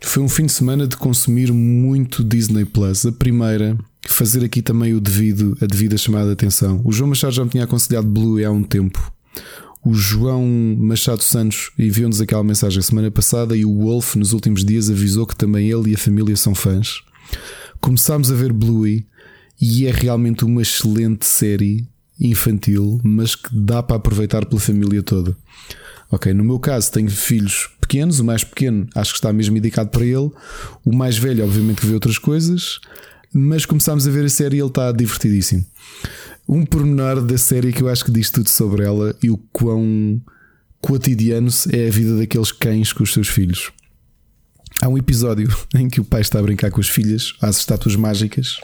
foi 0.01 0.21
um 0.21 0.29
fim 0.29 0.45
de 0.45 0.51
semana 0.51 0.87
de 0.87 0.95
consumir 0.97 1.51
muito 1.51 2.23
Disney 2.23 2.65
Plus. 2.65 3.05
A 3.05 3.11
primeira, 3.11 3.77
fazer 4.07 4.43
aqui 4.43 4.61
também 4.61 4.93
o 4.93 5.01
devido, 5.01 5.57
a 5.61 5.65
devida 5.65 5.97
chamada 5.97 6.27
de 6.27 6.33
atenção. 6.33 6.81
O 6.83 6.91
João 6.91 7.09
Machado 7.09 7.33
já 7.33 7.43
me 7.43 7.49
tinha 7.49 7.63
aconselhado 7.63 8.07
Blue 8.07 8.43
há 8.45 8.51
um 8.51 8.63
tempo. 8.63 9.11
O 9.85 9.93
João 9.93 10.45
Machado 10.77 11.23
Santos 11.23 11.71
enviou-nos 11.77 12.21
aquela 12.21 12.43
mensagem 12.43 12.81
semana 12.81 13.11
passada 13.11 13.55
e 13.55 13.65
o 13.65 13.79
Wolf, 13.79 14.15
nos 14.15 14.31
últimos 14.31 14.63
dias, 14.63 14.89
avisou 14.89 15.25
que 15.25 15.35
também 15.35 15.69
ele 15.69 15.91
e 15.91 15.95
a 15.95 15.97
família 15.97 16.35
são 16.37 16.55
fãs. 16.55 17.01
Começámos 17.81 18.31
a 18.31 18.35
ver 18.35 18.53
Bluey 18.53 19.05
e 19.59 19.85
é 19.85 19.91
realmente 19.91 20.45
uma 20.45 20.61
excelente 20.61 21.25
série 21.25 21.87
infantil, 22.19 22.99
mas 23.03 23.35
que 23.35 23.49
dá 23.53 23.83
para 23.83 23.97
aproveitar 23.97 24.45
pela 24.45 24.61
família 24.61 25.03
toda. 25.03 25.35
Ok, 26.09 26.33
no 26.33 26.43
meu 26.43 26.59
caso 26.59 26.91
tenho 26.91 27.09
filhos 27.09 27.69
pequenos, 27.81 28.19
o 28.19 28.23
mais 28.23 28.43
pequeno 28.43 28.87
acho 28.95 29.11
que 29.11 29.17
está 29.17 29.33
mesmo 29.33 29.57
indicado 29.57 29.89
para 29.89 30.05
ele, 30.05 30.31
o 30.85 30.95
mais 30.95 31.17
velho, 31.17 31.43
obviamente, 31.43 31.81
que 31.81 31.87
vê 31.87 31.93
outras 31.93 32.17
coisas, 32.17 32.79
mas 33.33 33.65
começámos 33.65 34.07
a 34.07 34.11
ver 34.11 34.25
a 34.25 34.29
série 34.29 34.57
e 34.57 34.59
ele 34.59 34.67
está 34.67 34.91
divertidíssimo. 34.91 35.65
Um 36.47 36.65
pormenor 36.65 37.21
da 37.21 37.37
série 37.37 37.71
que 37.71 37.81
eu 37.81 37.89
acho 37.89 38.05
que 38.05 38.11
diz 38.11 38.29
tudo 38.29 38.49
sobre 38.49 38.83
ela 38.83 39.15
e 39.23 39.29
o 39.29 39.37
quão 39.51 40.21
cotidiano 40.81 41.49
é 41.71 41.87
a 41.87 41.91
vida 41.91 42.17
daqueles 42.17 42.51
cães 42.51 42.91
com 42.91 43.03
os 43.03 43.13
seus 43.13 43.27
filhos. 43.27 43.71
Há 44.81 44.87
um 44.89 44.97
episódio 44.97 45.47
em 45.73 45.89
que 45.89 46.01
o 46.01 46.05
pai 46.05 46.21
está 46.21 46.39
a 46.39 46.43
brincar 46.43 46.69
com 46.69 46.81
as 46.81 46.89
filhas, 46.89 47.33
às 47.41 47.57
estátuas 47.57 47.95
mágicas, 47.95 48.57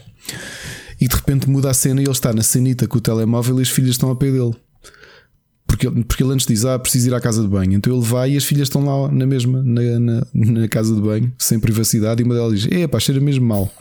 e 1.00 1.08
de 1.08 1.16
repente 1.16 1.50
muda 1.50 1.70
a 1.70 1.74
cena 1.74 2.02
e 2.02 2.04
ele 2.04 2.12
está 2.12 2.34
na 2.34 2.44
cenita 2.44 2.88
com 2.88 2.98
o 2.98 3.02
telemóvel 3.02 3.60
e 3.60 3.62
as 3.62 3.70
filhas 3.70 3.92
estão 3.92 4.10
ao 4.10 4.16
pé 4.16 4.32
dele. 4.32 4.54
Porque, 5.70 5.86
ele- 5.88 6.04
porque 6.04 6.24
ele 6.24 6.34
antes 6.34 6.48
diz: 6.48 6.66
Ah, 6.66 6.80
preciso 6.80 7.10
ir 7.10 7.14
à 7.14 7.22
casa 7.22 7.42
de 7.44 7.48
banho. 7.48 7.74
Então 7.74 7.96
ele 7.96 8.04
vai 8.04 8.32
e 8.32 8.38
as 8.38 8.44
filhas 8.44 8.68
estão 8.68 8.84
lá 8.84 9.10
na 9.12 9.26
mesma, 9.26 9.62
na, 9.64 9.82
na, 10.00 10.22
na 10.34 10.68
casa 10.68 10.94
de 10.96 11.00
banho, 11.00 11.32
sem 11.38 11.60
privacidade. 11.60 12.22
E 12.22 12.26
uma 12.26 12.34
delas 12.34 12.60
diz: 12.60 12.72
É 12.72 12.88
pá, 12.88 13.00
cheira 13.00 13.22
mesmo 13.22 13.46
mal. 13.46 13.72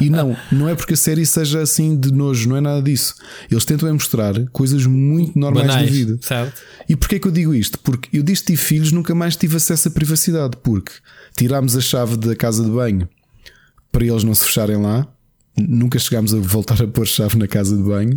e 0.00 0.08
não, 0.08 0.36
não 0.52 0.68
é 0.68 0.74
porque 0.76 0.94
a 0.94 0.96
série 0.96 1.26
seja 1.26 1.60
assim 1.60 1.98
de 1.98 2.12
nojo, 2.12 2.48
não 2.48 2.56
é 2.56 2.60
nada 2.60 2.80
disso. 2.80 3.16
Eles 3.50 3.64
tentam 3.64 3.88
é 3.88 3.92
mostrar 3.92 4.32
coisas 4.52 4.86
muito 4.86 5.36
normais 5.38 5.66
Banais, 5.66 5.86
da 5.90 5.92
vida. 5.92 6.18
certo? 6.22 6.62
E 6.88 6.94
porquê 6.96 7.18
que 7.18 7.26
eu 7.26 7.32
digo 7.32 7.52
isto? 7.52 7.78
Porque 7.80 8.08
eu 8.16 8.22
disse 8.22 8.42
que 8.42 8.52
tive 8.52 8.62
filhos, 8.62 8.92
nunca 8.92 9.12
mais 9.14 9.34
tive 9.36 9.56
acesso 9.56 9.88
à 9.88 9.90
privacidade. 9.90 10.56
Porque 10.62 10.92
tirámos 11.36 11.76
a 11.76 11.80
chave 11.80 12.16
da 12.16 12.34
casa 12.36 12.62
de 12.64 12.70
banho 12.70 13.08
para 13.90 14.04
eles 14.06 14.22
não 14.22 14.34
se 14.34 14.44
fecharem 14.44 14.76
lá, 14.80 15.06
nunca 15.58 15.98
chegámos 15.98 16.32
a 16.32 16.38
voltar 16.38 16.80
a 16.80 16.86
pôr 16.86 17.06
chave 17.06 17.36
na 17.36 17.48
casa 17.48 17.76
de 17.76 17.82
banho. 17.82 18.14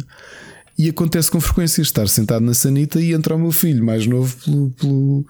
E 0.78 0.90
acontece 0.90 1.30
com 1.30 1.40
frequência 1.40 1.82
estar 1.82 2.08
sentado 2.08 2.44
na 2.44 2.54
sanita 2.54 3.00
e 3.00 3.14
entrar 3.14 3.36
o 3.36 3.40
meu 3.40 3.52
filho 3.52 3.84
mais 3.84 4.06
novo 4.08 4.36
pelo, 4.44 4.70
pelo- 4.72 5.26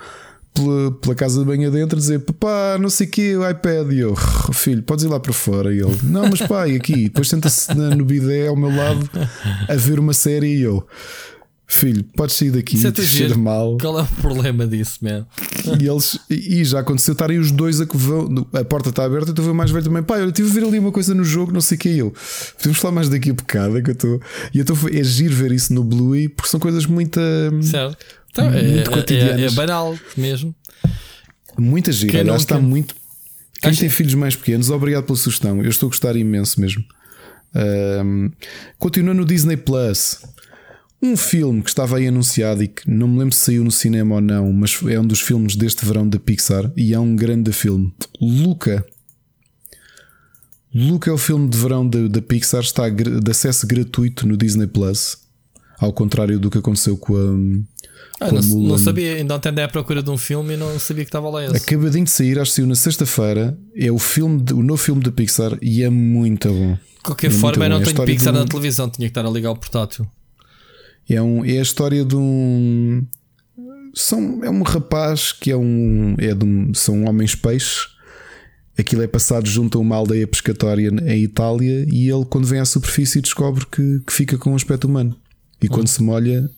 pela, 0.53 0.91
pela 0.91 1.15
casa 1.15 1.39
de 1.39 1.45
banho 1.45 1.67
adentro 1.69 1.97
dizer 1.97 2.19
papá, 2.19 2.77
não 2.79 2.89
sei 2.89 3.07
o 3.07 3.09
que, 3.09 3.35
o 3.37 3.49
iPad. 3.49 3.91
E 3.91 3.99
eu, 3.99 4.13
"Oh, 4.49 4.53
filho, 4.53 4.83
podes 4.83 5.05
ir 5.05 5.07
lá 5.07 5.19
para 5.19 5.31
fora. 5.33 5.73
E 5.73 5.79
ele, 5.79 5.97
não, 6.03 6.29
mas 6.29 6.41
pai, 6.41 6.75
aqui. 6.75 7.05
Depois 7.05 7.29
senta-se 7.29 7.73
no 7.73 8.03
bidé 8.05 8.47
ao 8.47 8.55
meu 8.55 8.69
lado 8.75 9.09
a 9.67 9.75
ver 9.75 9.97
uma 9.99 10.13
série. 10.13 10.57
E 10.57 10.61
eu, 10.61 10.85
filho, 11.77 12.03
podes 12.15 12.35
sair 12.35 12.51
daqui, 12.51 12.75
é 12.85 12.91
te 12.91 13.01
cheira 13.03 13.29
giro. 13.29 13.39
mal. 13.39 13.77
Qual 13.79 13.99
é 13.99 14.03
o 14.03 14.07
problema 14.21 14.67
disso, 14.67 14.99
man? 15.01 15.25
E, 15.79 15.87
eles, 15.87 16.19
e 16.29 16.63
já 16.65 16.79
aconteceu 16.79 17.13
estarem 17.13 17.37
os 17.39 17.51
dois 17.51 17.79
a 17.81 17.85
que 17.85 17.95
vão. 17.97 18.47
A 18.53 18.63
porta 18.63 18.89
está 18.89 19.05
aberta, 19.05 19.31
então 19.31 19.49
o 19.49 19.55
mais 19.55 19.71
velho 19.71 19.83
também. 19.85 20.03
Pai, 20.03 20.21
eu 20.21 20.29
estive 20.29 20.49
a 20.49 20.53
ver 20.53 20.63
ali 20.65 20.79
uma 20.79 20.91
coisa 20.91 21.13
no 21.15 21.23
jogo, 21.23 21.51
não 21.51 21.61
sei 21.61 21.77
o 21.77 21.79
que. 21.79 21.89
E 21.89 21.99
eu, 21.99 22.13
podemos 22.57 22.77
falar 22.79 22.93
mais 22.95 23.09
daqui 23.09 23.29
a 23.29 23.33
bocado. 23.33 23.77
É 23.77 23.81
que 23.81 23.89
eu 23.89 23.93
estou. 23.93 24.21
E 24.53 24.59
então 24.59 24.75
foi- 24.75 24.97
é 24.99 25.03
giro 25.03 25.33
ver 25.35 25.51
isso 25.51 25.73
no 25.73 25.83
Bluey, 25.83 26.27
porque 26.29 26.49
são 26.49 26.59
coisas 26.59 26.85
muito. 26.85 27.19
Certo. 27.63 27.97
Então, 28.31 28.45
é, 28.47 28.61
muito 28.63 28.77
é- 28.77 28.93
é, 28.93 28.95
cotidianas. 28.97 29.53
é 29.53 29.55
banal 29.55 29.97
mesmo. 30.17 30.55
Muita 31.57 31.91
gira. 31.91 32.11
Quem 32.11 32.23
não 32.23 32.35
está 32.35 32.57
muito. 32.59 32.95
Quem 33.61 33.71
Acho- 33.71 33.79
tem 33.81 33.89
filhos 33.89 34.13
mais 34.15 34.35
pequenos, 34.35 34.69
obrigado 34.69 35.03
pela 35.03 35.17
sugestão. 35.17 35.61
Eu 35.63 35.69
estou 35.69 35.87
a 35.87 35.89
gostar 35.89 36.15
imenso 36.15 36.59
mesmo. 36.59 36.83
Ahm, 37.53 38.29
continua 38.79 39.13
no 39.13 39.25
Disney 39.25 39.57
Plus. 39.57 40.19
Um 41.03 41.17
filme 41.17 41.63
que 41.63 41.69
estava 41.69 41.97
aí 41.97 42.07
anunciado 42.07 42.63
e 42.63 42.67
que 42.67 42.89
não 42.89 43.07
me 43.07 43.17
lembro 43.19 43.33
se 43.33 43.45
saiu 43.45 43.63
no 43.63 43.71
cinema 43.71 44.15
ou 44.15 44.21
não, 44.21 44.53
mas 44.53 44.77
é 44.87 44.99
um 44.99 45.05
dos 45.05 45.19
filmes 45.19 45.55
deste 45.55 45.83
verão 45.85 46.07
da 46.07 46.19
Pixar 46.19 46.71
e 46.77 46.93
é 46.93 46.99
um 46.99 47.15
grande 47.15 47.51
filme. 47.51 47.91
Luca. 48.21 48.85
Luca 50.73 51.09
é 51.09 51.13
o 51.13 51.17
filme 51.17 51.49
de 51.49 51.57
verão 51.57 51.87
da, 51.87 52.21
Pixar, 52.21 52.61
está 52.61 52.87
de 52.87 53.29
acesso 53.31 53.67
gratuito 53.67 54.25
no 54.27 54.37
Disney 54.37 54.67
Plus. 54.67 55.17
Ao 55.79 55.91
contrário 55.91 56.39
do 56.39 56.49
que 56.51 56.59
aconteceu 56.59 56.95
com 56.95 57.15
a, 57.15 58.25
Ah, 58.25 58.29
com 58.29 58.37
a 58.37 58.41
não, 58.41 58.59
não 58.59 58.77
sabia, 58.77 59.15
ainda 59.15 59.35
ontem 59.35 59.49
andei 59.49 59.65
à 59.65 59.67
procura 59.67 60.03
de 60.03 60.09
um 60.11 60.17
filme 60.17 60.53
e 60.53 60.57
não 60.57 60.79
sabia 60.79 61.03
que 61.03 61.09
estava 61.09 61.27
lá 61.29 61.43
esse. 61.43 61.57
Acabadinho 61.57 62.05
de 62.05 62.11
sair, 62.11 62.37
acho 62.39 62.51
que 62.51 62.55
saiu 62.57 62.67
na 62.67 62.75
sexta-feira. 62.75 63.57
É 63.75 63.91
o 63.91 63.97
filme, 63.97 64.39
de- 64.43 64.53
o 64.53 64.61
novo 64.61 64.77
filme 64.81 65.01
da 65.01 65.11
Pixar 65.11 65.57
e 65.61 65.81
é 65.83 65.89
muito 65.89 66.47
bom. 66.47 66.73
De 66.75 66.79
qualquer 67.03 67.27
É 67.27 67.29
forma, 67.31 67.65
eu 67.65 67.69
não 67.71 67.81
É 67.81 67.83
tenho 67.83 68.05
Pixar 68.05 68.31
de 68.31 68.39
na 68.39 68.45
televisão, 68.45 68.87
tinha 68.89 69.07
que 69.07 69.11
estar 69.11 69.25
a 69.27 69.29
ligar 69.31 69.49
o 69.51 69.55
portátil. 69.55 70.07
É, 71.13 71.21
um, 71.21 71.43
é 71.45 71.59
a 71.59 71.61
história 71.61 72.03
de 72.05 72.15
um. 72.15 73.05
São, 73.93 74.43
é 74.43 74.49
um 74.49 74.61
rapaz 74.63 75.31
que 75.31 75.51
é 75.51 75.57
um. 75.57 76.15
É 76.17 76.33
de 76.33 76.45
um 76.45 76.73
são 76.73 77.03
homens 77.05 77.35
peixes 77.35 77.89
aquilo 78.79 79.03
é 79.03 79.07
passado 79.07 79.47
junto 79.47 79.77
a 79.77 79.81
uma 79.81 79.95
aldeia 79.95 80.25
pescatória 80.25 80.89
em 81.05 81.23
Itália 81.23 81.85
e 81.87 82.09
ele, 82.09 82.25
quando 82.25 82.47
vem 82.47 82.59
à 82.59 82.65
superfície, 82.65 83.21
descobre 83.21 83.63
que, 83.67 83.99
que 84.07 84.11
fica 84.11 84.39
com 84.39 84.53
um 84.53 84.55
aspecto 84.55 84.87
humano. 84.87 85.15
E 85.61 85.67
quando 85.67 85.87
se 85.87 86.01
molha, 86.01 86.49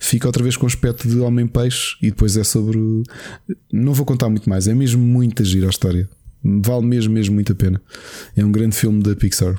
fica 0.00 0.26
outra 0.26 0.42
vez 0.42 0.56
com 0.56 0.64
um 0.64 0.68
aspecto 0.68 1.06
de 1.06 1.18
homem-peixe. 1.18 1.96
E 2.00 2.06
depois 2.06 2.34
é 2.38 2.44
sobre. 2.44 2.78
o- 2.78 3.02
Não 3.70 3.92
vou 3.92 4.06
contar 4.06 4.30
muito 4.30 4.48
mais, 4.48 4.66
é 4.66 4.74
mesmo 4.74 5.02
muito 5.04 5.44
gira 5.44 5.66
a 5.66 5.70
história. 5.70 6.08
Vale 6.42 6.86
mesmo, 6.86 7.12
mesmo 7.12 7.34
muito 7.34 7.52
a 7.52 7.54
pena. 7.54 7.82
É 8.34 8.42
um 8.42 8.50
grande 8.52 8.74
filme 8.74 9.02
da 9.02 9.14
Pixar. 9.14 9.56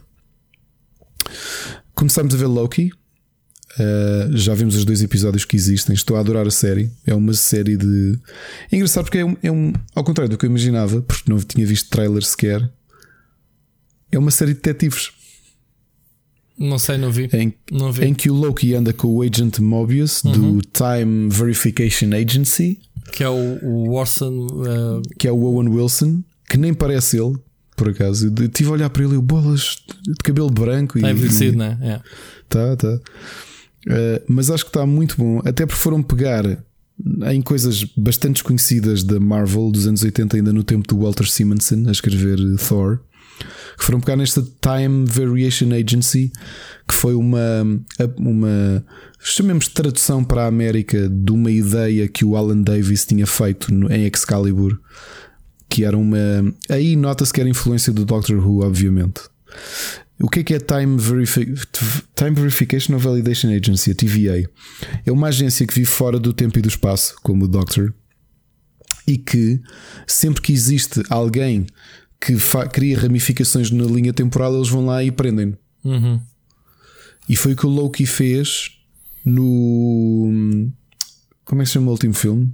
Começamos 1.94 2.34
a 2.34 2.38
ver 2.38 2.48
Loki. 2.48 2.92
Uh, 3.80 4.36
já 4.36 4.56
vimos 4.56 4.76
os 4.76 4.84
dois 4.86 5.02
episódios 5.04 5.46
que 5.46 5.56
existem. 5.56 5.94
Estou 5.94 6.18
a 6.18 6.20
adorar 6.20 6.48
a 6.48 6.52
série. 6.52 6.92
É 7.06 7.14
uma 7.14 7.34
série 7.34 7.78
de. 7.78 8.18
É 8.72 8.76
engraçado 8.76 9.04
porque 9.06 9.20
é 9.20 9.26
um, 9.26 9.36
é 9.44 9.52
um- 9.52 9.72
Ao 9.94 10.04
contrário 10.04 10.30
do 10.32 10.38
que 10.38 10.46
eu 10.46 10.50
imaginava, 10.50 11.02
porque 11.02 11.30
não 11.32 11.38
tinha 11.40 11.66
visto 11.66 11.90
trailer 11.90 12.24
sequer. 12.24 12.70
É 14.12 14.18
uma 14.18 14.32
série 14.32 14.54
de 14.54 14.62
detetives. 14.62 15.12
Não 16.58 16.80
sei, 16.80 16.98
não 16.98 17.12
vi. 17.12 17.30
Em, 17.34 17.54
Não 17.72 17.92
vi. 17.92 18.06
em 18.06 18.14
que 18.16 18.32
o 18.32 18.34
Loki 18.34 18.74
anda 18.74 18.92
com 18.92 19.08
o 19.10 19.22
agent 19.22 19.60
Mobius 19.60 20.24
do 20.24 20.60
Time 20.62 21.30
Verification 21.30 22.10
Agency, 22.16 22.80
Que 23.12 23.24
é 23.24 23.30
o, 23.30 23.60
o 23.64 23.92
Orson. 23.94 24.48
eh, 24.66 25.02
que 25.20 25.28
é 25.28 25.32
o 25.32 25.40
Owen 25.44 25.70
Wilson, 25.70 26.24
que 26.50 26.58
nem 26.58 26.74
parece 26.74 27.20
ele, 27.20 27.36
por 27.76 27.90
acaso. 27.90 28.34
Eu 28.36 28.46
Estive 28.46 28.70
a 28.70 28.72
olhar 28.72 28.90
para 28.90 29.04
ele 29.04 29.14
e 29.14 29.18
o 29.18 29.22
bolas 29.22 29.78
de 30.04 30.16
cabelo 30.24 30.50
branco 30.50 30.98
Está 30.98 31.10
e. 31.10 31.14
envelhecido, 31.14 31.58
não 31.58 31.66
é? 31.66 31.78
É. 31.84 32.02
Tá, 32.50 32.76
tá. 32.76 33.00
Uh, 33.88 34.22
mas 34.28 34.52
acho 34.52 34.66
que 34.66 34.70
está 34.70 34.86
muito 34.86 35.16
bom, 35.18 35.42
até 35.46 35.66
porque 35.66 35.82
foram 35.82 36.04
pegar 36.04 36.44
em 37.32 37.42
coisas 37.42 37.84
bastante 37.96 38.34
desconhecidas 38.34 39.04
da 39.04 39.20
Marvel 39.20 39.72
dos 39.72 39.88
anos 39.88 40.04
80, 40.04 40.38
ainda 40.38 40.52
no 40.52 40.64
tempo 40.64 40.86
do 40.88 41.00
Walter 41.02 41.26
Simonson 41.26 41.86
a 41.88 41.92
escrever 41.92 42.38
uh, 42.38 42.58
Thor, 42.58 43.00
que 43.78 43.86
foram 43.86 44.02
pegar 44.02 44.18
nesta 44.18 44.42
Time 44.42 45.06
Variation 45.06 45.72
Agency, 45.72 46.32
que 46.88 46.94
foi 46.94 47.16
uma, 47.16 47.64
uma 48.18 48.84
chamemos 49.20 49.68
tradução 49.68 50.24
para 50.24 50.44
a 50.44 50.48
América 50.48 51.08
de 51.08 51.32
uma 51.32 51.52
ideia 51.52 52.08
que 52.08 52.26
o 52.26 52.36
Alan 52.36 52.62
Davis 52.62 53.06
tinha 53.06 53.28
feito 53.28 53.72
em 53.92 54.06
Excalibur, 54.06 54.80
que 55.70 55.84
era 55.84 55.98
uma. 55.98 56.18
Aí 56.70 56.96
nota-se 56.96 57.32
que 57.32 57.40
era 57.40 57.50
influência 57.50 57.94
do 57.94 58.04
Doctor 58.04 58.38
Who, 58.38 58.66
obviamente. 58.66 59.22
O 60.20 60.28
que 60.30 60.40
é 60.40 60.44
que 60.44 60.54
é 60.56 60.60
Time, 60.60 60.98
Verifi- 61.00 61.54
Time 62.16 62.32
Verification 62.32 62.94
or 62.96 63.00
Validation 63.00 63.50
Agency, 63.50 63.92
a 63.92 63.96
TVA? 63.96 64.50
É 65.06 65.12
uma 65.12 65.28
agência 65.28 65.66
que 65.68 65.74
vive 65.74 65.86
fora 65.86 66.20
do 66.20 66.34
tempo 66.34 66.58
e 66.58 66.62
do 66.62 66.68
espaço, 66.68 67.16
como 67.22 67.46
o 67.46 67.48
Doctor, 67.48 67.94
e 69.06 69.18
que 69.18 69.62
sempre 70.08 70.42
que 70.42 70.52
existe 70.52 71.04
alguém 71.10 71.68
que 72.20 72.36
cria 72.74 73.00
ramificações 73.00 73.70
na 73.70 73.84
linha 73.86 74.12
temporal, 74.12 74.56
eles 74.56 74.70
vão 74.70 74.88
lá 74.88 75.04
e 75.04 75.12
prendem-no. 75.12 75.56
Uhum. 75.84 76.20
E 77.30 77.36
foi 77.36 77.54
o 77.54 77.56
que 77.56 77.66
o 77.68 77.70
Loki 77.70 78.06
fez 78.08 78.72
no. 79.24 80.72
Como 81.46 81.62
é 81.62 81.64
que 81.64 81.68
se 81.70 81.74
chama 81.74 81.88
o 81.90 81.92
último 81.92 82.14
filme? 82.16 82.52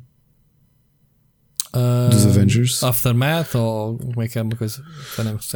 Ah, 1.72 2.10
Dos 2.12 2.26
Avengers. 2.26 2.84
Aftermath 2.84 3.56
ou 3.56 3.98
como 3.98 4.22
é 4.22 4.28
que 4.28 4.38
é 4.38 4.42
uma 4.42 4.56
coisa? 4.56 4.84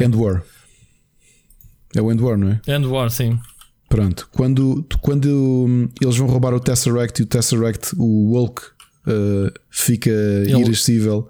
End 0.00 0.16
War. 0.16 0.42
É 1.98 2.02
o 2.02 2.12
End 2.12 2.22
War, 2.22 2.38
não 2.38 2.50
é? 2.50 2.60
End 2.68 2.86
War, 2.86 3.10
sim. 3.10 3.38
Pronto, 3.88 4.28
quando, 4.30 4.86
quando 5.00 5.26
hum, 5.26 5.88
eles 6.00 6.16
vão 6.16 6.28
roubar 6.28 6.54
o 6.54 6.60
Tesseract 6.60 7.20
e 7.20 7.24
o 7.24 7.26
Tesseract, 7.26 7.94
o 7.96 8.32
Hulk 8.32 8.62
uh, 8.62 9.52
fica 9.70 10.10
irascível 10.46 11.28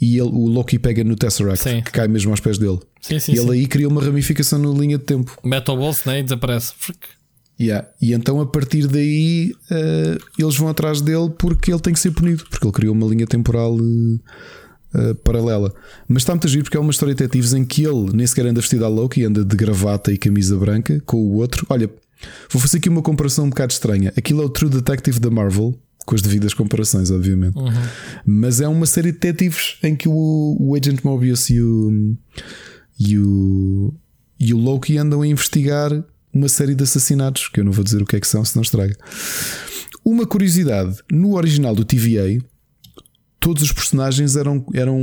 e 0.00 0.16
ele, 0.18 0.30
o 0.30 0.46
Loki 0.46 0.78
pega 0.78 1.04
no 1.04 1.16
Tesseract, 1.16 1.82
que 1.82 1.90
cai 1.90 2.08
mesmo 2.08 2.30
aos 2.30 2.40
pés 2.40 2.56
dele. 2.56 2.78
Sim, 3.00 3.18
sim, 3.18 3.32
e 3.32 3.38
ele 3.38 3.46
sim. 3.46 3.52
aí 3.52 3.66
cria 3.66 3.88
uma 3.88 4.02
ramificação 4.02 4.58
na 4.58 4.70
linha 4.70 4.96
de 4.96 5.04
tempo. 5.04 5.36
Mete 5.44 5.68
ao 5.68 5.76
bolso 5.76 6.08
né, 6.08 6.20
e 6.20 6.22
desaparece. 6.22 6.72
Yeah. 7.60 7.88
E 8.00 8.12
então 8.12 8.40
a 8.40 8.46
partir 8.46 8.86
daí 8.86 9.52
uh, 9.70 10.24
eles 10.38 10.56
vão 10.56 10.68
atrás 10.68 11.00
dele 11.00 11.30
porque 11.38 11.72
ele 11.72 11.80
tem 11.80 11.92
que 11.92 12.00
ser 12.00 12.12
punido, 12.12 12.44
porque 12.48 12.66
ele 12.66 12.72
criou 12.72 12.94
uma 12.94 13.06
linha 13.06 13.26
temporal 13.26 13.74
uh, 13.74 14.20
uh, 14.94 15.14
paralela. 15.16 15.72
Mas 16.08 16.22
está 16.22 16.32
muito 16.32 16.46
a 16.46 16.50
giro 16.50 16.64
porque 16.64 16.76
é 16.76 16.80
uma 16.80 16.90
história 16.90 17.14
de 17.14 17.18
detetives 17.18 17.52
em 17.52 17.64
que 17.64 17.84
ele 17.84 18.10
nem 18.12 18.26
sequer 18.26 18.46
anda 18.46 18.60
vestido 18.60 18.84
a 18.84 18.88
Loki, 18.88 19.24
anda 19.24 19.44
de 19.44 19.56
gravata 19.56 20.12
e 20.12 20.18
camisa 20.18 20.56
branca 20.56 21.00
com 21.06 21.16
o 21.16 21.34
outro. 21.36 21.66
Olha, 21.68 21.90
vou 22.50 22.60
fazer 22.60 22.78
aqui 22.78 22.88
uma 22.88 23.02
comparação 23.02 23.46
um 23.46 23.50
bocado 23.50 23.72
estranha. 23.72 24.12
Aquilo 24.16 24.42
é 24.42 24.44
o 24.44 24.48
True 24.48 24.70
Detective 24.70 25.20
da 25.20 25.30
Marvel. 25.30 25.78
Com 26.04 26.14
as 26.14 26.22
devidas 26.22 26.54
comparações, 26.54 27.10
obviamente. 27.10 27.58
Uhum. 27.58 27.72
Mas 28.24 28.60
é 28.60 28.68
uma 28.68 28.86
série 28.86 29.10
de 29.10 29.18
detetives 29.18 29.76
em 29.82 29.96
que 29.96 30.08
o, 30.08 30.56
o 30.60 30.76
Agent 30.76 31.02
Mobius 31.02 31.50
e 31.50 31.60
o, 31.60 32.16
e 32.96 33.18
o, 33.18 33.92
e 34.38 34.54
o 34.54 34.56
Loki 34.56 34.96
andam 34.98 35.22
a 35.22 35.26
investigar 35.26 35.90
uma 36.32 36.48
série 36.48 36.76
de 36.76 36.84
assassinatos, 36.84 37.48
que 37.48 37.58
eu 37.58 37.64
não 37.64 37.72
vou 37.72 37.82
dizer 37.82 38.00
o 38.00 38.06
que 38.06 38.14
é 38.14 38.20
que 38.20 38.28
são, 38.28 38.44
senão 38.44 38.62
estraga. 38.62 38.96
Uma 40.04 40.26
curiosidade: 40.26 40.96
no 41.10 41.34
original 41.34 41.74
do 41.74 41.84
TVA, 41.84 42.40
todos 43.46 43.62
os 43.62 43.70
personagens 43.70 44.34
eram, 44.34 44.66
eram 44.74 44.98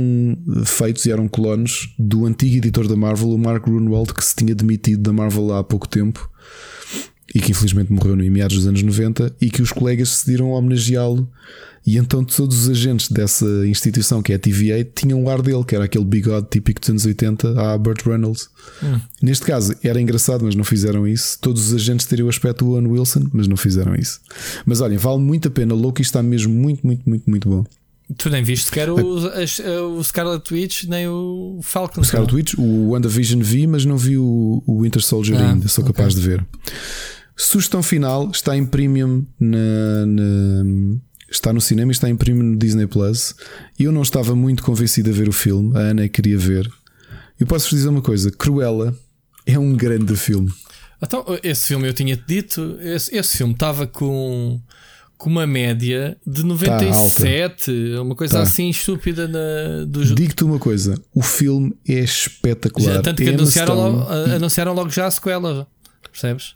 feitos 0.66 1.06
e 1.06 1.10
eram 1.10 1.26
clones 1.26 1.88
do 1.98 2.26
antigo 2.26 2.56
editor 2.56 2.86
da 2.86 2.94
Marvel, 2.94 3.30
o 3.30 3.38
Mark 3.38 3.64
Grunwald, 3.64 4.12
que 4.12 4.22
se 4.22 4.36
tinha 4.36 4.54
demitido 4.54 5.00
da 5.00 5.14
Marvel 5.14 5.54
há 5.54 5.64
pouco 5.64 5.88
tempo 5.88 6.30
e 7.34 7.40
que 7.40 7.52
infelizmente 7.52 7.90
morreu 7.90 8.20
em 8.20 8.28
meados 8.28 8.58
dos 8.58 8.66
anos 8.66 8.82
90 8.82 9.34
e 9.40 9.48
que 9.48 9.62
os 9.62 9.72
colegas 9.72 10.10
decidiram 10.10 10.50
homenageá-lo. 10.50 11.26
E 11.86 11.96
então 11.96 12.22
todos 12.22 12.64
os 12.64 12.68
agentes 12.68 13.10
dessa 13.10 13.46
instituição, 13.66 14.22
que 14.22 14.30
é 14.30 14.36
a 14.36 14.38
TVA, 14.38 14.84
tinham 14.94 15.24
o 15.24 15.30
ar 15.30 15.40
dele, 15.40 15.64
que 15.64 15.74
era 15.74 15.86
aquele 15.86 16.04
bigode 16.04 16.48
típico 16.50 16.80
dos 16.80 16.90
anos 16.90 17.06
80 17.06 17.58
à 17.58 17.78
Burt 17.78 18.04
Reynolds. 18.04 18.50
Hum. 18.82 19.00
Neste 19.22 19.46
caso 19.46 19.74
era 19.82 19.98
engraçado, 19.98 20.44
mas 20.44 20.54
não 20.54 20.64
fizeram 20.64 21.08
isso. 21.08 21.38
Todos 21.40 21.68
os 21.68 21.74
agentes 21.74 22.04
teriam 22.04 22.26
o 22.26 22.30
aspecto 22.30 22.66
do 22.66 22.72
Owen 22.72 22.88
Wilson, 22.88 23.26
mas 23.32 23.48
não 23.48 23.56
fizeram 23.56 23.94
isso. 23.94 24.20
Mas 24.66 24.82
olhem, 24.82 24.98
vale 24.98 25.20
muito 25.20 25.48
a 25.48 25.50
pena. 25.50 25.74
O 25.74 25.78
Loki 25.78 26.02
está 26.02 26.22
mesmo 26.22 26.52
muito, 26.52 26.86
muito, 26.86 27.08
muito, 27.08 27.30
muito 27.30 27.48
bom. 27.48 27.64
Tu 28.18 28.28
nem 28.28 28.42
viste 28.42 28.66
sequer 28.66 28.90
o, 28.90 29.26
as- 29.28 29.58
o 29.60 30.02
Scarlet 30.04 30.52
Witch 30.52 30.84
nem 30.84 31.08
o 31.08 31.58
Falcon. 31.62 32.00
O 32.02 32.04
Scarlet 32.04 32.34
Witch, 32.34 32.54
o 32.58 32.90
WandaVision 32.90 33.40
vi, 33.42 33.66
mas 33.66 33.84
não 33.86 33.96
vi 33.96 34.18
o, 34.18 34.62
o 34.66 34.82
Winter 34.82 35.02
Soldier 35.02 35.40
Ah, 35.40 35.50
ainda, 35.52 35.68
sou 35.68 35.82
ok. 35.82 35.94
capaz 35.94 36.14
de 36.14 36.20
ver. 36.20 36.44
Sugestão 37.36 37.82
final 37.82 38.30
está 38.30 38.56
em 38.56 38.64
premium 38.66 39.24
na, 39.40 40.06
na- 40.06 40.96
está 41.30 41.52
no 41.52 41.60
cinema 41.60 41.90
e 41.90 41.94
está 41.94 42.08
em 42.08 42.14
premium 42.16 42.44
no 42.50 42.56
Disney 42.58 42.86
Plus. 42.86 43.34
Eu 43.78 43.90
não 43.90 44.02
estava 44.02 44.36
muito 44.36 44.62
convencido 44.62 45.10
a 45.10 45.12
ver 45.12 45.28
o 45.28 45.32
filme, 45.32 45.76
a 45.76 45.80
Ana 45.80 46.08
queria 46.08 46.38
ver. 46.38 46.70
Eu 47.40 47.46
posso 47.46 47.70
vos 47.70 47.78
dizer 47.78 47.88
uma 47.88 48.02
coisa: 48.02 48.30
Cruella 48.30 48.94
é 49.46 49.58
um 49.58 49.74
grande 49.74 50.14
filme. 50.14 50.52
Então, 51.02 51.24
esse 51.42 51.68
filme 51.68 51.88
eu 51.88 51.92
tinha-te 51.92 52.22
dito, 52.26 52.78
esse, 52.80 53.14
esse 53.16 53.36
filme 53.38 53.52
estava 53.52 53.86
com, 53.86 54.60
com 55.24 55.30
uma 55.30 55.46
média 55.46 56.16
de 56.26 56.44
97, 56.44 57.70
uma 58.00 58.14
coisa 58.14 58.34
Tá. 58.34 58.42
assim 58.42 58.68
estúpida 58.68 59.26
na. 59.26 59.84
Digo-te 60.14 60.44
uma 60.44 60.58
coisa: 60.58 61.00
o 61.14 61.22
filme 61.22 61.74
é 61.88 62.00
espetacular. 62.00 62.94
Já, 62.96 63.02
tanto 63.02 63.22
que 63.22 63.28
Emma 63.30 63.38
anunciaram 63.38 63.74
Stone 63.74 63.96
logo, 63.98 64.12
anunciaram 64.34 64.74
logo 64.74 64.90
já 64.90 65.06
a 65.06 65.10
sequela, 65.10 65.66
percebes? 66.10 66.54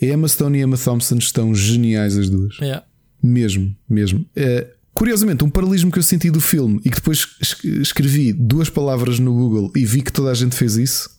Emma 0.00 0.26
Stone 0.26 0.58
e 0.58 0.62
Emma 0.62 0.78
Thompson 0.78 1.16
estão 1.18 1.54
geniais 1.54 2.16
as 2.16 2.30
duas. 2.30 2.56
Yeah. 2.58 2.84
Mesmo, 3.22 3.76
mesmo. 3.86 4.24
É, 4.34 4.66
curiosamente, 4.94 5.44
um 5.44 5.50
paralelismo 5.50 5.90
que 5.92 5.98
eu 5.98 6.02
senti 6.02 6.30
do 6.30 6.40
filme 6.40 6.80
e 6.84 6.88
que 6.88 6.96
depois 6.96 7.26
es- 7.40 7.62
escrevi 7.82 8.32
duas 8.32 8.70
palavras 8.70 9.18
no 9.18 9.32
Google 9.34 9.70
e 9.76 9.84
vi 9.84 10.00
que 10.00 10.10
toda 10.10 10.30
a 10.30 10.34
gente 10.34 10.56
fez 10.56 10.76
isso 10.76 11.10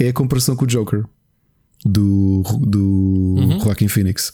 é 0.00 0.08
a 0.08 0.12
comparação 0.12 0.56
com 0.56 0.64
o 0.64 0.66
Joker 0.66 1.04
do, 1.86 2.42
do 2.66 3.34
Uhum. 3.38 3.60
Joaquin 3.60 3.86
Phoenix. 3.86 4.32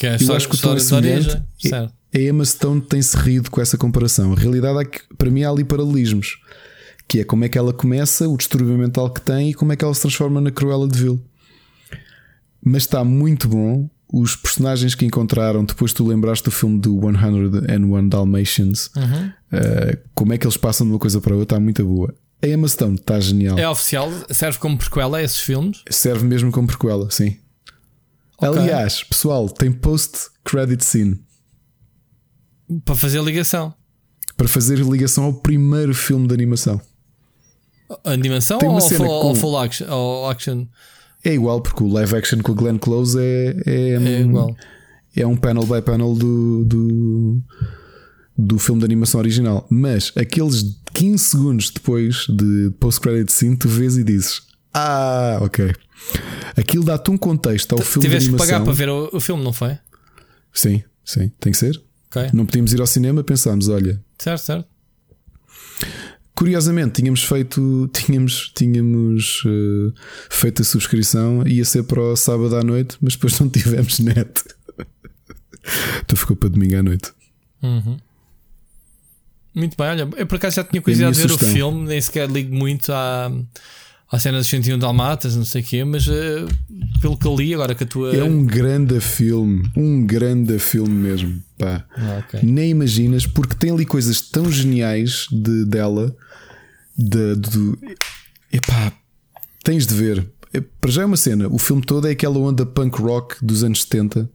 Que 0.00 0.06
é 0.06 0.10
a 0.10 0.12
eu 0.14 0.16
história- 0.16 0.36
acho 0.38 0.48
que 0.48 0.54
o 0.54 0.58
tom 0.58 0.74
é 0.74 0.80
semelhante. 0.80 1.28
origem. 1.62 1.90
A 2.14 2.18
Emma 2.18 2.44
Stone 2.44 2.80
tem-se 2.80 3.14
rido 3.18 3.50
com 3.50 3.60
essa 3.60 3.76
comparação. 3.76 4.32
A 4.32 4.34
realidade 4.36 4.78
é 4.80 4.84
que, 4.86 5.00
para 5.18 5.30
mim, 5.30 5.42
há 5.44 5.50
ali 5.50 5.62
paralelismos. 5.62 6.38
Que 7.06 7.20
é 7.20 7.24
como 7.24 7.44
é 7.44 7.48
que 7.50 7.58
ela 7.58 7.72
começa, 7.72 8.26
o 8.26 8.36
distúrbio 8.36 8.78
mental 8.78 9.10
que 9.10 9.20
tem 9.20 9.50
e 9.50 9.54
como 9.54 9.72
é 9.72 9.76
que 9.76 9.84
ela 9.84 9.92
se 9.94 10.00
transforma 10.00 10.40
na 10.40 10.50
Cruella 10.50 10.88
de 10.88 10.98
Vil. 10.98 11.22
Mas 12.64 12.84
está 12.84 13.04
muito 13.04 13.46
bom. 13.46 13.88
Os 14.12 14.34
personagens 14.34 14.94
que 14.94 15.04
encontraram, 15.04 15.64
depois 15.64 15.92
tu 15.92 16.04
lembraste 16.06 16.44
do 16.46 16.50
filme 16.50 16.80
do 16.80 16.98
101 17.00 18.08
Dalmatians, 18.08 18.90
Uhum. 18.96 19.26
uh, 19.52 19.98
como 20.14 20.32
é 20.32 20.38
que 20.38 20.46
eles 20.46 20.56
passam 20.56 20.86
de 20.86 20.92
uma 20.94 20.98
coisa 20.98 21.20
para 21.20 21.32
outra, 21.34 21.56
está 21.56 21.60
muito 21.60 21.84
boa. 21.84 22.12
A 22.42 22.46
Emma 22.48 22.66
Stone 22.66 22.94
está 22.96 23.20
genial. 23.20 23.56
É 23.58 23.68
oficial, 23.68 24.10
serve 24.30 24.58
como 24.58 24.76
prequela 24.78 25.18
a 25.18 25.22
esses 25.22 25.38
filmes. 25.40 25.82
Serve 25.90 26.24
mesmo 26.26 26.50
como 26.50 26.66
prequela, 26.66 27.08
sim. 27.10 27.36
Ok. 28.40 28.58
Aliás, 28.62 29.02
pessoal, 29.02 29.48
tem 29.48 29.70
post-credit 29.70 30.84
scene 30.84 31.20
Para 32.84 32.94
fazer 32.94 33.22
ligação. 33.22 33.74
para 34.36 34.48
fazer 34.48 34.78
ligação 34.78 35.24
ao 35.24 35.34
primeiro 35.34 35.94
filme 35.94 36.26
de 36.26 36.34
animação. 36.34 36.80
Animação 38.04 38.58
Tem 38.58 38.68
uma 38.68 38.76
ou, 38.76 38.80
cena 38.80 39.04
full, 39.04 39.20
com- 39.22 39.34
full 39.34 39.58
action? 39.58 40.26
Action? 40.28 40.66
É 41.24 41.34
igual, 41.34 41.60
porque 41.60 41.82
o 41.82 41.88
live 41.88 42.16
action 42.16 42.38
com 42.40 42.52
o 42.52 42.54
Glenn 42.54 42.78
Close 42.78 43.18
é, 43.18 43.56
é, 43.66 43.90
É 43.94 44.20
igual. 44.20 44.54
é 45.14 45.26
um 45.26 45.36
panel 45.36 45.64
by 45.66 45.82
panel 45.82 46.14
do, 46.14 46.64
do, 46.64 47.42
do 48.38 48.58
filme 48.58 48.78
de 48.78 48.84
animação 48.86 49.20
original. 49.20 49.66
Mas 49.68 50.12
aqueles 50.16 50.62
15 50.94 51.18
segundos 51.24 51.70
depois 51.70 52.26
de 52.28 52.70
post-credit 52.78 53.30
scene, 53.32 53.56
tu 53.56 53.68
vês 53.68 53.98
e 53.98 54.04
dizes: 54.04 54.40
Ah, 54.72 55.38
ok. 55.40 55.72
Aquilo 56.56 56.84
dá-te 56.84 57.10
um 57.10 57.18
contexto 57.18 57.72
ao 57.72 57.78
filme 57.80 58.08
de 58.08 58.08
Tiveste 58.08 58.28
que 58.28 58.34
animação. 58.34 58.52
pagar 58.52 58.64
para 58.64 58.72
ver 58.72 58.88
o, 58.88 59.10
o 59.12 59.20
filme, 59.20 59.42
não 59.42 59.52
foi? 59.52 59.78
Sim, 60.52 60.82
sim, 61.04 61.30
tem 61.40 61.52
que 61.52 61.58
ser. 61.58 61.80
Ok. 62.08 62.30
Não 62.32 62.46
podíamos 62.46 62.72
ir 62.72 62.80
ao 62.80 62.86
cinema, 62.86 63.22
pensámos: 63.22 63.68
olha, 63.68 64.00
Certo, 64.18 64.42
certo. 64.42 64.68
Curiosamente, 66.34 67.00
tínhamos 67.00 67.22
feito, 67.22 67.88
tínhamos, 67.92 68.50
tínhamos 68.54 69.42
eh, 69.46 69.92
feito 70.30 70.62
a 70.62 70.64
subscrição, 70.64 71.46
ia 71.46 71.64
ser 71.64 71.82
para 71.82 72.00
o 72.00 72.16
sábado 72.16 72.56
à 72.56 72.62
noite, 72.62 72.96
mas 73.00 73.14
depois 73.14 73.38
não 73.38 73.48
tivemos 73.48 73.98
net. 73.98 74.42
então 76.00 76.16
ficou 76.16 76.36
para 76.36 76.48
domingo 76.48 76.76
à 76.76 76.82
noite. 76.82 77.12
Uhum. 77.62 77.98
Muito 79.54 79.76
bem, 79.76 79.88
olha, 79.88 80.08
eu 80.16 80.26
por 80.26 80.36
acaso 80.36 80.56
já 80.56 80.64
tinha 80.64 80.80
curiosidade 80.80 81.16
de 81.16 81.26
ver 81.26 81.34
o 81.34 81.38
filme, 81.38 81.86
nem 81.88 82.00
sequer 82.00 82.30
ligo 82.30 82.54
muito 82.54 82.92
à, 82.92 83.30
à 84.10 84.18
cena 84.18 84.38
dos 84.38 84.48
101 84.48 84.78
Dalmatas, 84.78 85.36
não 85.36 85.44
sei 85.44 85.62
o 85.62 85.64
quê, 85.64 85.84
mas 85.84 86.08
eh, 86.08 86.44
pelo 87.00 87.16
que 87.16 87.28
li, 87.28 87.54
agora 87.54 87.74
que 87.74 87.84
a 87.84 87.86
tua. 87.86 88.14
É 88.14 88.24
um 88.24 88.44
grande 88.44 88.98
filme, 89.00 89.70
um 89.76 90.04
grande 90.04 90.58
filme 90.58 90.92
mesmo. 90.92 91.40
Pá. 91.56 91.84
Ah, 91.96 92.24
ok. 92.26 92.40
Nem 92.42 92.70
imaginas, 92.70 93.26
porque 93.26 93.54
tem 93.54 93.70
ali 93.70 93.86
coisas 93.86 94.20
tão 94.20 94.50
geniais 94.50 95.26
de, 95.30 95.64
dela. 95.64 96.14
De, 96.98 97.36
do, 97.36 97.78
epá, 98.52 98.92
tens 99.62 99.86
de 99.86 99.94
ver. 99.94 100.28
É, 100.52 100.60
Para 100.60 100.90
já 100.90 101.02
é 101.02 101.04
uma 101.06 101.16
cena. 101.16 101.46
O 101.48 101.58
filme 101.58 101.82
todo 101.82 102.08
é 102.08 102.10
aquela 102.10 102.38
onda 102.38 102.66
punk 102.66 103.00
rock 103.00 103.36
dos 103.44 103.62
anos 103.62 103.82
70. 103.82 104.28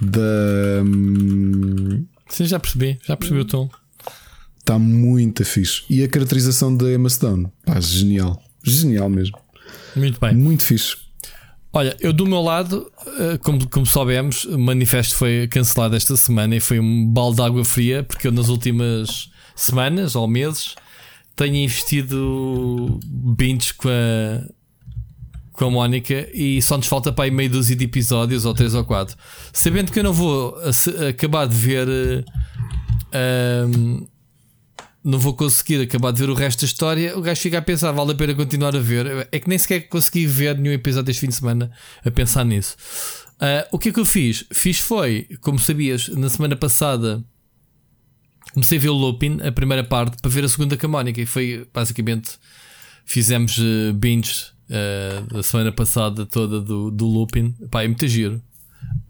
Da. 0.00 0.82
hum, 0.84 2.04
Sim, 2.28 2.46
já 2.46 2.58
percebi, 2.58 2.98
já 3.04 3.16
percebi 3.16 3.40
o 3.40 3.44
tom. 3.44 3.68
Está 4.58 4.78
muito 4.78 5.44
fixe. 5.44 5.82
E 5.90 6.02
a 6.02 6.08
caracterização 6.08 6.74
da 6.74 6.90
Emma 6.90 7.10
Stone, 7.10 7.48
pá, 7.66 7.78
genial. 7.80 8.42
Genial 8.64 9.08
mesmo. 9.08 9.38
Muito 9.94 10.18
bem. 10.20 10.34
Muito 10.34 10.62
fixe. 10.62 10.96
Olha, 11.72 11.96
eu 12.00 12.12
do 12.12 12.24
meu 12.24 12.40
lado, 12.40 12.90
eh, 13.18 13.38
como, 13.38 13.68
como 13.68 13.84
soubemos, 13.84 14.44
o 14.44 14.56
manifesto 14.56 15.16
foi 15.16 15.48
cancelado 15.48 15.96
esta 15.96 16.16
semana 16.16 16.54
e 16.54 16.60
foi 16.60 16.78
um 16.78 17.06
balde 17.06 17.36
de 17.36 17.42
água 17.42 17.64
fria, 17.64 18.04
porque 18.04 18.28
eu 18.28 18.32
nas 18.32 18.48
últimas 18.48 19.28
semanas 19.56 20.14
ou 20.14 20.28
meses 20.28 20.76
tenho 21.34 21.56
investido 21.56 23.00
binges 23.04 23.72
com 23.72 23.88
a, 23.88 24.46
com 25.52 25.64
a 25.64 25.70
Mónica 25.70 26.28
e 26.32 26.62
só 26.62 26.76
nos 26.76 26.86
falta 26.86 27.12
para 27.12 27.24
aí 27.24 27.30
meio 27.32 27.50
dúzia 27.50 27.74
de 27.74 27.84
episódios 27.84 28.44
ou 28.44 28.54
três 28.54 28.72
ou 28.74 28.84
quatro. 28.84 29.16
Sabendo 29.52 29.90
que 29.90 29.98
eu 29.98 30.04
não 30.04 30.12
vou 30.12 30.56
acabar 31.08 31.46
de 31.48 31.56
ver. 31.56 31.88
eh, 31.88 33.64
ahm, 33.64 34.06
não 35.04 35.18
vou 35.18 35.34
conseguir 35.34 35.82
acabar 35.82 36.12
de 36.12 36.20
ver 36.20 36.30
o 36.30 36.34
resto 36.34 36.60
da 36.60 36.66
história, 36.66 37.16
o 37.16 37.20
gajo 37.20 37.40
fica 37.40 37.58
a 37.58 37.62
pensar, 37.62 37.92
vale 37.92 38.12
a 38.12 38.14
pena 38.14 38.34
continuar 38.34 38.74
a 38.74 38.80
ver. 38.80 39.28
É 39.30 39.38
que 39.38 39.48
nem 39.48 39.58
sequer 39.58 39.80
consegui 39.88 40.26
ver 40.26 40.56
nenhum 40.58 40.72
episódio 40.72 41.06
deste 41.06 41.20
fim 41.20 41.28
de 41.28 41.34
semana 41.34 41.70
a 42.04 42.10
pensar 42.10 42.44
nisso. 42.44 42.76
Ah, 43.38 43.68
o 43.70 43.78
que 43.78 43.90
é 43.90 43.92
que 43.92 44.00
eu 44.00 44.04
fiz? 44.04 44.44
Fiz 44.50 44.78
foi, 44.78 45.28
como 45.40 45.58
sabias, 45.58 46.08
na 46.08 46.30
semana 46.30 46.56
passada 46.56 47.22
comecei 48.52 48.78
a 48.78 48.80
ver 48.80 48.88
o 48.88 48.94
Lupin, 48.94 49.40
a 49.42 49.50
primeira 49.50 49.82
parte, 49.82 50.16
para 50.22 50.30
ver 50.30 50.44
a 50.44 50.48
segunda 50.48 50.76
com 50.76 50.86
a 50.86 50.88
Mónica, 50.88 51.20
e 51.20 51.26
foi 51.26 51.66
basicamente 51.74 52.32
fizemos 53.04 53.58
uh, 53.58 53.92
binge 53.92 54.54
eh, 54.70 55.22
da 55.30 55.42
semana 55.42 55.70
passada 55.72 56.24
toda 56.24 56.60
do, 56.60 56.90
do 56.90 57.04
Lupin. 57.04 57.54
Pá, 57.70 57.82
é 57.82 57.88
muito 57.88 58.06
giro. 58.08 58.40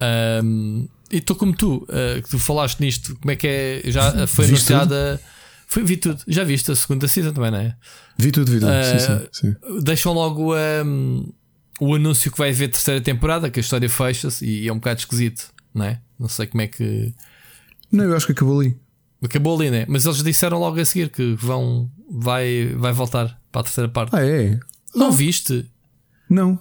Ahm, 0.01 0.87
e 1.13 1.19
estou 1.19 1.37
como 1.37 1.55
tu, 1.55 1.87
eh, 1.89 2.21
que 2.23 2.31
tu 2.31 2.39
falaste 2.39 2.81
nisto, 2.81 3.17
como 3.21 3.31
é 3.31 3.37
que 3.37 3.47
é? 3.47 3.83
Já 3.85 4.27
foi 4.27 4.47
Viste 4.47 4.73
anunciada. 4.73 5.21
Foi, 5.67 5.83
vi 5.83 5.97
tudo. 5.97 6.23
Já 6.27 6.45
viste 6.45 6.71
a 6.71 6.77
segunda 6.77 7.09
season 7.09 7.33
também, 7.33 7.51
não 7.51 7.59
é? 7.59 7.77
Vi 8.19 8.31
tudo, 8.31 8.51
vi 8.51 8.61
tudo. 8.61 8.71
Ah, 8.71 8.83
sim, 8.83 8.99
sim, 8.99 9.29
sim. 9.33 9.81
Deixam 9.83 10.13
logo 10.13 10.55
um, 10.55 11.33
o 11.81 11.95
anúncio 11.95 12.31
que 12.31 12.39
vai 12.39 12.51
haver 12.51 12.69
terceira 12.69 13.01
temporada, 13.01 13.51
que 13.51 13.59
a 13.59 13.63
história 13.63 13.89
fecha-se 13.89 14.45
e 14.45 14.69
é 14.69 14.73
um 14.73 14.77
bocado 14.77 15.01
esquisito, 15.01 15.53
não 15.75 15.85
é? 15.87 16.01
Não 16.19 16.29
sei 16.29 16.47
como 16.47 16.63
é 16.63 16.67
que. 16.67 17.13
Não, 17.91 18.05
eu 18.05 18.17
acho 18.17 18.27
que 18.27 18.33
acabou 18.33 18.61
ali. 18.61 18.77
Acabou 19.23 19.59
ali, 19.59 19.71
né? 19.71 19.87
Mas 19.89 20.05
eles 20.05 20.23
disseram 20.23 20.59
logo 20.59 20.79
a 20.79 20.85
seguir 20.85 21.09
que 21.09 21.35
vão. 21.35 21.91
Vai, 22.11 22.75
vai 22.77 22.93
voltar 22.93 23.41
para 23.51 23.63
a 23.63 23.65
terceira 23.65 23.89
parte. 23.89 24.15
Ah, 24.15 24.25
é? 24.25 24.59
Não 24.95 25.11
viste? 25.11 25.69
Não. 26.29 26.59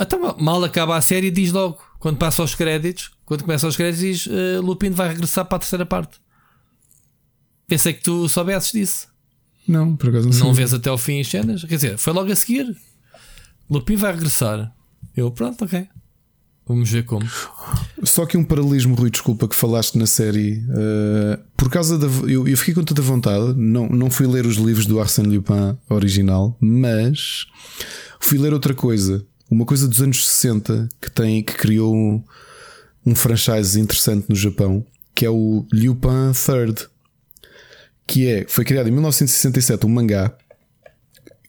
Então, 0.00 0.36
mal 0.38 0.62
acaba 0.62 0.96
a 0.96 1.00
série, 1.00 1.30
diz 1.30 1.52
logo. 1.52 1.78
Quando 1.98 2.18
passa 2.18 2.42
os 2.42 2.54
créditos, 2.54 3.12
quando 3.24 3.42
começa 3.42 3.66
os 3.66 3.76
créditos, 3.76 4.00
diz 4.00 4.26
uh, 4.26 4.60
Lupin 4.60 4.90
vai 4.90 5.08
regressar 5.08 5.44
para 5.44 5.56
a 5.56 5.58
terceira 5.60 5.86
parte. 5.86 6.20
Pensei 7.72 7.94
que 7.94 8.02
tu 8.02 8.28
soubesses 8.28 8.70
disso. 8.70 9.08
Não, 9.66 9.96
por 9.96 10.10
acaso 10.10 10.26
não 10.26 10.32
sei. 10.34 10.42
Não 10.42 10.52
vês 10.52 10.74
até 10.74 10.90
ao 10.90 10.98
fim 10.98 11.18
as 11.22 11.26
cenas? 11.26 11.64
Quer 11.64 11.76
dizer, 11.76 11.96
foi 11.96 12.12
logo 12.12 12.30
a 12.30 12.36
seguir. 12.36 12.76
Lupin 13.70 13.96
vai 13.96 14.12
regressar. 14.12 14.70
Eu, 15.16 15.30
pronto, 15.30 15.64
ok. 15.64 15.88
Vamos 16.66 16.90
ver 16.90 17.06
como. 17.06 17.26
Só 18.04 18.26
que 18.26 18.36
um 18.36 18.44
paralelismo, 18.44 18.94
Rui, 18.94 19.08
desculpa, 19.08 19.48
que 19.48 19.56
falaste 19.56 19.96
na 19.96 20.06
série. 20.06 20.62
eh, 20.68 21.38
por 21.56 21.70
causa 21.70 21.96
da. 21.96 22.08
Eu, 22.28 22.46
eu 22.46 22.56
fiquei 22.58 22.74
com 22.74 22.84
toda 22.84 23.00
a 23.00 23.04
vontade. 23.06 23.54
Não, 23.56 23.88
não 23.88 24.10
fui 24.10 24.26
ler 24.26 24.44
os 24.44 24.56
livros 24.56 24.84
do 24.84 25.00
Arsène 25.00 25.34
Lupin 25.34 25.74
original, 25.88 26.54
mas 26.60 27.46
fui 28.20 28.36
ler 28.36 28.52
outra 28.52 28.74
coisa. 28.74 29.24
Uma 29.50 29.64
coisa 29.64 29.88
dos 29.88 30.02
anos 30.02 30.28
60 30.28 30.90
que, 31.00 31.10
tem, 31.10 31.42
que 31.42 31.54
criou 31.54 31.96
um, 31.96 32.22
um 33.06 33.14
franchise 33.14 33.80
interessante 33.80 34.26
no 34.28 34.36
Japão, 34.36 34.84
que 35.14 35.24
é 35.24 35.30
o 35.30 35.66
Lupin 35.72 36.32
Third. 36.34 36.91
Que 38.06 38.26
é, 38.26 38.44
foi 38.48 38.64
criado 38.64 38.88
em 38.88 38.92
1967 38.92 39.86
um 39.86 39.88
mangá 39.88 40.36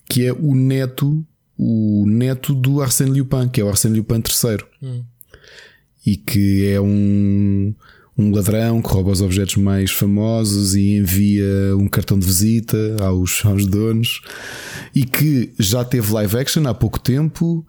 que 0.10 0.26
é 0.26 0.34
o 0.34 0.54
neto, 0.54 1.26
o 1.58 2.06
neto 2.08 2.54
do 2.54 2.82
Arsène 2.82 3.20
Lupin, 3.20 3.50
que 3.50 3.62
é 3.62 3.64
o 3.64 3.70
Arsène 3.70 3.98
Lupin 3.98 4.18
III 4.18 4.58
Hum. 4.82 5.04
e 6.06 6.18
que 6.18 6.68
é 6.68 6.80
um, 6.80 7.74
um 8.18 8.32
ladrão 8.32 8.82
que 8.82 8.90
rouba 8.90 9.12
os 9.12 9.22
objetos 9.22 9.56
mais 9.56 9.92
famosos 9.92 10.76
e 10.76 10.98
envia 10.98 11.76
um 11.80 11.88
cartão 11.88 12.20
de 12.20 12.26
visita 12.26 12.78
aos, 13.00 13.44
aos 13.46 13.66
donos 13.66 14.22
e 14.94 15.06
que 15.06 15.54
já 15.58 15.84
teve 15.86 16.12
live 16.14 16.38
action 16.38 16.68
há 16.68 16.74
pouco 16.74 17.00
tempo, 17.00 17.66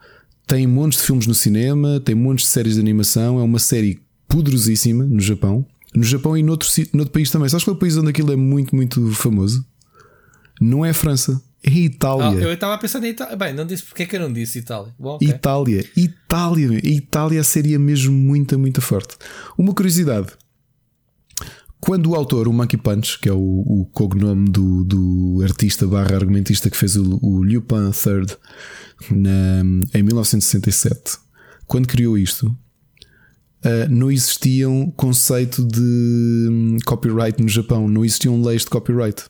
tem 0.46 0.66
montes 0.66 0.98
de 0.98 1.06
filmes 1.06 1.26
no 1.26 1.34
cinema, 1.34 2.00
tem 2.00 2.14
montes 2.14 2.46
de 2.46 2.50
séries 2.50 2.74
de 2.74 2.80
animação, 2.80 3.38
é 3.38 3.42
uma 3.42 3.58
série 3.58 4.00
poderosíssima 4.28 5.04
no 5.04 5.20
Japão. 5.20 5.64
No 5.94 6.02
Japão 6.02 6.36
e 6.36 6.42
noutro, 6.42 6.68
noutro 6.92 7.12
país 7.12 7.31
também. 7.31 7.48
Sabes 7.48 7.64
qual 7.64 7.74
é 7.74 7.76
o 7.76 7.81
país 7.81 7.97
onde 7.97 8.10
aquilo 8.10 8.32
é 8.32 8.36
muito, 8.36 8.74
muito 8.74 9.10
famoso? 9.12 9.64
Não 10.60 10.84
é 10.84 10.90
a 10.90 10.94
França, 10.94 11.40
é 11.62 11.70
a 11.70 11.73
Ah, 11.73 11.76
Itália. 11.76 12.40
eu 12.40 12.52
estava 12.52 12.74
a 12.74 12.78
pensar 12.78 13.02
em 13.05 13.08
Itália. 13.10 13.36
Bem, 13.36 13.55
não 13.55 13.64
disse 13.66 13.82
porque 13.84 14.02
é 14.02 14.06
que 14.06 14.16
eu 14.16 14.20
não 14.20 14.32
disse 14.32 14.58
Itália. 14.58 14.92
Bom, 14.98 15.14
ok. 15.16 15.28
Itália, 15.28 15.84
Itália, 15.97 16.70
a 16.70 16.89
Itália 16.89 17.44
seria 17.44 17.78
mesmo 17.78 18.12
muito, 18.12 18.58
muito 18.58 18.81
forte. 18.81 19.16
Uma 19.58 19.73
curiosidade: 19.74 20.28
quando 21.81 22.10
o 22.10 22.14
autor, 22.14 22.48
o 22.48 22.52
Monkey 22.52 22.76
Punch, 22.76 23.18
que 23.20 23.28
é 23.28 23.32
o, 23.32 23.39
o 23.39 23.89
cognome 23.92 24.48
do, 24.50 24.84
do 24.84 25.40
artista 25.42 25.86
barra 25.86 26.14
argumentista 26.16 26.70
que 26.70 26.76
fez 26.76 26.97
o, 26.97 27.18
o 27.23 27.42
Lupin 27.42 27.90
III 27.90 28.36
na, 29.10 29.60
em 29.98 30.02
1967, 30.02 31.18
quando 31.66 31.86
criou 31.86 32.16
isto, 32.16 32.56
ah, 33.65 33.89
não 33.89 34.10
existia 34.10 34.68
um 34.68 34.91
conceito 34.91 35.65
de 35.65 35.81
hum, 36.51 36.76
copyright 36.84 37.43
no 37.43 37.49
Japão, 37.49 37.89
não 37.89 38.05
existiam 38.05 38.41
leis 38.43 38.62
de 38.62 38.70
copyright. 38.70 39.25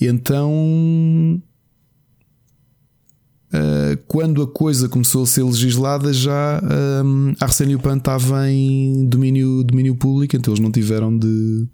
E 0.00 0.06
então 0.06 1.42
Uh, 3.54 4.00
quando 4.08 4.40
a 4.40 4.46
coisa 4.46 4.88
começou 4.88 5.24
a 5.24 5.26
ser 5.26 5.42
legislada, 5.42 6.10
já 6.10 6.58
um, 7.04 7.34
Arsène 7.38 7.74
Lupin 7.74 7.98
estava 7.98 8.50
em 8.50 9.06
domínio, 9.06 9.62
domínio 9.62 9.94
público, 9.94 10.34
então 10.34 10.54
eles 10.54 10.62
não 10.62 10.72
tiveram 10.72 11.14
de 11.14 11.68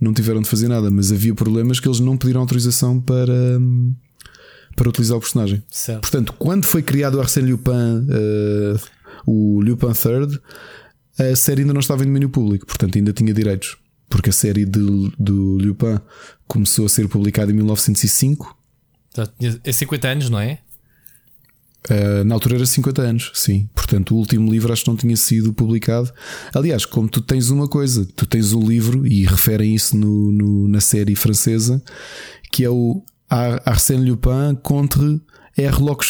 não 0.00 0.14
tiveram 0.14 0.40
de 0.40 0.48
fazer 0.48 0.68
nada, 0.68 0.90
mas 0.90 1.12
havia 1.12 1.34
problemas 1.34 1.78
que 1.78 1.86
eles 1.86 2.00
não 2.00 2.16
pediram 2.16 2.40
autorização 2.40 2.98
para, 2.98 3.30
um, 3.60 3.94
para 4.74 4.88
utilizar 4.88 5.18
o 5.18 5.20
personagem. 5.20 5.62
Certo. 5.70 6.00
Portanto, 6.00 6.32
quando 6.38 6.64
foi 6.64 6.82
criado 6.82 7.16
o 7.16 7.20
Arsène 7.20 7.52
Lupin, 7.52 7.70
uh, 7.70 8.80
o 9.26 9.60
Lupin 9.60 9.86
III, 9.88 10.38
a 11.32 11.36
série 11.36 11.62
ainda 11.62 11.72
não 11.74 11.80
estava 11.80 12.02
em 12.02 12.06
domínio 12.06 12.30
público, 12.30 12.66
portanto 12.66 12.96
ainda 12.96 13.12
tinha 13.12 13.32
direitos, 13.34 13.76
porque 14.08 14.30
a 14.30 14.32
série 14.32 14.64
de, 14.64 15.12
do 15.18 15.58
Lupin 15.58 15.98
começou 16.46 16.86
a 16.86 16.88
ser 16.88 17.08
publicada 17.08 17.50
em 17.52 17.54
1905. 17.54 18.56
Já 19.16 19.26
tinha- 19.26 19.60
É 19.64 19.72
50 19.72 20.08
anos, 20.08 20.30
não 20.30 20.38
é? 20.40 20.58
Uh, 21.90 22.22
na 22.24 22.34
altura 22.36 22.54
era 22.56 22.66
50 22.66 23.02
anos, 23.02 23.32
sim. 23.34 23.68
Portanto, 23.74 24.14
o 24.14 24.18
último 24.18 24.48
livro 24.50 24.72
acho 24.72 24.84
que 24.84 24.88
não 24.90 24.96
tinha 24.96 25.16
sido 25.16 25.52
publicado. 25.52 26.12
Aliás, 26.54 26.86
como 26.86 27.08
tu 27.08 27.20
tens 27.20 27.50
uma 27.50 27.66
coisa, 27.66 28.06
tu 28.14 28.24
tens 28.24 28.52
um 28.52 28.64
livro, 28.64 29.04
e 29.04 29.24
referem 29.26 29.74
isso 29.74 29.96
no, 29.96 30.30
no- 30.30 30.68
na 30.68 30.80
série 30.80 31.16
francesa, 31.16 31.82
que 32.52 32.62
é 32.64 32.70
o 32.70 33.02
Ar- 33.28 33.60
Arsène 33.66 34.08
Lupin 34.08 34.54
contre 34.62 35.20
R. 35.56 35.78
Locke 35.82 36.04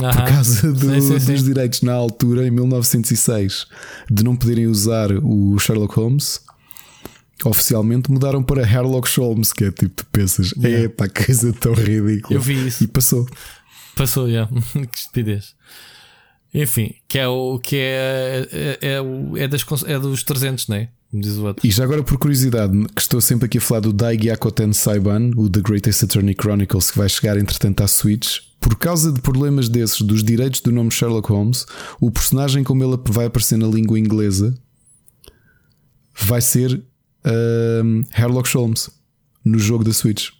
Por 0.00 0.24
causa 0.24 0.72
do- 0.72 0.80
Sim, 0.80 1.00
sim, 1.00 1.20
sim. 1.20 1.32
dos 1.34 1.44
direitos 1.44 1.82
na 1.82 1.92
altura, 1.92 2.46
em 2.46 2.50
1906, 2.50 3.66
de 4.10 4.24
não 4.24 4.34
poderem 4.36 4.66
usar 4.66 5.10
o 5.12 5.58
Sherlock 5.58 5.94
Holmes. 5.96 6.40
oficialmente 7.44 8.10
mudaram 8.10 8.42
para 8.42 8.62
Herlock 8.62 9.08
Holmes, 9.18 9.52
que 9.52 9.64
é 9.64 9.70
tipo, 9.72 9.94
tu 9.94 10.06
pensas, 10.12 10.52
é 10.62 10.88
pá, 10.88 11.08
coisa 11.08 11.52
tão 11.54 11.72
ridícula. 11.72 12.36
Eu 12.38 12.40
vi 12.42 12.66
isso. 12.66 12.84
E 12.84 12.86
passou. 12.86 13.26
Passou, 13.96 14.30
já. 14.30 14.46
que 14.90 14.98
estupidez. 14.98 15.54
Enfim, 16.52 16.94
que 17.08 17.18
é 17.18 17.28
o 17.28 17.58
que 17.58 17.76
é, 17.76 18.48
é, 18.52 18.78
é, 18.82 19.42
é, 19.44 19.48
das, 19.48 19.64
é 19.86 19.98
dos 19.98 20.22
300, 20.22 20.68
não 20.68 20.76
é? 20.76 20.88
E 21.64 21.70
já 21.70 21.82
agora, 21.84 22.02
por 22.02 22.18
curiosidade, 22.18 22.72
que 22.94 23.00
estou 23.00 23.20
sempre 23.20 23.46
aqui 23.46 23.58
a 23.58 23.60
falar 23.60 23.80
do 23.80 23.92
Daigyakoten 23.92 24.72
Saiban, 24.72 25.30
o 25.36 25.48
The 25.48 25.60
Greatest 25.60 26.04
Attorney 26.04 26.36
Chronicles, 26.40 26.90
que 26.90 26.98
vai 26.98 27.08
chegar 27.08 27.36
entretanto 27.38 27.82
à 27.82 27.88
Switch. 27.88 28.38
Por 28.60 28.76
causa 28.76 29.10
de 29.10 29.20
problemas 29.22 29.68
desses, 29.68 30.02
dos 30.02 30.22
direitos 30.22 30.60
do 30.60 30.70
nome 30.70 30.90
Sherlock 30.90 31.30
Holmes, 31.30 31.64
o 31.98 32.10
personagem, 32.10 32.62
como 32.62 32.84
ele 32.84 32.98
vai 33.06 33.26
aparecer 33.26 33.56
na 33.56 33.66
língua 33.66 33.98
inglesa, 33.98 34.54
vai 36.14 36.40
ser 36.40 36.82
ahm, 37.24 38.02
Herlock 38.16 38.48
Holmes 38.54 38.90
no 39.44 39.58
jogo 39.58 39.82
da 39.82 39.92
Switch. 39.92 40.30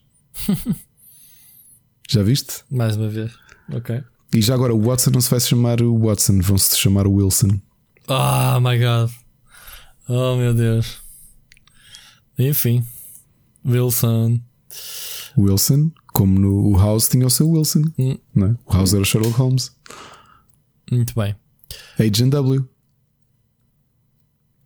já 2.08 2.22
viste? 2.22 2.62
Mais 2.70 2.96
uma 2.96 3.08
vez. 3.08 3.32
Ok. 3.72 4.02
E 4.34 4.40
já 4.40 4.54
agora, 4.54 4.74
o 4.74 4.80
Watson 4.80 5.10
não 5.10 5.20
se 5.20 5.30
vai 5.30 5.40
chamar 5.40 5.82
o 5.82 5.98
Watson, 5.98 6.40
vão-se 6.40 6.78
chamar 6.78 7.06
o 7.06 7.14
Wilson. 7.14 7.60
Oh 8.06 8.60
my 8.60 8.78
god. 8.78 9.10
Oh 10.08 10.36
meu 10.36 10.54
Deus. 10.54 10.98
Enfim. 12.38 12.84
Wilson. 13.64 14.40
Wilson, 15.36 15.92
como 16.20 16.38
no 16.38 16.76
House 16.76 17.08
tinha 17.08 17.26
o 17.26 17.30
seu 17.30 17.48
Wilson, 17.48 17.82
Hum. 17.98 18.18
é? 18.36 18.54
O 18.66 18.72
House 18.74 18.92
era 18.92 19.00
o 19.00 19.06
Sherlock 19.06 19.34
Holmes. 19.38 19.74
Muito 20.92 21.14
bem. 21.14 21.34
Agent 21.98 22.28
W. 22.28 22.68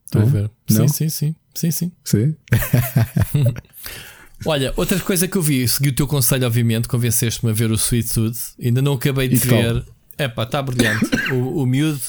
Estou 0.07 0.23
a 0.23 0.25
ver. 0.25 0.51
Não? 0.69 0.89
Sim, 0.89 1.09
sim, 1.09 1.09
sim. 1.09 1.37
Sim, 1.55 1.71
sim. 1.73 1.93
Sim. 2.05 2.35
Olha, 4.45 4.75
outra 4.77 4.99
coisa 4.99 5.29
que 5.29 5.39
eu 5.39 5.43
vi, 5.43 5.67
segui 5.69 5.91
o 5.91 5.95
teu 5.95 6.09
conselho, 6.09 6.45
obviamente, 6.45 6.89
convenceste-me 6.89 7.53
a 7.53 7.55
ver 7.55 7.71
o 7.71 7.75
Sweet 7.77 8.13
Tooth. 8.13 8.37
Ainda 8.61 8.83
não 8.83 8.95
acabei 8.95 9.29
de 9.29 9.37
E 9.37 9.39
ver. 9.39 9.87
É 10.19 10.27
pá, 10.27 10.43
está 10.43 10.61
brilhante. 10.61 11.05
o, 11.33 11.63
o 11.63 11.67
miúdo 11.67 12.01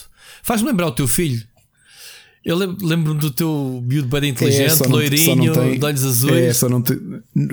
faz-me 0.41 0.69
lembrar 0.69 0.87
o 0.87 0.91
teu 0.91 1.07
filho. 1.07 1.45
Eu 2.45 2.55
lem- 2.57 2.77
lembro-me 2.79 3.19
do 3.19 3.31
teu 3.31 3.83
miúdo 3.87 4.07
bem 4.07 4.29
inteligente, 4.29 4.83
É, 4.83 4.87
loirinho, 4.87 5.51
tem- 5.51 5.79
de 5.79 5.83
olhos 5.85 6.03
azuis. 6.05 6.31
É, 6.35 6.53
só 6.53 6.69
não 6.69 6.79
tem. 6.81 6.95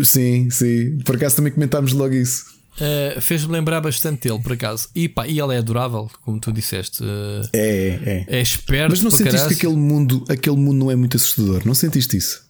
Sim, 0.04 0.50
sim. 0.50 0.98
Por 0.98 1.16
acaso 1.16 1.36
também 1.36 1.50
comentámos 1.50 1.92
logo 1.94 2.12
isso. 2.14 2.44
Uh, 2.76 3.20
Fez-me 3.20 3.52
lembrar 3.52 3.80
bastante 3.80 4.28
dele, 4.28 4.42
por 4.42 4.52
acaso. 4.52 4.88
E 4.94 5.08
pá, 5.08 5.26
e 5.26 5.38
ele 5.40 5.54
é 5.54 5.58
adorável, 5.58 6.10
como 6.22 6.38
tu 6.38 6.52
disseste. 6.52 7.02
Uh, 7.02 7.48
É, 7.54 8.24
é. 8.28 8.38
é 8.38 8.40
esperto. 8.42 8.90
Mas 8.90 9.02
não 9.02 9.10
sentiste 9.10 9.36
caraças. 9.38 9.58
que 9.58 9.66
aquele 9.66 9.78
mundo, 9.80 10.24
aquele 10.28 10.56
mundo 10.56 10.76
não 10.78 10.90
é 10.90 10.96
muito 10.96 11.16
assustador? 11.16 11.62
Não 11.64 11.74
sentiste 11.74 12.16
isso? 12.16 12.42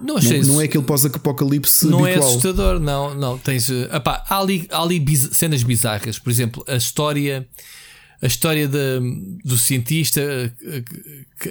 Não, 0.00 0.18
achei 0.18 0.40
não, 0.42 0.48
não 0.54 0.60
é 0.60 0.64
aquele 0.64 0.84
pós-apocalipse 0.84 1.86
Não 1.86 2.06
é 2.06 2.10
habitual. 2.12 2.30
assustador, 2.30 2.78
não, 2.80 3.14
não. 3.14 3.38
Tens, 3.38 3.70
epá, 3.70 4.22
há 4.28 4.38
ali, 4.38 4.66
há 4.70 4.82
ali 4.82 5.00
biz- 5.00 5.30
cenas 5.32 5.62
bizarras. 5.62 6.18
Por 6.18 6.30
exemplo, 6.30 6.62
a 6.68 6.76
história, 6.76 7.48
a 8.22 8.26
história 8.26 8.66
da- 8.68 9.00
do 9.44 9.56
cientista 9.58 10.20
eh, 10.20 10.82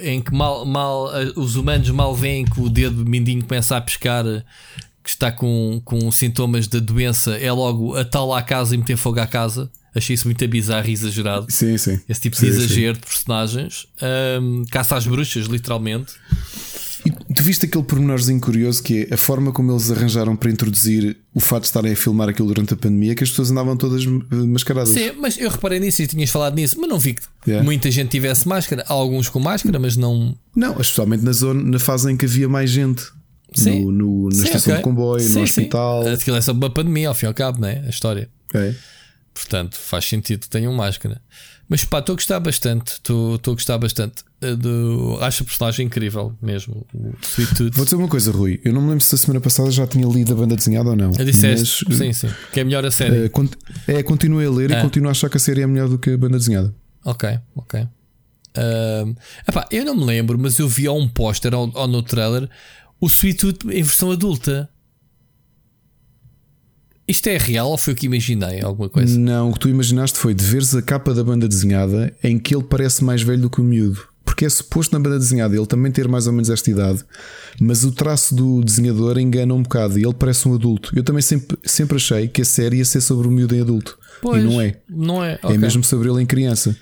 em 0.03 0.22
que 0.22 0.34
mal, 0.34 0.66
mal, 0.66 1.16
eh, 1.16 1.32
os 1.35 1.56
humanos 1.56 1.90
mal 1.92 2.16
veem 2.16 2.44
que 2.45 2.60
o 2.60 2.69
dedo 2.69 3.06
mindinho 3.06 3.44
começa 3.45 3.77
a 3.77 3.82
pescar, 3.82 4.26
eh, 4.26 4.44
que 5.03 5.10
está 5.10 5.32
com, 5.32 5.80
com 5.85 6.11
sintomas 6.11 6.68
da 6.68 6.80
doença, 6.80 7.38
é 7.38 7.52
logo 7.52 7.95
atá-lo 7.95 8.34
à 8.34 8.42
casa 8.42 8.74
e 8.74 8.77
meter 8.77 8.98
fogo 8.98 9.19
à 9.19 9.27
casa. 9.27 9.69
Achei 9.94 10.14
isso 10.16 10.27
muito 10.27 10.45
bizarro 10.48 10.90
e 10.90 10.92
exagerado. 10.92 11.45
Sim, 11.50 11.77
sim. 11.77 12.00
Esse 12.10 12.19
tipo 12.22 12.35
Sim, 12.35 12.48
de 12.48 12.52
sim. 12.53 12.58
exagero 12.64 12.94
de 12.98 13.06
personagens. 13.06 13.88
Ahm, 14.02 14.64
caça 14.69 14.98
às 14.98 15.08
bruxas, 15.08 15.45
literalmente. 15.45 16.14
E 17.36 17.38
tu 17.38 17.44
viste 17.44 17.66
aquele 17.66 17.84
pormenorzinho 17.84 18.40
curioso 18.40 18.82
que 18.82 19.10
é 19.12 19.14
a 19.14 19.18
forma 19.18 19.52
como 19.52 19.70
eles 19.70 19.92
arranjaram 19.92 20.38
para 20.38 20.50
introduzir 20.50 21.18
o 21.34 21.42
fato 21.42 21.64
de 21.64 21.68
estarem 21.68 21.92
a 21.92 21.96
filmar 21.96 22.30
aquilo 22.30 22.48
durante 22.48 22.74
a 22.74 22.78
pandemia, 22.78 23.14
que 23.14 23.26
as 23.26 23.30
pessoas 23.30 23.52
andavam 23.52 23.76
todas 23.76 24.04
eh, 24.06 24.36
mascaradas. 24.48 24.88
Sim, 24.94 25.12
mas 25.20 25.38
eu 25.38 25.50
reparei 25.50 25.82
nisso 25.82 26.02
e 26.02 26.08
tinhas 26.08 26.30
falado 26.30 26.56
nisso, 26.56 26.80
mas 26.80 26.90
não 26.90 26.98
vi 26.98 27.14
que 27.16 27.24
Yeah. 27.46 27.62
muita 27.64 27.92
gente 27.92 28.08
tivesse 28.10 28.48
máscara. 28.48 28.86
Há 28.88 28.94
alguns 28.94 29.28
com 29.28 29.38
máscara, 29.42 29.78
mas 29.78 29.98
não. 29.98 30.34
Não, 30.56 30.80
especialmente 30.80 31.26
na 31.26 31.34
zona, 31.34 31.62
na 31.62 31.78
fase 31.78 32.10
em 32.10 32.16
que 32.16 32.24
havia 32.26 32.48
mais 32.48 32.70
gente. 32.70 33.04
Sim. 33.54 33.82
No, 33.84 33.92
no- 33.92 34.30
na 34.30 34.36
Sim, 34.36 34.44
estação 34.46 34.74
ok. 34.74 34.78
de 34.78 34.82
comboio, 34.84 35.20
Sim, 35.20 35.28
no 35.28 35.34
sim. 35.34 35.42
hospital. 35.44 36.08
Aquilo 36.08 36.38
é 36.38 36.42
só 36.42 36.54
uma 36.54 36.70
pandemia, 36.70 37.10
ao 37.10 37.14
fim 37.14 37.26
e 37.26 37.28
ao 37.28 37.34
cabo, 37.34 37.60
não 37.60 37.68
é? 37.68 37.84
A 37.86 37.90
história. 37.90 38.30
É. 38.54 38.74
Portanto, 39.34 39.76
faz 39.76 40.06
sentido 40.06 40.40
que 40.40 40.50
tenham 40.50 40.74
máscara. 40.74 41.22
Mas 41.68 41.84
pá, 41.84 41.98
estou 42.00 42.14
a 42.14 42.16
gostar 42.16 42.40
bastante. 42.40 42.94
Estou 42.94 43.35
a 43.35 43.50
gostar 43.52 43.77
bastante. 43.80 44.24
eh, 44.42 44.56
Do... 44.56 45.18
Acho 45.22 45.42
a 45.44 45.45
personagem 45.45 45.88
incrível 45.88 46.34
mesmo. 46.42 46.85
O 46.94 47.14
Sweet 47.24 47.56
Tooth. 47.56 47.76
Vou 47.76 47.85
dizer 47.85 47.95
uma 47.95 48.08
coisa, 48.08 48.32
Rui. 48.32 48.61
Eu 48.64 48.72
não 48.72 48.82
me 48.82 48.90
lembro 48.90 49.03
se 49.03 49.16
a 49.16 49.18
semana 49.18 49.42
passada 49.42 49.72
já 49.72 49.88
tinha 49.88 50.08
lido 50.08 50.32
a 50.32 50.35
banda 50.35 50.56
desenhada 50.56 50.90
ou 50.92 50.95
não. 50.95 51.11
Eu 51.18 51.26
disseste, 51.26 51.85
mas, 51.90 51.98
sim, 51.98 52.14
sim. 52.14 52.30
Que 52.53 52.60
é 52.60 52.64
melhor 52.64 52.85
a 52.85 52.92
série. 52.92 53.26
eh, 53.26 53.32
é, 53.88 54.03
continuei 54.03 54.45
a 54.45 54.52
ler 54.52 54.74
Ah. 54.76 54.80
e 54.80 54.82
continuo 54.84 55.08
a 55.10 55.11
achar 55.11 55.30
que 55.30 55.38
a 55.38 55.40
série 55.40 55.61
é 55.61 55.68
melhor 55.68 55.90
do 55.90 55.98
que 55.98 56.11
a 56.11 56.18
banda 56.18 56.38
desenhada. 56.38 56.74
Ok, 57.03 57.40
ok. 57.56 57.88
Ahm, 58.58 59.16
epá, 59.48 59.68
eu 59.72 59.84
não 59.84 59.95
me 59.95 60.06
lembro, 60.06 60.38
mas 60.40 60.58
eu 60.60 60.68
vi 60.69 60.88
a 60.88 60.92
um 60.92 61.08
póster 61.08 61.53
ou, 61.53 61.69
ou 61.74 61.88
no 61.88 62.02
trailer 62.02 62.50
o 63.02 63.08
Sweet 63.08 63.38
Tooth 63.40 63.66
em 63.66 63.84
versão 63.84 64.11
adulta. 64.11 64.69
Isto 67.08 67.27
é 67.27 67.38
real 67.38 67.69
ou 67.69 67.77
foi 67.77 67.93
o 67.93 67.95
que 67.95 68.08
imaginei? 68.08 68.61
Alguma 68.61 68.90
coisa? 68.90 69.17
Não, 69.17 69.50
o 69.50 69.53
que 69.53 69.59
tu 69.59 69.69
imaginaste 69.69 70.17
foi 70.17 70.34
de 70.34 70.43
veres 70.43 70.74
a 70.75 70.82
capa 70.82 71.14
da 71.14 71.24
banda 71.24 71.48
desenhada 71.48 72.16
em 72.24 72.40
que 72.40 72.56
ele 72.56 72.64
parece 72.64 73.03
mais 73.03 73.22
velho 73.22 73.43
do 73.43 73.50
que 73.50 73.61
o 73.61 73.64
miúdo. 73.64 74.01
Porque 74.25 74.43
é 74.43 74.50
suposto 74.50 74.93
na 74.93 75.00
banda 75.00 75.19
desenhada 75.19 75.56
ele 75.56 75.67
também 75.67 75.92
ter 75.92 76.08
mais 76.08 76.25
ou 76.25 76.34
menos 76.34 76.50
esta 76.50 76.69
idade, 76.69 77.06
mas 77.61 77.84
o 77.85 77.92
traço 77.92 78.34
do 78.35 78.61
desenhador 78.64 79.19
engana 79.19 79.53
um 79.53 79.61
bocado 79.61 80.00
e 80.00 80.03
ele 80.03 80.16
parece 80.16 80.48
um 80.48 80.56
adulto. 80.56 80.92
Eu 80.95 81.03
também 81.03 81.22
sempre, 81.22 81.58
sempre 81.64 81.98
achei 81.98 82.27
que 82.27 82.42
a 82.42 82.45
série 82.45 82.77
ia 82.77 82.85
ser 82.85 83.01
sobre 83.01 83.27
o 83.27 83.32
miúdo 83.32 83.56
em 83.56 83.61
adulto. 83.61 83.98
Pois, 84.22 84.43
e 84.43 84.48
não 84.48 84.59
é. 84.59 84.77
Não 84.90 85.24
é. 85.24 85.34
É 85.34 85.45
ok. 85.45 85.58
mesmo 85.58 85.84
sobre 85.84 86.09
ele 86.09 86.22
em 86.22 86.25
criança. 86.25 86.75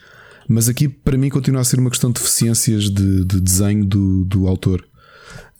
Mas 0.47 0.69
aqui, 0.69 0.87
para 0.87 1.17
mim, 1.17 1.29
continua 1.29 1.61
a 1.61 1.63
ser 1.63 1.79
uma 1.79 1.89
questão 1.89 2.11
de 2.11 2.19
deficiências 2.19 2.85
de, 2.85 3.25
de 3.25 3.39
desenho 3.39 3.85
do, 3.85 4.23
do 4.25 4.47
autor. 4.47 4.85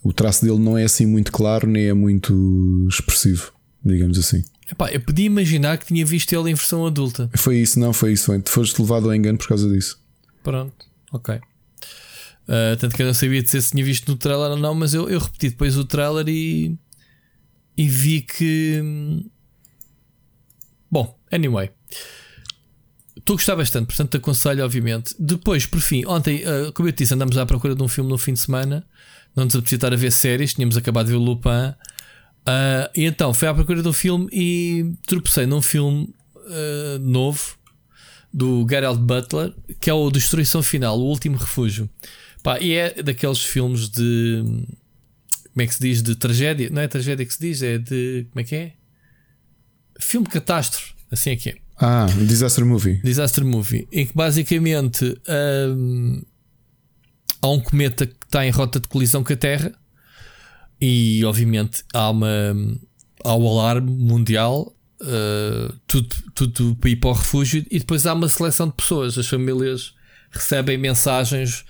O 0.02 0.12
traço 0.12 0.44
dele 0.44 0.58
não 0.58 0.76
é 0.76 0.84
assim 0.84 1.06
muito 1.06 1.30
claro, 1.32 1.68
nem 1.68 1.84
é 1.84 1.94
muito 1.94 2.86
expressivo, 2.90 3.52
digamos 3.84 4.18
assim. 4.18 4.42
Epá, 4.70 4.90
eu 4.90 5.00
podia 5.00 5.26
imaginar 5.26 5.76
que 5.78 5.86
tinha 5.86 6.04
visto 6.04 6.32
ele 6.32 6.50
em 6.50 6.54
versão 6.54 6.86
adulta. 6.86 7.30
Foi 7.36 7.58
isso, 7.58 7.78
não 7.78 7.92
foi 7.92 8.12
isso. 8.12 8.26
Foi. 8.26 8.40
Tu 8.40 8.50
foste 8.50 8.80
levado 8.80 9.06
ao 9.06 9.14
engano 9.14 9.38
por 9.38 9.48
causa 9.48 9.68
disso. 9.68 10.00
Pronto, 10.42 10.86
ok. 11.12 11.40
Ah, 12.48 12.76
tanto 12.78 12.94
que 12.94 13.02
eu 13.02 13.06
não 13.06 13.14
sabia 13.14 13.42
dizer 13.42 13.62
se 13.62 13.70
tinha 13.72 13.84
visto 13.84 14.08
no 14.10 14.16
trailer 14.16 14.50
ou 14.50 14.56
não, 14.56 14.74
mas 14.74 14.94
eu, 14.94 15.08
eu 15.08 15.18
repeti 15.18 15.50
depois 15.50 15.76
o 15.76 15.84
trailer 15.84 16.28
e, 16.28 16.76
e 17.76 17.88
vi 17.88 18.22
que. 18.22 18.80
hum, 18.82 19.24
Bom, 20.90 21.18
anyway. 21.32 21.70
Estou 23.16 23.34
a 23.34 23.36
gostar 23.36 23.56
bastante, 23.56 23.86
portanto 23.86 24.10
te 24.10 24.16
aconselho, 24.18 24.64
obviamente. 24.64 25.14
Depois, 25.18 25.66
por 25.66 25.80
fim, 25.80 26.04
ontem, 26.06 26.44
ah, 26.44 26.70
como 26.72 26.88
eu 26.88 26.92
te 26.92 26.98
disse, 26.98 27.14
andamos 27.14 27.36
à 27.38 27.46
procura 27.46 27.74
de 27.74 27.82
um 27.82 27.88
filme 27.88 28.10
no 28.10 28.18
fim 28.18 28.34
de 28.34 28.40
semana. 28.40 28.86
Não 29.34 29.44
nos 29.44 29.56
apetecia 29.56 29.76
estar 29.76 29.92
a 29.92 29.96
ver 29.96 30.12
séries, 30.12 30.54
tínhamos 30.54 30.76
acabado 30.76 31.06
de 31.06 31.12
ver 31.12 31.18
o 31.18 31.20
Lupin. 31.20 31.74
Ah, 32.46 32.90
e 32.94 33.04
então 33.04 33.32
fui 33.32 33.48
à 33.48 33.54
procura 33.54 33.82
de 33.82 33.88
um 33.88 33.92
filme 33.92 34.28
e 34.32 34.94
tropecei 35.06 35.46
num 35.46 35.62
filme 35.62 36.12
ah, 36.36 36.98
novo 37.00 37.56
do 38.32 38.66
Geralt 38.68 38.98
Butler, 38.98 39.54
que 39.80 39.88
é 39.88 39.94
o 39.94 40.10
Destruição 40.10 40.62
Final, 40.62 40.98
o 40.98 41.04
Último 41.04 41.36
Refúgio. 41.36 41.88
Pá, 42.42 42.58
e 42.60 42.72
é 42.72 43.02
daqueles 43.02 43.42
filmes 43.42 43.88
de. 43.88 44.42
Como 45.52 45.62
é 45.62 45.66
que 45.66 45.74
se 45.74 45.80
diz? 45.80 46.02
De 46.02 46.16
tragédia. 46.16 46.68
Não 46.68 46.82
é 46.82 46.88
tragédia 46.88 47.24
que 47.24 47.32
se 47.32 47.40
diz, 47.40 47.62
é 47.62 47.78
de. 47.78 48.26
Como 48.30 48.40
é 48.40 48.44
que 48.44 48.54
é? 48.54 48.72
Filme 50.00 50.26
catástrofe. 50.26 50.92
Assim 51.10 51.30
é 51.30 51.36
que 51.36 51.50
é. 51.50 51.56
Ah, 51.76 52.06
Disaster 52.26 52.64
Movie. 52.66 53.00
Disaster 53.02 53.44
Movie, 53.44 53.88
em 53.90 54.06
que 54.06 54.14
basicamente 54.14 55.16
hum, 55.76 56.22
há 57.40 57.48
um 57.48 57.60
cometa 57.60 58.06
que 58.06 58.14
está 58.24 58.44
em 58.46 58.50
rota 58.50 58.78
de 58.78 58.88
colisão 58.88 59.24
com 59.24 59.32
a 59.32 59.36
Terra 59.36 59.72
e 60.84 61.24
obviamente 61.24 61.82
há 61.94 62.10
uma 62.10 62.54
há 63.24 63.34
o 63.34 63.48
alarme 63.48 63.90
mundial, 63.90 64.76
uh, 65.00 65.74
tudo, 65.86 66.14
tudo 66.34 66.76
para 66.76 66.90
ir 66.90 66.96
para 66.96 67.10
o 67.10 67.14
refúgio, 67.14 67.64
e 67.70 67.78
depois 67.78 68.04
há 68.04 68.12
uma 68.12 68.28
seleção 68.28 68.68
de 68.68 68.74
pessoas. 68.74 69.16
As 69.16 69.26
famílias 69.26 69.94
recebem 70.30 70.76
mensagens 70.76 71.64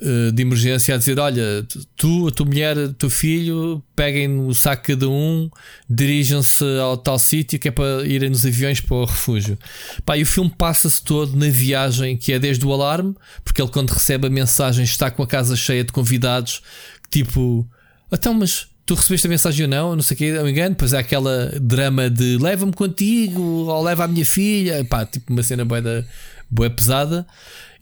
uh, 0.00 0.32
de 0.32 0.42
emergência 0.42 0.96
a 0.96 0.98
dizer: 0.98 1.20
Olha, 1.20 1.64
tu, 1.96 2.26
a 2.26 2.32
tua 2.32 2.44
mulher, 2.44 2.76
o 2.76 2.92
teu 2.92 3.08
filho, 3.08 3.80
peguem 3.94 4.36
o 4.40 4.52
saco 4.52 4.82
cada 4.82 5.08
um, 5.08 5.48
dirijam-se 5.88 6.64
ao 6.80 6.96
tal 6.96 7.20
sítio 7.20 7.56
que 7.60 7.68
é 7.68 7.70
para 7.70 8.04
irem 8.04 8.30
nos 8.30 8.44
aviões 8.44 8.80
para 8.80 8.96
o 8.96 9.04
refúgio. 9.04 9.56
Pá, 10.04 10.18
e 10.18 10.22
o 10.24 10.26
filme 10.26 10.52
passa-se 10.58 11.04
todo 11.04 11.36
na 11.36 11.48
viagem 11.48 12.16
que 12.16 12.32
é 12.32 12.38
desde 12.40 12.66
o 12.66 12.72
alarme, 12.72 13.14
porque 13.44 13.62
ele, 13.62 13.70
quando 13.70 13.90
recebe 13.90 14.26
a 14.26 14.30
mensagem, 14.30 14.84
está 14.84 15.08
com 15.08 15.22
a 15.22 15.26
casa 15.26 15.54
cheia 15.54 15.84
de 15.84 15.92
convidados, 15.92 16.62
tipo, 17.08 17.68
então, 18.14 18.34
mas 18.34 18.68
tu 18.86 18.94
recebeste 18.94 19.26
a 19.26 19.30
mensagem 19.30 19.64
ou 19.64 19.70
não? 19.70 19.96
Não 19.96 20.02
sei 20.02 20.14
o 20.14 20.18
que, 20.18 20.32
não 20.32 20.44
me 20.44 20.50
engano. 20.50 20.70
Depois 20.70 20.92
há 20.94 20.98
aquela 21.00 21.52
drama 21.60 22.08
de 22.10 22.36
leva-me 22.38 22.72
contigo 22.72 23.40
ou 23.40 23.82
leva 23.82 24.04
a 24.04 24.08
minha 24.08 24.24
filha, 24.24 24.84
pá, 24.84 25.04
tipo 25.06 25.32
uma 25.32 25.42
cena 25.42 25.64
boeda, 25.64 26.06
boa 26.50 26.70
pesada. 26.70 27.26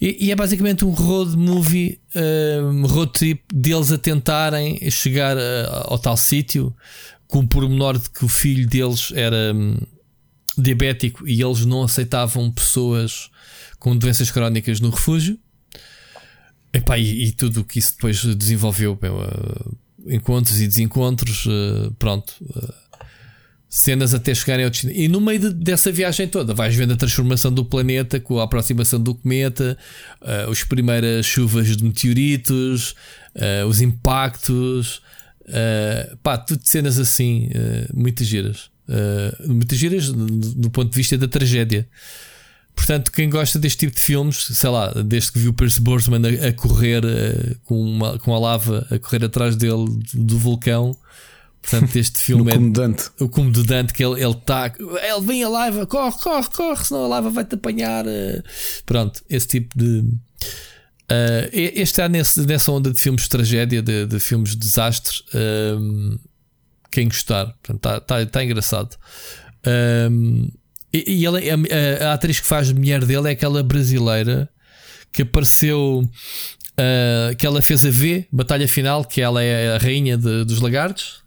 E, 0.01 0.27
e 0.27 0.31
é 0.33 0.37
basicamente 0.37 0.85
um 0.85 0.91
road 0.91 1.37
movie, 1.37 2.01
um, 2.17 2.87
road 2.87 3.13
trip 3.13 3.43
deles 3.55 3.93
a 3.93 3.99
tentarem 3.99 4.91
chegar 4.91 5.37
a- 5.39 5.85
ao 5.87 5.99
tal 5.99 6.17
sítio, 6.17 6.75
com 7.29 7.39
o 7.41 7.47
pormenor 7.49 7.99
de 7.99 8.11
que 8.11 8.25
o 8.25 8.29
filho 8.29 8.67
deles 8.69 9.13
era 9.15 9.53
hum, 9.55 9.77
diabético 10.59 11.27
e 11.27 11.41
eles 11.43 11.65
não 11.65 11.83
aceitavam 11.85 12.51
pessoas 12.51 13.31
com 13.79 13.97
doenças 13.97 14.31
crónicas 14.31 14.81
no 14.81 14.91
refúgio. 14.91 15.39
Epá, 16.73 16.99
e, 16.99 17.25
e 17.27 17.33
tudo 17.33 17.61
o 17.61 17.65
que 17.65 17.79
isso 17.79 17.93
depois 17.95 18.25
desenvolveu, 18.37 18.99
eh, 19.03 19.71
encontros 20.07 20.61
e 20.61 20.67
desencontros, 20.67 21.45
eh, 21.47 21.91
pronto. 21.99 22.33
eh, 22.57 22.75
cenas 23.69 24.13
até 24.13 24.35
chegarem 24.35 24.65
ao 24.67 24.71
destino. 24.71 24.93
E 24.93 25.09
no 25.09 25.19
meio 25.21 25.39
de- 25.39 25.55
dessa 25.55 25.91
viagem 25.91 26.29
toda, 26.29 26.53
vais 26.53 26.75
vendo 26.75 26.93
a 26.93 26.97
transformação 26.97 27.51
do 27.51 27.65
planeta 27.65 28.21
com 28.21 28.39
a 28.39 28.45
aproximação 28.45 29.01
do 29.01 29.15
cometa, 29.15 29.79
eh, 30.23 30.47
as 30.51 30.63
primeiras 30.63 31.25
chuvas 31.25 31.75
de 31.77 31.83
meteoritos, 31.83 32.95
eh, 33.35 33.65
os 33.65 33.81
impactos, 33.81 35.01
eh, 35.49 36.15
pá, 36.23 36.37
tudo 36.37 36.61
cenas 36.65 36.99
assim, 36.99 37.49
eh, 37.55 37.89
muitas 37.95 38.27
giras. 38.27 38.71
Eh, 38.89 39.37
muitas 39.47 39.79
giras 39.79 40.13
do, 40.13 40.27
do 40.27 40.71
ponto 40.71 40.91
de 40.91 40.97
vista 40.97 41.17
da 41.17 41.27
tragédia. 41.29 41.89
Portanto, 42.75 43.13
quem 43.13 43.29
gosta 43.31 43.59
deste 43.59 43.81
tipo 43.81 43.95
de 43.95 44.01
filmes, 44.01 44.37
sei 44.53 44.71
lá, 44.71 44.91
desde 45.05 45.31
que 45.33 45.39
viu 45.39 45.53
Pierce 45.53 45.81
Brosnan 45.81 46.21
a, 46.27 46.49
a 46.49 46.53
correr 46.53 47.05
eh, 47.05 47.55
com, 47.65 47.81
uma- 47.81 48.19
com 48.19 48.35
a 48.35 48.39
lava 48.39 48.87
a 48.91 48.99
correr 48.99 49.25
atrás 49.25 49.55
dele 49.57 49.85
do, 50.15 50.25
do 50.25 50.39
vulcão, 50.39 50.97
portanto, 51.61 51.95
este 51.97 52.19
filme 52.25 52.51
é 52.51 52.55
comedante. 52.55 53.05
o 53.21 53.29
comedante 53.29 53.93
que 53.93 54.03
ele 54.05 54.21
ele 54.23 54.33
está, 54.33 54.73
ele 54.79 55.27
vem 55.27 55.45
a 55.45 55.49
lava, 55.49 55.87
corre, 55.87 56.17
corre, 56.19 56.49
corre, 56.49 56.85
senão 56.85 57.05
a 57.05 57.09
lava 57.09 57.31
vai-te 57.31 57.55
apanhar. 57.55 58.05
eh. 58.07 58.43
Pronto, 58.87 59.23
esse 59.29 59.47
tipo 59.47 59.79
de. 59.79 60.05
e- 61.53 61.73
este 61.75 61.83
está 61.83 62.09
nesse, 62.09 62.41
nessa 62.47 62.73
onda 62.73 62.91
de 62.91 62.99
filmes 62.99 63.23
de 63.23 63.29
tragédia, 63.29 63.83
de, 63.83 64.07
de 64.07 64.19
filmes 64.19 64.51
de 64.51 64.57
desastres. 64.57 65.23
ehm, 65.35 66.17
quem 66.91 67.07
gostar, 67.09 67.55
está 67.71 68.01
tá, 68.01 68.27
tá 68.27 68.45
engraçado. 68.45 68.97
Ehm, 69.65 70.49
e 70.93 71.05
e 71.21 71.27
ele, 71.27 71.51
a, 71.51 72.11
a 72.11 72.13
atriz 72.15 72.41
que 72.41 72.47
faz 72.47 72.71
mulher 72.73 73.05
dele 73.05 73.29
é 73.29 73.33
aquela 73.33 73.63
brasileira 73.63 74.49
que 75.13 75.23
apareceu. 75.23 76.09
eh, 76.77 77.35
que 77.39 77.47
ela 77.47 77.61
fez 77.63 77.85
a 77.85 77.91
V, 77.91 78.27
Batalha 78.33 78.67
Final, 78.67 79.05
que 79.05 79.21
ela 79.21 79.43
é 79.43 79.75
a 79.75 79.79
rainha 79.79 80.17
de- 80.17 80.45
dos 80.45 80.61
lagartos. 80.61 81.23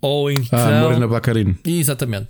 Ou 0.00 0.30
então. 0.30 0.58
Ah, 0.58 0.80
Morena 0.80 1.06
Baccarino. 1.08 1.58
Exatamente. 1.66 2.28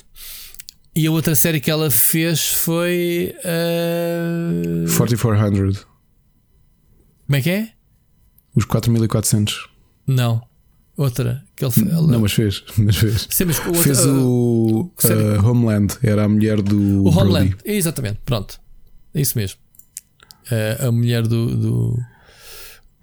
E 0.97 1.07
a 1.07 1.11
outra 1.13 1.35
série 1.37 1.61
que 1.61 1.71
ela 1.71 1.91
fez 1.91 2.49
foi. 2.49 3.35
eh, 3.45 4.85
4400. 4.97 5.87
Como 7.27 7.37
é 7.37 7.43
que 7.43 7.51
é? 7.51 7.69
Os 8.57 8.65
4400. 8.65 9.69
Não. 10.07 10.43
Outra. 10.99 11.43
Que 11.57 11.65
ele, 11.65 11.71
fe- 11.73 11.89
ela- 11.89 12.07
Não, 12.07 12.21
mas 12.21 12.33
fez. 12.33 12.63
Mas 12.77 12.97
fez. 12.97 13.27
Sim, 13.31 13.45
mas 13.45 13.59
o 13.61 13.69
outro- 13.69 13.83
fez 13.83 14.05
o 14.05 14.93
uh, 15.43 15.47
Homeland. 15.49 15.95
Era 16.03 16.25
a 16.25 16.29
mulher 16.29 16.61
do 16.61 17.05
o 17.05 17.09
Homeland. 17.09 17.51
Brody. 17.51 17.63
Exatamente. 17.65 18.19
Pronto. 18.27 18.61
É 19.15 19.21
isso 19.21 19.39
mesmo. 19.39 19.59
Eh, 20.51 20.77
a 20.81 20.91
mulher 20.93 21.23
do, 21.27 21.57
do, 21.57 21.99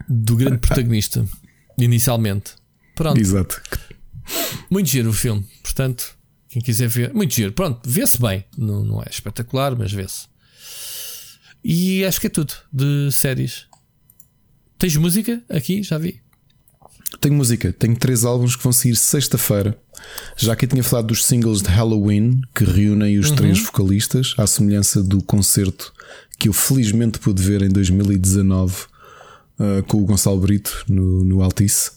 do 0.09 0.35
grande 0.35 0.57
protagonista. 0.57 1.25
Inicialmente. 1.79 2.51
Pronto. 2.95 3.17
Exato. 3.19 3.61
Muito 4.69 4.89
giro 4.89 5.09
o 5.09 5.13
filme. 5.13 5.45
Portanto, 5.63 6.17
quem 6.49 6.61
quiser 6.61 6.89
ver. 6.89 7.13
Muito 7.13 7.33
giro. 7.33 7.53
Pronto. 7.53 7.89
Vê-se 7.89 8.19
bem. 8.19 8.43
Não, 8.57 8.83
não 8.83 9.01
é 9.01 9.05
espetacular, 9.09 9.73
mas 9.77 9.91
vê-se. 9.93 10.27
E 11.63 12.03
acho 12.03 12.19
que 12.19 12.27
é 12.27 12.29
tudo 12.29 12.53
de 12.73 13.09
séries. 13.11 13.67
Tens 14.77 14.95
música 14.97 15.41
aqui? 15.49 15.81
Já 15.81 15.97
vi. 15.97 16.21
Tenho 17.19 17.35
música, 17.35 17.73
tenho 17.73 17.95
três 17.95 18.23
álbuns 18.25 18.55
que 18.55 18.63
vão 18.63 18.71
sair 18.71 18.95
sexta-feira. 18.95 19.77
Já 20.35 20.55
que 20.55 20.65
eu 20.65 20.69
tinha 20.69 20.83
falado 20.83 21.07
dos 21.07 21.25
singles 21.25 21.61
de 21.61 21.69
Halloween, 21.69 22.41
que 22.53 22.63
reúnem 22.63 23.17
os 23.17 23.29
Uhum. 23.29 23.35
três 23.35 23.59
vocalistas, 23.59 24.33
à 24.37 24.45
semelhança 24.45 25.01
do 25.01 25.21
concerto 25.23 25.93
que 26.37 26.49
eu 26.49 26.53
felizmente 26.53 27.17
pude 27.19 27.41
ver 27.41 27.61
em 27.61 27.69
2019 27.69 28.75
uh, 29.59 29.83
com 29.87 29.97
o 30.01 30.05
Gonçalo 30.05 30.39
Brito 30.39 30.83
no, 30.87 31.23
no 31.23 31.41
Altice. 31.41 31.91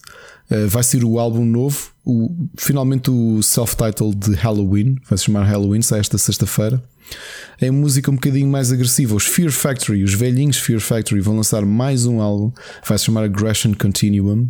Uh, 0.50 0.68
vai 0.68 0.82
ser 0.82 1.05
o 1.05 1.18
álbum 1.18 1.44
novo, 1.44 1.90
o, 2.05 2.30
finalmente 2.56 3.10
o 3.10 3.42
self-title 3.42 4.14
de 4.14 4.32
Halloween, 4.34 4.97
vai 5.08 5.18
se 5.18 5.24
chamar 5.24 5.44
Halloween, 5.44 5.82
sai 5.82 6.00
esta 6.00 6.16
sexta-feira. 6.16 6.82
Em 7.60 7.70
música 7.70 8.10
um 8.10 8.14
bocadinho 8.14 8.48
mais 8.48 8.70
agressiva, 8.70 9.14
os 9.14 9.24
Fear 9.24 9.50
Factory, 9.50 10.05
os 10.05 10.14
velhinhos 10.14 10.58
Fear 10.58 10.80
Factory, 10.80 11.20
vão 11.20 11.36
lançar 11.36 11.64
mais 11.64 12.06
um 12.06 12.20
álbum, 12.20 12.52
vai 12.86 12.97
se 12.98 13.06
chamar 13.06 13.24
Aggression 13.24 13.74
Continuum. 13.74 14.48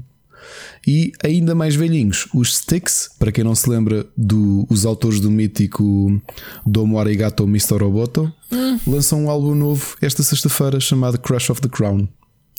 E 0.86 1.12
ainda 1.24 1.54
mais 1.54 1.74
velhinhos, 1.74 2.28
os 2.34 2.56
Sticks, 2.56 3.10
para 3.18 3.30
quem 3.32 3.44
não 3.44 3.54
se 3.54 3.68
lembra 3.68 4.06
dos 4.16 4.84
autores 4.86 5.20
do 5.20 5.30
mítico 5.30 6.20
Domo 6.66 6.98
Arigato 6.98 7.44
Mr. 7.44 7.76
Roboto, 7.78 8.32
Hum. 8.50 8.78
lançam 8.86 9.24
um 9.24 9.30
álbum 9.30 9.54
novo 9.54 9.96
esta 10.00 10.22
sexta-feira 10.22 10.80
chamado 10.80 11.18
Crush 11.18 11.50
of 11.50 11.60
the 11.60 11.68
Crown. 11.68 12.08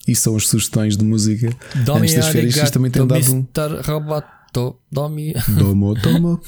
E 0.07 0.15
são 0.15 0.35
as 0.35 0.47
sugestões 0.47 0.95
de 0.97 1.03
música 1.03 1.49
Domi 1.85 2.01
antes 2.01 2.15
das 2.15 2.27
férias. 2.27 2.55
Isto 2.55 2.73
também 2.73 2.89
tem 2.91 3.05
dado 3.05 3.31
um 3.33 3.37
Mr. 3.55 3.81
Roboto. 3.91 4.77
Domi. 4.91 5.33
Domo 5.59 5.93
Domo 5.93 6.41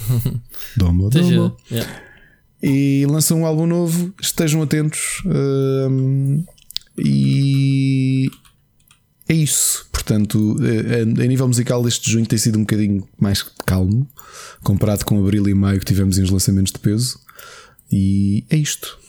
Domo 0.75 1.09
Domo. 1.13 1.55
Yeah. 1.71 1.91
e 2.63 3.05
lançam 3.07 3.41
um 3.41 3.45
álbum 3.45 3.67
novo. 3.67 4.11
Estejam 4.19 4.61
atentos. 4.63 5.21
hum, 5.25 6.43
e 6.97 7.80
é 9.31 9.35
isso. 9.35 9.87
Portanto, 9.91 10.57
eh, 10.61 10.99
a, 10.99 11.23
a 11.23 11.27
nível 11.27 11.47
musical, 11.47 11.87
este 11.87 12.11
junho 12.11 12.25
tem 12.25 12.37
sido 12.37 12.57
um 12.57 12.61
bocadinho 12.61 13.07
mais 13.17 13.41
calmo 13.65 14.07
comparado 14.61 15.05
com 15.05 15.19
abril 15.19 15.47
e 15.47 15.53
maio 15.53 15.79
que 15.79 15.85
tivemos 15.85 16.17
em 16.17 16.23
os 16.23 16.29
lançamentos 16.29 16.73
de 16.73 16.79
peso. 16.79 17.19
E 17.91 18.45
é 18.49 18.57
isto. 18.57 18.99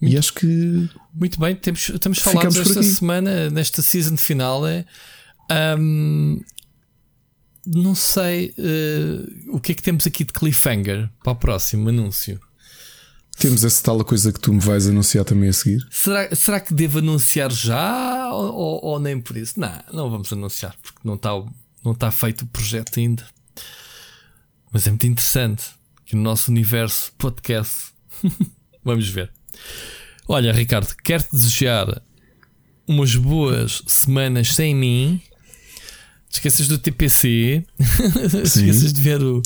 E 0.00 0.16
acho 0.18 0.34
que 0.34 0.88
Muito 1.14 1.40
bem, 1.40 1.56
temos, 1.56 1.90
falados 2.20 2.56
por 2.56 2.66
esta 2.66 2.82
semana, 2.82 3.50
nesta 3.50 3.80
season 3.82 4.16
final. 4.16 4.66
É, 4.66 4.84
ahm, 5.50 6.40
não 7.66 7.94
sei 7.94 8.54
eh, 8.58 9.26
o 9.48 9.58
que 9.58 9.72
é 9.72 9.74
que 9.74 9.82
temos 9.82 10.06
aqui 10.06 10.24
de 10.24 10.32
cliffhanger 10.32 11.08
para 11.22 11.32
o 11.32 11.36
próximo 11.36 11.88
anúncio. 11.88 12.38
Temos 13.36 13.64
essa 13.64 13.82
tal 13.82 14.02
coisa 14.04 14.32
que 14.32 14.40
tu 14.40 14.52
me 14.52 14.60
vais 14.60 14.86
anunciar 14.86 15.24
também 15.24 15.48
a 15.48 15.52
seguir. 15.52 15.86
Será, 15.90 16.34
será 16.34 16.60
que 16.60 16.72
devo 16.74 16.98
anunciar 16.98 17.50
já 17.50 18.32
ou, 18.32 18.54
ou- 18.54 18.84
ou 18.84 18.98
nem 19.00 19.20
por 19.20 19.36
isso? 19.36 19.58
Não, 19.58 19.72
não 19.92 20.10
vamos 20.10 20.32
anunciar 20.32 20.74
porque 20.82 20.98
não 21.04 21.14
está, 21.14 21.30
não 21.84 21.92
está 21.92 22.10
feito 22.10 22.42
o 22.42 22.46
projeto 22.46 22.98
ainda. 23.00 23.26
Mas 24.72 24.86
é 24.86 24.90
muito 24.90 25.06
interessante 25.06 25.64
que 26.06 26.16
no 26.16 26.22
nosso 26.22 26.50
universo 26.50 27.12
podcast 27.18 27.92
vamos 28.84 29.08
ver. 29.08 29.30
Olha, 30.26 30.52
Ricardo, 30.52 30.94
quero-te 31.02 31.30
desejar 31.32 32.02
umas 32.86 33.14
boas 33.14 33.82
semanas 33.86 34.54
sem 34.54 34.74
mim. 34.74 35.20
Te 36.28 36.34
esqueças 36.38 36.66
do 36.66 36.78
TPC, 36.78 37.64
esqueças 38.42 38.92
de 38.92 39.00
ver 39.00 39.22
o, 39.22 39.40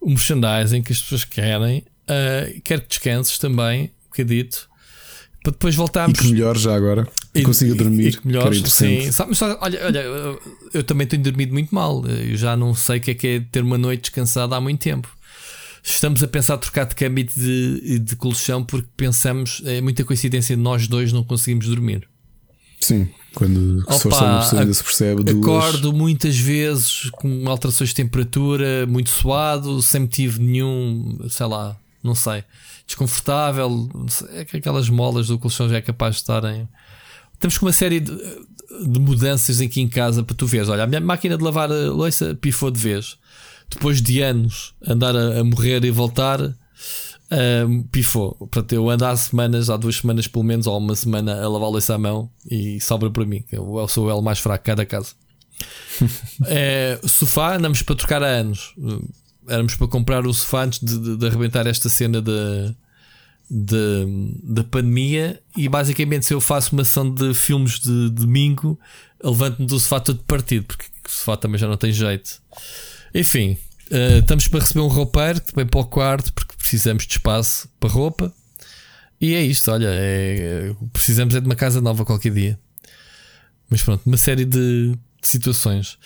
o 0.00 0.08
merchandising 0.08 0.82
que 0.82 0.92
as 0.92 1.00
pessoas 1.02 1.24
querem. 1.24 1.84
Ah, 2.10 2.60
quero 2.64 2.82
que 2.82 2.88
descanses 2.88 3.38
também, 3.38 3.84
um 3.84 4.10
bocadito, 4.10 4.68
para 5.42 5.52
depois 5.52 5.74
E 5.74 5.76
voltarmos. 5.76 6.18
que 6.18 6.28
melhor 6.28 6.58
já 6.58 6.74
agora. 6.74 7.06
E- 7.34 7.42
consiga 7.42 7.72
e- 7.72 7.76
dormir. 7.76 8.08
e 8.08 8.16
que 8.16 8.26
melhor, 8.26 8.52
sim. 8.54 9.10
Sabe, 9.12 9.30
mas 9.30 9.40
olha, 9.42 9.58
olha, 9.60 10.00
eu, 10.74 10.82
também 10.82 11.06
tenho 11.06 11.22
dormido 11.22 11.52
muito 11.52 11.72
mal. 11.74 12.04
Eu 12.06 12.36
já 12.36 12.56
não 12.56 12.74
sei 12.74 12.98
o 12.98 13.00
que 13.00 13.10
é 13.12 13.14
que 13.14 13.26
é 13.28 13.40
ter 13.40 13.62
uma 13.62 13.78
noite 13.78 14.02
descansada 14.02 14.56
há 14.56 14.60
muito 14.60 14.80
tempo. 14.82 15.08
Estamos 15.82 16.22
a 16.22 16.28
pensar 16.28 16.58
trocar 16.58 16.84
de 16.86 16.94
cama 16.94 17.20
e 17.20 17.22
de, 17.22 17.98
de 18.00 18.16
colchão 18.16 18.62
porque 18.64 18.88
pensamos, 18.96 19.62
é 19.64 19.80
muita 19.80 20.04
coincidência 20.04 20.54
de 20.56 20.60
nós 20.62 20.86
dois 20.88 21.12
não 21.12 21.22
conseguimos 21.24 21.66
dormir. 21.66 22.06
Sim, 22.80 23.08
quando 23.34 23.80
se 23.92 24.00
for 24.00 24.12
só 24.12 24.24
uma 24.24 24.40
pessoa 24.40 24.62
ainda 24.62 24.74
se 24.74 24.82
percebe 24.84 25.22
duas. 25.22 25.36
Acordo 25.38 25.92
muitas 25.92 26.36
vezes 26.36 27.08
com 27.12 27.48
alterações 27.48 27.90
de 27.90 27.94
temperatura, 27.94 28.86
muito 28.86 29.10
suado, 29.10 29.80
sem 29.80 30.00
motivo 30.02 30.40
nenhum, 30.40 31.18
sei 31.30 31.46
lá, 31.46 31.76
não 32.02 32.14
sei, 32.14 32.44
desconfortável. 32.86 33.88
sei, 34.08 34.38
É 34.38 34.44
que 34.44 34.56
aquelas 34.56 34.88
molas 34.88 35.28
do 35.28 35.38
colchão 35.38 35.68
já 35.68 35.76
é 35.76 35.80
capaz 35.80 36.16
de 36.16 36.22
estarem. 36.22 36.68
Estamos 37.34 37.56
com 37.58 37.66
uma 37.66 37.72
série 37.72 38.00
de, 38.00 38.12
de 38.86 39.00
mudanças 39.00 39.60
aqui 39.60 39.80
em 39.80 39.88
casa 39.88 40.22
para 40.22 40.36
tu 40.36 40.46
veres. 40.46 40.68
Olha, 40.68 40.84
a 40.84 40.86
minha 40.86 41.00
máquina 41.00 41.36
de 41.36 41.42
lavar 41.42 41.70
a 41.70 41.90
louça 41.90 42.34
pifou 42.34 42.70
de 42.70 42.80
vez. 42.80 43.16
Depois 43.70 44.02
de 44.02 44.20
anos 44.20 44.74
andar 44.86 45.14
a, 45.16 45.40
a 45.40 45.44
morrer 45.44 45.84
e 45.84 45.90
voltar, 45.90 46.40
ahm, 47.30 47.82
pifou. 47.90 48.34
Portanto, 48.34 48.72
eu 48.72 48.90
ando 48.90 49.04
há 49.06 49.16
semanas, 49.16 49.70
há 49.70 49.76
duas 49.76 49.96
semanas 49.96 50.26
pelo 50.26 50.44
menos, 50.44 50.66
ou 50.66 50.76
uma 50.76 50.96
semana 50.96 51.42
a 51.42 51.48
lavar 51.48 51.68
a 51.68 51.72
louça 51.72 51.94
à 51.94 51.98
mão 51.98 52.30
e 52.50 52.80
sobra 52.80 53.10
para 53.10 53.24
mim. 53.24 53.44
Eu, 53.50 53.86
sou 53.88 54.06
o 54.06 54.10
L 54.10 54.22
mais 54.22 54.38
fraco 54.38 54.64
cá 54.64 54.74
da 54.74 54.84
casa. 54.84 55.12
É, 56.46 56.98
sofá, 57.06 57.56
andamos 57.56 57.82
para 57.82 57.96
trocar 57.96 58.22
há 58.22 58.26
anos. 58.26 58.74
Éramos 59.48 59.74
para 59.74 59.88
comprar 59.88 60.26
o 60.26 60.32
sofá 60.34 60.64
antes 60.64 60.78
de, 60.80 60.98
de, 60.98 61.16
de 61.16 61.26
arrebentar 61.26 61.66
esta 61.66 61.88
cena 61.88 62.20
da, 62.22 62.74
de- 63.50 64.34
da 64.42 64.64
pandemia 64.64 65.40
e 65.56 65.68
basicamente 65.68 66.26
se 66.26 66.34
eu 66.34 66.40
faço 66.40 66.74
uma 66.74 66.84
sessão 66.84 67.12
de 67.12 67.34
filmes 67.34 67.80
de 67.80 68.10
domingo, 68.10 68.78
levanto-me 69.22 69.66
do 69.66 69.78
sofá 69.80 69.98
todo 70.00 70.22
partido, 70.24 70.66
porque 70.66 70.86
o 71.06 71.10
sofá 71.10 71.36
também 71.36 71.58
já 71.58 71.66
não 71.66 71.76
tem 71.76 71.92
jeito. 71.92 72.40
Enfim, 73.14 73.56
eh, 73.90 74.18
estamos 74.18 74.46
para 74.46 74.60
receber 74.60 74.80
um 74.80 74.86
roupeiro 74.88 75.40
também 75.40 75.66
para 75.66 75.80
o 75.80 75.84
quarto, 75.84 76.32
porque 76.32 76.54
precisamos 76.56 77.06
de 77.06 77.12
espaço 77.14 77.68
para 77.80 77.90
roupa. 77.90 78.32
E 79.20 79.34
é 79.34 79.42
isto, 79.42 79.70
olha, 79.70 79.88
é- 79.90 80.74
precisamos 80.92 81.34
é 81.34 81.40
de 81.40 81.46
uma 81.46 81.56
casa 81.56 81.80
nova 81.80 82.04
qualquer 82.04 82.32
dia. 82.32 82.58
Mas 83.68 83.82
pronto, 83.82 84.02
uma 84.06 84.16
série 84.16 84.44
de, 84.44 84.92
de 85.20 85.28
situações. 85.28 85.98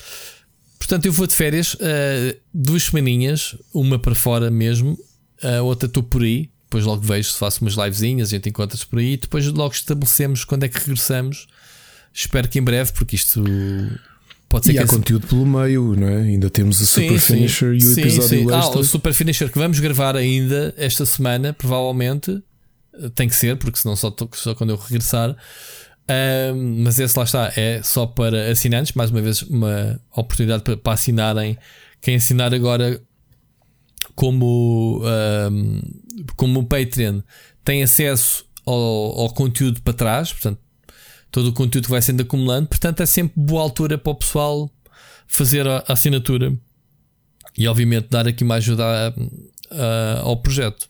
Portanto, 0.87 1.07
eu 1.07 1.13
vou 1.13 1.27
de 1.27 1.35
férias 1.35 1.75
eh, 1.81 2.37
duas 2.53 2.83
semaninhas, 2.85 3.57
uma 3.73 3.99
para 3.99 4.15
fora 4.15 4.51
mesmo, 4.51 4.99
a 5.43 5.63
outra 5.63 5.87
estou 5.87 6.03
por 6.03 6.23
aí. 6.23 6.51
Depois 6.65 6.85
logo 6.85 7.01
vejo 7.01 7.31
se 7.33 7.39
faço 7.39 7.63
umas 7.63 7.73
livezinhas, 7.75 8.29
a 8.29 8.31
gente 8.33 8.51
encontra-se 8.51 8.87
por 8.87 8.99
aí. 8.99 9.17
Depois 9.17 9.47
logo 9.47 9.73
estabelecemos 9.73 10.45
quando 10.45 10.65
é 10.65 10.69
que 10.69 10.79
regressamos. 10.79 11.47
Espero 12.13 12.49
que 12.49 12.59
em 12.59 12.63
breve, 12.63 12.93
porque 12.93 13.17
isto 13.17 13.43
pode 14.49 14.67
ser 14.67 14.73
E 14.73 14.75
que 14.75 14.81
há 14.81 14.83
esse- 14.85 14.93
conteúdo 14.95 15.27
pelo 15.27 15.47
meio, 15.47 15.97
não 15.97 16.07
é? 16.09 16.19
Ainda 16.23 16.51
temos 16.51 16.81
o 16.81 16.87
Super 16.87 17.19
Finisher 17.19 17.73
e 17.73 17.79
o 17.79 17.81
Sim, 17.95 18.01
episódio 18.03 18.29
sim. 18.29 18.47
Ah, 18.53 18.69
o 18.69 18.85
Super 18.85 19.15
Finisher 19.15 19.51
que 19.51 19.59
vamos 19.59 19.81
gravar 19.81 20.17
ainda 20.17 20.75
esta 20.77 21.07
semana, 21.07 21.53
provavelmente. 21.55 22.43
Tem 23.15 23.29
que 23.29 23.35
ser, 23.35 23.57
porque 23.57 23.79
senão 23.79 23.97
só, 23.97 24.15
só 24.35 24.55
quando 24.55 24.71
eu 24.71 24.77
regressar. 24.77 25.35
Ahm, 26.09 26.83
mas 26.83 26.99
esse 26.99 27.17
lá 27.19 27.25
está, 27.25 27.53
é 27.57 27.83
só 27.83 28.07
para 28.07 28.51
assinantes. 28.51 28.93
Mais 28.93 29.11
uma 29.11 29.21
vez, 29.23 29.43
uma 29.43 30.01
oportunidade 30.15 30.63
para, 30.63 30.77
para 30.77 30.93
assinarem. 30.93 31.57
Quem 32.01 32.17
assinar 32.17 32.53
agora 32.53 33.01
como, 34.15 35.03
ahm, 35.05 35.81
como 36.37 36.67
Patreon 36.67 37.21
tem 37.65 37.83
acesso 37.83 38.45
ao, 38.67 38.75
ao 39.21 39.31
conteúdo 39.33 39.81
para 39.83 39.95
trás, 39.95 40.33
portanto, 40.33 40.59
todo 41.31 41.49
o 41.49 41.53
conteúdo 41.53 41.85
que 41.87 41.91
vai 41.91 42.03
sendo 42.03 42.21
acumulando. 42.23 42.69
Portanto, 42.69 43.01
é 43.03 43.07
sempre 43.07 43.33
boa 43.37 43.63
altura 43.63 43.97
para 43.99 44.13
o 44.13 44.15
pessoal 44.15 44.71
fazer 45.27 45.67
a, 45.67 45.79
a 45.89 45.93
assinatura 45.95 46.55
e, 47.57 47.67
obviamente, 47.67 48.09
dar 48.11 48.29
aqui 48.29 48.45
uma 48.45 48.57
ajuda 48.57 48.85
a- 48.85 49.15
a- 49.71 50.21
ao 50.21 50.37
projeto. 50.37 50.89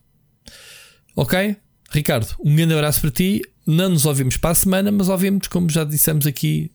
Ok? 1.16 1.56
Ricardo, 1.94 2.26
um 2.44 2.56
grande 2.56 2.74
abraço 2.74 3.00
para 3.00 3.10
ti. 3.12 3.40
Não 3.64 3.89
nos 3.89 4.05
ouvimos 4.05 4.36
para 4.36 4.50
a 4.50 4.55
semana, 4.55 4.90
mas 4.90 5.08
ouvimos, 5.08 5.47
como 5.47 5.70
já 5.70 5.84
dissemos 5.84 6.26
aqui, 6.26 6.70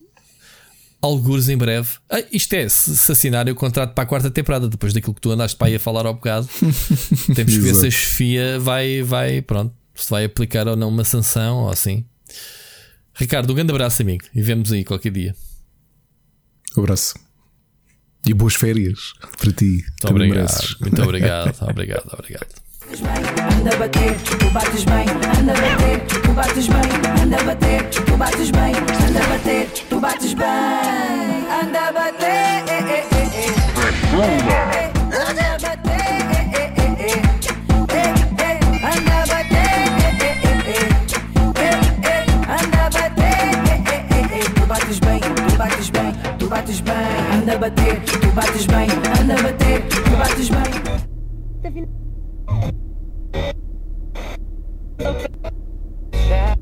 algures 1.00 1.50
em 1.50 1.58
breve. 1.58 1.90
Ah, 2.08 2.24
isto 2.32 2.54
é, 2.54 2.66
se, 2.68 2.96
se 2.96 3.12
assinarem 3.12 3.52
o 3.52 3.56
contrato 3.56 3.92
para 3.92 4.04
a 4.04 4.06
quarta 4.06 4.30
temporada, 4.30 4.66
depois 4.66 4.94
daquilo 4.94 5.14
que 5.14 5.20
tu 5.20 5.30
andaste 5.30 5.58
para 5.58 5.68
aí 5.68 5.74
a 5.74 5.78
falar 5.78 6.06
ao 6.06 6.14
bocado, 6.14 6.48
temos 7.36 7.52
que 7.52 7.60
ver 7.60 7.74
se 7.74 7.86
a 7.86 7.90
chefia 7.90 8.58
vai, 8.58 9.02
vai, 9.02 9.42
pronto, 9.42 9.74
se 9.94 10.10
vai 10.10 10.24
aplicar 10.24 10.66
ou 10.66 10.74
não 10.74 10.88
uma 10.88 11.04
sanção 11.04 11.64
ou 11.64 11.70
assim. 11.70 12.04
Ricardo, 13.14 13.50
um 13.52 13.54
grande 13.54 13.72
abraço, 13.72 14.00
amigo, 14.00 14.24
e 14.34 14.40
vemos 14.40 14.72
aí 14.72 14.84
qualquer 14.84 15.12
dia. 15.12 15.36
Um 16.76 16.80
abraço. 16.80 17.14
E 18.26 18.32
boas 18.32 18.54
férias 18.54 19.12
para 19.38 19.52
ti. 19.52 19.84
Muito 19.84 20.08
obrigado, 20.08 20.36
mereces. 20.36 20.76
muito 20.80 21.02
obrigado, 21.04 21.62
obrigado, 21.62 22.14
obrigado. 22.14 22.69
Anda 22.90 23.76
bater, 23.78 24.16
tu 24.16 24.50
bates 24.50 24.84
bem, 24.84 25.06
anda 25.38 25.54
bater, 25.54 26.00
tu 26.08 26.32
bates 26.32 26.66
bem, 26.66 26.90
anda 27.22 27.36
bater, 27.44 27.88
tu 27.88 28.16
bates 28.16 28.50
bem, 28.50 28.74
anda 28.74 29.20
bater, 29.30 29.66
tu 29.88 30.00
bates 30.00 30.34
bem, 30.34 31.46
anda 31.62 31.92
bater, 31.92 32.64
eh, 32.66 32.82
eh, 32.90 33.04
eh, 33.12 33.30
eh. 33.38 33.54
anda 35.22 35.56
bater, 35.62 36.02
eh, 36.34 36.50
eh, 36.52 36.72
eh, 36.76 37.06
eh. 37.06 37.22
Eh, 37.94 38.10
eh, 38.38 38.58
anda 38.82 39.18
bater, 39.30 39.70
eh, 40.02 40.18
eh, 40.20 40.42
eh, 40.42 40.74
eh. 40.74 40.90
Eh, 41.60 41.70
eh, 41.70 42.02
eh, 42.02 42.34
eh, 43.70 44.08
eh, 44.10 44.34
eh. 44.34 44.66
bates 44.66 44.98
bem, 44.98 45.20
tu 45.20 45.56
bates 45.56 45.90
bem, 45.90 46.12
tu 46.38 46.46
bates 46.48 46.80
bem, 46.80 46.94
anda 47.38 47.56
bater, 47.56 48.00
tu 48.04 48.30
bates 48.32 48.66
bem, 48.66 48.88
anda 49.20 49.36
bater, 49.42 49.80
tu 49.88 50.10
bates 50.18 50.48
bem. 50.50 52.09
That 56.30 56.59